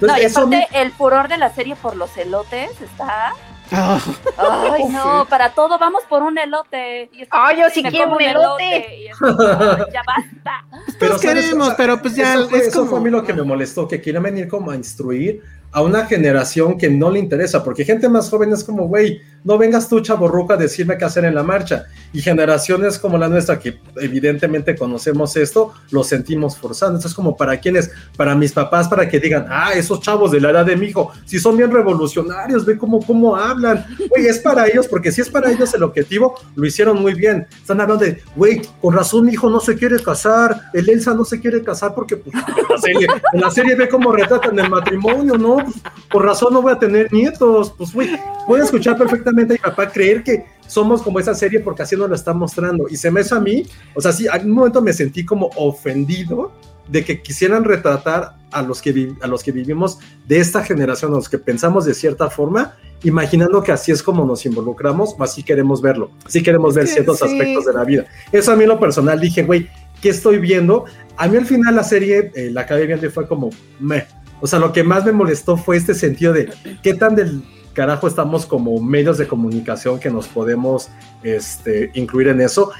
No, 0.00 0.16
y 0.16 0.22
eso 0.22 0.40
a 0.40 0.42
aparte 0.44 0.66
el 0.80 0.92
furor 0.92 1.28
de 1.28 1.36
la 1.36 1.54
serie 1.54 1.76
por 1.76 1.94
los 1.94 2.16
elotes 2.16 2.70
está. 2.80 3.34
Ay, 3.70 4.84
no, 4.90 5.22
Sí. 5.22 5.26
para 5.28 5.50
todo 5.50 5.78
vamos 5.78 6.02
por 6.08 6.22
un 6.22 6.38
elote. 6.38 7.10
Y 7.12 7.26
Ay, 7.30 7.58
yo 7.60 7.70
sí 7.70 7.82
me 7.82 7.90
quiero 7.90 8.12
un 8.14 8.22
elote. 8.22 8.96
y 8.96 9.06
es 9.08 9.18
como, 9.18 9.36
"Ay, 9.40 9.84
ya 9.92 10.02
basta. 10.06 10.64
todos 10.98 11.20
¿sabes? 11.20 11.40
queremos, 11.44 11.66
O 11.66 11.70
sea, 11.70 11.76
pero 11.76 12.00
pues 12.00 12.14
ya 12.16 12.34
eso 12.34 12.48
fue, 12.48 12.58
es 12.58 12.66
eso 12.68 12.78
como... 12.80 12.90
fue 12.90 12.98
a 13.00 13.02
mí 13.02 13.10
lo 13.10 13.24
que 13.24 13.32
me 13.34 13.42
molestó, 13.42 13.88
que 13.88 14.00
quieran 14.00 14.22
venir 14.22 14.48
como 14.48 14.70
a 14.70 14.76
instruir 14.76 15.42
a 15.76 15.82
una 15.82 16.06
generación 16.06 16.78
que 16.78 16.88
no 16.88 17.10
le 17.10 17.18
interesa, 17.18 17.62
porque 17.62 17.84
gente 17.84 18.08
más 18.08 18.30
joven 18.30 18.50
es 18.50 18.64
como, 18.64 18.88
güey, 18.88 19.20
no 19.44 19.58
vengas 19.58 19.90
tú, 19.90 20.00
chaborruca, 20.00 20.54
a 20.54 20.56
decirme 20.56 20.96
qué 20.96 21.04
hacer 21.04 21.26
en 21.26 21.34
la 21.34 21.42
marcha. 21.42 21.84
Y 22.14 22.22
generaciones 22.22 22.98
como 22.98 23.18
la 23.18 23.28
nuestra, 23.28 23.58
que 23.58 23.78
evidentemente 24.00 24.74
conocemos 24.74 25.36
esto, 25.36 25.74
lo 25.90 26.02
sentimos 26.02 26.56
forzando. 26.56 26.96
Entonces, 26.96 27.14
como 27.14 27.36
para 27.36 27.60
quienes, 27.60 27.90
para 28.16 28.34
mis 28.34 28.52
papás, 28.52 28.88
para 28.88 29.06
que 29.06 29.20
digan, 29.20 29.48
ah, 29.50 29.72
esos 29.74 30.00
chavos 30.00 30.30
de 30.30 30.40
la 30.40 30.48
edad 30.50 30.64
de 30.64 30.76
mi 30.76 30.86
hijo, 30.86 31.12
si 31.26 31.38
son 31.38 31.58
bien 31.58 31.70
revolucionarios, 31.70 32.64
ve 32.64 32.78
cómo, 32.78 33.04
cómo 33.04 33.36
hablan. 33.36 33.84
Güey, 34.08 34.28
es 34.28 34.38
para 34.38 34.66
ellos, 34.66 34.88
porque 34.88 35.12
si 35.12 35.20
es 35.20 35.28
para 35.28 35.52
ellos 35.52 35.74
el 35.74 35.82
objetivo, 35.82 36.36
lo 36.54 36.66
hicieron 36.66 37.02
muy 37.02 37.12
bien. 37.12 37.46
Están 37.54 37.82
hablando 37.82 38.02
de, 38.02 38.22
güey, 38.34 38.62
con 38.80 38.94
razón 38.94 39.26
mi 39.26 39.32
hijo 39.32 39.50
no 39.50 39.60
se 39.60 39.76
quiere 39.76 40.02
casar, 40.02 40.58
el 40.72 40.88
Elsa 40.88 41.12
no 41.12 41.26
se 41.26 41.38
quiere 41.38 41.62
casar 41.62 41.94
porque 41.94 42.16
pues, 42.16 42.34
en, 42.34 42.64
la 42.70 42.78
serie, 42.80 43.08
en 43.34 43.40
la 43.42 43.50
serie 43.50 43.74
ve 43.74 43.90
cómo 43.90 44.10
retratan 44.10 44.58
el 44.58 44.70
matrimonio, 44.70 45.36
¿no? 45.36 45.65
Pues, 45.66 45.82
por 46.10 46.24
razón 46.24 46.52
no 46.52 46.62
voy 46.62 46.72
a 46.72 46.78
tener 46.78 47.12
nietos. 47.12 47.74
Pues, 47.76 47.92
güey, 47.92 48.10
voy 48.46 48.60
a 48.60 48.64
escuchar 48.64 48.96
perfectamente 48.96 49.54
a 49.54 49.56
mi 49.56 49.58
papá 49.58 49.90
creer 49.90 50.22
que 50.22 50.44
somos 50.66 51.02
como 51.02 51.20
esa 51.20 51.34
serie 51.34 51.60
porque 51.60 51.82
así 51.82 51.96
nos 51.96 52.08
lo 52.08 52.14
está 52.14 52.32
mostrando. 52.32 52.86
Y 52.88 52.96
se 52.96 53.10
me 53.10 53.20
hizo 53.20 53.36
a 53.36 53.40
mí, 53.40 53.66
o 53.94 54.00
sea, 54.00 54.12
sí, 54.12 54.26
en 54.32 54.46
un 54.46 54.52
momento 54.52 54.82
me 54.82 54.92
sentí 54.92 55.24
como 55.24 55.50
ofendido 55.56 56.52
de 56.88 57.04
que 57.04 57.20
quisieran 57.20 57.64
retratar 57.64 58.36
a 58.50 58.62
los 58.62 58.80
que, 58.80 59.12
a 59.20 59.26
los 59.26 59.42
que 59.42 59.52
vivimos 59.52 59.98
de 60.26 60.38
esta 60.38 60.62
generación, 60.62 61.12
a 61.12 61.16
los 61.16 61.28
que 61.28 61.38
pensamos 61.38 61.84
de 61.84 61.94
cierta 61.94 62.30
forma, 62.30 62.76
imaginando 63.02 63.62
que 63.62 63.72
así 63.72 63.92
es 63.92 64.02
como 64.02 64.24
nos 64.24 64.46
involucramos, 64.46 65.14
o 65.18 65.22
así 65.22 65.42
queremos 65.42 65.82
verlo, 65.82 66.10
así 66.24 66.42
queremos 66.42 66.74
ver 66.74 66.86
ciertos 66.86 67.18
sí. 67.18 67.24
aspectos 67.24 67.66
de 67.66 67.72
la 67.72 67.84
vida. 67.84 68.06
Eso 68.32 68.52
a 68.52 68.56
mí 68.56 68.62
en 68.62 68.70
lo 68.70 68.80
personal 68.80 69.20
dije, 69.20 69.42
güey, 69.42 69.68
¿qué 70.00 70.10
estoy 70.10 70.38
viendo? 70.38 70.84
A 71.16 71.28
mí 71.28 71.36
al 71.36 71.46
final 71.46 71.74
la 71.74 71.84
serie 71.84 72.30
eh, 72.34 72.50
la 72.52 72.62
acabé 72.62 72.86
viendo 72.86 73.06
y 73.06 73.10
fue 73.10 73.26
como, 73.26 73.50
meh. 73.80 74.06
O 74.40 74.46
sea, 74.46 74.58
lo 74.58 74.72
que 74.72 74.84
más 74.84 75.04
me 75.04 75.12
molestó 75.12 75.56
fue 75.56 75.76
este 75.76 75.94
sentido 75.94 76.32
de 76.32 76.50
qué 76.82 76.94
tan 76.94 77.14
del 77.16 77.42
carajo 77.72 78.06
estamos 78.06 78.46
como 78.46 78.80
medios 78.80 79.18
de 79.18 79.28
comunicación 79.28 80.00
que 80.00 80.10
nos 80.10 80.28
podemos 80.28 80.88
este, 81.22 81.90
incluir 81.94 82.28
en 82.28 82.40
eso 82.40 82.70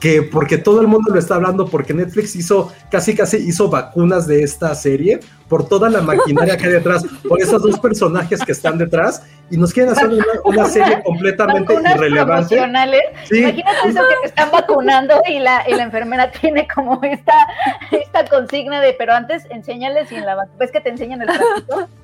que 0.00 0.22
porque 0.22 0.58
todo 0.58 0.80
el 0.80 0.88
mundo 0.88 1.12
lo 1.12 1.18
está 1.18 1.36
hablando, 1.36 1.66
porque 1.66 1.94
Netflix 1.94 2.36
hizo, 2.36 2.70
casi 2.90 3.14
casi 3.14 3.38
hizo 3.38 3.70
vacunas 3.70 4.26
de 4.26 4.42
esta 4.42 4.74
serie, 4.74 5.20
por 5.48 5.68
toda 5.68 5.88
la 5.88 6.00
maquinaria 6.00 6.56
que 6.56 6.66
hay 6.66 6.72
detrás, 6.72 7.04
por 7.28 7.40
esos 7.40 7.62
dos 7.62 7.78
personajes 7.78 8.40
que 8.42 8.52
están 8.52 8.78
detrás, 8.78 9.22
y 9.50 9.56
nos 9.56 9.72
quieren 9.72 9.92
hacer 9.92 10.10
una, 10.44 10.66
serie 10.66 11.02
completamente 11.04 11.74
irrelevante. 11.74 12.56
Imagínate 12.56 13.88
eso 13.88 14.00
que 14.08 14.16
te 14.22 14.26
están 14.26 14.50
vacunando 14.50 15.22
y 15.28 15.38
la, 15.38 15.64
y 15.68 15.74
la 15.74 15.84
enfermera 15.84 16.30
tiene 16.30 16.66
como 16.72 17.00
esta, 17.02 17.46
esta 17.92 18.24
consigna 18.26 18.80
de, 18.80 18.92
pero 18.94 19.12
antes 19.14 19.44
enséñales 19.50 20.10
y 20.10 20.16
en 20.16 20.26
la 20.26 20.36
ves 20.58 20.72
que 20.72 20.80
te 20.80 20.88
enseñan 20.88 21.22
el 21.22 21.28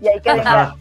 y 0.00 0.08
hay 0.08 0.20
que 0.20 0.34
dejar. 0.34 0.74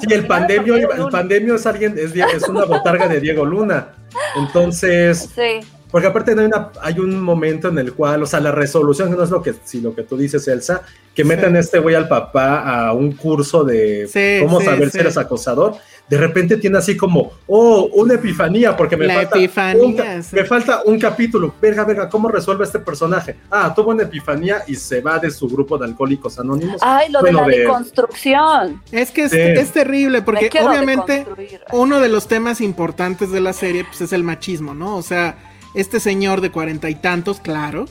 Sí, 0.00 0.12
el 0.12 0.26
pandemio, 0.26 0.76
el 0.76 1.08
pandemio 1.10 1.54
es 1.54 1.66
alguien, 1.66 1.96
es, 1.98 2.14
es 2.14 2.48
una 2.48 2.64
botarga 2.64 3.08
de 3.08 3.20
Diego 3.20 3.44
Luna. 3.44 3.88
Entonces, 4.36 5.30
sí. 5.34 5.60
Porque 5.96 6.08
aparte 6.08 6.32
hay, 6.32 6.44
una, 6.44 6.72
hay 6.82 6.98
un 6.98 7.18
momento 7.18 7.68
en 7.68 7.78
el 7.78 7.94
cual, 7.94 8.22
o 8.22 8.26
sea, 8.26 8.38
la 8.38 8.52
resolución, 8.52 9.08
que 9.08 9.16
no 9.16 9.22
es 9.24 9.30
lo 9.30 9.40
que, 9.42 9.54
si 9.64 9.80
lo 9.80 9.94
que 9.94 10.02
tú 10.02 10.14
dices, 10.14 10.46
Elsa, 10.46 10.82
que 11.14 11.24
metan 11.24 11.56
este 11.56 11.78
güey 11.78 11.94
al 11.94 12.06
papá 12.06 12.58
a 12.58 12.92
un 12.92 13.12
curso 13.12 13.64
de 13.64 14.06
cómo 14.42 14.60
saber 14.60 14.90
si 14.90 14.98
eres 14.98 15.16
acosador, 15.16 15.76
de 16.06 16.18
repente 16.18 16.58
tiene 16.58 16.76
así 16.76 16.98
como, 16.98 17.32
oh, 17.46 17.88
una 17.94 18.12
epifanía, 18.12 18.76
porque 18.76 18.94
me, 18.94 19.08
falta, 19.08 19.38
un, 19.74 19.96
me 20.32 20.44
falta 20.44 20.82
un 20.84 20.98
capítulo. 20.98 21.54
Verga, 21.62 21.86
verga, 21.86 22.10
¿cómo 22.10 22.28
resuelve 22.28 22.64
este 22.64 22.80
personaje? 22.80 23.36
Ah, 23.50 23.72
tuvo 23.74 23.92
una 23.92 24.02
epifanía 24.02 24.64
y 24.66 24.74
se 24.74 25.00
va 25.00 25.18
de 25.18 25.30
su 25.30 25.48
grupo 25.48 25.78
de 25.78 25.86
alcohólicos 25.86 26.38
anónimos. 26.38 26.76
Ay, 26.82 27.10
lo 27.10 27.22
de 27.22 27.32
la 27.32 27.46
deconstrucción. 27.46 28.82
Es 28.92 29.10
que 29.12 29.24
es, 29.24 29.70
terrible, 29.72 30.20
porque 30.20 30.50
obviamente 30.60 31.24
uno 31.72 32.00
de 32.00 32.10
los 32.10 32.28
temas 32.28 32.60
importantes 32.60 33.32
de 33.32 33.40
la 33.40 33.54
serie 33.54 33.86
pues, 33.86 34.02
es 34.02 34.12
el 34.12 34.24
machismo, 34.24 34.74
¿no? 34.74 34.98
O 34.98 35.02
sea 35.02 35.54
este 35.76 36.00
señor 36.00 36.40
de 36.40 36.50
cuarenta 36.50 36.90
y 36.90 36.96
tantos, 36.96 37.38
claro, 37.38 37.84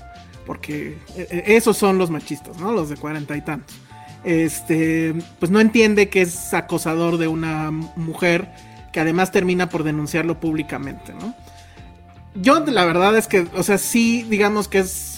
porque 0.45 0.97
eh, 1.15 1.27
eh, 1.31 1.43
esos 1.47 1.77
son 1.77 1.97
los 1.97 2.09
machistas, 2.09 2.57
¿no? 2.59 2.73
Los 2.73 2.89
de 2.89 2.97
cuarenta 2.97 3.38
y 3.38 3.41
tantos. 3.41 3.75
Este, 4.23 5.13
pues 5.39 5.51
no 5.51 5.59
entiende 5.59 6.09
que 6.09 6.23
es 6.23 6.53
acosador 6.53 7.17
de 7.17 7.27
una 7.27 7.71
mujer 7.71 8.49
que 8.91 8.99
además 8.99 9.31
termina 9.31 9.69
por 9.69 9.83
denunciarlo 9.83 10.39
públicamente, 10.39 11.13
¿no? 11.13 11.36
Yo 12.33 12.59
la 12.59 12.86
verdad 12.86 13.15
es 13.17 13.27
que, 13.27 13.47
o 13.55 13.63
sea, 13.63 13.77
sí, 13.77 14.25
digamos 14.29 14.67
que 14.67 14.79
es 14.79 15.15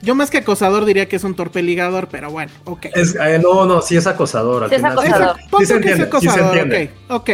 yo 0.00 0.14
más 0.14 0.30
que 0.30 0.38
acosador 0.38 0.84
diría 0.84 1.08
que 1.08 1.16
es 1.16 1.24
un 1.24 1.34
torpeligador, 1.34 2.08
pero 2.08 2.30
bueno, 2.30 2.52
ok. 2.64 2.86
Eh, 2.86 3.40
no, 3.42 3.66
no, 3.66 3.82
sí 3.82 3.96
es 3.96 4.06
acosador. 4.06 4.64
Al 4.64 4.70
sí 4.70 4.76
final. 4.76 4.92
es 4.92 4.98
acosador. 4.98 5.36
Sí, 5.58 5.66
se, 5.66 5.74
entiende, 5.74 6.02
es 6.02 6.08
acosador, 6.08 6.58
ok, 6.58 6.90
ok. 7.08 7.30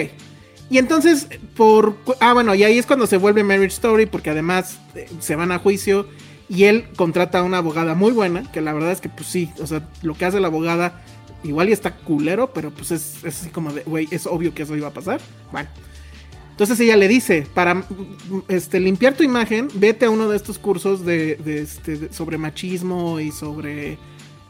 Y 0.71 0.79
entonces, 0.79 1.29
por. 1.57 1.97
Ah, 2.21 2.33
bueno, 2.33 2.55
y 2.55 2.65
ahí 2.65 2.79
es 2.79 2.87
cuando 2.87 3.07
se 3.07 3.17
vuelve 3.17 3.45
Marriage 3.45 3.75
Story, 3.75 4.07
porque 4.07 4.31
además 4.31 4.79
eh, 4.95 5.09
se 5.21 5.37
van 5.37 5.53
a 5.53 5.59
juicio 5.59 6.09
y 6.49 6.65
él 6.65 6.87
contrata 6.97 7.41
a 7.41 7.43
una 7.43 7.59
abogada 7.59 7.95
muy 7.95 8.13
buena, 8.13 8.51
que 8.51 8.61
la 8.61 8.73
verdad 8.73 8.93
es 8.93 9.01
que, 9.01 9.09
pues 9.09 9.29
sí, 9.29 9.51
o 9.61 9.67
sea, 9.67 9.89
lo 10.03 10.15
que 10.15 10.25
hace 10.25 10.41
la 10.41 10.49
abogada 10.49 11.03
igual 11.43 11.69
y 11.69 11.73
está 11.73 11.95
culero, 11.95 12.53
pero 12.53 12.71
pues 12.71 12.91
es, 12.91 13.25
así 13.25 13.51
como 13.51 13.73
de, 13.73 13.83
güey, 13.83 14.09
es 14.11 14.27
obvio 14.27 14.55
que 14.55 14.63
eso 14.63 14.77
iba 14.77 14.89
a 14.89 14.93
pasar. 14.93 15.21
Bueno. 15.53 15.69
Entonces 16.51 16.79
ella 16.79 16.97
le 16.97 17.09
dice, 17.09 17.47
para 17.53 17.85
este, 18.47 18.79
limpiar 18.79 19.15
tu 19.15 19.25
imagen, 19.25 19.69
vete 19.75 20.07
a 20.07 20.11
uno 20.11 20.29
de 20.29 20.37
estos 20.37 20.57
cursos 20.57 21.05
de, 21.05 21.37
este, 21.45 22.13
sobre 22.13 22.39
machismo 22.39 23.19
y 23.19 23.33
sobre 23.33 23.99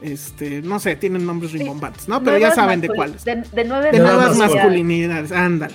este, 0.02 0.60
no 0.60 0.78
sé, 0.80 0.96
tienen 0.96 1.24
nombres 1.24 1.52
rimbombantes, 1.52 2.06
¿no? 2.06 2.22
Pero 2.22 2.36
ya 2.36 2.54
saben 2.54 2.82
de 2.82 2.88
cuáles. 2.88 3.24
De, 3.24 3.36
de, 3.36 3.64
nuevas 3.64 4.36
masculinidades, 4.36 5.32
ándale. 5.32 5.74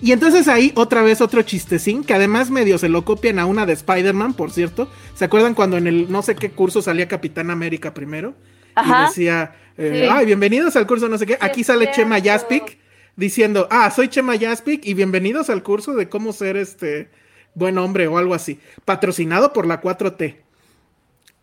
Y 0.00 0.12
entonces 0.12 0.46
ahí 0.48 0.72
otra 0.74 1.02
vez 1.02 1.20
otro 1.20 1.42
chistecín, 1.42 2.04
que 2.04 2.14
además 2.14 2.50
medio 2.50 2.78
se 2.78 2.88
lo 2.88 3.04
copian 3.04 3.38
a 3.38 3.46
una 3.46 3.64
de 3.64 3.72
Spider-Man, 3.72 4.34
por 4.34 4.50
cierto. 4.50 4.90
¿Se 5.14 5.24
acuerdan 5.24 5.54
cuando 5.54 5.76
en 5.76 5.86
el 5.86 6.10
no 6.10 6.22
sé 6.22 6.34
qué 6.34 6.50
curso 6.50 6.82
salía 6.82 7.08
Capitán 7.08 7.50
América 7.50 7.94
primero? 7.94 8.34
Y 8.76 9.06
decía, 9.06 9.54
eh, 9.78 10.06
ay, 10.10 10.26
bienvenidos 10.26 10.76
al 10.76 10.86
curso 10.86 11.08
no 11.08 11.16
sé 11.16 11.26
qué. 11.26 11.38
Aquí 11.40 11.64
sale 11.64 11.90
Chema 11.92 12.20
Jaspic 12.20 12.78
diciendo, 13.16 13.66
ah, 13.70 13.90
soy 13.90 14.08
Chema 14.08 14.38
Jaspic 14.38 14.84
y 14.84 14.92
bienvenidos 14.92 15.48
al 15.48 15.62
curso 15.62 15.94
de 15.94 16.08
cómo 16.10 16.34
ser 16.34 16.58
este 16.58 17.08
buen 17.54 17.78
hombre 17.78 18.06
o 18.06 18.18
algo 18.18 18.34
así. 18.34 18.60
Patrocinado 18.84 19.54
por 19.54 19.66
la 19.66 19.80
4T. 19.80 20.36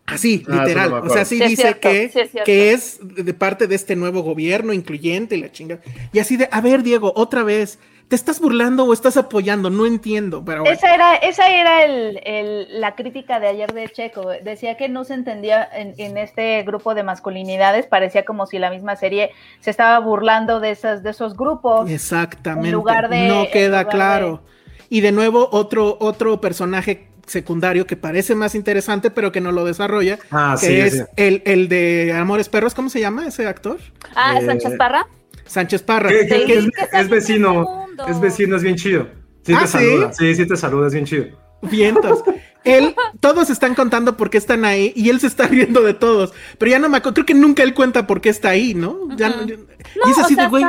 Así, 0.06 0.44
ah, 0.48 0.62
literal. 0.62 0.92
o 0.92 1.08
sea, 1.08 1.24
sí, 1.24 1.40
dice 1.40 1.78
que, 1.80 2.04
es 2.04 2.14
que 2.44 2.72
es 2.72 2.98
de 3.00 3.34
parte 3.34 3.66
de 3.66 3.74
este 3.74 3.96
nuevo 3.96 4.22
gobierno 4.22 4.72
incluyente 4.72 5.36
y 5.36 5.40
la 5.40 5.50
chinga. 5.50 5.80
Y 6.12 6.18
así 6.18 6.36
de, 6.36 6.48
a 6.52 6.60
ver, 6.60 6.82
Diego, 6.82 7.12
otra 7.16 7.42
vez 7.42 7.78
¿Te 8.08 8.16
estás 8.16 8.40
burlando 8.40 8.84
o 8.84 8.92
estás 8.92 9.16
apoyando? 9.16 9.70
No 9.70 9.86
entiendo. 9.86 10.44
Pero 10.44 10.64
Esa 10.66 10.94
era, 10.94 11.14
esa 11.16 11.48
era 11.48 11.84
el, 11.84 12.80
la 12.80 12.94
crítica 12.94 13.40
de 13.40 13.48
ayer 13.48 13.72
de 13.72 13.88
Checo. 13.88 14.28
Decía 14.42 14.76
que 14.76 14.88
no 14.88 15.04
se 15.04 15.14
entendía 15.14 15.66
en, 15.72 16.18
este 16.18 16.62
grupo 16.64 16.94
de 16.94 17.02
masculinidades. 17.02 17.86
Parecía 17.86 18.24
como 18.24 18.46
si 18.46 18.58
la 18.58 18.70
misma 18.70 18.96
serie 18.96 19.30
se 19.60 19.70
estaba 19.70 19.98
burlando 20.00 20.60
de, 20.60 20.70
esas, 20.70 21.02
de 21.02 21.10
esos 21.10 21.36
grupos. 21.36 21.90
Exactamente. 21.90 22.70
lugar 22.70 23.08
de, 23.08 23.26
no 23.26 23.46
queda 23.50 23.86
claro. 23.88 24.42
Y 24.90 25.00
de 25.00 25.12
nuevo, 25.12 25.48
otro, 25.50 25.96
otro 25.98 26.40
personaje 26.40 27.08
secundario 27.26 27.86
que 27.86 27.96
parece 27.96 28.34
más 28.34 28.54
interesante, 28.54 29.10
pero 29.10 29.32
que 29.32 29.40
no 29.40 29.50
lo 29.50 29.64
desarrolla. 29.64 30.18
Ah, 30.30 30.56
que 30.60 30.86
es 30.86 31.06
El, 31.16 31.42
el, 31.46 31.68
de 31.68 32.12
Amores 32.14 32.48
Perros. 32.48 32.74
¿Cómo 32.74 32.90
se 32.90 33.00
llama 33.00 33.26
ese 33.26 33.46
actor? 33.46 33.78
Ah, 34.14 34.38
eh, 34.38 34.44
Sánchez 34.44 34.76
Parra. 34.76 35.06
Sánchez 35.46 35.82
Parra. 35.82 36.10
es, 36.10 37.08
vecino, 37.08 37.86
es 38.06 38.20
vecino, 38.20 38.56
es 38.56 38.62
bien 38.62 38.76
chido. 38.76 39.08
Sí 39.42 39.52
te 39.52 39.54
ah, 39.54 39.66
saluda, 39.66 40.12
¿sí? 40.12 40.34
sí, 40.34 40.46
te 40.46 40.56
saluda, 40.56 40.86
es 40.86 40.94
bien 40.94 41.04
chido. 41.04 41.26
Vientos. 41.62 42.22
Él, 42.64 42.94
todos 43.20 43.50
están 43.50 43.74
contando 43.74 44.16
por 44.16 44.30
qué 44.30 44.38
están 44.38 44.64
ahí 44.64 44.92
y 44.96 45.10
él 45.10 45.20
se 45.20 45.26
está 45.26 45.46
riendo 45.46 45.82
de 45.82 45.94
todos. 45.94 46.32
Pero 46.58 46.70
ya 46.70 46.78
no 46.78 46.88
me 46.88 46.96
acuerdo, 46.96 47.14
creo 47.14 47.26
que 47.26 47.34
nunca 47.34 47.62
él 47.62 47.74
cuenta 47.74 48.06
por 48.06 48.20
qué 48.20 48.30
está 48.30 48.50
ahí, 48.50 48.74
¿no? 48.74 48.98
y 49.10 50.10
es 50.10 50.18
así 50.18 50.34
de, 50.34 50.48
güey, 50.48 50.64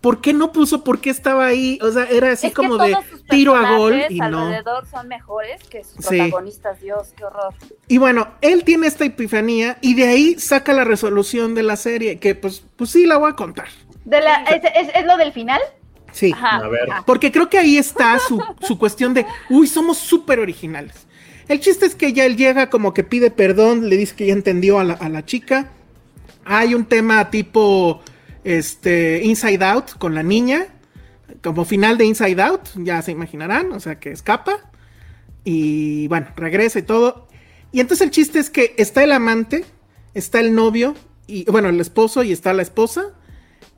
¿por 0.00 0.20
qué 0.20 0.32
no 0.32 0.52
puso 0.52 0.84
por 0.84 1.00
qué 1.00 1.10
estaba 1.10 1.46
ahí? 1.46 1.78
O 1.82 1.90
sea, 1.90 2.04
era 2.04 2.32
así 2.32 2.50
como 2.50 2.78
de 2.78 2.96
tiro 3.30 3.54
a 3.54 3.76
gol 3.76 4.02
y 4.08 4.18
no. 4.18 4.46
alrededor 4.46 4.86
son 4.86 5.08
mejores 5.08 5.62
que 5.64 5.84
sus 5.84 6.06
protagonistas, 6.06 6.80
Dios, 6.80 7.14
qué 7.16 7.24
horror. 7.24 7.54
Y 7.88 7.98
bueno, 7.98 8.28
él 8.40 8.64
tiene 8.64 8.86
esta 8.86 9.04
epifanía 9.04 9.78
y 9.80 9.94
de 9.94 10.06
ahí 10.06 10.38
saca 10.38 10.72
la 10.72 10.84
resolución 10.84 11.54
de 11.54 11.62
la 11.62 11.76
serie, 11.76 12.18
que 12.18 12.34
pues, 12.34 12.64
pues 12.76 12.90
sí 12.90 13.06
la 13.06 13.16
voy 13.16 13.30
a 13.30 13.34
contar. 13.34 13.68
De 14.04 14.20
la, 14.20 14.42
¿es, 14.44 15.06
lo 15.06 15.16
del 15.16 15.32
final? 15.32 15.60
Sí, 16.12 16.34
a 16.36 16.66
ver. 16.68 16.88
porque 17.06 17.30
creo 17.30 17.48
que 17.48 17.58
ahí 17.58 17.78
está 17.78 18.18
su, 18.18 18.42
su 18.60 18.78
cuestión 18.78 19.14
de, 19.14 19.24
uy, 19.48 19.66
somos 19.66 19.96
súper 19.96 20.40
originales. 20.40 21.06
El 21.50 21.58
chiste 21.58 21.86
es 21.86 21.96
que 21.96 22.12
ya 22.12 22.26
él 22.26 22.36
llega 22.36 22.70
como 22.70 22.94
que 22.94 23.02
pide 23.02 23.30
perdón, 23.30 23.88
le 23.88 23.96
dice 23.96 24.14
que 24.14 24.26
ya 24.26 24.32
entendió 24.32 24.78
a 24.78 24.84
la, 24.84 24.94
a 24.94 25.08
la 25.08 25.24
chica. 25.24 25.70
Hay 26.44 26.74
un 26.74 26.84
tema 26.84 27.30
tipo 27.30 28.02
este, 28.44 29.20
Inside 29.24 29.64
Out 29.64 29.98
con 29.98 30.14
la 30.14 30.22
niña, 30.22 30.66
como 31.42 31.64
final 31.64 31.98
de 31.98 32.04
Inside 32.04 32.42
Out, 32.42 32.68
ya 32.76 33.02
se 33.02 33.12
imaginarán, 33.12 33.72
o 33.72 33.80
sea 33.80 33.98
que 33.98 34.10
escapa 34.10 34.70
y 35.44 36.08
bueno, 36.08 36.28
regresa 36.36 36.78
y 36.78 36.82
todo. 36.82 37.28
Y 37.72 37.80
entonces 37.80 38.04
el 38.04 38.10
chiste 38.10 38.38
es 38.38 38.50
que 38.50 38.74
está 38.78 39.02
el 39.04 39.12
amante, 39.12 39.64
está 40.14 40.40
el 40.40 40.54
novio, 40.54 40.94
y 41.26 41.44
bueno, 41.44 41.68
el 41.68 41.80
esposo 41.80 42.22
y 42.22 42.32
está 42.32 42.52
la 42.52 42.62
esposa, 42.62 43.14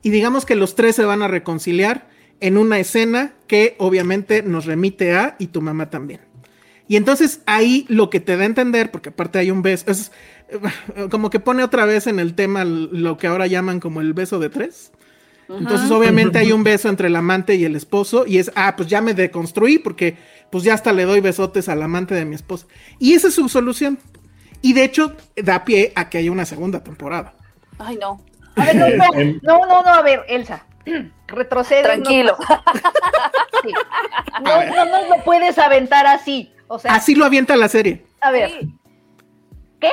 y 0.01 0.09
digamos 0.09 0.45
que 0.45 0.55
los 0.55 0.75
tres 0.75 0.95
se 0.95 1.05
van 1.05 1.21
a 1.21 1.27
reconciliar 1.27 2.09
en 2.39 2.57
una 2.57 2.79
escena 2.79 3.33
que 3.47 3.75
obviamente 3.77 4.41
nos 4.41 4.65
remite 4.65 5.15
a 5.15 5.35
y 5.39 5.47
tu 5.47 5.61
mamá 5.61 5.89
también. 5.89 6.21
Y 6.87 6.97
entonces 6.97 7.41
ahí 7.45 7.85
lo 7.87 8.09
que 8.09 8.19
te 8.19 8.35
da 8.35 8.43
a 8.43 8.47
entender, 8.47 8.91
porque 8.91 9.09
aparte 9.09 9.39
hay 9.39 9.51
un 9.51 9.61
beso, 9.61 9.89
es 9.89 10.11
como 11.09 11.29
que 11.29 11.39
pone 11.39 11.63
otra 11.63 11.85
vez 11.85 12.07
en 12.07 12.19
el 12.19 12.35
tema 12.35 12.65
lo 12.65 13.17
que 13.17 13.27
ahora 13.27 13.47
llaman 13.47 13.79
como 13.79 14.01
el 14.01 14.13
beso 14.13 14.39
de 14.39 14.49
tres. 14.49 14.91
Entonces, 15.49 15.91
obviamente 15.91 16.39
hay 16.39 16.51
un 16.53 16.63
beso 16.63 16.89
entre 16.89 17.07
el 17.07 17.15
amante 17.15 17.55
y 17.55 17.65
el 17.65 17.75
esposo, 17.75 18.25
y 18.25 18.37
es, 18.37 18.51
ah, 18.55 18.75
pues 18.75 18.89
ya 18.89 19.01
me 19.01 19.13
deconstruí, 19.13 19.79
porque 19.79 20.17
pues 20.49 20.63
ya 20.63 20.73
hasta 20.73 20.93
le 20.93 21.05
doy 21.05 21.19
besotes 21.19 21.69
al 21.69 21.81
amante 21.81 22.13
de 22.13 22.25
mi 22.25 22.35
esposa. 22.35 22.67
Y 22.99 23.13
esa 23.13 23.27
es 23.27 23.35
su 23.35 23.49
solución. 23.49 23.99
Y 24.61 24.73
de 24.73 24.83
hecho, 24.83 25.15
da 25.35 25.65
pie 25.65 25.91
a 25.95 26.09
que 26.09 26.19
haya 26.19 26.31
una 26.31 26.45
segunda 26.45 26.83
temporada. 26.83 27.33
Ay, 27.79 27.97
no. 27.99 28.23
A 28.55 28.65
ver, 28.65 28.75
no, 28.75 28.87
no, 29.41 29.65
no, 29.65 29.83
no, 29.83 29.93
a 29.93 30.01
ver, 30.01 30.23
Elsa. 30.27 30.65
Retrocede. 31.27 31.83
Tranquilo. 31.83 32.37
No, 34.43 34.65
no, 34.75 34.85
nos 34.85 35.09
lo 35.09 35.23
puedes 35.23 35.57
aventar 35.57 36.05
así. 36.05 36.51
O 36.67 36.79
sea, 36.79 36.95
así 36.95 37.15
lo 37.15 37.25
avienta 37.25 37.55
la 37.55 37.67
serie. 37.67 38.05
A 38.21 38.31
ver. 38.31 38.51
¿Qué? 39.79 39.91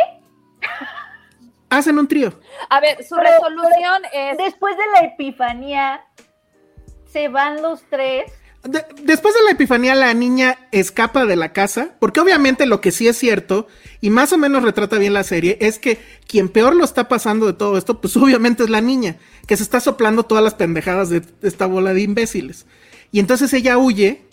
Hacen 1.70 1.98
un 1.98 2.08
trío. 2.08 2.38
A 2.68 2.80
ver, 2.80 3.02
su 3.04 3.14
resolución 3.16 4.02
es. 4.12 4.36
Después 4.38 4.76
de 4.76 4.82
la 4.92 5.06
epifanía, 5.08 6.00
se 7.12 7.28
van 7.28 7.62
los 7.62 7.82
tres. 7.88 8.30
de- 8.62 8.84
después 9.04 9.32
de 9.34 9.42
la 9.44 9.52
epifanía, 9.52 9.94
la 9.94 10.12
niña 10.12 10.58
escapa 10.70 11.24
de 11.24 11.34
la 11.36 11.52
casa, 11.54 11.94
porque 11.98 12.20
obviamente 12.20 12.66
lo 12.66 12.82
que 12.82 12.90
sí 12.92 13.08
es 13.08 13.16
cierto, 13.16 13.66
y 14.02 14.10
más 14.10 14.34
o 14.34 14.38
menos 14.38 14.62
retrata 14.62 14.98
bien 14.98 15.14
la 15.14 15.24
serie, 15.24 15.56
es 15.62 15.78
que 15.78 15.98
quien 16.28 16.50
peor 16.50 16.76
lo 16.76 16.84
está 16.84 17.08
pasando 17.08 17.46
de 17.46 17.54
todo 17.54 17.78
esto, 17.78 18.02
pues 18.02 18.14
obviamente 18.18 18.64
es 18.64 18.68
la 18.68 18.82
niña, 18.82 19.16
que 19.46 19.56
se 19.56 19.62
está 19.62 19.80
soplando 19.80 20.24
todas 20.24 20.44
las 20.44 20.52
pendejadas 20.54 21.08
de 21.08 21.22
esta 21.42 21.64
bola 21.66 21.94
de 21.94 22.02
imbéciles. 22.02 22.66
Y 23.12 23.20
entonces 23.20 23.50
ella 23.54 23.78
huye, 23.78 24.26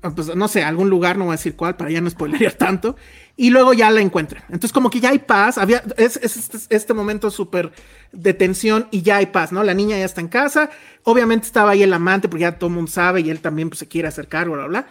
pues 0.00 0.34
no 0.34 0.48
sé, 0.48 0.62
algún 0.62 0.90
lugar, 0.90 1.16
no 1.18 1.24
voy 1.24 1.32
a 1.32 1.36
decir 1.36 1.56
cuál, 1.56 1.76
para 1.76 1.90
ya 1.90 2.00
no 2.00 2.08
spoilear 2.08 2.52
tanto, 2.58 2.96
y 3.36 3.50
luego 3.50 3.72
ya 3.72 3.90
la 3.90 4.00
encuentran. 4.00 4.44
Entonces 4.44 4.72
como 4.72 4.90
que 4.90 5.00
ya 5.00 5.10
hay 5.10 5.18
paz, 5.18 5.58
había, 5.58 5.82
es, 5.96 6.16
es 6.16 6.36
este, 6.36 6.58
este 6.74 6.94
momento 6.94 7.30
súper 7.30 7.72
de 8.12 8.34
tensión 8.34 8.88
y 8.90 9.02
ya 9.02 9.16
hay 9.16 9.26
paz, 9.26 9.52
¿no? 9.52 9.62
La 9.62 9.74
niña 9.74 9.98
ya 9.98 10.04
está 10.04 10.20
en 10.20 10.28
casa, 10.28 10.70
obviamente 11.02 11.46
estaba 11.46 11.72
ahí 11.72 11.82
el 11.82 11.92
amante, 11.92 12.28
porque 12.28 12.42
ya 12.42 12.58
todo 12.58 12.68
el 12.68 12.76
mundo 12.76 12.90
sabe 12.90 13.20
y 13.20 13.30
él 13.30 13.40
también 13.40 13.70
pues, 13.70 13.80
se 13.80 13.88
quiere 13.88 14.08
acercar, 14.08 14.48
bla, 14.48 14.56
bla, 14.56 14.66
bla. 14.66 14.86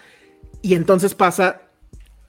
Y 0.62 0.76
entonces 0.76 1.16
pasa, 1.16 1.62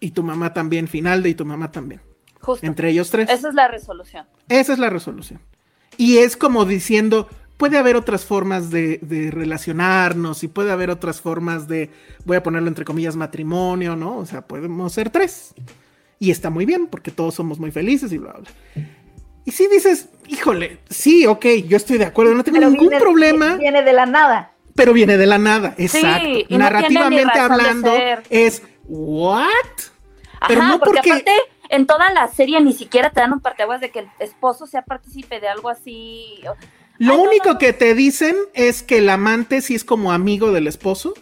y 0.01 0.12
tu 0.12 0.22
mamá 0.22 0.55
también, 0.55 0.89
final 0.89 1.22
de 1.22 1.31
y 1.31 1.35
tu 1.35 1.45
mamá 1.45 1.72
también. 1.72 2.01
Justo. 2.41 2.64
Entre 2.64 2.91
ellos 2.91 3.11
tres. 3.11 3.29
Esa 3.29 3.49
es 3.49 3.55
la 3.55 3.68
resolución. 3.68 4.26
Esa 4.49 4.72
es 4.72 4.79
la 4.79 4.91
resolución. 4.91 5.41
Y 5.97 6.18
es 6.18 6.37
como 6.37 6.64
diciendo, 6.64 7.29
puede 7.59 7.76
haber 7.76 7.96
otras 7.96 8.24
formas 8.24 8.70
de, 8.70 8.98
de 9.02 9.30
relacionarnos 9.30 10.42
y 10.44 10.48
puede 10.48 10.72
haber 10.72 10.88
otras 10.90 11.20
formas 11.20 11.68
de, 11.68 11.90
voy 12.24 12.36
a 12.38 12.42
ponerlo 12.42 12.68
entre 12.68 12.86
comillas, 12.86 13.16
matrimonio, 13.16 13.94
¿no? 13.96 14.16
O 14.16 14.24
sea, 14.26 14.40
podemos 14.42 14.90
ser 14.92 15.11
tres. 15.11 15.54
Y 16.18 16.30
está 16.30 16.48
muy 16.50 16.64
bien 16.64 16.86
porque 16.86 17.11
todos 17.11 17.34
somos 17.34 17.59
muy 17.59 17.70
felices 17.70 18.11
y 18.12 18.18
bla, 18.18 18.32
bla. 18.32 18.48
Y 19.44 19.50
si 19.52 19.66
dices, 19.68 20.09
híjole, 20.26 20.78
sí, 20.88 21.26
ok, 21.26 21.46
yo 21.66 21.76
estoy 21.76 21.98
de 21.98 22.04
acuerdo, 22.06 22.34
no 22.34 22.42
tengo 22.44 22.59
Pero 22.59 22.70
ningún 22.70 22.88
viene- 22.88 23.00
problema, 23.02 23.56
Viene 23.56 23.82
de 23.82 23.92
la 23.92 24.06
nada. 24.06 24.52
pero 24.74 24.92
viene 24.92 25.16
de 25.16 25.26
la 25.26 25.38
nada, 25.38 25.74
exacto. 25.78 26.28
y 26.28 26.32
tiene 26.32 26.46
ni 26.50 26.59
Narrativamente 26.59 27.38
hablando, 27.38 27.92
es, 28.30 28.62
¿what? 28.86 29.46
Pero 30.46 30.61
Ajá, 30.62 30.70
no 30.72 30.78
porque, 30.78 30.96
porque- 30.96 31.11
aparte 31.12 31.32
en 31.70 31.86
toda 31.86 32.12
la 32.12 32.28
serie 32.28 32.61
ni 32.61 32.72
siquiera 32.72 33.11
te 33.11 33.20
dan 33.20 33.32
un 33.32 33.40
parteaguas 33.40 33.80
de 33.80 33.90
que 33.90 34.00
el 34.00 34.09
esposo 34.20 34.66
sea 34.66 34.82
partícipe 34.82 35.40
de 35.40 35.48
algo 35.48 35.68
así. 35.68 36.40
Lo 36.99 37.14
Ay, 37.14 37.20
único 37.20 37.49
no, 37.49 37.55
no. 37.55 37.59
que 37.59 37.72
te 37.72 37.94
dicen 37.94 38.36
es 38.55 38.82
que 38.82 38.99
el 38.99 39.09
amante 39.09 39.61
sí 39.62 39.74
es 39.74 39.84
como 39.84 40.12
amigo 40.12 40.53
del 40.53 40.66
esposo 40.66 41.14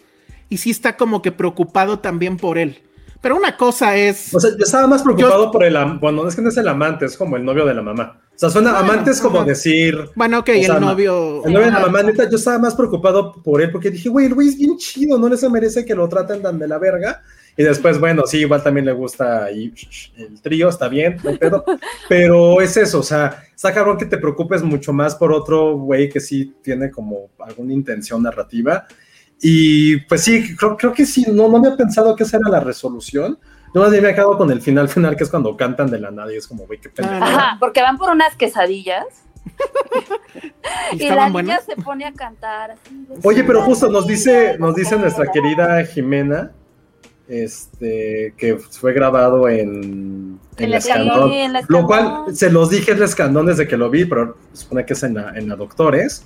y 0.49 0.57
sí 0.57 0.71
está 0.71 0.97
como 0.97 1.21
que 1.21 1.31
preocupado 1.31 1.99
también 1.99 2.37
por 2.37 2.57
él. 2.57 2.81
Pero 3.21 3.35
una 3.35 3.57
cosa 3.57 3.95
es... 3.95 4.33
O 4.33 4.39
sea, 4.39 4.51
yo 4.51 4.63
estaba 4.63 4.87
más 4.87 5.03
preocupado 5.03 5.51
por 5.51 5.63
el 5.63 5.75
bueno, 5.99 6.27
es 6.27 6.35
que 6.35 6.41
no 6.41 6.49
es 6.49 6.57
el 6.57 6.67
amante, 6.67 7.05
es 7.05 7.17
como 7.17 7.35
el 7.35 7.43
novio 7.45 7.65
de 7.65 7.73
la 7.73 7.81
mamá. 7.81 8.19
O 8.35 8.39
sea, 8.39 8.49
suena 8.49 8.71
Bueno, 8.71 8.91
amante 8.91 9.11
es 9.11 9.19
como 9.19 9.39
ajá. 9.39 9.47
decir. 9.47 9.97
bueno, 10.15 10.39
ok, 10.39 10.45
sea, 10.45 10.75
el 10.75 10.81
novio... 10.81 11.43
El 11.45 11.53
novio 11.53 11.65
de 11.65 11.71
la 11.71 11.79
mamá, 11.79 12.03
neta, 12.03 12.29
yo 12.29 12.37
estaba 12.37 12.59
más 12.59 12.75
preocupado 12.75 13.33
por 13.43 13.61
él 13.61 13.71
porque 13.71 13.89
dije, 13.89 14.09
güey, 14.09 14.27
el 14.27 14.35
güey 14.35 14.49
es 14.49 14.57
bien 14.57 14.77
chido, 14.77 15.17
no 15.17 15.27
le 15.27 15.37
se 15.37 15.49
merece 15.49 15.83
que 15.83 15.95
lo 15.95 16.07
traten 16.07 16.41
tan 16.41 16.59
de 16.59 16.67
la 16.67 16.77
verga. 16.77 17.23
Y 17.57 17.63
después, 17.63 17.99
bueno, 17.99 18.23
sí, 18.27 18.37
igual 18.41 18.61
también 18.61 18.85
le 18.85 18.91
gusta 18.91 19.45
ahí 19.45 19.73
el 20.17 20.39
trío, 20.39 20.69
está 20.69 20.87
bien, 20.87 21.17
no 21.23 21.35
pedo. 21.37 21.65
Pero 22.07 22.61
es 22.61 22.77
eso, 22.77 22.99
o 22.99 23.03
sea, 23.03 23.43
está 23.55 23.73
cabrón 23.73 23.97
que 23.97 24.05
te 24.05 24.19
preocupes 24.19 24.61
mucho 24.61 24.93
más 24.93 25.15
por 25.15 25.33
otro 25.33 25.75
güey 25.75 26.07
que 26.07 26.19
sí 26.19 26.53
tiene 26.61 26.91
como 26.91 27.31
alguna 27.39 27.73
intención 27.73 28.21
narrativa. 28.21 28.85
Y 29.41 29.97
pues 30.01 30.23
sí, 30.23 30.55
creo, 30.55 30.75
creo 30.77 30.93
que 30.93 31.05
sí, 31.05 31.25
no, 31.31 31.47
no 31.47 31.57
había 31.57 31.75
pensado 31.75 32.15
que 32.15 32.23
esa 32.23 32.37
era 32.37 32.49
la 32.49 32.59
resolución. 32.59 33.37
Yo 33.73 33.81
más 33.81 33.91
me 33.91 33.97
he 33.97 34.01
quedado 34.13 34.37
con 34.37 34.49
el 34.51 34.61
final 34.61 34.89
final, 34.89 35.15
que 35.15 35.23
es 35.23 35.29
cuando 35.29 35.55
cantan 35.55 35.89
de 35.91 35.99
la 35.99 36.09
nada 36.09 36.33
y 36.33 36.37
es 36.37 36.47
como, 36.47 36.65
güey, 36.65 36.79
qué 36.79 36.89
pendejo. 36.89 37.23
Ajá, 37.23 37.57
porque 37.59 37.81
van 37.81 37.97
por 37.97 38.09
unas 38.09 38.35
quesadillas 38.35 39.05
¿Y 40.93 41.03
y 41.03 41.09
la 41.09 41.29
niña 41.29 41.59
se 41.65 41.75
pone 41.75 42.05
a 42.05 42.13
cantar. 42.13 42.71
así 42.71 43.07
Oye, 43.23 43.43
pero 43.43 43.61
justo 43.61 43.89
nos 43.89 44.07
dice, 44.07 44.31
"Quesadilla, 44.31 44.57
nos 44.57 44.75
dice 44.75 44.97
nuestra 44.97 45.31
querida 45.31 45.85
Jimena, 45.85 46.51
este, 47.27 48.33
que 48.37 48.57
fue 48.57 48.93
grabado 48.93 49.49
en, 49.49 50.39
en 50.57 50.63
En 50.63 50.71
la 50.71 50.77
Escandón. 50.77 51.31
En 51.31 51.53
la 51.53 51.61
Lo 51.67 51.85
cual 51.85 52.35
se 52.35 52.49
los 52.49 52.69
dije 52.69 52.91
en 52.91 52.99
la 52.99 53.05
Escandón 53.05 53.45
desde 53.45 53.67
que 53.67 53.77
lo 53.77 53.89
vi, 53.89 54.05
pero 54.05 54.37
supone 54.53 54.85
que 54.85 54.93
es 54.93 55.03
en 55.03 55.15
la, 55.15 55.31
en 55.35 55.49
la 55.49 55.55
Doctores. 55.55 56.23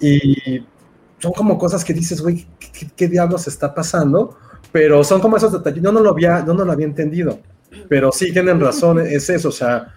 Y 0.00 0.64
son 1.22 1.32
como 1.32 1.56
cosas 1.56 1.84
que 1.84 1.94
dices, 1.94 2.20
güey, 2.20 2.48
¿qué, 2.58 2.68
qué, 2.72 2.86
qué 2.96 3.08
diablos 3.08 3.46
está 3.46 3.72
pasando? 3.72 4.36
Pero 4.72 5.04
son 5.04 5.20
como 5.20 5.36
esos 5.36 5.52
detalles. 5.52 5.80
Yo 5.80 5.92
no 5.92 6.00
lo 6.00 6.10
había, 6.10 6.44
yo 6.44 6.52
no 6.52 6.64
lo 6.64 6.72
había 6.72 6.86
entendido. 6.86 7.38
Pero 7.88 8.10
sí 8.10 8.32
tienen 8.32 8.58
razón, 8.58 8.98
es 9.06 9.30
eso, 9.30 9.50
o 9.50 9.52
sea, 9.52 9.94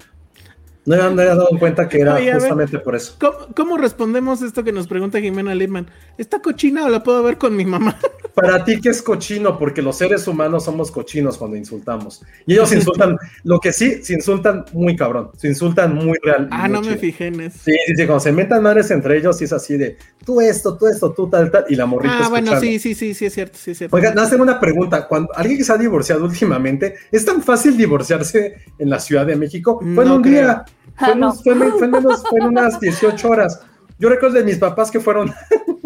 no 0.86 0.98
me 0.98 1.02
había 1.24 1.36
dado 1.36 1.48
en 1.50 1.58
cuenta 1.58 1.90
que 1.90 2.02
era 2.02 2.14
Oye, 2.14 2.30
a 2.30 2.34
ver. 2.34 2.42
justamente 2.42 2.78
por 2.78 2.96
eso. 2.96 3.16
¿Cómo, 3.20 3.48
cómo 3.56 3.78
respondemos 3.78 4.44
esto 4.44 4.64
que 4.64 4.72
nos 4.72 4.86
pregunta 4.86 5.20
Jimena 5.20 5.56
Lipman? 5.56 5.88
¿Está 6.20 6.44
cochina 6.44 6.86
o 6.86 6.90
la 6.90 7.02
puedo 7.02 7.24
ver 7.24 7.40
con 7.40 7.56
mi 7.56 7.66
mamá? 7.66 7.98
Para 8.36 8.64
ti, 8.66 8.82
¿qué 8.82 8.90
es 8.90 9.02
cochino? 9.02 9.58
Porque 9.58 9.82
los 9.82 9.98
seres 9.98 10.28
humanos 10.28 10.66
somos 10.66 10.92
cochinos 10.92 11.38
cuando 11.38 11.56
insultamos. 11.56 12.22
Y 12.46 12.54
ellos 12.54 12.72
insultan, 12.74 13.18
lo 13.44 13.60
que 13.62 13.72
sí, 13.72 14.04
se 14.04 14.14
insultan 14.14 14.66
muy 14.74 14.96
cabrón, 14.98 15.32
se 15.38 15.48
insultan 15.48 15.96
muy 15.96 16.18
real. 16.22 16.50
Ah, 16.52 16.64
muy 16.68 16.74
no 16.74 16.82
me 16.82 16.88
chido. 16.90 17.00
fijé 17.00 17.28
en 17.28 17.40
eso. 17.40 17.60
Sí, 17.64 17.72
sí, 17.88 17.96
sí, 17.96 18.06
cuando 18.06 18.20
se 18.20 18.32
metan 18.34 18.62
madres 18.62 18.92
entre 18.92 19.18
ellos, 19.18 19.38
sí 19.38 19.46
es 19.46 19.54
así 19.54 19.78
de 19.78 19.98
tú 20.26 20.42
esto, 20.42 20.78
tú 20.78 20.88
esto, 20.88 21.14
tú 21.14 21.30
tal, 21.30 21.50
tal, 21.50 21.66
y 21.70 21.76
la 21.76 21.86
morrita 21.86 22.26
Ah, 22.26 22.30
bueno, 22.30 22.60
sí, 22.60 22.78
sí, 22.80 22.94
sí, 22.94 23.14
sí 23.14 23.26
es 23.28 23.34
cierto, 23.34 23.58
sí 23.58 23.72
es 23.72 23.78
cierto. 23.78 23.96
Oigan, 23.96 24.20
hacen 24.20 24.42
una 24.42 24.60
pregunta. 24.60 25.08
Cuando 25.08 25.30
alguien 25.34 25.58
que 25.58 25.64
se 25.64 25.72
ha 25.72 25.78
divorciado 25.78 26.26
últimamente, 26.26 26.96
¿es 27.12 27.24
tan 27.24 27.42
fácil 27.42 27.78
divorciarse 27.78 28.56
en 28.78 28.90
la 28.90 29.00
Ciudad 29.00 29.26
de 29.26 29.38
México? 29.38 29.80
Fue 29.80 30.04
en 30.04 30.10
No 30.10 30.16
un 30.18 30.22
creo. 30.22 30.34
día, 30.44 30.66
fue, 30.98 31.08
en, 31.14 31.14
Ah, 31.14 31.28
no. 31.28 31.34
fue 31.34 31.54
en- 31.54 31.72
fue 31.72 31.86
en 31.86 31.92
menos- 31.92 32.24
fue 32.30 32.40
en 32.40 32.46
unas 32.48 32.80
18 32.82 33.30
horas. 33.30 33.62
Yo 33.98 34.10
recuerdo 34.10 34.36
de 34.36 34.44
mis 34.44 34.58
papás 34.58 34.92
que 34.92 35.00
fueron 35.00 35.34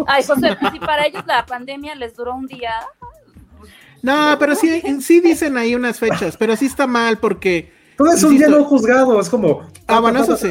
Ay, 0.08 0.24
José, 0.24 0.58
pues 0.60 0.74
si 0.74 0.80
para 0.80 1.06
ellos 1.06 1.24
la 1.26 1.46
pandemia 1.46 1.96
les 1.96 2.16
duró 2.16 2.36
un 2.36 2.48
día. 2.48 2.74
No, 4.02 4.36
pero 4.40 4.56
sí, 4.56 4.82
sí 5.02 5.20
dicen 5.20 5.58
ahí 5.58 5.76
unas 5.76 6.00
fechas, 6.00 6.38
pero 6.38 6.56
sí 6.56 6.66
está 6.66 6.88
mal 6.88 7.18
porque... 7.18 7.78
Todo 7.98 8.14
es 8.14 8.24
un 8.24 8.38
día 8.38 8.48
no 8.48 8.64
juzgado, 8.64 9.20
es 9.20 9.30
como. 9.30 9.68
Ah, 9.86 10.00
bueno, 10.00 10.24
eso 10.24 10.38
sí. 10.38 10.48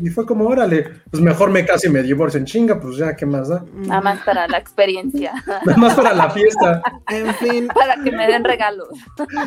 y 0.00 0.08
fue 0.10 0.24
como, 0.24 0.46
órale, 0.46 0.86
pues 1.10 1.20
mejor 1.20 1.50
me 1.50 1.66
caso 1.66 1.88
y 1.88 1.90
me 1.90 2.00
divorcio 2.00 2.38
en 2.38 2.46
chinga, 2.46 2.80
pues 2.80 2.96
ya, 2.96 3.16
¿qué 3.16 3.26
más 3.26 3.48
da? 3.48 3.64
Nada 3.74 4.00
más 4.00 4.20
para 4.20 4.46
la 4.46 4.58
experiencia, 4.58 5.32
Nada 5.66 5.78
más 5.78 5.94
para 5.94 6.14
la 6.14 6.30
fiesta. 6.30 6.80
En 7.08 7.34
fin, 7.34 7.66
para 7.74 7.96
que 7.96 8.12
me 8.12 8.28
den 8.28 8.44
regalos. 8.44 8.86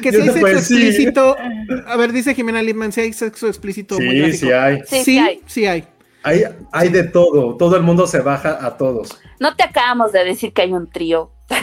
que 0.01 0.11
si 0.11 0.19
hay 0.19 0.27
no 0.27 0.33
sexo 0.33 0.47
explícito... 0.49 1.37
A 1.87 1.95
ver, 1.95 2.11
dice 2.11 2.35
Jimena 2.35 2.61
Lipman, 2.61 2.91
si 2.91 2.99
hay 2.99 3.13
sexo 3.13 3.47
explícito 3.47 3.95
muy 4.01 4.33
Sí, 4.33 4.37
sí 4.37 4.51
hay. 4.51 4.81
Sí, 4.85 5.03
sí 5.05 5.41
Sí, 5.45 5.65
hay. 5.65 5.87
Hay. 6.25 6.43
hay. 6.71 6.89
De 6.89 7.03
todo, 7.03 7.55
todo 7.55 7.75
el 7.77 7.83
mundo 7.83 8.07
se 8.07 8.19
baja 8.19 8.65
a 8.65 8.77
todos. 8.77 9.17
No 9.39 9.55
te 9.55 9.63
acabamos 9.63 10.11
de 10.11 10.23
decir 10.25 10.51
que 10.53 10.63
hay 10.63 10.73
un 10.73 10.89
trío. 10.89 11.31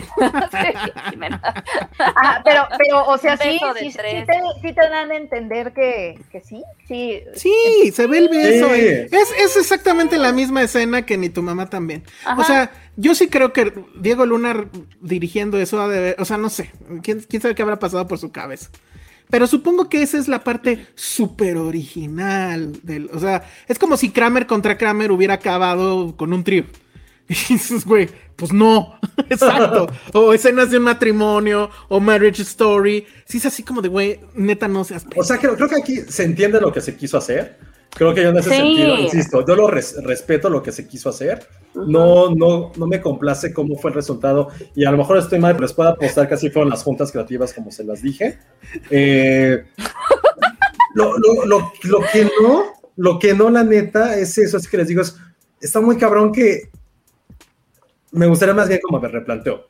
Ah, 1.98 2.40
pero, 2.44 2.62
pero, 2.78 3.06
o 3.06 3.18
sea, 3.18 3.36
sí, 3.36 3.58
sí, 3.78 3.90
sí 3.90 3.98
te, 3.98 4.40
sí 4.60 4.74
te 4.74 4.88
dan 4.88 5.10
a 5.10 5.16
entender 5.16 5.72
que, 5.72 6.18
que 6.30 6.40
sí, 6.40 6.62
sí. 6.86 7.20
Sí, 7.34 7.90
se 7.92 8.06
ve 8.06 8.18
el 8.18 8.28
beso. 8.28 8.72
Es, 8.74 9.12
es 9.38 9.56
exactamente 9.56 10.18
la 10.18 10.32
misma 10.32 10.62
escena 10.62 11.02
que 11.02 11.16
ni 11.16 11.28
tu 11.28 11.42
mamá 11.42 11.68
también. 11.68 12.04
Ajá. 12.24 12.40
O 12.40 12.44
sea, 12.44 12.70
yo 12.96 13.14
sí 13.14 13.28
creo 13.28 13.52
que 13.52 13.72
Diego 13.96 14.26
Luna 14.26 14.66
dirigiendo 15.00 15.58
eso 15.58 15.80
ha 15.80 15.88
de 15.88 16.00
ver- 16.00 16.16
o 16.18 16.24
sea, 16.24 16.36
no 16.38 16.50
sé, 16.50 16.70
quién, 17.02 17.20
quién 17.28 17.42
sabe 17.42 17.54
qué 17.54 17.62
habrá 17.62 17.78
pasado 17.78 18.06
por 18.06 18.18
su 18.18 18.30
cabeza. 18.30 18.70
Pero 19.32 19.46
supongo 19.46 19.88
que 19.88 20.02
esa 20.02 20.18
es 20.18 20.28
la 20.28 20.44
parte 20.44 20.88
súper 20.94 21.56
original 21.56 22.70
del, 22.82 23.08
o 23.14 23.18
sea, 23.18 23.42
es 23.66 23.78
como 23.78 23.96
si 23.96 24.10
Kramer 24.10 24.46
contra 24.46 24.76
Kramer 24.76 25.10
hubiera 25.10 25.32
acabado 25.32 26.14
con 26.18 26.34
un 26.34 26.44
trío. 26.44 26.66
Y 27.28 27.54
dices, 27.54 27.86
güey, 27.86 28.10
pues 28.36 28.52
no, 28.52 28.98
exacto. 29.30 29.86
O 30.12 30.34
escenas 30.34 30.70
de 30.70 30.76
un 30.76 30.84
matrimonio, 30.84 31.70
o 31.88 31.98
Marriage 31.98 32.42
Story. 32.42 33.06
Sí 33.24 33.38
es 33.38 33.46
así 33.46 33.62
como 33.62 33.80
de, 33.80 33.88
güey, 33.88 34.20
neta 34.34 34.68
no 34.68 34.84
seas 34.84 35.06
O 35.16 35.24
sea, 35.24 35.38
creo, 35.38 35.56
creo 35.56 35.68
que 35.70 35.76
aquí 35.76 35.96
se 36.06 36.24
entiende 36.24 36.60
lo 36.60 36.70
que 36.70 36.82
se 36.82 36.94
quiso 36.94 37.16
hacer. 37.16 37.58
Creo 37.94 38.14
que 38.14 38.22
yo 38.22 38.30
en 38.30 38.38
ese 38.38 38.50
Sí. 38.50 38.56
sentido, 38.56 38.98
insisto, 38.98 39.46
yo 39.46 39.54
lo 39.54 39.66
res- 39.68 40.02
respeto 40.02 40.48
lo 40.48 40.62
que 40.62 40.72
se 40.72 40.86
quiso 40.88 41.10
hacer. 41.10 41.46
No, 41.74 42.34
no, 42.34 42.72
no 42.76 42.86
me 42.86 43.00
complace 43.00 43.52
cómo 43.52 43.76
fue 43.76 43.90
el 43.90 43.94
resultado. 43.94 44.48
Y 44.74 44.84
a 44.86 44.90
lo 44.90 44.96
mejor 44.98 45.18
estoy 45.18 45.38
mal, 45.38 45.52
pero 45.54 45.66
les 45.66 45.74
puedo 45.74 45.90
apostar 45.90 46.26
que 46.26 46.34
así 46.34 46.48
fueron 46.50 46.70
las 46.70 46.82
juntas 46.82 47.12
creativas, 47.12 47.52
como 47.52 47.70
se 47.70 47.84
las 47.84 48.00
dije. 48.02 48.38
Eh, 48.90 49.64
lo, 50.94 51.16
lo- 51.18 51.44
lo- 51.46 51.72
lo 51.84 52.00
que 52.12 52.24
no, 52.42 52.64
lo 52.96 53.18
que 53.18 53.34
no, 53.34 53.50
la 53.50 53.62
neta, 53.62 54.16
es 54.16 54.36
eso, 54.38 54.56
es 54.56 54.68
que 54.68 54.78
les 54.78 54.88
digo, 54.88 55.02
es, 55.02 55.16
está 55.60 55.80
muy 55.80 55.96
cabrón 55.96 56.32
que 56.32 56.70
me 58.10 58.26
gustaría 58.26 58.54
más 58.54 58.68
bien 58.68 58.80
como 58.82 59.00
me 59.00 59.08
replanteo. 59.08 59.68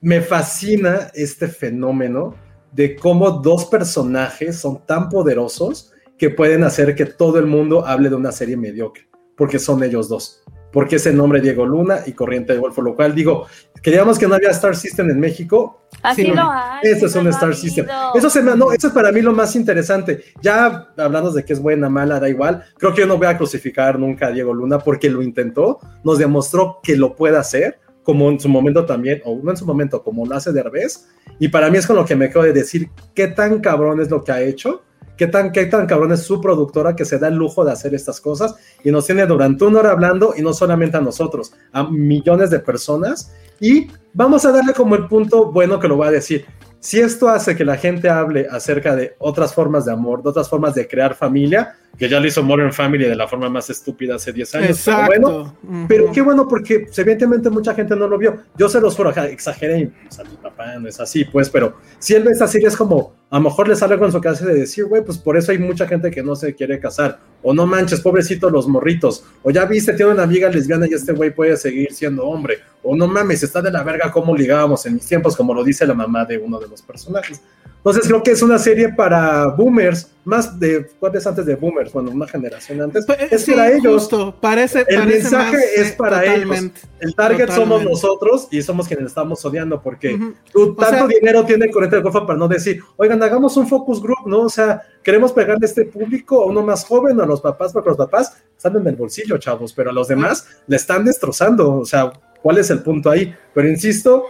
Me 0.00 0.20
fascina 0.22 1.10
este 1.14 1.48
fenómeno 1.48 2.34
de 2.72 2.96
cómo 2.96 3.30
dos 3.30 3.64
personajes 3.66 4.58
son 4.58 4.84
tan 4.86 5.08
poderosos 5.08 5.92
que 6.18 6.30
pueden 6.30 6.64
hacer 6.64 6.94
que 6.94 7.06
todo 7.06 7.38
el 7.38 7.46
mundo 7.46 7.86
hable 7.86 8.08
de 8.08 8.16
una 8.16 8.32
serie 8.32 8.56
mediocre, 8.56 9.08
porque 9.36 9.58
son 9.58 9.82
ellos 9.82 10.08
dos. 10.08 10.42
Porque 10.70 10.96
ese 10.96 11.14
nombre 11.14 11.40
Diego 11.40 11.64
Luna 11.64 12.00
y 12.04 12.12
Corriente 12.12 12.52
de 12.52 12.58
Golfo, 12.58 12.82
lo 12.82 12.94
cual 12.94 13.14
digo, 13.14 13.46
queríamos 13.82 14.18
que 14.18 14.26
no 14.28 14.34
había 14.34 14.50
Star 14.50 14.76
System 14.76 15.08
en 15.08 15.18
México, 15.18 15.86
Así 16.02 16.22
Sí, 16.24 16.28
lo 16.30 16.42
hay. 16.42 16.80
este 16.82 17.06
es 17.06 17.14
un 17.16 17.26
Star 17.28 17.54
System. 17.54 17.86
Eso, 18.14 18.28
se 18.28 18.42
me- 18.42 18.54
no, 18.54 18.70
eso 18.72 18.88
es 18.88 18.92
para 18.92 19.10
mí 19.10 19.22
lo 19.22 19.32
más 19.32 19.56
interesante. 19.56 20.22
Ya 20.42 20.88
hablando 20.98 21.30
de 21.32 21.42
que 21.44 21.54
es 21.54 21.60
buena, 21.60 21.88
mala, 21.88 22.20
da 22.20 22.28
igual. 22.28 22.62
Creo 22.76 22.92
que 22.94 23.00
yo 23.00 23.06
no 23.06 23.16
voy 23.16 23.26
a 23.28 23.38
crucificar 23.38 23.98
nunca 23.98 24.26
a 24.26 24.30
Diego 24.30 24.52
Luna 24.52 24.78
porque 24.78 25.08
lo 25.08 25.22
intentó, 25.22 25.78
nos 26.04 26.18
demostró 26.18 26.80
que 26.82 26.94
lo 26.96 27.16
puede 27.16 27.38
hacer 27.38 27.78
como 28.02 28.28
en 28.30 28.38
su 28.38 28.48
momento 28.50 28.84
también, 28.86 29.20
o 29.24 29.38
no 29.42 29.50
en 29.50 29.56
su 29.56 29.64
momento, 29.66 30.02
como 30.02 30.26
lo 30.26 30.34
hace 30.36 30.52
Derbez. 30.52 31.08
Y 31.38 31.48
para 31.48 31.70
mí 31.70 31.78
es 31.78 31.86
con 31.86 31.96
lo 31.96 32.04
que 32.04 32.14
me 32.16 32.28
quedo 32.28 32.42
de 32.42 32.52
decir 32.52 32.90
qué 33.14 33.28
tan 33.28 33.60
cabrón 33.60 34.00
es 34.00 34.10
lo 34.10 34.22
que 34.24 34.32
ha 34.32 34.40
hecho, 34.42 34.82
qué 35.18 35.26
tan, 35.26 35.52
qué 35.52 35.66
tan 35.66 35.86
cabrón 35.86 36.12
es 36.12 36.22
su 36.22 36.40
productora 36.40 36.96
que 36.96 37.04
se 37.04 37.18
da 37.18 37.28
el 37.28 37.34
lujo 37.34 37.64
de 37.64 37.72
hacer 37.72 37.94
estas 37.94 38.20
cosas 38.20 38.54
y 38.84 38.90
nos 38.90 39.04
tiene 39.04 39.26
durante 39.26 39.64
una 39.64 39.80
hora 39.80 39.90
hablando 39.90 40.32
y 40.36 40.42
no 40.42 40.54
solamente 40.54 40.96
a 40.96 41.00
nosotros, 41.00 41.52
a 41.72 41.82
millones 41.82 42.50
de 42.50 42.60
personas. 42.60 43.34
Y 43.60 43.88
vamos 44.14 44.46
a 44.46 44.52
darle 44.52 44.72
como 44.72 44.94
el 44.94 45.08
punto 45.08 45.50
bueno 45.50 45.80
que 45.80 45.88
lo 45.88 45.96
voy 45.96 46.08
a 46.08 46.12
decir. 46.12 46.46
Si 46.80 47.00
esto 47.00 47.28
hace 47.28 47.56
que 47.56 47.64
la 47.64 47.76
gente 47.76 48.08
hable 48.08 48.46
acerca 48.48 48.94
de 48.94 49.16
otras 49.18 49.52
formas 49.52 49.84
de 49.84 49.92
amor, 49.92 50.22
de 50.22 50.30
otras 50.30 50.48
formas 50.48 50.76
de 50.76 50.86
crear 50.86 51.16
familia, 51.16 51.74
que 51.96 52.08
ya 52.08 52.20
lo 52.20 52.26
hizo 52.26 52.42
Modern 52.42 52.72
Family 52.72 53.04
de 53.04 53.16
la 53.16 53.26
forma 53.26 53.48
más 53.48 53.68
estúpida 53.70 54.14
hace 54.14 54.32
10 54.32 54.54
años. 54.54 54.70
Exacto. 54.70 55.10
Pero 55.10 55.22
bueno, 55.22 55.86
pero 55.88 56.12
qué 56.12 56.20
bueno 56.20 56.46
porque 56.46 56.86
evidentemente 56.96 57.50
mucha 57.50 57.74
gente 57.74 57.96
no 57.96 58.06
lo 58.06 58.16
vio. 58.18 58.42
Yo 58.56 58.68
se 58.68 58.80
los 58.80 58.94
juro, 58.94 59.10
exageré, 59.10 59.90
o 60.08 60.12
sea, 60.12 60.24
mi 60.24 60.36
papá 60.36 60.76
no 60.78 60.88
es 60.88 61.00
así, 61.00 61.24
pues, 61.24 61.50
pero 61.50 61.76
si 61.98 62.14
él 62.14 62.22
ve 62.22 62.30
esta 62.30 62.46
serie 62.46 62.68
es 62.68 62.76
como, 62.76 63.14
a 63.30 63.36
lo 63.38 63.44
mejor 63.44 63.68
le 63.68 63.74
sale 63.74 63.98
con 63.98 64.12
su 64.12 64.20
casa 64.20 64.46
de 64.46 64.54
decir, 64.54 64.84
güey, 64.84 65.04
pues 65.04 65.18
por 65.18 65.36
eso 65.36 65.50
hay 65.50 65.58
mucha 65.58 65.88
gente 65.88 66.10
que 66.10 66.22
no 66.22 66.36
se 66.36 66.54
quiere 66.54 66.78
casar, 66.78 67.18
o 67.42 67.52
no 67.52 67.66
manches, 67.66 68.00
pobrecitos 68.00 68.52
los 68.52 68.68
morritos, 68.68 69.24
o 69.42 69.50
ya 69.50 69.64
viste, 69.64 69.92
tiene 69.94 70.12
una 70.12 70.22
amiga 70.22 70.48
lesbiana 70.48 70.86
y 70.86 70.94
este 70.94 71.12
güey 71.12 71.34
puede 71.34 71.56
seguir 71.56 71.92
siendo 71.92 72.24
hombre, 72.24 72.58
o 72.82 72.94
no 72.94 73.08
mames, 73.08 73.42
está 73.42 73.60
de 73.60 73.72
la 73.72 73.82
verga 73.82 74.12
cómo 74.12 74.36
ligábamos 74.36 74.86
en 74.86 74.94
mis 74.94 75.06
tiempos, 75.06 75.36
como 75.36 75.52
lo 75.52 75.64
dice 75.64 75.84
la 75.84 75.94
mamá 75.94 76.24
de 76.24 76.38
uno 76.38 76.60
de 76.60 76.68
los 76.68 76.80
personajes. 76.80 77.42
Entonces 77.90 78.08
creo 78.10 78.22
que 78.22 78.30
es 78.32 78.42
una 78.42 78.58
serie 78.58 78.90
para 78.90 79.46
boomers, 79.46 80.10
más 80.24 80.58
de 80.60 80.86
cuántos 81.00 81.26
antes 81.26 81.46
de 81.46 81.54
boomers, 81.54 81.90
bueno, 81.92 82.10
una 82.10 82.26
generación 82.28 82.82
antes. 82.82 83.06
Pues, 83.06 83.18
es 83.32 83.44
sí, 83.44 83.52
para 83.52 83.70
ellos. 83.72 84.02
justo, 84.02 84.34
parece, 84.40 84.84
El 84.88 84.98
parece 84.98 85.22
mensaje 85.22 85.56
más, 85.56 85.64
es 85.76 85.88
eh, 85.90 85.94
para 85.96 86.24
ellos. 86.24 86.56
El 87.00 87.14
target 87.14 87.46
somos 87.48 87.58
totalmente. 87.80 87.90
nosotros 87.90 88.48
y 88.50 88.60
somos 88.62 88.86
quienes 88.86 89.06
estamos 89.06 89.42
odiando 89.44 89.80
porque 89.80 90.14
Ujú. 90.14 90.34
tú, 90.52 90.62
O 90.70 90.74
tanto 90.74 90.96
sea- 90.96 91.06
dinero 91.06 91.44
tiene 91.44 91.64
el 91.66 91.70
corriente 91.70 91.96
de 91.96 92.02
golfa 92.02 92.26
para 92.26 92.38
no 92.38 92.46
decir, 92.46 92.80
oigan, 92.96 93.22
hagamos 93.22 93.56
un 93.56 93.66
focus 93.66 94.02
group, 94.02 94.26
¿no? 94.26 94.40
O 94.42 94.50
sea, 94.50 94.82
queremos 95.02 95.32
pegarle 95.32 95.64
a 95.64 95.68
este 95.68 95.86
público, 95.86 96.42
a 96.42 96.46
uno 96.46 96.62
más 96.62 96.84
joven, 96.84 97.18
a 97.20 97.26
los 97.26 97.40
papás, 97.40 97.72
porque 97.72 97.88
los 97.88 97.96
papás 97.98 98.36
están 98.56 98.76
en 98.76 98.86
el 98.86 98.96
bolsillo, 98.96 99.38
chavos, 99.38 99.72
pero 99.72 99.90
a 99.90 99.92
los 99.94 100.08
demás 100.08 100.46
le 100.66 100.76
están 100.76 101.04
destrozando. 101.06 101.76
O 101.76 101.84
sea, 101.86 102.12
¿cuál 102.42 102.58
es 102.58 102.68
el 102.70 102.82
punto 102.82 103.08
ahí? 103.10 103.34
Pero 103.54 103.66
insisto, 103.68 104.24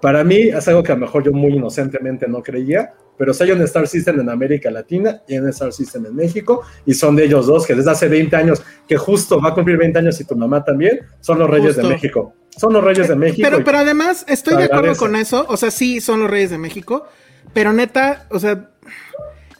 para 0.00 0.24
mí 0.24 0.36
es 0.36 0.68
algo 0.68 0.82
que 0.82 0.92
a 0.92 0.94
lo 0.94 1.02
mejor 1.02 1.24
yo 1.24 1.32
muy 1.32 1.52
inocentemente 1.52 2.28
no 2.28 2.42
creía, 2.42 2.92
pero 3.16 3.32
si 3.32 3.44
hay 3.44 3.52
un 3.52 3.62
Star 3.62 3.88
System 3.88 4.20
en 4.20 4.28
América 4.28 4.70
Latina 4.70 5.22
y 5.26 5.38
un 5.38 5.48
Star 5.48 5.72
System 5.72 6.06
en 6.06 6.14
México, 6.14 6.62
y 6.84 6.94
son 6.94 7.16
de 7.16 7.24
ellos 7.24 7.46
dos, 7.46 7.66
que 7.66 7.74
desde 7.74 7.90
hace 7.90 8.08
20 8.08 8.36
años, 8.36 8.62
que 8.86 8.96
justo 8.96 9.40
va 9.40 9.50
a 9.50 9.54
cumplir 9.54 9.78
20 9.78 9.98
años 9.98 10.20
y 10.20 10.24
tu 10.24 10.36
mamá 10.36 10.62
también, 10.64 11.00
son 11.20 11.38
los 11.38 11.48
Reyes 11.48 11.76
de. 11.76 11.84
México. 11.84 12.34
Son 12.56 12.72
los 12.72 12.82
Reyes 12.82 13.08
de 13.08 13.16
México. 13.16 13.46
Pero, 13.48 13.64
pero 13.64 13.78
además, 13.78 14.24
estoy 14.28 14.56
de 14.56 14.64
acuerdo 14.64 14.96
con 14.96 15.14
eso. 15.14 15.44
O 15.48 15.56
sea, 15.56 15.70
sí, 15.70 16.00
son 16.00 16.20
los 16.20 16.30
Reyes 16.30 16.50
de 16.50 16.58
México. 16.58 17.06
Pero 17.52 17.72
neta, 17.72 18.26
o 18.30 18.38
sea, 18.38 18.70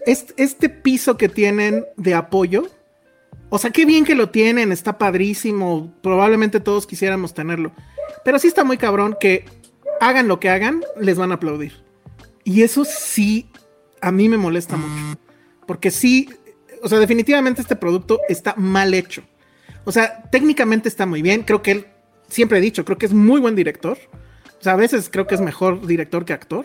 este, 0.07 0.43
este 0.43 0.69
piso 0.71 1.17
que 1.19 1.29
tienen 1.29 1.85
de 1.97 2.15
apoyo. 2.15 2.69
O 3.51 3.59
sea, 3.59 3.71
qué 3.71 3.85
bien 3.85 4.05
que 4.05 4.15
lo 4.15 4.31
tienen, 4.31 4.73
está 4.73 4.97
padrísimo. 4.97 5.93
Probablemente 6.03 6.59
todos 6.59 6.87
quisiéramos 6.87 7.35
tenerlo. 7.35 7.73
Pero 8.25 8.39
sí 8.39 8.49
está 8.49 8.65
muy 8.65 8.79
cabrón 8.79 9.17
que 9.21 9.45
hagan 10.01 10.29
lo 10.29 10.41
que 10.41 10.49
hagan, 10.51 10.83
les 11.01 11.17
van 11.17 11.31
a 11.33 11.37
aplaudir. 11.37 11.73
Y 12.45 12.63
eso 12.63 12.85
sí, 12.85 13.49
a 14.01 14.13
mí 14.13 14.29
me 14.29 14.37
molesta 14.37 14.77
mucho. 14.77 15.19
Porque 15.67 15.91
sí, 15.91 16.31
o 16.83 16.89
sea, 16.89 16.99
definitivamente 16.99 17.61
este 17.61 17.77
producto 17.77 18.21
está 18.29 18.55
mal 18.57 18.95
hecho. 18.95 19.23
O 19.85 19.93
sea, 19.93 20.23
técnicamente 20.31 20.89
está 20.89 21.07
muy 21.07 21.23
bien. 21.23 21.43
Creo 21.43 21.63
que 21.63 21.71
él, 21.73 21.87
siempre 22.29 22.59
he 22.59 22.61
dicho, 22.61 22.85
creo 22.85 22.99
que 22.99 23.07
es 23.07 23.13
muy 23.13 23.41
buen 23.41 23.57
director. 23.57 23.99
O 24.59 24.63
sea, 24.63 24.75
a 24.75 24.77
veces 24.77 25.09
creo 25.11 25.27
que 25.27 25.35
es 25.35 25.41
mejor 25.41 25.87
director 25.87 26.25
que 26.25 26.33
actor. 26.33 26.65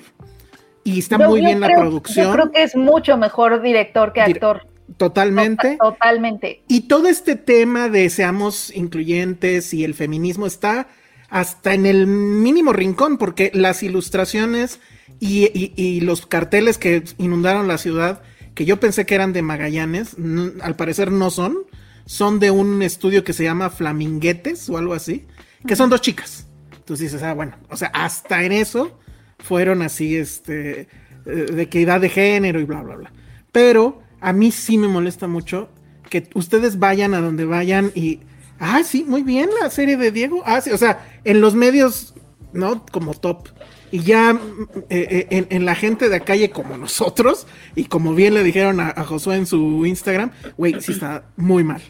Y 0.83 0.99
está 0.99 1.17
muy 1.17 1.41
bien 1.41 1.59
la 1.59 1.69
producción. 1.69 2.27
Yo 2.27 2.33
creo 2.33 2.51
que 2.51 2.63
es 2.63 2.75
mucho 2.75 3.17
mejor 3.17 3.61
director 3.61 4.13
que 4.13 4.21
actor. 4.21 4.67
Totalmente. 4.97 5.77
Tota- 5.77 5.91
Totalmente. 5.93 6.63
Y 6.67 6.87
todo 6.87 7.07
este 7.07 7.35
tema 7.35 7.89
de 7.89 8.09
seamos 8.09 8.75
incluyentes 8.75 9.73
y 9.73 9.83
el 9.83 9.93
feminismo 9.93 10.47
está 10.47 10.87
hasta 11.31 11.73
en 11.73 11.87
el 11.87 12.05
mínimo 12.05 12.73
rincón, 12.73 13.17
porque 13.17 13.49
las 13.55 13.81
ilustraciones 13.81 14.79
y, 15.19 15.45
y- 15.57 15.73
y 15.75 16.01
los 16.01 16.27
carteles 16.27 16.77
que 16.77 17.03
inundaron 17.17 17.67
la 17.67 17.77
ciudad, 17.79 18.21
que 18.53 18.65
yo 18.65 18.79
pensé 18.79 19.05
que 19.05 19.15
eran 19.15 19.33
de 19.33 19.41
Magallanes, 19.41 20.15
al 20.61 20.75
parecer 20.75 21.09
no 21.11 21.29
son, 21.31 21.57
son 22.05 22.39
de 22.39 22.51
un 22.51 22.81
estudio 22.83 23.23
que 23.23 23.31
se 23.33 23.45
llama 23.45 23.69
Flaminguetes 23.69 24.69
o 24.69 24.77
algo 24.77 24.93
así, 24.93 25.25
que 25.65 25.75
son 25.77 25.89
dos 25.89 26.01
chicas. 26.01 26.47
Entonces 26.75 27.11
dices, 27.11 27.23
ah, 27.23 27.33
bueno, 27.33 27.55
o 27.69 27.77
sea, 27.77 27.87
hasta 27.93 28.43
en 28.43 28.51
eso 28.51 28.99
fueron 29.39 29.81
así, 29.81 30.17
este, 30.17 30.81
eh, 30.81 30.87
de 31.25 31.61
equidad 31.61 32.01
de 32.01 32.09
género 32.09 32.59
y 32.59 32.65
bla, 32.65 32.81
bla, 32.83 32.95
bla. 32.97 33.13
Pero 33.53 34.01
a 34.19 34.33
mí 34.33 34.51
sí 34.51 34.77
me 34.77 34.89
molesta 34.89 35.27
mucho 35.27 35.69
que 36.09 36.27
ustedes 36.35 36.77
vayan 36.77 37.13
a 37.13 37.21
donde 37.21 37.45
vayan 37.45 37.91
y, 37.95 38.19
ah, 38.61 38.83
sí, 38.83 39.03
muy 39.05 39.23
bien 39.23 39.49
la 39.61 39.69
serie 39.69 39.97
de 39.97 40.11
Diego. 40.11 40.41
Ah, 40.45 40.61
sí, 40.61 40.71
o 40.71 40.77
sea, 40.77 41.05
en 41.25 41.41
los 41.41 41.55
medios, 41.55 42.13
¿no? 42.53 42.85
Como 42.91 43.13
top. 43.13 43.49
Y 43.91 44.03
ya 44.03 44.33
mm, 44.33 44.67
eh, 44.89 45.07
eh, 45.09 45.27
en, 45.31 45.47
en 45.49 45.65
la 45.65 45.75
gente 45.75 46.07
de 46.07 46.21
calle 46.21 46.51
como 46.51 46.77
nosotros, 46.77 47.47
y 47.75 47.85
como 47.85 48.13
bien 48.15 48.33
le 48.33 48.43
dijeron 48.43 48.79
a, 48.79 48.93
a 48.95 49.03
Josué 49.03 49.35
en 49.35 49.45
su 49.45 49.85
Instagram, 49.85 50.31
güey, 50.57 50.79
sí 50.79 50.93
está 50.93 51.23
muy 51.35 51.63
mal. 51.63 51.81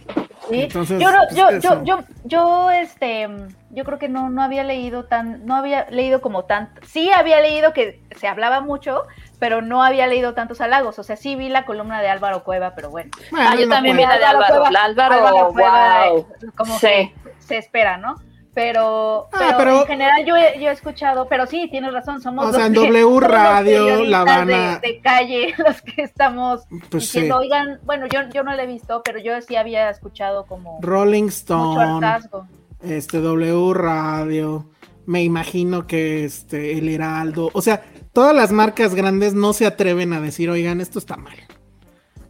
Sí. 0.49 0.61
Entonces, 0.61 0.99
yo, 0.99 1.09
yo, 1.35 1.59
yo, 1.59 1.83
yo, 1.83 1.99
yo, 2.23 2.71
este, 2.71 3.27
yo 3.69 3.83
creo 3.83 3.99
que 3.99 4.09
no, 4.09 4.29
no 4.29 4.41
había 4.41 4.63
leído 4.63 5.05
tan, 5.05 5.45
no 5.45 5.55
había 5.55 5.89
leído 5.91 6.21
como 6.21 6.45
tanto. 6.45 6.81
Sí 6.87 7.11
había 7.11 7.39
leído 7.41 7.73
que 7.73 8.01
se 8.19 8.27
hablaba 8.27 8.61
mucho, 8.61 9.03
pero 9.41 9.63
no 9.63 9.81
había 9.83 10.05
leído 10.05 10.35
tantos 10.35 10.61
halagos. 10.61 10.99
O 10.99 11.03
sea, 11.03 11.15
sí 11.15 11.35
vi 11.35 11.49
la 11.49 11.65
columna 11.65 11.99
de 11.99 12.07
Álvaro 12.09 12.43
Cueva, 12.43 12.73
pero 12.75 12.91
bueno. 12.91 13.09
Bueno, 13.31 13.49
Ah, 13.49 13.55
yo 13.55 13.65
no 13.65 13.73
también 13.73 13.97
vi 13.97 14.03
la 14.03 14.19
de 14.19 14.23
Álvaro. 14.25 14.69
La 14.69 14.83
Álvaro, 14.83 15.49
Cueva, 15.51 16.09
wow. 16.11 16.19
eh, 16.19 16.25
como 16.55 16.75
Sí. 16.77 16.87
que 16.87 17.15
se 17.39 17.57
espera, 17.57 17.97
¿no? 17.97 18.15
Pero, 18.53 19.29
Ah, 19.33 19.37
pero, 19.39 19.57
pero- 19.57 19.81
en 19.81 19.87
general 19.87 20.25
yo 20.25 20.35
he, 20.35 20.59
yo 20.59 20.69
he 20.69 20.73
escuchado, 20.73 21.25
pero 21.27 21.47
sí, 21.47 21.67
tienes 21.71 21.91
razón, 21.91 22.21
somos 22.21 22.45
O 22.45 22.53
sea, 22.53 22.67
en 22.67 22.73
W 22.73 23.19
Radio, 23.21 24.03
La 24.03 24.21
Habana. 24.21 24.79
de, 24.79 24.87
de 24.89 25.01
calle 25.01 25.55
los 25.65 25.81
que 25.81 26.03
estamos 26.03 26.61
Pues 26.91 27.03
diciendo, 27.03 27.39
sí. 27.39 27.45
oigan, 27.45 27.79
bueno, 27.83 28.05
yo, 28.07 28.19
yo 28.31 28.43
no 28.43 28.53
la 28.53 28.61
he 28.63 28.67
visto, 28.67 29.01
pero 29.03 29.17
yo 29.19 29.41
sí 29.41 29.55
había 29.55 29.89
escuchado 29.89 30.45
como 30.45 30.77
Rolling 30.81 31.23
mucho 31.23 31.33
Stone. 31.35 32.05
hartazgo. 32.05 32.47
este 32.83 33.21
W 33.21 33.73
Radio, 33.73 34.65
me 35.11 35.23
imagino 35.23 35.87
que 35.87 36.23
este 36.23 36.77
el 36.77 36.87
Heraldo, 36.87 37.49
o 37.53 37.61
sea, 37.61 37.83
todas 38.13 38.33
las 38.33 38.53
marcas 38.53 38.95
grandes 38.95 39.33
no 39.33 39.51
se 39.51 39.65
atreven 39.65 40.13
a 40.13 40.21
decir, 40.21 40.49
"Oigan, 40.49 40.79
esto 40.79 40.99
está 40.99 41.17
mal." 41.17 41.35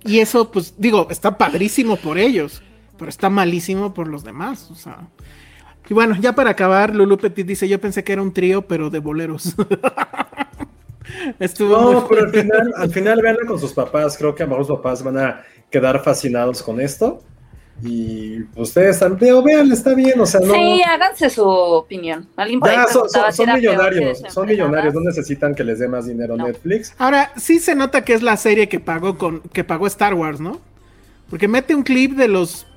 Y 0.04 0.20
eso 0.20 0.52
pues 0.52 0.74
digo, 0.80 1.08
está 1.12 1.38
padrísimo 1.38 1.96
por 1.96 2.18
ellos, 2.18 2.64
pero 2.98 3.10
está 3.10 3.30
malísimo 3.30 3.94
por 3.94 4.08
los 4.08 4.24
demás, 4.24 4.72
o 4.72 4.76
sea. 4.76 5.08
Y 5.90 5.94
bueno, 5.94 6.16
ya 6.20 6.34
para 6.34 6.52
acabar, 6.52 6.96
Lulu 6.96 7.18
Petit 7.20 7.46
dice, 7.46 7.68
"Yo 7.68 7.80
pensé 7.80 8.04
que 8.04 8.14
era 8.14 8.22
un 8.24 8.34
trío, 8.34 8.64
pero 8.68 8.90
de 8.90 9.00
boleros." 9.00 9.56
Estuvo 11.40 11.78
No, 11.78 11.92
muy 11.92 12.04
pero 12.10 12.26
al 12.26 12.32
final, 12.32 12.74
al 12.78 12.92
final 12.92 13.22
veanla 13.22 13.46
con 13.48 13.60
sus 13.60 13.74
papás. 13.74 14.18
Creo 14.18 14.34
que 14.34 14.42
a 14.44 14.46
lo 14.48 14.52
mejor 14.52 14.66
sus 14.66 14.78
papás 14.78 15.04
van 15.04 15.18
a 15.18 15.42
quedar 15.70 16.04
fascinados 16.04 16.64
con 16.64 16.80
esto. 16.82 17.22
Y 17.84 18.44
ustedes 18.56 19.00
también, 19.00 19.44
vean, 19.44 19.72
está 19.72 19.94
bien, 19.94 20.20
o 20.20 20.26
sea, 20.26 20.40
no. 20.42 20.54
Sí, 20.54 20.82
háganse 20.84 21.30
su 21.30 21.44
opinión. 21.48 22.28
Alguien 22.36 22.60
por 22.60 22.70
ahí 22.70 22.76
Ya, 22.78 22.88
son, 22.88 23.10
son- 23.10 23.54
millonarios, 23.54 24.22
son 24.30 24.48
millonarios, 24.48 24.94
no 24.94 25.02
necesitan 25.02 25.56
que 25.56 25.64
les 25.64 25.80
dé 25.80 25.88
más 25.88 26.06
dinero 26.06 26.36
No. 26.38 26.46
Netflix. 26.48 26.94
Ahora, 26.98 27.32
sí 27.38 27.60
se 27.60 27.74
nota 27.76 28.04
que 28.04 28.14
es 28.14 28.22
la 28.22 28.38
serie 28.38 28.70
que 28.70 28.80
pagó 28.80 29.18
con 29.18 29.40
que 29.42 29.64
pagó 29.64 29.88
Star 29.88 30.14
Wars, 30.14 30.40
¿no? 30.40 30.60
Porque 31.30 31.48
mete 31.48 31.74
un 31.74 31.84
clip 31.84 32.12
de 32.14 32.28
los 32.28 32.68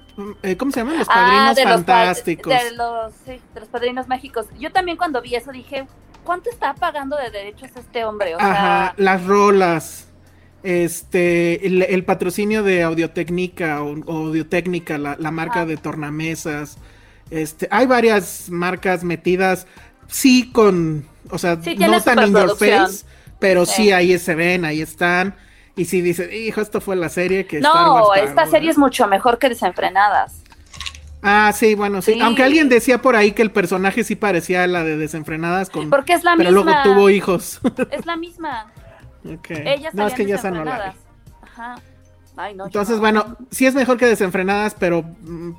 eh, 0.44 0.56
¿cómo 0.56 0.70
se 0.70 0.80
llaman? 0.80 0.98
Los 0.98 1.08
padrinos 1.08 1.48
Ah, 1.50 1.54
de 1.54 1.62
los 1.64 1.70
pa- 1.72 1.76
fantásticos. 1.76 2.52
de 2.52 2.70
los, 2.76 3.12
sí, 3.26 3.40
de 3.52 3.60
los 3.60 3.68
padrinos 3.68 4.06
mágicos. 4.06 4.46
Yo 4.60 4.70
también 4.70 4.96
cuando 4.96 5.20
vi 5.20 5.34
eso 5.34 5.50
dije, 5.50 5.86
¿cuánto 6.22 6.50
está 6.50 6.72
pagando 6.74 7.16
de 7.16 7.30
derechos 7.30 7.70
este 7.76 8.04
hombre? 8.04 8.36
O 8.36 8.38
Ajá, 8.40 8.52
sea, 8.52 8.94
las 8.96 9.24
rolas. 9.26 10.06
Este, 10.64 11.66
el, 11.66 11.82
el 11.82 12.04
patrocinio 12.04 12.62
de 12.62 12.82
Audiotecnica 12.82 13.82
o, 13.82 13.94
Audiotécnica, 14.10 14.96
la, 14.96 15.14
la 15.18 15.30
marca 15.30 15.66
de 15.66 15.76
tornamesas. 15.76 16.78
Este, 17.30 17.68
hay 17.70 17.86
varias 17.86 18.48
marcas 18.50 19.04
metidas, 19.04 19.66
sí 20.08 20.50
con, 20.52 21.06
o 21.30 21.36
sea, 21.38 21.60
Sí, 21.62 21.76
no 21.76 22.00
tan 22.00 22.26
in 22.26 22.32
your 22.32 22.56
face, 22.56 23.04
pero 23.38 23.66
sí. 23.66 23.84
Sí. 23.84 23.92
ahí 23.92 24.18
se 24.18 24.34
ven, 24.34 24.64
ahí 24.64 24.80
están. 24.80 25.36
Y 25.76 25.84
si 25.84 26.00
dice, 26.00 26.34
hijo, 26.34 26.60
esto 26.62 26.80
fue 26.80 26.96
la 26.96 27.08
serie 27.10 27.46
que 27.46 27.58
Star 27.58 27.74
no, 27.74 28.06
Wars 28.08 28.22
esta 28.22 28.34
pagó", 28.36 28.50
serie 28.50 28.70
es 28.70 28.78
mucho 28.78 29.06
mejor 29.06 29.38
que 29.38 29.50
Desenfrenadas. 29.50 30.40
Ah, 31.22 31.52
sí, 31.54 31.74
bueno, 31.74 32.00
sí. 32.02 32.14
Sí. 32.14 32.20
Aunque 32.20 32.42
alguien 32.42 32.68
decía 32.68 33.02
por 33.02 33.16
ahí 33.16 33.32
que 33.32 33.42
el 33.42 33.50
personaje 33.50 34.04
sí 34.04 34.14
parecía 34.14 34.66
la 34.66 34.84
de 34.84 34.96
Desenfrenadas 34.96 35.68
con. 35.70 35.90
Porque 35.90 36.12
es 36.12 36.22
la 36.24 36.36
pero 36.36 36.50
misma. 36.52 36.64
luego 36.64 36.82
tuvo 36.84 37.10
hijos. 37.10 37.60
Es 37.90 38.06
la 38.06 38.16
misma. 38.16 38.66
Ok. 39.24 39.50
Ella 39.50 39.90
no, 39.92 40.06
es 40.06 40.14
que 40.14 40.26
ya 40.26 40.36
esa 40.36 40.50
no 40.50 40.64
la 40.64 40.72
vi. 40.72 40.78
Desenfrenadas. 40.78 40.96
Ajá. 41.42 41.74
Ay, 42.36 42.54
no, 42.54 42.66
Entonces, 42.66 42.96
no. 42.96 43.00
bueno, 43.00 43.36
sí 43.50 43.66
es 43.66 43.74
mejor 43.74 43.96
que 43.96 44.06
Desenfrenadas, 44.06 44.74
pero. 44.78 45.02
mm, 45.02 45.52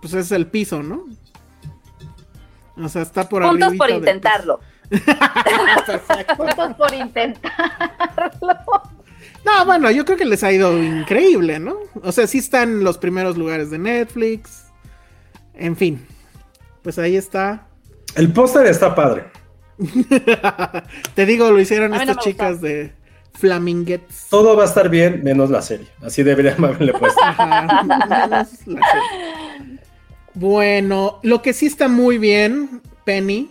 Pues 0.00 0.14
es 0.14 0.32
el 0.32 0.46
piso, 0.46 0.82
¿no? 0.82 1.04
O 2.76 2.88
sea, 2.88 3.02
está 3.02 3.28
por 3.28 3.42
Puntos 3.42 3.68
arribita 3.68 3.84
por 3.84 3.90
intentarlo. 3.94 4.60
Puntos 6.36 6.74
por 6.78 6.94
intentarlo. 6.94 8.56
No, 9.44 9.66
bueno, 9.66 9.90
yo 9.90 10.04
creo 10.04 10.16
que 10.16 10.24
les 10.24 10.42
ha 10.44 10.52
ido 10.52 10.76
increíble, 10.82 11.58
¿no? 11.58 11.76
O 12.02 12.12
sea, 12.12 12.26
sí 12.26 12.38
están 12.38 12.70
en 12.70 12.84
los 12.84 12.98
primeros 12.98 13.36
lugares 13.36 13.70
de 13.70 13.78
Netflix. 13.78 14.64
En 15.54 15.76
fin. 15.76 16.06
Pues 16.82 16.98
ahí 16.98 17.16
está. 17.16 17.66
El 18.14 18.32
póster 18.32 18.66
está 18.66 18.94
padre. 18.94 19.24
Te 21.14 21.26
digo, 21.26 21.50
lo 21.50 21.60
hicieron 21.60 21.94
A 21.94 21.98
mí 21.98 22.04
no 22.06 22.12
estas 22.12 22.24
chicas 22.24 22.60
de 22.60 22.92
Flaminguettes. 23.34 24.26
Todo 24.30 24.56
va 24.56 24.62
a 24.64 24.66
estar 24.66 24.88
bien, 24.88 25.22
menos 25.24 25.50
la 25.50 25.62
serie. 25.62 25.86
Así 26.02 26.22
debería 26.22 26.52
haberle 26.58 26.92
puesto. 26.92 27.20
Ajá, 27.22 27.82
menos 27.84 28.28
la 28.30 28.44
serie. 28.44 28.80
Bueno, 30.34 31.18
lo 31.22 31.42
que 31.42 31.52
sí 31.52 31.66
está 31.66 31.88
muy 31.88 32.18
bien, 32.18 32.80
Penny, 33.04 33.50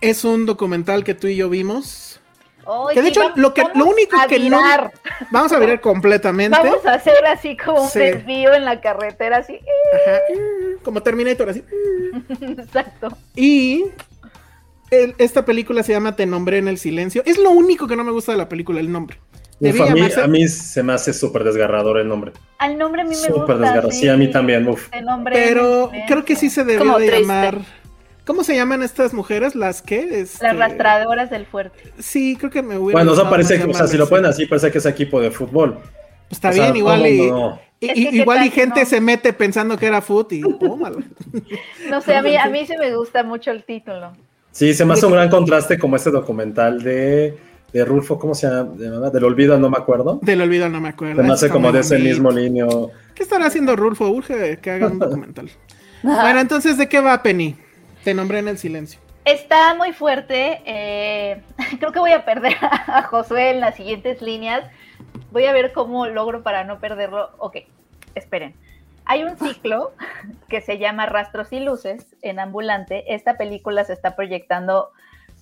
es 0.00 0.24
un 0.24 0.44
documental 0.46 1.04
que 1.04 1.14
tú 1.14 1.26
y 1.26 1.36
yo 1.36 1.48
vimos. 1.48 2.20
Oye, 2.64 2.94
Que 2.94 3.02
de 3.02 3.08
hecho, 3.08 3.20
vamos- 3.22 3.38
lo, 3.38 3.54
que, 3.54 3.62
lo 3.62 3.68
vamos 3.70 3.88
único 3.94 4.20
a 4.20 4.26
que 4.28 4.38
no. 4.38 4.44
virar. 4.58 4.92
Vamos 5.32 5.50
a 5.52 5.58
ver 5.58 5.80
completamente. 5.80 6.56
Vamos 6.56 6.84
a 6.86 6.94
hacer 6.94 7.24
así 7.26 7.56
como 7.56 7.82
un 7.82 7.88
Sí. 7.88 7.98
desvío 7.98 8.54
en 8.54 8.64
la 8.64 8.80
carretera, 8.80 9.38
así. 9.38 9.58
Ajá, 10.06 10.18
como 10.84 11.02
Terminator, 11.02 11.48
así. 11.48 11.64
Exacto. 12.40 13.16
Y 13.34 13.86
esta 15.18 15.44
película 15.44 15.82
se 15.82 15.92
llama 15.92 16.14
Te 16.16 16.26
nombré 16.26 16.58
en 16.58 16.68
el 16.68 16.78
silencio. 16.78 17.22
Es 17.26 17.38
lo 17.38 17.50
único 17.50 17.86
que 17.88 17.96
no 17.96 18.04
me 18.04 18.12
gusta 18.12 18.32
de 18.32 18.38
la 18.38 18.48
película, 18.48 18.80
el 18.80 18.90
nombre. 18.92 19.16
Uf, 19.60 19.80
a, 19.80 19.84
mí, 19.94 20.00
llamarse- 20.00 20.22
a 20.22 20.26
mí 20.26 20.48
se 20.48 20.82
me 20.82 20.92
hace 20.92 21.12
súper 21.12 21.44
desgarrador 21.44 21.98
el 21.98 22.08
nombre. 22.08 22.32
Al 22.58 22.76
nombre 22.76 23.02
a 23.02 23.04
mí 23.04 23.10
me 23.10 23.16
Súper 23.16 23.34
gusta. 23.38 23.54
desgarrador. 23.58 23.92
Sí, 23.92 24.08
a 24.08 24.16
mí 24.16 24.28
también. 24.30 24.66
Uf. 24.68 24.88
El 24.92 25.04
nombre 25.04 25.34
Pero 25.36 25.90
creo 26.08 26.24
que 26.24 26.34
sí 26.36 26.50
se 26.50 26.64
debió 26.64 26.80
Como 26.80 26.98
de 26.98 27.06
triste. 27.06 27.22
llamar. 27.22 27.58
¿Cómo 28.26 28.44
se 28.44 28.54
llaman 28.54 28.82
estas 28.82 29.14
mujeres? 29.14 29.54
¿Las 29.54 29.82
que? 29.82 30.20
Este, 30.20 30.44
Las 30.44 30.56
rastradoras 30.56 31.30
del 31.30 31.46
fuerte. 31.46 31.92
Sí, 31.98 32.36
creo 32.36 32.50
que 32.50 32.62
me 32.62 32.76
hubiera. 32.78 32.98
Bueno, 32.98 33.12
eso 33.12 33.22
gustado 33.22 33.30
parece 33.30 33.58
que, 33.58 33.64
o 33.70 33.74
sea, 33.74 33.86
si 33.86 33.96
lo 33.96 34.08
ponen 34.08 34.26
así. 34.26 34.46
parece 34.46 34.70
que 34.70 34.78
es 34.78 34.86
equipo 34.86 35.20
de 35.20 35.30
fútbol. 35.30 35.74
Pues 35.74 35.88
está 36.32 36.50
O 36.50 36.52
sea, 36.52 36.64
bien, 36.64 36.76
igual 36.76 37.00
¿cómo 37.00 37.08
y, 37.12 37.30
no? 37.30 37.60
y- 37.80 37.86
Es 37.88 37.94
que 37.94 38.00
y- 38.00 38.10
qué 38.10 38.16
igual 38.16 38.46
y 38.46 38.50
gente 38.50 38.80
no. 38.80 38.86
se 38.86 39.00
mete 39.00 39.32
pensando 39.32 39.76
que 39.76 39.86
era 39.86 40.00
foot 40.02 40.32
y 40.32 40.40
tómalo. 40.58 40.98
No 41.90 42.00
sé, 42.00 42.14
a 42.16 42.22
mí, 42.22 42.36
a 42.36 42.46
mí 42.48 42.64
sí 42.66 42.74
me 42.78 42.94
gusta 42.96 43.22
mucho 43.24 43.50
el 43.50 43.64
título. 43.64 44.12
Sí, 44.52 44.74
se 44.74 44.84
me 44.84 44.92
hace 44.94 45.06
un 45.06 45.12
gran 45.12 45.28
contraste 45.30 45.78
como 45.78 45.96
este 45.96 46.10
documental 46.10 46.82
de, 46.82 47.36
de 47.72 47.84
Rulfo, 47.84 48.18
¿cómo 48.18 48.34
se 48.34 48.46
llama? 48.48 49.10
Del 49.10 49.24
olvido, 49.24 49.58
no 49.58 49.70
me 49.70 49.78
acuerdo. 49.78 50.18
Del 50.22 50.40
olvido 50.42 50.68
no 50.68 50.80
me 50.80 50.90
acuerdo. 50.90 51.16
Se 51.22 51.26
me 51.26 51.32
hace 51.32 51.46
Está 51.46 51.54
como 51.54 51.72
de 51.72 51.80
ese 51.80 51.98
mismo 51.98 52.30
líneo. 52.30 52.90
¿Qué 53.14 53.22
estará 53.22 53.46
haciendo 53.46 53.74
Rulfo? 53.76 54.08
Urge 54.10 54.58
que 54.58 54.70
haga 54.70 54.88
un 54.88 54.98
documental. 55.00 55.50
bueno, 56.02 56.40
entonces, 56.40 56.76
¿de 56.78 56.88
qué 56.88 57.00
va 57.00 57.22
Penny? 57.22 57.56
Te 58.04 58.14
nombré 58.14 58.40
en 58.40 58.48
el 58.48 58.58
silencio. 58.58 59.00
Está 59.24 59.74
muy 59.74 59.92
fuerte. 59.92 60.60
eh, 60.66 61.40
creo 61.78 61.92
que 61.92 62.00
voy 62.00 62.12
a 62.12 62.24
perder 62.24 62.56
a 62.60 63.02
Josué 63.04 63.50
en 63.50 63.60
las 63.60 63.76
siguientes 63.76 64.20
líneas. 64.20 64.64
Voy 65.30 65.44
a 65.46 65.52
ver 65.52 65.72
cómo 65.72 66.06
logro 66.06 66.42
para 66.42 66.64
no 66.64 66.78
perderlo. 66.78 67.30
Ok, 67.38 67.56
esperen. 68.14 68.54
Hay 69.04 69.24
un 69.24 69.36
ciclo 69.36 69.92
que 70.48 70.60
se 70.60 70.78
llama 70.78 71.06
Rastros 71.06 71.52
y 71.52 71.60
Luces 71.60 72.16
en 72.22 72.38
Ambulante. 72.38 73.14
Esta 73.14 73.36
película 73.36 73.84
se 73.84 73.92
está 73.92 74.14
proyectando 74.16 74.90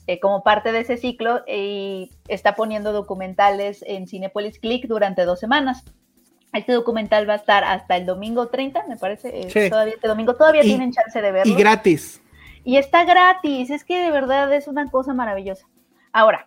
eh, 0.07 0.19
como 0.21 0.43
parte 0.43 0.73
de 0.73 0.81
ese 0.81 0.97
ciclo 0.97 1.43
y 1.47 2.11
está 2.29 2.55
poniendo 2.55 2.93
documentales 2.93 3.85
en 3.87 4.07
Cinepolis 4.09 4.59
Click 4.59 4.87
durante 4.87 5.25
dos 5.25 5.39
semanas. 5.41 5.85
Este 6.53 6.73
documental 6.73 7.29
va 7.29 7.35
a 7.35 7.37
estar 7.37 7.63
hasta 7.63 7.97
el 7.97 8.07
domingo 8.07 8.49
30, 8.49 8.85
me 8.89 8.97
parece. 8.97 9.29
eh, 9.41 9.51
Sí. 9.51 9.71
Todavía 9.71 9.95
este 9.95 10.09
domingo. 10.09 10.35
Todavía 10.35 10.63
Y- 10.65 10.69
tienen 10.69 10.91
chance 10.93 11.21
de 11.21 11.31
verlo. 11.31 11.53
Y 11.53 11.57
gratis. 11.57 12.21
Y 12.65 12.77
está 12.77 13.05
gratis, 13.05 13.71
es 13.71 13.85
que 13.85 13.99
de 14.03 14.11
verdad 14.11 14.53
es 14.53 14.67
una 14.69 14.91
cosa 14.91 15.15
maravillosa. 15.15 15.67
Ahora, 16.13 16.47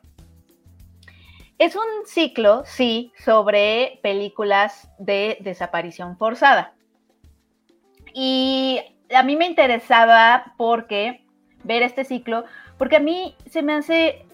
es 1.58 1.76
un 1.76 2.06
ciclo, 2.06 2.64
sí, 2.66 3.14
sobre 3.24 4.00
películas 4.04 4.90
de 5.00 5.38
desaparición 5.40 6.18
forzada. 6.18 6.74
Y 8.14 8.80
a 9.14 9.24
mí 9.24 9.36
me 9.36 9.46
interesaba 9.48 10.54
porque 10.58 11.24
ver 11.64 11.84
este 11.84 12.04
ciclo, 12.04 12.46
porque 12.78 12.98
a 12.98 13.00
mí 13.00 13.36
se 13.50 13.62
me 13.62 13.74
hace 13.74 14.26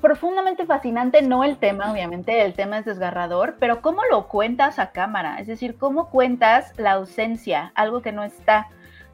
profundamente 0.00 0.64
fascinante, 0.64 1.22
no 1.22 1.42
el 1.42 1.56
tema, 1.56 1.90
obviamente, 1.90 2.42
el 2.44 2.54
tema 2.54 2.78
es 2.78 2.84
desgarrador, 2.84 3.56
pero 3.58 3.82
cómo 3.82 4.02
lo 4.10 4.28
cuentas 4.28 4.78
a 4.78 4.92
cámara, 4.92 5.38
es 5.40 5.48
decir, 5.48 5.76
cómo 5.76 6.08
cuentas 6.08 6.72
la 6.78 6.92
ausencia, 6.92 7.72
algo 7.74 8.00
que 8.02 8.12
no 8.12 8.22
está 8.22 8.68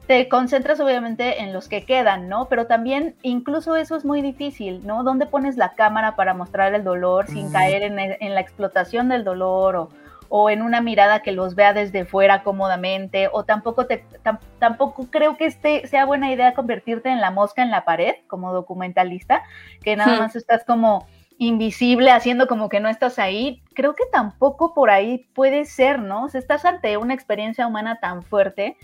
te 0.05 0.29
concentras 0.29 0.79
obviamente 0.79 1.41
en 1.41 1.51
los 1.51 1.67
que 1.67 1.83
quedan, 1.83 2.29
¿no? 2.29 2.45
Pero 2.45 2.67
también 2.67 3.15
incluso 3.23 3.75
eso 3.75 3.95
es 3.95 4.05
muy 4.05 4.21
difícil, 4.21 4.85
¿no? 4.85 5.01
¿Dónde 5.03 5.25
pones 5.25 5.57
la 5.57 5.73
cámara 5.73 6.15
para 6.15 6.35
mostrar 6.35 6.75
el 6.75 6.83
dolor 6.83 7.25
sin 7.25 7.47
Mm. 7.47 7.51
caer 7.51 7.81
en, 7.81 7.97
el- 7.97 8.17
en 8.19 8.35
la 8.35 8.41
explotación 8.41 9.09
del 9.09 9.23
dolor 9.23 9.75
o, 9.75 9.89
o 10.29 10.49
en 10.49 10.61
una 10.61 10.81
mirada 10.81 11.21
que 11.21 11.31
los 11.31 11.55
vea 11.55 11.73
desde 11.73 12.05
fuera 12.05 12.43
cómodamente? 12.43 13.29
O 13.31 13.43
tampoco, 13.45 13.85
te, 13.85 14.03
tam- 14.23 14.39
tampoco 14.59 15.07
creo 15.09 15.37
que 15.37 15.45
este 15.45 15.87
sea 15.87 16.05
buena 16.05 16.31
idea 16.31 16.53
convertirte 16.53 17.09
en 17.09 17.21
la 17.21 17.31
mosca 17.31 17.61
en 17.61 17.71
la 17.71 17.85
pared 17.85 18.15
como 18.27 18.53
documentalista, 18.53 19.43
que 19.83 19.95
nada 19.95 20.15
Hmm. 20.15 20.19
más 20.19 20.35
estás 20.35 20.63
como 20.63 21.07
invisible, 21.37 22.11
haciendo 22.11 22.47
como 22.47 22.69
que 22.69 22.79
no 22.79 22.87
estás 22.87 23.19
ahí, 23.19 23.61
creo 23.73 23.93
que 23.93 24.05
tampoco 24.11 24.73
por 24.73 24.89
ahí 24.89 25.27
puede 25.33 25.65
ser, 25.65 25.99
¿no? 25.99 26.23
O 26.23 26.29
sea, 26.29 26.39
estás 26.39 26.63
ante 26.63 26.95
una 26.95 27.13
experiencia 27.13 27.67
humana 27.67 27.99
tan 27.99 28.23
fuerte. 28.23 28.77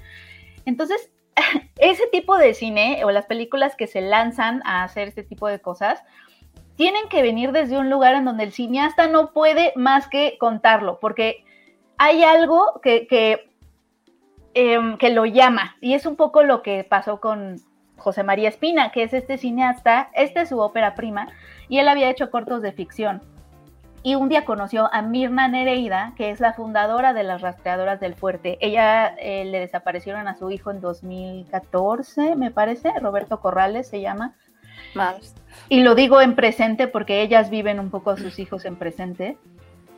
Entonces, 0.66 1.12
ese 1.78 2.08
tipo 2.12 2.38
de 2.38 2.54
cine 2.54 3.04
o 3.06 3.12
las 3.12 3.26
películas 3.26 3.76
que 3.78 3.88
se 3.88 4.02
lanzan 4.02 4.62
a 4.66 4.84
hacer 4.84 5.08
este 5.08 5.24
tipo 5.24 5.48
de 5.48 5.60
cosas 5.60 6.04
tienen 6.76 7.10
que 7.10 7.22
venir 7.22 7.52
desde 7.52 7.78
un 7.78 7.90
lugar 7.90 8.16
en 8.16 8.26
donde 8.26 8.44
el 8.44 8.52
cineasta 8.52 9.08
no 9.08 9.32
puede 9.32 9.74
más 9.76 10.08
que 10.08 10.38
contarlo, 10.40 11.00
porque 11.00 11.44
hay 11.98 12.24
algo 12.24 12.80
que, 12.82 13.08
que, 13.08 13.50
em, 14.54 14.98
que 14.98 15.10
lo 15.10 15.26
llama, 15.26 15.76
y 15.82 15.94
es 15.94 16.06
un 16.06 16.16
poco 16.16 16.44
lo 16.44 16.62
que 16.62 16.84
pasó 16.84 17.20
con 17.20 17.58
José 17.98 18.24
María 18.24 18.50
Espina, 18.50 18.92
que 18.92 19.04
es 19.04 19.14
este 19.14 19.38
cineasta, 19.38 20.10
esta 20.14 20.42
es 20.42 20.50
su 20.50 20.60
ópera 20.60 20.96
prima, 20.96 21.28
y 21.70 21.78
él 21.78 21.88
había 21.88 22.10
hecho 22.10 22.32
cortos 22.32 22.62
de 22.62 22.72
ficción. 22.72 23.22
Y 24.04 24.16
un 24.16 24.30
día 24.30 24.46
conoció 24.46 24.92
a 24.92 25.04
Mirna 25.04 25.48
Nereida, 25.48 26.14
que 26.18 26.32
es 26.32 26.40
la 26.40 26.54
fundadora 26.54 27.14
de 27.14 27.24
las 27.24 27.42
rastreadoras 27.42 28.00
del 28.00 28.16
fuerte. 28.16 28.58
Ella 28.60 29.10
eh, 29.20 29.46
le 29.46 29.60
desaparecieron 29.60 30.28
a 30.28 30.36
su 30.36 30.50
hijo 30.50 30.72
en 30.72 30.82
2014, 30.82 32.36
me 32.36 32.50
parece, 32.50 32.92
Roberto 33.00 33.40
Corrales 33.40 33.88
se 33.88 34.02
llama. 34.02 34.34
Y 35.70 35.82
lo 35.82 35.96
digo 35.96 36.22
en 36.22 36.36
presente 36.36 36.88
porque 36.88 37.22
ellas 37.22 37.50
viven 37.50 37.80
un 37.80 37.90
poco 37.90 38.12
a 38.12 38.18
sus 38.18 38.40
hijos 38.40 38.66
en 38.66 38.76
presente. 38.76 39.38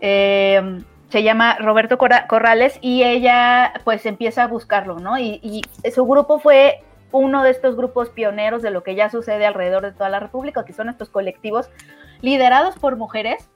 Eh, 0.01 0.81
se 1.09 1.23
llama 1.23 1.57
Roberto 1.59 1.97
Corra- 1.97 2.27
Corrales 2.27 2.77
y 2.81 3.03
ella 3.03 3.73
pues 3.83 4.05
empieza 4.05 4.43
a 4.43 4.47
buscarlo, 4.47 4.99
¿no? 4.99 5.17
Y, 5.17 5.39
y 5.43 5.61
su 5.91 6.05
grupo 6.05 6.39
fue 6.39 6.83
uno 7.11 7.43
de 7.43 7.51
estos 7.51 7.75
grupos 7.75 8.09
pioneros 8.09 8.63
de 8.63 8.71
lo 8.71 8.83
que 8.83 8.95
ya 8.95 9.09
sucede 9.09 9.45
alrededor 9.45 9.83
de 9.83 9.91
toda 9.91 10.09
la 10.09 10.19
República, 10.19 10.65
que 10.65 10.73
son 10.73 10.89
estos 10.89 11.09
colectivos 11.09 11.69
liderados 12.21 12.75
por 12.79 12.95
mujeres 12.95 13.49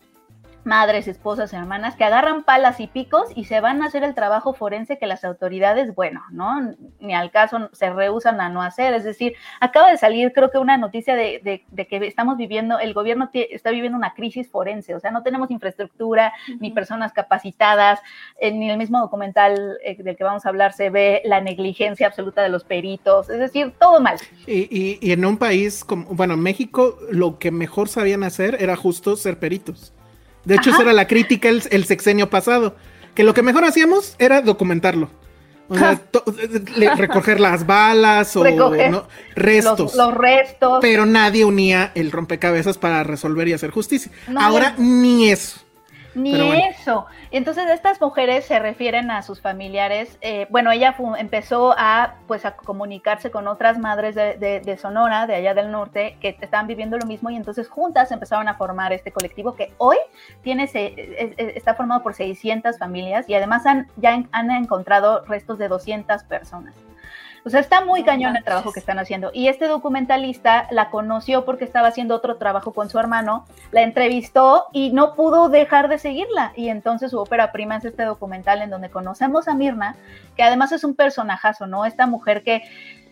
madres, 0.68 1.07
esposas, 1.07 1.52
hermanas, 1.53 1.95
que 1.95 2.03
agarran 2.03 2.44
palas 2.44 2.80
y 2.80 2.88
picos 2.88 3.30
y 3.35 3.45
se 3.45 3.61
van 3.61 3.81
a 3.81 3.85
hacer 3.88 4.03
el 4.03 4.14
trabajo 4.14 4.53
forense 4.53 4.99
que 4.99 5.07
las 5.07 5.23
autoridades, 5.23 5.95
bueno, 5.95 6.22
¿no? 6.30 6.76
Ni 6.99 7.15
al 7.15 7.31
caso 7.31 7.69
se 7.72 7.89
rehusan 7.89 8.39
a 8.41 8.49
no 8.49 8.61
hacer. 8.61 8.94
Es 8.94 9.03
decir, 9.03 9.34
acaba 9.60 9.89
de 9.89 9.98
salir 9.98 10.34
creo 10.34 10.52
que 10.52 10.60
una 10.60 10.77
noticia 10.77 11.15
de, 11.15 11.41
de, 11.44 11.64
de 11.69 11.88
que 11.88 12.06
estamos 12.06 12.38
viviendo, 12.38 12.77
el 12.77 12.94
gobierno 12.94 13.30
está 13.34 13.72
viviendo 13.72 13.98
una 13.98 14.14
crisis 14.14 14.49
forense, 14.52 14.94
o 14.94 14.99
sea, 14.99 15.10
no 15.10 15.23
tenemos 15.23 15.49
infraestructura, 15.49 16.34
uh 16.48 16.52
-huh. 16.52 16.57
ni 16.60 16.72
personas 16.72 17.14
capacitadas, 17.14 17.99
eh, 18.39 18.52
ni 18.52 18.69
el 18.69 18.77
mismo 18.77 18.99
documental 18.99 19.77
eh, 19.84 19.95
del 19.98 20.15
que 20.15 20.23
vamos 20.23 20.45
a 20.45 20.49
hablar 20.49 20.73
se 20.73 20.89
ve 20.89 21.22
la 21.26 21.41
negligencia 21.41 22.07
absoluta 22.07 22.41
de 22.44 22.49
los 22.49 22.64
peritos, 22.65 23.30
es 23.30 23.39
decir, 23.39 23.73
todo 23.80 24.02
mal. 24.02 24.18
Y, 24.45 24.68
y, 24.69 24.99
y 25.02 25.11
en 25.14 25.23
un 25.23 25.38
país 25.38 25.84
como, 25.85 26.06
bueno, 26.14 26.35
México, 26.35 26.98
lo 27.10 27.39
que 27.39 27.52
mejor 27.52 27.88
sabían 27.88 28.23
hacer 28.23 28.57
era 28.60 28.76
justo 28.76 29.15
ser 29.15 29.39
peritos. 29.39 29.94
De 30.48 30.56
hecho, 30.56 30.69
Ajá. 30.69 30.78
esa 30.78 30.84
era 30.84 30.94
la 30.94 31.07
crítica 31.07 31.49
el, 31.49 31.61
el, 31.72 31.84
sexenio 31.84 32.30
pasado, 32.30 32.78
que 33.14 33.24
lo 33.24 33.34
que 33.34 33.44
mejor 33.44 33.65
hacíamos 33.65 34.15
era 34.18 34.41
documentarlo. 34.41 35.10
O 35.68 35.78
sea, 35.78 35.99
le, 36.78 36.95
recoger 36.95 37.41
las 37.41 37.65
balas 37.65 38.34
o 38.38 38.45
¿no? 38.49 39.07
restos. 39.36 39.94
Los, 39.94 39.95
los, 39.95 40.14
restos. 40.14 40.80
Pero 40.80 41.06
nadie 41.06 41.44
unía 41.44 41.91
el 41.95 42.11
rompecabezas 42.14 42.78
para 42.78 43.03
resolver 43.03 43.49
y 43.49 43.53
hacer 43.53 43.72
justicia. 43.72 44.10
No, 44.30 44.40
Ahora 44.40 44.76
no. 44.78 44.86
ni 44.86 45.30
eso. 45.30 45.60
Ni 46.18 46.35
bueno. 46.35 46.53
eso. 46.72 47.06
Entonces 47.30 47.69
estas 47.69 48.02
mujeres 48.02 48.45
se 48.45 48.57
refieren 48.57 49.11
a 49.11 49.22
sus 49.22 49.39
familiares. 49.39 50.18
Eh, 50.22 50.48
bueno, 50.49 50.72
ella 50.72 50.95
empezó 51.19 51.76
a 51.77 52.15
pues 52.27 52.44
a 52.45 52.56
comunicarse 52.56 53.30
con 53.30 53.48
otras 53.48 53.77
madres 53.77 54.15
de, 54.15 54.35
de, 54.38 54.60
de, 54.61 54.77
Sonora, 54.77 55.27
de 55.27 55.35
allá 55.35 55.53
del 55.53 55.72
norte, 55.72 56.18
que 56.19 56.35
estaban 56.41 56.65
viviendo 56.65 56.98
lo 56.98 57.06
mismo 57.06 57.30
y 57.30 57.35
entonces 57.35 57.69
juntas 57.69 58.11
empezaron 58.11 58.48
a 58.48 58.56
formar 58.56 58.94
este 58.94 59.11
colectivo 59.11 59.56
que 59.56 59.73
hoy 59.77 59.98
tiene 60.41 60.68
se, 60.68 60.94
es, 60.98 61.56
está 61.56 61.76
formado 61.76 62.02
por 62.02 62.15
600 62.15 62.80
familias 62.80 63.30
y 63.30 63.35
además 63.35 63.65
han, 63.68 63.88
ya 63.98 64.19
han 64.31 64.52
encontrado 64.52 65.23
restos 65.26 65.60
de 65.60 65.68
200 65.68 66.23
personas. 66.23 66.73
O 67.48 67.49
sea, 67.49 67.61
está 67.61 67.80
muy 67.80 68.03
cañón 68.03 68.36
el 68.36 68.44
trabajo 68.44 68.74
que 68.74 68.82
están 68.82 68.99
haciendo. 68.99 69.32
Y 69.34 69.48
este 69.48 69.68
documentalista 69.68 70.68
la 70.69 70.90
conoció 70.90 71.45
porque 71.45 71.64
estaba 71.64 71.88
haciendo 71.88 72.14
otro 72.14 72.36
trabajo 72.36 72.74
con 72.74 72.90
su 72.90 72.99
hermano, 72.99 73.45
la 73.72 73.84
entrevistó 73.84 74.65
y 74.74 74.91
no 74.91 75.15
pudo 75.15 75.48
dejar 75.48 75.88
de 75.88 75.98
seguirla. 75.98 76.52
Y 76.57 76.68
entonces 76.68 77.11
su 77.11 77.18
ópera 77.18 77.53
prima 77.53 77.78
es 77.78 77.86
este 77.86 78.03
documental 78.03 78.61
en 78.61 78.69
donde 78.69 78.90
conocemos 78.90 79.48
a 79.48 79.53
Mirna, 79.53 79.95
que 80.36 80.44
además 80.44 80.74
es 80.74 80.84
un 80.84 80.94
personajazo, 80.94 81.68
¿no? 81.68 81.86
Esta 81.86 82.06
mujer 82.06 82.44
que 82.44 82.64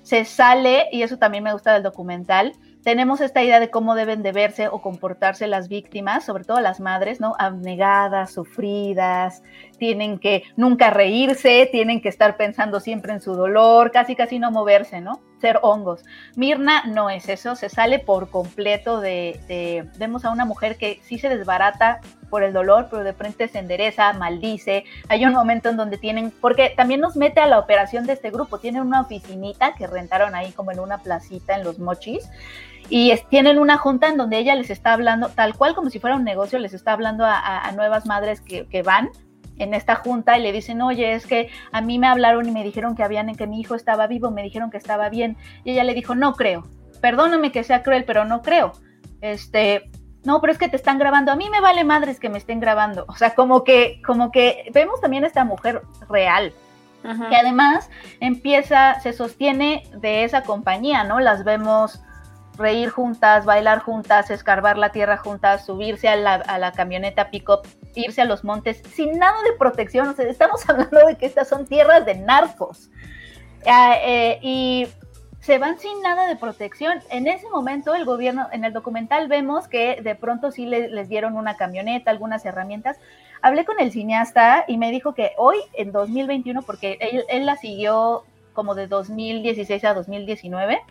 se 0.02 0.26
sale, 0.26 0.90
y 0.91 1.03
eso 1.03 1.18
también 1.18 1.45
me 1.45 1.53
gusta 1.53 1.72
del 1.72 1.84
documental, 1.84 2.52
tenemos 2.86 3.20
esta 3.20 3.44
idea 3.44 3.60
de 3.60 3.72
cómo 3.72 3.95
deben 3.95 4.22
de 4.22 4.32
verse 4.32 4.68
o 4.68 4.80
comportarse 4.80 5.48
las 5.48 5.70
víctimas, 5.70 6.24
sobre 6.24 6.44
todo 6.44 6.62
las 6.62 6.80
madres, 6.80 7.20
¿no? 7.20 7.34
Abnegadas, 7.40 8.32
sufridas, 8.32 9.41
tienen 9.80 10.20
que 10.20 10.44
nunca 10.56 10.91
reírse, 10.91 11.68
tienen 11.72 11.99
que 11.99 12.10
estar 12.10 12.38
pensando 12.38 12.80
siempre 12.80 13.12
en 13.12 13.22
su 13.22 13.34
dolor, 13.34 13.90
casi 13.91 14.16
casi 14.16 14.38
no 14.38 14.52
moverse, 14.52 15.02
¿no? 15.02 15.24
Hongos. 15.62 16.04
Mirna 16.36 16.84
no 16.86 17.10
es 17.10 17.30
eso, 17.30 17.56
se 17.56 17.70
sale 17.70 18.00
por 18.00 18.30
completo 18.30 19.00
de, 19.00 19.40
de 19.48 19.90
vemos 19.98 20.26
a 20.26 20.32
una 20.32 20.46
mujer 20.46 20.78
que 20.78 21.00
sí 21.04 21.18
se 21.18 21.30
desbarata 21.30 22.02
por 22.30 22.44
el 22.44 22.54
dolor, 22.54 22.88
pero 22.90 23.04
de 23.04 23.14
frente 23.14 23.48
se 23.48 23.60
endereza, 23.60 24.12
maldice. 24.14 24.84
Hay 25.08 25.26
un 25.26 25.34
momento 25.34 25.70
en 25.70 25.78
donde 25.78 25.98
tienen, 25.98 26.32
porque 26.42 26.74
también 26.76 27.00
nos 27.00 27.16
mete 27.16 27.40
a 27.40 27.48
la 27.48 27.60
operación 27.60 28.06
de 28.06 28.14
este 28.14 28.32
grupo, 28.32 28.60
tienen 28.60 28.82
una 28.82 29.02
oficinita 29.02 29.74
que 29.76 29.88
rentaron 29.88 30.36
ahí 30.36 30.52
como 30.52 30.72
en 30.72 30.80
una 30.80 30.98
placita 30.98 31.56
en 31.56 31.64
los 31.64 31.80
mochis 31.80 32.30
y 32.90 33.14
tienen 33.30 33.60
una 33.60 33.78
junta 33.78 34.08
en 34.08 34.18
donde 34.18 34.38
ella 34.38 34.56
les 34.56 34.70
está 34.70 34.94
hablando, 34.94 35.30
tal 35.30 35.56
cual 35.56 35.76
como 35.76 35.90
si 35.90 36.00
fuera 36.00 36.16
un 36.16 36.24
negocio, 36.24 36.60
les 36.60 36.74
está 36.74 36.94
hablando 36.94 37.26
a, 37.26 37.72
nuevas 37.76 38.06
madres 38.06 38.42
que, 38.42 38.84
van 38.84 39.10
en 39.57 39.73
esta 39.73 39.95
junta 39.95 40.38
y 40.38 40.41
le 40.41 40.52
dicen, 40.52 40.82
oye, 40.82 41.14
es 41.14 41.26
que 41.26 41.49
a 41.72 41.82
mí 41.82 41.99
me 41.99 42.07
hablaron 42.07 42.48
y 42.48 42.52
me 42.52 42.64
dijeron 42.64 42.95
que 42.95 43.03
habían, 43.03 43.36
que 43.36 43.48
mi 43.48 43.60
hijo 43.60 43.76
estaba 43.76 44.07
vivo, 44.07 44.32
me 44.32 44.44
dijeron 44.44 44.69
que 44.69 44.77
estaba 44.77 45.10
bien. 45.10 45.38
Y 45.64 45.72
ella 45.72 45.84
le 45.84 45.94
dijo, 45.94 46.15
no 46.15 46.34
creo, 46.34 46.64
perdóname 47.02 47.52
que 47.52 47.64
sea 47.64 47.84
cruel, 47.84 48.06
pero 48.06 48.26
no 48.26 48.41
creo. 48.41 48.73
Este, 49.22 49.90
no, 50.23 50.41
pero 50.41 50.52
es 50.52 50.60
que 50.60 50.69
te 50.69 50.76
están 50.76 50.98
grabando. 50.98 51.32
A 51.32 51.36
mí 51.36 51.49
me 51.49 51.61
vale 51.61 51.84
madres 51.84 52.19
que 52.19 52.30
me 52.30 52.38
estén 52.38 52.60
grabando. 52.60 53.06
O 53.07 53.15
sea, 53.15 53.36
como 53.36 53.64
que, 53.64 54.02
como 54.06 54.32
que 54.32 54.69
vemos 54.73 54.99
también 54.99 55.23
a 55.23 55.27
esta 55.27 55.45
mujer 55.45 55.84
real, 56.10 56.53
que 57.30 57.36
además 57.36 57.91
empieza, 58.19 58.99
se 59.02 59.14
sostiene 59.14 59.84
de 59.95 60.23
esa 60.23 60.41
compañía, 60.41 61.03
¿no? 61.03 61.19
Las 61.19 61.44
vemos 61.44 62.02
reír 62.57 62.90
juntas, 62.90 63.45
bailar 63.45 63.80
juntas, 63.80 64.32
escarbar 64.32 64.77
la 64.77 64.90
tierra 64.90 65.18
juntas, 65.18 65.65
subirse 65.65 66.07
a 66.07 66.15
la, 66.15 66.72
camioneta 66.72 67.30
pick-up, 67.30 67.68
irse 67.96 68.22
a 68.22 68.26
los 68.26 68.44
montes 68.44 68.82
sin 68.94 69.18
nada 69.18 69.42
de 69.44 69.58
protección. 69.58 70.08
O 70.08 70.14
sea, 70.14 70.26
estamos 70.26 70.62
hablando 70.70 71.06
de 71.06 71.16
que 71.16 71.26
estas 71.26 71.48
son 71.48 71.66
tierras 71.66 72.06
de 72.06 72.16
narcos. 72.16 72.90
Ah, 73.66 73.96
eh, 74.04 74.40
y 74.42 74.88
se 75.46 75.60
van 75.60 75.78
sin 75.78 76.02
nada 76.02 76.28
de 76.28 76.36
protección. 76.36 77.02
En 77.12 77.28
ese 77.28 77.48
momento 77.50 77.94
el 77.94 78.04
gobierno, 78.04 78.48
en 78.52 78.66
el 78.66 78.74
documental 78.74 79.28
vemos 79.28 79.68
que 79.68 80.02
de 80.02 80.16
pronto 80.16 80.52
sí 80.52 80.66
les 80.66 81.08
dieron 81.08 81.38
una 81.38 81.56
camioneta, 81.56 82.10
algunas 82.10 82.44
herramientas. 82.46 82.98
Hablé 83.44 83.64
con 83.64 83.80
el 83.80 83.92
cineasta 83.92 84.66
y 84.68 84.78
me 84.78 84.90
dijo 84.90 85.14
que 85.14 85.34
hoy, 85.38 85.58
en 85.74 85.92
2021, 85.92 86.64
porque 86.64 86.98
él, 87.30 87.46
la 87.46 87.58
siguió 87.58 88.24
como 88.54 88.74
de 88.74 88.88
2016 88.88 89.84
a 89.84 89.94
2019, 89.94 90.82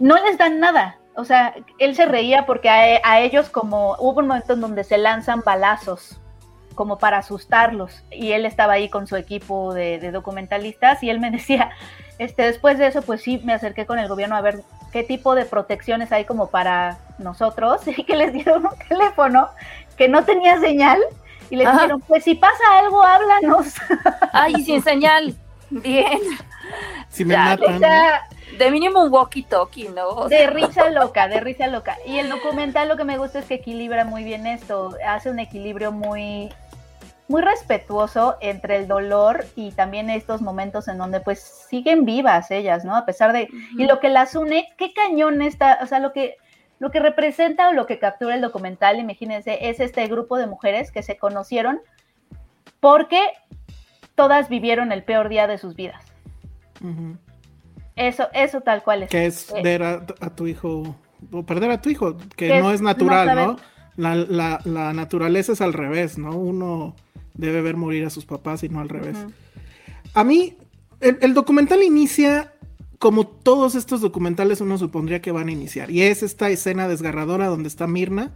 no 0.00 0.16
les 0.24 0.38
dan 0.38 0.58
nada. 0.58 0.98
O 1.14 1.24
sea, 1.24 1.54
él 1.78 1.94
se 1.94 2.06
reía 2.06 2.46
porque 2.46 2.68
a, 2.68 3.20
ellos 3.20 3.50
como 3.50 3.96
hubo 3.98 4.20
un 4.20 4.28
momento 4.28 4.54
en 4.54 4.60
donde 4.60 4.84
se 4.84 4.98
lanzan 4.98 5.42
balazos 5.44 6.18
como 6.74 6.98
para 6.98 7.18
asustarlos 7.18 8.02
y 8.10 8.32
él 8.32 8.46
estaba 8.46 8.74
ahí 8.74 8.88
con 8.88 9.06
su 9.06 9.16
equipo 9.16 9.74
de, 9.74 10.10
documentalistas 10.10 11.02
y 11.02 11.10
él 11.10 11.20
me 11.20 11.30
decía, 11.30 11.70
este, 12.18 12.42
después 12.42 12.78
de 12.78 12.86
eso 12.86 13.02
pues 13.02 13.22
sí 13.22 13.40
me 13.44 13.52
acerqué 13.52 13.84
con 13.84 13.98
el 13.98 14.08
gobierno 14.08 14.36
a 14.36 14.40
ver 14.40 14.62
qué 14.90 15.02
tipo 15.02 15.34
de 15.34 15.44
protecciones 15.44 16.12
hay 16.12 16.24
como 16.24 16.48
para 16.48 16.98
nosotros 17.18 17.80
y 17.86 18.04
que 18.04 18.16
les 18.16 18.32
dieron 18.32 18.66
un 18.66 18.88
teléfono 18.88 19.48
que 19.96 20.08
no 20.08 20.24
tenía 20.24 20.58
señal 20.60 21.00
y 21.50 21.56
le 21.56 21.70
dijeron 21.70 22.00
pues 22.00 22.24
si 22.24 22.34
pasa 22.34 22.78
algo 22.78 23.02
háblanos. 23.02 23.74
Ay, 24.32 24.54
sin 24.64 24.82
señal. 24.82 25.34
Bien. 25.70 26.18
Si 27.10 27.26
me 27.26 27.36
matan. 27.36 27.80
De 28.58 28.70
mínimo 28.70 29.02
un 29.02 29.10
walkie-talkie, 29.10 29.92
¿no? 29.94 30.28
de 30.28 30.46
risa 30.46 30.90
loca, 30.90 31.28
de 31.28 31.40
risa 31.40 31.66
loca. 31.66 31.96
Y 32.06 32.18
el 32.18 32.28
documental 32.28 32.88
lo 32.88 32.96
que 32.96 33.04
me 33.04 33.18
gusta 33.18 33.40
es 33.40 33.46
que 33.46 33.54
equilibra 33.54 34.04
muy 34.04 34.24
bien 34.24 34.46
esto, 34.46 34.96
hace 35.06 35.30
un 35.30 35.38
equilibrio 35.38 35.92
muy, 35.92 36.50
muy 37.28 37.42
respetuoso 37.42 38.36
entre 38.40 38.76
el 38.76 38.88
dolor 38.88 39.44
y 39.56 39.72
también 39.72 40.10
estos 40.10 40.42
momentos 40.42 40.88
en 40.88 40.98
donde 40.98 41.20
pues 41.20 41.40
siguen 41.40 42.04
vivas 42.04 42.50
ellas, 42.50 42.84
¿no? 42.84 42.94
A 42.94 43.06
pesar 43.06 43.32
de... 43.32 43.48
Y 43.78 43.86
lo 43.86 44.00
que 44.00 44.10
las 44.10 44.34
une, 44.34 44.68
qué 44.76 44.92
cañón 44.92 45.40
está, 45.40 45.78
o 45.82 45.86
sea, 45.86 45.98
lo 45.98 46.12
que, 46.12 46.36
lo 46.78 46.90
que 46.90 47.00
representa 47.00 47.68
o 47.68 47.72
lo 47.72 47.86
que 47.86 47.98
captura 47.98 48.34
el 48.34 48.40
documental, 48.42 48.98
imagínense, 48.98 49.70
es 49.70 49.80
este 49.80 50.06
grupo 50.08 50.36
de 50.36 50.46
mujeres 50.46 50.92
que 50.92 51.02
se 51.02 51.16
conocieron 51.16 51.80
porque 52.80 53.20
todas 54.14 54.48
vivieron 54.48 54.92
el 54.92 55.02
peor 55.04 55.28
día 55.28 55.46
de 55.46 55.58
sus 55.58 55.74
vidas. 55.74 56.04
Eso, 57.96 58.28
eso 58.32 58.60
tal 58.60 58.82
cual 58.82 59.04
es. 59.04 59.10
Que 59.10 59.26
es 59.26 59.50
eh, 59.50 59.62
ver 59.62 59.82
a, 59.82 60.06
tu 60.34 60.46
hijo, 60.46 60.96
o 61.30 61.42
perder 61.44 61.70
a 61.70 61.82
tu 61.82 61.90
hijo, 61.90 62.16
que, 62.36 62.60
no 62.60 62.70
es, 62.70 62.80
natural, 62.80 63.36
¿no? 63.36 63.56
La, 63.96 64.92
naturaleza 64.92 65.52
es 65.52 65.60
al 65.60 65.72
revés, 65.72 66.18
¿no? 66.18 66.36
Uno 66.36 66.96
debe 67.34 67.60
ver 67.60 67.76
morir 67.76 68.04
a 68.06 68.10
sus 68.10 68.24
papás 68.24 68.62
y 68.62 68.68
no 68.68 68.80
al 68.80 68.88
revés. 68.88 69.16
A 70.14 70.24
mí, 70.24 70.56
el, 71.00 71.34
documental 71.34 71.82
inicia 71.82 72.52
como 72.98 73.26
todos 73.26 73.74
estos 73.74 74.00
documentales 74.00 74.60
uno 74.60 74.78
supondría 74.78 75.20
que 75.20 75.32
van 75.32 75.48
a 75.48 75.52
iniciar. 75.52 75.90
Y 75.90 76.02
es 76.02 76.22
esta 76.22 76.50
escena 76.50 76.88
desgarradora 76.88 77.48
donde 77.48 77.68
está 77.68 77.86
Mirna 77.86 78.32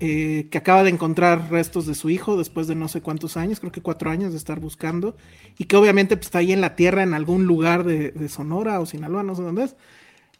eh, 0.00 0.46
que 0.50 0.58
acaba 0.58 0.84
de 0.84 0.90
encontrar 0.90 1.50
restos 1.50 1.84
de 1.86 1.96
su 1.96 2.08
hijo 2.08 2.36
después 2.36 2.68
de 2.68 2.76
no 2.76 2.86
sé 2.86 3.00
cuántos 3.00 3.36
años, 3.36 3.58
creo 3.58 3.72
que 3.72 3.82
cuatro 3.82 4.10
años 4.10 4.30
de 4.30 4.38
estar 4.38 4.60
buscando, 4.60 5.16
y 5.58 5.64
que 5.64 5.76
obviamente 5.76 6.16
pues, 6.16 6.26
está 6.26 6.38
ahí 6.38 6.52
en 6.52 6.60
la 6.60 6.76
tierra, 6.76 7.02
en 7.02 7.14
algún 7.14 7.46
lugar 7.46 7.82
de, 7.82 8.28
Sonora 8.28 8.78
o 8.78 8.86
Sinaloa, 8.86 9.24
no 9.24 9.34
sé 9.34 9.42
dónde 9.42 9.64
es, 9.64 9.76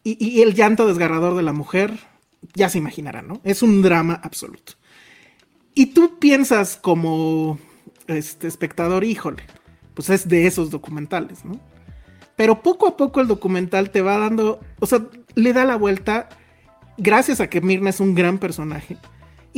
y, 0.04 0.42
el 0.42 0.54
llanto 0.54 0.86
desgarrador 0.86 1.34
de 1.34 1.42
la 1.42 1.52
mujer, 1.52 1.98
ya 2.54 2.68
se 2.68 2.78
imaginarán, 2.78 3.26
¿no? 3.26 3.40
Es 3.42 3.62
un 3.62 3.82
drama 3.82 4.20
absoluto. 4.22 4.74
Y 5.74 5.86
tú 5.86 6.20
piensas 6.20 6.76
como 6.76 7.58
este 8.06 8.46
espectador, 8.46 9.02
híjole, 9.02 9.42
pues 9.94 10.08
es 10.08 10.28
de 10.28 10.46
esos 10.46 10.70
documentales, 10.70 11.44
¿no? 11.44 11.58
Pero 12.36 12.62
poco 12.62 12.86
a 12.86 12.96
poco 12.96 13.20
el 13.20 13.26
documental 13.26 13.90
te 13.90 14.02
va 14.02 14.18
dando, 14.18 14.60
o 14.78 14.86
sea, 14.86 15.04
le 15.34 15.52
da 15.52 15.64
la 15.64 15.74
vuelta 15.74 16.28
gracias 16.96 17.40
a 17.40 17.50
que 17.50 17.60
Mirna 17.60 17.90
es 17.90 17.98
un 17.98 18.14
gran 18.14 18.38
personaje 18.38 18.96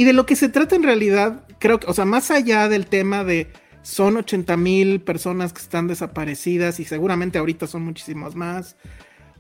y 0.01 0.05
de 0.05 0.15
lo 0.15 0.25
que 0.25 0.35
se 0.35 0.49
trata 0.49 0.77
en 0.77 0.83
realidad, 0.83 1.45
creo 1.59 1.79
que, 1.79 1.87
o 1.87 1.93
sea, 1.93 2.07
más 2.07 2.31
allá 2.31 2.71
del 2.71 2.87
tema 2.87 3.23
de 3.23 3.49
son 3.83 4.17
80 4.17 4.57
mil 4.57 5.03
personas 5.03 5.53
que 5.53 5.61
están 5.61 5.89
desaparecidas 5.89 6.81
y 6.81 6.87
seguramente 6.87 7.37
ahorita 7.37 7.67
son 7.67 7.83
muchísimas 7.83 8.35
más, 8.35 8.77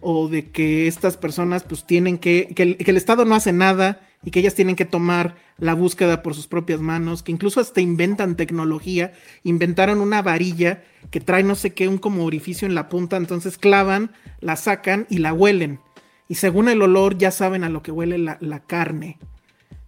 o 0.00 0.28
de 0.28 0.50
que 0.50 0.86
estas 0.86 1.16
personas 1.16 1.62
pues 1.62 1.86
tienen 1.86 2.18
que, 2.18 2.52
que 2.54 2.76
el, 2.76 2.96
Estado 2.98 3.24
no 3.24 3.36
hace 3.36 3.54
nada 3.54 4.02
y 4.22 4.32
que 4.32 4.40
ellas 4.40 4.54
tienen 4.54 4.76
que 4.76 4.84
tomar 4.84 5.34
la 5.56 5.72
búsqueda 5.72 6.22
por 6.22 6.34
sus 6.34 6.46
propias 6.46 6.80
manos, 6.80 7.22
que 7.22 7.32
incluso 7.32 7.58
hasta 7.58 7.80
inventan 7.80 8.36
tecnología, 8.36 9.14
inventaron 9.44 10.02
una 10.02 10.20
varilla 10.20 10.82
que 11.10 11.20
trae 11.20 11.42
no 11.42 11.54
sé 11.54 11.72
qué, 11.72 11.88
un 11.88 11.96
como 11.96 12.26
orificio 12.26 12.68
en 12.68 12.74
la 12.74 12.90
punta, 12.90 13.16
entonces 13.16 13.56
clavan, 13.56 14.12
la 14.40 14.56
sacan 14.56 15.06
y 15.08 15.20
la 15.20 15.32
huelen. 15.32 15.80
Y 16.28 16.34
según 16.34 16.68
el 16.68 16.82
olor 16.82 17.16
ya 17.16 17.30
saben 17.30 17.64
a 17.64 17.70
lo 17.70 17.82
que 17.82 17.92
huele 17.92 18.18
la, 18.18 18.36
la 18.42 18.60
carne. 18.60 19.16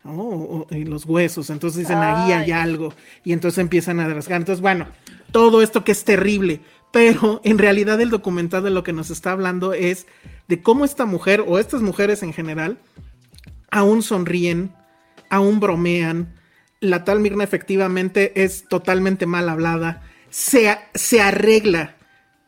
¿No? 0.04 0.66
y 0.70 0.84
los 0.84 1.04
huesos, 1.04 1.50
entonces 1.50 1.80
dicen, 1.80 1.98
ahí 1.98 2.32
hay 2.32 2.50
algo, 2.50 2.92
y 3.24 3.32
entonces 3.32 3.58
empiezan 3.58 4.00
a 4.00 4.08
rasgar. 4.08 4.40
Entonces, 4.40 4.60
bueno, 4.60 4.86
todo 5.30 5.62
esto 5.62 5.84
que 5.84 5.92
es 5.92 6.04
terrible, 6.04 6.60
pero 6.90 7.40
en 7.44 7.58
realidad 7.58 8.00
el 8.00 8.10
documental 8.10 8.62
de 8.64 8.70
lo 8.70 8.82
que 8.82 8.92
nos 8.92 9.10
está 9.10 9.32
hablando 9.32 9.72
es 9.72 10.06
de 10.48 10.62
cómo 10.62 10.84
esta 10.84 11.06
mujer, 11.06 11.44
o 11.46 11.58
estas 11.58 11.82
mujeres 11.82 12.22
en 12.22 12.32
general, 12.32 12.78
aún 13.70 14.02
sonríen, 14.02 14.72
aún 15.30 15.60
bromean. 15.60 16.34
La 16.80 17.04
tal 17.04 17.20
Mirna 17.20 17.44
efectivamente 17.44 18.42
es 18.42 18.68
totalmente 18.68 19.26
mal 19.26 19.48
hablada, 19.48 20.02
se, 20.30 20.76
se 20.94 21.20
arregla, 21.20 21.96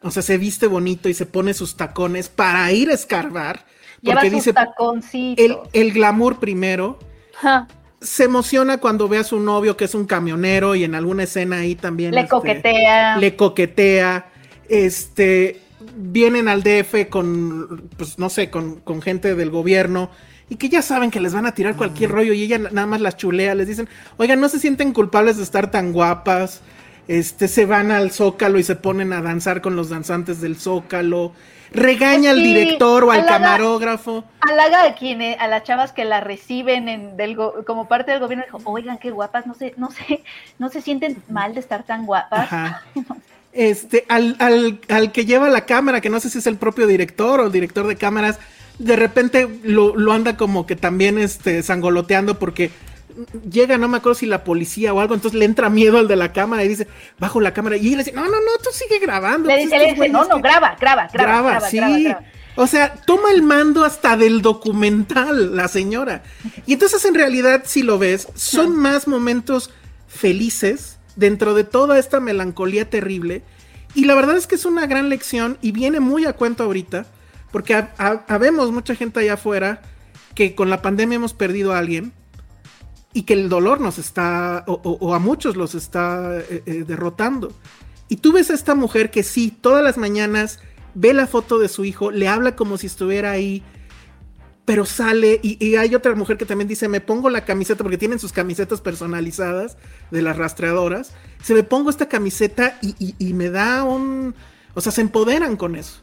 o 0.03 0.11
sea, 0.11 0.23
se 0.23 0.39
viste 0.39 0.67
bonito 0.67 1.09
y 1.09 1.15
se 1.15 1.25
pone 1.25 1.55
sus 1.55 1.77
tacones 1.77 2.29
para 2.29 2.71
ir 2.73 2.91
a 2.91 2.95
escarbar. 2.95 3.65
Porque 4.03 4.29
dice 4.29 4.53
el, 5.39 5.57
el 5.73 5.93
glamour 5.93 6.39
primero, 6.39 6.99
se 8.01 8.25
emociona 8.25 8.79
cuando 8.79 9.09
ve 9.09 9.19
a 9.19 9.25
su 9.25 9.41
novio 9.41 9.77
que 9.77 9.87
es 9.87 9.95
un 9.95 10.07
camionero 10.07 10.75
y 10.75 10.85
en 10.85 10.95
alguna 10.95 11.25
escena 11.25 11.59
ahí 11.59 11.75
también 11.75 12.15
le 12.15 12.21
este, 12.21 12.31
coquetea. 12.31 13.17
Le 13.17 13.37
coquetea. 13.37 14.27
Este 14.69 15.61
vienen 15.97 16.49
al 16.49 16.63
DF 16.63 17.09
con 17.11 17.89
pues 17.97 18.19
no 18.19 18.31
sé, 18.31 18.51
con, 18.51 18.83
gente 19.03 19.35
del 19.35 19.51
gobierno 19.51 20.11
y 20.49 20.57
que 20.57 20.69
ya 20.69 20.83
saben 20.83 21.11
que 21.11 21.21
les 21.21 21.35
van 21.35 21.47
a 21.47 21.53
tirar 21.53 21.77
cualquier 21.77 22.11
rollo 22.11 22.33
y 22.33 22.43
ella 22.43 22.59
nada 22.59 22.87
más 22.87 23.01
las 23.01 23.17
chulea, 23.17 23.55
les 23.55 23.69
dicen, 23.69 23.89
"Oigan, 24.17 24.41
no 24.41 24.49
se 24.49 24.59
sienten 24.59 24.93
culpables 24.93 25.37
de 25.37 25.43
estar 25.43 25.71
tan 25.71 25.93
guapas." 25.93 26.61
este, 27.09 27.49
se 27.49 27.67
van 27.67 27.91
al 27.91 28.11
zócalo 28.11 28.59
y 28.59 28.63
se 28.63 28.77
ponen 28.77 29.13
a 29.13 29.23
danzar 29.23 29.61
con 29.61 29.77
los 29.77 29.89
danzantes 29.91 30.41
del 30.41 30.57
zócalo, 30.57 31.33
regaña 31.75 32.31
al 32.31 32.39
Sí, 32.39 32.45
director 32.55 33.05
o 33.05 33.11
al 33.11 33.27
camarógrafo. 33.27 34.25
Halaga 34.41 34.85
a 34.85 34.95
quienes, 34.95 35.39
a 35.41 35.49
las 35.49 35.65
chavas 35.65 35.93
que 35.93 36.05
la 36.05 36.21
reciben 36.21 36.89
en, 36.89 37.17
del 37.17 37.37
go- 37.37 37.65
como 37.67 37.89
parte 37.89 38.11
del 38.13 38.21
gobierno, 38.21 38.45
dijo, 38.45 38.61
oigan, 38.65 38.99
qué 38.99 39.11
guapas, 39.11 39.47
no 39.47 39.55
se, 39.55 39.75
no 39.77 39.91
se, 39.91 40.23
no 40.59 40.69
se 40.71 40.81
sienten 40.81 41.23
mal 41.29 41.55
de 41.55 41.61
estar 41.61 41.83
tan 41.85 42.07
guapas. 42.07 42.53
Ajá. 42.53 42.83
Este, 43.57 44.05
al, 44.09 44.35
al, 44.41 44.81
al 44.89 45.13
que 45.13 45.27
lleva 45.27 45.49
la 45.49 45.65
cámara, 45.65 46.01
que 46.01 46.11
no 46.11 46.19
sé 46.19 46.29
si 46.29 46.39
es 46.39 46.47
el 46.49 46.57
propio 46.57 46.89
director 46.89 47.39
o 47.39 47.47
el 47.47 47.53
director 47.53 47.87
de 47.87 47.95
cámaras, 47.95 48.41
de 48.81 48.97
repente 48.97 49.49
lo, 49.63 49.95
lo 49.95 50.11
anda 50.13 50.37
como 50.37 50.67
que 50.67 50.75
también 50.75 51.19
este, 51.19 51.63
sangoloteando 51.63 52.37
porque 52.41 52.73
llega, 53.51 53.79
no 53.79 53.89
me 53.89 53.99
acuerdo 53.99 54.15
si 54.19 54.27
la 54.27 54.45
policía 54.45 54.93
o 54.95 55.01
algo, 55.01 55.15
entonces 55.15 55.39
le 55.39 55.45
entra 55.45 55.71
miedo 55.71 55.99
al 55.99 56.09
de 56.09 56.17
la 56.17 56.33
cámara 56.33 56.65
y 56.65 56.69
dice, 56.69 56.87
bajo 57.19 57.41
la 57.41 57.53
cámara, 57.55 57.77
y 57.77 57.87
él 57.89 57.99
le 57.99 58.05
dice, 58.05 58.13
no, 58.13 58.25
no, 58.25 58.31
no, 58.31 58.59
tú 58.63 58.71
sigue 58.73 58.99
grabando. 58.99 59.49
Le 59.49 59.59
dice, 59.59 59.79
le 59.79 59.93
dice, 59.95 60.09
no, 60.09 60.25
no, 60.25 60.41
graba, 60.41 60.77
graba, 60.81 61.09
graba, 61.13 61.33
graba, 61.33 61.51
graba, 61.51 61.69
sí. 61.71 61.77
graba, 61.77 61.99
graba. 61.99 62.23
O 62.57 62.67
sea, 62.69 62.95
toma 62.95 63.33
el 63.33 63.43
mando 63.43 63.85
hasta 63.85 64.17
del 64.17 64.41
documental, 64.41 65.57
la 65.57 65.67
señora. 65.69 66.23
Y 66.67 66.75
entonces 66.75 67.05
en 67.05 67.15
realidad, 67.15 67.63
si 67.67 67.83
lo 67.83 67.99
ves, 67.99 68.29
son 68.35 68.77
más 68.77 69.09
momentos 69.09 69.71
felices 70.07 70.99
dentro 71.17 71.55
de 71.55 71.65
toda 71.65 71.99
esta 71.99 72.21
melancolía 72.21 72.89
terrible. 72.89 73.43
Y 73.95 74.05
la 74.07 74.15
verdad 74.15 74.37
es 74.37 74.47
que 74.47 74.55
es 74.55 74.65
una 74.65 74.87
gran 74.87 75.09
lección 75.09 75.59
y 75.63 75.73
viene 75.73 76.01
muy 76.01 76.27
a 76.27 76.33
cuento 76.35 76.65
ahorita, 76.65 77.07
porque 77.53 77.75
ha- 77.75 77.93
ha- 77.99 78.25
habemos 78.29 78.73
mucha 78.73 78.95
gente 78.95 79.21
allá 79.21 79.35
afuera 79.35 79.83
que 80.35 80.55
con 80.55 80.71
la 80.71 80.83
pandemia 80.83 81.17
hemos 81.17 81.35
perdido 81.35 81.73
a 81.73 81.79
alguien 81.79 82.13
y 83.15 83.23
que 83.23 83.33
el 83.35 83.49
dolor 83.49 83.81
nos 83.81 83.99
está, 83.99 84.65
o, 84.67 85.15
a 85.15 85.19
muchos 85.19 85.57
los 85.57 85.75
está 85.75 86.39
eh, 86.39 86.63
eh, 86.67 86.85
derrotando. 86.87 87.53
Y 88.09 88.17
tú 88.17 88.33
ves 88.33 88.51
a 88.51 88.55
esta 88.55 88.75
mujer 88.75 89.11
que 89.11 89.23
sí, 89.23 89.51
todas 89.51 89.83
las 89.83 89.97
mañanas 89.97 90.59
ve 90.95 91.15
la 91.15 91.27
foto 91.27 91.59
de 91.59 91.69
su 91.69 91.85
hijo, 91.85 92.11
le 92.11 92.29
habla 92.29 92.57
como 92.57 92.77
si 92.77 92.89
estuviera 92.89 93.31
ahí, 93.31 93.63
pero 94.65 94.85
sale 94.85 95.41
y, 95.43 95.77
hay 95.77 95.95
otra 95.95 96.15
mujer 96.15 96.37
que 96.37 96.47
también 96.47 96.69
dice, 96.69 96.89
me 96.89 97.01
pongo 97.01 97.31
la 97.31 97.45
camiseta, 97.45 97.83
porque 97.85 97.99
tienen 97.99 98.19
sus 98.19 98.33
camisetas 98.33 98.81
personalizadas 98.81 99.77
de 100.11 100.23
las 100.23 100.37
rastreadoras, 100.37 101.13
se 101.43 101.55
me 101.55 101.63
pongo 101.63 101.91
esta 101.91 102.09
camiseta 102.09 102.79
y- 102.83 103.15
y 103.19 103.33
me 103.35 103.51
da 103.51 103.85
un... 103.85 104.35
O 104.75 104.81
sea, 104.81 104.91
se 104.91 105.03
empoderan 105.03 105.57
con 105.57 105.77
eso. 105.77 106.03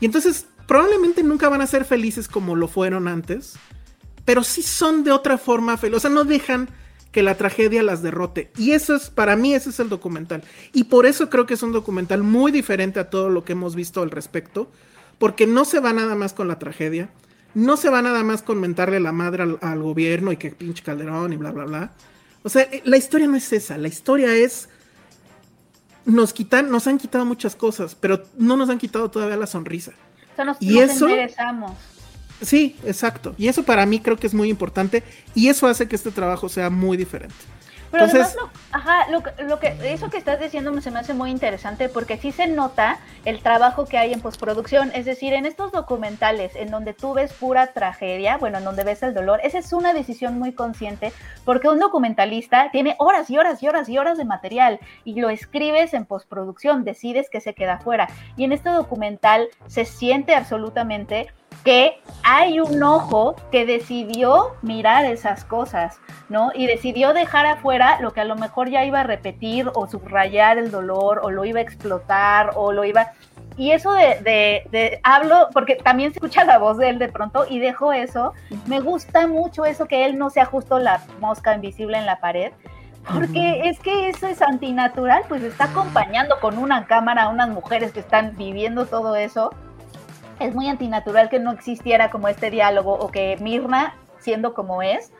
Y 0.00 0.06
entonces 0.06 0.46
probablemente 0.68 1.22
nunca 1.22 1.48
van 1.48 1.62
a 1.62 1.66
ser 1.66 1.84
felices 1.84 2.28
como 2.28 2.54
lo 2.56 2.68
fueron 2.68 3.08
antes, 3.08 3.54
pero 4.24 4.42
sí 4.42 4.62
son 4.62 5.04
de 5.04 5.12
otra 5.12 5.38
forma 5.38 5.76
felices. 5.76 5.98
O 5.98 6.08
sea, 6.08 6.10
no 6.10 6.24
dejan 6.24 6.68
que 7.12 7.22
la 7.22 7.36
tragedia 7.36 7.82
las 7.82 8.02
derrote. 8.02 8.50
Y 8.58 8.72
eso 8.72 8.96
es, 8.96 9.08
para 9.08 9.36
mí, 9.36 9.54
ese 9.54 9.70
es 9.70 9.78
el 9.78 9.88
documental. 9.88 10.42
Y 10.72 10.84
por 10.84 11.06
eso 11.06 11.30
creo 11.30 11.46
que 11.46 11.54
es 11.54 11.62
un 11.62 11.72
documental 11.72 12.24
muy 12.24 12.50
diferente 12.50 12.98
a 12.98 13.08
todo 13.08 13.30
lo 13.30 13.44
que 13.44 13.52
hemos 13.52 13.76
visto 13.76 14.02
al 14.02 14.10
respecto, 14.10 14.68
porque 15.18 15.46
no 15.46 15.64
se 15.64 15.78
va 15.78 15.92
nada 15.92 16.16
más 16.16 16.32
con 16.32 16.48
la 16.48 16.58
tragedia, 16.58 17.08
no 17.54 17.76
se 17.76 17.88
va 17.88 18.02
nada 18.02 18.24
más 18.24 18.42
con 18.42 18.60
mentarle 18.60 18.98
la 18.98 19.12
madre 19.12 19.44
al, 19.44 19.58
al 19.62 19.80
gobierno 19.80 20.32
y 20.32 20.36
que 20.36 20.50
pinche 20.50 20.82
Calderón 20.82 21.32
y 21.32 21.36
bla, 21.36 21.52
bla, 21.52 21.64
bla. 21.64 21.92
O 22.42 22.48
sea, 22.48 22.62
eh, 22.62 22.82
la 22.84 22.96
historia 22.96 23.28
no 23.28 23.36
es 23.36 23.52
esa, 23.52 23.78
la 23.78 23.88
historia 23.88 24.34
es... 24.34 24.68
Nos, 26.04 26.34
quitan, 26.34 26.70
nos 26.70 26.86
han 26.86 26.98
quitado 26.98 27.24
muchas 27.24 27.56
cosas, 27.56 27.94
pero 27.94 28.24
no 28.36 28.58
nos 28.58 28.68
han 28.68 28.78
quitado 28.78 29.10
todavía 29.10 29.36
la 29.36 29.46
sonrisa. 29.46 29.92
O 30.32 30.36
sea, 30.36 30.44
nos, 30.44 30.56
¿Y 30.60 30.80
nos 30.80 30.90
eso? 30.90 31.08
enderezamos. 31.08 31.72
Sí, 32.42 32.76
exacto. 32.84 33.34
Y 33.38 33.48
eso 33.48 33.62
para 33.62 33.86
mí 33.86 34.00
creo 34.00 34.16
que 34.16 34.26
es 34.26 34.34
muy 34.34 34.48
importante 34.50 35.02
y 35.34 35.48
eso 35.48 35.66
hace 35.66 35.88
que 35.88 35.96
este 35.96 36.10
trabajo 36.10 36.48
sea 36.48 36.70
muy 36.70 36.96
diferente. 36.96 37.34
Pero 37.90 38.06
Entonces- 38.06 38.34
además, 38.36 38.52
lo, 38.72 38.76
ajá, 38.76 39.10
lo, 39.12 39.22
que- 39.22 39.42
lo 39.44 39.60
que, 39.60 39.92
eso 39.92 40.10
que 40.10 40.16
estás 40.16 40.40
diciendo 40.40 40.80
se 40.80 40.90
me 40.90 40.98
hace 40.98 41.14
muy 41.14 41.30
interesante 41.30 41.88
porque 41.88 42.18
sí 42.18 42.32
se 42.32 42.48
nota 42.48 42.98
el 43.24 43.40
trabajo 43.40 43.84
que 43.86 43.96
hay 43.98 44.12
en 44.12 44.20
postproducción. 44.20 44.90
Es 44.96 45.04
decir, 45.04 45.32
en 45.32 45.46
estos 45.46 45.70
documentales 45.70 46.56
en 46.56 46.72
donde 46.72 46.92
tú 46.92 47.14
ves 47.14 47.32
pura 47.32 47.68
tragedia, 47.68 48.36
bueno, 48.36 48.58
en 48.58 48.64
donde 48.64 48.82
ves 48.82 49.04
el 49.04 49.14
dolor, 49.14 49.38
esa 49.44 49.58
es 49.58 49.72
una 49.72 49.92
decisión 49.94 50.40
muy 50.40 50.50
consciente 50.50 51.12
porque 51.44 51.68
un 51.68 51.78
documentalista 51.78 52.68
tiene 52.72 52.96
horas 52.98 53.30
y 53.30 53.38
horas 53.38 53.62
y 53.62 53.68
horas 53.68 53.88
y 53.88 53.96
horas 53.96 54.18
de 54.18 54.24
material 54.24 54.80
y 55.04 55.20
lo 55.20 55.30
escribes 55.30 55.94
en 55.94 56.04
postproducción, 56.04 56.82
decides 56.82 57.30
que 57.30 57.40
se 57.40 57.54
queda 57.54 57.78
fuera. 57.78 58.08
Y 58.36 58.42
en 58.42 58.50
este 58.50 58.70
documental 58.70 59.46
se 59.68 59.84
siente 59.84 60.34
absolutamente 60.34 61.28
que 61.64 61.98
hay 62.22 62.60
un 62.60 62.82
ojo 62.82 63.36
que 63.50 63.66
decidió 63.66 64.54
mirar 64.62 65.04
esas 65.06 65.44
cosas, 65.44 65.98
¿no? 66.28 66.50
Y 66.54 66.66
decidió 66.66 67.12
dejar 67.14 67.46
afuera 67.46 67.98
lo 68.00 68.12
que 68.12 68.20
a 68.20 68.24
lo 68.24 68.36
mejor 68.36 68.68
ya 68.68 68.84
iba 68.84 69.00
a 69.00 69.04
repetir 69.04 69.70
o 69.74 69.86
subrayar 69.86 70.58
el 70.58 70.70
dolor 70.70 71.20
o 71.22 71.30
lo 71.30 71.44
iba 71.44 71.60
a 71.60 71.62
explotar 71.62 72.52
o 72.54 72.72
lo 72.72 72.84
iba... 72.84 73.12
Y 73.56 73.70
eso 73.70 73.92
de, 73.92 74.18
de, 74.22 74.66
de- 74.72 75.00
hablo, 75.04 75.48
porque 75.52 75.76
también 75.76 76.12
se 76.12 76.18
escucha 76.18 76.44
la 76.44 76.58
voz 76.58 76.76
de 76.76 76.88
él 76.88 76.98
de 76.98 77.08
pronto 77.08 77.46
y 77.48 77.60
dejo 77.60 77.92
eso, 77.92 78.32
me 78.66 78.80
gusta 78.80 79.28
mucho 79.28 79.64
eso 79.64 79.86
que 79.86 80.06
él 80.06 80.18
no 80.18 80.28
sea 80.28 80.44
justo 80.44 80.78
la 80.80 81.02
mosca 81.20 81.54
invisible 81.54 81.96
en 81.96 82.04
la 82.04 82.18
pared, 82.18 82.52
porque 83.12 83.68
es 83.68 83.78
que 83.78 84.08
eso 84.08 84.26
es 84.26 84.42
antinatural, 84.42 85.22
pues 85.28 85.42
está 85.44 85.64
acompañando 85.64 86.40
con 86.40 86.58
una 86.58 86.86
cámara 86.86 87.24
a 87.24 87.28
unas 87.28 87.48
mujeres 87.48 87.92
que 87.92 88.00
están 88.00 88.36
viviendo 88.36 88.86
todo 88.86 89.14
eso 89.14 89.50
es 90.40 90.54
muy 90.54 90.68
antinatural 90.68 91.28
que 91.28 91.38
no 91.38 91.52
existiera 91.52 92.10
como 92.10 92.28
este 92.28 92.50
diálogo 92.50 92.92
o 92.92 93.08
que 93.08 93.36
Mirna, 93.40 93.94
siendo 94.18 94.54
como 94.54 94.82
es, 94.82 95.12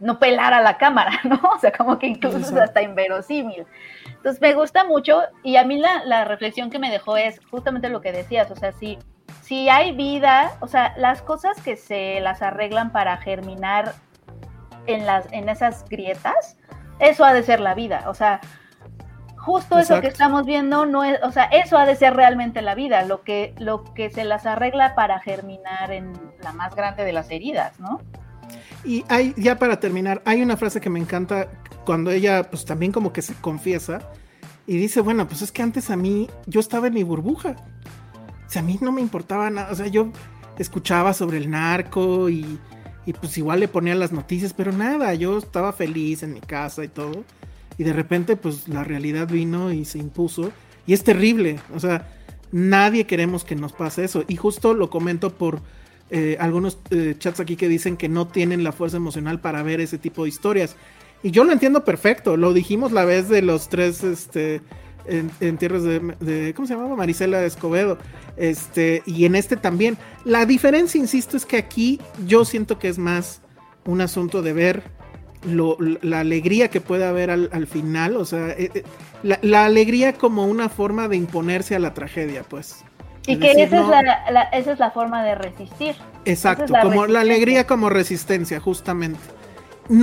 no 0.00 0.18
pelara 0.18 0.60
la 0.62 0.76
cámara, 0.76 1.20
¿no? 1.24 1.40
O 1.54 1.58
sea, 1.58 1.72
como 1.72 1.98
que 1.98 2.06
incluso 2.06 2.38
es 2.38 2.52
hasta 2.52 2.82
inverosímil. 2.82 3.66
Entonces 4.06 4.40
me 4.40 4.54
gusta 4.54 4.84
mucho 4.84 5.22
y 5.42 5.56
a 5.56 5.64
mí 5.64 5.78
la, 5.78 6.04
la 6.04 6.24
reflexión 6.24 6.70
que 6.70 6.78
me 6.78 6.90
dejó 6.90 7.16
es 7.16 7.40
justamente 7.50 7.88
lo 7.88 8.00
que 8.00 8.12
decías, 8.12 8.50
o 8.50 8.56
sea, 8.56 8.72
si, 8.72 8.98
si 9.42 9.68
hay 9.68 9.92
vida, 9.92 10.52
o 10.60 10.68
sea, 10.68 10.94
las 10.96 11.22
cosas 11.22 11.60
que 11.62 11.76
se 11.76 12.20
las 12.20 12.42
arreglan 12.42 12.92
para 12.92 13.16
germinar 13.18 13.94
en, 14.86 15.06
las, 15.06 15.30
en 15.32 15.48
esas 15.48 15.88
grietas, 15.88 16.56
eso 16.98 17.24
ha 17.24 17.32
de 17.32 17.42
ser 17.42 17.60
la 17.60 17.74
vida, 17.74 18.04
o 18.08 18.14
sea, 18.14 18.40
justo 19.48 19.78
eso 19.78 20.00
que 20.02 20.08
estamos 20.08 20.44
viendo 20.44 20.84
no 20.84 21.04
es, 21.04 21.18
o 21.22 21.32
sea, 21.32 21.44
eso 21.44 21.78
ha 21.78 21.86
de 21.86 21.96
ser 21.96 22.14
realmente 22.14 22.60
la 22.60 22.74
vida, 22.74 23.02
lo 23.06 23.22
que, 23.22 23.54
lo 23.58 23.82
que 23.94 24.10
se 24.10 24.24
las 24.24 24.44
arregla 24.44 24.94
para 24.94 25.20
germinar 25.20 25.90
en 25.90 26.12
la 26.42 26.52
más 26.52 26.74
grande 26.74 27.02
de 27.02 27.14
las 27.14 27.30
heridas, 27.30 27.80
¿no? 27.80 27.98
Y 28.84 29.06
hay, 29.08 29.34
ya 29.38 29.58
para 29.58 29.80
terminar, 29.80 30.20
hay 30.26 30.42
una 30.42 30.58
frase 30.58 30.82
que 30.82 30.90
me 30.90 31.00
encanta 31.00 31.48
cuando 31.86 32.10
ella, 32.10 32.50
pues 32.50 32.66
también 32.66 32.92
como 32.92 33.10
que 33.10 33.22
se 33.22 33.32
confiesa 33.36 34.00
y 34.66 34.76
dice, 34.76 35.00
bueno, 35.00 35.26
pues 35.26 35.40
es 35.40 35.50
que 35.50 35.62
antes 35.62 35.88
a 35.88 35.96
mí, 35.96 36.28
yo 36.46 36.60
estaba 36.60 36.88
en 36.88 36.94
mi 36.94 37.02
burbuja. 37.02 37.56
O 38.46 38.50
sea, 38.50 38.60
a 38.60 38.64
mí 38.64 38.78
no 38.82 38.92
me 38.92 39.00
importaba 39.00 39.48
nada. 39.48 39.72
O 39.72 39.74
sea, 39.74 39.86
yo 39.86 40.12
escuchaba 40.58 41.14
sobre 41.14 41.38
el 41.38 41.50
narco 41.50 42.28
y, 42.28 42.58
y 43.06 43.12
pues 43.14 43.38
igual 43.38 43.60
le 43.60 43.68
ponía 43.68 43.94
las 43.94 44.12
noticias, 44.12 44.52
pero 44.52 44.72
nada, 44.72 45.14
yo 45.14 45.38
estaba 45.38 45.72
feliz 45.72 46.22
en 46.22 46.34
mi 46.34 46.40
casa 46.40 46.84
y 46.84 46.88
todo. 46.88 47.24
Y 47.78 47.84
de 47.84 47.92
repente, 47.92 48.36
pues 48.36 48.68
la 48.68 48.84
realidad 48.84 49.28
vino 49.28 49.72
y 49.72 49.84
se 49.84 49.98
impuso. 49.98 50.50
Y 50.86 50.92
es 50.94 51.04
terrible. 51.04 51.60
O 51.74 51.80
sea, 51.80 52.08
nadie 52.52 53.06
queremos 53.06 53.44
que 53.44 53.54
nos 53.54 53.72
pase 53.72 54.04
eso. 54.04 54.24
Y 54.28 54.36
justo 54.36 54.74
lo 54.74 54.90
comento 54.90 55.30
por 55.38 55.60
eh, 56.10 56.36
algunos 56.40 56.78
eh, 56.90 57.14
chats 57.18 57.38
aquí 57.40 57.54
que 57.56 57.68
dicen 57.68 57.96
que 57.96 58.08
no 58.08 58.26
tienen 58.26 58.64
la 58.64 58.72
fuerza 58.72 58.96
emocional 58.96 59.40
para 59.40 59.62
ver 59.62 59.80
ese 59.80 59.96
tipo 59.98 60.24
de 60.24 60.30
historias. 60.30 60.74
Y 61.22 61.30
yo 61.30 61.44
lo 61.44 61.52
entiendo 61.52 61.84
perfecto. 61.84 62.36
Lo 62.36 62.52
dijimos 62.52 62.90
la 62.92 63.04
vez 63.04 63.28
de 63.28 63.42
los 63.42 63.68
tres 63.68 64.02
este, 64.02 64.60
en- 65.06 65.30
entierros 65.40 65.84
de, 65.84 66.00
de- 66.20 66.54
¿Cómo 66.54 66.66
se 66.66 66.74
llamaba? 66.74 66.96
Marisela 66.96 67.44
Escobedo. 67.44 67.98
Este, 68.36 69.02
y 69.06 69.24
en 69.24 69.36
este 69.36 69.56
también. 69.56 69.96
La 70.24 70.46
diferencia, 70.46 71.00
insisto, 71.00 71.36
es 71.36 71.46
que 71.46 71.58
aquí 71.58 72.00
yo 72.26 72.44
siento 72.44 72.78
que 72.80 72.88
es 72.88 72.98
más 72.98 73.40
un 73.84 74.00
asunto 74.00 74.42
de 74.42 74.52
ver 74.52 74.82
lo- 75.46 75.76
la 76.02 76.20
alegría 76.20 76.68
que 76.68 76.80
puede 76.80 77.04
haber 77.04 77.30
al, 77.30 77.48
al 77.52 77.66
final. 77.66 78.16
O 78.16 78.24
sea, 78.24 78.48
eh, 78.50 78.70
eh, 78.74 78.82
la, 79.22 79.38
la 79.42 79.64
alegría 79.64 80.12
como 80.14 80.46
una 80.46 80.68
forma 80.68 81.08
de 81.08 81.16
imponerse 81.16 81.74
a 81.74 81.78
la 81.78 81.94
tragedia, 81.94 82.42
pues. 82.42 82.84
Y 83.26 83.32
Es 83.32 83.38
que 83.38 83.48
decir, 83.48 83.64
esa, 83.64 83.76
no- 83.76 83.82
es 83.84 83.88
la, 84.04 84.30
la- 84.30 84.42
esa 84.44 84.72
es 84.72 84.78
la 84.78 84.90
forma 84.90 85.22
de 85.24 85.34
resistir. 85.34 85.94
Exacto, 86.24 86.64
es 86.76 86.82
como 86.82 87.06
la 87.06 87.20
alegría 87.20 87.66
como 87.66 87.90
resistencia, 87.90 88.58
justamente. 88.60 89.20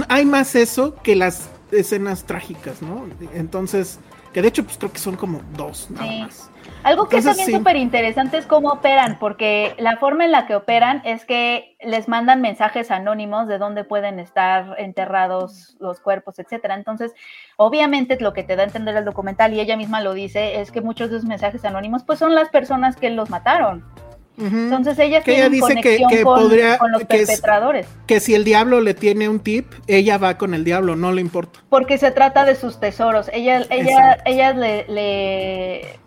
Hay 0.10 0.26
más 0.26 0.56
eso 0.56 0.95
que 1.03 1.16
las 1.16 1.49
escenas 1.72 2.24
trágicas, 2.26 2.82
¿no? 2.82 3.06
Entonces, 3.34 3.99
que 4.34 4.41
de 4.41 4.48
hecho, 4.48 4.64
pues 4.64 4.78
creo 4.78 4.91
que 4.91 4.99
son 4.99 5.16
como 5.16 5.41
dos, 5.56 5.88
nada 5.91 6.07
Sí. 6.12 6.20
más. 6.22 6.49
Algo 6.86 7.10
que 7.10 7.18
Entonces, 7.18 7.32
es 7.32 7.38
también 7.38 7.48
sí. 7.48 7.57
súper 7.57 7.76
interesante 7.78 8.38
es 8.38 8.45
cómo 8.45 8.70
operan, 8.70 9.18
porque 9.18 9.74
la 9.80 9.98
forma 9.98 10.24
en 10.24 10.32
la 10.32 10.45
que 10.45 10.53
operan 10.56 11.02
es 11.03 11.26
que 11.26 11.78
les 11.82 12.07
mandan 12.07 12.41
mensajes 12.41 12.91
anónimos 12.91 13.48
de 13.48 13.57
dónde 13.57 13.84
pueden 13.84 14.20
estar 14.20 14.76
enterrados 14.78 15.78
los 15.80 15.99
cuerpos, 15.99 16.38
etcétera. 16.38 16.76
Entonces, 16.76 17.16
obviamente 17.57 18.20
lo 18.20 18.34
que 18.34 18.44
te 18.44 18.56
da 18.56 18.62
a 18.62 18.68
entender 18.68 18.95
el 18.95 19.03
documental, 19.03 19.52
y 19.53 19.62
ella 19.62 19.78
misma 19.78 19.99
lo 20.02 20.14
dice, 20.14 20.62
es 20.62 20.72
que 20.72 20.82
muchos 20.82 21.10
de 21.10 21.18
esos 21.18 21.28
mensajes 21.28 21.66
anónimos, 21.66 22.03
pues 22.03 22.20
son 22.20 22.36
las 22.36 22.49
personas 22.49 22.95
que 22.98 23.10
los 23.10 23.32
mataron. 23.32 23.84
Entonces 24.38 24.99
ella 24.99 25.22
Que 25.22 25.49
dice 25.49 25.68
que- 25.68 25.82
conexión 25.82 26.10
que 26.10 26.22
con, 26.24 26.36
podría- 26.41 26.78
con 26.78 26.91
los 26.91 27.03
que 27.06 27.22
es- 27.22 27.28
perpetradores. 27.28 27.88
Que 28.06 28.20
si 28.20 28.36
el 28.36 28.44
diablo 28.44 28.82
le 28.82 28.94
tiene 28.94 29.30
un 29.30 29.40
tip, 29.40 29.72
ella 29.88 30.18
va 30.18 30.38
con 30.38 30.53
el 30.53 30.64
diablo, 30.66 30.95
no 30.95 31.12
le 31.14 31.22
importa. 31.22 31.60
Porque 31.70 31.98
se 31.98 32.12
trata 32.12 32.44
de 32.44 32.56
sus 32.56 32.80
tesoros. 32.80 33.30
Ella, 33.34 33.62
ella, 33.70 34.18
ellas 34.26 34.56
le, 34.57 34.86
le- 34.90 35.99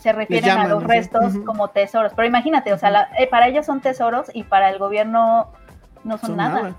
se 0.00 0.12
refieren 0.12 0.48
llaman, 0.48 0.66
a 0.66 0.68
los 0.70 0.84
restos 0.84 1.34
como 1.44 1.68
tesoros. 1.68 2.12
Pero 2.16 2.26
imagínate, 2.26 2.72
o 2.72 2.78
sea, 2.78 2.90
la- 2.90 3.08
eh, 3.18 3.26
para 3.28 3.48
ellas 3.48 3.66
son 3.66 3.80
tesoros 3.80 4.26
y 4.34 4.42
para 4.44 4.70
el 4.70 4.78
gobierno 4.78 5.52
no 6.04 6.18
son, 6.18 6.28
Son 6.30 6.36
nada. 6.36 6.74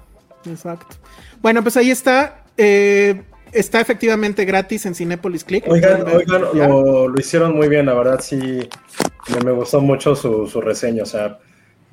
Exacto. 0.45 0.95
Bueno, 1.41 1.61
pues 1.63 1.75
ahí 1.77 1.91
está. 1.91 2.43
eh, 2.57 3.23
está 3.51 3.81
efectivamente 3.81 4.45
gratis 4.45 4.85
en 4.85 4.95
Cinepolis 4.95 5.43
Click. 5.43 5.65
Oigan, 5.67 6.05
oigan, 6.07 6.41
lo, 6.41 7.07
lo 7.07 7.19
hicieron 7.19 7.55
muy 7.55 7.67
bien, 7.67 7.85
la 7.85 7.93
verdad 7.93 8.19
sí 8.21 8.37
me, 8.37 9.45
me 9.45 9.51
gustó 9.51 9.81
mucho 9.81 10.15
su, 10.15 10.47
su 10.47 10.61
reseña, 10.61 11.03
o 11.03 11.05
sea, 11.05 11.39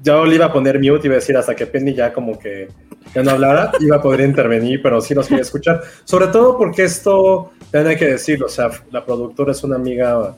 yo 0.03 0.24
le 0.24 0.35
iba 0.35 0.47
a 0.47 0.53
poner 0.53 0.78
mute, 0.78 1.07
iba 1.07 1.15
a 1.15 1.20
decir 1.20 1.37
hasta 1.37 1.55
que 1.55 1.66
Penny 1.66 1.95
ya 1.95 2.12
como 2.12 2.39
que 2.39 2.69
ya 3.15 3.23
no 3.23 3.31
hablara, 3.31 3.73
iba 3.81 3.97
a 3.97 4.03
poder 4.03 4.20
intervenir, 4.20 4.83
pero 4.83 5.01
sí 5.01 5.15
los 5.15 5.27
quería 5.27 5.43
escuchar, 5.43 5.83
sobre 6.05 6.27
todo 6.28 6.59
porque 6.59 6.85
esto, 6.85 7.53
también 7.70 7.93
hay 7.93 7.97
que 7.97 8.07
decirlo, 8.12 8.47
o 8.47 8.51
sea, 8.51 8.70
la 8.91 9.05
productora 9.05 9.53
es 9.53 9.62
una 9.65 9.77
amiga 9.77 10.37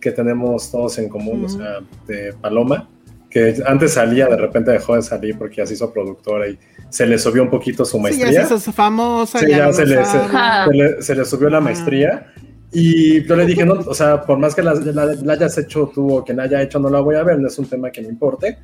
que 0.00 0.12
tenemos 0.12 0.70
todos 0.70 0.98
en 0.98 1.08
común, 1.08 1.44
o 1.44 1.48
sea, 1.48 1.78
de 2.06 2.32
Paloma, 2.40 2.88
que 3.36 3.62
antes 3.66 3.92
salía, 3.92 4.26
de 4.28 4.36
repente 4.38 4.70
dejó 4.70 4.94
de 4.96 5.02
salir 5.02 5.36
porque 5.36 5.56
ya 5.56 5.66
se 5.66 5.74
hizo 5.74 5.92
productora 5.92 6.48
y 6.48 6.58
se 6.88 7.04
le 7.06 7.18
subió 7.18 7.42
un 7.42 7.50
poquito 7.50 7.84
su 7.84 7.98
Sí, 7.98 8.02
maestría. 8.02 8.30
ya 8.32 8.46
se 8.46 8.54
hizo 8.54 8.72
famosa. 8.72 9.38
Sí, 9.40 9.46
ya 9.50 9.58
ya 9.58 9.66
no 9.66 9.72
se 9.74 9.84
le, 9.84 10.04
se, 10.06 10.12
se 10.20 10.72
le- 10.74 11.02
se 11.02 11.14
le 11.14 11.24
subió 11.26 11.50
la 11.50 11.60
maestría. 11.60 12.32
Y 12.72 13.22
yo 13.26 13.36
le 13.36 13.44
dije, 13.44 13.66
no, 13.66 13.74
o 13.74 13.92
sea, 13.94 14.22
por 14.22 14.38
más 14.38 14.54
que 14.54 14.62
la, 14.62 14.72
la- 14.74 15.04
la 15.14 15.32
hayas 15.34 15.58
hecho 15.58 15.90
tú 15.94 16.16
o 16.16 16.24
que 16.24 16.32
la 16.32 16.44
haya 16.44 16.62
hecho, 16.62 16.78
no 16.78 16.88
la 16.88 17.00
voy 17.00 17.16
a 17.16 17.22
ver, 17.22 17.38
no 17.38 17.48
es 17.48 17.58
un 17.58 17.66
tema 17.66 17.90
que 17.90 18.00
me 18.00 18.08
importe. 18.08 18.56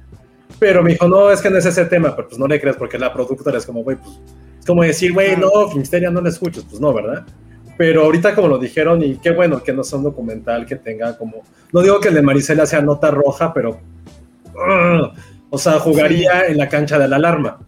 Pero 0.59 0.83
me 0.83 0.93
dijo, 0.93 1.07
no, 1.07 1.31
es 1.31 1.41
que 1.43 1.51
no 1.51 1.59
es 1.59 1.67
ese 1.67 1.85
tema, 1.85 2.17
pero 2.17 2.29
pues 2.29 2.39
no 2.39 2.47
le 2.47 2.59
crees 2.61 2.77
porque 2.77 2.99
la 2.99 3.13
productora 3.13 3.59
es 3.59 3.67
como, 3.67 3.83
güey, 3.83 3.97
pues 3.99 4.11
es 4.61 4.65
como 4.67 4.83
decir, 4.83 5.13
güey, 5.13 5.37
no, 5.37 5.69
Filmsteria 5.71 6.11
no 6.11 6.21
la 6.23 6.29
escuches, 6.31 6.65
pues 6.65 6.81
no, 6.81 6.93
¿verdad? 6.95 7.25
Pero 7.77 8.05
ahorita 8.05 8.35
como 8.35 8.49
lo 8.49 8.59
dijeron, 8.59 9.03
y 9.03 9.17
qué 9.17 9.31
bueno 9.33 9.63
que 9.63 9.73
no 9.73 9.83
sea 9.85 9.99
un 9.99 10.05
documental 10.05 10.65
que 10.67 10.77
tenga 10.77 11.17
como, 11.19 11.43
no 11.73 11.81
digo 11.83 12.01
que 12.01 12.09
el 12.09 12.15
de 12.15 12.23
Marisela 12.23 12.65
sea 12.67 12.81
nota 12.83 13.11
roja, 13.11 13.53
pero, 13.55 13.81
ugh, 14.55 15.13
o 15.51 15.59
sea, 15.59 15.79
jugaría 15.79 16.47
en 16.47 16.59
la 16.59 16.69
cancha 16.69 16.99
de 16.99 17.09
la 17.09 17.17
alarma. 17.17 17.61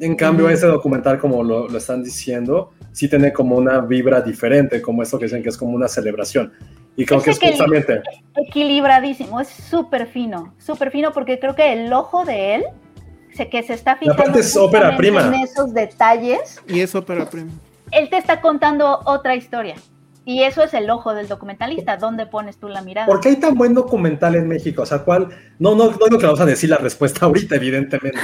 En 0.00 0.14
cambio, 0.14 0.48
ese 0.48 0.66
documental, 0.66 1.18
como 1.18 1.42
lo, 1.42 1.68
lo 1.68 1.78
están 1.78 2.04
diciendo, 2.04 2.70
sí 2.92 3.08
tiene 3.08 3.32
como 3.32 3.56
una 3.56 3.80
vibra 3.80 4.20
diferente, 4.20 4.80
como 4.80 5.02
esto 5.02 5.18
que 5.18 5.24
dicen 5.24 5.42
que 5.42 5.48
es 5.48 5.56
como 5.56 5.72
una 5.72 5.88
celebración. 5.88 6.52
Y 6.96 7.04
creo 7.04 7.18
Es 7.18 7.24
que 7.38 7.46
es 7.46 7.52
justamente... 7.56 8.02
Equilibradísimo, 8.36 9.40
es 9.40 9.48
súper 9.48 10.06
fino, 10.06 10.54
súper 10.58 10.90
fino 10.90 11.12
porque 11.12 11.38
creo 11.38 11.54
que 11.54 11.72
el 11.72 11.92
ojo 11.92 12.24
de 12.24 12.56
él, 12.56 12.64
se, 13.34 13.48
que 13.48 13.62
se 13.62 13.74
está 13.74 13.96
fijando 13.96 14.20
aparte 14.22 14.40
es 14.40 14.56
ópera 14.56 14.96
prima. 14.96 15.26
en 15.26 15.34
esos 15.34 15.72
detalles, 15.74 16.60
Y 16.68 16.80
eso 16.80 17.04
para 17.04 17.28
prima. 17.28 17.50
él 17.92 18.08
te 18.10 18.16
está 18.18 18.40
contando 18.40 19.00
otra 19.04 19.34
historia. 19.36 19.74
Y 20.30 20.42
eso 20.42 20.62
es 20.62 20.74
el 20.74 20.90
ojo 20.90 21.14
del 21.14 21.26
documentalista, 21.26 21.96
¿dónde 21.96 22.26
pones 22.26 22.58
tú 22.58 22.68
la 22.68 22.82
mirada? 22.82 23.06
¿Por 23.06 23.18
qué 23.18 23.30
hay 23.30 23.36
tan 23.36 23.54
buen 23.54 23.72
documental 23.72 24.34
en 24.34 24.46
México? 24.46 24.82
O 24.82 24.86
sea, 24.86 24.98
¿cuál? 24.98 25.28
No, 25.58 25.74
no, 25.74 25.86
no 25.90 25.96
digo 26.04 26.18
que 26.18 26.26
vamos 26.26 26.40
a 26.40 26.44
decir 26.44 26.68
la 26.68 26.76
respuesta 26.76 27.24
ahorita, 27.24 27.56
evidentemente. 27.56 28.18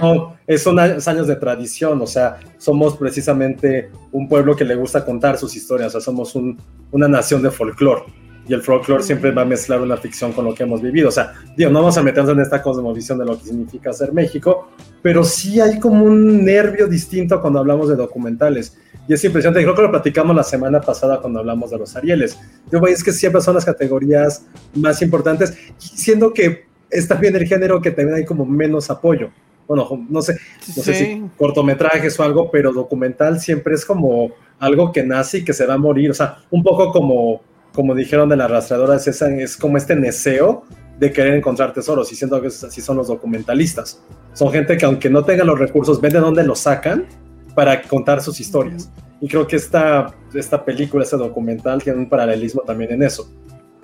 No. 0.00 0.36
Es- 0.46 0.62
son 0.62 0.78
años 0.78 1.26
de 1.26 1.34
tradición, 1.34 2.00
o 2.00 2.06
sea, 2.06 2.36
somos 2.56 2.96
precisamente 2.96 3.90
un 4.12 4.28
pueblo 4.28 4.54
que 4.54 4.64
le 4.64 4.76
gusta 4.76 5.04
contar 5.04 5.36
sus 5.36 5.56
historias, 5.56 5.88
o 5.88 5.90
sea, 5.98 6.00
somos 6.04 6.36
un- 6.36 6.56
una 6.92 7.08
nación 7.08 7.42
de 7.42 7.50
folclore. 7.50 8.02
Y 8.46 8.52
el 8.54 8.62
folclore 8.62 9.02
siempre 9.02 9.32
va 9.32 9.42
a 9.42 9.46
mezclar 9.46 9.80
una 9.80 9.96
ficción 9.96 10.30
con 10.32 10.44
lo 10.44 10.54
que 10.54 10.62
hemos 10.62 10.80
vivido. 10.82 11.08
O 11.08 11.12
sea, 11.12 11.32
digo, 11.56 11.68
no 11.70 11.80
vamos 11.80 11.98
a 11.98 12.02
meternos 12.04 12.32
en 12.32 12.40
esta 12.42 12.62
cosmovisión 12.62 13.18
de 13.18 13.24
lo 13.24 13.36
que 13.36 13.46
significa 13.46 13.92
ser 13.92 14.12
México, 14.12 14.68
pero 15.02 15.24
sí 15.24 15.60
hay 15.60 15.80
como 15.80 16.04
un 16.04 16.44
nervio 16.44 16.86
distinto 16.86 17.40
cuando 17.40 17.58
hablamos 17.58 17.88
de 17.88 17.96
documentales. 17.96 18.78
Y 19.06 19.12
es 19.14 19.24
impresionante, 19.24 19.62
creo 19.62 19.74
que 19.74 19.82
lo 19.82 19.90
platicamos 19.90 20.34
la 20.34 20.42
semana 20.42 20.80
pasada 20.80 21.20
cuando 21.20 21.40
hablamos 21.40 21.70
de 21.70 21.78
los 21.78 21.94
Arieles. 21.94 22.38
Yo 22.70 22.80
es 22.86 23.04
que 23.04 23.12
siempre 23.12 23.40
son 23.42 23.54
las 23.54 23.64
categorías 23.64 24.46
más 24.74 25.02
importantes, 25.02 25.54
siendo 25.78 26.32
que 26.32 26.64
es 26.90 27.06
también 27.06 27.36
el 27.36 27.46
género 27.46 27.82
que 27.82 27.90
también 27.90 28.16
hay 28.16 28.24
como 28.24 28.46
menos 28.46 28.88
apoyo. 28.90 29.30
Bueno, 29.66 30.06
no 30.08 30.22
sé, 30.22 30.36
no 30.76 30.82
sé 30.82 30.94
Sí. 30.94 31.04
si 31.04 31.22
cortometrajes 31.38 32.18
o 32.20 32.22
algo, 32.22 32.50
pero 32.50 32.72
documental 32.72 33.40
siempre 33.40 33.74
es 33.74 33.84
como 33.84 34.30
algo 34.58 34.92
que 34.92 35.02
nace 35.02 35.38
y 35.38 35.44
que 35.44 35.52
se 35.52 35.66
va 35.66 35.74
a 35.74 35.78
morir. 35.78 36.10
O 36.10 36.14
sea, 36.14 36.38
un 36.50 36.62
poco 36.62 36.92
como, 36.92 37.40
como 37.72 37.94
dijeron 37.94 38.28
de 38.28 38.36
las 38.36 38.50
rastreadoras, 38.50 39.06
es, 39.06 39.20
es 39.22 39.56
como 39.56 39.76
este 39.76 39.96
neseo 39.96 40.64
de 40.98 41.12
querer 41.12 41.34
encontrar 41.34 41.72
tesoros. 41.72 42.12
Y 42.12 42.14
siento 42.16 42.40
que 42.40 42.48
así 42.48 42.80
son 42.80 42.96
los 42.98 43.08
documentalistas. 43.08 44.00
Son 44.34 44.52
gente 44.52 44.76
que 44.76 44.84
aunque 44.84 45.10
no 45.10 45.24
tengan 45.24 45.46
los 45.46 45.58
recursos, 45.58 46.00
ven 46.00 46.12
de 46.12 46.20
dónde 46.20 46.44
los 46.44 46.60
sacan 46.60 47.06
para 47.54 47.82
contar 47.82 48.22
sus 48.22 48.40
historias. 48.40 48.90
Y 49.20 49.28
creo 49.28 49.46
que 49.46 49.56
esta, 49.56 50.14
esta 50.34 50.64
película, 50.64 51.04
este 51.04 51.16
documental, 51.16 51.82
tiene 51.82 51.98
un 52.00 52.08
paralelismo 52.08 52.62
también 52.62 52.92
en 52.92 53.02
eso. 53.02 53.30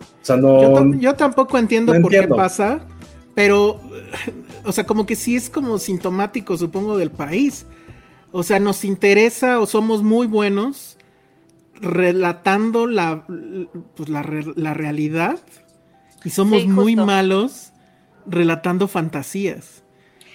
O 0.01 0.25
sea, 0.25 0.37
no... 0.37 0.61
Yo, 0.61 0.73
tam- 0.73 0.99
yo 0.99 1.15
tampoco 1.15 1.59
entiendo 1.59 1.95
no 1.95 2.01
por 2.01 2.15
entiendo. 2.15 2.37
qué 2.37 2.41
pasa, 2.43 2.87
pero, 3.35 3.81
o 4.65 4.73
sea, 4.73 4.85
como 4.87 5.07
que 5.07 5.17
sí 5.17 5.37
es 5.37 5.49
como 5.51 5.79
sintomático, 5.79 6.57
supongo, 6.57 6.99
del 6.99 7.11
país. 7.11 7.67
O 8.33 8.43
sea, 8.43 8.61
nos 8.61 8.85
interesa 8.85 9.61
o 9.61 9.67
somos 9.67 10.03
muy 10.03 10.27
buenos 10.27 10.99
relatando 11.81 12.87
la, 12.87 13.25
pues, 13.97 14.09
la, 14.09 14.23
la 14.57 14.75
realidad 14.75 15.39
y 16.25 16.31
somos 16.31 16.63
Sí, 16.63 16.69
muy 16.69 16.97
malos 16.97 17.73
relatando 18.27 18.87
fantasías. 18.89 19.80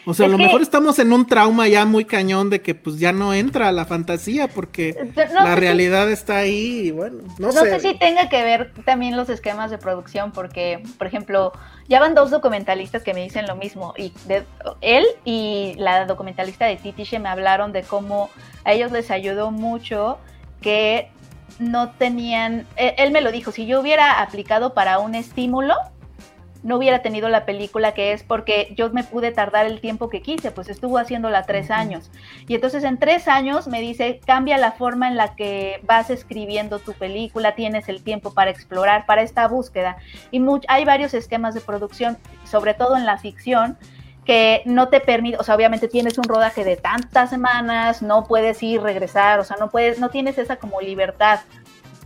O 0.07 0.13
sea, 0.13 0.27
a 0.27 0.29
lo 0.29 0.37
que- 0.37 0.43
mejor 0.45 0.61
estamos 0.61 0.99
en 0.99 1.11
un 1.13 1.25
trauma 1.25 1.67
ya 1.67 1.85
muy 1.85 2.05
cañón 2.05 2.49
de 2.49 2.61
que 2.61 2.75
pues 2.75 2.99
ya 2.99 3.11
no 3.11 3.33
entra 3.33 3.71
la 3.71 3.85
fantasía 3.85 4.47
porque 4.47 4.95
No 5.15 5.43
la 5.43 5.53
si- 5.55 5.59
realidad 5.59 6.11
está 6.11 6.37
ahí 6.37 6.87
y 6.87 6.91
bueno, 6.91 7.23
no, 7.39 7.47
No 7.47 7.51
sé. 7.53 7.79
sé 7.79 7.79
si 7.79 7.97
tenga 7.97 8.29
que 8.29 8.43
ver 8.43 8.71
también 8.85 9.17
los 9.17 9.29
esquemas 9.29 9.71
de 9.71 9.77
producción, 9.77 10.31
porque, 10.31 10.83
por 10.97 11.07
ejemplo, 11.07 11.53
ya 11.87 11.99
van 11.99 12.13
dos 12.13 12.29
documentalistas 12.29 13.03
que 13.03 13.13
me 13.13 13.23
dicen 13.23 13.45
lo 13.47 13.55
mismo, 13.55 13.93
y 13.97 14.13
de- 14.27 14.43
él 14.81 15.05
y 15.25 15.73
la 15.77 16.05
documentalista 16.05 16.65
de 16.65 16.75
Titiche 16.75 17.19
me 17.19 17.29
hablaron 17.29 17.71
de 17.71 17.81
cómo 17.83 18.29
a 18.63 18.73
ellos 18.73 18.91
les 18.91 19.09
ayudó 19.11 19.51
mucho 19.51 20.17
que 20.61 21.09
no 21.59 21.91
tenían, 21.91 22.65
él, 22.75 22.93
él 22.97 23.11
me 23.11 23.21
lo 23.21 23.31
dijo, 23.31 23.51
si 23.51 23.65
yo 23.65 23.79
hubiera 23.79 24.21
aplicado 24.21 24.73
para 24.73 24.99
un 24.99 25.15
estímulo, 25.15 25.73
no 26.65 26.77
hubiera 26.77 27.03
tenido 27.03 27.29
la 27.29 27.45
película 27.45 27.93
que 27.93 28.11
es 28.11 28.23
porque 28.23 28.73
yo 28.75 28.89
me 28.89 29.03
pude 29.03 29.31
tardar 29.31 29.67
el 29.67 29.79
tiempo 29.79 30.09
que 30.09 30.23
quise, 30.23 30.49
pues 30.49 30.67
estuvo 30.67 30.97
haciéndola 30.97 31.43
tres 31.43 31.69
años. 31.69 32.09
Y 32.47 32.55
entonces 32.55 32.83
en 32.83 32.97
tres 32.97 33.27
años 33.27 33.67
me 33.67 33.81
dice, 33.81 34.19
cambia 34.25 34.57
la 34.57 34.71
forma 34.71 35.07
en 35.07 35.15
la 35.15 35.35
que 35.35 35.79
vas 35.83 36.09
escribiendo 36.09 36.79
tu 36.79 36.93
película, 36.93 37.53
tienes 37.53 37.87
el 37.87 38.03
tiempo 38.03 38.33
para 38.33 38.49
explorar, 38.49 39.05
para 39.05 39.21
esta 39.21 39.47
búsqueda. 39.47 39.97
Y 40.31 40.41
hay 40.67 40.85
varios 40.85 41.13
esquemas 41.13 41.53
de 41.53 41.61
producción, 41.61 42.17
sobre 42.45 42.73
todo 42.73 42.97
en 42.97 43.05
la 43.05 43.19
ficción, 43.19 43.77
que 44.25 44.63
no 44.65 44.87
te 44.87 45.01
permite, 45.01 45.37
o 45.37 45.43
sea, 45.43 45.53
obviamente 45.53 45.87
tienes 45.87 46.17
un 46.17 46.23
rodaje 46.23 46.63
de 46.63 46.77
tantas 46.77 47.29
semanas, 47.29 48.01
no 48.01 48.23
puedes 48.23 48.63
ir, 48.63 48.81
regresar, 48.81 49.39
o 49.39 49.43
sea, 49.43 49.57
no 49.59 49.69
puedes, 49.69 49.99
no 49.99 50.09
tienes 50.09 50.39
esa 50.39 50.55
como 50.55 50.81
libertad. 50.81 51.41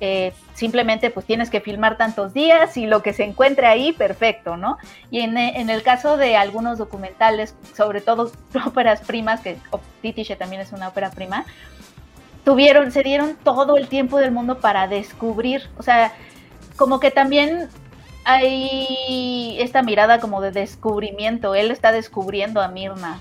Eh, 0.01 0.33
simplemente 0.53 1.09
pues 1.09 1.25
tienes 1.25 1.49
que 1.49 1.59
filmar 1.59 1.97
tantos 1.97 2.33
días 2.33 2.77
y 2.77 2.85
lo 2.85 3.03
que 3.03 3.11
se 3.11 3.25
encuentre 3.25 3.67
ahí, 3.67 3.91
perfecto, 3.91 4.55
¿no? 4.55 4.77
Y 5.11 5.19
en, 5.19 5.37
en 5.37 5.69
el 5.69 5.83
caso 5.83 6.15
de 6.15 6.37
algunos 6.37 6.77
documentales, 6.77 7.55
sobre 7.75 7.99
todo 7.99 8.31
óperas 8.65 9.01
primas, 9.01 9.41
que 9.41 9.57
oh, 9.71 9.81
Titiche 10.01 10.37
también 10.37 10.61
es 10.61 10.71
una 10.71 10.87
ópera 10.87 11.11
prima, 11.11 11.45
tuvieron, 12.45 12.91
se 12.91 13.03
dieron 13.03 13.35
todo 13.43 13.75
el 13.75 13.87
tiempo 13.87 14.17
del 14.17 14.31
mundo 14.31 14.59
para 14.59 14.87
descubrir, 14.87 15.69
o 15.77 15.83
sea, 15.83 16.13
como 16.77 17.01
que 17.01 17.11
también 17.11 17.67
hay 18.23 19.57
esta 19.59 19.81
mirada 19.81 20.19
como 20.19 20.39
de 20.39 20.51
descubrimiento, 20.51 21.55
él 21.55 21.71
está 21.71 21.91
descubriendo 21.91 22.61
a 22.61 22.69
Mirna 22.69 23.19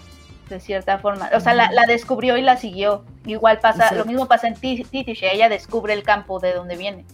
de 0.48 0.60
cierta 0.60 0.98
forma, 0.98 1.30
o 1.34 1.40
sea, 1.40 1.54
la, 1.54 1.70
la 1.72 1.86
descubrió 1.86 2.36
y 2.36 2.42
la 2.42 2.56
siguió, 2.56 3.04
igual 3.26 3.58
pasa, 3.60 3.92
lo 3.94 4.04
mismo 4.04 4.26
pasa 4.26 4.48
en 4.48 4.54
Ti- 4.54 4.84
Titiche, 4.84 5.34
ella 5.34 5.48
descubre 5.48 5.92
el 5.92 6.02
campo 6.02 6.40
de 6.40 6.52
donde 6.54 6.76
viene. 6.76 7.04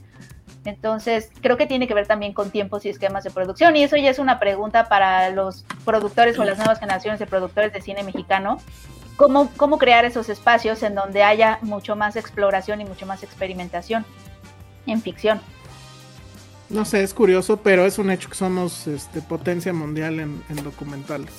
Entonces, 0.65 1.31
creo 1.43 1.59
que 1.59 1.67
tiene 1.67 1.87
que 1.87 1.93
ver 1.93 2.07
también 2.07 2.33
con 2.33 2.51
tiempos 2.51 2.87
y 2.87 2.89
esquemas 2.89 3.23
de 3.23 3.31
producción. 3.31 3.77
Y 3.77 3.85
eso 3.85 3.97
ya 3.99 4.09
es 4.09 4.19
una 4.19 4.39
pregunta 4.41 4.89
para 4.89 5.29
los 5.29 5.67
productores 5.85 6.39
o 6.39 6.45
las 6.45 6.57
nuevas 6.57 6.79
generaciones 6.81 7.21
de 7.21 7.27
productores 7.27 7.71
de 7.75 7.83
cine 7.83 8.03
mexicano. 8.03 8.57
¿Cómo, 9.17 9.51
cómo 9.59 9.77
crear 9.77 10.07
esos 10.07 10.31
espacios 10.31 10.83
en 10.83 10.95
donde 10.95 11.23
haya 11.23 11.59
mucho 11.61 11.97
más 11.97 12.17
exploración 12.17 12.81
y 12.81 12.87
mucho 12.87 13.05
más 13.05 13.23
experimentación 13.23 14.07
en 14.87 15.03
ficción? 15.03 15.39
No 16.71 16.87
sé, 16.87 17.03
es 17.03 17.13
curioso, 17.13 17.59
pero 17.59 17.85
es 17.85 17.99
un 17.99 18.11
hecho 18.11 18.31
que 18.31 18.35
somos 18.35 18.87
este, 18.87 19.21
potencia 19.21 19.75
mundial 19.75 20.19
en, 20.19 20.43
en 20.49 20.65
documentales. 20.65 21.31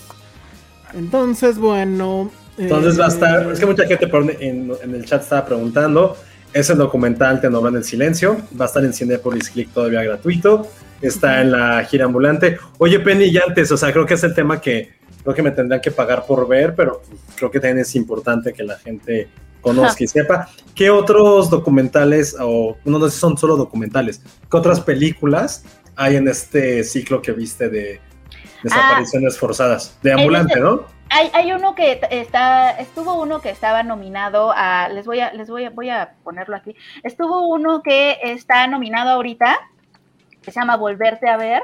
Entonces, 0.96 1.58
bueno. 1.58 2.32
Entonces 2.58 3.00
va 3.00 3.06
a 3.06 3.10
estar, 3.10 3.44
eh, 3.44 3.52
es 3.54 3.60
que 3.60 3.66
mucha 3.66 3.86
gente 3.86 4.10
en, 4.40 4.72
en 4.82 4.96
el 4.96 5.06
chat 5.06 5.22
estaba 5.22 5.46
preguntando, 5.46 6.16
es 6.54 6.70
el 6.70 6.78
documental 6.78 7.42
Te 7.42 7.50
nombran 7.50 7.76
el 7.76 7.84
silencio. 7.84 8.38
Va 8.60 8.66
a 8.66 8.68
estar 8.68 8.84
en 8.84 8.94
Cinepolis 8.94 9.50
Click 9.50 9.72
todavía 9.74 10.04
gratuito. 10.04 10.68
Está 11.02 11.42
en 11.42 11.52
la 11.52 11.84
gira 11.84 12.06
ambulante. 12.06 12.58
Oye, 12.78 13.00
Penny, 13.00 13.26
y 13.26 13.38
antes, 13.38 13.72
o 13.72 13.78
sea, 13.78 13.92
creo 13.92 14.06
que 14.06 14.14
es 14.14 14.24
el 14.24 14.34
tema 14.34 14.62
que 14.62 14.94
creo 15.22 15.36
que 15.36 15.44
me 15.44 15.52
tendrán 15.52 15.82
que 15.82 15.92
pagar 15.92 16.26
por 16.26 16.48
ver, 16.48 16.74
pero 16.76 17.02
creo 17.36 17.52
que 17.52 17.60
también 17.60 17.80
es 17.80 17.94
importante 17.96 18.54
que 18.54 18.64
la 18.64 18.78
gente 18.78 19.28
conozca 19.60 20.04
y 20.04 20.08
sepa. 20.08 20.50
¿Qué 20.74 20.90
otros 20.90 21.50
documentales, 21.50 22.36
o 22.40 22.78
no, 22.86 23.00
no 23.00 23.10
sé 23.10 23.16
si 23.16 23.20
son 23.20 23.38
solo 23.38 23.58
documentales, 23.58 24.22
qué 24.50 24.58
otras 24.58 24.80
películas 24.80 25.66
hay 25.96 26.16
en 26.18 26.28
este 26.28 26.84
ciclo 26.84 27.22
que 27.22 27.32
viste 27.32 27.70
de 27.70 28.00
desapariciones 28.66 29.38
forzadas? 29.38 29.98
De 30.02 30.12
ambulante, 30.12 30.60
¿no? 30.60 30.86
Hay, 31.10 31.30
hay 31.34 31.54
uno 31.54 31.76
que 31.76 32.02
está, 32.10 32.72
estuvo 32.72 33.14
uno 33.22 33.40
que 33.40 33.50
estaba 33.50 33.84
nominado 33.84 34.52
a, 34.56 34.90
les 34.90 35.06
voy 35.06 35.20
a, 35.20 35.32
les 35.34 35.50
voy 35.50 35.66
a, 35.66 35.70
voy 35.70 35.90
a 35.90 36.16
ponerlo 36.24 36.56
aquí. 36.56 36.76
Estuvo 37.04 37.48
uno 37.48 37.82
que 37.84 38.18
está 38.24 38.68
nominado 38.68 39.12
ahorita, 39.12 39.58
que 40.42 40.52
se 40.52 40.60
llama 40.60 40.78
Volverte 40.78 41.30
a 41.30 41.38
ver. 41.38 41.64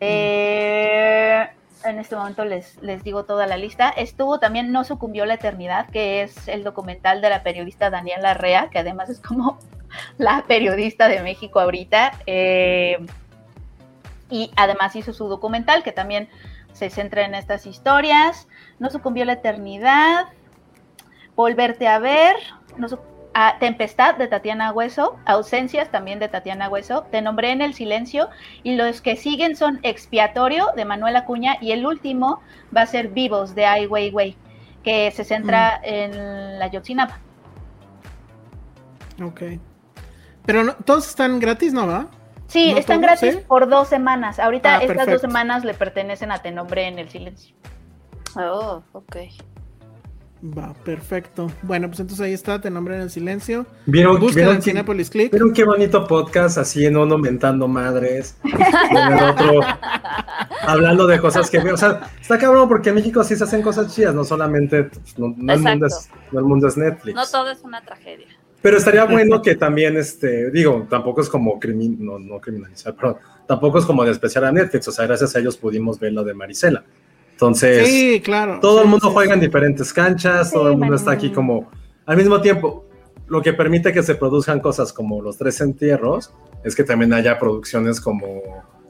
Eh, 0.00 1.48
en 1.84 1.98
este 1.98 2.16
momento 2.16 2.44
les, 2.44 2.82
les 2.82 3.04
digo 3.04 3.24
toda 3.24 3.46
la 3.46 3.56
lista. 3.56 3.90
Estuvo 3.90 4.40
también 4.40 4.72
No 4.72 4.84
sucumbió 4.84 5.26
la 5.26 5.34
eternidad, 5.34 5.88
que 5.90 6.22
es 6.22 6.48
el 6.48 6.64
documental 6.64 7.20
de 7.20 7.30
la 7.30 7.42
periodista 7.42 7.90
Daniela 7.90 8.34
Larrea, 8.34 8.68
que 8.70 8.80
además 8.80 9.10
es 9.10 9.20
como 9.20 9.58
la 10.18 10.44
periodista 10.48 11.08
de 11.08 11.22
México 11.22 11.60
ahorita. 11.60 12.12
Eh, 12.26 12.98
y 14.34 14.50
además 14.56 14.96
hizo 14.96 15.12
su 15.12 15.28
documental, 15.28 15.84
que 15.84 15.92
también 15.92 16.28
se 16.72 16.90
centra 16.90 17.24
en 17.24 17.36
estas 17.36 17.66
historias. 17.66 18.48
No 18.80 18.90
sucumbió 18.90 19.24
la 19.24 19.34
eternidad. 19.34 20.26
Volverte 21.36 21.86
a 21.86 22.00
ver. 22.00 22.34
No 22.76 22.88
ah, 23.32 23.54
Tempestad 23.60 24.16
de 24.16 24.26
Tatiana 24.26 24.72
Hueso. 24.72 25.16
Ausencias 25.24 25.88
también 25.92 26.18
de 26.18 26.26
Tatiana 26.26 26.68
Hueso. 26.68 27.06
Te 27.12 27.22
nombré 27.22 27.52
en 27.52 27.62
el 27.62 27.74
silencio. 27.74 28.28
Y 28.64 28.74
los 28.74 29.00
que 29.00 29.14
siguen 29.14 29.54
son 29.54 29.78
Expiatorio 29.84 30.66
de 30.74 30.84
Manuel 30.84 31.14
Acuña. 31.14 31.56
Y 31.60 31.70
el 31.70 31.86
último 31.86 32.40
va 32.76 32.82
a 32.82 32.86
ser 32.86 33.10
Vivos 33.10 33.54
de 33.54 33.66
Ai 33.66 33.86
Weiwei, 33.86 34.36
que 34.82 35.12
se 35.12 35.22
centra 35.22 35.80
en 35.84 36.58
la 36.58 36.66
Yotzinapa. 36.66 37.20
Ok. 39.22 39.42
Pero 40.44 40.64
no- 40.64 40.74
todos 40.74 41.06
están 41.08 41.38
gratis, 41.38 41.72
¿no 41.72 41.86
va? 41.86 42.08
Sí, 42.54 42.70
¿No 42.72 42.78
están 42.78 43.00
todos, 43.02 43.20
gratis 43.20 43.36
por 43.48 43.68
dos 43.68 43.88
semanas. 43.88 44.38
Ahorita 44.38 44.76
Ah, 44.76 44.82
estas 44.84 45.08
dos 45.08 45.20
semanas 45.20 45.64
le 45.64 45.74
pertenecen 45.74 46.30
a 46.30 46.38
Te 46.38 46.52
nombré 46.52 46.86
en 46.86 47.00
el 47.00 47.08
silencio. 47.08 47.54
Oh, 48.36 48.80
ok. 48.92 49.16
Va, 50.56 50.72
perfecto. 50.84 51.50
Bueno, 51.62 51.88
pues 51.88 51.98
entonces 51.98 52.24
ahí 52.24 52.32
está, 52.32 52.60
te 52.60 52.70
nombré 52.70 52.94
en 52.94 53.00
el 53.02 53.10
silencio. 53.10 53.66
¿Vieron, 53.86 54.20
vieron 54.20 54.54
en 54.54 54.56
que- 54.58 54.70
Cinepolis 54.70 55.10
Click. 55.10 55.32
¿Vieron 55.32 55.52
qué 55.52 55.64
bonito 55.64 56.06
podcast 56.06 56.58
así 56.58 56.86
en 56.86 56.96
uno 56.96 57.18
mentando 57.18 57.66
madres? 57.66 58.36
y 58.44 58.50
en 58.96 59.12
el 59.12 59.24
otro 59.24 59.60
hablando 60.62 61.06
de 61.08 61.18
cosas 61.18 61.50
que 61.50 61.58
O 61.58 61.76
sea, 61.76 62.02
está 62.20 62.38
cabrón 62.38 62.68
porque 62.68 62.90
en 62.90 62.94
México 62.96 63.24
sí 63.24 63.34
se 63.34 63.42
hacen 63.44 63.62
cosas 63.62 63.92
chidas, 63.94 64.14
no 64.14 64.22
solamente. 64.22 64.84
pues, 64.84 65.18
No, 65.18 65.34
no 65.36 65.52
el, 65.54 65.60
mundo 65.60 65.86
es, 65.86 66.08
no 66.30 66.38
el 66.38 66.44
mundo 66.44 66.68
es 66.68 66.76
Netflix. 66.76 67.14
No 67.16 67.26
todo 67.26 67.50
es 67.50 67.62
una 67.62 67.80
tragedia. 67.82 68.28
Pero 68.64 68.78
estaría 68.78 69.04
bueno 69.04 69.42
que 69.42 69.56
también, 69.56 69.98
este, 69.98 70.50
digo, 70.50 70.86
tampoco 70.88 71.20
es 71.20 71.28
como 71.28 71.60
crimin, 71.60 71.98
no, 72.02 72.18
no 72.18 72.40
criminalizar, 72.40 72.96
perdón, 72.96 73.16
tampoco 73.46 73.78
es 73.78 73.84
como 73.84 74.06
despreciar 74.06 74.46
a 74.46 74.52
Netflix, 74.52 74.88
o 74.88 74.90
sea, 74.90 75.04
gracias 75.04 75.36
a 75.36 75.40
ellos 75.40 75.58
pudimos 75.58 76.00
ver 76.00 76.14
lo 76.14 76.24
de 76.24 76.32
Marisela. 76.32 76.82
Entonces, 77.32 77.86
Sí, 77.86 78.22
claro. 78.24 78.60
todo 78.62 78.78
Sí, 78.78 78.84
el 78.84 78.88
mundo 78.88 79.08
sí, 79.08 79.12
juega 79.12 79.32
sí. 79.32 79.34
en 79.34 79.40
diferentes 79.40 79.92
canchas, 79.92 80.50
todo 80.50 80.70
el 80.70 80.78
mundo 80.78 80.94
está 80.94 81.10
aquí 81.10 81.28
como, 81.28 81.70
al 82.06 82.16
mismo 82.16 82.40
tiempo, 82.40 82.86
lo 83.26 83.42
que 83.42 83.52
permite 83.52 83.92
que 83.92 84.02
se 84.02 84.14
produzcan 84.14 84.60
cosas 84.60 84.94
como 84.94 85.20
los 85.20 85.36
tres 85.36 85.60
entierros, 85.60 86.32
es 86.64 86.74
que 86.74 86.84
también 86.84 87.12
haya 87.12 87.38
producciones 87.38 88.00
como, 88.00 88.40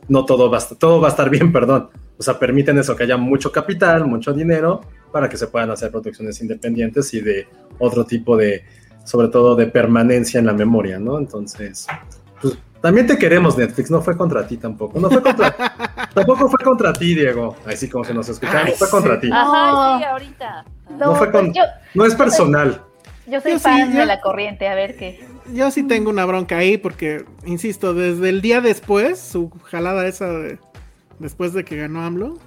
no 0.07 0.25
todo 0.25 0.53
va 0.53 0.61
todo 0.79 1.01
va 1.01 1.09
a 1.09 1.11
estar 1.11 1.29
bien, 1.31 1.53
perdón, 1.53 1.89
o 2.17 2.23
sea, 2.23 2.39
permiten 2.39 2.79
eso, 2.79 2.95
que 2.95 3.03
haya 3.03 3.17
mucho 3.17 3.51
capital, 3.51 4.07
mucho 4.07 4.33
dinero, 4.33 4.83
para 5.11 5.29
que 5.29 5.37
se 5.37 5.49
puedan 5.49 5.73
hacer 5.73 5.91
producciones 5.91 6.41
independientes 6.41 7.13
y 7.13 7.21
de 7.21 7.49
otro 7.81 8.05
tipo 8.05 8.37
de, 8.37 8.63
sobre 9.05 9.28
todo 9.28 9.55
de 9.55 9.66
permanencia 9.66 10.40
en 10.40 10.47
la 10.47 10.52
memoria, 10.52 10.98
¿no? 10.98 11.18
Entonces, 11.18 11.86
pues 12.40 12.59
también 12.81 13.06
te 13.06 13.16
queremos 13.16 13.56
Netflix, 13.56 13.90
no 13.90 14.02
fue 14.02 14.16
contra 14.16 14.47
ti 14.47 14.56
tampoco, 14.56 14.98
no 15.01 15.09
fue 15.10 15.22
contra, 15.22 15.55
tampoco 16.14 16.48
fue 16.48 16.64
contra 16.64 16.93
ti, 16.93 17.14
Diego, 17.14 17.56
así 17.66 17.89
como 17.89 18.05
que 18.05 18.12
nos 18.14 18.28
escuchamos, 18.28 18.64
Ay, 18.66 18.74
fue 18.76 18.90
contra 18.90 19.14
sí. 19.16 19.20
ti. 19.22 19.31
Ajá, 19.32 19.70
No. 19.70 19.98
sí, 19.98 20.05
ahorita. 20.05 20.64
No 20.98 21.14
fue 21.14 21.31
pues 21.31 21.44
con- 21.44 21.52
yo, 21.55 21.62
No 21.94 22.05
es 22.05 22.14
personal. 22.14 22.82
yo 23.26 23.40
soy 23.40 23.52
Yo 23.52 23.59
sí, 23.59 23.64
fan 23.64 23.93
yo- 23.93 24.01
de 24.01 24.06
la 24.06 24.20
corriente, 24.20 24.68
a 24.68 24.74
ver 24.74 24.97
qué. 24.97 25.24
Yo 25.52 25.70
sí 25.70 25.82
tengo 25.82 26.09
una 26.10 26.24
bronca 26.24 26.56
ahí 26.59 26.78
porque, 26.78 27.24
insisto, 27.44 27.93
desde 27.94 28.31
el 28.31 28.40
día 28.40 28.60
después, 28.62 29.18
su 29.20 29.51
jalada 29.64 30.06
esa 30.06 30.26
de 30.28 30.59
después 31.18 31.52
de 31.52 31.64
que 31.64 31.76
ganó 31.76 32.02
AMLO, 32.02 32.39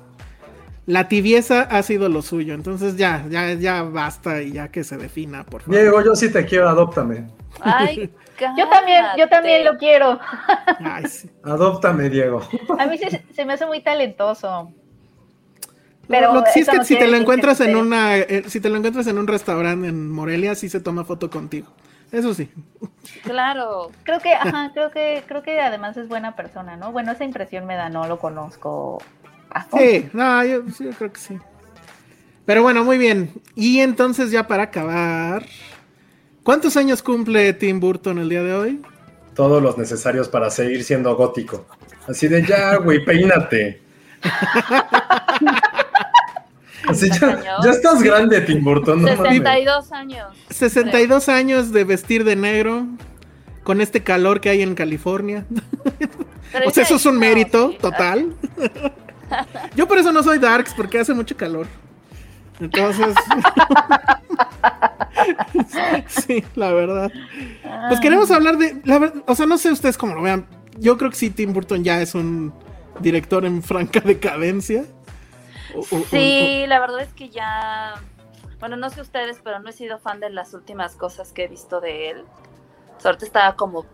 la 0.88 1.08
tibieza 1.08 1.62
ha 1.62 1.84
sido 1.84 2.10
lo 2.10 2.24
suyo. 2.24 2.56
Entonces 2.56 2.98
ya, 2.98 3.26
ya, 3.30 3.54
ya 3.54 3.84
basta 3.84 4.42
y 4.42 4.54
ya 4.54 4.70
que 4.70 4.84
se 4.84 4.98
defina, 4.98 5.44
por 5.44 5.62
favor. 5.62 5.80
Diego, 5.80 6.04
yo 6.04 6.16
sí 6.16 6.32
te 6.32 6.44
quiero, 6.46 6.68
adóptame. 6.68 7.28
Ay, 7.62 8.10
Yo 8.56 8.70
también, 8.70 9.04
yo 9.18 9.28
también 9.28 9.66
lo 9.66 9.78
quiero. 9.78 10.20
Ay, 10.80 11.08
sí. 11.08 11.30
Adóptame, 11.44 12.10
Diego. 12.10 12.42
A 12.78 12.86
mí 12.86 12.98
se, 12.98 13.24
se 13.34 13.46
me 13.46 13.54
hace 13.54 13.66
muy 13.66 13.82
talentoso. 13.82 14.72
Pero 16.08 16.34
lo 16.34 16.44
que 16.44 16.52
sí 16.52 16.60
es 16.62 16.70
que 16.70 16.78
no 16.78 16.84
si 16.84 16.98
te 16.98 17.08
lo 17.08 17.18
encuentras 17.18 17.60
en 17.62 17.76
una, 17.76 18.18
eh, 18.18 18.44
si 18.48 18.62
te 18.62 18.70
lo 18.70 18.78
encuentras 18.78 19.08
en 19.08 19.18
un 19.18 19.28
restaurante 19.28 19.88
en 19.88 20.12
Morelia, 20.12 20.56
sí 20.56 20.70
se 20.70 20.80
toma 20.80 21.04
foto 21.04 21.30
contigo. 21.30 21.68
Eso 22.12 22.34
sí. 22.34 22.50
Claro. 23.24 23.92
Creo 24.04 24.20
que, 24.20 24.34
ajá, 24.34 24.72
creo 24.74 24.92
que, 24.92 25.24
creo 25.28 25.44
que 25.44 25.60
además 25.60 25.98
es 25.98 26.08
buena 26.08 26.36
persona, 26.36 26.78
¿no? 26.78 26.92
Bueno, 26.92 27.12
esa 27.12 27.26
impresión 27.26 27.66
me 27.66 27.76
da, 27.76 27.90
no 27.90 28.08
lo 28.08 28.20
conozco. 28.20 29.00
A 29.50 29.64
fondo. 29.64 29.86
Sí, 29.86 30.10
no, 30.14 30.46
yo, 30.46 30.64
creo 30.98 31.12
que 31.12 31.20
sí. 31.20 31.38
Pero 32.46 32.64
bueno, 32.64 32.84
muy 32.84 32.98
bien. 32.98 33.34
Y 33.56 33.80
entonces 33.80 34.32
ya 34.32 34.48
para 34.48 34.64
acabar, 34.64 35.46
¿cuántos 36.44 36.78
años 36.78 37.02
cumple 37.02 37.54
Tim 37.54 37.80
Burton 37.80 38.20
el 38.20 38.30
día 38.30 38.44
de 38.44 38.54
hoy? 38.54 38.82
Todos 39.36 39.62
los 39.62 39.78
necesarios 39.78 40.30
para 40.30 40.50
seguir 40.50 40.84
siendo 40.84 41.16
gótico. 41.16 41.68
Así 42.08 42.28
de 42.28 42.46
ya, 42.46 42.78
güey, 42.78 43.04
peínate. 43.04 43.82
Así 46.88 47.10
ya, 47.10 47.70
estás 47.70 48.02
grande, 48.02 48.40
Tim 48.42 48.64
Burton. 48.64 49.02
No 49.02 49.16
mames. 49.16 49.34
62 49.34 49.92
años. 49.92 50.28
62 50.50 51.30
años 51.30 51.74
de 51.74 51.84
vestir 51.84 52.24
de 52.24 52.36
negro 52.36 52.88
con 53.64 53.82
este 53.82 54.04
calor 54.04 54.40
que 54.40 54.50
hay 54.50 54.62
en 54.62 54.76
California. 54.76 55.46
Pero 56.54 56.68
O 56.68 56.72
sea, 56.72 56.84
eso 56.84 56.96
es 56.96 57.06
un 57.06 57.20
mérito 57.20 57.76
total. 57.82 58.34
Yo 59.76 59.88
por 59.88 59.98
eso 59.98 60.12
no 60.12 60.24
soy 60.24 60.40
darks, 60.40 60.74
porque 60.74 61.00
hace 61.00 61.14
mucho 61.14 61.36
calor. 61.38 61.68
Entonces. 62.60 63.16
sí, 66.08 66.44
la 66.56 66.72
verdad. 66.72 67.12
Pues 67.88 68.00
queremos 68.00 68.32
hablar 68.32 68.58
de. 68.58 68.82
la 68.86 69.00
ver- 69.00 69.14
o 69.28 69.36
sea, 69.36 69.46
no 69.46 69.58
sé 69.58 69.72
ustedes 69.72 69.98
cómo 69.98 70.16
lo 70.16 70.22
vean. 70.22 70.46
Yo 70.80 70.98
creo 70.98 71.10
que 71.10 71.16
sí, 71.16 71.30
Tim 71.30 71.54
Burton 71.54 71.84
ya 71.84 72.02
es 72.02 72.16
un 72.16 72.54
director 73.00 73.46
en 73.46 73.64
franca 73.64 74.00
decadencia. 74.00 74.86
O- 75.76 75.80
o- 75.80 76.00
o- 76.00 76.04
Sí, 76.10 76.66
la 76.68 76.80
verdad 76.80 77.02
es 77.02 77.14
que 77.14 77.30
ya. 77.30 77.96
Bueno, 78.60 78.76
no 78.76 78.90
sé 78.90 79.02
ustedes, 79.02 79.40
pero 79.44 79.60
no 79.60 79.70
he 79.70 79.74
sido 79.74 80.00
fan 80.00 80.20
de 80.20 80.30
las 80.32 80.54
últimas 80.54 80.96
cosas 80.96 81.32
que 81.32 81.44
he 81.44 81.48
visto 81.48 81.80
de 81.80 82.10
él. 82.12 82.24
Suerte 82.98 83.26
estaba 83.26 83.56
como 83.56 83.86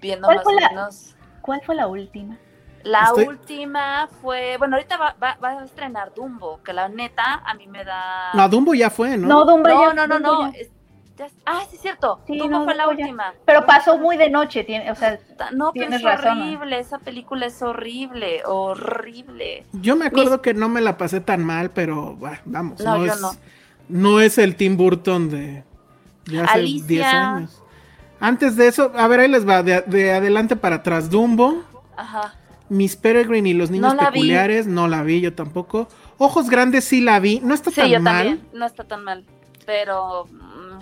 viendo 0.00 0.26
¿Cuál 0.26 0.38
más 0.38 0.46
o 0.46 0.52
la- 0.52 0.68
menos. 0.70 1.14
¿Cuál 1.42 1.60
fue 1.64 1.74
la 1.76 1.86
última? 1.86 2.36
La 2.84 3.04
Estoy- 3.04 3.26
última 3.28 4.08
fue. 4.22 4.56
Bueno, 4.58 4.76
ahorita 4.76 4.96
va, 4.96 5.16
va- 5.22 5.36
va 5.42 5.48
a 5.60 5.64
estrenar 5.64 6.12
Dumbo, 6.14 6.60
que 6.62 6.72
la 6.72 6.88
neta 6.88 7.42
a 7.44 7.54
mí 7.54 7.66
me 7.66 7.84
da. 7.84 8.30
No, 8.34 8.48
Dumbo 8.48 8.74
ya 8.74 8.88
fue, 8.90 9.16
¿no? 9.16 9.26
No, 9.26 9.44
Dumbo 9.44 9.68
no, 9.68 9.88
ya- 9.88 9.94
no, 9.94 10.06
no. 10.06 10.14
Dumbo 10.20 10.44
no, 10.44 10.52
ya. 10.52 10.58
es- 10.58 10.70
ya 11.16 11.26
es- 11.26 11.32
ah, 11.44 11.60
sí, 11.68 11.76
es 11.76 11.82
cierto. 11.82 12.20
Sí, 12.26 12.38
Dumbo 12.38 12.58
no, 12.60 12.64
fue 12.64 12.74
la 12.74 12.84
Dumbo 12.84 12.98
ya. 12.98 13.04
última. 13.06 13.34
Pero 13.44 13.66
pasó 13.66 13.98
muy 13.98 14.16
de 14.16 14.30
noche, 14.30 14.62
tiene, 14.64 14.90
o 14.90 14.94
sea, 14.94 15.18
No, 15.52 15.72
pero 15.72 15.88
Tienes 15.88 16.00
es 16.00 16.02
razón. 16.04 16.40
horrible. 16.42 16.78
Esa 16.78 16.98
película 16.98 17.46
es 17.46 17.60
horrible. 17.62 18.42
Horrible. 18.46 19.66
Yo 19.72 19.96
me 19.96 20.06
acuerdo 20.06 20.40
que 20.42 20.54
no 20.54 20.68
me 20.68 20.80
la 20.80 20.96
pasé 20.96 21.20
tan 21.20 21.44
mal, 21.44 21.70
pero 21.70 22.16
bah, 22.16 22.40
vamos, 22.44 22.80
No, 22.80 22.98
no, 22.98 23.06
yo 23.06 23.12
es, 23.12 23.20
no. 23.20 23.30
no 23.88 24.20
es 24.20 24.38
el 24.38 24.54
Tim 24.56 24.76
Burton 24.76 25.28
de, 25.30 25.64
de 26.26 26.40
hace 26.40 26.52
Alicia. 26.58 26.86
10 26.86 27.04
años. 27.06 27.62
Antes 28.20 28.56
de 28.56 28.66
eso, 28.68 28.90
a 28.96 29.06
ver, 29.08 29.20
ahí 29.20 29.28
les 29.28 29.46
va, 29.48 29.62
de, 29.62 29.80
de 29.82 30.12
adelante 30.12 30.56
para 30.56 30.76
atrás, 30.76 31.08
Dumbo, 31.10 31.62
Ajá. 31.96 32.34
Miss 32.68 32.96
Peregrine 32.96 33.48
y 33.48 33.54
los 33.54 33.70
niños 33.70 33.94
No 33.94 33.94
la 34.02 34.10
vi. 34.10 34.20
peculiares, 34.20 34.66
no 34.66 34.88
la 34.88 35.02
vi 35.02 35.20
yo 35.20 35.32
tampoco. 35.34 35.88
Ojos 36.18 36.50
grandes 36.50 36.84
sí 36.84 37.00
la 37.00 37.18
vi, 37.20 37.40
no 37.40 37.54
está 37.54 37.70
Sí, 37.70 37.76
tan 37.80 37.88
yo 37.90 38.00
mal. 38.00 38.16
también. 38.26 38.48
No 38.52 38.66
está 38.66 38.84
tan 38.84 39.04
mal. 39.04 39.24
Pero. 39.66 40.26
mm, 40.26 40.78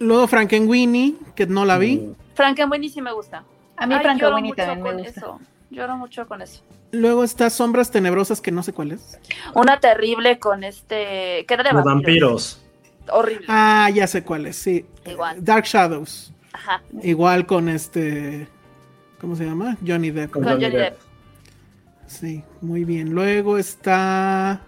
Luego 0.00 0.26
Frankenweenie, 0.26 1.14
que 1.34 1.46
no 1.46 1.64
la 1.64 1.76
vi. 1.78 2.12
Frankenweenie 2.34 2.88
sí 2.88 3.02
me 3.02 3.12
gusta. 3.12 3.44
a 3.76 3.86
mí 3.86 3.94
mucho 3.94 4.06
también 4.08 4.26
me 4.26 4.80
con 4.80 4.96
gusta. 4.98 5.20
Eso. 5.20 5.40
Lloro 5.70 5.96
mucho 5.96 6.26
con 6.26 6.42
eso. 6.42 6.62
Luego 6.92 7.22
está 7.22 7.48
Sombras 7.50 7.90
Tenebrosas, 7.92 8.40
que 8.40 8.50
no 8.50 8.62
sé 8.64 8.72
cuál 8.72 8.92
es. 8.92 9.18
Una 9.54 9.78
terrible 9.78 10.38
con 10.40 10.64
este. 10.64 11.44
que 11.46 11.54
era 11.54 11.62
de 11.62 11.72
Los 11.72 11.84
vampiros. 11.84 12.60
vampiros. 12.60 12.66
Horrible. 13.12 13.46
Ah, 13.48 13.88
ya 13.94 14.06
sé 14.06 14.22
cuál 14.24 14.46
es, 14.46 14.56
sí. 14.56 14.84
Igual. 15.06 15.44
Dark 15.44 15.64
Shadows. 15.66 16.32
Ajá, 16.52 16.82
Igual 17.02 17.46
con 17.46 17.68
este. 17.68 18.48
¿Cómo 19.20 19.36
se 19.36 19.44
llama? 19.44 19.76
Johnny 19.86 20.10
Depp. 20.10 20.30
Con 20.32 20.44
Johnny 20.44 20.68
Depp. 20.70 20.98
Sí, 22.10 22.42
muy 22.60 22.84
bien. 22.84 23.10
Luego 23.10 23.56
está. 23.56 24.60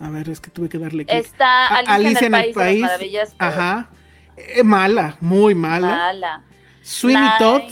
A 0.00 0.10
ver, 0.10 0.28
es 0.28 0.40
que 0.40 0.50
tuve 0.50 0.68
que 0.68 0.78
darle 0.78 1.06
clic. 1.06 1.24
Está 1.24 1.68
A- 1.68 1.78
Alicia, 1.78 2.26
en 2.26 2.34
el 2.34 2.52
País, 2.52 2.54
de 2.56 2.80
las 2.80 2.90
Maravillas. 2.90 3.34
Ajá. 3.38 3.88
Eh, 4.36 4.64
mala, 4.64 5.16
muy 5.20 5.54
mala. 5.54 5.86
Mala. 5.86 6.42
Sweeney. 6.82 7.30
Todd. 7.38 7.62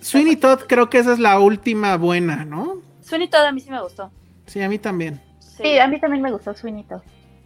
Sweeney 0.00 0.36
Todd 0.36 0.62
creo 0.68 0.90
que 0.90 0.98
esa 0.98 1.12
es 1.12 1.20
la 1.20 1.38
última 1.38 1.96
buena, 1.96 2.44
¿no? 2.44 2.82
Sweeney 3.00 3.28
Todd 3.28 3.44
a 3.44 3.52
mí 3.52 3.60
sí 3.60 3.70
me 3.70 3.80
gustó. 3.80 4.10
Sí, 4.46 4.60
a 4.60 4.68
mí 4.68 4.78
también. 4.80 5.22
Sí. 5.38 5.62
Sí, 5.62 5.78
a 5.78 5.86
mí 5.86 6.00
también 6.00 6.20
me 6.20 6.32
gustó 6.32 6.52
Sweeney 6.52 6.84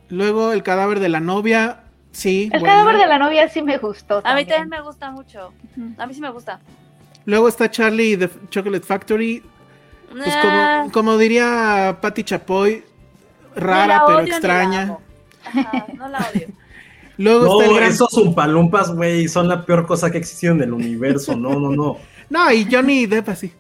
Luego 0.09 0.53
el 0.53 0.63
cadáver 0.63 0.99
de 0.99 1.11
la 1.11 1.21
novia. 1.21 1.85
Sí. 2.11 2.49
El 2.55 2.63
cadáver 2.63 2.97
de 2.97 3.07
la 3.07 3.19
novia 3.19 3.49
sí 3.51 3.61
me 3.61 3.77
gustó. 3.77 4.17
A 4.17 4.19
mí 4.19 4.25
también. 4.25 4.49
también 4.49 4.69
me 4.71 4.81
gusta 4.81 5.11
mucho. 5.11 5.53
A 5.99 6.07
mí 6.07 6.15
sí 6.15 6.23
me 6.23 6.31
gusta. 6.31 6.59
Luego 7.27 7.49
está 7.49 7.71
Charlie 7.71 8.13
y 8.13 8.17
the 8.17 8.31
Chocolate 8.49 8.85
Factory. 8.87 9.43
Pues 10.11 10.35
Ah, 10.35 10.81
como, 10.83 10.93
como 10.93 11.19
diría 11.19 11.99
Patty 12.01 12.25
Chapoy, 12.25 12.85
rara 13.55 14.03
pero 14.07 14.21
extraña. 14.21 14.97
Ajá, 15.45 15.87
no 15.97 16.09
la 16.09 16.19
odio. 16.19 16.49
Luego 17.17 17.45
está 17.47 17.65
el 17.65 17.71
No, 17.71 17.77
gran... 17.77 17.91
esos 17.91 18.15
umpalumpas, 18.15 18.91
güey, 18.95 19.29
son 19.29 19.47
la 19.49 19.65
peor 19.67 19.87
cosa 19.87 20.11
que 20.11 20.17
ha 20.17 20.21
existido 20.21 20.55
en 20.55 20.63
el 20.63 20.73
universo. 20.73 21.37
No, 21.37 21.59
no, 21.59 21.71
no. 21.71 21.97
No, 22.31 22.53
y 22.53 22.65
Johnny 22.71 23.07
Depp 23.07 23.29
así. 23.29 23.53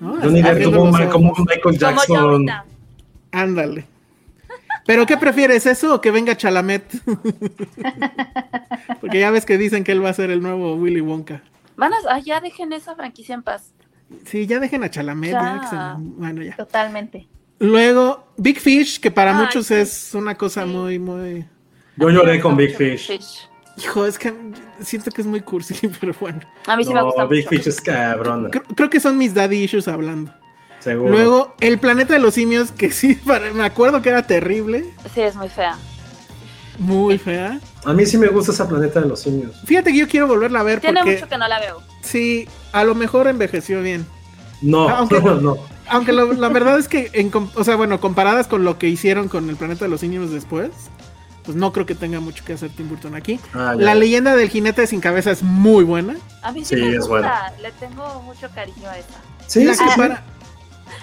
¿No? 0.00 0.16
Johnny 0.20 0.42
Depp 0.42 0.66
ma- 0.72 0.78
ojos. 0.80 1.00
como 1.12 1.30
un 1.32 1.40
Michael 1.42 1.60
Como 1.62 1.76
Jackson. 1.78 2.46
Ándale. 3.30 3.86
¿Pero 4.84 5.06
qué 5.06 5.16
prefieres, 5.16 5.64
eso 5.66 5.94
o 5.94 6.00
que 6.00 6.10
venga 6.10 6.36
Chalamet? 6.36 6.84
Porque 9.00 9.20
ya 9.20 9.30
ves 9.30 9.44
que 9.46 9.58
dicen 9.58 9.84
que 9.84 9.92
él 9.92 10.04
va 10.04 10.10
a 10.10 10.14
ser 10.14 10.30
el 10.30 10.42
nuevo 10.42 10.74
Willy 10.74 11.00
Wonka. 11.00 11.42
Van 11.76 11.92
a, 11.92 11.96
ah, 12.10 12.18
ya 12.18 12.40
dejen 12.40 12.72
esa 12.72 12.94
franquicia 12.96 13.34
en 13.34 13.42
paz. 13.42 13.72
Sí, 14.24 14.46
ya 14.46 14.60
dejen 14.60 14.84
a 14.84 14.90
Chalamet. 14.90 15.32
Ya. 15.32 15.40
ya 15.56 15.60
que 15.60 15.66
se- 15.68 15.76
Bueno, 16.18 16.42
ya. 16.42 16.56
Totalmente. 16.56 17.28
Luego, 17.58 18.28
Big 18.36 18.60
Fish, 18.60 19.00
que 19.00 19.10
para 19.10 19.36
Ay, 19.36 19.44
muchos 19.44 19.66
sí. 19.66 19.74
es 19.74 20.14
una 20.14 20.34
cosa 20.36 20.64
Sí. 20.64 20.68
muy, 20.70 20.98
muy... 20.98 21.46
Yo 21.96 22.10
lloré 22.10 22.40
con 22.40 22.56
Big 22.56 22.76
Fish. 22.76 23.10
Hijo, 23.78 24.06
es 24.06 24.18
que 24.18 24.32
siento 24.80 25.10
que 25.10 25.20
es 25.22 25.26
muy 25.26 25.40
cursi, 25.40 25.74
pero 26.00 26.14
bueno. 26.20 26.40
A 26.66 26.76
mí 26.76 26.84
sí 26.84 26.92
me 26.94 27.02
gusta 27.02 27.22
No, 27.22 27.28
Big 27.28 27.44
mucho. 27.46 27.56
Fish 27.56 27.68
es 27.68 27.80
cabrón. 27.80 28.48
Creo, 28.50 28.62
creo 28.74 28.90
que 28.90 29.00
son 29.00 29.16
mis 29.18 29.32
daddy 29.34 29.62
issues 29.64 29.88
hablando. 29.88 30.32
Seguro. 30.80 31.10
Luego, 31.10 31.54
El 31.60 31.78
Planeta 31.78 32.12
de 32.14 32.20
los 32.20 32.34
Simios, 32.34 32.70
que 32.72 32.90
sí, 32.90 33.14
para- 33.26 33.52
me 33.52 33.64
acuerdo 33.64 34.02
que 34.02 34.10
era 34.10 34.26
terrible, 34.26 34.84
Sí, 35.14 35.20
es 35.22 35.34
muy 35.34 35.48
fea. 35.48 35.76
muy 36.78 37.18
fea. 37.18 37.58
A 37.86 37.92
mí 37.92 38.04
sí 38.04 38.18
me 38.18 38.26
gusta 38.28 38.52
esa 38.52 38.68
planeta 38.68 39.00
de 39.00 39.06
los 39.08 39.20
simios. 39.20 39.52
Fíjate 39.64 39.92
que 39.92 39.98
yo 39.98 40.08
quiero 40.08 40.26
volverla 40.26 40.60
a 40.60 40.62
ver 40.64 40.80
Tiene 40.80 41.00
porque 41.00 41.14
mucho 41.14 41.28
que 41.28 41.38
no 41.38 41.46
la 41.48 41.60
veo. 41.60 41.80
sí, 42.02 42.48
a 42.72 42.82
lo 42.84 42.94
mejor 42.94 43.28
envejeció 43.28 43.80
bien. 43.80 44.04
No, 44.60 44.88
Aunque- 44.88 45.20
no. 45.40 45.56
Aunque 45.88 46.12
lo- 46.12 46.32
la 46.32 46.48
verdad 46.48 46.78
es 46.80 46.88
que, 46.88 47.10
en 47.12 47.30
com- 47.30 47.48
o 47.54 47.62
sea, 47.62 47.76
bueno, 47.76 48.00
comparadas 48.00 48.48
con 48.48 48.64
lo 48.64 48.76
que 48.76 48.88
hicieron 48.88 49.28
con 49.28 49.48
El 49.48 49.54
Planeta 49.56 49.84
de 49.84 49.88
los 49.88 50.00
Simios 50.00 50.32
después, 50.32 50.70
pues 51.44 51.56
no 51.56 51.72
creo 51.72 51.86
que 51.86 51.94
tenga 51.94 52.18
mucho 52.18 52.44
que 52.44 52.54
hacer 52.54 52.70
Tim 52.70 52.88
Burton 52.88 53.14
aquí. 53.14 53.38
Ah. 53.54 53.76
La 53.78 53.94
leyenda 53.94 54.34
del 54.34 54.48
jinete 54.50 54.84
sin 54.88 55.00
cabeza 55.00 55.30
es 55.30 55.44
muy 55.44 55.84
buena. 55.84 56.16
A 56.42 56.50
mí 56.50 56.64
sí, 56.64 56.74
Sí, 56.74 56.80
me 56.82 56.88
es 56.90 56.96
gusta. 57.06 57.08
buena. 57.10 57.52
Le 57.62 57.70
tengo 57.70 58.20
mucho 58.22 58.48
cariño 58.52 58.88
a 58.88 58.98
esa. 58.98 59.14
Sí, 59.46 59.62
la 59.62 59.74
sí, 59.74 59.84
que 59.84 59.90
sí. 59.90 59.96
para- 59.96 60.24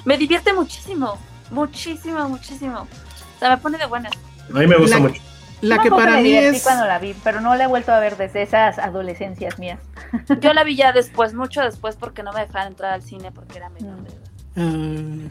Me 0.03 0.18
divierte 0.18 0.51
muchísimo. 0.51 1.18
Muchísimo, 1.49 2.27
muchísimo. 2.27 2.80
O 2.81 3.39
sea, 3.39 3.51
me 3.51 3.57
pone 3.57 3.77
de 3.77 3.85
buenas. 3.85 4.11
A 4.53 4.60
mí 4.60 4.68
me 4.68 4.76
gusta 4.77 4.97
La- 4.97 5.03
mucho. 5.03 5.22
La 5.64 5.80
que 5.81 5.90
para 5.90 6.18
me 6.18 6.22
mí 6.23 6.34
es... 6.35 6.64
cuando 6.64 6.85
la 6.85 6.99
vi, 6.99 7.15
pero 7.23 7.41
no 7.41 7.56
la 7.56 7.64
he 7.64 7.68
vuelto 7.68 7.91
a 7.91 7.99
ver 7.99 8.18
desde 8.18 8.41
esas 8.44 8.77
adolescencias 8.80 9.57
mías. 9.60 9.80
Yo 10.41 10.53
la 10.53 10.64
vi 10.64 10.76
ya 10.76 10.91
después, 10.91 11.34
mucho 11.34 11.61
después, 11.61 11.95
porque 11.95 12.23
no 12.23 12.34
me 12.34 12.41
dejaban 12.41 12.68
entrar 12.68 12.94
al 12.94 13.02
cine 13.02 13.31
porque 13.31 13.57
era 13.57 13.69
menor 13.69 14.02
de 14.03 14.10
edad. 14.10 14.19
ah, 14.57 15.30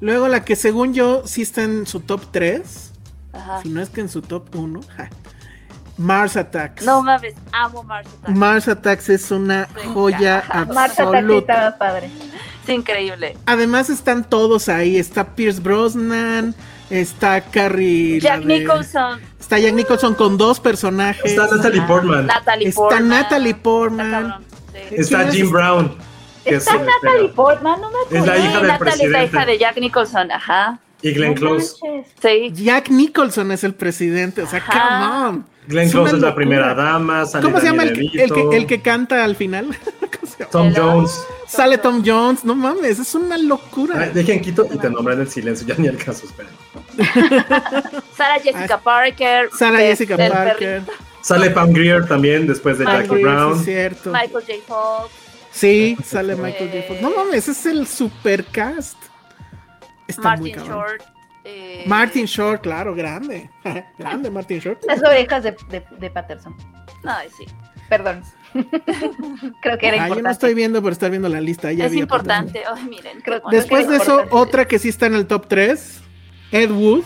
luego 0.00 0.28
la 0.28 0.44
que 0.44 0.56
según 0.56 0.94
yo 0.94 1.26
sí 1.26 1.42
está 1.42 1.62
en 1.62 1.86
su 1.86 2.00
top 2.00 2.22
3, 2.30 2.92
Ajá. 3.32 3.62
si 3.62 3.68
no 3.68 3.80
es 3.80 3.90
que 3.90 4.00
en 4.00 4.08
su 4.08 4.22
top 4.22 4.54
1, 4.54 4.80
Mars 5.98 6.36
Attacks. 6.38 6.84
No 6.84 7.02
mames, 7.02 7.34
amo 7.52 7.82
Mars 7.82 8.08
Attacks. 8.08 8.38
Mars 8.38 8.68
Attacks 8.68 9.08
es 9.10 9.30
una 9.30 9.68
joya 9.92 10.38
ajá. 10.38 10.64
Marta 10.64 10.96
Taxi 10.96 11.02
absoluta. 11.02 11.52
estaba 11.52 11.78
padre. 11.78 12.10
Es 12.64 12.68
increíble. 12.70 13.36
Además 13.46 13.90
están 13.90 14.24
todos 14.24 14.68
ahí. 14.70 14.96
Está 14.96 15.34
Pierce 15.34 15.60
Brosnan, 15.60 16.54
está 16.90 17.40
Carrie. 17.40 18.20
Jack 18.20 18.40
de- 18.42 18.58
Nicholson, 18.60 19.20
Está 19.38 19.58
Jack 19.58 19.74
Nicholson 19.74 20.14
con 20.14 20.36
dos 20.36 20.60
personajes. 20.60 21.24
Está 21.24 21.46
Natalie 21.48 21.80
Ah, 21.80 21.86
Portman. 21.86 22.26
Natalie 22.26 22.68
Está 22.68 22.80
Portman. 22.80 23.08
Natalie 23.08 23.50
Está 23.50 23.62
Portman. 23.62 24.10
cabrón, 24.10 24.44
sí. 24.72 24.94
Está. 24.96 25.28
Jim 25.32 25.50
Brown. 25.50 25.96
Está 26.44 26.74
es, 26.74 26.80
Natalie 26.80 27.28
Portman, 27.30 27.80
no 27.80 27.90
me 27.90 27.96
acuerdo. 27.98 28.16
Es 28.16 28.26
la 28.26 28.34
Sí, 28.36 28.42
hija 28.42 28.58
del 28.58 28.68
Natalie 28.68 29.04
es 29.06 29.10
la 29.10 29.24
hija 29.24 29.46
de 29.46 29.58
Jack 29.58 29.76
Nicholson, 29.78 30.30
ajá. 30.32 30.78
Y 31.02 31.12
Glenn 31.12 31.34
Close. 31.34 31.76
Sí. 32.20 32.52
Jack 32.52 32.90
Nicholson 32.90 33.50
es 33.52 33.64
el 33.64 33.74
presidente. 33.74 34.42
O 34.42 34.46
sea, 34.46 34.58
Ajá. 34.58 34.72
come 34.72 35.28
on. 35.38 35.46
Glenn 35.66 35.86
Es 35.86 35.92
Close 35.92 36.16
es 36.16 36.22
la 36.22 36.34
primera 36.34 36.74
dama. 36.74 37.24
Sale 37.26 37.44
¿Cómo 37.44 37.60
se 37.60 37.66
llama 37.66 37.84
el, 37.84 37.92
que- 38.10 38.22
el 38.24 38.32
que, 38.32 38.56
el 38.56 38.66
que 38.66 38.80
canta 38.82 39.24
al 39.24 39.36
final? 39.36 39.68
Tom 40.50 40.68
Hello. 40.68 40.92
Jones. 40.92 41.12
Sale 41.46 41.78
Tom 41.78 42.02
Jones. 42.04 42.44
No 42.44 42.54
mames, 42.54 42.98
es 42.98 43.14
una 43.14 43.38
locura. 43.38 44.00
Ay, 44.00 44.10
dejen 44.12 44.40
quito 44.40 44.66
y 44.72 44.76
te 44.78 44.90
nombran 44.90 45.20
el 45.20 45.28
silencio. 45.30 45.66
Ya 45.66 45.74
ni 45.76 45.88
el 45.88 45.96
caso, 45.96 46.26
esperen. 46.26 46.52
Sarah 48.16 48.40
Jessica 48.42 48.78
Parker. 48.78 49.48
Sara 49.56 49.78
Jessica 49.78 50.16
Parker. 50.16 50.82
perrito. 50.82 50.92
Sale 51.22 51.50
Pam 51.50 51.72
Grier 51.72 52.06
también 52.06 52.46
después 52.46 52.78
de 52.78 52.84
Jackie 52.86 53.16
sí, 53.16 53.22
Brown. 53.22 53.58
es 53.58 53.64
cierto. 53.64 54.10
Michael 54.10 54.44
J. 54.46 54.52
Fox. 54.66 55.10
Sí, 55.52 55.96
sale 56.04 56.34
Michael 56.36 56.68
J. 56.70 56.78
Eh, 56.78 56.84
Fox. 56.88 57.00
No 57.02 57.10
mames, 57.10 57.48
es 57.48 57.66
el 57.66 57.86
supercast. 57.86 58.96
Está 60.10 60.36
muy 60.36 60.50
Martin 60.52 60.54
cabrón. 60.68 60.88
Short. 60.88 61.02
eh, 61.44 61.84
Martin 61.86 62.24
Short, 62.26 62.62
claro, 62.62 62.94
grande. 62.94 63.50
grande 63.98 64.30
Martin 64.30 64.58
Short. 64.60 64.84
Las 64.86 65.02
orejas 65.02 65.42
de, 65.44 65.56
de, 65.70 65.84
de 65.98 66.10
Patterson. 66.10 66.54
Ay, 67.04 67.28
sí. 67.36 67.46
Perdón. 67.88 68.22
Creo 69.62 69.78
que 69.78 69.88
era 69.88 69.96
Ah, 69.96 70.08
yo 70.08 70.14
importante. 70.14 70.22
no 70.22 70.30
estoy 70.30 70.54
viendo 70.54 70.82
por 70.82 70.92
estar 70.92 71.10
viendo 71.10 71.28
la 71.28 71.40
lista. 71.40 71.72
ya 71.72 71.86
es 71.86 71.94
importante. 71.94 72.62
Ay, 72.72 72.84
miren. 72.84 73.20
Creo- 73.20 73.42
Después 73.50 73.88
de 73.88 73.96
eso, 73.96 74.20
importante. 74.22 74.36
otra 74.36 74.64
que 74.66 74.78
sí 74.78 74.88
está 74.88 75.06
en 75.06 75.14
el 75.14 75.26
top 75.26 75.46
3, 75.48 76.00
Ed 76.52 76.70
Wood. 76.70 77.02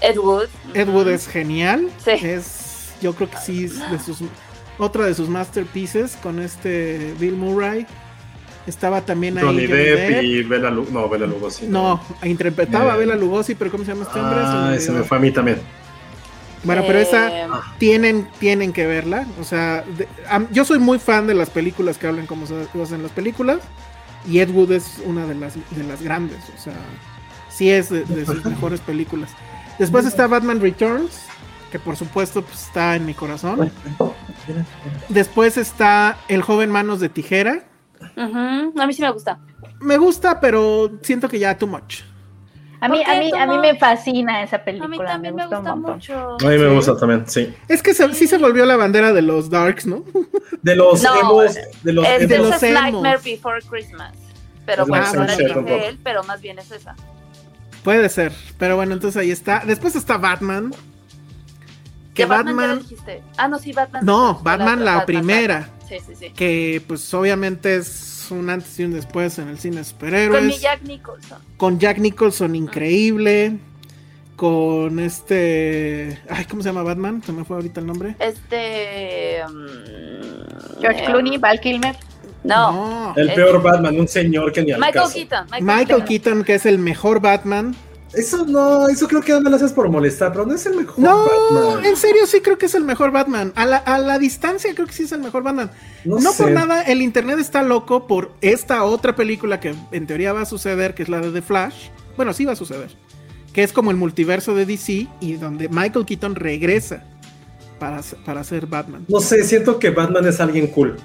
Ed 0.00 0.18
Wood. 0.18 0.48
Ed 0.74 0.88
Wood 0.88 1.08
es 1.08 1.26
genial. 1.28 1.90
Sí. 2.04 2.12
Es, 2.12 2.94
yo 3.02 3.14
creo 3.14 3.30
que 3.30 3.36
sí, 3.38 3.64
es 3.64 3.90
de 3.90 3.98
sus, 3.98 4.20
otra 4.78 5.04
de 5.06 5.14
sus 5.14 5.28
masterpieces 5.28 6.16
con 6.22 6.40
este 6.40 7.14
Bill 7.18 7.34
Murray. 7.36 7.86
Estaba 8.66 9.00
también 9.00 9.38
ahí. 9.38 9.44
Johnny 9.44 9.66
Johnny 9.66 9.82
Depp 9.82 10.08
Depp. 10.10 10.22
y 10.22 10.42
Bela 10.42 10.70
Lugosi. 10.70 10.92
No, 10.92 11.08
Bela 11.08 11.26
Lugosi. 11.26 11.66
No, 11.66 12.00
interpretaba 12.22 12.92
a 12.92 12.96
Eh. 12.96 12.98
Bela 13.00 13.16
Lugosi, 13.16 13.54
pero 13.54 13.70
¿cómo 13.70 13.84
se 13.84 13.92
llama 13.92 14.04
este 14.04 14.18
hombre? 14.20 14.38
Se 14.40 14.46
me 14.46 14.68
Ay, 14.68 14.78
se 14.80 14.84
me 14.86 14.90
olvidó. 14.96 15.04
fue 15.08 15.16
a 15.16 15.20
mí 15.20 15.30
también. 15.30 15.58
Bueno, 16.62 16.82
pero 16.86 16.98
esa 16.98 17.30
Eh, 17.30 17.48
tienen, 17.78 18.28
tienen 18.38 18.72
que 18.74 18.86
verla. 18.86 19.26
O 19.40 19.44
sea, 19.44 19.82
de- 19.96 20.06
yo 20.52 20.64
soy 20.66 20.78
muy 20.78 20.98
fan 20.98 21.26
de 21.26 21.34
las 21.34 21.48
películas 21.48 21.96
que 21.96 22.06
hablan 22.06 22.26
como 22.26 22.46
se 22.46 22.54
hacen 22.82 23.02
las 23.02 23.12
películas. 23.12 23.60
Y 24.28 24.40
Ed 24.40 24.50
Wood 24.50 24.72
es 24.72 25.00
una 25.06 25.24
de 25.26 25.34
las, 25.34 25.54
de 25.54 25.82
las 25.84 26.02
grandes. 26.02 26.38
O 26.56 26.60
sea, 26.60 26.74
sí 27.48 27.70
es 27.70 27.88
de, 27.88 28.04
de 28.04 28.26
sus 28.26 28.44
mejores 28.44 28.80
películas. 28.80 29.30
Después 29.78 30.04
está 30.04 30.26
Batman 30.26 30.60
Returns, 30.60 31.22
que 31.72 31.78
por 31.78 31.96
supuesto 31.96 32.42
pues, 32.42 32.64
está 32.64 32.94
en 32.96 33.06
mi 33.06 33.14
corazón. 33.14 33.72
Después 35.08 35.56
está 35.56 36.18
El 36.28 36.42
joven 36.42 36.70
manos 36.70 37.00
de 37.00 37.08
tijera. 37.08 37.64
Ujú, 38.16 38.80
A 38.80 38.86
mí 38.86 38.92
sí 38.92 39.02
me 39.02 39.10
gusta. 39.10 39.38
Me 39.80 39.96
gusta, 39.96 40.40
pero 40.40 40.90
siento 41.02 41.28
que 41.28 41.38
ya 41.38 41.56
too 41.56 41.66
much. 41.66 42.02
A 42.82 42.88
mí, 42.88 42.96
¿Por 42.96 43.04
qué, 43.06 43.12
a 43.12 43.18
mí, 43.20 43.30
a 43.38 43.46
mí 43.46 43.58
me 43.58 43.76
fascina 43.78 44.42
esa 44.42 44.56
A 44.56 44.58
mí 44.60 44.64
película. 44.64 45.10
también 45.10 45.34
me 45.34 45.46
gusta 45.46 45.74
mucho. 45.74 46.36
A 46.40 46.44
mí 46.48 46.56
me 46.58 46.68
gusta 46.74 46.96
también, 46.96 47.24
sí. 47.28 47.54
Es 47.68 47.82
que 47.82 47.92
se- 47.92 48.14
sí 48.14 48.26
se 48.26 48.38
volvió 48.38 48.64
la 48.64 48.76
bandera 48.76 49.12
de 49.12 49.20
los 49.20 49.50
darks, 49.50 49.86
¿no? 49.86 50.02
De 50.62 50.76
los 50.76 51.02
No, 51.02 51.20
emos, 51.20 51.54
de 51.82 51.92
los 51.92 52.06
Es, 52.06 52.28
de 52.28 52.38
los 52.38 52.48
esa 52.48 52.56
es 52.56 52.62
emos. 52.64 52.82
Nightmare 52.82 53.18
Before 53.24 53.60
Christmas. 53.68 54.12
Pero 54.66 54.82
Es 54.82 54.88
bueno, 54.88 55.06
dije 55.26 55.36
Christmas. 55.44 55.64
él, 55.68 55.98
pero 56.02 56.22
más 56.24 56.40
bien 56.42 56.58
es 56.58 56.70
esa. 56.70 56.94
Puede 57.82 58.08
ser. 58.10 58.32
Pero 58.58 58.76
bueno, 58.76 58.92
entonces 58.94 59.18
ahí 59.20 59.30
está. 59.30 59.62
Después 59.66 59.96
está 59.96 60.18
Batman. 60.18 60.74
Que 62.14 62.22
¿De 62.24 62.28
Batman, 62.28 62.56
Batman? 62.56 62.86
Ah, 63.38 63.48
no, 63.48 63.58
sí, 63.58 63.72
Batman. 63.72 64.04
No, 64.04 64.38
Batman 64.42 64.84
la 64.84 65.06
primera. 65.06 65.60
Batman. 65.60 65.79
Sí, 65.90 65.96
sí, 66.06 66.14
sí. 66.14 66.30
que 66.30 66.80
pues 66.86 67.12
obviamente 67.14 67.74
es 67.74 68.28
un 68.30 68.48
antes 68.48 68.78
y 68.78 68.84
un 68.84 68.92
después 68.92 69.38
en 69.40 69.48
el 69.48 69.58
cine 69.58 69.76
de 69.78 69.82
Con 69.82 69.90
superhéroes. 69.90 70.44
mi 70.44 70.56
Jack 70.56 70.82
Nicholson. 70.82 71.38
Con 71.56 71.80
Jack 71.80 71.98
Nicholson 71.98 72.54
increíble. 72.54 73.58
Con 74.36 75.00
este. 75.00 76.18
Ay, 76.30 76.44
¿cómo 76.46 76.62
se 76.62 76.68
llama 76.68 76.84
Batman? 76.84 77.22
Se 77.26 77.32
me 77.32 77.44
fue 77.44 77.56
ahorita 77.56 77.80
el 77.80 77.86
nombre. 77.86 78.14
Este. 78.20 79.42
mm, 79.46 80.80
George 80.80 81.02
eh, 81.02 81.04
Clooney, 81.06 81.38
Val 81.38 81.60
Kilmer. 81.60 81.96
No. 82.44 83.12
el 83.16 83.34
peor 83.34 83.60
Batman, 83.60 83.98
un 84.00 84.08
señor 84.08 84.50
que 84.52 84.62
ni 84.62 84.72
al 84.72 84.80
Michael 84.80 85.04
caso. 85.04 85.14
Keaton. 85.14 85.46
Michael 85.60 86.04
Keaton, 86.04 86.44
que 86.44 86.54
es 86.54 86.64
el 86.66 86.78
mejor 86.78 87.20
Batman. 87.20 87.74
Eso 88.12 88.44
no, 88.44 88.88
eso 88.88 89.06
creo 89.06 89.20
que 89.20 89.32
no 89.32 89.48
lo 89.50 89.54
haces 89.56 89.72
por 89.72 89.88
molestar, 89.88 90.32
pero 90.32 90.44
no 90.44 90.54
es 90.54 90.66
el 90.66 90.74
mejor 90.74 90.98
No, 90.98 91.28
Batman. 91.52 91.84
en 91.84 91.96
serio 91.96 92.26
sí 92.26 92.40
creo 92.40 92.58
que 92.58 92.66
es 92.66 92.74
el 92.74 92.84
mejor 92.84 93.12
Batman. 93.12 93.52
A 93.54 93.66
la, 93.66 93.76
a 93.76 93.98
la 93.98 94.18
distancia 94.18 94.74
creo 94.74 94.86
que 94.86 94.92
sí 94.92 95.04
es 95.04 95.12
el 95.12 95.20
mejor 95.20 95.42
Batman. 95.44 95.70
No 96.04 96.18
No, 96.18 96.32
por 96.32 96.50
nada, 96.50 96.82
el 96.82 97.02
internet 97.02 97.38
está 97.38 97.62
loco 97.62 98.06
por 98.08 98.32
esta 98.40 98.82
otra 98.82 99.14
película 99.14 99.60
que 99.60 99.74
en 99.92 100.06
teoría 100.08 100.32
va 100.32 100.40
a 100.42 100.46
suceder, 100.46 100.94
que 100.94 101.04
es 101.04 101.08
la 101.08 101.20
de 101.20 101.30
The 101.30 101.42
Flash. 101.42 101.88
Bueno, 102.16 102.32
sí 102.32 102.44
va 102.44 102.52
a 102.52 102.56
suceder. 102.56 102.90
Que 103.52 103.62
es 103.62 103.72
como 103.72 103.90
el 103.92 103.96
multiverso 103.96 104.54
de 104.54 104.66
DC 104.66 105.06
y 105.20 105.32
donde 105.34 105.68
Michael 105.68 106.04
Keaton 106.04 106.34
regresa 106.34 107.04
para, 107.78 108.00
para 108.24 108.42
ser 108.44 108.66
Batman. 108.66 109.04
No 109.08 109.20
sé, 109.20 109.44
siento 109.44 109.78
que 109.78 109.90
Batman 109.90 110.26
es 110.26 110.40
alguien 110.40 110.66
cool. 110.68 110.96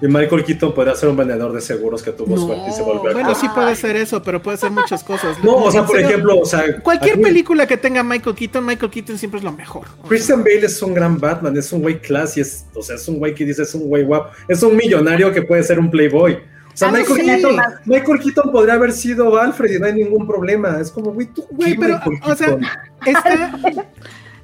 Y 0.00 0.06
Michael 0.06 0.44
Keaton 0.44 0.72
podría 0.74 0.94
ser 0.94 1.08
un 1.08 1.16
vendedor 1.16 1.52
de 1.52 1.60
seguros 1.60 2.02
que 2.02 2.12
tuvo 2.12 2.36
suerte 2.36 2.70
y 2.70 2.72
se 2.72 2.82
volvió 2.82 3.12
bueno, 3.12 3.34
sí 3.34 3.48
puede 3.52 3.74
ser 3.74 3.96
eso, 3.96 4.22
pero 4.22 4.40
puede 4.40 4.56
ser 4.56 4.70
muchas 4.70 5.02
cosas. 5.02 5.42
No, 5.42 5.56
o 5.56 5.70
sea, 5.72 5.84
por 5.84 5.96
serio, 5.96 6.08
ejemplo, 6.10 6.38
o 6.38 6.44
sea, 6.44 6.80
Cualquier 6.82 7.14
aquí- 7.14 7.22
película 7.22 7.66
que 7.66 7.76
tenga 7.76 8.02
Michael 8.04 8.36
Keaton, 8.36 8.64
Michael 8.64 8.90
Keaton 8.92 9.18
siempre 9.18 9.38
es 9.38 9.44
lo 9.44 9.50
mejor. 9.52 9.86
Christian 10.08 10.40
Bale 10.44 10.66
es 10.66 10.80
un 10.82 10.94
gran 10.94 11.18
Batman, 11.18 11.56
es 11.56 11.72
un 11.72 11.82
güey 11.82 12.00
classy, 12.00 12.40
es, 12.40 12.64
o 12.74 12.82
sea, 12.82 12.94
es 12.94 13.08
un 13.08 13.18
güey 13.18 13.34
que 13.34 13.44
dice 13.44 13.62
es 13.62 13.74
un 13.74 13.88
güey 13.88 14.04
guapo, 14.04 14.30
es 14.46 14.62
un 14.62 14.76
millonario 14.76 15.32
que 15.32 15.42
puede 15.42 15.62
ser 15.64 15.80
un 15.80 15.90
playboy. 15.90 16.34
O 16.34 16.40
sea, 16.78 16.88
Ah, 16.88 16.92
Michael, 16.92 17.18
sí. 17.20 17.24
Keaton, 17.26 17.56
Michael 17.86 18.20
Keaton 18.20 18.52
podría 18.52 18.74
haber 18.74 18.92
sido 18.92 19.36
Alfred 19.36 19.72
y 19.72 19.80
no 19.80 19.86
hay 19.86 19.94
ningún 19.94 20.28
problema. 20.28 20.78
Es 20.80 20.92
como, 20.92 21.10
güey, 21.12 21.26
tú, 21.26 21.44
Güey, 21.50 21.72
¿qué, 21.72 21.78
pero, 21.80 22.00
Michael 22.06 22.32
o 22.32 22.36
sea? 22.36 22.56
Está. 23.04 23.52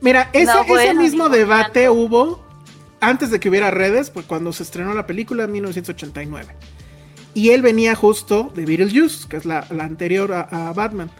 Mira, 0.00 0.30
ese, 0.32 0.46
No, 0.46 0.64
bueno, 0.64 0.80
ese 0.82 0.94
mismo 0.94 1.28
debate 1.28 1.88
hubo 1.88 2.44
antes 3.08 3.30
de 3.30 3.40
que 3.40 3.48
hubiera 3.48 3.70
redes, 3.70 4.10
pues 4.10 4.26
cuando 4.26 4.52
se 4.52 4.62
estrenó 4.62 4.94
la 4.94 5.06
película 5.06 5.44
en 5.44 5.52
1989. 5.52 6.54
Y 7.34 7.50
él 7.50 7.62
venía 7.62 7.94
justo 7.94 8.52
de 8.54 8.64
Beetlejuice, 8.64 9.28
que 9.28 9.36
es 9.36 9.44
la, 9.44 9.66
la 9.70 9.84
anterior 9.84 10.32
a, 10.32 10.42
a 10.68 10.72
Batman. 10.72 11.10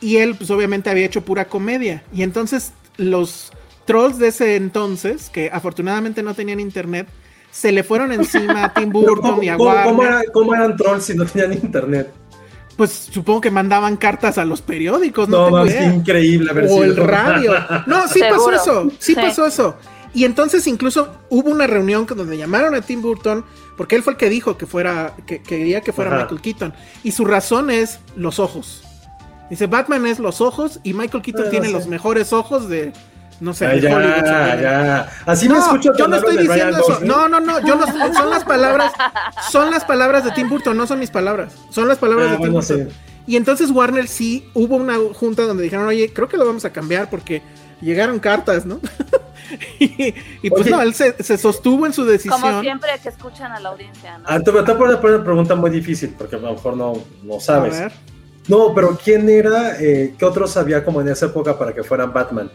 Y 0.00 0.16
él, 0.16 0.34
pues 0.34 0.50
obviamente 0.50 0.90
había 0.90 1.06
hecho 1.06 1.24
pura 1.24 1.44
comedia. 1.46 2.02
Y 2.12 2.22
entonces 2.22 2.72
los 2.96 3.52
trolls 3.84 4.18
de 4.18 4.28
ese 4.28 4.56
entonces, 4.56 5.30
que 5.30 5.50
afortunadamente 5.52 6.22
no 6.22 6.34
tenían 6.34 6.58
internet, 6.58 7.06
se 7.52 7.70
le 7.70 7.84
fueron 7.84 8.10
encima 8.12 8.64
a 8.64 8.74
Tim 8.74 8.90
Burton 8.92 9.30
¿cómo, 9.32 9.42
y 9.42 9.48
a 9.48 9.56
cómo- 9.56 9.70
Warner. 9.70 9.84
cómo 9.92 10.02
era- 10.04 10.22
cómo 10.32 10.54
eran 10.54 10.76
trolls 10.76 11.04
si 11.04 11.14
no 11.14 11.24
tenían 11.26 11.52
internet? 11.52 12.12
Pues 12.76 12.90
supongo 12.90 13.42
que 13.42 13.50
mandaban 13.50 13.96
cartas 13.98 14.38
a 14.38 14.44
los 14.46 14.62
periódicos, 14.62 15.28
no, 15.28 15.50
No, 15.50 15.56
tengo 15.64 15.66
idea. 15.66 15.94
increíble 15.94 16.50
haber 16.50 16.64
o 16.64 16.68
sido. 16.68 16.82
el 16.84 16.96
radio. 16.96 17.52
No, 17.86 18.08
sí 18.08 18.18
pasó 18.20 18.34
Seguro. 18.34 18.56
eso, 18.56 18.90
sí, 18.98 19.12
Sí. 19.12 19.14
pasó 19.14 19.46
eso. 19.46 19.76
Y 20.14 20.24
entonces 20.24 20.66
incluso 20.66 21.16
hubo 21.30 21.50
una 21.50 21.66
reunión 21.66 22.06
donde 22.06 22.36
llamaron 22.36 22.74
a 22.74 22.82
Tim 22.82 23.00
Burton, 23.00 23.44
porque 23.76 23.96
él 23.96 24.02
fue 24.02 24.12
el 24.12 24.18
que 24.18 24.28
dijo 24.28 24.58
que 24.58 24.66
fuera, 24.66 25.14
que 25.26 25.38
que 25.38 25.42
quería 25.58 25.80
que 25.80 25.92
fuera 25.92 26.10
Ajá. 26.10 26.20
Michael 26.24 26.40
Keaton. 26.42 26.74
Y 27.02 27.12
su 27.12 27.24
razón 27.24 27.70
es 27.70 27.98
los 28.16 28.38
ojos. 28.38 28.82
Dice, 29.48 29.66
Batman 29.66 30.06
es 30.06 30.18
los 30.18 30.40
ojos 30.40 30.80
y 30.82 30.92
Michael 30.94 31.22
Keaton 31.22 31.42
Ah, 31.42 31.44
no 31.46 31.50
tiene 31.50 31.66
sé. 31.68 31.72
los 31.72 31.86
mejores 31.86 32.32
ojos 32.32 32.68
de, 32.68 32.92
no 33.40 33.52
sé, 33.54 33.66
Ay, 33.66 33.80
de 33.80 33.92
Hollywood. 33.94 34.24
ya, 34.24 34.60
ya. 34.60 35.12
Así 35.26 35.48
me 35.48 35.54
No, 35.56 35.60
escucho 35.60 35.92
yo 35.96 36.08
no 36.08 36.16
estoy 36.16 36.36
diciendo 36.38 36.78
eso. 36.78 37.00
No, 37.02 37.28
no, 37.28 37.40
no, 37.40 37.60
yo 37.66 37.76
no, 37.76 37.86
son 38.14 38.30
las 38.30 38.44
palabras, 38.44 38.92
son 39.50 39.70
las 39.70 39.84
palabras 39.84 40.24
de 40.24 40.30
Tim 40.32 40.48
Burton, 40.48 40.76
no 40.76 40.86
son 40.86 40.98
mis 41.00 41.10
palabras. 41.10 41.54
Son 41.70 41.88
las 41.88 41.98
palabras 41.98 42.28
Ah, 42.28 42.30
de 42.32 42.36
Tim 42.38 42.52
bueno, 42.52 42.66
Burton. 42.66 42.88
sí. 42.90 42.96
Y 43.26 43.36
entonces 43.36 43.70
Warner 43.70 44.08
sí 44.08 44.48
hubo 44.54 44.76
una 44.76 44.96
junta 45.14 45.42
donde 45.42 45.62
dijeron, 45.62 45.86
oye, 45.86 46.12
creo 46.12 46.28
que 46.28 46.36
lo 46.36 46.44
vamos 46.46 46.64
a 46.64 46.70
cambiar 46.72 47.08
porque 47.08 47.40
llegaron 47.82 48.18
cartas, 48.18 48.64
¿no? 48.64 48.80
y, 49.78 50.14
y 50.42 50.50
pues 50.50 50.62
Oye. 50.62 50.70
no, 50.70 50.80
él 50.82 50.94
se, 50.94 51.22
se 51.22 51.36
sostuvo 51.36 51.84
en 51.86 51.92
su 51.92 52.02
Como 52.02 52.12
decisión. 52.12 52.60
siempre 52.62 52.90
que 53.02 53.08
escuchan 53.10 53.52
a 53.52 53.60
la 53.60 53.70
audiencia, 53.70 54.18
¿no? 54.18 54.24
Ah, 54.26 54.40
te 54.40 54.50
voy 54.50 54.60
a 54.60 54.64
poner 54.64 54.98
una 55.16 55.22
pregunta 55.24 55.54
muy 55.54 55.70
difícil, 55.70 56.14
porque 56.16 56.36
a 56.36 56.38
lo 56.38 56.52
mejor 56.52 56.76
no, 56.76 56.94
no 57.22 57.36
A 57.36 57.40
sabes. 57.40 57.78
ver. 57.78 57.92
No, 58.48 58.74
pero 58.74 58.98
¿quién 59.02 59.28
era, 59.28 59.80
eh, 59.80 60.14
qué 60.18 60.24
otros 60.24 60.56
había 60.56 60.84
como 60.84 61.00
en 61.00 61.08
esa 61.08 61.26
época 61.26 61.58
para 61.58 61.72
que 61.74 61.82
fueran 61.84 62.12
Batman? 62.12 62.50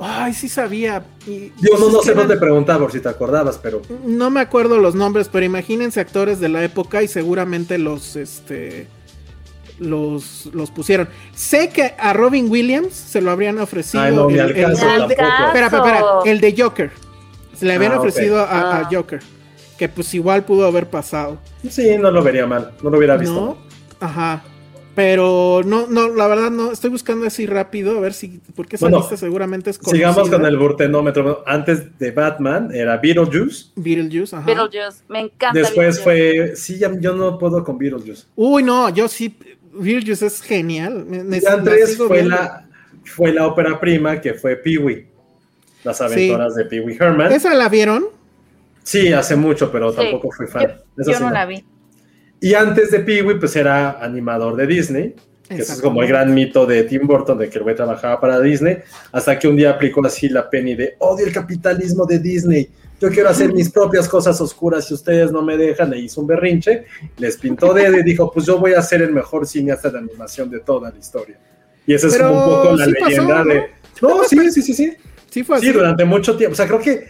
Ay, 0.00 0.32
sí 0.32 0.48
sabía. 0.48 1.02
Y- 1.26 1.50
Yo 1.60 1.76
no, 1.76 2.00
sé, 2.02 2.10
que 2.10 2.14
no 2.14 2.20
te 2.22 2.26
eran- 2.34 2.38
preguntaba 2.38 2.78
por 2.78 2.92
si 2.92 3.00
te 3.00 3.08
acordabas, 3.08 3.58
pero 3.58 3.82
No 4.04 4.30
me 4.30 4.40
acuerdo 4.40 4.78
los 4.78 4.94
nombres, 4.94 5.28
pero 5.28 5.44
imagínense 5.44 5.98
actores 5.98 6.38
de 6.38 6.48
la 6.48 6.62
época 6.62 7.02
y 7.02 7.08
seguramente 7.08 7.78
los, 7.78 8.14
este, 8.14 8.86
los, 9.78 10.48
los 10.52 10.70
pusieron. 10.70 11.08
Sé 11.34 11.70
que 11.70 11.94
a 11.98 12.12
Robin 12.12 12.50
Williams 12.50 12.92
se 12.94 13.20
lo 13.20 13.30
habrían 13.30 13.58
ofrecido. 13.58 14.02
Ay, 14.02 14.14
no, 14.14 14.28
el 14.28 14.36
de- 14.36 14.54
tampoco. 14.62 15.10
espera, 15.10 15.46
espera, 15.46 15.66
espera, 15.66 16.04
el 16.24 16.40
de 16.40 16.54
Joker. 16.56 16.90
Se 17.54 17.66
le 17.66 17.74
habían 17.74 17.92
Ah, 17.92 17.98
ofrecido 17.98 18.38
a, 18.40 18.44
a 18.44 18.80
Ah. 18.80 18.88
Joker. 18.90 19.20
Que 19.78 19.88
pues 19.88 20.12
igual 20.14 20.44
pudo 20.44 20.66
haber 20.66 20.88
pasado. 20.90 21.38
sí, 21.68 21.96
no 21.98 22.10
lo 22.10 22.22
vería 22.22 22.46
mal, 22.46 22.72
no 22.82 22.90
lo 22.90 22.98
hubiera 22.98 23.16
visto. 23.16 23.34
¿No? 23.34 23.58
Ajá. 24.06 24.42
Pero 24.94 25.60
no, 25.64 25.86
no, 25.86 26.08
la 26.08 26.26
verdad 26.26 26.50
no, 26.50 26.72
estoy 26.72 26.90
buscando 26.90 27.24
así 27.24 27.46
rápido, 27.46 27.96
a 27.96 28.00
ver 28.00 28.12
si, 28.12 28.40
porque 28.56 28.74
esa 28.74 28.86
Bueno, 28.86 28.98
lista 28.98 29.16
seguramente 29.16 29.70
es 29.70 29.76
Sigamos 29.80 30.16
conocida. 30.16 30.38
con 30.38 30.46
el 30.46 30.56
burtenómetro. 30.56 31.44
Antes 31.46 31.96
de 32.00 32.10
Batman 32.10 32.70
era 32.74 32.96
Beetlejuice. 32.96 33.66
Beetlejuice, 33.76 34.34
ajá. 34.34 34.44
Beetlejuice, 34.46 35.04
me 35.08 35.20
encanta. 35.20 35.56
Después 35.56 36.04
Beetlejuice. 36.04 36.48
fue. 36.48 36.56
Sí, 36.56 36.78
ya- 36.78 36.90
yo 36.98 37.14
no 37.14 37.38
puedo 37.38 37.62
con 37.62 37.78
Beetlejuice. 37.78 38.24
Uy, 38.34 38.64
no, 38.64 38.88
yo 38.88 39.06
sí, 39.06 39.36
Beetlejuice 39.78 40.26
es 40.26 40.40
genial. 40.42 41.04
Me, 41.06 41.22
me- 41.24 41.38
Y 41.38 41.40
la 41.40 41.52
antes 41.54 41.90
sigo 41.90 42.08
fue 42.08 42.18
viendo. 42.18 42.36
la, 42.36 42.66
fue 43.04 43.32
la 43.32 43.46
ópera 43.46 43.78
prima 43.80 44.20
que 44.20 44.34
fue 44.34 44.56
Pee-Wee. 44.56 45.06
Las 45.84 46.00
aventuras 46.00 46.54
de 46.54 46.64
Pee-Wee 46.64 46.96
Herman. 46.98 47.32
¿Esa 47.32 47.54
la 47.54 47.68
vieron? 47.68 48.04
Sí, 48.82 49.12
hace 49.12 49.36
mucho, 49.36 49.70
pero 49.70 49.90
Sí. 49.90 49.96
tampoco 49.96 50.30
fui 50.30 50.46
fan. 50.46 50.62
Yo, 50.62 50.68
Esa 51.02 51.10
yo 51.12 51.16
sí 51.18 51.22
no 51.22 51.28
no. 51.28 51.34
la 51.34 51.46
vi. 51.46 51.64
Y 52.40 52.54
antes 52.54 52.90
de 52.90 53.00
Pee-Wee, 53.00 53.38
pues 53.38 53.54
era 53.56 54.02
animador 54.04 54.56
de 54.56 54.66
Disney. 54.66 55.14
Que 55.48 55.54
ese 55.62 55.72
es 55.72 55.80
como 55.80 56.02
el 56.02 56.08
gran 56.08 56.34
mito 56.34 56.66
de 56.66 56.82
Tim 56.84 57.06
Burton, 57.06 57.38
de 57.38 57.48
que 57.48 57.56
el 57.56 57.64
güey 57.64 57.74
trabajaba 57.74 58.20
para 58.20 58.38
Disney, 58.38 58.78
hasta 59.12 59.38
que 59.38 59.48
un 59.48 59.56
día 59.56 59.70
aplicó 59.70 60.04
así 60.04 60.28
la 60.28 60.50
penny 60.50 60.74
de 60.74 60.96
odio 60.98 61.24
el 61.26 61.32
capitalismo 61.32 62.04
de 62.04 62.18
Disney. 62.18 62.68
Yo 63.00 63.10
quiero 63.10 63.28
hacer 63.28 63.52
mis 63.52 63.70
propias 63.70 64.08
cosas 64.08 64.40
oscuras 64.40 64.90
y 64.90 64.94
ustedes 64.94 65.30
no 65.30 65.42
me 65.42 65.56
dejan. 65.56 65.90
Le 65.90 65.98
hizo 65.98 66.20
un 66.20 66.26
berrinche, 66.26 66.84
les 67.16 67.36
pintó 67.36 67.72
dedo 67.72 67.96
y 67.98 68.02
dijo: 68.02 68.30
Pues 68.32 68.46
yo 68.46 68.58
voy 68.58 68.74
a 68.74 68.82
ser 68.82 69.02
el 69.02 69.12
mejor 69.12 69.46
cineasta 69.46 69.90
de 69.90 69.98
animación 69.98 70.50
de 70.50 70.60
toda 70.60 70.90
la 70.90 70.98
historia. 70.98 71.38
Y 71.86 71.94
esa 71.94 72.08
es 72.08 72.18
como 72.18 72.30
un 72.30 72.50
poco 72.50 72.76
la 72.76 72.84
sí 72.84 72.92
pasó, 72.94 73.06
leyenda 73.06 73.38
¿no? 73.38 73.44
de. 73.44 73.62
No, 74.02 74.24
sí, 74.24 74.50
sí, 74.50 74.62
sí, 74.62 74.74
sí. 74.74 74.96
Sí 75.30 75.44
fue 75.44 75.56
así. 75.56 75.66
Sí, 75.66 75.72
durante 75.72 76.04
mucho 76.04 76.36
tiempo. 76.36 76.52
O 76.52 76.56
sea, 76.56 76.66
creo 76.66 76.80
que 76.80 77.08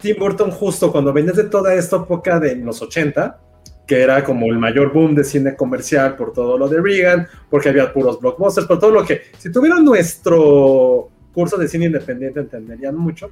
Tim 0.00 0.16
Burton, 0.18 0.50
justo 0.50 0.90
cuando 0.90 1.12
venías 1.12 1.36
de 1.36 1.44
toda 1.44 1.74
esta 1.74 1.96
época 1.96 2.40
de 2.40 2.56
los 2.56 2.82
80, 2.82 3.40
que 3.86 4.02
era 4.02 4.24
como 4.24 4.46
el 4.46 4.58
mayor 4.58 4.92
boom 4.92 5.14
de 5.14 5.24
cine 5.24 5.54
comercial 5.54 6.16
por 6.16 6.32
todo 6.32 6.58
lo 6.58 6.68
de 6.68 6.80
Reagan, 6.80 7.26
porque 7.50 7.68
había 7.68 7.92
puros 7.92 8.20
blockbusters, 8.20 8.66
por 8.66 8.78
todo 8.78 8.90
lo 8.90 9.04
que, 9.04 9.22
si 9.38 9.52
tuvieran 9.52 9.84
nuestro 9.84 11.10
curso 11.32 11.56
de 11.56 11.68
cine 11.68 11.86
independiente, 11.86 12.40
entenderían 12.40 12.96
mucho. 12.96 13.30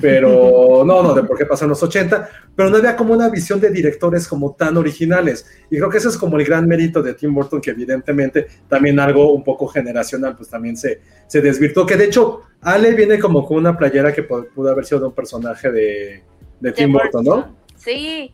Pero 0.00 0.84
no, 0.86 1.02
no, 1.02 1.14
de 1.14 1.22
por 1.24 1.36
qué 1.36 1.44
pasó 1.46 1.64
en 1.64 1.70
los 1.70 1.82
80, 1.82 2.28
pero 2.56 2.70
no 2.70 2.76
había 2.78 2.96
como 2.96 3.12
una 3.14 3.28
visión 3.28 3.60
de 3.60 3.70
directores 3.70 4.26
como 4.26 4.54
tan 4.54 4.76
originales. 4.76 5.46
Y 5.70 5.76
creo 5.76 5.90
que 5.90 5.98
ese 5.98 6.08
es 6.08 6.16
como 6.16 6.38
el 6.38 6.44
gran 6.46 6.66
mérito 6.66 7.02
de 7.02 7.14
Tim 7.14 7.34
Burton, 7.34 7.60
que 7.60 7.70
evidentemente 7.70 8.46
también 8.68 8.98
algo 9.00 9.32
un 9.32 9.44
poco 9.44 9.66
generacional, 9.66 10.36
pues 10.36 10.48
también 10.48 10.76
se, 10.76 11.00
se 11.26 11.40
desvirtuó. 11.40 11.84
Que 11.86 11.96
de 11.96 12.04
hecho, 12.04 12.40
Ale 12.60 12.94
viene 12.94 13.18
como 13.18 13.44
con 13.46 13.58
una 13.58 13.76
playera 13.76 14.12
que 14.12 14.26
pu- 14.26 14.48
pudo 14.54 14.70
haber 14.70 14.84
sido 14.86 15.00
de 15.00 15.06
un 15.08 15.14
personaje 15.14 15.70
de, 15.70 16.22
de 16.60 16.72
Tim 16.72 16.92
Burton, 16.92 17.24
¿no? 17.24 17.56
Sí, 17.76 18.32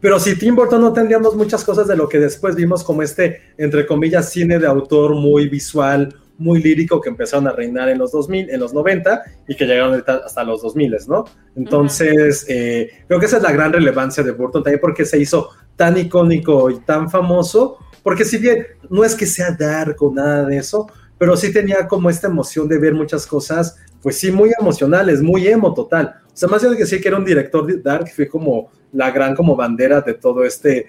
Pero 0.00 0.20
si 0.20 0.38
Tim 0.38 0.54
Burton 0.54 0.80
no 0.80 0.92
tendríamos 0.92 1.34
muchas 1.34 1.64
cosas 1.64 1.88
de 1.88 1.96
lo 1.96 2.08
que 2.08 2.18
después 2.20 2.54
vimos 2.54 2.84
como 2.84 3.02
este, 3.02 3.40
entre 3.58 3.86
comillas, 3.86 4.30
cine 4.30 4.58
de 4.58 4.66
autor 4.66 5.14
muy 5.14 5.48
visual, 5.48 6.14
muy 6.40 6.62
lírico 6.62 7.00
que 7.00 7.10
empezaron 7.10 7.46
a 7.46 7.52
reinar 7.52 7.90
en 7.90 7.98
los 7.98 8.12
2000, 8.12 8.50
en 8.50 8.58
los 8.58 8.72
90 8.72 9.22
y 9.46 9.54
que 9.54 9.66
llegaron 9.66 10.02
hasta 10.24 10.42
los 10.42 10.62
2000, 10.62 10.96
¿no? 11.06 11.24
Entonces, 11.54 12.46
eh, 12.48 12.90
creo 13.06 13.20
que 13.20 13.26
esa 13.26 13.36
es 13.36 13.42
la 13.42 13.52
gran 13.52 13.72
relevancia 13.72 14.22
de 14.22 14.32
Burton 14.32 14.62
también 14.62 14.80
porque 14.80 15.04
se 15.04 15.18
hizo 15.18 15.50
tan 15.76 15.98
icónico 15.98 16.70
y 16.70 16.80
tan 16.80 17.10
famoso, 17.10 17.78
porque 18.02 18.24
si 18.24 18.38
bien 18.38 18.66
no 18.88 19.04
es 19.04 19.14
que 19.14 19.26
sea 19.26 19.52
dark 19.52 19.96
o 20.02 20.12
nada 20.12 20.46
de 20.46 20.56
eso, 20.56 20.88
pero 21.18 21.36
sí 21.36 21.52
tenía 21.52 21.86
como 21.86 22.08
esta 22.08 22.28
emoción 22.28 22.66
de 22.66 22.78
ver 22.78 22.94
muchas 22.94 23.26
cosas, 23.26 23.76
pues 24.02 24.16
sí, 24.18 24.32
muy 24.32 24.50
emocionales, 24.58 25.20
muy 25.20 25.46
emo 25.46 25.74
total. 25.74 26.14
O 26.26 26.36
sea, 26.36 26.48
más 26.48 26.62
allá 26.62 26.72
de 26.72 26.78
que 26.78 26.86
sí 26.86 27.00
que 27.00 27.08
era 27.08 27.18
un 27.18 27.24
director 27.24 27.66
de 27.66 27.76
dark, 27.76 28.08
fue 28.08 28.26
como 28.26 28.70
la 28.92 29.10
gran 29.10 29.34
como 29.34 29.54
bandera 29.54 30.00
de 30.00 30.14
todo 30.14 30.44
este, 30.44 30.86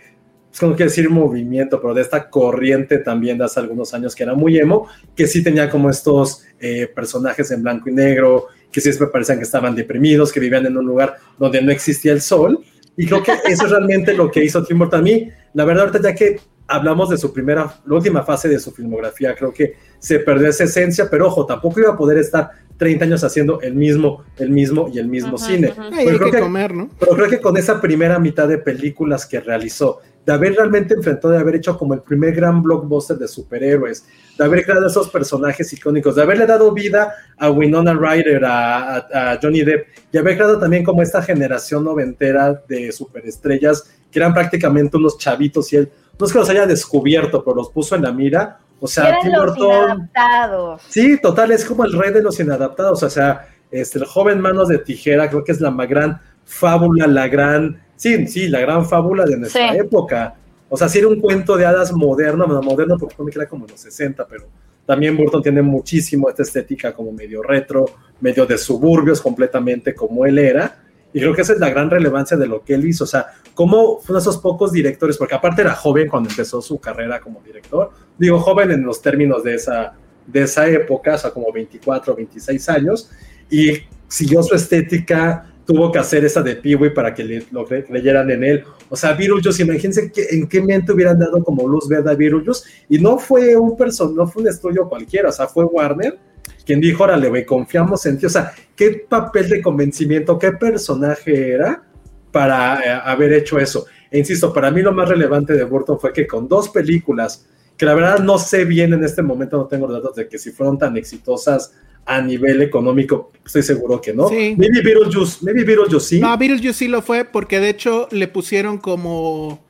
pues 0.51 0.59
como 0.59 0.75
que 0.75 0.83
decir 0.83 1.09
movimiento, 1.09 1.81
pero 1.81 1.93
de 1.93 2.01
esta 2.01 2.29
corriente 2.29 2.97
también 2.97 3.37
de 3.37 3.45
hace 3.45 3.59
algunos 3.61 3.93
años 3.93 4.13
que 4.13 4.23
era 4.23 4.33
muy 4.35 4.57
emo, 4.59 4.87
que 5.15 5.25
sí 5.25 5.41
tenía 5.41 5.69
como 5.69 5.89
estos 5.89 6.43
eh, 6.59 6.91
personajes 6.93 7.49
en 7.51 7.63
blanco 7.63 7.89
y 7.89 7.93
negro, 7.93 8.47
que 8.69 8.81
siempre 8.81 9.07
parecían 9.07 9.37
que 9.37 9.45
estaban 9.45 9.73
deprimidos, 9.75 10.29
que 10.31 10.41
vivían 10.41 10.65
en 10.65 10.75
un 10.77 10.85
lugar 10.85 11.15
donde 11.39 11.61
no 11.61 11.71
existía 11.71 12.11
el 12.11 12.21
sol. 12.21 12.59
Y 12.97 13.05
creo 13.07 13.23
que 13.23 13.31
eso 13.47 13.63
es 13.65 13.71
realmente 13.71 14.13
lo 14.13 14.29
que 14.29 14.43
hizo 14.43 14.61
Tim 14.65 14.77
Burton. 14.79 14.99
A 14.99 15.03
mí, 15.03 15.29
la 15.53 15.63
verdad, 15.63 15.85
ahorita 15.87 16.09
ya 16.09 16.13
que 16.15 16.39
hablamos 16.67 17.09
de 17.09 17.17
su 17.17 17.31
primera, 17.33 17.73
la 17.85 17.95
última 17.95 18.23
fase 18.23 18.49
de 18.49 18.59
su 18.59 18.71
filmografía, 18.71 19.33
creo 19.35 19.53
que 19.53 19.75
se 19.99 20.19
perdió 20.19 20.49
esa 20.49 20.65
esencia, 20.65 21.09
pero 21.09 21.27
ojo, 21.27 21.45
tampoco 21.45 21.79
iba 21.79 21.91
a 21.91 21.97
poder 21.97 22.17
estar 22.17 22.49
30 22.77 23.05
años 23.05 23.23
haciendo 23.23 23.61
el 23.61 23.75
mismo, 23.75 24.23
el 24.37 24.49
mismo 24.49 24.89
y 24.93 24.99
el 24.99 25.07
mismo 25.07 25.37
cine. 25.37 25.69
ujú. 25.69 25.81
Ay, 25.81 25.89
Pero 25.91 25.99
hay 26.11 26.17
creo 26.17 26.31
que 26.31 26.37
que- 26.37 26.43
comer, 26.43 26.73
¿no? 26.73 26.89
Pero 26.99 27.11
creo 27.15 27.29
que 27.29 27.39
con 27.39 27.55
esa 27.57 27.79
primera 27.79 28.19
mitad 28.19 28.47
de 28.47 28.57
películas 28.57 29.25
que 29.25 29.39
realizó, 29.39 29.99
de 30.31 30.35
haber 30.37 30.55
realmente 30.55 30.93
enfrentado, 30.93 31.33
de 31.33 31.39
haber 31.39 31.55
hecho 31.55 31.77
como 31.77 31.93
el 31.93 32.01
primer 32.01 32.33
gran 32.33 32.63
blockbuster 32.63 33.17
de 33.17 33.27
superhéroes, 33.27 34.05
de 34.37 34.43
haber 34.43 34.63
creado 34.63 34.87
esos 34.87 35.09
personajes 35.09 35.71
icónicos, 35.73 36.15
de 36.15 36.21
haberle 36.21 36.45
dado 36.45 36.71
vida 36.71 37.13
a 37.37 37.49
Winona 37.49 37.93
Ryder, 37.93 38.45
a, 38.45 38.95
a, 38.95 39.31
a 39.31 39.39
Johnny 39.41 39.61
Depp, 39.63 39.87
y 40.11 40.17
haber 40.17 40.35
creado 40.37 40.57
también 40.57 40.83
como 40.83 41.01
esta 41.01 41.21
generación 41.21 41.83
noventera 41.83 42.63
de 42.67 42.91
superestrellas 42.91 43.91
que 44.09 44.19
eran 44.19 44.33
prácticamente 44.33 44.97
unos 44.97 45.17
chavitos 45.17 45.71
y 45.73 45.77
él, 45.77 45.91
no 46.19 46.25
es 46.25 46.31
que 46.31 46.39
los 46.39 46.49
haya 46.49 46.65
descubierto, 46.65 47.43
pero 47.43 47.55
los 47.55 47.69
puso 47.69 47.95
en 47.95 48.03
la 48.03 48.11
mira. 48.11 48.59
O 48.79 48.87
sea, 48.87 49.19
Tim 49.21 49.31
los 49.31 49.57
Burton. 49.57 49.67
inadaptados. 49.67 50.81
Sí, 50.89 51.19
total, 51.21 51.51
es 51.51 51.65
como 51.65 51.85
el 51.85 51.93
rey 51.93 52.11
de 52.11 52.21
los 52.21 52.39
inadaptados. 52.39 53.01
O 53.03 53.09
sea, 53.09 53.47
este, 53.69 53.99
el 53.99 54.05
joven 54.05 54.41
Manos 54.41 54.67
de 54.67 54.79
Tijera, 54.79 55.29
creo 55.29 55.43
que 55.43 55.51
es 55.51 55.61
la 55.61 55.71
gran 55.85 56.21
fábula, 56.45 57.07
la 57.07 57.27
gran. 57.27 57.81
Sí, 58.01 58.25
sí, 58.27 58.47
la 58.47 58.61
gran 58.61 58.83
fábula 58.89 59.25
de 59.25 59.37
nuestra 59.37 59.73
Sí. 59.73 59.77
época. 59.77 60.33
O 60.69 60.75
sea, 60.75 60.89
sí 60.89 60.97
era 60.97 61.07
un 61.07 61.19
cuento 61.19 61.55
de 61.55 61.67
hadas 61.67 61.93
moderno, 61.93 62.47
bueno, 62.47 62.63
moderno 62.63 62.97
porque 62.97 63.21
me 63.21 63.29
queda 63.31 63.45
como 63.47 63.65
en 63.65 63.71
los 63.73 63.79
60, 63.81 64.25
pero 64.25 64.45
también 64.87 65.15
Burton 65.15 65.43
tiene 65.43 65.61
muchísimo 65.61 66.27
esta 66.27 66.41
estética 66.41 66.93
como 66.93 67.11
medio 67.11 67.43
retro, 67.43 67.85
medio 68.19 68.47
de 68.47 68.57
suburbios 68.57 69.21
completamente 69.21 69.93
como 69.93 70.25
él 70.25 70.39
era. 70.39 70.79
Y 71.13 71.19
creo 71.19 71.35
que 71.35 71.41
esa 71.43 71.53
es 71.53 71.59
la 71.59 71.69
gran 71.69 71.91
relevancia 71.91 72.35
de 72.37 72.47
lo 72.47 72.63
que 72.63 72.73
él 72.73 72.87
hizo. 72.87 73.03
O 73.03 73.07
sea, 73.07 73.27
cómo 73.53 73.99
fue 73.99 74.13
uno 74.13 74.19
de 74.19 74.21
esos 74.21 74.37
pocos 74.39 74.71
directores, 74.71 75.15
porque 75.15 75.35
aparte 75.35 75.61
era 75.61 75.75
joven 75.75 76.07
cuando 76.09 76.27
empezó 76.29 76.59
su 76.59 76.79
carrera 76.79 77.19
como 77.19 77.39
director. 77.45 77.91
Digo, 78.17 78.39
joven 78.39 78.71
en 78.71 78.81
los 78.83 78.99
términos 78.99 79.43
de 79.43 79.53
esa, 79.53 79.93
de 80.25 80.41
esa 80.41 80.67
época, 80.67 81.13
o 81.13 81.17
sea, 81.19 81.29
como 81.29 81.51
24, 81.51 82.15
26 82.15 82.67
años. 82.69 83.11
Y 83.47 83.73
siguió 84.07 84.41
su 84.41 84.55
estética, 84.55 85.50
tuvo 85.65 85.91
que 85.91 85.99
hacer 85.99 86.25
esa 86.25 86.41
de 86.41 86.55
Peewee 86.55 86.89
para 86.89 87.13
que 87.13 87.43
lo 87.51 87.67
cre- 87.67 87.85
creyeran 87.85 88.29
en 88.31 88.43
él. 88.43 88.63
O 88.89 88.95
sea, 88.95 89.13
Beetlejuice, 89.13 89.63
imagínense 89.63 90.11
que, 90.11 90.25
en 90.31 90.47
qué 90.47 90.61
mente 90.61 90.91
hubieran 90.91 91.19
dado 91.19 91.43
como 91.43 91.67
luz 91.67 91.87
verde 91.87 92.11
a 92.11 92.15
Beetlejuice. 92.15 92.63
Y 92.89 92.99
no 92.99 93.17
fue 93.17 93.55
un 93.55 93.77
person, 93.77 94.15
no 94.15 94.27
fue 94.27 94.43
un 94.43 94.49
estudio 94.49 94.89
cualquiera, 94.89 95.29
o 95.29 95.31
sea, 95.31 95.47
fue 95.47 95.65
Warner 95.65 96.17
quien 96.65 96.79
dijo, 96.79 97.03
órale, 97.03 97.27
güey, 97.29 97.45
confiamos 97.45 98.05
en 98.05 98.17
ti. 98.17 98.25
O 98.27 98.29
sea, 98.29 98.51
qué 98.75 99.05
papel 99.09 99.49
de 99.49 99.61
convencimiento, 99.61 100.37
qué 100.37 100.51
personaje 100.51 101.51
era 101.53 101.83
para 102.31 102.79
eh, 102.79 103.01
haber 103.03 103.33
hecho 103.33 103.59
eso. 103.59 103.85
E 104.09 104.19
insisto, 104.19 104.53
para 104.53 104.71
mí 104.71 104.81
lo 104.81 104.91
más 104.91 105.09
relevante 105.09 105.53
de 105.53 105.63
Burton 105.63 105.99
fue 105.99 106.13
que 106.13 106.27
con 106.27 106.47
dos 106.47 106.69
películas, 106.69 107.47
que 107.75 107.85
la 107.85 107.93
verdad 107.93 108.19
no 108.19 108.37
sé 108.37 108.65
bien 108.65 108.93
en 108.93 109.03
este 109.03 109.21
momento, 109.21 109.57
no 109.57 109.65
tengo 109.65 109.87
datos 109.87 110.15
de 110.15 110.27
que 110.27 110.37
si 110.37 110.51
fueron 110.51 110.77
tan 110.77 110.95
exitosas 110.97 111.73
a 112.05 112.21
nivel 112.21 112.61
económico, 112.61 113.31
estoy 113.45 113.63
seguro 113.63 114.01
que 114.01 114.13
no. 114.13 114.27
Sí. 114.27 114.55
Maybe 114.57 114.81
Beetlejuice, 114.81 115.39
maybe 115.41 115.63
Beetlejuice 115.63 116.05
sí. 116.07 116.19
No, 116.19 116.37
Beetlejuice 116.37 116.73
sí 116.73 116.87
lo 116.87 117.01
fue 117.01 117.25
porque 117.25 117.59
de 117.59 117.69
hecho 117.69 118.07
le 118.11 118.27
pusieron 118.27 118.77
como. 118.77 119.63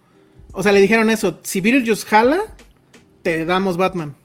O 0.54 0.64
sea, 0.64 0.72
le 0.72 0.82
dijeron 0.82 1.10
eso: 1.10 1.40
si 1.44 1.62
Beetlejuice 1.62 2.06
jala, 2.06 2.40
te 3.22 3.46
damos 3.46 3.78
Batman. 3.78 4.16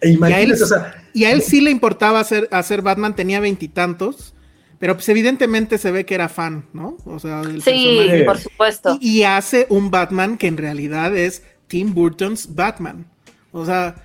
e 0.00 0.10
Y 0.10 0.12
a, 0.12 0.12
él, 0.12 0.16
imagínense, 0.16 0.64
o 0.64 0.66
sea, 0.66 1.08
y 1.12 1.24
a 1.24 1.32
él 1.32 1.42
sí 1.42 1.60
le 1.60 1.70
importaba 1.70 2.20
hacer, 2.20 2.48
hacer 2.52 2.82
Batman, 2.82 3.16
tenía 3.16 3.40
veintitantos, 3.40 4.34
pero 4.78 4.94
pues 4.94 5.08
evidentemente 5.08 5.78
se 5.78 5.90
ve 5.90 6.04
que 6.04 6.14
era 6.14 6.28
fan, 6.28 6.66
¿no? 6.72 6.96
O 7.06 7.18
sea, 7.18 7.40
del 7.42 7.62
Sí, 7.62 7.96
personaje. 7.96 8.24
por 8.24 8.38
supuesto. 8.38 8.98
Y, 9.00 9.18
y 9.20 9.24
hace 9.24 9.66
un 9.70 9.90
Batman 9.90 10.36
que 10.38 10.46
en 10.46 10.56
realidad 10.58 11.16
es 11.16 11.42
Tim 11.66 11.94
Burton's 11.94 12.54
Batman. 12.54 13.06
O 13.52 13.64
sea, 13.64 14.03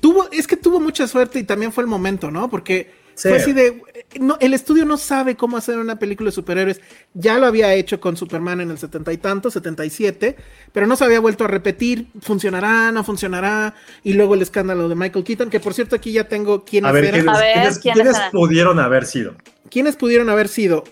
tuvo, 0.00 0.28
es 0.30 0.46
que 0.46 0.56
tuvo 0.56 0.78
mucha 0.80 1.06
suerte 1.06 1.38
y 1.38 1.44
también 1.44 1.72
fue 1.72 1.82
el 1.82 1.88
momento, 1.88 2.30
¿no? 2.30 2.48
Porque 2.50 2.98
Sí. 3.14 3.28
fue 3.28 3.36
así 3.36 3.52
de, 3.52 3.82
no, 4.18 4.38
el 4.40 4.54
estudio 4.54 4.86
no 4.86 4.96
sabe 4.96 5.36
cómo 5.36 5.58
hacer 5.58 5.76
una 5.78 5.98
película 5.98 6.28
de 6.28 6.32
superhéroes. 6.32 6.80
Ya 7.12 7.36
lo 7.38 7.46
había 7.46 7.74
hecho 7.74 8.00
con 8.00 8.16
Superman 8.16 8.62
en 8.62 8.70
el 8.70 8.78
setenta 8.78 9.12
y 9.12 9.18
tanto, 9.18 9.50
77, 9.50 10.36
pero 10.72 10.86
no 10.86 10.96
se 10.96 11.04
había 11.04 11.20
vuelto 11.20 11.44
a 11.44 11.48
repetir. 11.48 12.06
¿Funcionará? 12.22 12.92
¿No 12.92 13.04
funcionará? 13.04 13.74
Y 14.04 14.14
luego 14.14 14.34
el 14.34 14.42
escándalo 14.42 14.88
de 14.88 14.94
Michael 14.94 15.24
Keaton, 15.24 15.50
que 15.50 15.60
por 15.60 15.74
cierto 15.74 15.96
aquí 15.96 16.12
ya 16.12 16.28
tengo 16.28 16.64
quiénes 16.64 16.88
a 16.88 16.92
ver, 16.92 17.04
eran. 17.06 17.20
¿quiénes, 17.20 17.36
A 17.36 17.40
ver, 17.40 17.52
quiénes- 17.52 17.78
¿quiénes 17.78 17.94
quiénes 18.02 18.16
eran? 18.16 18.30
pudieron 18.30 18.78
haber 18.78 19.04
sido? 19.04 19.34
¿Quiénes 19.70 19.96
pudieron 19.96 20.30
haber 20.30 20.48
sido? 20.48 20.84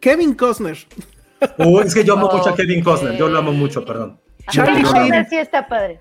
Kevin 0.00 0.34
Costner, 0.34 0.78
Uh, 1.58 1.80
es 1.80 1.94
que 1.94 2.02
yo 2.02 2.14
amo 2.14 2.30
mucho 2.32 2.48
a. 2.48 2.56
Kevin 2.56 2.82
Costner, 2.82 3.16
yo 3.16 3.28
lo 3.28 3.38
amo 3.38 3.52
mucho, 3.52 3.84
perdón. 3.84 4.18
Charlie 4.50 4.82
Sheen. 4.82 5.26
sí 5.28 5.36
está 5.36 5.68
padre. 5.68 6.00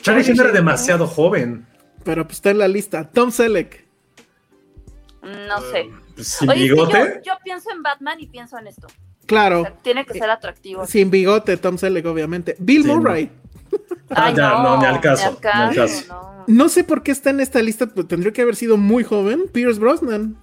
Charlie 0.00 0.22
Sheen 0.22 0.38
era 0.40 0.52
demasiado 0.52 1.06
joven. 1.06 1.66
Pero 2.06 2.24
pues 2.24 2.36
está 2.38 2.50
en 2.52 2.58
la 2.58 2.68
lista. 2.68 3.10
Tom 3.10 3.30
Selleck. 3.30 3.84
No 5.22 5.60
sé. 5.72 5.90
Sin 6.22 6.48
Oye, 6.48 6.64
es 6.64 6.68
que 6.70 6.74
bigote. 6.74 7.20
yo, 7.22 7.32
yo 7.32 7.38
pienso 7.44 7.70
en 7.70 7.82
Batman 7.82 8.18
y 8.20 8.26
pienso 8.28 8.56
en 8.58 8.68
esto. 8.68 8.86
O 8.86 9.26
Claro. 9.26 9.62
sea, 9.62 9.74
tiene 9.82 10.06
que 10.06 10.14
ser 10.14 10.30
atractivo. 10.30 10.86
Sin 10.86 11.10
bigote, 11.10 11.56
Tom 11.56 11.76
Selleck, 11.76 12.06
obviamente. 12.06 12.56
Bill 12.58 12.84
Sí, 12.84 12.88
Murray. 12.88 13.30
Ah, 14.08 14.30
ya, 14.32 14.50
no, 14.62 14.78
ni 14.78 14.84
al 14.86 15.00
caso, 15.00 15.36
ni 15.42 15.50
al 15.50 15.74
caso. 15.74 16.04
no. 16.08 16.44
No 16.46 16.68
sé 16.68 16.84
por 16.84 17.02
qué 17.02 17.10
está 17.10 17.30
en 17.30 17.40
esta 17.40 17.60
lista, 17.60 17.88
pues, 17.88 18.06
tendría 18.06 18.32
que 18.32 18.40
haber 18.40 18.54
sido 18.54 18.76
muy 18.76 19.02
joven. 19.02 19.46
Pierce 19.52 19.80
Brosnan. 19.80 20.36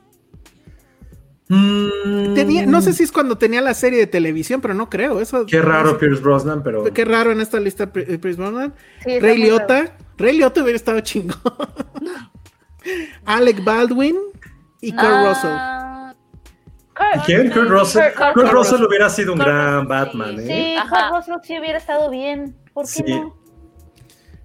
Mm, 1.48 2.34
Tenía, 2.36 2.66
no 2.66 2.82
sé 2.82 2.92
si 2.94 3.04
es 3.04 3.12
cuando 3.12 3.38
tenía 3.38 3.62
la 3.62 3.74
serie 3.74 4.00
de 4.00 4.08
televisión, 4.08 4.60
pero 4.60 4.74
no 4.74 4.90
creo. 4.90 5.22
Eso, 5.22 5.46
Qué 5.46 5.62
raro 5.62 5.98
Pierce 5.98 6.22
Brosnan, 6.22 6.62
pero. 6.62 6.84
Qué 6.94 7.06
raro 7.06 7.32
en 7.32 7.40
esta 7.40 7.60
lista 7.62 7.86
eh, 7.86 8.18
Pierce 8.18 8.36
Brosnan. 8.36 8.74
Sí, 9.04 9.20
raro. 9.20 9.36
Liotta. 9.36 9.98
Ray 10.18 10.38
Liotta 10.38 10.62
hubiera 10.62 10.76
estado 10.78 11.00
chingón. 11.02 11.40
Alec 13.26 13.64
Baldwin 13.64 14.16
y 14.82 14.92
Kurt 14.92 15.04
Russell. 15.28 15.52
Ah, 15.52 16.14
Kurt- 16.96 17.26
¿Quién? 17.26 17.50
Kurt 17.52 17.70
Russell. 17.70 18.02
Kurt- 18.02 18.14
Kurt, 18.16 18.34
Kurt 18.34 18.52
Russell 18.52 18.72
Russell. 18.74 18.88
hubiera 18.88 19.10
sido 19.10 19.34
un 19.34 19.40
Kurt 19.40 19.48
gran 19.50 19.74
Russell, 19.76 19.88
Batman, 19.90 20.38
sí. 20.38 20.44
¿eh? 20.44 20.48
Sí, 20.48 20.76
Ajá. 20.78 21.10
Kurt 21.10 21.20
Russell 21.28 21.36
sí 21.44 21.60
hubiera 21.60 21.78
estado 21.78 22.10
bien. 22.10 22.56
¿Por 22.74 22.86
qué 22.86 22.92
Sí. 22.92 23.04
no? 23.08 23.36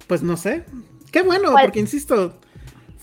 Pues 0.06 0.22
no 0.22 0.36
sé. 0.36 0.64
Qué 1.12 1.22
bueno, 1.22 1.50
¿Cuál? 1.52 1.64
porque 1.66 1.80
insisto, 1.80 2.38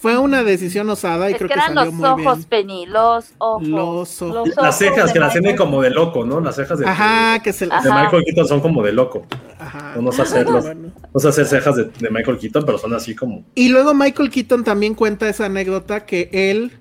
fue 0.05 0.19
una 0.19 0.43
decisión 0.43 0.87
osada 0.87 1.31
y 1.31 1.33
es 1.33 1.39
creo 1.39 1.49
que 1.49 1.55
que, 1.55 1.59
eran 1.59 1.73
salió 1.73 1.85
los 1.85 1.93
muy 1.95 2.07
ojos, 2.07 2.37
bien. 2.37 2.47
Penny, 2.47 2.85
los 2.85 3.33
ojos. 3.39 3.67
Los 3.67 4.21
ojos. 4.21 4.49
Los 4.49 4.55
Las 4.55 4.77
cejas, 4.77 5.11
que 5.11 5.19
las 5.19 5.33
tiene 5.33 5.55
como 5.55 5.81
de 5.81 5.89
loco, 5.89 6.23
¿no? 6.23 6.39
Las 6.41 6.57
cejas 6.57 6.77
de, 6.77 6.85
Ajá, 6.85 7.41
que 7.41 7.51
se 7.51 7.65
de 7.65 7.73
Ajá. 7.73 8.03
Michael 8.03 8.23
Keaton 8.23 8.47
son 8.47 8.61
como 8.61 8.83
de 8.83 8.93
loco. 8.93 9.25
Ajá. 9.57 9.95
No 9.99 10.11
sé 10.11 10.21
hacerlos. 10.21 10.63
Bueno. 10.63 10.91
No 11.11 11.27
hacer 11.27 11.47
cejas 11.47 11.75
de, 11.77 11.85
de 11.85 12.11
Michael 12.11 12.37
Keaton, 12.37 12.67
pero 12.67 12.77
son 12.77 12.93
así 12.93 13.15
como. 13.15 13.45
Y 13.55 13.69
luego 13.69 13.95
Michael 13.95 14.29
Keaton 14.29 14.63
también 14.63 14.93
cuenta 14.93 15.27
esa 15.27 15.47
anécdota 15.47 16.05
que 16.05 16.29
él, 16.31 16.73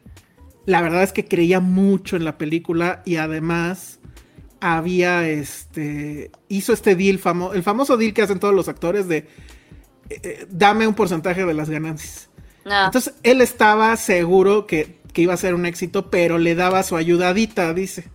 la 0.67 0.83
verdad 0.83 1.03
es 1.03 1.15
que 1.15 1.25
creía 1.25 1.61
mucho 1.61 2.17
en 2.17 2.27
la 2.27 2.37
película 2.37 3.01
y 3.07 3.17
además 3.17 4.01
había 4.61 5.27
este, 5.27 6.31
hizo 6.49 6.75
este 6.75 6.95
deal, 6.95 7.19
famo 7.19 7.55
el 7.55 7.63
famoso 7.63 7.97
deal 7.97 8.13
que 8.13 8.21
hacen 8.21 8.39
todos 8.39 8.55
los 8.55 8.69
actores 8.69 9.09
de 9.09 9.17
eh, 9.17 10.21
eh, 10.23 10.47
dame 10.51 10.87
un 10.87 10.93
porcentaje 10.93 11.47
de 11.47 11.55
las 11.55 11.71
ganancias. 11.71 12.29
Ah, 12.67 12.85
Entonces 12.87 13.15
él 13.23 13.41
estaba 13.41 13.97
seguro 13.97 14.67
que, 14.67 14.99
que 15.13 15.23
iba 15.23 15.35
a 15.35 15.39
ser 15.39 15.55
un 15.55 15.67
éxito, 15.67 16.11
pero 16.11 16.39
le 16.39 16.55
daba 16.55 16.83
su 16.83 16.97
ayudadita, 16.97 17.73
dice. 17.75 18.11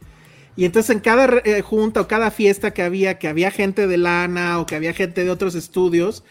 Y 0.56 0.66
entonces 0.66 0.94
en 0.94 1.00
cada 1.00 1.42
eh, 1.46 1.62
junta 1.62 2.02
o 2.02 2.08
cada 2.08 2.32
fiesta 2.32 2.72
que 2.72 2.82
había, 2.84 3.18
que 3.18 3.28
había 3.28 3.52
gente 3.52 3.88
de 3.88 3.98
lana 3.98 4.60
o 4.60 4.66
que 4.66 4.76
había 4.76 4.94
gente 4.94 5.24
de 5.24 5.32
otros 5.32 5.56
estudios, 5.56 6.24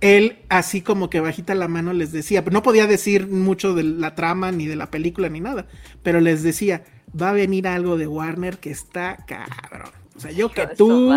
él 0.00 0.38
así 0.48 0.80
como 0.80 1.10
que 1.10 1.20
bajita 1.20 1.54
la 1.54 1.68
mano 1.68 1.92
les 1.92 2.12
decía, 2.12 2.42
no 2.50 2.62
podía 2.62 2.86
decir 2.86 3.28
mucho 3.28 3.74
de 3.74 3.82
la 3.82 4.14
trama 4.14 4.52
ni 4.52 4.66
de 4.66 4.76
la 4.76 4.90
película 4.90 5.28
ni 5.28 5.40
nada, 5.40 5.66
pero 6.02 6.20
les 6.20 6.42
decía, 6.42 6.84
va 7.20 7.30
a 7.30 7.32
venir 7.32 7.68
algo 7.68 7.96
de 7.98 8.06
Warner 8.06 8.58
que 8.58 8.70
está 8.70 9.18
cabrón. 9.26 10.05
O 10.16 10.20
sea, 10.20 10.30
yo 10.30 10.50
que 10.50 10.66
tú, 10.66 11.12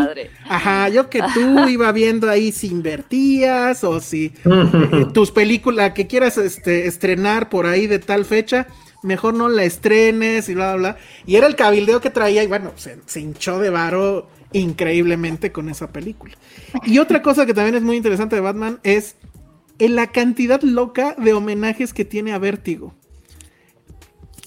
ajá, 0.45 0.89
yo 0.89 1.09
que 1.09 1.21
tú 1.33 1.59
iba 1.69 1.91
viendo 1.91 2.29
ahí 2.29 2.51
si 2.51 2.67
invertías 2.67 3.83
o 3.83 4.01
si 4.01 4.33
eh, 4.43 5.05
tus 5.13 5.31
películas 5.31 5.93
que 5.93 6.07
quieras 6.07 6.37
este, 6.37 6.85
estrenar 6.85 7.49
por 7.49 7.65
ahí 7.65 7.87
de 7.87 7.99
tal 7.99 8.25
fecha, 8.25 8.67
mejor 9.01 9.35
no 9.35 9.47
la 9.47 9.63
estrenes 9.63 10.49
y 10.49 10.55
bla, 10.55 10.75
bla, 10.75 10.91
bla. 10.93 10.97
Y 11.25 11.37
era 11.37 11.47
el 11.47 11.55
cabildeo 11.55 12.01
que 12.01 12.09
traía 12.09 12.43
y 12.43 12.47
bueno, 12.47 12.73
se, 12.75 12.97
se 13.05 13.21
hinchó 13.21 13.59
de 13.59 13.69
varo 13.69 14.27
increíblemente 14.51 15.51
con 15.51 15.69
esa 15.69 15.91
película. 15.91 16.35
Y 16.85 16.99
otra 16.99 17.21
cosa 17.21 17.45
que 17.45 17.53
también 17.53 17.75
es 17.75 17.83
muy 17.83 17.95
interesante 17.95 18.35
de 18.35 18.41
Batman 18.41 18.79
es 18.83 19.15
en 19.77 19.95
la 19.95 20.07
cantidad 20.07 20.61
loca 20.61 21.15
de 21.17 21.33
homenajes 21.33 21.93
que 21.93 22.03
tiene 22.05 22.33
a 22.33 22.37
Vértigo. 22.37 22.93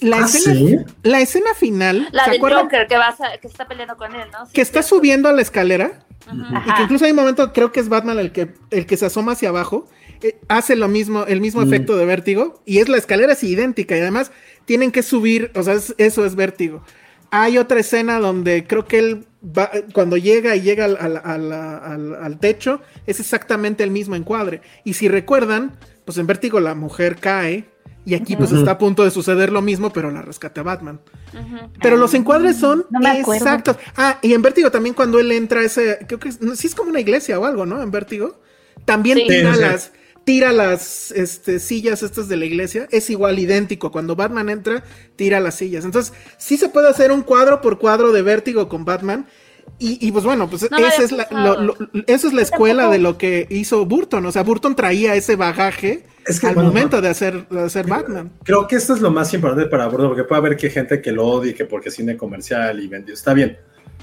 La, 0.03 0.19
¿Ah, 0.19 0.25
escena, 0.27 0.55
sí? 0.55 0.77
la 1.03 1.21
escena 1.21 1.55
final, 1.55 2.09
la 2.13 2.25
¿se 2.25 2.31
del 2.31 2.39
acuerdan? 2.39 2.63
Joker 2.65 2.87
que, 2.87 2.97
vas 2.97 3.21
a- 3.21 3.39
que 3.39 3.47
está 3.49 3.67
peleando 3.67 3.97
con 3.97 4.15
él, 4.15 4.29
¿no? 4.33 4.47
Sí, 4.47 4.53
Que 4.53 4.61
está 4.61 4.83
subiendo 4.83 5.29
a 5.29 5.33
la 5.33 5.43
escalera 5.43 6.05
y 6.31 6.73
que 6.75 6.83
incluso 6.83 7.05
hay 7.05 7.11
un 7.13 7.17
momento, 7.17 7.53
creo 7.53 7.73
que 7.73 7.81
es 7.81 7.89
Batman 7.89 8.19
el 8.19 8.33
que, 8.33 8.55
el 8.71 8.87
que 8.87 8.97
se 8.97 9.07
asoma 9.07 9.33
hacia 9.33 9.49
abajo, 9.49 9.89
eh, 10.23 10.39
hace 10.49 10.77
lo 10.77 10.87
mismo, 10.89 11.25
el 11.27 11.41
mismo 11.41 11.63
efecto 11.63 11.97
de 11.97 12.05
vértigo, 12.05 12.63
y 12.65 12.79
es 12.79 12.89
la 12.89 12.97
escalera 12.97 13.33
es 13.33 13.43
idéntica, 13.43 13.97
y 13.97 14.01
además 14.01 14.31
tienen 14.65 14.93
que 14.93 15.03
subir, 15.03 15.51
o 15.57 15.63
sea, 15.63 15.75
es- 15.75 15.95
eso 15.99 16.25
es 16.25 16.37
vértigo. 16.37 16.85
Hay 17.33 17.57
otra 17.59 17.81
escena 17.81 18.21
donde 18.21 18.67
creo 18.67 18.85
que 18.85 18.99
él 18.99 19.27
va, 19.43 19.71
cuando 19.95 20.17
llega 20.19 20.55
y 20.55 20.61
llega 20.61 20.85
al, 20.85 20.97
al- 21.01 21.21
al- 21.25 21.53
al- 21.53 22.15
al 22.23 22.39
techo, 22.39 22.81
es 23.07 23.21
exactamente 23.21 23.83
el 23.83 23.91
mismo 23.91 24.15
encuadre. 24.15 24.61
Y 24.85 24.93
si 24.93 25.09
recuerdan, 25.09 25.77
pues 26.05 26.19
en 26.19 26.27
vértigo 26.27 26.61
la 26.61 26.75
mujer 26.75 27.17
cae 27.17 27.65
Y 28.05 28.15
aquí 28.15 28.35
pues 28.37 28.51
está 28.51 28.73
a 28.73 28.79
punto 28.79 29.05
de 29.05 29.11
suceder 29.13 29.53
lo 29.53 29.63
mismo, 29.63 29.93
pero 29.93 30.11
la 30.11 30.23
rescate 30.23 30.59
a 30.61 30.65
Batman. 30.65 31.01
Pero 31.81 31.97
los 31.97 32.15
encuadres 32.15 32.57
son 32.57 32.85
No 32.91 32.99
me 33.01 33.09
acuerdo. 33.21 33.35
exactos. 33.45 33.77
Ah, 33.97 34.19
y 34.23 34.33
en 34.35 34.43
Vértigo 34.43 34.71
también 34.71 34.95
cuando 34.95 35.21
él 35.21 35.31
entra 35.31 35.61
a 35.61 35.65
ese, 35.65 35.99
creo 36.09 36.19
que 36.19 36.29
es, 36.31 36.41
no, 36.43 36.57
sí 36.57 36.67
es 36.67 36.75
como 36.75 36.91
una 36.91 37.01
iglesia 37.01 37.39
o 37.39 37.45
algo, 37.45 37.65
¿no? 37.65 37.81
En 37.83 37.91
Vértigo. 37.91 38.41
También 38.85 39.19
Sí. 39.19 39.27
tira 39.29 39.55
Sí, 39.55 39.55
sí. 39.55 39.61
las 39.61 39.93
tira 40.25 40.53
las 40.53 41.11
este, 41.13 41.59
sillas 41.59 42.03
estas 42.03 42.29
de 42.29 42.37
la 42.37 42.45
iglesia. 42.45 42.89
Es 42.91 43.11
igual 43.11 43.39
idéntico. 43.39 43.91
Cuando 43.91 44.15
Batman 44.17 44.49
entra, 44.51 44.85
tira 45.17 45.41
las 45.41 45.57
sillas. 45.57 45.85
Entonces, 45.85 46.13
sí 46.39 46.57
se 46.57 46.69
puede 46.69 46.89
hacer 46.89 47.11
un 47.13 47.23
cuadro 47.23 47.61
por 47.61 47.79
cuadro 47.79 48.13
de 48.13 48.23
Vértigo 48.23 48.69
con 48.69 48.85
Batman. 48.85 49.27
Y, 49.85 49.99
y, 50.01 50.13
pues 50.13 50.25
bueno, 50.25 50.49
pues 50.49 50.71
No 50.71 50.79
esa 50.79 51.03
es 51.03 51.11
la, 51.13 51.27
lo- 51.31 51.61
lo- 51.61 51.77
eso 52.07 52.29
es 52.29 52.33
la 52.33 52.43
escuela 52.43 52.89
de 52.89 52.99
lo 52.99 53.19
que 53.19 53.47
hizo 53.51 53.85
Burton. 53.85 54.25
O 54.27 54.31
sea, 54.33 54.43
Burton 54.45 54.77
traía 54.77 55.15
ese 55.17 55.35
bagaje 55.35 56.05
Es 56.25 56.39
que, 56.39 56.47
al 56.47 56.55
bueno, 56.55 56.69
momento 56.69 57.01
de 57.01 57.09
hacer, 57.09 57.49
de 57.49 57.61
hacer 57.63 57.87
Batman. 57.89 58.31
Creo 58.45 58.69
que 58.69 58.77
esto 58.77 58.95
es 58.95 59.01
lo 59.01 59.11
más 59.11 59.35
importante 59.35 59.69
para 59.69 59.87
Burton, 59.89 60.09
porque 60.11 60.25
puede 60.25 60.39
haber 60.39 60.57
que 60.57 60.71
gente 60.71 61.03
que 61.03 61.11
lo 61.11 61.27
odie, 61.27 61.53
que 61.55 61.65
porque 61.65 61.89
es 61.89 61.97
cine 61.97 62.17
comercial 62.17 62.79
y 62.81 62.87
vendió, 62.87 63.13
está 63.13 63.35
bien. 63.35 63.57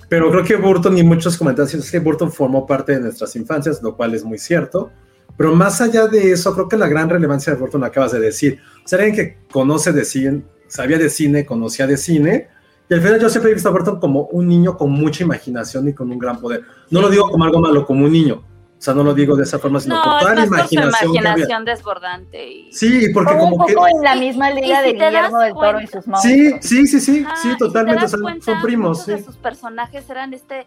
Pero 0.10 0.30
creo 0.32 0.44
que 0.44 0.56
Burton 0.58 0.98
y 0.98 1.04
muchos 1.04 1.38
comentarios 1.38 1.74
es 1.76 1.90
que 1.90 2.00
Burton 2.00 2.32
formó 2.32 2.66
parte 2.68 2.94
de 2.94 3.00
nuestras 3.00 3.36
infancias, 3.38 3.82
lo 3.82 3.96
cual 3.96 4.14
es 4.16 4.24
muy 4.26 4.38
cierto. 4.38 4.92
Pero 5.38 5.56
más 5.56 5.80
allá 5.80 6.08
de 6.08 6.32
eso, 6.34 6.54
creo 6.54 6.68
que 6.68 6.76
la 6.76 6.88
gran 6.90 7.10
relevancia 7.10 7.54
de 7.54 7.60
Burton 7.60 7.84
acabas 7.86 8.12
de 8.12 8.20
decir. 8.20 8.60
O 8.84 8.88
sea, 8.88 9.00
alguien 9.00 9.16
que 9.16 9.38
conoce 9.50 9.94
de 9.94 10.04
cine, 10.04 10.42
sabía 10.68 10.98
de 10.98 11.10
cine, 11.10 11.46
conocía 11.46 11.88
de 11.88 11.96
cine. 11.96 12.48
Y 12.90 12.94
al 12.96 13.02
final 13.02 13.20
yo 13.20 13.30
siempre 13.30 13.52
he 13.52 13.54
visto 13.54 13.70
a 13.70 13.72
Burton 13.72 14.00
como 14.00 14.24
un 14.32 14.48
niño 14.48 14.76
con 14.76 14.92
mucha 14.92 15.24
imaginación 15.24 15.88
y 15.88 15.94
con 15.94 16.10
un 16.12 16.18
gran 16.18 16.40
poder. 16.40 16.64
No 16.90 17.02
lo 17.02 17.10
digo 17.10 17.30
como 17.30 17.44
algo 17.44 17.60
malo, 17.60 17.86
como 17.86 18.06
un 18.06 18.12
niño. 18.12 18.36
O 18.80 18.82
sea, 18.82 18.94
no 18.94 19.04
lo 19.04 19.14
digo 19.14 19.36
de 19.36 19.44
esa 19.44 19.60
forma, 19.60 19.80
sino 19.82 19.96
No, 19.96 20.04
por 20.04 20.20
toda 20.22 20.34
la 20.36 20.40
más 20.46 20.48
por 20.50 20.68
su 20.70 20.74
imaginación, 20.76 21.12
que 21.12 21.18
imaginación 21.20 21.66
desbordante. 21.66 22.48
Y... 22.50 22.72
Sí, 22.74 23.10
porque 23.14 23.34
Como 23.34 23.44
un 23.44 23.52
como 23.52 23.66
que... 23.68 23.74
poco 23.74 23.88
en 23.90 24.02
la 24.02 24.16
misma 24.16 24.52
y 24.52 24.62
liga 24.62 24.80
si 24.80 24.86
de 24.88 24.94
Guillermo 24.94 25.38
del 25.40 25.54
Toro 25.54 25.82
y 25.82 25.88
sus 25.88 26.08
monstruos. 26.08 26.22
Sí, 26.24 26.54
sí, 26.62 26.88
sí, 26.88 27.00
sí, 27.02 27.24
Ajá, 27.28 27.36
sí, 27.36 27.52
si 27.52 27.58
totalmente. 27.58 27.98
te 27.98 28.02
das 28.04 28.12
son, 28.12 28.22
cuenta, 28.22 28.46
son 28.46 28.62
primos, 28.62 28.90
muchos 29.00 29.06
sí. 29.06 29.12
de 29.12 29.24
sus 29.24 29.36
personajes 29.36 30.10
eran 30.10 30.34
este, 30.34 30.66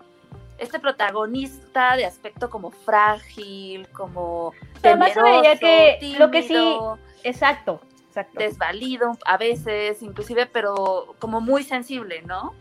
este 0.58 0.78
protagonista 0.78 1.96
de 1.96 2.04
aspecto 2.04 2.50
como 2.50 2.70
frágil, 2.70 3.88
como 3.94 4.52
Además 4.82 5.12
se 5.14 5.22
veía 5.22 5.56
que 5.58 6.16
lo 6.18 6.30
que 6.30 6.42
sí- 6.42 6.76
Exacto, 7.24 7.80
exacto. 8.20 8.38
desvalido 8.38 9.12
a 9.24 9.36
veces, 9.38 10.02
inclusive, 10.02 10.46
pero 10.46 11.14
como 11.18 11.40
muy 11.40 11.62
sensible, 11.62 12.22
¿no? 12.26 12.54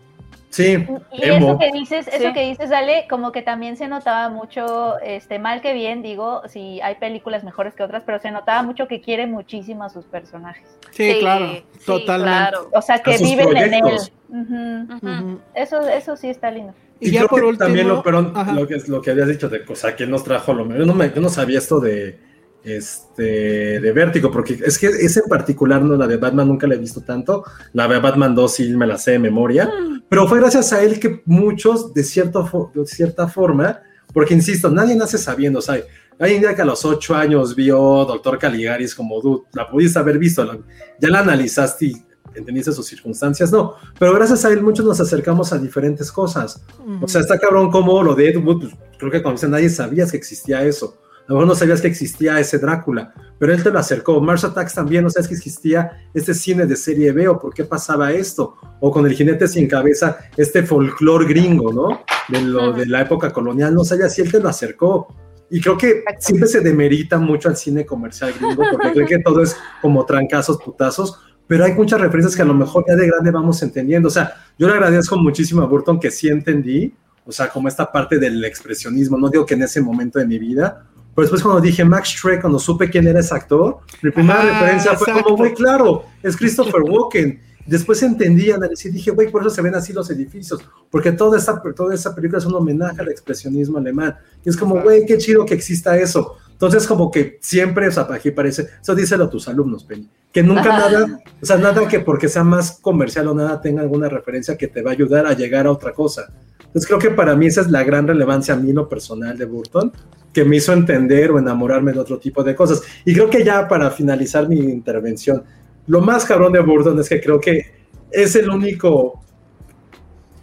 Sí, 0.49 0.85
Y 1.13 1.23
emo. 1.29 1.51
eso 1.51 1.59
que 1.59 1.71
dices, 1.71 2.07
eso 2.09 2.27
Sí. 2.27 2.33
que 2.33 2.41
dices, 2.49 2.73
Ale, 2.73 3.05
como 3.09 3.31
que 3.31 3.41
también 3.41 3.77
se 3.77 3.87
notaba 3.87 4.27
mucho, 4.27 4.99
este, 4.99 5.39
mal 5.39 5.61
que 5.61 5.71
bien, 5.73 6.01
digo, 6.01 6.41
si 6.49 6.81
hay 6.81 6.95
películas 6.95 7.45
mejores 7.45 7.73
que 7.73 7.83
otras, 7.83 8.03
pero 8.05 8.19
se 8.19 8.31
notaba 8.31 8.61
mucho 8.61 8.85
que 8.87 8.99
quiere 8.99 9.27
muchísimo 9.27 9.85
a 9.85 9.89
sus 9.89 10.03
personajes. 10.05 10.67
Sí, 10.91 11.09
Sí, 11.13 11.19
claro, 11.21 11.45
sí, 11.53 11.63
totalmente. 11.85 12.31
claro. 12.37 12.69
O 12.73 12.81
sea, 12.81 12.99
que 12.99 13.17
viven 13.17 13.55
en 13.55 13.73
él. 13.75 15.39
Eso, 15.53 15.81
eso 15.87 16.15
sí 16.17 16.29
está 16.29 16.51
lindo. 16.51 16.73
Y, 16.99 17.07
Y, 17.07 17.11
ya 17.11 17.19
creo 17.19 17.29
por 17.29 17.39
que 17.41 17.45
último. 17.47 17.65
también 17.67 17.87
lo, 17.87 18.03
perdón, 18.03 18.33
lo 18.53 18.67
que, 18.67 18.75
es 18.75 18.87
lo 18.89 19.01
que 19.01 19.11
habías 19.11 19.27
dicho 19.29 19.47
de, 19.49 19.61
o 19.67 19.75
sea, 19.75 19.95
que 19.95 20.05
nos 20.05 20.23
trajo 20.23 20.53
lo 20.53 20.67
Yo 20.67 20.85
no, 20.85 20.93
me- 20.93 21.11
yo 21.11 21.21
no 21.21 21.29
sabía 21.29 21.57
esto 21.59 21.79
de, 21.79 22.19
este, 22.63 23.79
de 23.79 23.91
Vértigo, 23.91 24.31
porque 24.31 24.59
es 24.65 24.77
que 24.77 24.87
ese 24.87 25.21
en 25.21 25.29
particular, 25.29 25.81
no 25.81 25.95
la 25.95 26.07
de 26.07 26.17
Batman, 26.17 26.47
nunca 26.47 26.67
la 26.67 26.75
he 26.75 26.77
visto 26.77 27.01
tanto. 27.01 27.43
La 27.73 27.87
de 27.87 27.99
Batman 27.99 28.35
2 28.35 28.53
sí 28.53 28.69
me 28.75 28.87
la 28.87 28.97
sé 28.97 29.11
de 29.11 29.19
memoria. 29.19 29.69
Pero 30.09 30.27
fue 30.27 30.39
gracias 30.39 30.73
a 30.73 30.81
él 30.83 30.99
que 30.99 31.21
muchos, 31.25 31.93
de, 31.93 32.03
cierto, 32.03 32.71
de 32.73 32.85
cierta 32.85 33.27
forma, 33.27 33.79
porque 34.13 34.33
insisto, 34.33 34.69
nadie 34.69 34.95
nace 34.95 35.17
sabiendo, 35.17 35.59
o 35.59 35.61
sea, 35.61 35.79
hay 36.19 36.35
un 36.35 36.41
día 36.41 36.53
que 36.53 36.61
a 36.61 36.65
los 36.65 36.83
ocho 36.85 37.15
años 37.15 37.55
vio 37.55 37.77
Doctor 38.05 38.37
Caligaris 38.37 38.93
como, 38.93 39.21
dude, 39.21 39.43
la 39.53 39.69
pudiste 39.69 39.97
haber 39.97 40.19
visto, 40.19 40.43
la- 40.43 40.59
ya 40.99 41.09
la 41.09 41.19
analizaste 41.19 41.85
y 41.85 41.93
entendiste 42.35 42.71
sus 42.73 42.85
circunstancias, 42.85 43.51
no, 43.51 43.75
pero 43.97 44.13
gracias 44.13 44.45
a 44.45 44.49
él 44.51 44.61
muchos 44.61 44.85
nos 44.85 44.99
acercamos 45.01 45.51
a 45.53 45.57
diferentes 45.57 46.11
cosas. 46.11 46.61
O 47.01 47.07
sea, 47.07 47.21
está 47.21 47.39
cabrón 47.39 47.71
como 47.71 48.03
lo 48.03 48.13
de 48.13 48.29
Ed 48.29 48.37
Wood, 48.37 48.59
pues, 48.61 48.73
creo 48.99 49.11
que 49.11 49.21
cuando 49.23 49.37
dice 49.39 49.49
nadie 49.49 49.69
sabías 49.69 50.11
que 50.11 50.17
existía 50.17 50.63
eso. 50.63 50.97
A 51.31 51.33
lo 51.33 51.37
mejor 51.39 51.47
no 51.47 51.55
sabías 51.55 51.79
que 51.79 51.87
existía 51.87 52.37
ese 52.41 52.59
Drácula, 52.59 53.13
pero 53.39 53.53
él 53.53 53.63
te 53.63 53.71
lo 53.71 53.79
acercó. 53.79 54.19
Mars 54.19 54.43
Attacks 54.43 54.73
también 54.73 55.05
no 55.05 55.09
sabes 55.09 55.29
que 55.29 55.35
existía 55.35 55.89
este 56.13 56.33
cine 56.33 56.65
de 56.65 56.75
serie 56.75 57.13
B 57.13 57.25
o 57.29 57.39
por 57.39 57.53
qué 57.53 57.63
pasaba 57.63 58.11
esto. 58.11 58.57
O 58.81 58.91
con 58.91 59.05
el 59.05 59.13
jinete 59.13 59.47
sin 59.47 59.65
cabeza, 59.69 60.17
este 60.35 60.63
folclore 60.63 61.25
gringo, 61.25 61.71
¿no? 61.71 62.01
De, 62.27 62.41
lo, 62.41 62.73
de 62.73 62.85
la 62.85 62.99
época 62.99 63.31
colonial, 63.31 63.73
no 63.73 63.85
sabías 63.85 64.13
si 64.13 64.21
él 64.21 64.29
te 64.29 64.41
lo 64.41 64.49
acercó. 64.49 65.07
Y 65.49 65.61
creo 65.61 65.77
que 65.77 66.03
siempre 66.19 66.49
se 66.49 66.59
demerita 66.59 67.17
mucho 67.17 67.47
al 67.47 67.55
cine 67.55 67.85
comercial 67.85 68.33
gringo 68.37 68.63
porque 68.69 68.91
creen 68.91 69.07
que 69.07 69.19
todo 69.19 69.41
es 69.41 69.55
como 69.81 70.05
trancazos, 70.05 70.61
putazos, 70.61 71.17
pero 71.47 71.63
hay 71.63 71.73
muchas 71.75 72.01
referencias 72.01 72.35
que 72.35 72.41
a 72.41 72.45
lo 72.45 72.55
mejor 72.55 72.83
ya 72.85 72.97
de 72.97 73.07
grande 73.07 73.31
vamos 73.31 73.63
entendiendo. 73.63 74.09
O 74.09 74.11
sea, 74.11 74.33
yo 74.59 74.67
le 74.67 74.73
agradezco 74.73 75.15
muchísimo 75.15 75.61
a 75.61 75.65
Burton 75.65 75.97
que 75.97 76.11
sí 76.11 76.27
entendí, 76.27 76.93
o 77.25 77.31
sea, 77.31 77.49
como 77.49 77.69
esta 77.69 77.89
parte 77.89 78.17
del 78.17 78.43
expresionismo, 78.43 79.17
no 79.17 79.29
digo 79.29 79.45
que 79.45 79.53
en 79.53 79.63
ese 79.63 79.79
momento 79.79 80.19
de 80.19 80.25
mi 80.25 80.37
vida, 80.37 80.87
pero 81.13 81.23
después 81.23 81.41
cuando 81.41 81.59
dije 81.59 81.83
Max 81.83 82.09
Shrek, 82.09 82.41
cuando 82.41 82.59
supe 82.59 82.89
quién 82.89 83.07
era 83.07 83.19
ese 83.19 83.35
actor, 83.35 83.79
mi 84.01 84.11
primera 84.11 84.41
Ajá, 84.41 84.59
referencia 84.59 84.95
fue 84.95 85.21
como, 85.21 85.35
güey, 85.35 85.53
claro, 85.53 86.05
es 86.23 86.37
Christopher 86.37 86.81
Walken. 86.87 87.41
Después 87.65 88.01
entendí, 88.01 88.49
analicé 88.49 88.89
y 88.89 88.91
dije, 88.91 89.11
güey, 89.11 89.29
por 89.29 89.41
eso 89.41 89.51
se 89.51 89.61
ven 89.61 89.75
así 89.75 89.93
los 89.93 90.09
edificios, 90.09 90.61
porque 90.89 91.11
toda 91.11 91.37
esa, 91.37 91.61
toda 91.75 91.93
esa 91.93 92.15
película 92.15 92.39
es 92.39 92.45
un 92.45 92.55
homenaje 92.55 93.01
al 93.01 93.09
expresionismo 93.09 93.77
alemán. 93.77 94.15
Y 94.43 94.49
es 94.49 94.57
como, 94.57 94.81
güey, 94.81 95.05
qué 95.05 95.17
chido 95.17 95.45
que 95.45 95.53
exista 95.53 95.95
eso. 95.97 96.37
Entonces, 96.51 96.87
como 96.87 97.11
que 97.11 97.37
siempre, 97.41 97.87
o 97.87 97.91
sea, 97.91 98.07
aquí 98.11 98.31
parece, 98.31 98.67
eso 98.81 98.95
díselo 98.95 99.25
a 99.25 99.29
tus 99.29 99.47
alumnos, 99.47 99.83
Penny, 99.83 100.09
que 100.31 100.41
nunca 100.41 100.63
nada, 100.69 101.21
o 101.41 101.45
sea, 101.45 101.57
nada 101.57 101.87
que 101.87 101.99
porque 101.99 102.29
sea 102.29 102.43
más 102.43 102.79
comercial 102.81 103.27
o 103.27 103.33
nada 103.33 103.61
tenga 103.61 103.81
alguna 103.81 104.09
referencia 104.09 104.57
que 104.57 104.67
te 104.67 104.81
va 104.81 104.91
a 104.91 104.93
ayudar 104.93 105.25
a 105.25 105.33
llegar 105.33 105.67
a 105.67 105.71
otra 105.71 105.93
cosa. 105.93 106.29
Entonces, 106.59 106.87
creo 106.87 106.99
que 106.99 107.11
para 107.11 107.35
mí 107.35 107.47
esa 107.47 107.61
es 107.61 107.69
la 107.69 107.83
gran 107.83 108.07
relevancia 108.07 108.53
a 108.53 108.57
mí, 108.57 108.73
lo 108.73 108.87
personal 108.87 109.37
de 109.37 109.45
Burton, 109.45 109.91
que 110.33 110.45
me 110.45 110.57
hizo 110.57 110.73
entender 110.73 111.31
o 111.31 111.39
enamorarme 111.39 111.91
de 111.91 111.99
otro 111.99 112.19
tipo 112.19 112.43
de 112.43 112.55
cosas. 112.55 112.81
Y 113.05 113.13
creo 113.13 113.29
que 113.29 113.43
ya 113.43 113.67
para 113.67 113.91
finalizar 113.91 114.47
mi 114.47 114.59
intervención, 114.59 115.43
lo 115.87 116.01
más 116.01 116.25
cabrón 116.25 116.53
de 116.53 116.61
Burton 116.61 116.99
es 116.99 117.09
que 117.09 117.19
creo 117.19 117.39
que 117.39 117.73
es 118.11 118.35
el 118.35 118.49
único 118.49 119.21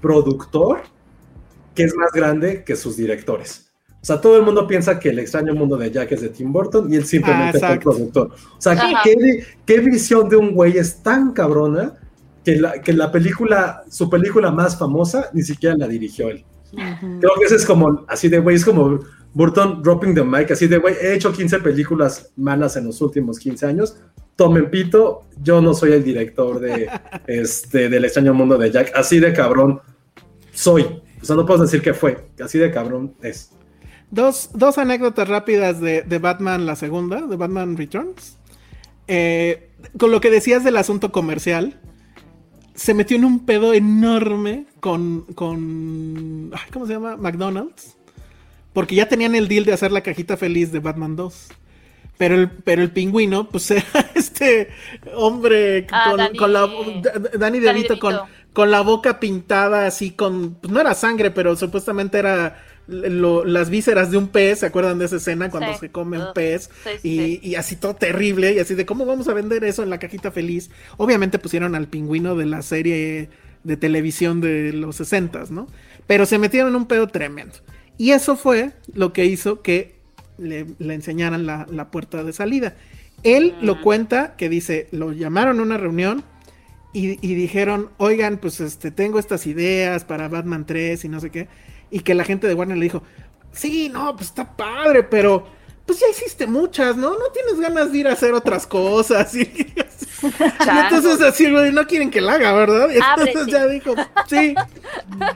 productor 0.01 0.81
que 1.74 1.85
es 1.85 1.94
más 1.94 2.10
grande 2.12 2.65
que 2.65 2.77
sus 2.77 2.97
directores. 2.97 3.69
O 4.01 4.05
sea, 4.05 4.20
todo 4.20 4.36
el 4.36 4.43
mundo 4.43 4.66
piensa 4.66 4.98
que 4.98 5.09
el 5.09 5.19
extraño 5.19 5.55
mundo 5.55 5.77
de 5.77 5.90
Jack 5.90 6.12
es 6.12 6.20
de 6.20 6.28
Tim 6.28 6.52
Burton 6.52 6.93
y 6.93 6.97
él 6.97 7.05
simplemente 7.05 7.59
Ah, 7.62 7.66
es 7.66 7.73
el 7.73 7.78
productor. 7.81 8.31
O 8.31 8.60
sea. 8.60 8.77
¿qué, 9.02 9.44
qué, 9.66 9.81
visión 9.81 10.28
de 10.28 10.36
un 10.36 10.55
güey 10.55 10.78
es 10.78 11.02
tan 11.02 11.32
cabrona 11.32 11.94
que 12.44 12.56
la, 12.56 12.81
que 12.81 12.93
la 12.93 13.10
película, 13.10 13.85
su 13.90 14.09
película 14.09 14.51
más 14.51 14.78
famosa, 14.78 15.31
ni 15.32 15.43
siquiera 15.43 15.77
la 15.77 15.89
dirigió 15.89 16.28
él. 16.28 16.44
Creo 16.70 17.32
que 17.39 17.47
ese 17.47 17.56
es 17.56 17.66
como, 17.66 18.05
así 18.09 18.28
de 18.28 18.39
güey, 18.39 18.56
es 18.56 18.65
como 18.65 19.01
Burton 19.34 19.82
dropping 19.82 20.14
the 20.14 20.24
mic, 20.24 20.50
así 20.50 20.66
de 20.66 20.78
güey, 20.78 20.94
he 21.00 21.14
hecho 21.14 21.32
15 21.32 21.60
películas 21.60 22.32
malas 22.36 22.76
en 22.76 22.86
los 22.86 23.00
últimos 23.00 23.38
15 23.38 23.66
años, 23.66 23.96
tomen 24.36 24.70
pito, 24.70 25.24
yo 25.42 25.60
no 25.60 25.74
soy 25.74 25.92
el 25.92 26.05
director 26.05 26.60
de, 26.60 26.88
este, 27.26 27.88
del 27.88 28.05
extraño 28.05 28.34
mundo 28.34 28.56
de 28.56 28.70
Jack, 28.70 28.92
así 28.94 29.18
de 29.18 29.32
cabrón 29.32 29.80
soy. 30.52 31.02
O 31.20 31.24
sea, 31.24 31.36
no 31.36 31.44
puedo 31.44 31.62
decir 31.62 31.82
que 31.82 31.94
fue, 31.94 32.28
así 32.42 32.59
de 32.59 32.70
cabrón 32.70 33.14
es. 33.22 33.50
Dos, 34.10 34.50
dos 34.55 34.78
anécdotas 34.78 35.28
rápidas 35.28 35.80
de, 35.80 36.02
de 36.02 36.18
Batman, 36.18 36.64
la 36.64 36.76
segunda, 36.76 37.26
de 37.26 37.36
Batman 37.36 37.76
Returns. 37.76 38.38
Eh, 39.06 39.70
con 39.98 40.10
lo 40.10 40.20
que 40.20 40.30
decías 40.30 40.64
del 40.64 40.76
asunto 40.76 41.12
comercial, 41.12 41.80
se 42.74 42.94
metió 42.94 43.16
en 43.16 43.24
un 43.24 43.44
pedo 43.44 43.74
enorme 43.74 44.66
con, 44.80 45.22
con 45.34 46.50
ay, 46.55 46.70
¿cómo 46.72 46.86
se 46.86 46.92
llama? 46.92 47.16
McDonald's. 47.16 47.98
Porque 48.73 48.95
ya 48.95 49.09
tenían 49.09 49.35
el 49.35 49.49
deal 49.49 49.65
de 49.65 49.73
hacer 49.73 49.93
la 49.93 50.03
cajita 50.03 50.36
feliz 50.36 50.70
de 50.73 50.81
Batman 50.81 51.16
2. 51.16 51.49
Pero 52.16 52.35
el, 52.35 52.51
pero 52.51 52.82
el 52.82 52.90
pingüino, 52.90 53.49
pues 53.49 53.70
era 53.70 53.85
este 54.15 54.69
hombre 55.15 55.86
Ah, 55.93 56.15
con, 56.31 56.36
con 56.36 56.53
la 56.53 56.69
Danny 57.39 57.61
DeVito, 57.61 57.95
DeVito. 57.95 57.99
con, 57.99 58.16
con 58.53 58.70
la 58.70 58.81
boca 58.81 59.20
pintada 59.20 59.86
así 59.86 60.11
con, 60.11 60.55
pues 60.55 60.73
no 60.73 60.81
era 60.81 60.95
sangre, 60.95 61.31
pero 61.31 61.55
supuestamente 61.57 62.19
era 62.19 62.61
lo- 62.89 63.45
las 63.45 63.70
vísceras 63.70 64.11
de 64.11 64.16
un 64.16 64.28
pez, 64.28 64.61
¿se 64.61 64.66
acuerdan 64.66 64.99
de 64.99 65.05
esa 65.05 65.16
escena 65.16 65.49
cuando 65.51 65.73
Sí. 65.74 65.78
se 65.81 65.90
come 65.93 66.19
un 66.19 66.32
pez? 66.35 66.70
Sí, 66.82 66.90
y, 67.09 67.19
sí. 67.19 67.40
y 67.43 67.55
así 67.55 67.77
todo 67.77 67.95
terrible, 67.95 68.53
y 68.53 68.59
así 68.59 68.74
de 68.74 68.85
cómo 68.86 69.07
vamos 69.07 69.28
a 69.28 69.35
vender 69.35 69.62
eso 69.62 69.82
en 69.85 69.90
la 69.90 69.99
cajita 69.99 70.32
feliz. 70.32 70.70
Obviamente 70.97 71.39
pusieron 71.39 71.74
al 71.77 71.86
pingüino 71.86 72.35
de 72.35 72.47
la 72.47 72.62
serie 72.62 73.28
de 73.62 73.77
televisión 73.77 74.40
de 74.40 74.73
los 74.73 74.97
60, 74.97 75.45
¿no? 75.51 75.69
Pero 76.09 76.27
se 76.27 76.39
metieron 76.39 76.70
en 76.70 76.77
un 76.77 76.86
pedo 76.86 77.07
tremendo. 77.09 77.55
Y 77.99 78.12
eso 78.12 78.37
fue 78.37 78.73
lo 78.95 79.12
que 79.12 79.27
hizo 79.27 79.61
que 79.61 79.97
le, 80.39 80.66
le 80.79 80.95
enseñaran 80.95 81.45
la, 81.45 81.66
la 81.70 81.91
puerta 81.91 82.25
de 82.25 82.33
salida. 82.33 82.77
Él 83.25 83.55
lo 83.61 83.83
cuenta 83.83 84.37
que 84.37 84.49
dice, 84.49 84.87
lo 84.93 85.12
llamaron 85.12 85.59
a 85.59 85.62
una 85.62 85.77
reunión 85.77 86.25
y, 86.93 87.19
y 87.27 87.35
dijeron, 87.35 87.91
oigan, 87.99 88.39
pues 88.39 88.61
este, 88.61 88.91
tengo 88.91 89.19
estas 89.19 89.47
ideas 89.47 90.05
para 90.05 90.29
Batman 90.29 90.65
3 90.65 91.05
y 91.05 91.09
no 91.09 91.20
sé 91.20 91.31
qué. 91.31 91.49
Y 91.91 92.01
que 92.01 92.15
la 92.15 92.25
gente 92.25 92.47
de 92.47 92.55
Warner 92.55 92.79
le 92.79 92.85
dijo, 92.85 93.03
sí, 93.53 93.91
no, 93.93 94.15
pues 94.15 94.29
está 94.29 94.57
padre, 94.57 95.03
pero 95.03 95.47
pues 95.89 96.01
ya 96.01 96.09
hiciste 96.09 96.47
muchas, 96.47 96.98
¿no? 96.98 97.12
No 97.12 97.31
tienes 97.32 97.59
ganas 97.59 97.90
de 97.90 97.98
ir 97.98 98.09
a 98.09 98.12
hacer 98.12 98.35
otras 98.35 98.66
cosas. 98.66 99.35
Y, 99.35 99.40
Y 100.23 100.78
entonces 100.78 101.23
así, 101.23 101.51
güey, 101.51 101.73
no 101.73 101.86
quieren 101.86 102.10
que 102.10 102.20
la 102.20 102.35
haga, 102.35 102.52
¿verdad? 102.52 102.90
Y 102.90 102.97
entonces 102.97 103.36
Ábrete. 103.36 103.51
ya 103.51 103.66
dijo, 103.66 103.94
sí. 104.27 104.55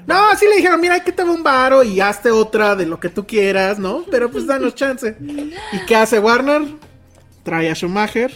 No, 0.07 0.27
así 0.29 0.47
le 0.47 0.57
dijeron, 0.57 0.79
mira, 0.79 1.03
que 1.03 1.11
te 1.11 1.25
va 1.25 1.31
un 1.31 1.43
varo 1.43 1.83
y 1.83 2.03
hazte 2.03 2.31
otra 2.31 2.77
de 2.77 2.85
lo 2.85 3.01
que 3.01 3.09
tú 3.09 3.27
quieras, 3.27 3.79
¿no? 3.79 4.05
Pero 4.11 4.31
pues 4.31 4.47
danos 4.47 4.75
chance. 4.75 5.17
¿Y 5.21 5.87
qué 5.87 5.97
hace 5.97 6.19
Warner? 6.19 6.63
Trae 7.45 7.71
a 7.71 7.75
Schumacher 7.75 8.35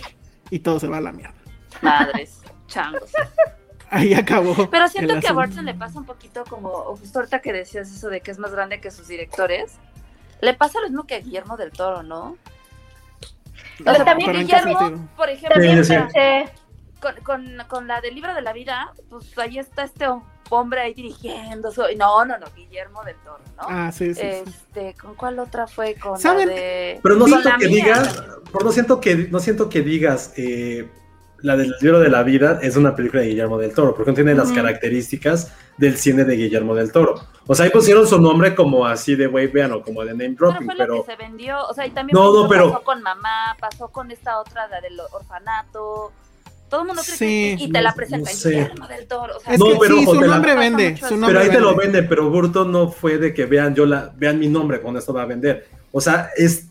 y 0.48 0.60
todo 0.60 0.80
se 0.80 0.88
va 0.88 0.96
a 0.96 1.02
la 1.02 1.12
mierda. 1.12 1.34
Madres, 1.82 2.40
changos. 2.66 3.10
Ahí 3.90 4.14
acabó. 4.14 4.70
Pero 4.70 4.88
siento 4.88 5.20
que 5.20 5.28
a. 5.28 5.32
Burton 5.32 5.66
le 5.66 5.74
pasa 5.74 5.98
un 5.98 6.06
poquito 6.06 6.44
como, 6.48 6.96
justo 6.96 7.18
ahorita 7.18 7.42
que 7.42 7.52
decías 7.52 7.90
eso 7.90 8.08
de 8.08 8.22
que 8.22 8.30
es 8.30 8.38
más 8.38 8.52
grande 8.52 8.80
que 8.80 8.90
sus 8.90 9.06
directores, 9.06 9.72
le 10.40 10.54
pasa 10.54 10.80
lo 10.80 10.88
mismo 10.88 11.06
que 11.06 11.16
a 11.16 11.20
Guillermo 11.20 11.56
del 11.56 11.70
Toro, 11.72 12.02
¿no? 12.02 12.36
O 13.80 13.94
sea, 13.94 14.04
también 14.04 14.30
¿Pero 14.30 14.40
en 14.40 14.46
qué 14.46 14.56
Guillermo, 14.56 15.06
por 15.16 15.28
ejemplo, 15.28 15.84
Sí, 15.84 16.50
con, 17.00 17.14
con, 17.22 17.58
con 17.68 17.86
la 17.86 18.00
del 18.00 18.14
libro 18.14 18.34
de 18.34 18.40
la 18.42 18.52
vida, 18.52 18.92
pues 19.10 19.36
ahí 19.38 19.58
está 19.58 19.84
este 19.84 20.06
hombre 20.48 20.80
ahí 20.80 20.94
dirigiendo. 20.94 21.70
su- 21.70 21.82
No, 21.96 22.24
no, 22.24 22.38
no, 22.38 22.46
Guillermo 22.54 23.04
del 23.04 23.16
Toro, 23.16 23.42
¿no? 23.56 23.64
Ah, 23.68 23.92
sí, 23.92 24.14
sí. 24.14 24.20
sí. 24.20 24.26
Este, 24.46 24.94
¿con 24.94 25.14
cuál 25.14 25.38
otra 25.38 25.66
fue? 25.66 25.94
Con 25.94 26.18
¿Saben? 26.18 26.48
la 26.48 26.54
de... 26.54 27.00
Pero 27.02 27.16
no 27.16 27.26
siento 27.26 27.50
que 27.58 27.68
mía 27.68 27.84
digas, 27.84 28.22
por 28.50 28.64
no 28.64 28.72
siento 28.72 29.00
que, 29.00 29.14
no 29.30 29.40
siento 29.40 29.68
que 29.68 29.82
digas 29.82 30.32
eh, 30.36 30.88
la 31.42 31.56
del 31.56 31.74
libro 31.80 32.00
de 32.00 32.08
la 32.08 32.22
vida 32.22 32.58
es 32.62 32.76
una 32.76 32.94
película 32.96 33.22
de 33.22 33.28
Guillermo 33.28 33.58
del 33.58 33.72
Toro, 33.74 33.94
porque 33.94 34.10
no 34.10 34.14
tiene 34.14 34.34
las 34.34 34.50
características 34.52 35.52
del 35.76 35.96
cine 35.98 36.24
de 36.24 36.36
Guillermo 36.36 36.74
del 36.74 36.90
Toro. 36.92 37.14
O 37.46 37.54
sea, 37.54 37.64
ahí 37.66 37.70
pusieron 37.70 38.06
su 38.06 38.20
nombre 38.20 38.54
como 38.54 38.86
así 38.86 39.14
de 39.14 39.26
wey, 39.26 39.46
vean, 39.48 39.72
o 39.72 39.82
como 39.82 40.02
de 40.04 40.12
name 40.12 40.34
Pero 40.38 40.50
dropping, 40.50 40.66
lo 40.68 40.74
pero 40.76 41.04
que 41.04 41.12
se 41.12 41.16
vendió, 41.16 41.60
o 41.66 41.74
sea, 41.74 41.86
y 41.86 41.90
también 41.90 42.14
No, 42.18 42.32
no, 42.32 42.48
pero- 42.48 42.70
pasó 42.72 42.84
con 42.84 43.02
mamá, 43.02 43.56
pasó 43.60 43.88
con 43.88 44.10
esta 44.10 44.40
otra, 44.40 44.66
la 44.68 44.80
del 44.80 44.98
orfanato. 45.12 46.12
Todo 46.68 46.80
el 46.80 46.86
mundo 46.88 47.02
cree 47.04 47.16
Sí, 47.16 47.54
que 47.58 47.64
y 47.64 47.70
te 47.72 47.80
la 47.80 47.94
presenta 47.94 48.30
no 48.30 48.36
sé. 48.36 48.48
Guillermo 48.50 48.88
del 48.88 49.06
Toro. 49.06 49.36
O 49.36 49.40
sea, 49.40 49.52
Es 49.54 49.60
No, 49.60 49.66
que 49.66 49.76
pero 49.80 49.98
sí, 49.98 50.04
su 50.04 50.14
la- 50.20 50.26
nombre 50.26 50.54
vende. 50.56 50.96
Su 50.96 51.10
nombre 51.16 51.26
pero 51.28 51.40
ahí 51.40 51.48
te 51.50 51.60
lo 51.60 51.76
vende. 51.76 52.02
pero 52.02 52.28
Burton 52.28 52.72
no 52.72 52.88
fue 52.90 53.18
de 53.18 53.32
que 53.32 53.46
vean 53.46 53.74
yo 53.74 53.86
la, 53.86 54.10
vean 54.16 54.38
mi 54.40 54.48
nombre, 54.48 54.80
con 54.80 54.96
esto 54.96 55.12
va 55.12 55.22
a 55.22 55.26
vender. 55.26 55.68
O 55.92 56.00
sea, 56.00 56.30
es 56.36 56.66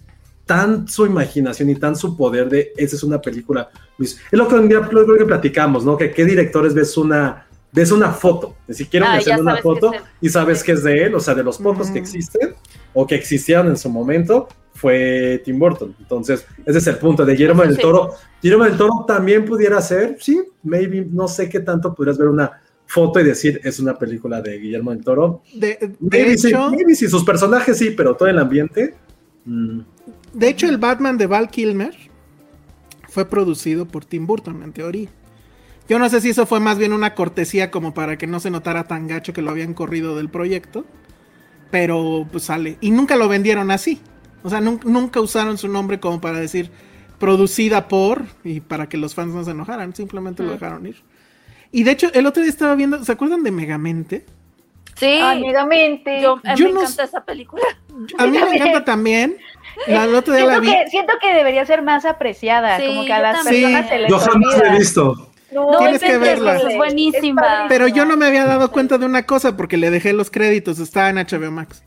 tan 0.45 0.87
su 0.87 1.05
imaginación 1.05 1.69
y 1.69 1.75
tan 1.75 1.95
su 1.95 2.15
poder 2.15 2.49
de 2.49 2.71
esa 2.77 2.95
es 2.95 3.03
una 3.03 3.19
película. 3.21 3.69
Luis. 3.97 4.19
Es 4.31 4.37
lo 4.37 4.47
que 4.47 4.55
un 4.55 4.69
día 4.69 4.79
lo 4.79 5.17
que 5.17 5.25
platicamos, 5.25 5.83
¿no? 5.85 5.97
Que 5.97 6.11
qué 6.11 6.25
directores 6.25 6.73
ves 6.73 6.95
una, 6.97 7.47
ves 7.71 7.91
una 7.91 8.11
foto, 8.11 8.55
ni 8.67 8.75
siquiera 8.75 9.13
Ah, 9.13 9.19
me 9.25 9.41
una 9.41 9.57
foto 9.57 9.91
y 10.21 10.29
sabes 10.29 10.63
que 10.63 10.73
es 10.73 10.83
de 10.83 11.05
él, 11.05 11.15
o 11.15 11.19
sea, 11.19 11.33
de 11.35 11.43
los 11.43 11.57
pocos 11.57 11.87
que 11.87 11.99
Ujú. 11.99 11.99
existen 11.99 12.55
o 12.93 13.05
que 13.05 13.15
existieron 13.15 13.67
en 13.67 13.77
su 13.77 13.89
momento, 13.89 14.47
fue 14.73 15.41
Tim 15.43 15.57
Burton. 15.57 15.95
Entonces, 15.99 16.45
ese 16.65 16.77
es 16.77 16.87
el 16.87 16.97
punto 16.97 17.25
de 17.25 17.33
Guillermo 17.33 17.63
del 17.63 17.75
sí. 17.75 17.81
Toro. 17.81 18.13
Guillermo 18.41 18.65
del 18.65 18.77
Toro 18.77 19.05
también 19.07 19.45
pudiera 19.45 19.81
ser, 19.81 20.17
sí, 20.19 20.41
maybe, 20.63 21.07
no 21.09 21.27
sé 21.27 21.49
qué 21.49 21.59
tanto 21.61 21.93
podrías 21.93 22.17
ver 22.17 22.27
una 22.27 22.61
foto 22.87 23.19
y 23.19 23.23
decir 23.23 23.59
es 23.63 23.79
una 23.79 23.97
película 23.97 24.41
de 24.41 24.59
Guillermo 24.59 24.91
del 24.91 25.03
Toro. 25.03 25.41
De, 25.55 25.77
de 25.79 25.95
Maybe, 25.99 26.37
sí, 26.37 26.49
hecho, 26.49 26.69
maybe 26.69 26.93
sí, 26.95 27.07
sus 27.09 27.23
personajes 27.23 27.77
sí, 27.77 27.91
pero 27.91 28.15
todo 28.15 28.29
el 28.29 28.37
ambiente. 28.37 28.93
mm, 29.45 29.79
de 30.35 30.49
hecho, 30.49 30.67
el 30.67 30.77
Batman 30.77 31.17
de 31.17 31.27
Val 31.27 31.49
Kilmer 31.49 31.95
fue 33.09 33.29
producido 33.29 33.85
por 33.87 34.05
Tim 34.05 34.27
Burton, 34.27 34.63
en 34.63 34.73
teoría. 34.73 35.09
Yo 35.87 35.99
no 35.99 36.09
sé 36.09 36.19
si 36.21 36.29
eso 36.29 36.45
fue 36.45 36.59
más 36.59 36.77
bien 36.77 36.93
una 36.93 37.13
cortesía 37.13 37.69
como 37.71 37.93
para 37.93 38.17
que 38.17 38.27
no 38.27 38.39
se 38.39 38.49
notara 38.49 38.85
tan 38.85 39.07
gacho 39.07 39.33
que 39.33 39.41
lo 39.41 39.51
habían 39.51 39.73
corrido 39.73 40.15
del 40.15 40.29
proyecto. 40.29 40.85
Pero 41.71 42.27
pues 42.31 42.45
sale. 42.45 42.77
Y 42.81 42.91
nunca 42.91 43.15
lo 43.15 43.27
vendieron 43.27 43.71
así. 43.71 43.99
O 44.43 44.49
sea, 44.49 44.61
nun- 44.61 44.83
nunca 44.85 45.19
usaron 45.19 45.57
su 45.57 45.67
nombre 45.67 45.99
como 45.99 46.21
para 46.21 46.39
decir 46.39 46.71
producida 47.19 47.87
por 47.87 48.23
y 48.43 48.59
para 48.61 48.87
que 48.89 48.97
los 48.97 49.15
fans 49.15 49.33
no 49.33 49.43
se 49.43 49.51
enojaran. 49.51 49.95
Simplemente 49.95 50.43
lo 50.43 50.51
dejaron 50.51 50.85
ir. 50.85 50.97
Y 51.71 51.83
de 51.83 51.91
hecho, 51.91 52.11
el 52.13 52.25
otro 52.25 52.41
día 52.43 52.49
estaba 52.51 52.75
viendo, 52.75 53.03
¿se 53.03 53.11
acuerdan 53.11 53.43
de 53.43 53.51
Megamente? 53.51 54.25
Sí, 54.95 55.19
amigamente. 55.19 56.21
yo, 56.21 56.39
a 56.43 56.53
mí 56.53 56.59
Yo 56.59 56.67
me 56.67 56.73
no 56.73 56.81
encanta 56.81 57.03
esa 57.03 57.25
película. 57.25 57.63
A 58.17 58.25
mí 58.27 58.37
me 58.37 58.55
encanta 58.55 58.85
también. 58.85 59.35
La, 59.87 60.05
el 60.05 60.15
otro 60.15 60.33
día 60.33 60.45
la 60.45 60.53
siento, 60.59 60.69
vi. 60.71 60.83
que, 60.83 60.89
siento 60.89 61.13
que 61.21 61.33
debería 61.33 61.65
ser 61.65 61.81
más 61.83 62.05
apreciada, 62.05 62.77
Sí, 62.79 62.87
como 62.87 63.05
que 63.05 63.13
a 63.13 63.19
las 63.19 63.43
también. 63.43 63.63
personas 63.71 63.89
se 63.89 63.99
les 63.99 64.09
Yo 64.09 64.19
jamás 64.19 64.53
la 64.53 64.59
olvida. 64.59 64.75
he 64.75 64.79
visto. 64.79 65.31
No, 65.51 65.77
Tienes 65.77 66.01
que 66.01 66.17
verla. 66.17 66.57
Es 66.57 66.75
buenísima. 66.75 67.65
Pero 67.69 67.87
yo 67.87 68.03
no 68.05 68.17
me 68.17 68.25
había 68.25 68.45
dado 68.45 68.71
cuenta 68.71 68.97
de 68.97 69.05
una 69.05 69.25
cosa 69.25 69.55
porque 69.55 69.77
le 69.77 69.89
dejé 69.89 70.11
los 70.13 70.29
créditos, 70.29 70.79
estaba 70.79 71.09
en 71.09 71.17
HBO 71.17 71.51
Max. 71.51 71.83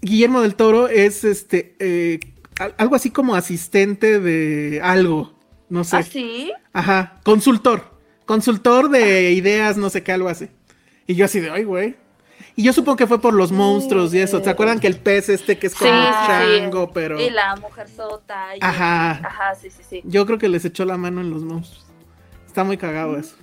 Guillermo 0.00 0.40
del 0.42 0.54
Toro 0.54 0.88
es 0.88 1.24
este 1.24 1.74
eh, 1.80 2.20
al- 2.58 2.74
algo 2.78 2.94
así 2.94 3.10
como 3.10 3.34
asistente 3.34 4.20
de 4.20 4.80
algo, 4.82 5.32
no 5.68 5.84
sé. 5.84 5.96
¿Ah, 5.96 6.02
sí? 6.02 6.52
Ajá, 6.72 7.14
consultor, 7.24 7.98
consultor 8.24 8.90
de 8.90 9.32
ideas, 9.32 9.76
no 9.76 9.90
sé 9.90 10.02
qué, 10.02 10.12
algo 10.12 10.28
así. 10.28 10.48
Y 11.06 11.14
yo 11.14 11.24
así 11.24 11.40
de, 11.40 11.50
ay, 11.50 11.64
güey. 11.64 11.96
Y 12.58 12.64
yo 12.64 12.72
supongo 12.72 12.96
que 12.96 13.06
fue 13.06 13.20
por 13.20 13.34
los 13.34 13.52
monstruos 13.52 14.12
y 14.14 14.18
eso. 14.18 14.42
¿Se 14.42 14.50
acuerdan 14.50 14.80
que 14.80 14.88
el 14.88 14.96
pez 14.96 15.28
este 15.28 15.58
que 15.60 15.68
es 15.68 15.76
como 15.76 15.92
sí, 15.92 15.96
un 15.96 16.06
sí. 16.12 16.26
chango, 16.26 16.90
pero 16.92 17.20
Y 17.20 17.30
la 17.30 17.54
mujer 17.54 17.86
sota. 17.88 18.56
y- 18.56 18.58
Ajá. 18.60 19.12
Ajá, 19.12 19.54
sí, 19.54 19.70
sí, 19.70 19.82
sí. 19.88 20.00
yo 20.04 20.26
creo 20.26 20.38
que 20.38 20.48
les 20.48 20.64
echó 20.64 20.84
la 20.84 20.96
mano 20.96 21.20
en 21.20 21.30
los 21.30 21.44
monstruos. 21.44 21.86
Está 22.48 22.64
muy 22.64 22.76
cagado 22.76 23.16
eso. 23.16 23.36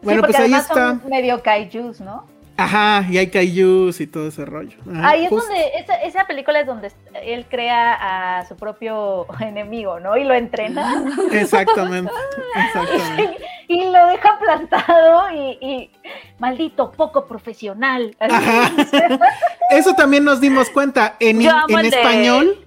Bueno, 0.00 0.22
pues 0.22 0.36
ahí 0.36 0.54
está. 0.54 0.72
son 0.98 1.02
medio 1.10 1.42
kaijus, 1.42 2.00
¿no? 2.00 2.26
Ajá, 2.56 3.04
y 3.10 3.18
hay 3.18 3.28
kaijus 3.30 4.00
y 4.00 4.06
todo 4.06 4.28
ese 4.28 4.44
rollo. 4.44 4.76
Ajá, 4.92 5.08
Ahí 5.08 5.24
es 5.24 5.30
justo. 5.30 5.48
donde, 5.48 5.70
esa, 5.78 5.94
esa 5.96 6.26
película 6.26 6.60
es 6.60 6.66
donde 6.66 6.92
él 7.22 7.46
crea 7.48 8.38
a 8.38 8.46
su 8.46 8.56
propio 8.56 9.26
enemigo, 9.40 9.98
¿no? 9.98 10.16
Y 10.16 10.24
lo 10.24 10.34
entrena 10.34 11.04
Exactamente, 11.32 12.12
exactamente. 12.54 13.44
y 13.68 13.84
lo 13.86 14.06
deja 14.06 14.38
plantado 14.38 15.30
y, 15.32 15.58
y 15.60 15.90
maldito, 16.38 16.92
poco 16.92 17.26
profesional. 17.26 18.16
Ajá. 18.20 18.70
Eso 19.70 19.94
también 19.94 20.24
nos 20.24 20.40
dimos 20.40 20.70
cuenta. 20.70 21.16
En, 21.18 21.40
español 21.40 22.64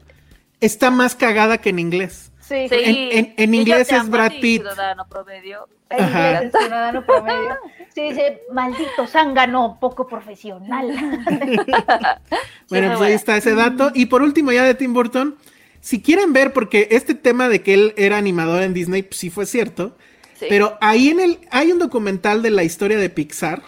está 0.59 0.91
más 0.91 1.15
cagada 1.15 1.59
que 1.59 1.69
en 1.69 1.79
inglés. 1.79 2.26
Sí, 2.47 2.67
Sí. 2.69 2.75
En- 2.83 3.17
en- 3.17 3.33
en 3.37 3.53
inglés 3.55 3.91
es 3.91 4.09
Brad 4.09 4.31
Pitt. 4.41 4.61
Ciudadano 4.61 5.07
promedio. 5.07 5.67
el 5.89 6.51
ciudadano 6.51 7.05
promedio. 7.05 7.57
Sí, 7.95 8.01
dice, 8.09 8.43
maldito 8.51 9.07
zángano, 9.07 9.77
poco 9.81 10.07
profesional. 10.07 10.87
Bueno, 12.69 12.89
pues 12.89 13.01
ahí 13.01 13.13
está 13.13 13.37
ese 13.37 13.55
dato. 13.55 13.91
Y 13.95 14.05
por 14.07 14.21
último, 14.21 14.51
ya 14.51 14.63
de 14.65 14.75
Tim 14.75 14.93
Burton, 14.93 15.35
si 15.81 16.01
quieren 16.01 16.33
ver, 16.33 16.53
porque 16.53 16.87
este 16.91 17.15
tema 17.15 17.49
de 17.49 17.61
que 17.63 17.73
él 17.73 17.93
era 17.97 18.17
animador 18.17 18.61
en 18.61 18.73
Disney, 18.73 19.03
pues 19.03 19.17
sí 19.19 19.29
fue 19.29 19.45
cierto. 19.45 19.97
Sí. 20.37 20.45
Pero 20.49 20.77
ahí 20.81 21.09
en 21.09 21.19
el 21.19 21.39
hay 21.49 21.71
un 21.71 21.79
documental 21.79 22.41
de 22.43 22.51
la 22.51 22.63
historia 22.63 22.97
de 22.97 23.09
Pixar 23.09 23.63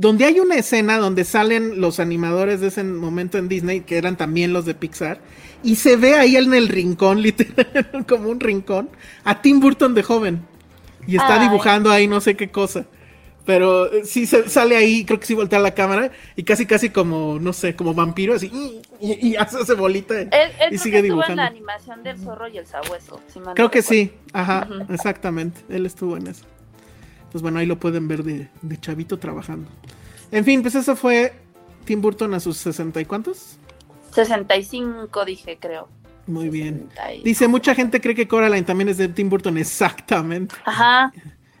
donde 0.00 0.24
hay 0.24 0.40
una 0.40 0.54
escena 0.56 0.96
donde 0.96 1.24
salen 1.24 1.78
los 1.82 2.00
animadores 2.00 2.62
de 2.62 2.68
ese 2.68 2.82
momento 2.82 3.36
en 3.36 3.48
Disney 3.48 3.82
que 3.82 3.98
eran 3.98 4.16
también 4.16 4.54
los 4.54 4.64
de 4.64 4.74
Pixar 4.74 5.20
y 5.62 5.76
se 5.76 5.96
ve 5.96 6.14
ahí 6.14 6.36
en 6.36 6.54
el 6.54 6.68
rincón 6.68 7.20
literal 7.22 8.06
como 8.08 8.30
un 8.30 8.40
rincón 8.40 8.88
a 9.24 9.42
Tim 9.42 9.60
Burton 9.60 9.92
de 9.94 10.02
joven 10.02 10.40
y 11.06 11.16
está 11.16 11.38
Ay. 11.38 11.48
dibujando 11.48 11.90
ahí 11.90 12.06
no 12.08 12.20
sé 12.22 12.34
qué 12.34 12.50
cosa. 12.50 12.86
Pero 13.44 13.92
eh, 13.92 14.04
sí 14.04 14.26
se, 14.26 14.48
sale 14.48 14.76
ahí, 14.76 15.04
creo 15.04 15.18
que 15.20 15.26
sí 15.26 15.34
voltea 15.34 15.58
la 15.58 15.74
cámara 15.74 16.12
y 16.36 16.44
casi 16.44 16.66
casi 16.66 16.90
como, 16.90 17.38
no 17.40 17.52
sé, 17.52 17.74
como 17.74 17.94
vampiro, 17.94 18.34
así, 18.34 18.50
y, 19.00 19.28
y 19.28 19.36
hace 19.36 19.60
ese 19.62 19.74
bolita 19.74 20.20
Él, 20.20 20.28
él 20.60 20.70
y 20.70 20.78
creo 20.78 20.78
sigue 20.78 20.98
que 20.98 20.98
estuvo 21.00 21.22
en 21.24 21.34
dibujando. 21.34 21.36
la 21.36 21.46
animación 21.46 22.02
del 22.02 22.18
zorro 22.18 22.48
y 22.48 22.58
el 22.58 22.66
sabueso. 22.66 23.20
si 23.28 23.40
Creo 23.54 23.70
que 23.70 23.80
recuerdo. 23.80 23.82
sí, 23.82 24.12
ajá, 24.32 24.68
exactamente. 24.90 25.60
Él 25.68 25.86
estuvo 25.86 26.16
en 26.16 26.28
eso. 26.28 26.44
Pues 27.32 27.42
bueno, 27.42 27.58
ahí 27.58 27.66
lo 27.66 27.78
pueden 27.78 28.08
ver 28.08 28.22
de, 28.24 28.48
de 28.62 28.80
chavito 28.80 29.18
trabajando. 29.18 29.68
En 30.32 30.44
fin, 30.44 30.62
pues 30.62 30.74
eso 30.74 30.96
fue 30.96 31.32
Tim 31.84 32.00
Burton 32.00 32.34
a 32.34 32.40
sus 32.40 32.56
sesenta 32.56 33.00
y 33.00 33.04
cuántos. 33.04 33.58
65 34.14 35.24
dije, 35.24 35.58
creo. 35.60 35.88
Muy 36.26 36.48
bien. 36.48 36.88
60 36.94 37.08
Dice, 37.24 37.48
mucha 37.48 37.74
gente 37.74 38.00
cree 38.00 38.14
que 38.14 38.28
Coraline 38.28 38.62
también 38.64 38.88
es 38.88 38.98
de 38.98 39.08
Tim 39.08 39.28
Burton, 39.28 39.56
exactamente. 39.58 40.54
Ajá. 40.64 41.12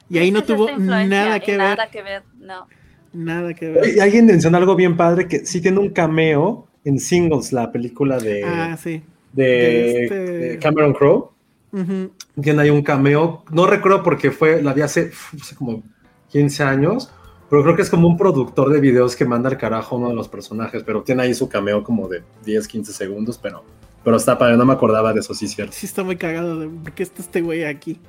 Y 0.08 0.18
ahí 0.18 0.30
no 0.30 0.42
tuvo 0.44 0.70
nada 0.78 1.38
que 1.40 1.52
ver, 1.52 1.58
Nada 1.58 1.90
que 1.90 2.02
ver, 2.02 2.22
no. 2.38 2.66
nada 3.12 3.54
que 3.54 3.68
ver. 3.70 3.96
Y 3.96 4.00
alguien 4.00 4.26
mencionó 4.26 4.58
algo 4.58 4.74
bien 4.74 4.96
padre 4.96 5.28
que 5.28 5.46
sí 5.46 5.60
tiene 5.60 5.78
un 5.78 5.90
cameo 5.90 6.66
en 6.84 6.98
Singles, 6.98 7.52
la 7.52 7.70
película 7.70 8.18
de, 8.18 8.42
Ah, 8.44 8.76
sí. 8.76 9.02
de, 9.32 9.44
de 9.44 10.04
este- 10.04 10.14
de 10.14 10.58
Cameron 10.58 10.92
Crowe. 10.94 11.30
Ujú. 11.72 12.10
Tiene 12.42 12.62
ahí 12.62 12.70
un 12.70 12.82
cameo. 12.82 13.44
No 13.50 13.66
recuerdo 13.66 14.02
porque 14.02 14.30
fue, 14.30 14.62
la 14.62 14.72
vi 14.72 14.82
hace, 14.82 15.12
hace 15.40 15.54
como 15.54 15.82
15 16.28 16.62
años, 16.62 17.10
pero 17.48 17.62
creo 17.62 17.76
que 17.76 17.82
es 17.82 17.90
como 17.90 18.06
un 18.08 18.16
productor 18.16 18.72
de 18.72 18.80
videos 18.80 19.16
que 19.16 19.24
manda 19.24 19.50
al 19.50 19.58
carajo 19.58 19.96
a 19.96 19.98
uno 19.98 20.08
de 20.10 20.14
los 20.14 20.28
personajes, 20.28 20.82
pero 20.84 21.02
tiene 21.02 21.22
ahí 21.22 21.34
su 21.34 21.48
cameo 21.48 21.82
como 21.82 22.08
de 22.08 22.22
10, 22.44 22.68
15 22.68 22.92
segundos, 22.92 23.38
pero, 23.38 23.64
pero 24.04 24.16
está 24.16 24.38
padre, 24.38 24.56
no 24.56 24.64
me 24.64 24.72
acordaba 24.72 25.12
de 25.12 25.20
eso, 25.20 25.34
sí, 25.34 25.48
cierto. 25.48 25.72
Sí 25.72 25.86
está 25.86 26.02
muy 26.02 26.16
cagado 26.16 26.60
de 26.60 26.68
por 26.68 26.92
qué 26.92 27.02
está 27.02 27.22
este 27.22 27.40
güey 27.40 27.64
aquí. 27.64 28.00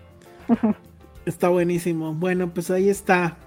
está 1.26 1.50
buenísimo. 1.50 2.14
Bueno, 2.14 2.50
pues 2.54 2.70
ahí 2.72 2.90
está. 2.90 3.38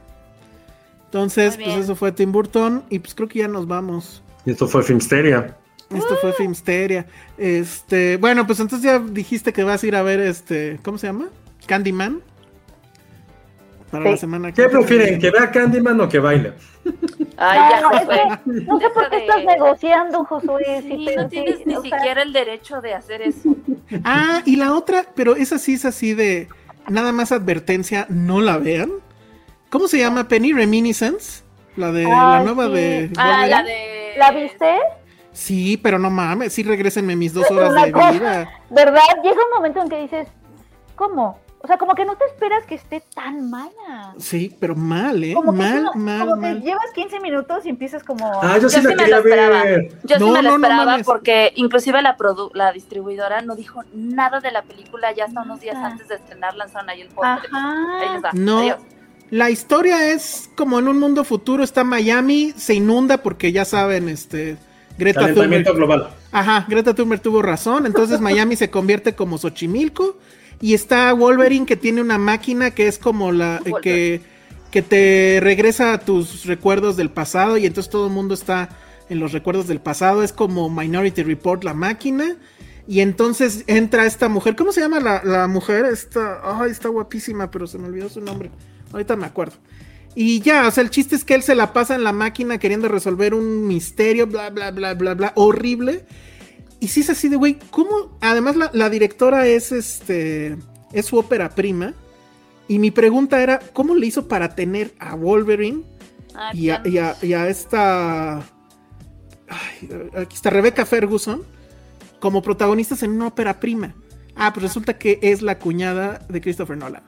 Entonces, 1.07 1.57
pues 1.57 1.77
eso 1.77 1.95
fue 1.95 2.11
Tim 2.11 2.33
Burton 2.33 2.83
y 2.91 2.99
pues 2.99 3.15
creo 3.15 3.29
que 3.29 3.39
ya 3.39 3.49
nos 3.49 3.69
vamos. 3.69 4.23
Y 4.45 4.51
esto 4.51 4.67
fue 4.67 4.83
Filmsteria. 4.83 5.57
Esto 5.91 6.17
fue 6.21 6.33
Filmsteria. 6.33 7.07
Este, 7.39 8.17
bueno, 8.17 8.47
pues 8.47 8.61
entonces 8.61 8.85
ya 8.91 8.99
dijiste 8.99 9.53
que 9.53 9.65
vas 9.65 9.83
a 9.83 9.87
ir 9.87 9.97
a 9.97 10.03
ver 10.03 10.21
este, 10.21 10.79
¿cómo 10.83 10.99
se 10.99 11.07
llama? 11.09 11.27
Candyman. 11.67 12.21
Para 13.91 14.05
Sí. 14.07 14.11
la 14.11 14.17
semana 14.17 14.53
que 14.53 14.63
¿Qué 14.63 14.69
prefieren? 14.69 15.21
¿Que 15.21 15.31
vea 15.31 15.51
Candyman 15.53 16.01
o 16.01 16.09
que 16.09 16.19
baile? 16.19 16.53
Ay, 17.37 17.59
No, 17.59 17.71
ya, 17.71 17.81
no, 17.81 17.91
que 18.45 18.61
no 18.67 18.81
sé 18.81 18.91
por 18.91 19.09
qué 19.11 19.19
estás 19.19 19.37
de- 19.37 19.47
negociando, 19.47 20.25
Josué. 20.25 20.83
Sí, 20.83 21.05
pero 21.07 21.23
no 21.23 21.29
sí, 21.29 21.37
tienes 21.37 21.67
ni 21.67 21.77
o 21.77 21.83
sea, 21.83 21.99
siquiera 21.99 22.23
el 22.23 22.33
derecho 22.33 22.81
de 22.81 22.95
hacer 22.95 23.23
eso. 23.23 23.55
Ah, 24.03 24.43
y 24.47 24.57
la 24.57 24.75
otra, 24.75 25.05
pero 25.15 25.37
esa 25.37 25.59
sí 25.59 25.75
es 25.75 25.85
así 25.85 26.15
de 26.15 26.49
nada 26.89 27.13
más 27.13 27.31
advertencia, 27.33 28.07
no 28.09 28.41
la 28.41 28.57
vean. 28.59 28.91
¿Cómo 29.71 29.87
se 29.89 29.99
llama 29.99 30.27
Penny 30.27 30.53
Reminiscence? 30.53 31.43
La 31.77 31.93
de 31.93 32.05
la 32.05 32.43
nueva 32.43 32.67
sí. 32.69 32.73
de 32.73 33.11
Ah, 33.17 33.47
la 33.47 33.63
de. 33.63 34.15
¿La 34.17 34.31
viste? 34.33 34.67
Sí, 35.35 35.77
pero 35.77 35.99
no 35.99 36.09
mames, 36.11 36.53
sí 36.55 36.63
regrésenme 36.63 37.17
mis 37.17 37.35
dos 37.35 37.51
horas 37.51 37.75
de 37.75 37.93
cosa. 37.93 38.11
vida. 38.13 38.49
¿Verdad? 38.71 39.01
Llega 39.23 39.35
un 39.37 39.55
momento 39.57 39.83
en 39.83 39.89
que 39.91 40.01
dices, 40.01 40.29
¿cómo? 40.97 41.39
O 41.61 41.67
sea, 41.67 41.79
como 41.79 41.95
que 41.95 42.05
no 42.05 42.15
te 42.17 42.25
esperas 42.27 42.65
que 42.67 42.75
esté 42.75 43.03
tan 43.15 43.51
mala. 43.51 44.15
Sí, 44.19 44.55
pero 44.61 44.77
mal, 44.77 45.25
¿eh? 45.25 45.33
Como 45.35 45.53
que, 45.53 45.59
mal, 45.59 45.91
mal, 45.95 46.29
como 46.29 46.43
que 46.43 46.55
llevas 46.61 46.91
15 46.95 47.21
minutos 47.21 47.65
y 47.65 47.71
empiezas 47.71 48.05
como... 48.05 48.31
Ah, 48.43 48.59
yo 48.59 48.69
sí 48.69 48.83
Yo 48.83 48.83
la 48.83 48.91
sí 48.91 48.97
me 49.03 49.09
lo 49.09 49.17
esperaba. 49.17 49.63
ver. 49.65 49.89
Yo 50.05 50.19
No, 50.19 50.27
sí 50.27 50.33
me 50.33 50.43
lo 50.43 50.51
no, 50.51 50.59
no 50.59 50.67
esperaba 50.69 50.99
porque 51.05 51.53
inclusive 51.57 52.03
la 52.03 52.19
produ- 52.19 52.51
la 52.53 52.71
distribuidora 52.73 53.41
no 53.41 53.57
dijo 53.57 53.81
nada 53.95 54.41
de 54.41 54.53
la 54.53 54.63
película 54.63 55.13
ya 55.15 55.25
hasta 55.25 55.41
unos 55.41 55.61
días 55.61 55.77
antes 55.77 56.07
de 56.07 56.17
estrenar 56.17 56.55
lanzaron 56.55 56.91
ahí 56.91 57.01
el 57.01 57.09
póster. 57.09 57.51
No. 58.35 58.59
Adiós. 58.59 58.77
La 59.31 59.49
historia 59.51 60.13
es 60.13 60.51
como 60.57 60.79
en 60.79 60.87
un 60.87 61.01
mundo 61.01 61.25
futuro, 61.25 61.65
está 61.65 61.83
Miami, 61.83 62.53
se 62.57 62.75
inunda 62.75 63.17
porque 63.19 63.53
ya 63.53 63.65
saben, 63.65 64.09
este, 64.11 64.59
Greta 64.99 65.33
Thunberg. 65.35 65.65
Global. 65.75 66.11
Ajá, 66.33 66.67
Greta 66.69 66.95
Thunberg 66.95 67.21
tuvo 67.21 67.43
razón, 67.43 67.87
entonces 67.87 68.21
Miami 68.23 68.57
se 68.57 68.71
convierte 68.71 69.15
como 69.15 69.39
Xochimilco 69.39 70.19
y 70.61 70.75
está 70.75 71.13
Wolverine 71.13 71.67
que 71.67 71.77
tiene 71.77 72.01
una 72.01 72.19
máquina 72.19 72.71
que 72.71 72.87
es 72.87 72.99
como 72.99 73.33
la 73.33 73.61
eh, 73.65 73.73
que, 73.83 74.21
que 74.71 74.83
te 74.83 75.41
regresa 75.43 75.93
a 75.93 75.99
tus 75.99 76.47
recuerdos 76.47 76.97
del 76.97 77.11
pasado 77.11 77.57
y 77.59 77.67
entonces 77.67 77.91
todo 77.91 78.07
el 78.07 78.13
mundo 78.13 78.35
está 78.35 78.69
en 79.09 79.21
los 79.21 79.33
recuerdos 79.33 79.67
del 79.67 79.81
pasado, 79.81 80.23
es 80.23 80.33
como 80.33 80.71
Minority 80.71 81.23
Report 81.23 81.65
la 81.65 81.75
máquina 81.75 82.37
y 82.87 83.01
entonces 83.01 83.65
entra 83.67 84.07
esta 84.07 84.29
mujer, 84.29 84.57
¿cómo 84.57 84.73
se 84.73 84.81
llama 84.81 85.01
la, 85.01 85.23
la 85.25 85.47
mujer? 85.49 85.87
Esta, 85.87 86.41
ay, 86.45 86.71
está 86.71 86.89
guapísima, 86.89 87.51
pero 87.51 87.67
se 87.67 87.79
me 87.79 87.89
olvidó 87.89 88.09
su 88.09 88.21
nombre, 88.21 88.51
ahorita 88.93 89.17
me 89.17 89.27
acuerdo. 89.27 89.55
Y 90.17 90.41
ya, 90.41 90.69
o 90.69 90.71
sea, 90.71 90.83
el 90.85 90.91
chiste 90.91 91.17
es 91.17 91.25
que 91.25 91.35
él 91.35 91.43
se 91.43 91.55
la 91.55 91.73
pasa 91.73 91.95
en 91.97 92.05
la 92.05 92.13
máquina 92.13 92.59
queriendo 92.59 92.89
resolver 92.89 93.35
un 93.35 93.67
misterio, 93.67 94.27
bla, 94.27 94.51
bla, 94.51 94.71
bla, 94.71 94.95
bla, 94.95 95.15
bla, 95.15 95.33
horrible. 95.35 96.05
Y 96.81 96.89
sí 96.89 97.01
es 97.01 97.11
así 97.11 97.29
de, 97.29 97.37
güey, 97.37 97.59
¿cómo? 97.71 98.17
Además, 98.21 98.57
la, 98.57 98.71
la 98.73 98.91
directora 98.91 99.47
es 99.49 99.73
este. 99.73 100.57
Es 100.93 101.07
su 101.07 101.17
ópera 101.19 101.49
prima. 101.51 101.95
Y 102.69 102.79
mi 102.79 102.91
pregunta 102.91 103.43
era, 103.43 103.59
¿cómo 103.59 103.95
le 103.95 104.07
hizo 104.07 104.29
para 104.29 104.55
tener 104.55 104.95
a 104.99 105.15
Wolverine 105.17 105.83
Ay, 106.35 106.61
y 106.67 106.71
a, 106.71 106.83
y 106.85 106.99
a- 106.99 107.17
y 107.21 107.33
a 107.33 107.49
esta. 107.49 108.37
ay, 109.49 109.89
aquí 110.17 110.35
está 110.37 110.51
Rebecca 110.51 110.87
Ferguson 110.87 111.43
como 112.21 112.41
protagonistas 112.43 113.03
en 113.03 113.11
una 113.13 113.27
ópera 113.29 113.59
prima? 113.61 113.95
Ah, 114.37 114.53
pues 114.53 114.63
resulta 114.63 114.97
que 114.99 115.19
es 115.23 115.43
la 115.43 115.59
cuñada 115.59 116.21
de 116.29 116.41
Christopher 116.41 116.77
Nolan. 116.77 117.03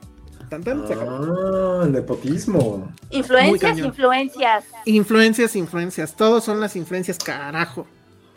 Tan, 0.49 0.63
tan, 0.63 0.87
se 0.87 0.95
acabó. 0.95 1.81
Ah, 1.81 1.83
el 1.85 1.93
nepotismo. 1.93 2.89
Influencias, 3.11 3.79
influencias. 3.79 4.65
Influencias, 4.85 5.57
influencias. 5.57 6.15
Todos 6.15 6.45
son 6.45 6.61
las 6.61 6.77
influencias, 6.77 7.19
carajo. 7.19 7.87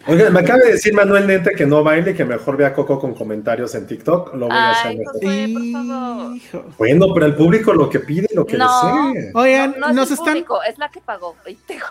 Oigan, 0.08 0.32
me 0.32 0.40
acaba 0.40 0.60
de 0.60 0.72
decir 0.72 0.94
Manuel 0.94 1.28
Nente 1.28 1.52
que 1.52 1.66
no 1.66 1.84
baile, 1.84 2.16
que 2.16 2.24
mejor 2.24 2.56
vea 2.56 2.74
Coco 2.74 2.98
con 3.00 3.14
comentarios 3.14 3.76
en 3.76 3.86
TikTok. 3.86 4.34
Lo 4.34 4.48
voy 4.48 4.56
a 4.56 4.72
hacer 4.72 4.98
mejor. 4.98 5.14
Josué, 5.14 5.54
por 5.54 5.72
favor. 5.72 6.74
Bueno, 6.78 7.14
pero 7.14 7.26
el 7.26 7.36
público 7.36 7.74
lo 7.74 7.90
que 7.90 8.00
pide, 8.00 8.28
lo 8.34 8.46
que 8.46 8.58
No. 8.58 9.12
desee. 9.14 9.32
Oigan, 9.36 9.76
No, 9.78 9.88
no 9.90 9.94
nos 9.94 10.06
es 10.06 10.12
el 10.12 10.14
están 10.20 10.34
público, 10.34 10.64
es 10.64 10.78
la 10.78 10.90
que 10.90 11.02
pagó. 11.02 11.36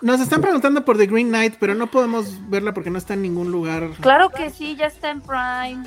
Nos 0.00 0.20
están 0.20 0.40
preguntando 0.40 0.84
por 0.84 0.96
The 0.96 1.06
Green 1.06 1.28
Knight, 1.28 1.56
pero 1.60 1.74
no 1.74 1.90
podemos 1.90 2.38
verla 2.48 2.72
porque 2.72 2.90
no 2.90 2.96
está 2.98 3.12
en 3.14 3.22
ningún 3.22 3.52
lugar. 3.52 3.90
Claro 4.00 4.30
que 4.30 4.50
sí, 4.50 4.74
ya 4.74 4.86
está 4.86 5.10
en 5.10 5.20
Prime. 5.20 5.84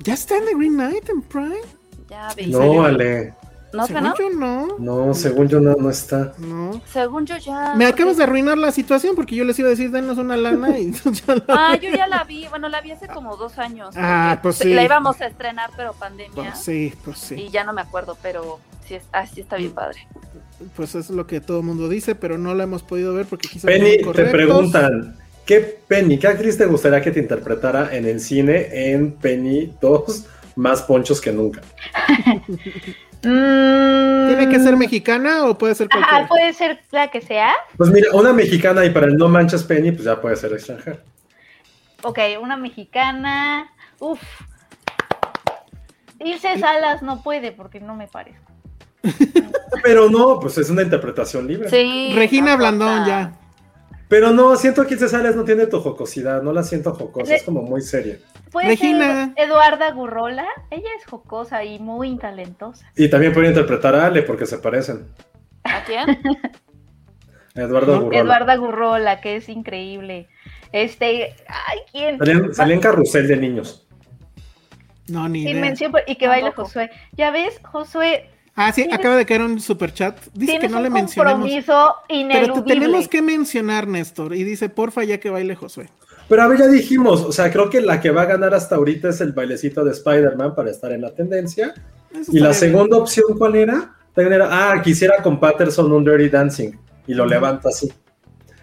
¿Ya 0.00 0.14
está 0.14 0.36
en 0.36 0.46
The 0.46 0.54
Green 0.56 0.74
Knight 0.74 1.08
en 1.08 1.22
Prime? 1.22 1.56
Ya. 2.10 2.28
No, 2.48 2.84
Ale. 2.84 3.34
¿No, 3.76 3.86
Según 3.86 4.02
no? 4.04 4.14
yo 4.18 4.30
no. 4.30 4.68
No, 5.06 5.14
según 5.14 5.48
yo 5.48 5.60
no, 5.60 5.74
no 5.76 5.90
está. 5.90 6.32
No. 6.38 6.80
Según 6.92 7.26
yo 7.26 7.36
ya. 7.36 7.74
Me 7.76 7.86
porque- 7.86 8.02
acabas 8.02 8.16
de 8.16 8.24
arruinar 8.24 8.58
la 8.58 8.72
situación 8.72 9.14
porque 9.14 9.36
yo 9.36 9.44
les 9.44 9.58
iba 9.58 9.68
a 9.68 9.70
decir, 9.70 9.90
denos 9.90 10.18
una 10.18 10.36
lana 10.36 10.78
y 10.78 10.92
ya 11.26 11.34
la- 11.34 11.44
Ah, 11.48 11.76
yo 11.76 11.90
ya 11.90 12.06
la 12.06 12.24
vi. 12.24 12.46
Bueno, 12.48 12.68
la 12.68 12.80
vi 12.80 12.92
hace 12.92 13.06
como 13.08 13.36
dos 13.36 13.58
años. 13.58 13.94
Ah, 13.96 14.38
pues 14.42 14.56
sí. 14.56 14.72
La 14.74 14.82
íbamos 14.84 15.20
a 15.20 15.26
estrenar, 15.26 15.70
pero 15.76 15.92
pandemia. 15.92 16.32
Pues 16.34 16.58
sí, 16.58 16.92
pues 17.04 17.18
sí. 17.18 17.34
Y 17.34 17.48
ya 17.50 17.64
no 17.64 17.72
me 17.72 17.80
acuerdo, 17.82 18.16
pero 18.22 18.58
sí, 18.86 18.94
es, 18.94 19.04
ah, 19.12 19.26
sí 19.26 19.40
está 19.42 19.56
bien 19.56 19.72
padre. 19.72 19.98
Pues 20.74 20.94
es 20.94 21.10
lo 21.10 21.26
que 21.26 21.40
todo 21.40 21.58
el 21.60 21.64
mundo 21.66 21.88
dice, 21.88 22.14
pero 22.14 22.38
no 22.38 22.54
la 22.54 22.64
hemos 22.64 22.82
podido 22.82 23.12
ver 23.14 23.26
porque 23.26 23.46
quizás 23.48 23.64
Penny, 23.66 23.98
no 23.98 24.12
te 24.12 24.24
preguntan, 24.24 25.16
¿qué 25.44 25.60
Penny, 25.60 26.18
qué 26.18 26.28
actriz 26.28 26.56
te 26.56 26.64
gustaría 26.64 27.02
que 27.02 27.10
te 27.10 27.20
interpretara 27.20 27.94
en 27.94 28.06
el 28.06 28.20
cine 28.20 28.68
en 28.92 29.12
Penny 29.12 29.74
2 29.82 30.24
más 30.56 30.80
ponchos 30.80 31.20
que 31.20 31.30
nunca? 31.30 31.60
Mm, 33.22 34.26
¿Tiene 34.28 34.48
que 34.48 34.60
ser 34.60 34.76
mexicana 34.76 35.46
o 35.46 35.56
puede 35.58 35.74
ser 35.74 35.88
Ajá, 35.90 35.98
cualquiera? 36.00 36.28
puede 36.28 36.52
ser 36.52 36.80
la 36.90 37.08
que 37.08 37.20
sea. 37.20 37.52
Pues 37.76 37.90
mira, 37.90 38.08
una 38.12 38.32
mexicana 38.32 38.84
y 38.84 38.90
para 38.90 39.06
el 39.06 39.16
no 39.16 39.28
manches 39.28 39.64
Penny, 39.64 39.92
pues 39.92 40.04
ya 40.04 40.20
puede 40.20 40.36
ser 40.36 40.52
extranjera. 40.52 40.98
Ok, 42.02 42.18
una 42.40 42.56
mexicana. 42.56 43.70
Uf. 43.98 44.20
Irse 46.18 46.58
Salas 46.58 47.02
no 47.02 47.22
puede 47.22 47.52
porque 47.52 47.80
no 47.80 47.94
me 47.94 48.06
parece. 48.06 48.38
Pero 49.82 50.08
no, 50.10 50.40
pues 50.40 50.58
es 50.58 50.70
una 50.70 50.82
interpretación 50.82 51.46
libre. 51.46 51.68
Sí. 51.70 52.12
Regina 52.14 52.56
Blandón 52.56 53.06
ya. 53.06 53.32
Pero 54.08 54.32
no, 54.32 54.54
siento 54.56 54.86
que 54.86 54.96
Salas 54.96 55.34
no 55.34 55.44
tiene 55.44 55.66
tu 55.66 55.80
jocosidad, 55.80 56.40
no 56.42 56.52
la 56.52 56.62
siento 56.62 56.92
jocosa, 56.94 57.34
es 57.34 57.42
como 57.42 57.62
muy 57.62 57.82
seria. 57.82 58.18
Puede 58.52 58.68
Regina. 58.68 59.34
ser 59.34 59.46
Eduarda 59.46 59.90
Gurrola. 59.90 60.46
Ella 60.70 60.88
es 60.98 61.04
jocosa 61.06 61.64
y 61.64 61.78
muy 61.80 62.16
talentosa. 62.16 62.90
Y 62.96 63.08
también 63.08 63.32
puede 63.32 63.48
interpretar 63.48 63.94
a 63.96 64.06
Ale 64.06 64.22
porque 64.22 64.46
se 64.46 64.58
parecen. 64.58 65.08
¿A 65.64 65.82
quién? 65.84 66.08
A 66.10 67.60
Eduardo 67.60 67.94
¿No? 67.96 68.00
Gurrola. 68.02 68.18
Eduarda 68.20 68.56
Gurrola, 68.56 69.20
que 69.20 69.36
es 69.36 69.48
increíble. 69.48 70.28
Este, 70.72 71.34
ay, 71.48 71.78
¿quién? 71.90 72.18
Salían, 72.18 72.54
salían 72.54 72.80
carrusel 72.80 73.26
de 73.26 73.36
niños. 73.36 73.88
No, 75.08 75.28
ni 75.28 75.40
Sin 75.40 75.50
idea. 75.50 75.60
mención, 75.62 75.92
y 76.06 76.16
que 76.16 76.28
baila 76.28 76.48
Tampoco. 76.48 76.68
Josué. 76.68 76.90
Ya 77.12 77.30
ves, 77.30 77.60
Josué, 77.64 78.28
Ah, 78.56 78.72
sí, 78.72 78.88
acaba 78.90 79.16
de 79.16 79.26
caer 79.26 79.42
un 79.42 79.60
super 79.60 79.92
chat. 79.92 80.18
Dice 80.32 80.58
que 80.58 80.68
no 80.68 80.80
le 80.80 80.88
compromiso 80.88 81.94
Pero 82.08 82.54
te 82.54 82.62
tenemos 82.62 83.06
que 83.06 83.20
mencionar, 83.20 83.86
Néstor. 83.86 84.34
Y 84.34 84.44
dice, 84.44 84.70
porfa, 84.70 85.04
ya 85.04 85.20
que 85.20 85.28
baile 85.28 85.54
Josué. 85.54 85.90
Pero 86.26 86.42
a 86.42 86.48
ver, 86.48 86.58
ya 86.58 86.66
dijimos, 86.66 87.22
o 87.22 87.32
sea, 87.32 87.52
creo 87.52 87.68
que 87.68 87.82
la 87.82 88.00
que 88.00 88.10
va 88.10 88.22
a 88.22 88.24
ganar 88.24 88.54
hasta 88.54 88.76
ahorita 88.76 89.10
es 89.10 89.20
el 89.20 89.32
bailecito 89.32 89.84
de 89.84 89.92
Spider-Man 89.92 90.54
para 90.54 90.70
estar 90.70 90.90
en 90.90 91.02
la 91.02 91.14
tendencia. 91.14 91.74
Eso 92.12 92.32
Y 92.34 92.40
la 92.40 92.54
segunda 92.54 92.96
opción, 92.96 93.36
¿cuál 93.36 93.56
era? 93.56 93.94
Ah, 94.50 94.80
quisiera 94.82 95.22
con 95.22 95.38
Patterson 95.38 95.92
un 95.92 96.02
Dirty 96.02 96.30
Dancing. 96.30 96.72
Y 97.06 97.14
lo 97.14 97.24
Ujú. 97.24 97.30
levanta 97.30 97.68
así. 97.68 97.92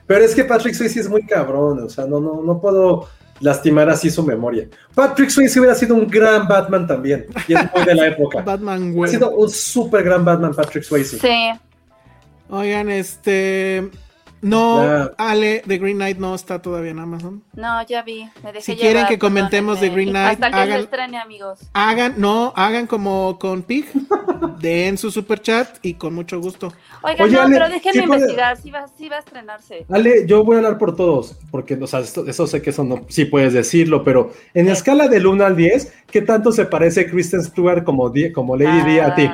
Pero 0.07 0.25
es 0.25 0.33
que 0.35 0.43
Patrick 0.43 0.73
Swayze 0.73 1.01
es 1.01 1.09
muy 1.09 1.25
cabrón, 1.25 1.83
o 1.83 1.89
sea, 1.89 2.05
no, 2.05 2.19
no, 2.19 2.41
no 2.41 2.59
puedo 2.59 3.07
lastimar 3.39 3.89
así 3.89 4.09
su 4.09 4.23
memoria. 4.23 4.67
Patrick 4.95 5.29
Swayze 5.29 5.59
hubiera 5.59 5.75
sido 5.75 5.95
un 5.95 6.07
gran 6.07 6.47
Batman 6.47 6.87
también, 6.87 7.25
y 7.47 7.53
es 7.53 7.59
muy 7.73 7.83
de 7.85 7.95
la 7.95 8.07
época. 8.07 8.41
Batman, 8.45 8.89
Ha 8.89 8.91
güey. 8.93 9.11
sido 9.11 9.31
un 9.31 9.49
súper 9.49 10.03
gran 10.03 10.23
Batman 10.23 10.53
Patrick 10.53 10.83
Swayze. 10.83 11.19
Sí. 11.19 11.59
Oigan, 12.49 12.89
este. 12.89 13.89
No, 14.43 14.83
Ya. 14.83 15.11
Ale, 15.17 15.63
The 15.65 15.77
Green 15.77 15.95
Knight 15.97 16.17
no 16.19 16.35
está 16.35 16.61
todavía 16.61 16.91
en 16.91 16.99
Amazon. 16.99 17.41
No, 17.53 17.81
ya 17.87 18.01
vi. 18.03 18.29
Me 18.43 18.51
dejé 18.51 18.61
Si 18.61 18.75
quieren 18.75 18.93
llevar, 18.97 19.09
que 19.09 19.17
comentemos 19.17 19.79
de 19.79 19.87
perdónenme. 19.87 20.11
Green 20.11 20.25
Knight, 20.25 20.43
Hasta 20.43 20.49
que 20.51 20.55
hagan- 20.63 20.77
se 20.79 20.83
estrene, 20.83 21.17
amigos. 21.17 21.59
Hagan, 21.73 22.13
no, 22.17 22.53
hagan 22.55 22.85
como 22.87 23.39
con 23.39 23.63
Pig. 23.63 23.85
Den 24.59 24.97
su 24.97 25.11
super 25.11 25.41
chat 25.41 25.77
y 25.81 25.95
con 25.95 26.13
mucho 26.13 26.39
gusto. 26.39 26.71
Oigan, 27.01 27.21
Oye, 27.27 27.35
no, 27.35 27.41
Ale, 27.41 27.53
pero 27.55 27.69
déjenme 27.69 28.01
¿sí 28.01 28.07
puede- 28.07 28.19
investigar. 28.21 28.57
Sí 28.57 28.71
va, 28.71 28.85
sí 28.97 29.09
va 29.09 29.15
a 29.15 29.19
estrenarse. 29.19 29.85
Ale, 29.89 30.25
yo 30.27 30.43
voy 30.43 30.55
a 30.55 30.57
hablar 30.59 30.77
por 30.77 30.95
todos, 30.95 31.37
porque 31.51 31.73
o 31.75 31.87
sea, 31.87 31.99
esto- 31.99 32.25
eso 32.27 32.47
sé 32.47 32.61
que 32.61 32.69
eso 32.69 32.83
no, 32.83 33.01
sí 33.09 33.25
puedes 33.25 33.53
decirlo, 33.53 34.03
pero 34.03 34.31
en 34.53 34.69
escala 34.69 35.07
del 35.07 35.27
1 35.27 35.45
al 35.45 35.55
10, 35.57 35.91
¿qué 36.11 36.21
tanto 36.21 36.51
se 36.51 36.65
parece 36.65 37.09
Kristen 37.09 37.43
Stewart 37.43 37.83
como, 37.83 38.09
Die- 38.09 38.31
como 38.31 38.55
Lady 38.55 38.83
D 38.93 39.01
a 39.01 39.15
ti? 39.15 39.29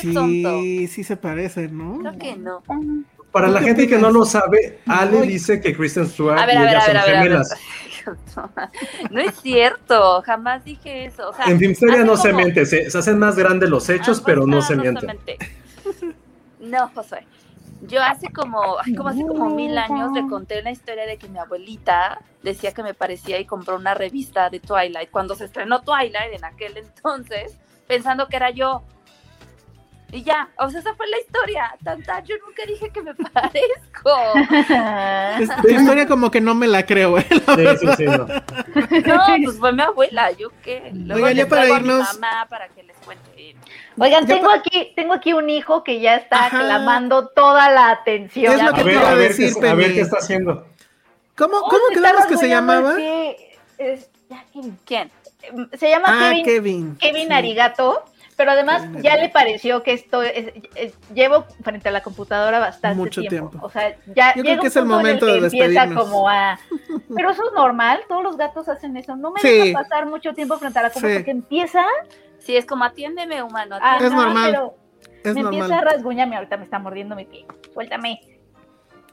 Ah, 0.00 0.02
Sí, 0.02 0.14
tonto. 0.14 0.60
sí 0.62 1.04
se 1.04 1.16
parecen, 1.16 1.76
¿no? 1.76 1.98
Creo 2.00 2.18
que 2.18 2.36
no. 2.36 2.62
Para 3.32 3.46
¿Tú 3.46 3.52
la 3.54 3.60
gente 3.62 3.86
que 3.86 3.96
no 3.98 4.10
lo 4.10 4.24
sabe, 4.24 4.80
Ale 4.86 5.22
dice 5.22 5.60
que 5.60 5.76
Kristen 5.76 6.08
Stewart 6.08 6.38
A 6.38 6.46
ver, 6.46 6.54
y 6.56 6.58
a 6.58 6.62
ver, 6.62 6.70
ella 6.70 6.80
a 6.82 6.86
ver, 6.86 6.86
son 6.86 6.96
a 6.96 7.04
ver, 7.04 7.16
a 7.16 7.20
ver. 7.20 7.22
gemelas. 7.28 7.54
No 9.10 9.20
es 9.20 9.34
cierto, 9.40 10.22
jamás 10.22 10.64
dije 10.64 11.04
eso. 11.04 11.28
O 11.28 11.34
sea, 11.34 11.44
En 11.46 11.58
Filmsteria 11.58 12.02
no 12.02 12.16
se 12.16 12.32
miente, 12.32 12.64
se, 12.64 12.90
se 12.90 12.98
hacen 12.98 13.18
más 13.18 13.36
grandes 13.36 13.68
los 13.68 13.88
hechos, 13.90 14.18
Ah, 14.20 14.22
pero 14.24 14.46
no 14.46 14.56
pues, 14.56 14.66
se 14.68 14.76
no 14.76 14.82
miente. 14.82 15.06
miente. 15.06 15.38
No, 16.60 16.88
Josué. 16.94 17.26
Yo 17.82 18.02
hace 18.02 18.28
como, 18.32 18.76
como 18.96 19.08
hace 19.08 19.22
como 19.26 19.50
mil 19.54 19.76
años 19.78 20.12
le 20.12 20.26
conté 20.28 20.62
la 20.62 20.70
historia 20.70 21.06
de 21.06 21.16
que 21.16 21.28
mi 21.28 21.38
abuelita 21.38 22.20
decía 22.42 22.72
que 22.72 22.82
me 22.82 22.92
parecía 22.94 23.38
y 23.38 23.46
compró 23.46 23.76
una 23.76 23.94
revista 23.94 24.50
de 24.50 24.60
Twilight 24.60 25.10
cuando 25.10 25.34
se 25.34 25.46
estrenó 25.46 25.80
Twilight 25.82 26.34
en 26.34 26.44
aquel 26.44 26.76
entonces, 26.76 27.56
pensando 27.86 28.28
que 28.28 28.36
era 28.36 28.50
yo. 28.50 28.82
Y 30.12 30.22
ya, 30.24 30.48
o 30.58 30.68
sea, 30.70 30.80
esa 30.80 30.94
fue 30.94 31.06
la 31.08 31.18
historia. 31.18 31.72
Tanta, 31.84 32.20
yo 32.24 32.34
nunca 32.46 32.64
dije 32.66 32.90
que 32.90 33.02
me 33.02 33.14
parezco. 33.32 34.10
Es- 35.38 35.50
Tu 35.62 35.68
historia 35.68 36.06
como 36.06 36.30
que 36.30 36.40
no 36.40 36.54
me 36.54 36.66
la 36.66 36.84
creo, 36.84 37.10
güey. 37.10 37.24
la 37.46 37.76
Sí, 37.76 37.86
sí, 37.86 37.92
sí, 37.96 38.04
no. 38.06 38.26
No, 38.26 39.44
pues 39.44 39.58
fue 39.58 39.72
mi 39.72 39.82
abuela, 39.82 40.30
yo 40.32 40.50
qué. 40.62 40.90
Luego 40.94 41.26
Oigan, 41.26 41.36
ya 41.36 41.48
para 41.48 41.62
a 41.62 41.64
mi 41.66 41.72
irnos- 41.88 42.14
mamá 42.14 42.46
para 42.48 42.68
que 42.68 42.82
les 42.82 42.96
cuente. 42.98 43.56
Oigan, 43.98 44.26
Ya 44.26 44.34
tengo 44.36 44.50
aquí, 44.50 44.92
tengo 44.96 45.12
aquí 45.14 45.32
un 45.32 45.48
hijo 45.50 45.84
que 45.84 46.00
ya 46.00 46.16
está 46.16 46.46
Ajá. 46.46 46.58
clamando 46.60 47.28
toda 47.28 47.70
la 47.70 47.90
atención. 47.90 48.54
Es 48.54 48.62
lo 48.62 48.70
A 48.70 48.72
que 48.74 48.80
te 48.82 48.86
ver, 48.88 48.94
iba 48.96 49.08
a 49.08 49.12
a 49.12 49.16
decir, 49.16 49.52
qué, 49.60 49.68
a 49.68 49.74
ver 49.74 49.92
qué 49.94 50.00
está 50.00 50.16
haciendo. 50.18 50.66
¿Cómo, 51.36 51.58
Oh, 51.58 51.68
cómo 51.68 51.84
quedamos 51.94 52.26
que 52.26 52.36
se 52.36 52.48
llamaba? 52.48 52.96
pie. 52.96 53.36
Es- 53.78 54.10
ya. 54.28 54.44
¿Quién? 54.84 55.10
Se 55.78 55.88
llama 55.88 56.08
Ah, 56.10 56.30
Kevin, 56.30 56.44
Kevin. 56.44 56.96
Kevin 56.98 57.26
Sí. 57.28 57.32
Arigato, 57.32 58.04
pero 58.40 58.52
además 58.52 58.84
ya 59.02 59.16
le 59.18 59.28
pareció 59.28 59.82
que 59.82 59.92
esto 59.92 60.22
es- 60.22 60.54
es- 60.74 60.94
llevo 61.12 61.44
frente 61.62 61.90
a 61.90 61.92
la 61.92 62.02
computadora 62.02 62.58
bastante 62.58 62.96
Mucho 62.96 63.20
tiempo. 63.20 63.50
tiempo. 63.50 63.66
O 63.66 63.68
sea, 63.68 63.94
ya 64.16 64.34
Yo 64.34 64.42
creo 64.42 64.60
que 64.62 64.68
es 64.68 64.76
el 64.76 64.84
en 64.84 64.88
momento 64.88 65.26
que 65.26 65.32
de 65.32 65.38
empieza 65.40 65.66
despedirnos. 65.68 66.04
como 66.08 66.26
a 66.26 66.58
pero 67.14 67.30
eso 67.32 67.42
es 67.46 67.52
normal, 67.54 68.00
todos 68.08 68.22
los 68.22 68.38
gatos 68.38 68.66
hacen 68.70 68.96
eso. 68.96 69.14
No 69.14 69.30
me 69.32 69.40
Sí. 69.42 69.48
deja 69.48 69.78
pasar 69.82 70.06
mucho 70.06 70.32
tiempo 70.32 70.56
frente 70.56 70.78
a 70.78 70.82
la 70.84 70.88
computadora 70.88 71.18
Sí. 71.18 71.22
porque 71.22 71.30
empieza 71.32 71.84
Sí, 72.38 72.56
es 72.56 72.64
como 72.64 72.84
atiéndeme, 72.84 73.42
humano. 73.42 73.76
Es 74.00 74.10
normal, 74.10 74.50
pero 74.50 74.74
Es 75.22 75.34
me 75.34 75.40
empieza 75.42 75.76
a 75.76 75.82
rasguñarme, 75.82 76.36
ahorita 76.36 76.56
me 76.56 76.64
está 76.64 76.78
mordiendo 76.78 77.14
mi 77.14 77.26
pie. 77.26 77.44
Suéltame. 77.74 78.22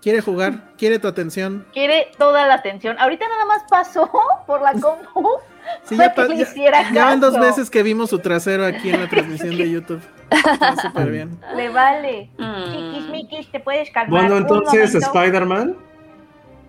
Quiere 0.01 0.21
jugar, 0.21 0.53
quiere 0.77 0.99
tu 0.99 1.09
atención. 1.09 1.67
Quiere 1.73 2.09
toda 2.17 2.47
la 2.47 2.53
atención. 2.53 2.95
Ahorita 2.99 3.27
nada 3.27 3.43
más 3.45 3.63
pasó 3.69 4.09
por 4.47 4.61
la 4.61 4.71
compu. 4.73 5.27
Sí, 5.84 5.95
ya, 5.98 6.14
que 6.14 6.23
le 6.26 6.38
ya- 6.38 6.44
hiciera 6.44 6.91
ya 6.91 7.06
van 7.06 7.19
dos 7.19 7.39
veces 7.39 7.69
que 7.69 7.81
vimos 7.84 8.10
su 8.10 8.19
trasero 8.19 8.65
aquí 8.65 8.89
en 8.89 8.99
la 9.02 9.10
transmisión 9.10 9.57
de 9.57 9.69
YouTube. 9.69 10.02
Está 10.30 10.76
súper 10.81 11.11
bien. 11.11 11.38
Le 11.56 11.69
vale. 11.69 12.30
Mm. 12.38 12.72
Chiquis, 12.73 13.10
miquis, 13.10 13.52
te 13.52 13.60
puedes 13.60 13.89
calmar. 13.91 14.22
Bueno, 14.22 14.38
entonces? 14.38 14.94
Spider-Man. 14.95 15.76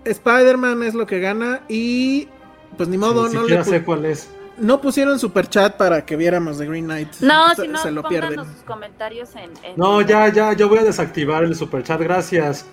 Spider-Man 0.05 0.83
es 0.85 0.95
lo 0.95 1.07
que 1.07 1.19
gana 1.21 1.61
y 1.69 2.29
pues 2.77 2.89
ni 2.89 2.97
modo, 2.99 3.29
Ni 3.29 3.35
no, 3.35 3.45
le 3.45 3.61
pu- 3.61 3.65
sé 3.65 3.83
cuál 3.83 4.05
es. 4.05 4.31
no 4.57 4.81
pusieron 4.81 5.19
super 5.19 5.49
chat 5.49 5.77
para 5.77 6.05
que 6.07 6.17
viéramos 6.17 6.59
The 6.59 6.67
Green 6.67 6.85
Knight. 6.85 7.09
No, 7.21 7.55
se, 7.55 7.63
si 7.63 7.69
no, 7.69 7.79
se 7.79 7.91
lo 7.91 8.03
pierden. 8.05 8.45
sus 8.45 8.63
comentarios 8.65 9.35
en... 9.35 9.51
en- 9.65 9.77
No, 9.77 10.01
ya, 10.03 10.29
ya, 10.29 10.53
yo 10.53 10.69
voy 10.69 10.79
a 10.79 10.85
desactivar 10.85 11.43
el 11.45 11.55
superchat, 11.57 12.01
gracias. 12.01 12.67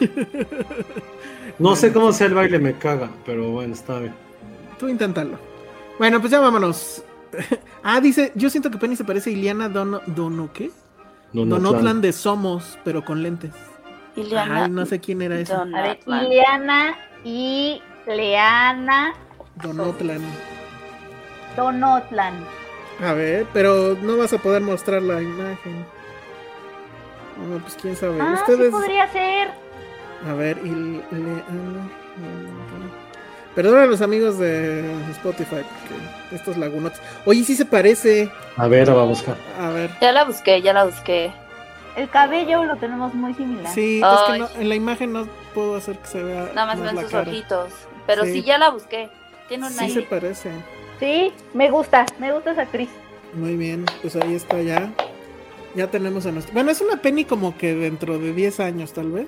No 1.58 1.74
sé 1.74 1.92
cómo 1.92 2.12
sea 2.12 2.28
el 2.28 2.34
baile, 2.34 2.58
me 2.60 2.74
caga, 2.74 3.10
pero 3.26 3.50
bueno, 3.50 3.74
está 3.74 3.98
bien. 3.98 4.14
Tú 4.78 4.86
inténtalo. 4.88 5.38
Bueno, 5.98 6.20
pues 6.20 6.30
ya 6.30 6.40
vámonos. 6.40 7.02
ah, 7.82 8.00
dice, 8.00 8.32
yo 8.34 8.50
siento 8.50 8.70
que 8.70 8.78
Penny 8.78 8.96
se 8.96 9.04
parece 9.04 9.30
a 9.30 9.32
Iliana 9.32 9.68
Dono, 9.68 10.00
Dono 10.06 10.50
¿qué? 10.52 10.70
No, 11.32 11.44
no, 11.44 11.56
Donotlan 11.56 12.00
de 12.00 12.12
Somos, 12.12 12.78
pero 12.84 13.04
con 13.04 13.22
lentes. 13.22 13.52
Ileana 14.16 14.64
Ay, 14.64 14.70
no 14.70 14.86
sé 14.86 14.98
quién 15.00 15.22
era 15.22 15.38
ese. 15.38 15.52
A 15.52 15.64
ver. 15.64 16.00
Ileana 16.06 16.96
y 17.24 17.82
Leana 18.06 19.12
Donotlan. 19.62 20.22
Donotlan. 21.56 22.34
A 23.04 23.12
ver, 23.12 23.46
pero 23.52 23.96
no 24.02 24.16
vas 24.16 24.32
a 24.32 24.38
poder 24.38 24.62
mostrar 24.62 25.02
la 25.02 25.20
imagen. 25.20 25.84
No, 27.48 27.58
pues 27.58 27.76
quién 27.80 27.94
sabe. 27.94 28.20
Ah, 28.20 28.34
Ustedes. 28.40 28.66
sí 28.66 28.70
podría 28.72 29.06
ser. 29.12 29.50
A 30.28 30.32
ver, 30.34 30.58
y 30.64 30.70
le- 30.70 31.04
Perdón 33.58 33.80
a 33.80 33.86
los 33.86 34.00
amigos 34.02 34.38
de 34.38 34.84
Spotify, 35.10 35.56
porque 35.56 36.36
estos 36.36 36.56
lagunotes. 36.56 37.00
Oye, 37.24 37.42
sí 37.42 37.56
se 37.56 37.64
parece. 37.64 38.30
A 38.56 38.68
ver, 38.68 38.88
va 38.96 39.02
a 39.02 39.04
buscar. 39.04 39.36
A 39.60 39.70
ver. 39.70 39.90
Ya 40.00 40.12
la 40.12 40.22
busqué, 40.22 40.62
ya 40.62 40.72
la 40.72 40.84
busqué. 40.84 41.32
El 41.96 42.08
cabello 42.08 42.62
lo 42.62 42.76
tenemos 42.76 43.14
muy 43.14 43.34
similar. 43.34 43.74
Sí, 43.74 44.00
es 44.00 44.20
que 44.32 44.38
no- 44.38 44.48
en 44.60 44.68
la 44.68 44.74
imagen 44.76 45.12
no 45.12 45.26
puedo 45.54 45.74
hacer 45.74 45.98
que 45.98 46.06
se 46.06 46.22
vea. 46.22 46.50
Nada 46.54 46.66
más 46.68 46.76
más 46.78 46.86
ven 46.86 46.94
la 46.94 47.02
sus 47.02 47.10
cara. 47.10 47.28
ojitos. 47.32 47.70
Pero 48.06 48.24
Sí. 48.26 48.32
sí. 48.34 48.42
ya 48.44 48.58
la 48.58 48.70
busqué. 48.70 49.10
Tiene 49.48 49.66
un 49.66 49.72
Sí 49.72 49.78
se 49.78 49.84
aire. 49.86 50.02
parece. 50.08 50.50
Sí, 51.00 51.32
me 51.52 51.68
gusta, 51.68 52.06
me 52.20 52.30
gusta 52.32 52.52
esa 52.52 52.62
actriz. 52.62 52.90
Muy 53.34 53.56
bien, 53.56 53.86
pues 54.02 54.14
ahí 54.14 54.36
está 54.36 54.62
ya. 54.62 54.92
Ya 55.74 55.88
tenemos 55.88 56.26
a 56.26 56.30
nuestro. 56.30 56.54
Bueno, 56.54 56.70
es 56.70 56.80
una 56.80 56.98
Penny 57.02 57.24
como 57.24 57.58
que 57.58 57.74
dentro 57.74 58.20
de 58.20 58.32
10 58.32 58.60
años, 58.60 58.92
tal 58.92 59.10
vez. 59.10 59.26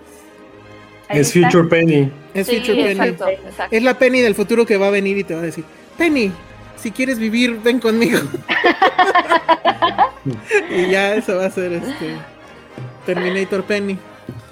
Ahí 1.11 1.21
Es 1.21 1.35
está. 1.37 1.51
Future 1.51 1.69
Penny. 1.69 2.13
Es 2.35 2.47
Sí, 2.47 2.61
Future 2.61 2.83
Penny. 2.85 2.91
exacto, 3.09 3.29
exacto. 3.29 3.77
Es 3.77 3.83
la 3.83 3.95
Penny 3.95 4.21
del 4.21 4.35
futuro 4.35 4.65
que 4.65 4.77
va 4.77 4.87
a 4.87 4.91
venir 4.91 5.19
y 5.19 5.25
te 5.25 5.35
va 5.35 5.41
a 5.41 5.45
decir: 5.45 5.65
Penny, 5.99 6.33
si 6.77 6.91
quieres 6.93 7.19
vivir, 7.19 7.61
ven 7.63 7.81
conmigo. 7.81 8.21
y 10.71 10.91
ya 10.91 11.15
eso 11.15 11.37
va 11.37 11.47
a 11.47 11.51
ser 11.51 11.73
este. 11.73 12.17
Terminator 13.07 13.65
Penny. 13.65 13.99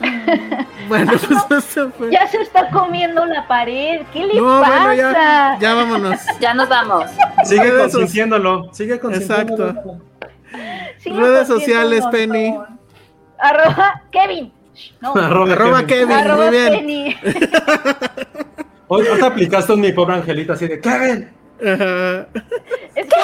bueno, 0.89 1.13
pues 1.49 1.65
eso 1.65 1.91
fue. 1.97 2.11
Ya 2.11 2.27
se 2.27 2.41
está 2.41 2.69
comiendo 2.71 3.25
la 3.27 3.47
pared. 3.47 4.03
¿Qué 4.13 4.27
le 4.27 4.35
No, 4.35 4.61
pasa? 4.61 4.71
bueno, 4.85 4.95
ya, 4.95 5.59
ya 5.61 5.75
vámonos. 5.75 6.21
Ya 6.41 6.55
nos 6.55 6.69
vamos. 6.69 7.05
Sigue 7.45 7.73
consintiéndolo. 7.79 8.73
Sigue 8.73 8.99
consintiéndolo. 8.99 9.69
Exacto. 9.71 10.01
Sigue 10.99 11.21
Redes 11.21 11.47
sociales. 11.49 12.05
Penny. 12.11 12.57
Arroba 13.39 14.03
Kevin. 14.11 14.53
No. 15.01 15.13
Arroba 15.17 15.53
Arroba 15.53 15.87
Kevin. 15.87 16.09
Kevin, 16.09 16.13
Arroba 16.13 16.47
muy 16.47 16.57
bien. 16.57 16.73
Penny. 16.73 17.17
Hoy 18.89 19.07
ahorita 19.07 19.27
aplicaste 19.27 19.73
un 19.73 19.81
mi 19.81 19.93
pobre 19.93 20.15
angelito 20.15 20.53
así 20.55 20.67
de 20.67 20.81
Kevin. 20.81 21.31
Ajá. 21.61 22.27
Es 22.95 23.07
que 23.07 23.17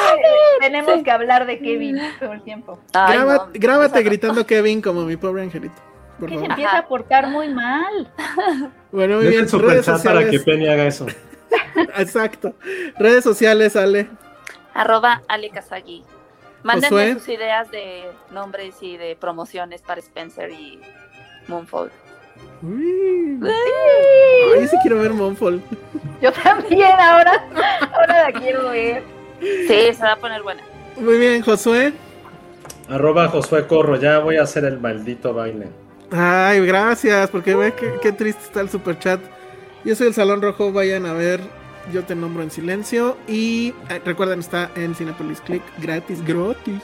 tenemos 0.61 1.03
que 1.03 1.11
hablar 1.11 1.47
de 1.47 1.59
Kevin 1.59 1.99
todo 2.21 2.33
el 2.33 2.43
tiempo. 2.43 2.79
Ay, 2.93 3.17
Graba- 3.19 3.47
no, 3.47 3.51
grábate 3.55 3.99
no. 4.01 4.05
gritando 4.05 4.47
Kevin 4.47 4.83
como 4.83 5.03
mi 5.05 5.17
pobre 5.17 5.43
angelito. 5.43 5.75
Por 6.21 6.29
Que 6.29 6.39
se 6.39 6.45
empieza 6.45 6.71
Ajá. 6.71 6.79
a 6.81 6.87
portar 6.89 7.29
muy 7.29 7.49
mal. 7.49 8.13
Bueno, 8.93 9.17
muy 9.17 9.27
bien. 9.29 9.49
Redes 9.51 9.87
para 9.87 10.21
que 10.21 10.39
sociales. 10.39 10.43
Penny 10.45 10.69
haga 10.69 10.87
eso. 10.87 11.07
Exacto. 11.97 12.55
Redes 12.99 13.25
sociales, 13.25 13.75
Ale. 13.75 14.09
Arroba 14.73 15.23
Ale 15.27 15.51
Kazagi. 15.51 16.05
Mándenme 16.63 16.89
Josué. 17.13 17.15
sus 17.15 17.29
ideas 17.29 17.71
de 17.73 18.05
nombres 18.31 18.77
y 18.83 18.97
de 18.97 19.17
promociones 19.17 19.83
para 19.83 19.99
Spencer 20.01 20.51
y 20.51 20.81
Moonfall. 21.49 21.91
Uy. 22.63 23.41
Ay, 23.43 24.63
yo 24.63 24.69
sí 24.69 24.77
quiero 24.83 24.99
ver 24.99 25.13
Monfall. 25.13 25.61
Yo 26.21 26.33
también 26.33 26.93
ahora, 26.99 27.45
ahora 27.93 28.31
la 28.31 28.41
quiero 28.41 28.71
ver. 28.71 29.03
Sí, 29.41 29.95
se 29.95 30.03
va 30.03 30.13
a 30.13 30.17
poner 30.17 30.43
buena. 30.43 30.63
Muy 30.97 31.19
bien, 31.19 31.43
Josué. 31.43 31.93
Arroba 32.89 33.29
Josué 33.29 33.67
Corro, 33.67 33.97
ya 33.97 34.19
voy 34.19 34.37
a 34.37 34.43
hacer 34.43 34.65
el 34.65 34.79
maldito 34.81 35.35
baile. 35.35 35.69
Ay, 36.11 36.65
gracias, 36.65 37.31
porque 37.31 37.55
ve 37.55 37.73
que, 37.73 37.95
qué 38.01 38.13
triste 38.13 38.43
está 38.45 38.61
el 38.61 38.69
super 38.69 38.99
chat. 38.99 39.21
Yo 39.85 39.95
soy 39.95 40.09
el 40.09 40.15
Salón 40.15 40.41
Rojo, 40.41 40.73
vayan 40.73 41.07
a 41.07 41.13
ver. 41.13 41.41
Yo 41.93 42.05
te 42.05 42.15
nombro 42.15 42.43
en 42.43 42.51
silencio. 42.51 43.17
Y 43.29 43.75
eh, 43.91 44.01
recuerden, 44.05 44.41
está 44.41 44.71
en 44.77 44.95
Cinepolis 44.95 45.41
Click 45.43 45.63
gratis, 45.79 46.25
gratis. 46.25 46.83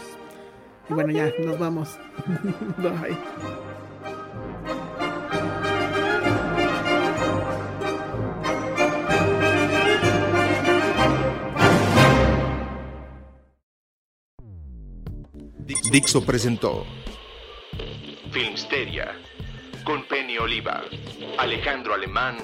Y 0.88 0.92
bueno, 0.92 1.12
ya, 1.12 1.32
nos 1.38 1.58
vamos. 1.58 1.98
Bye. 2.76 3.69
Dixo 15.90 16.20
presentó 16.20 16.84
Filmsteria 18.32 19.14
con 19.84 20.04
Penny 20.08 20.38
Oliva, 20.38 20.82
Alejandro 21.38 21.94
Alemán 21.94 22.38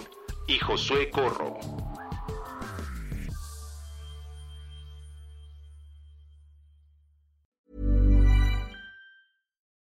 y 0.46 0.58
Josué 0.58 1.10
Corro. 1.10 1.58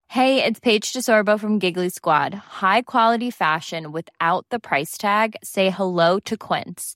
Hey, 0.08 0.44
it's 0.44 0.60
Paige 0.60 0.94
DeSorbo 0.94 1.40
from 1.40 1.60
Giggly 1.60 1.90
Squad. 1.90 2.36
High 2.36 2.84
quality 2.84 3.32
fashion 3.32 3.92
without 3.92 4.46
the 4.52 4.60
price 4.60 4.96
tag. 4.98 5.36
Say 5.44 5.72
hello 5.72 6.20
to 6.20 6.38
Quince. 6.38 6.96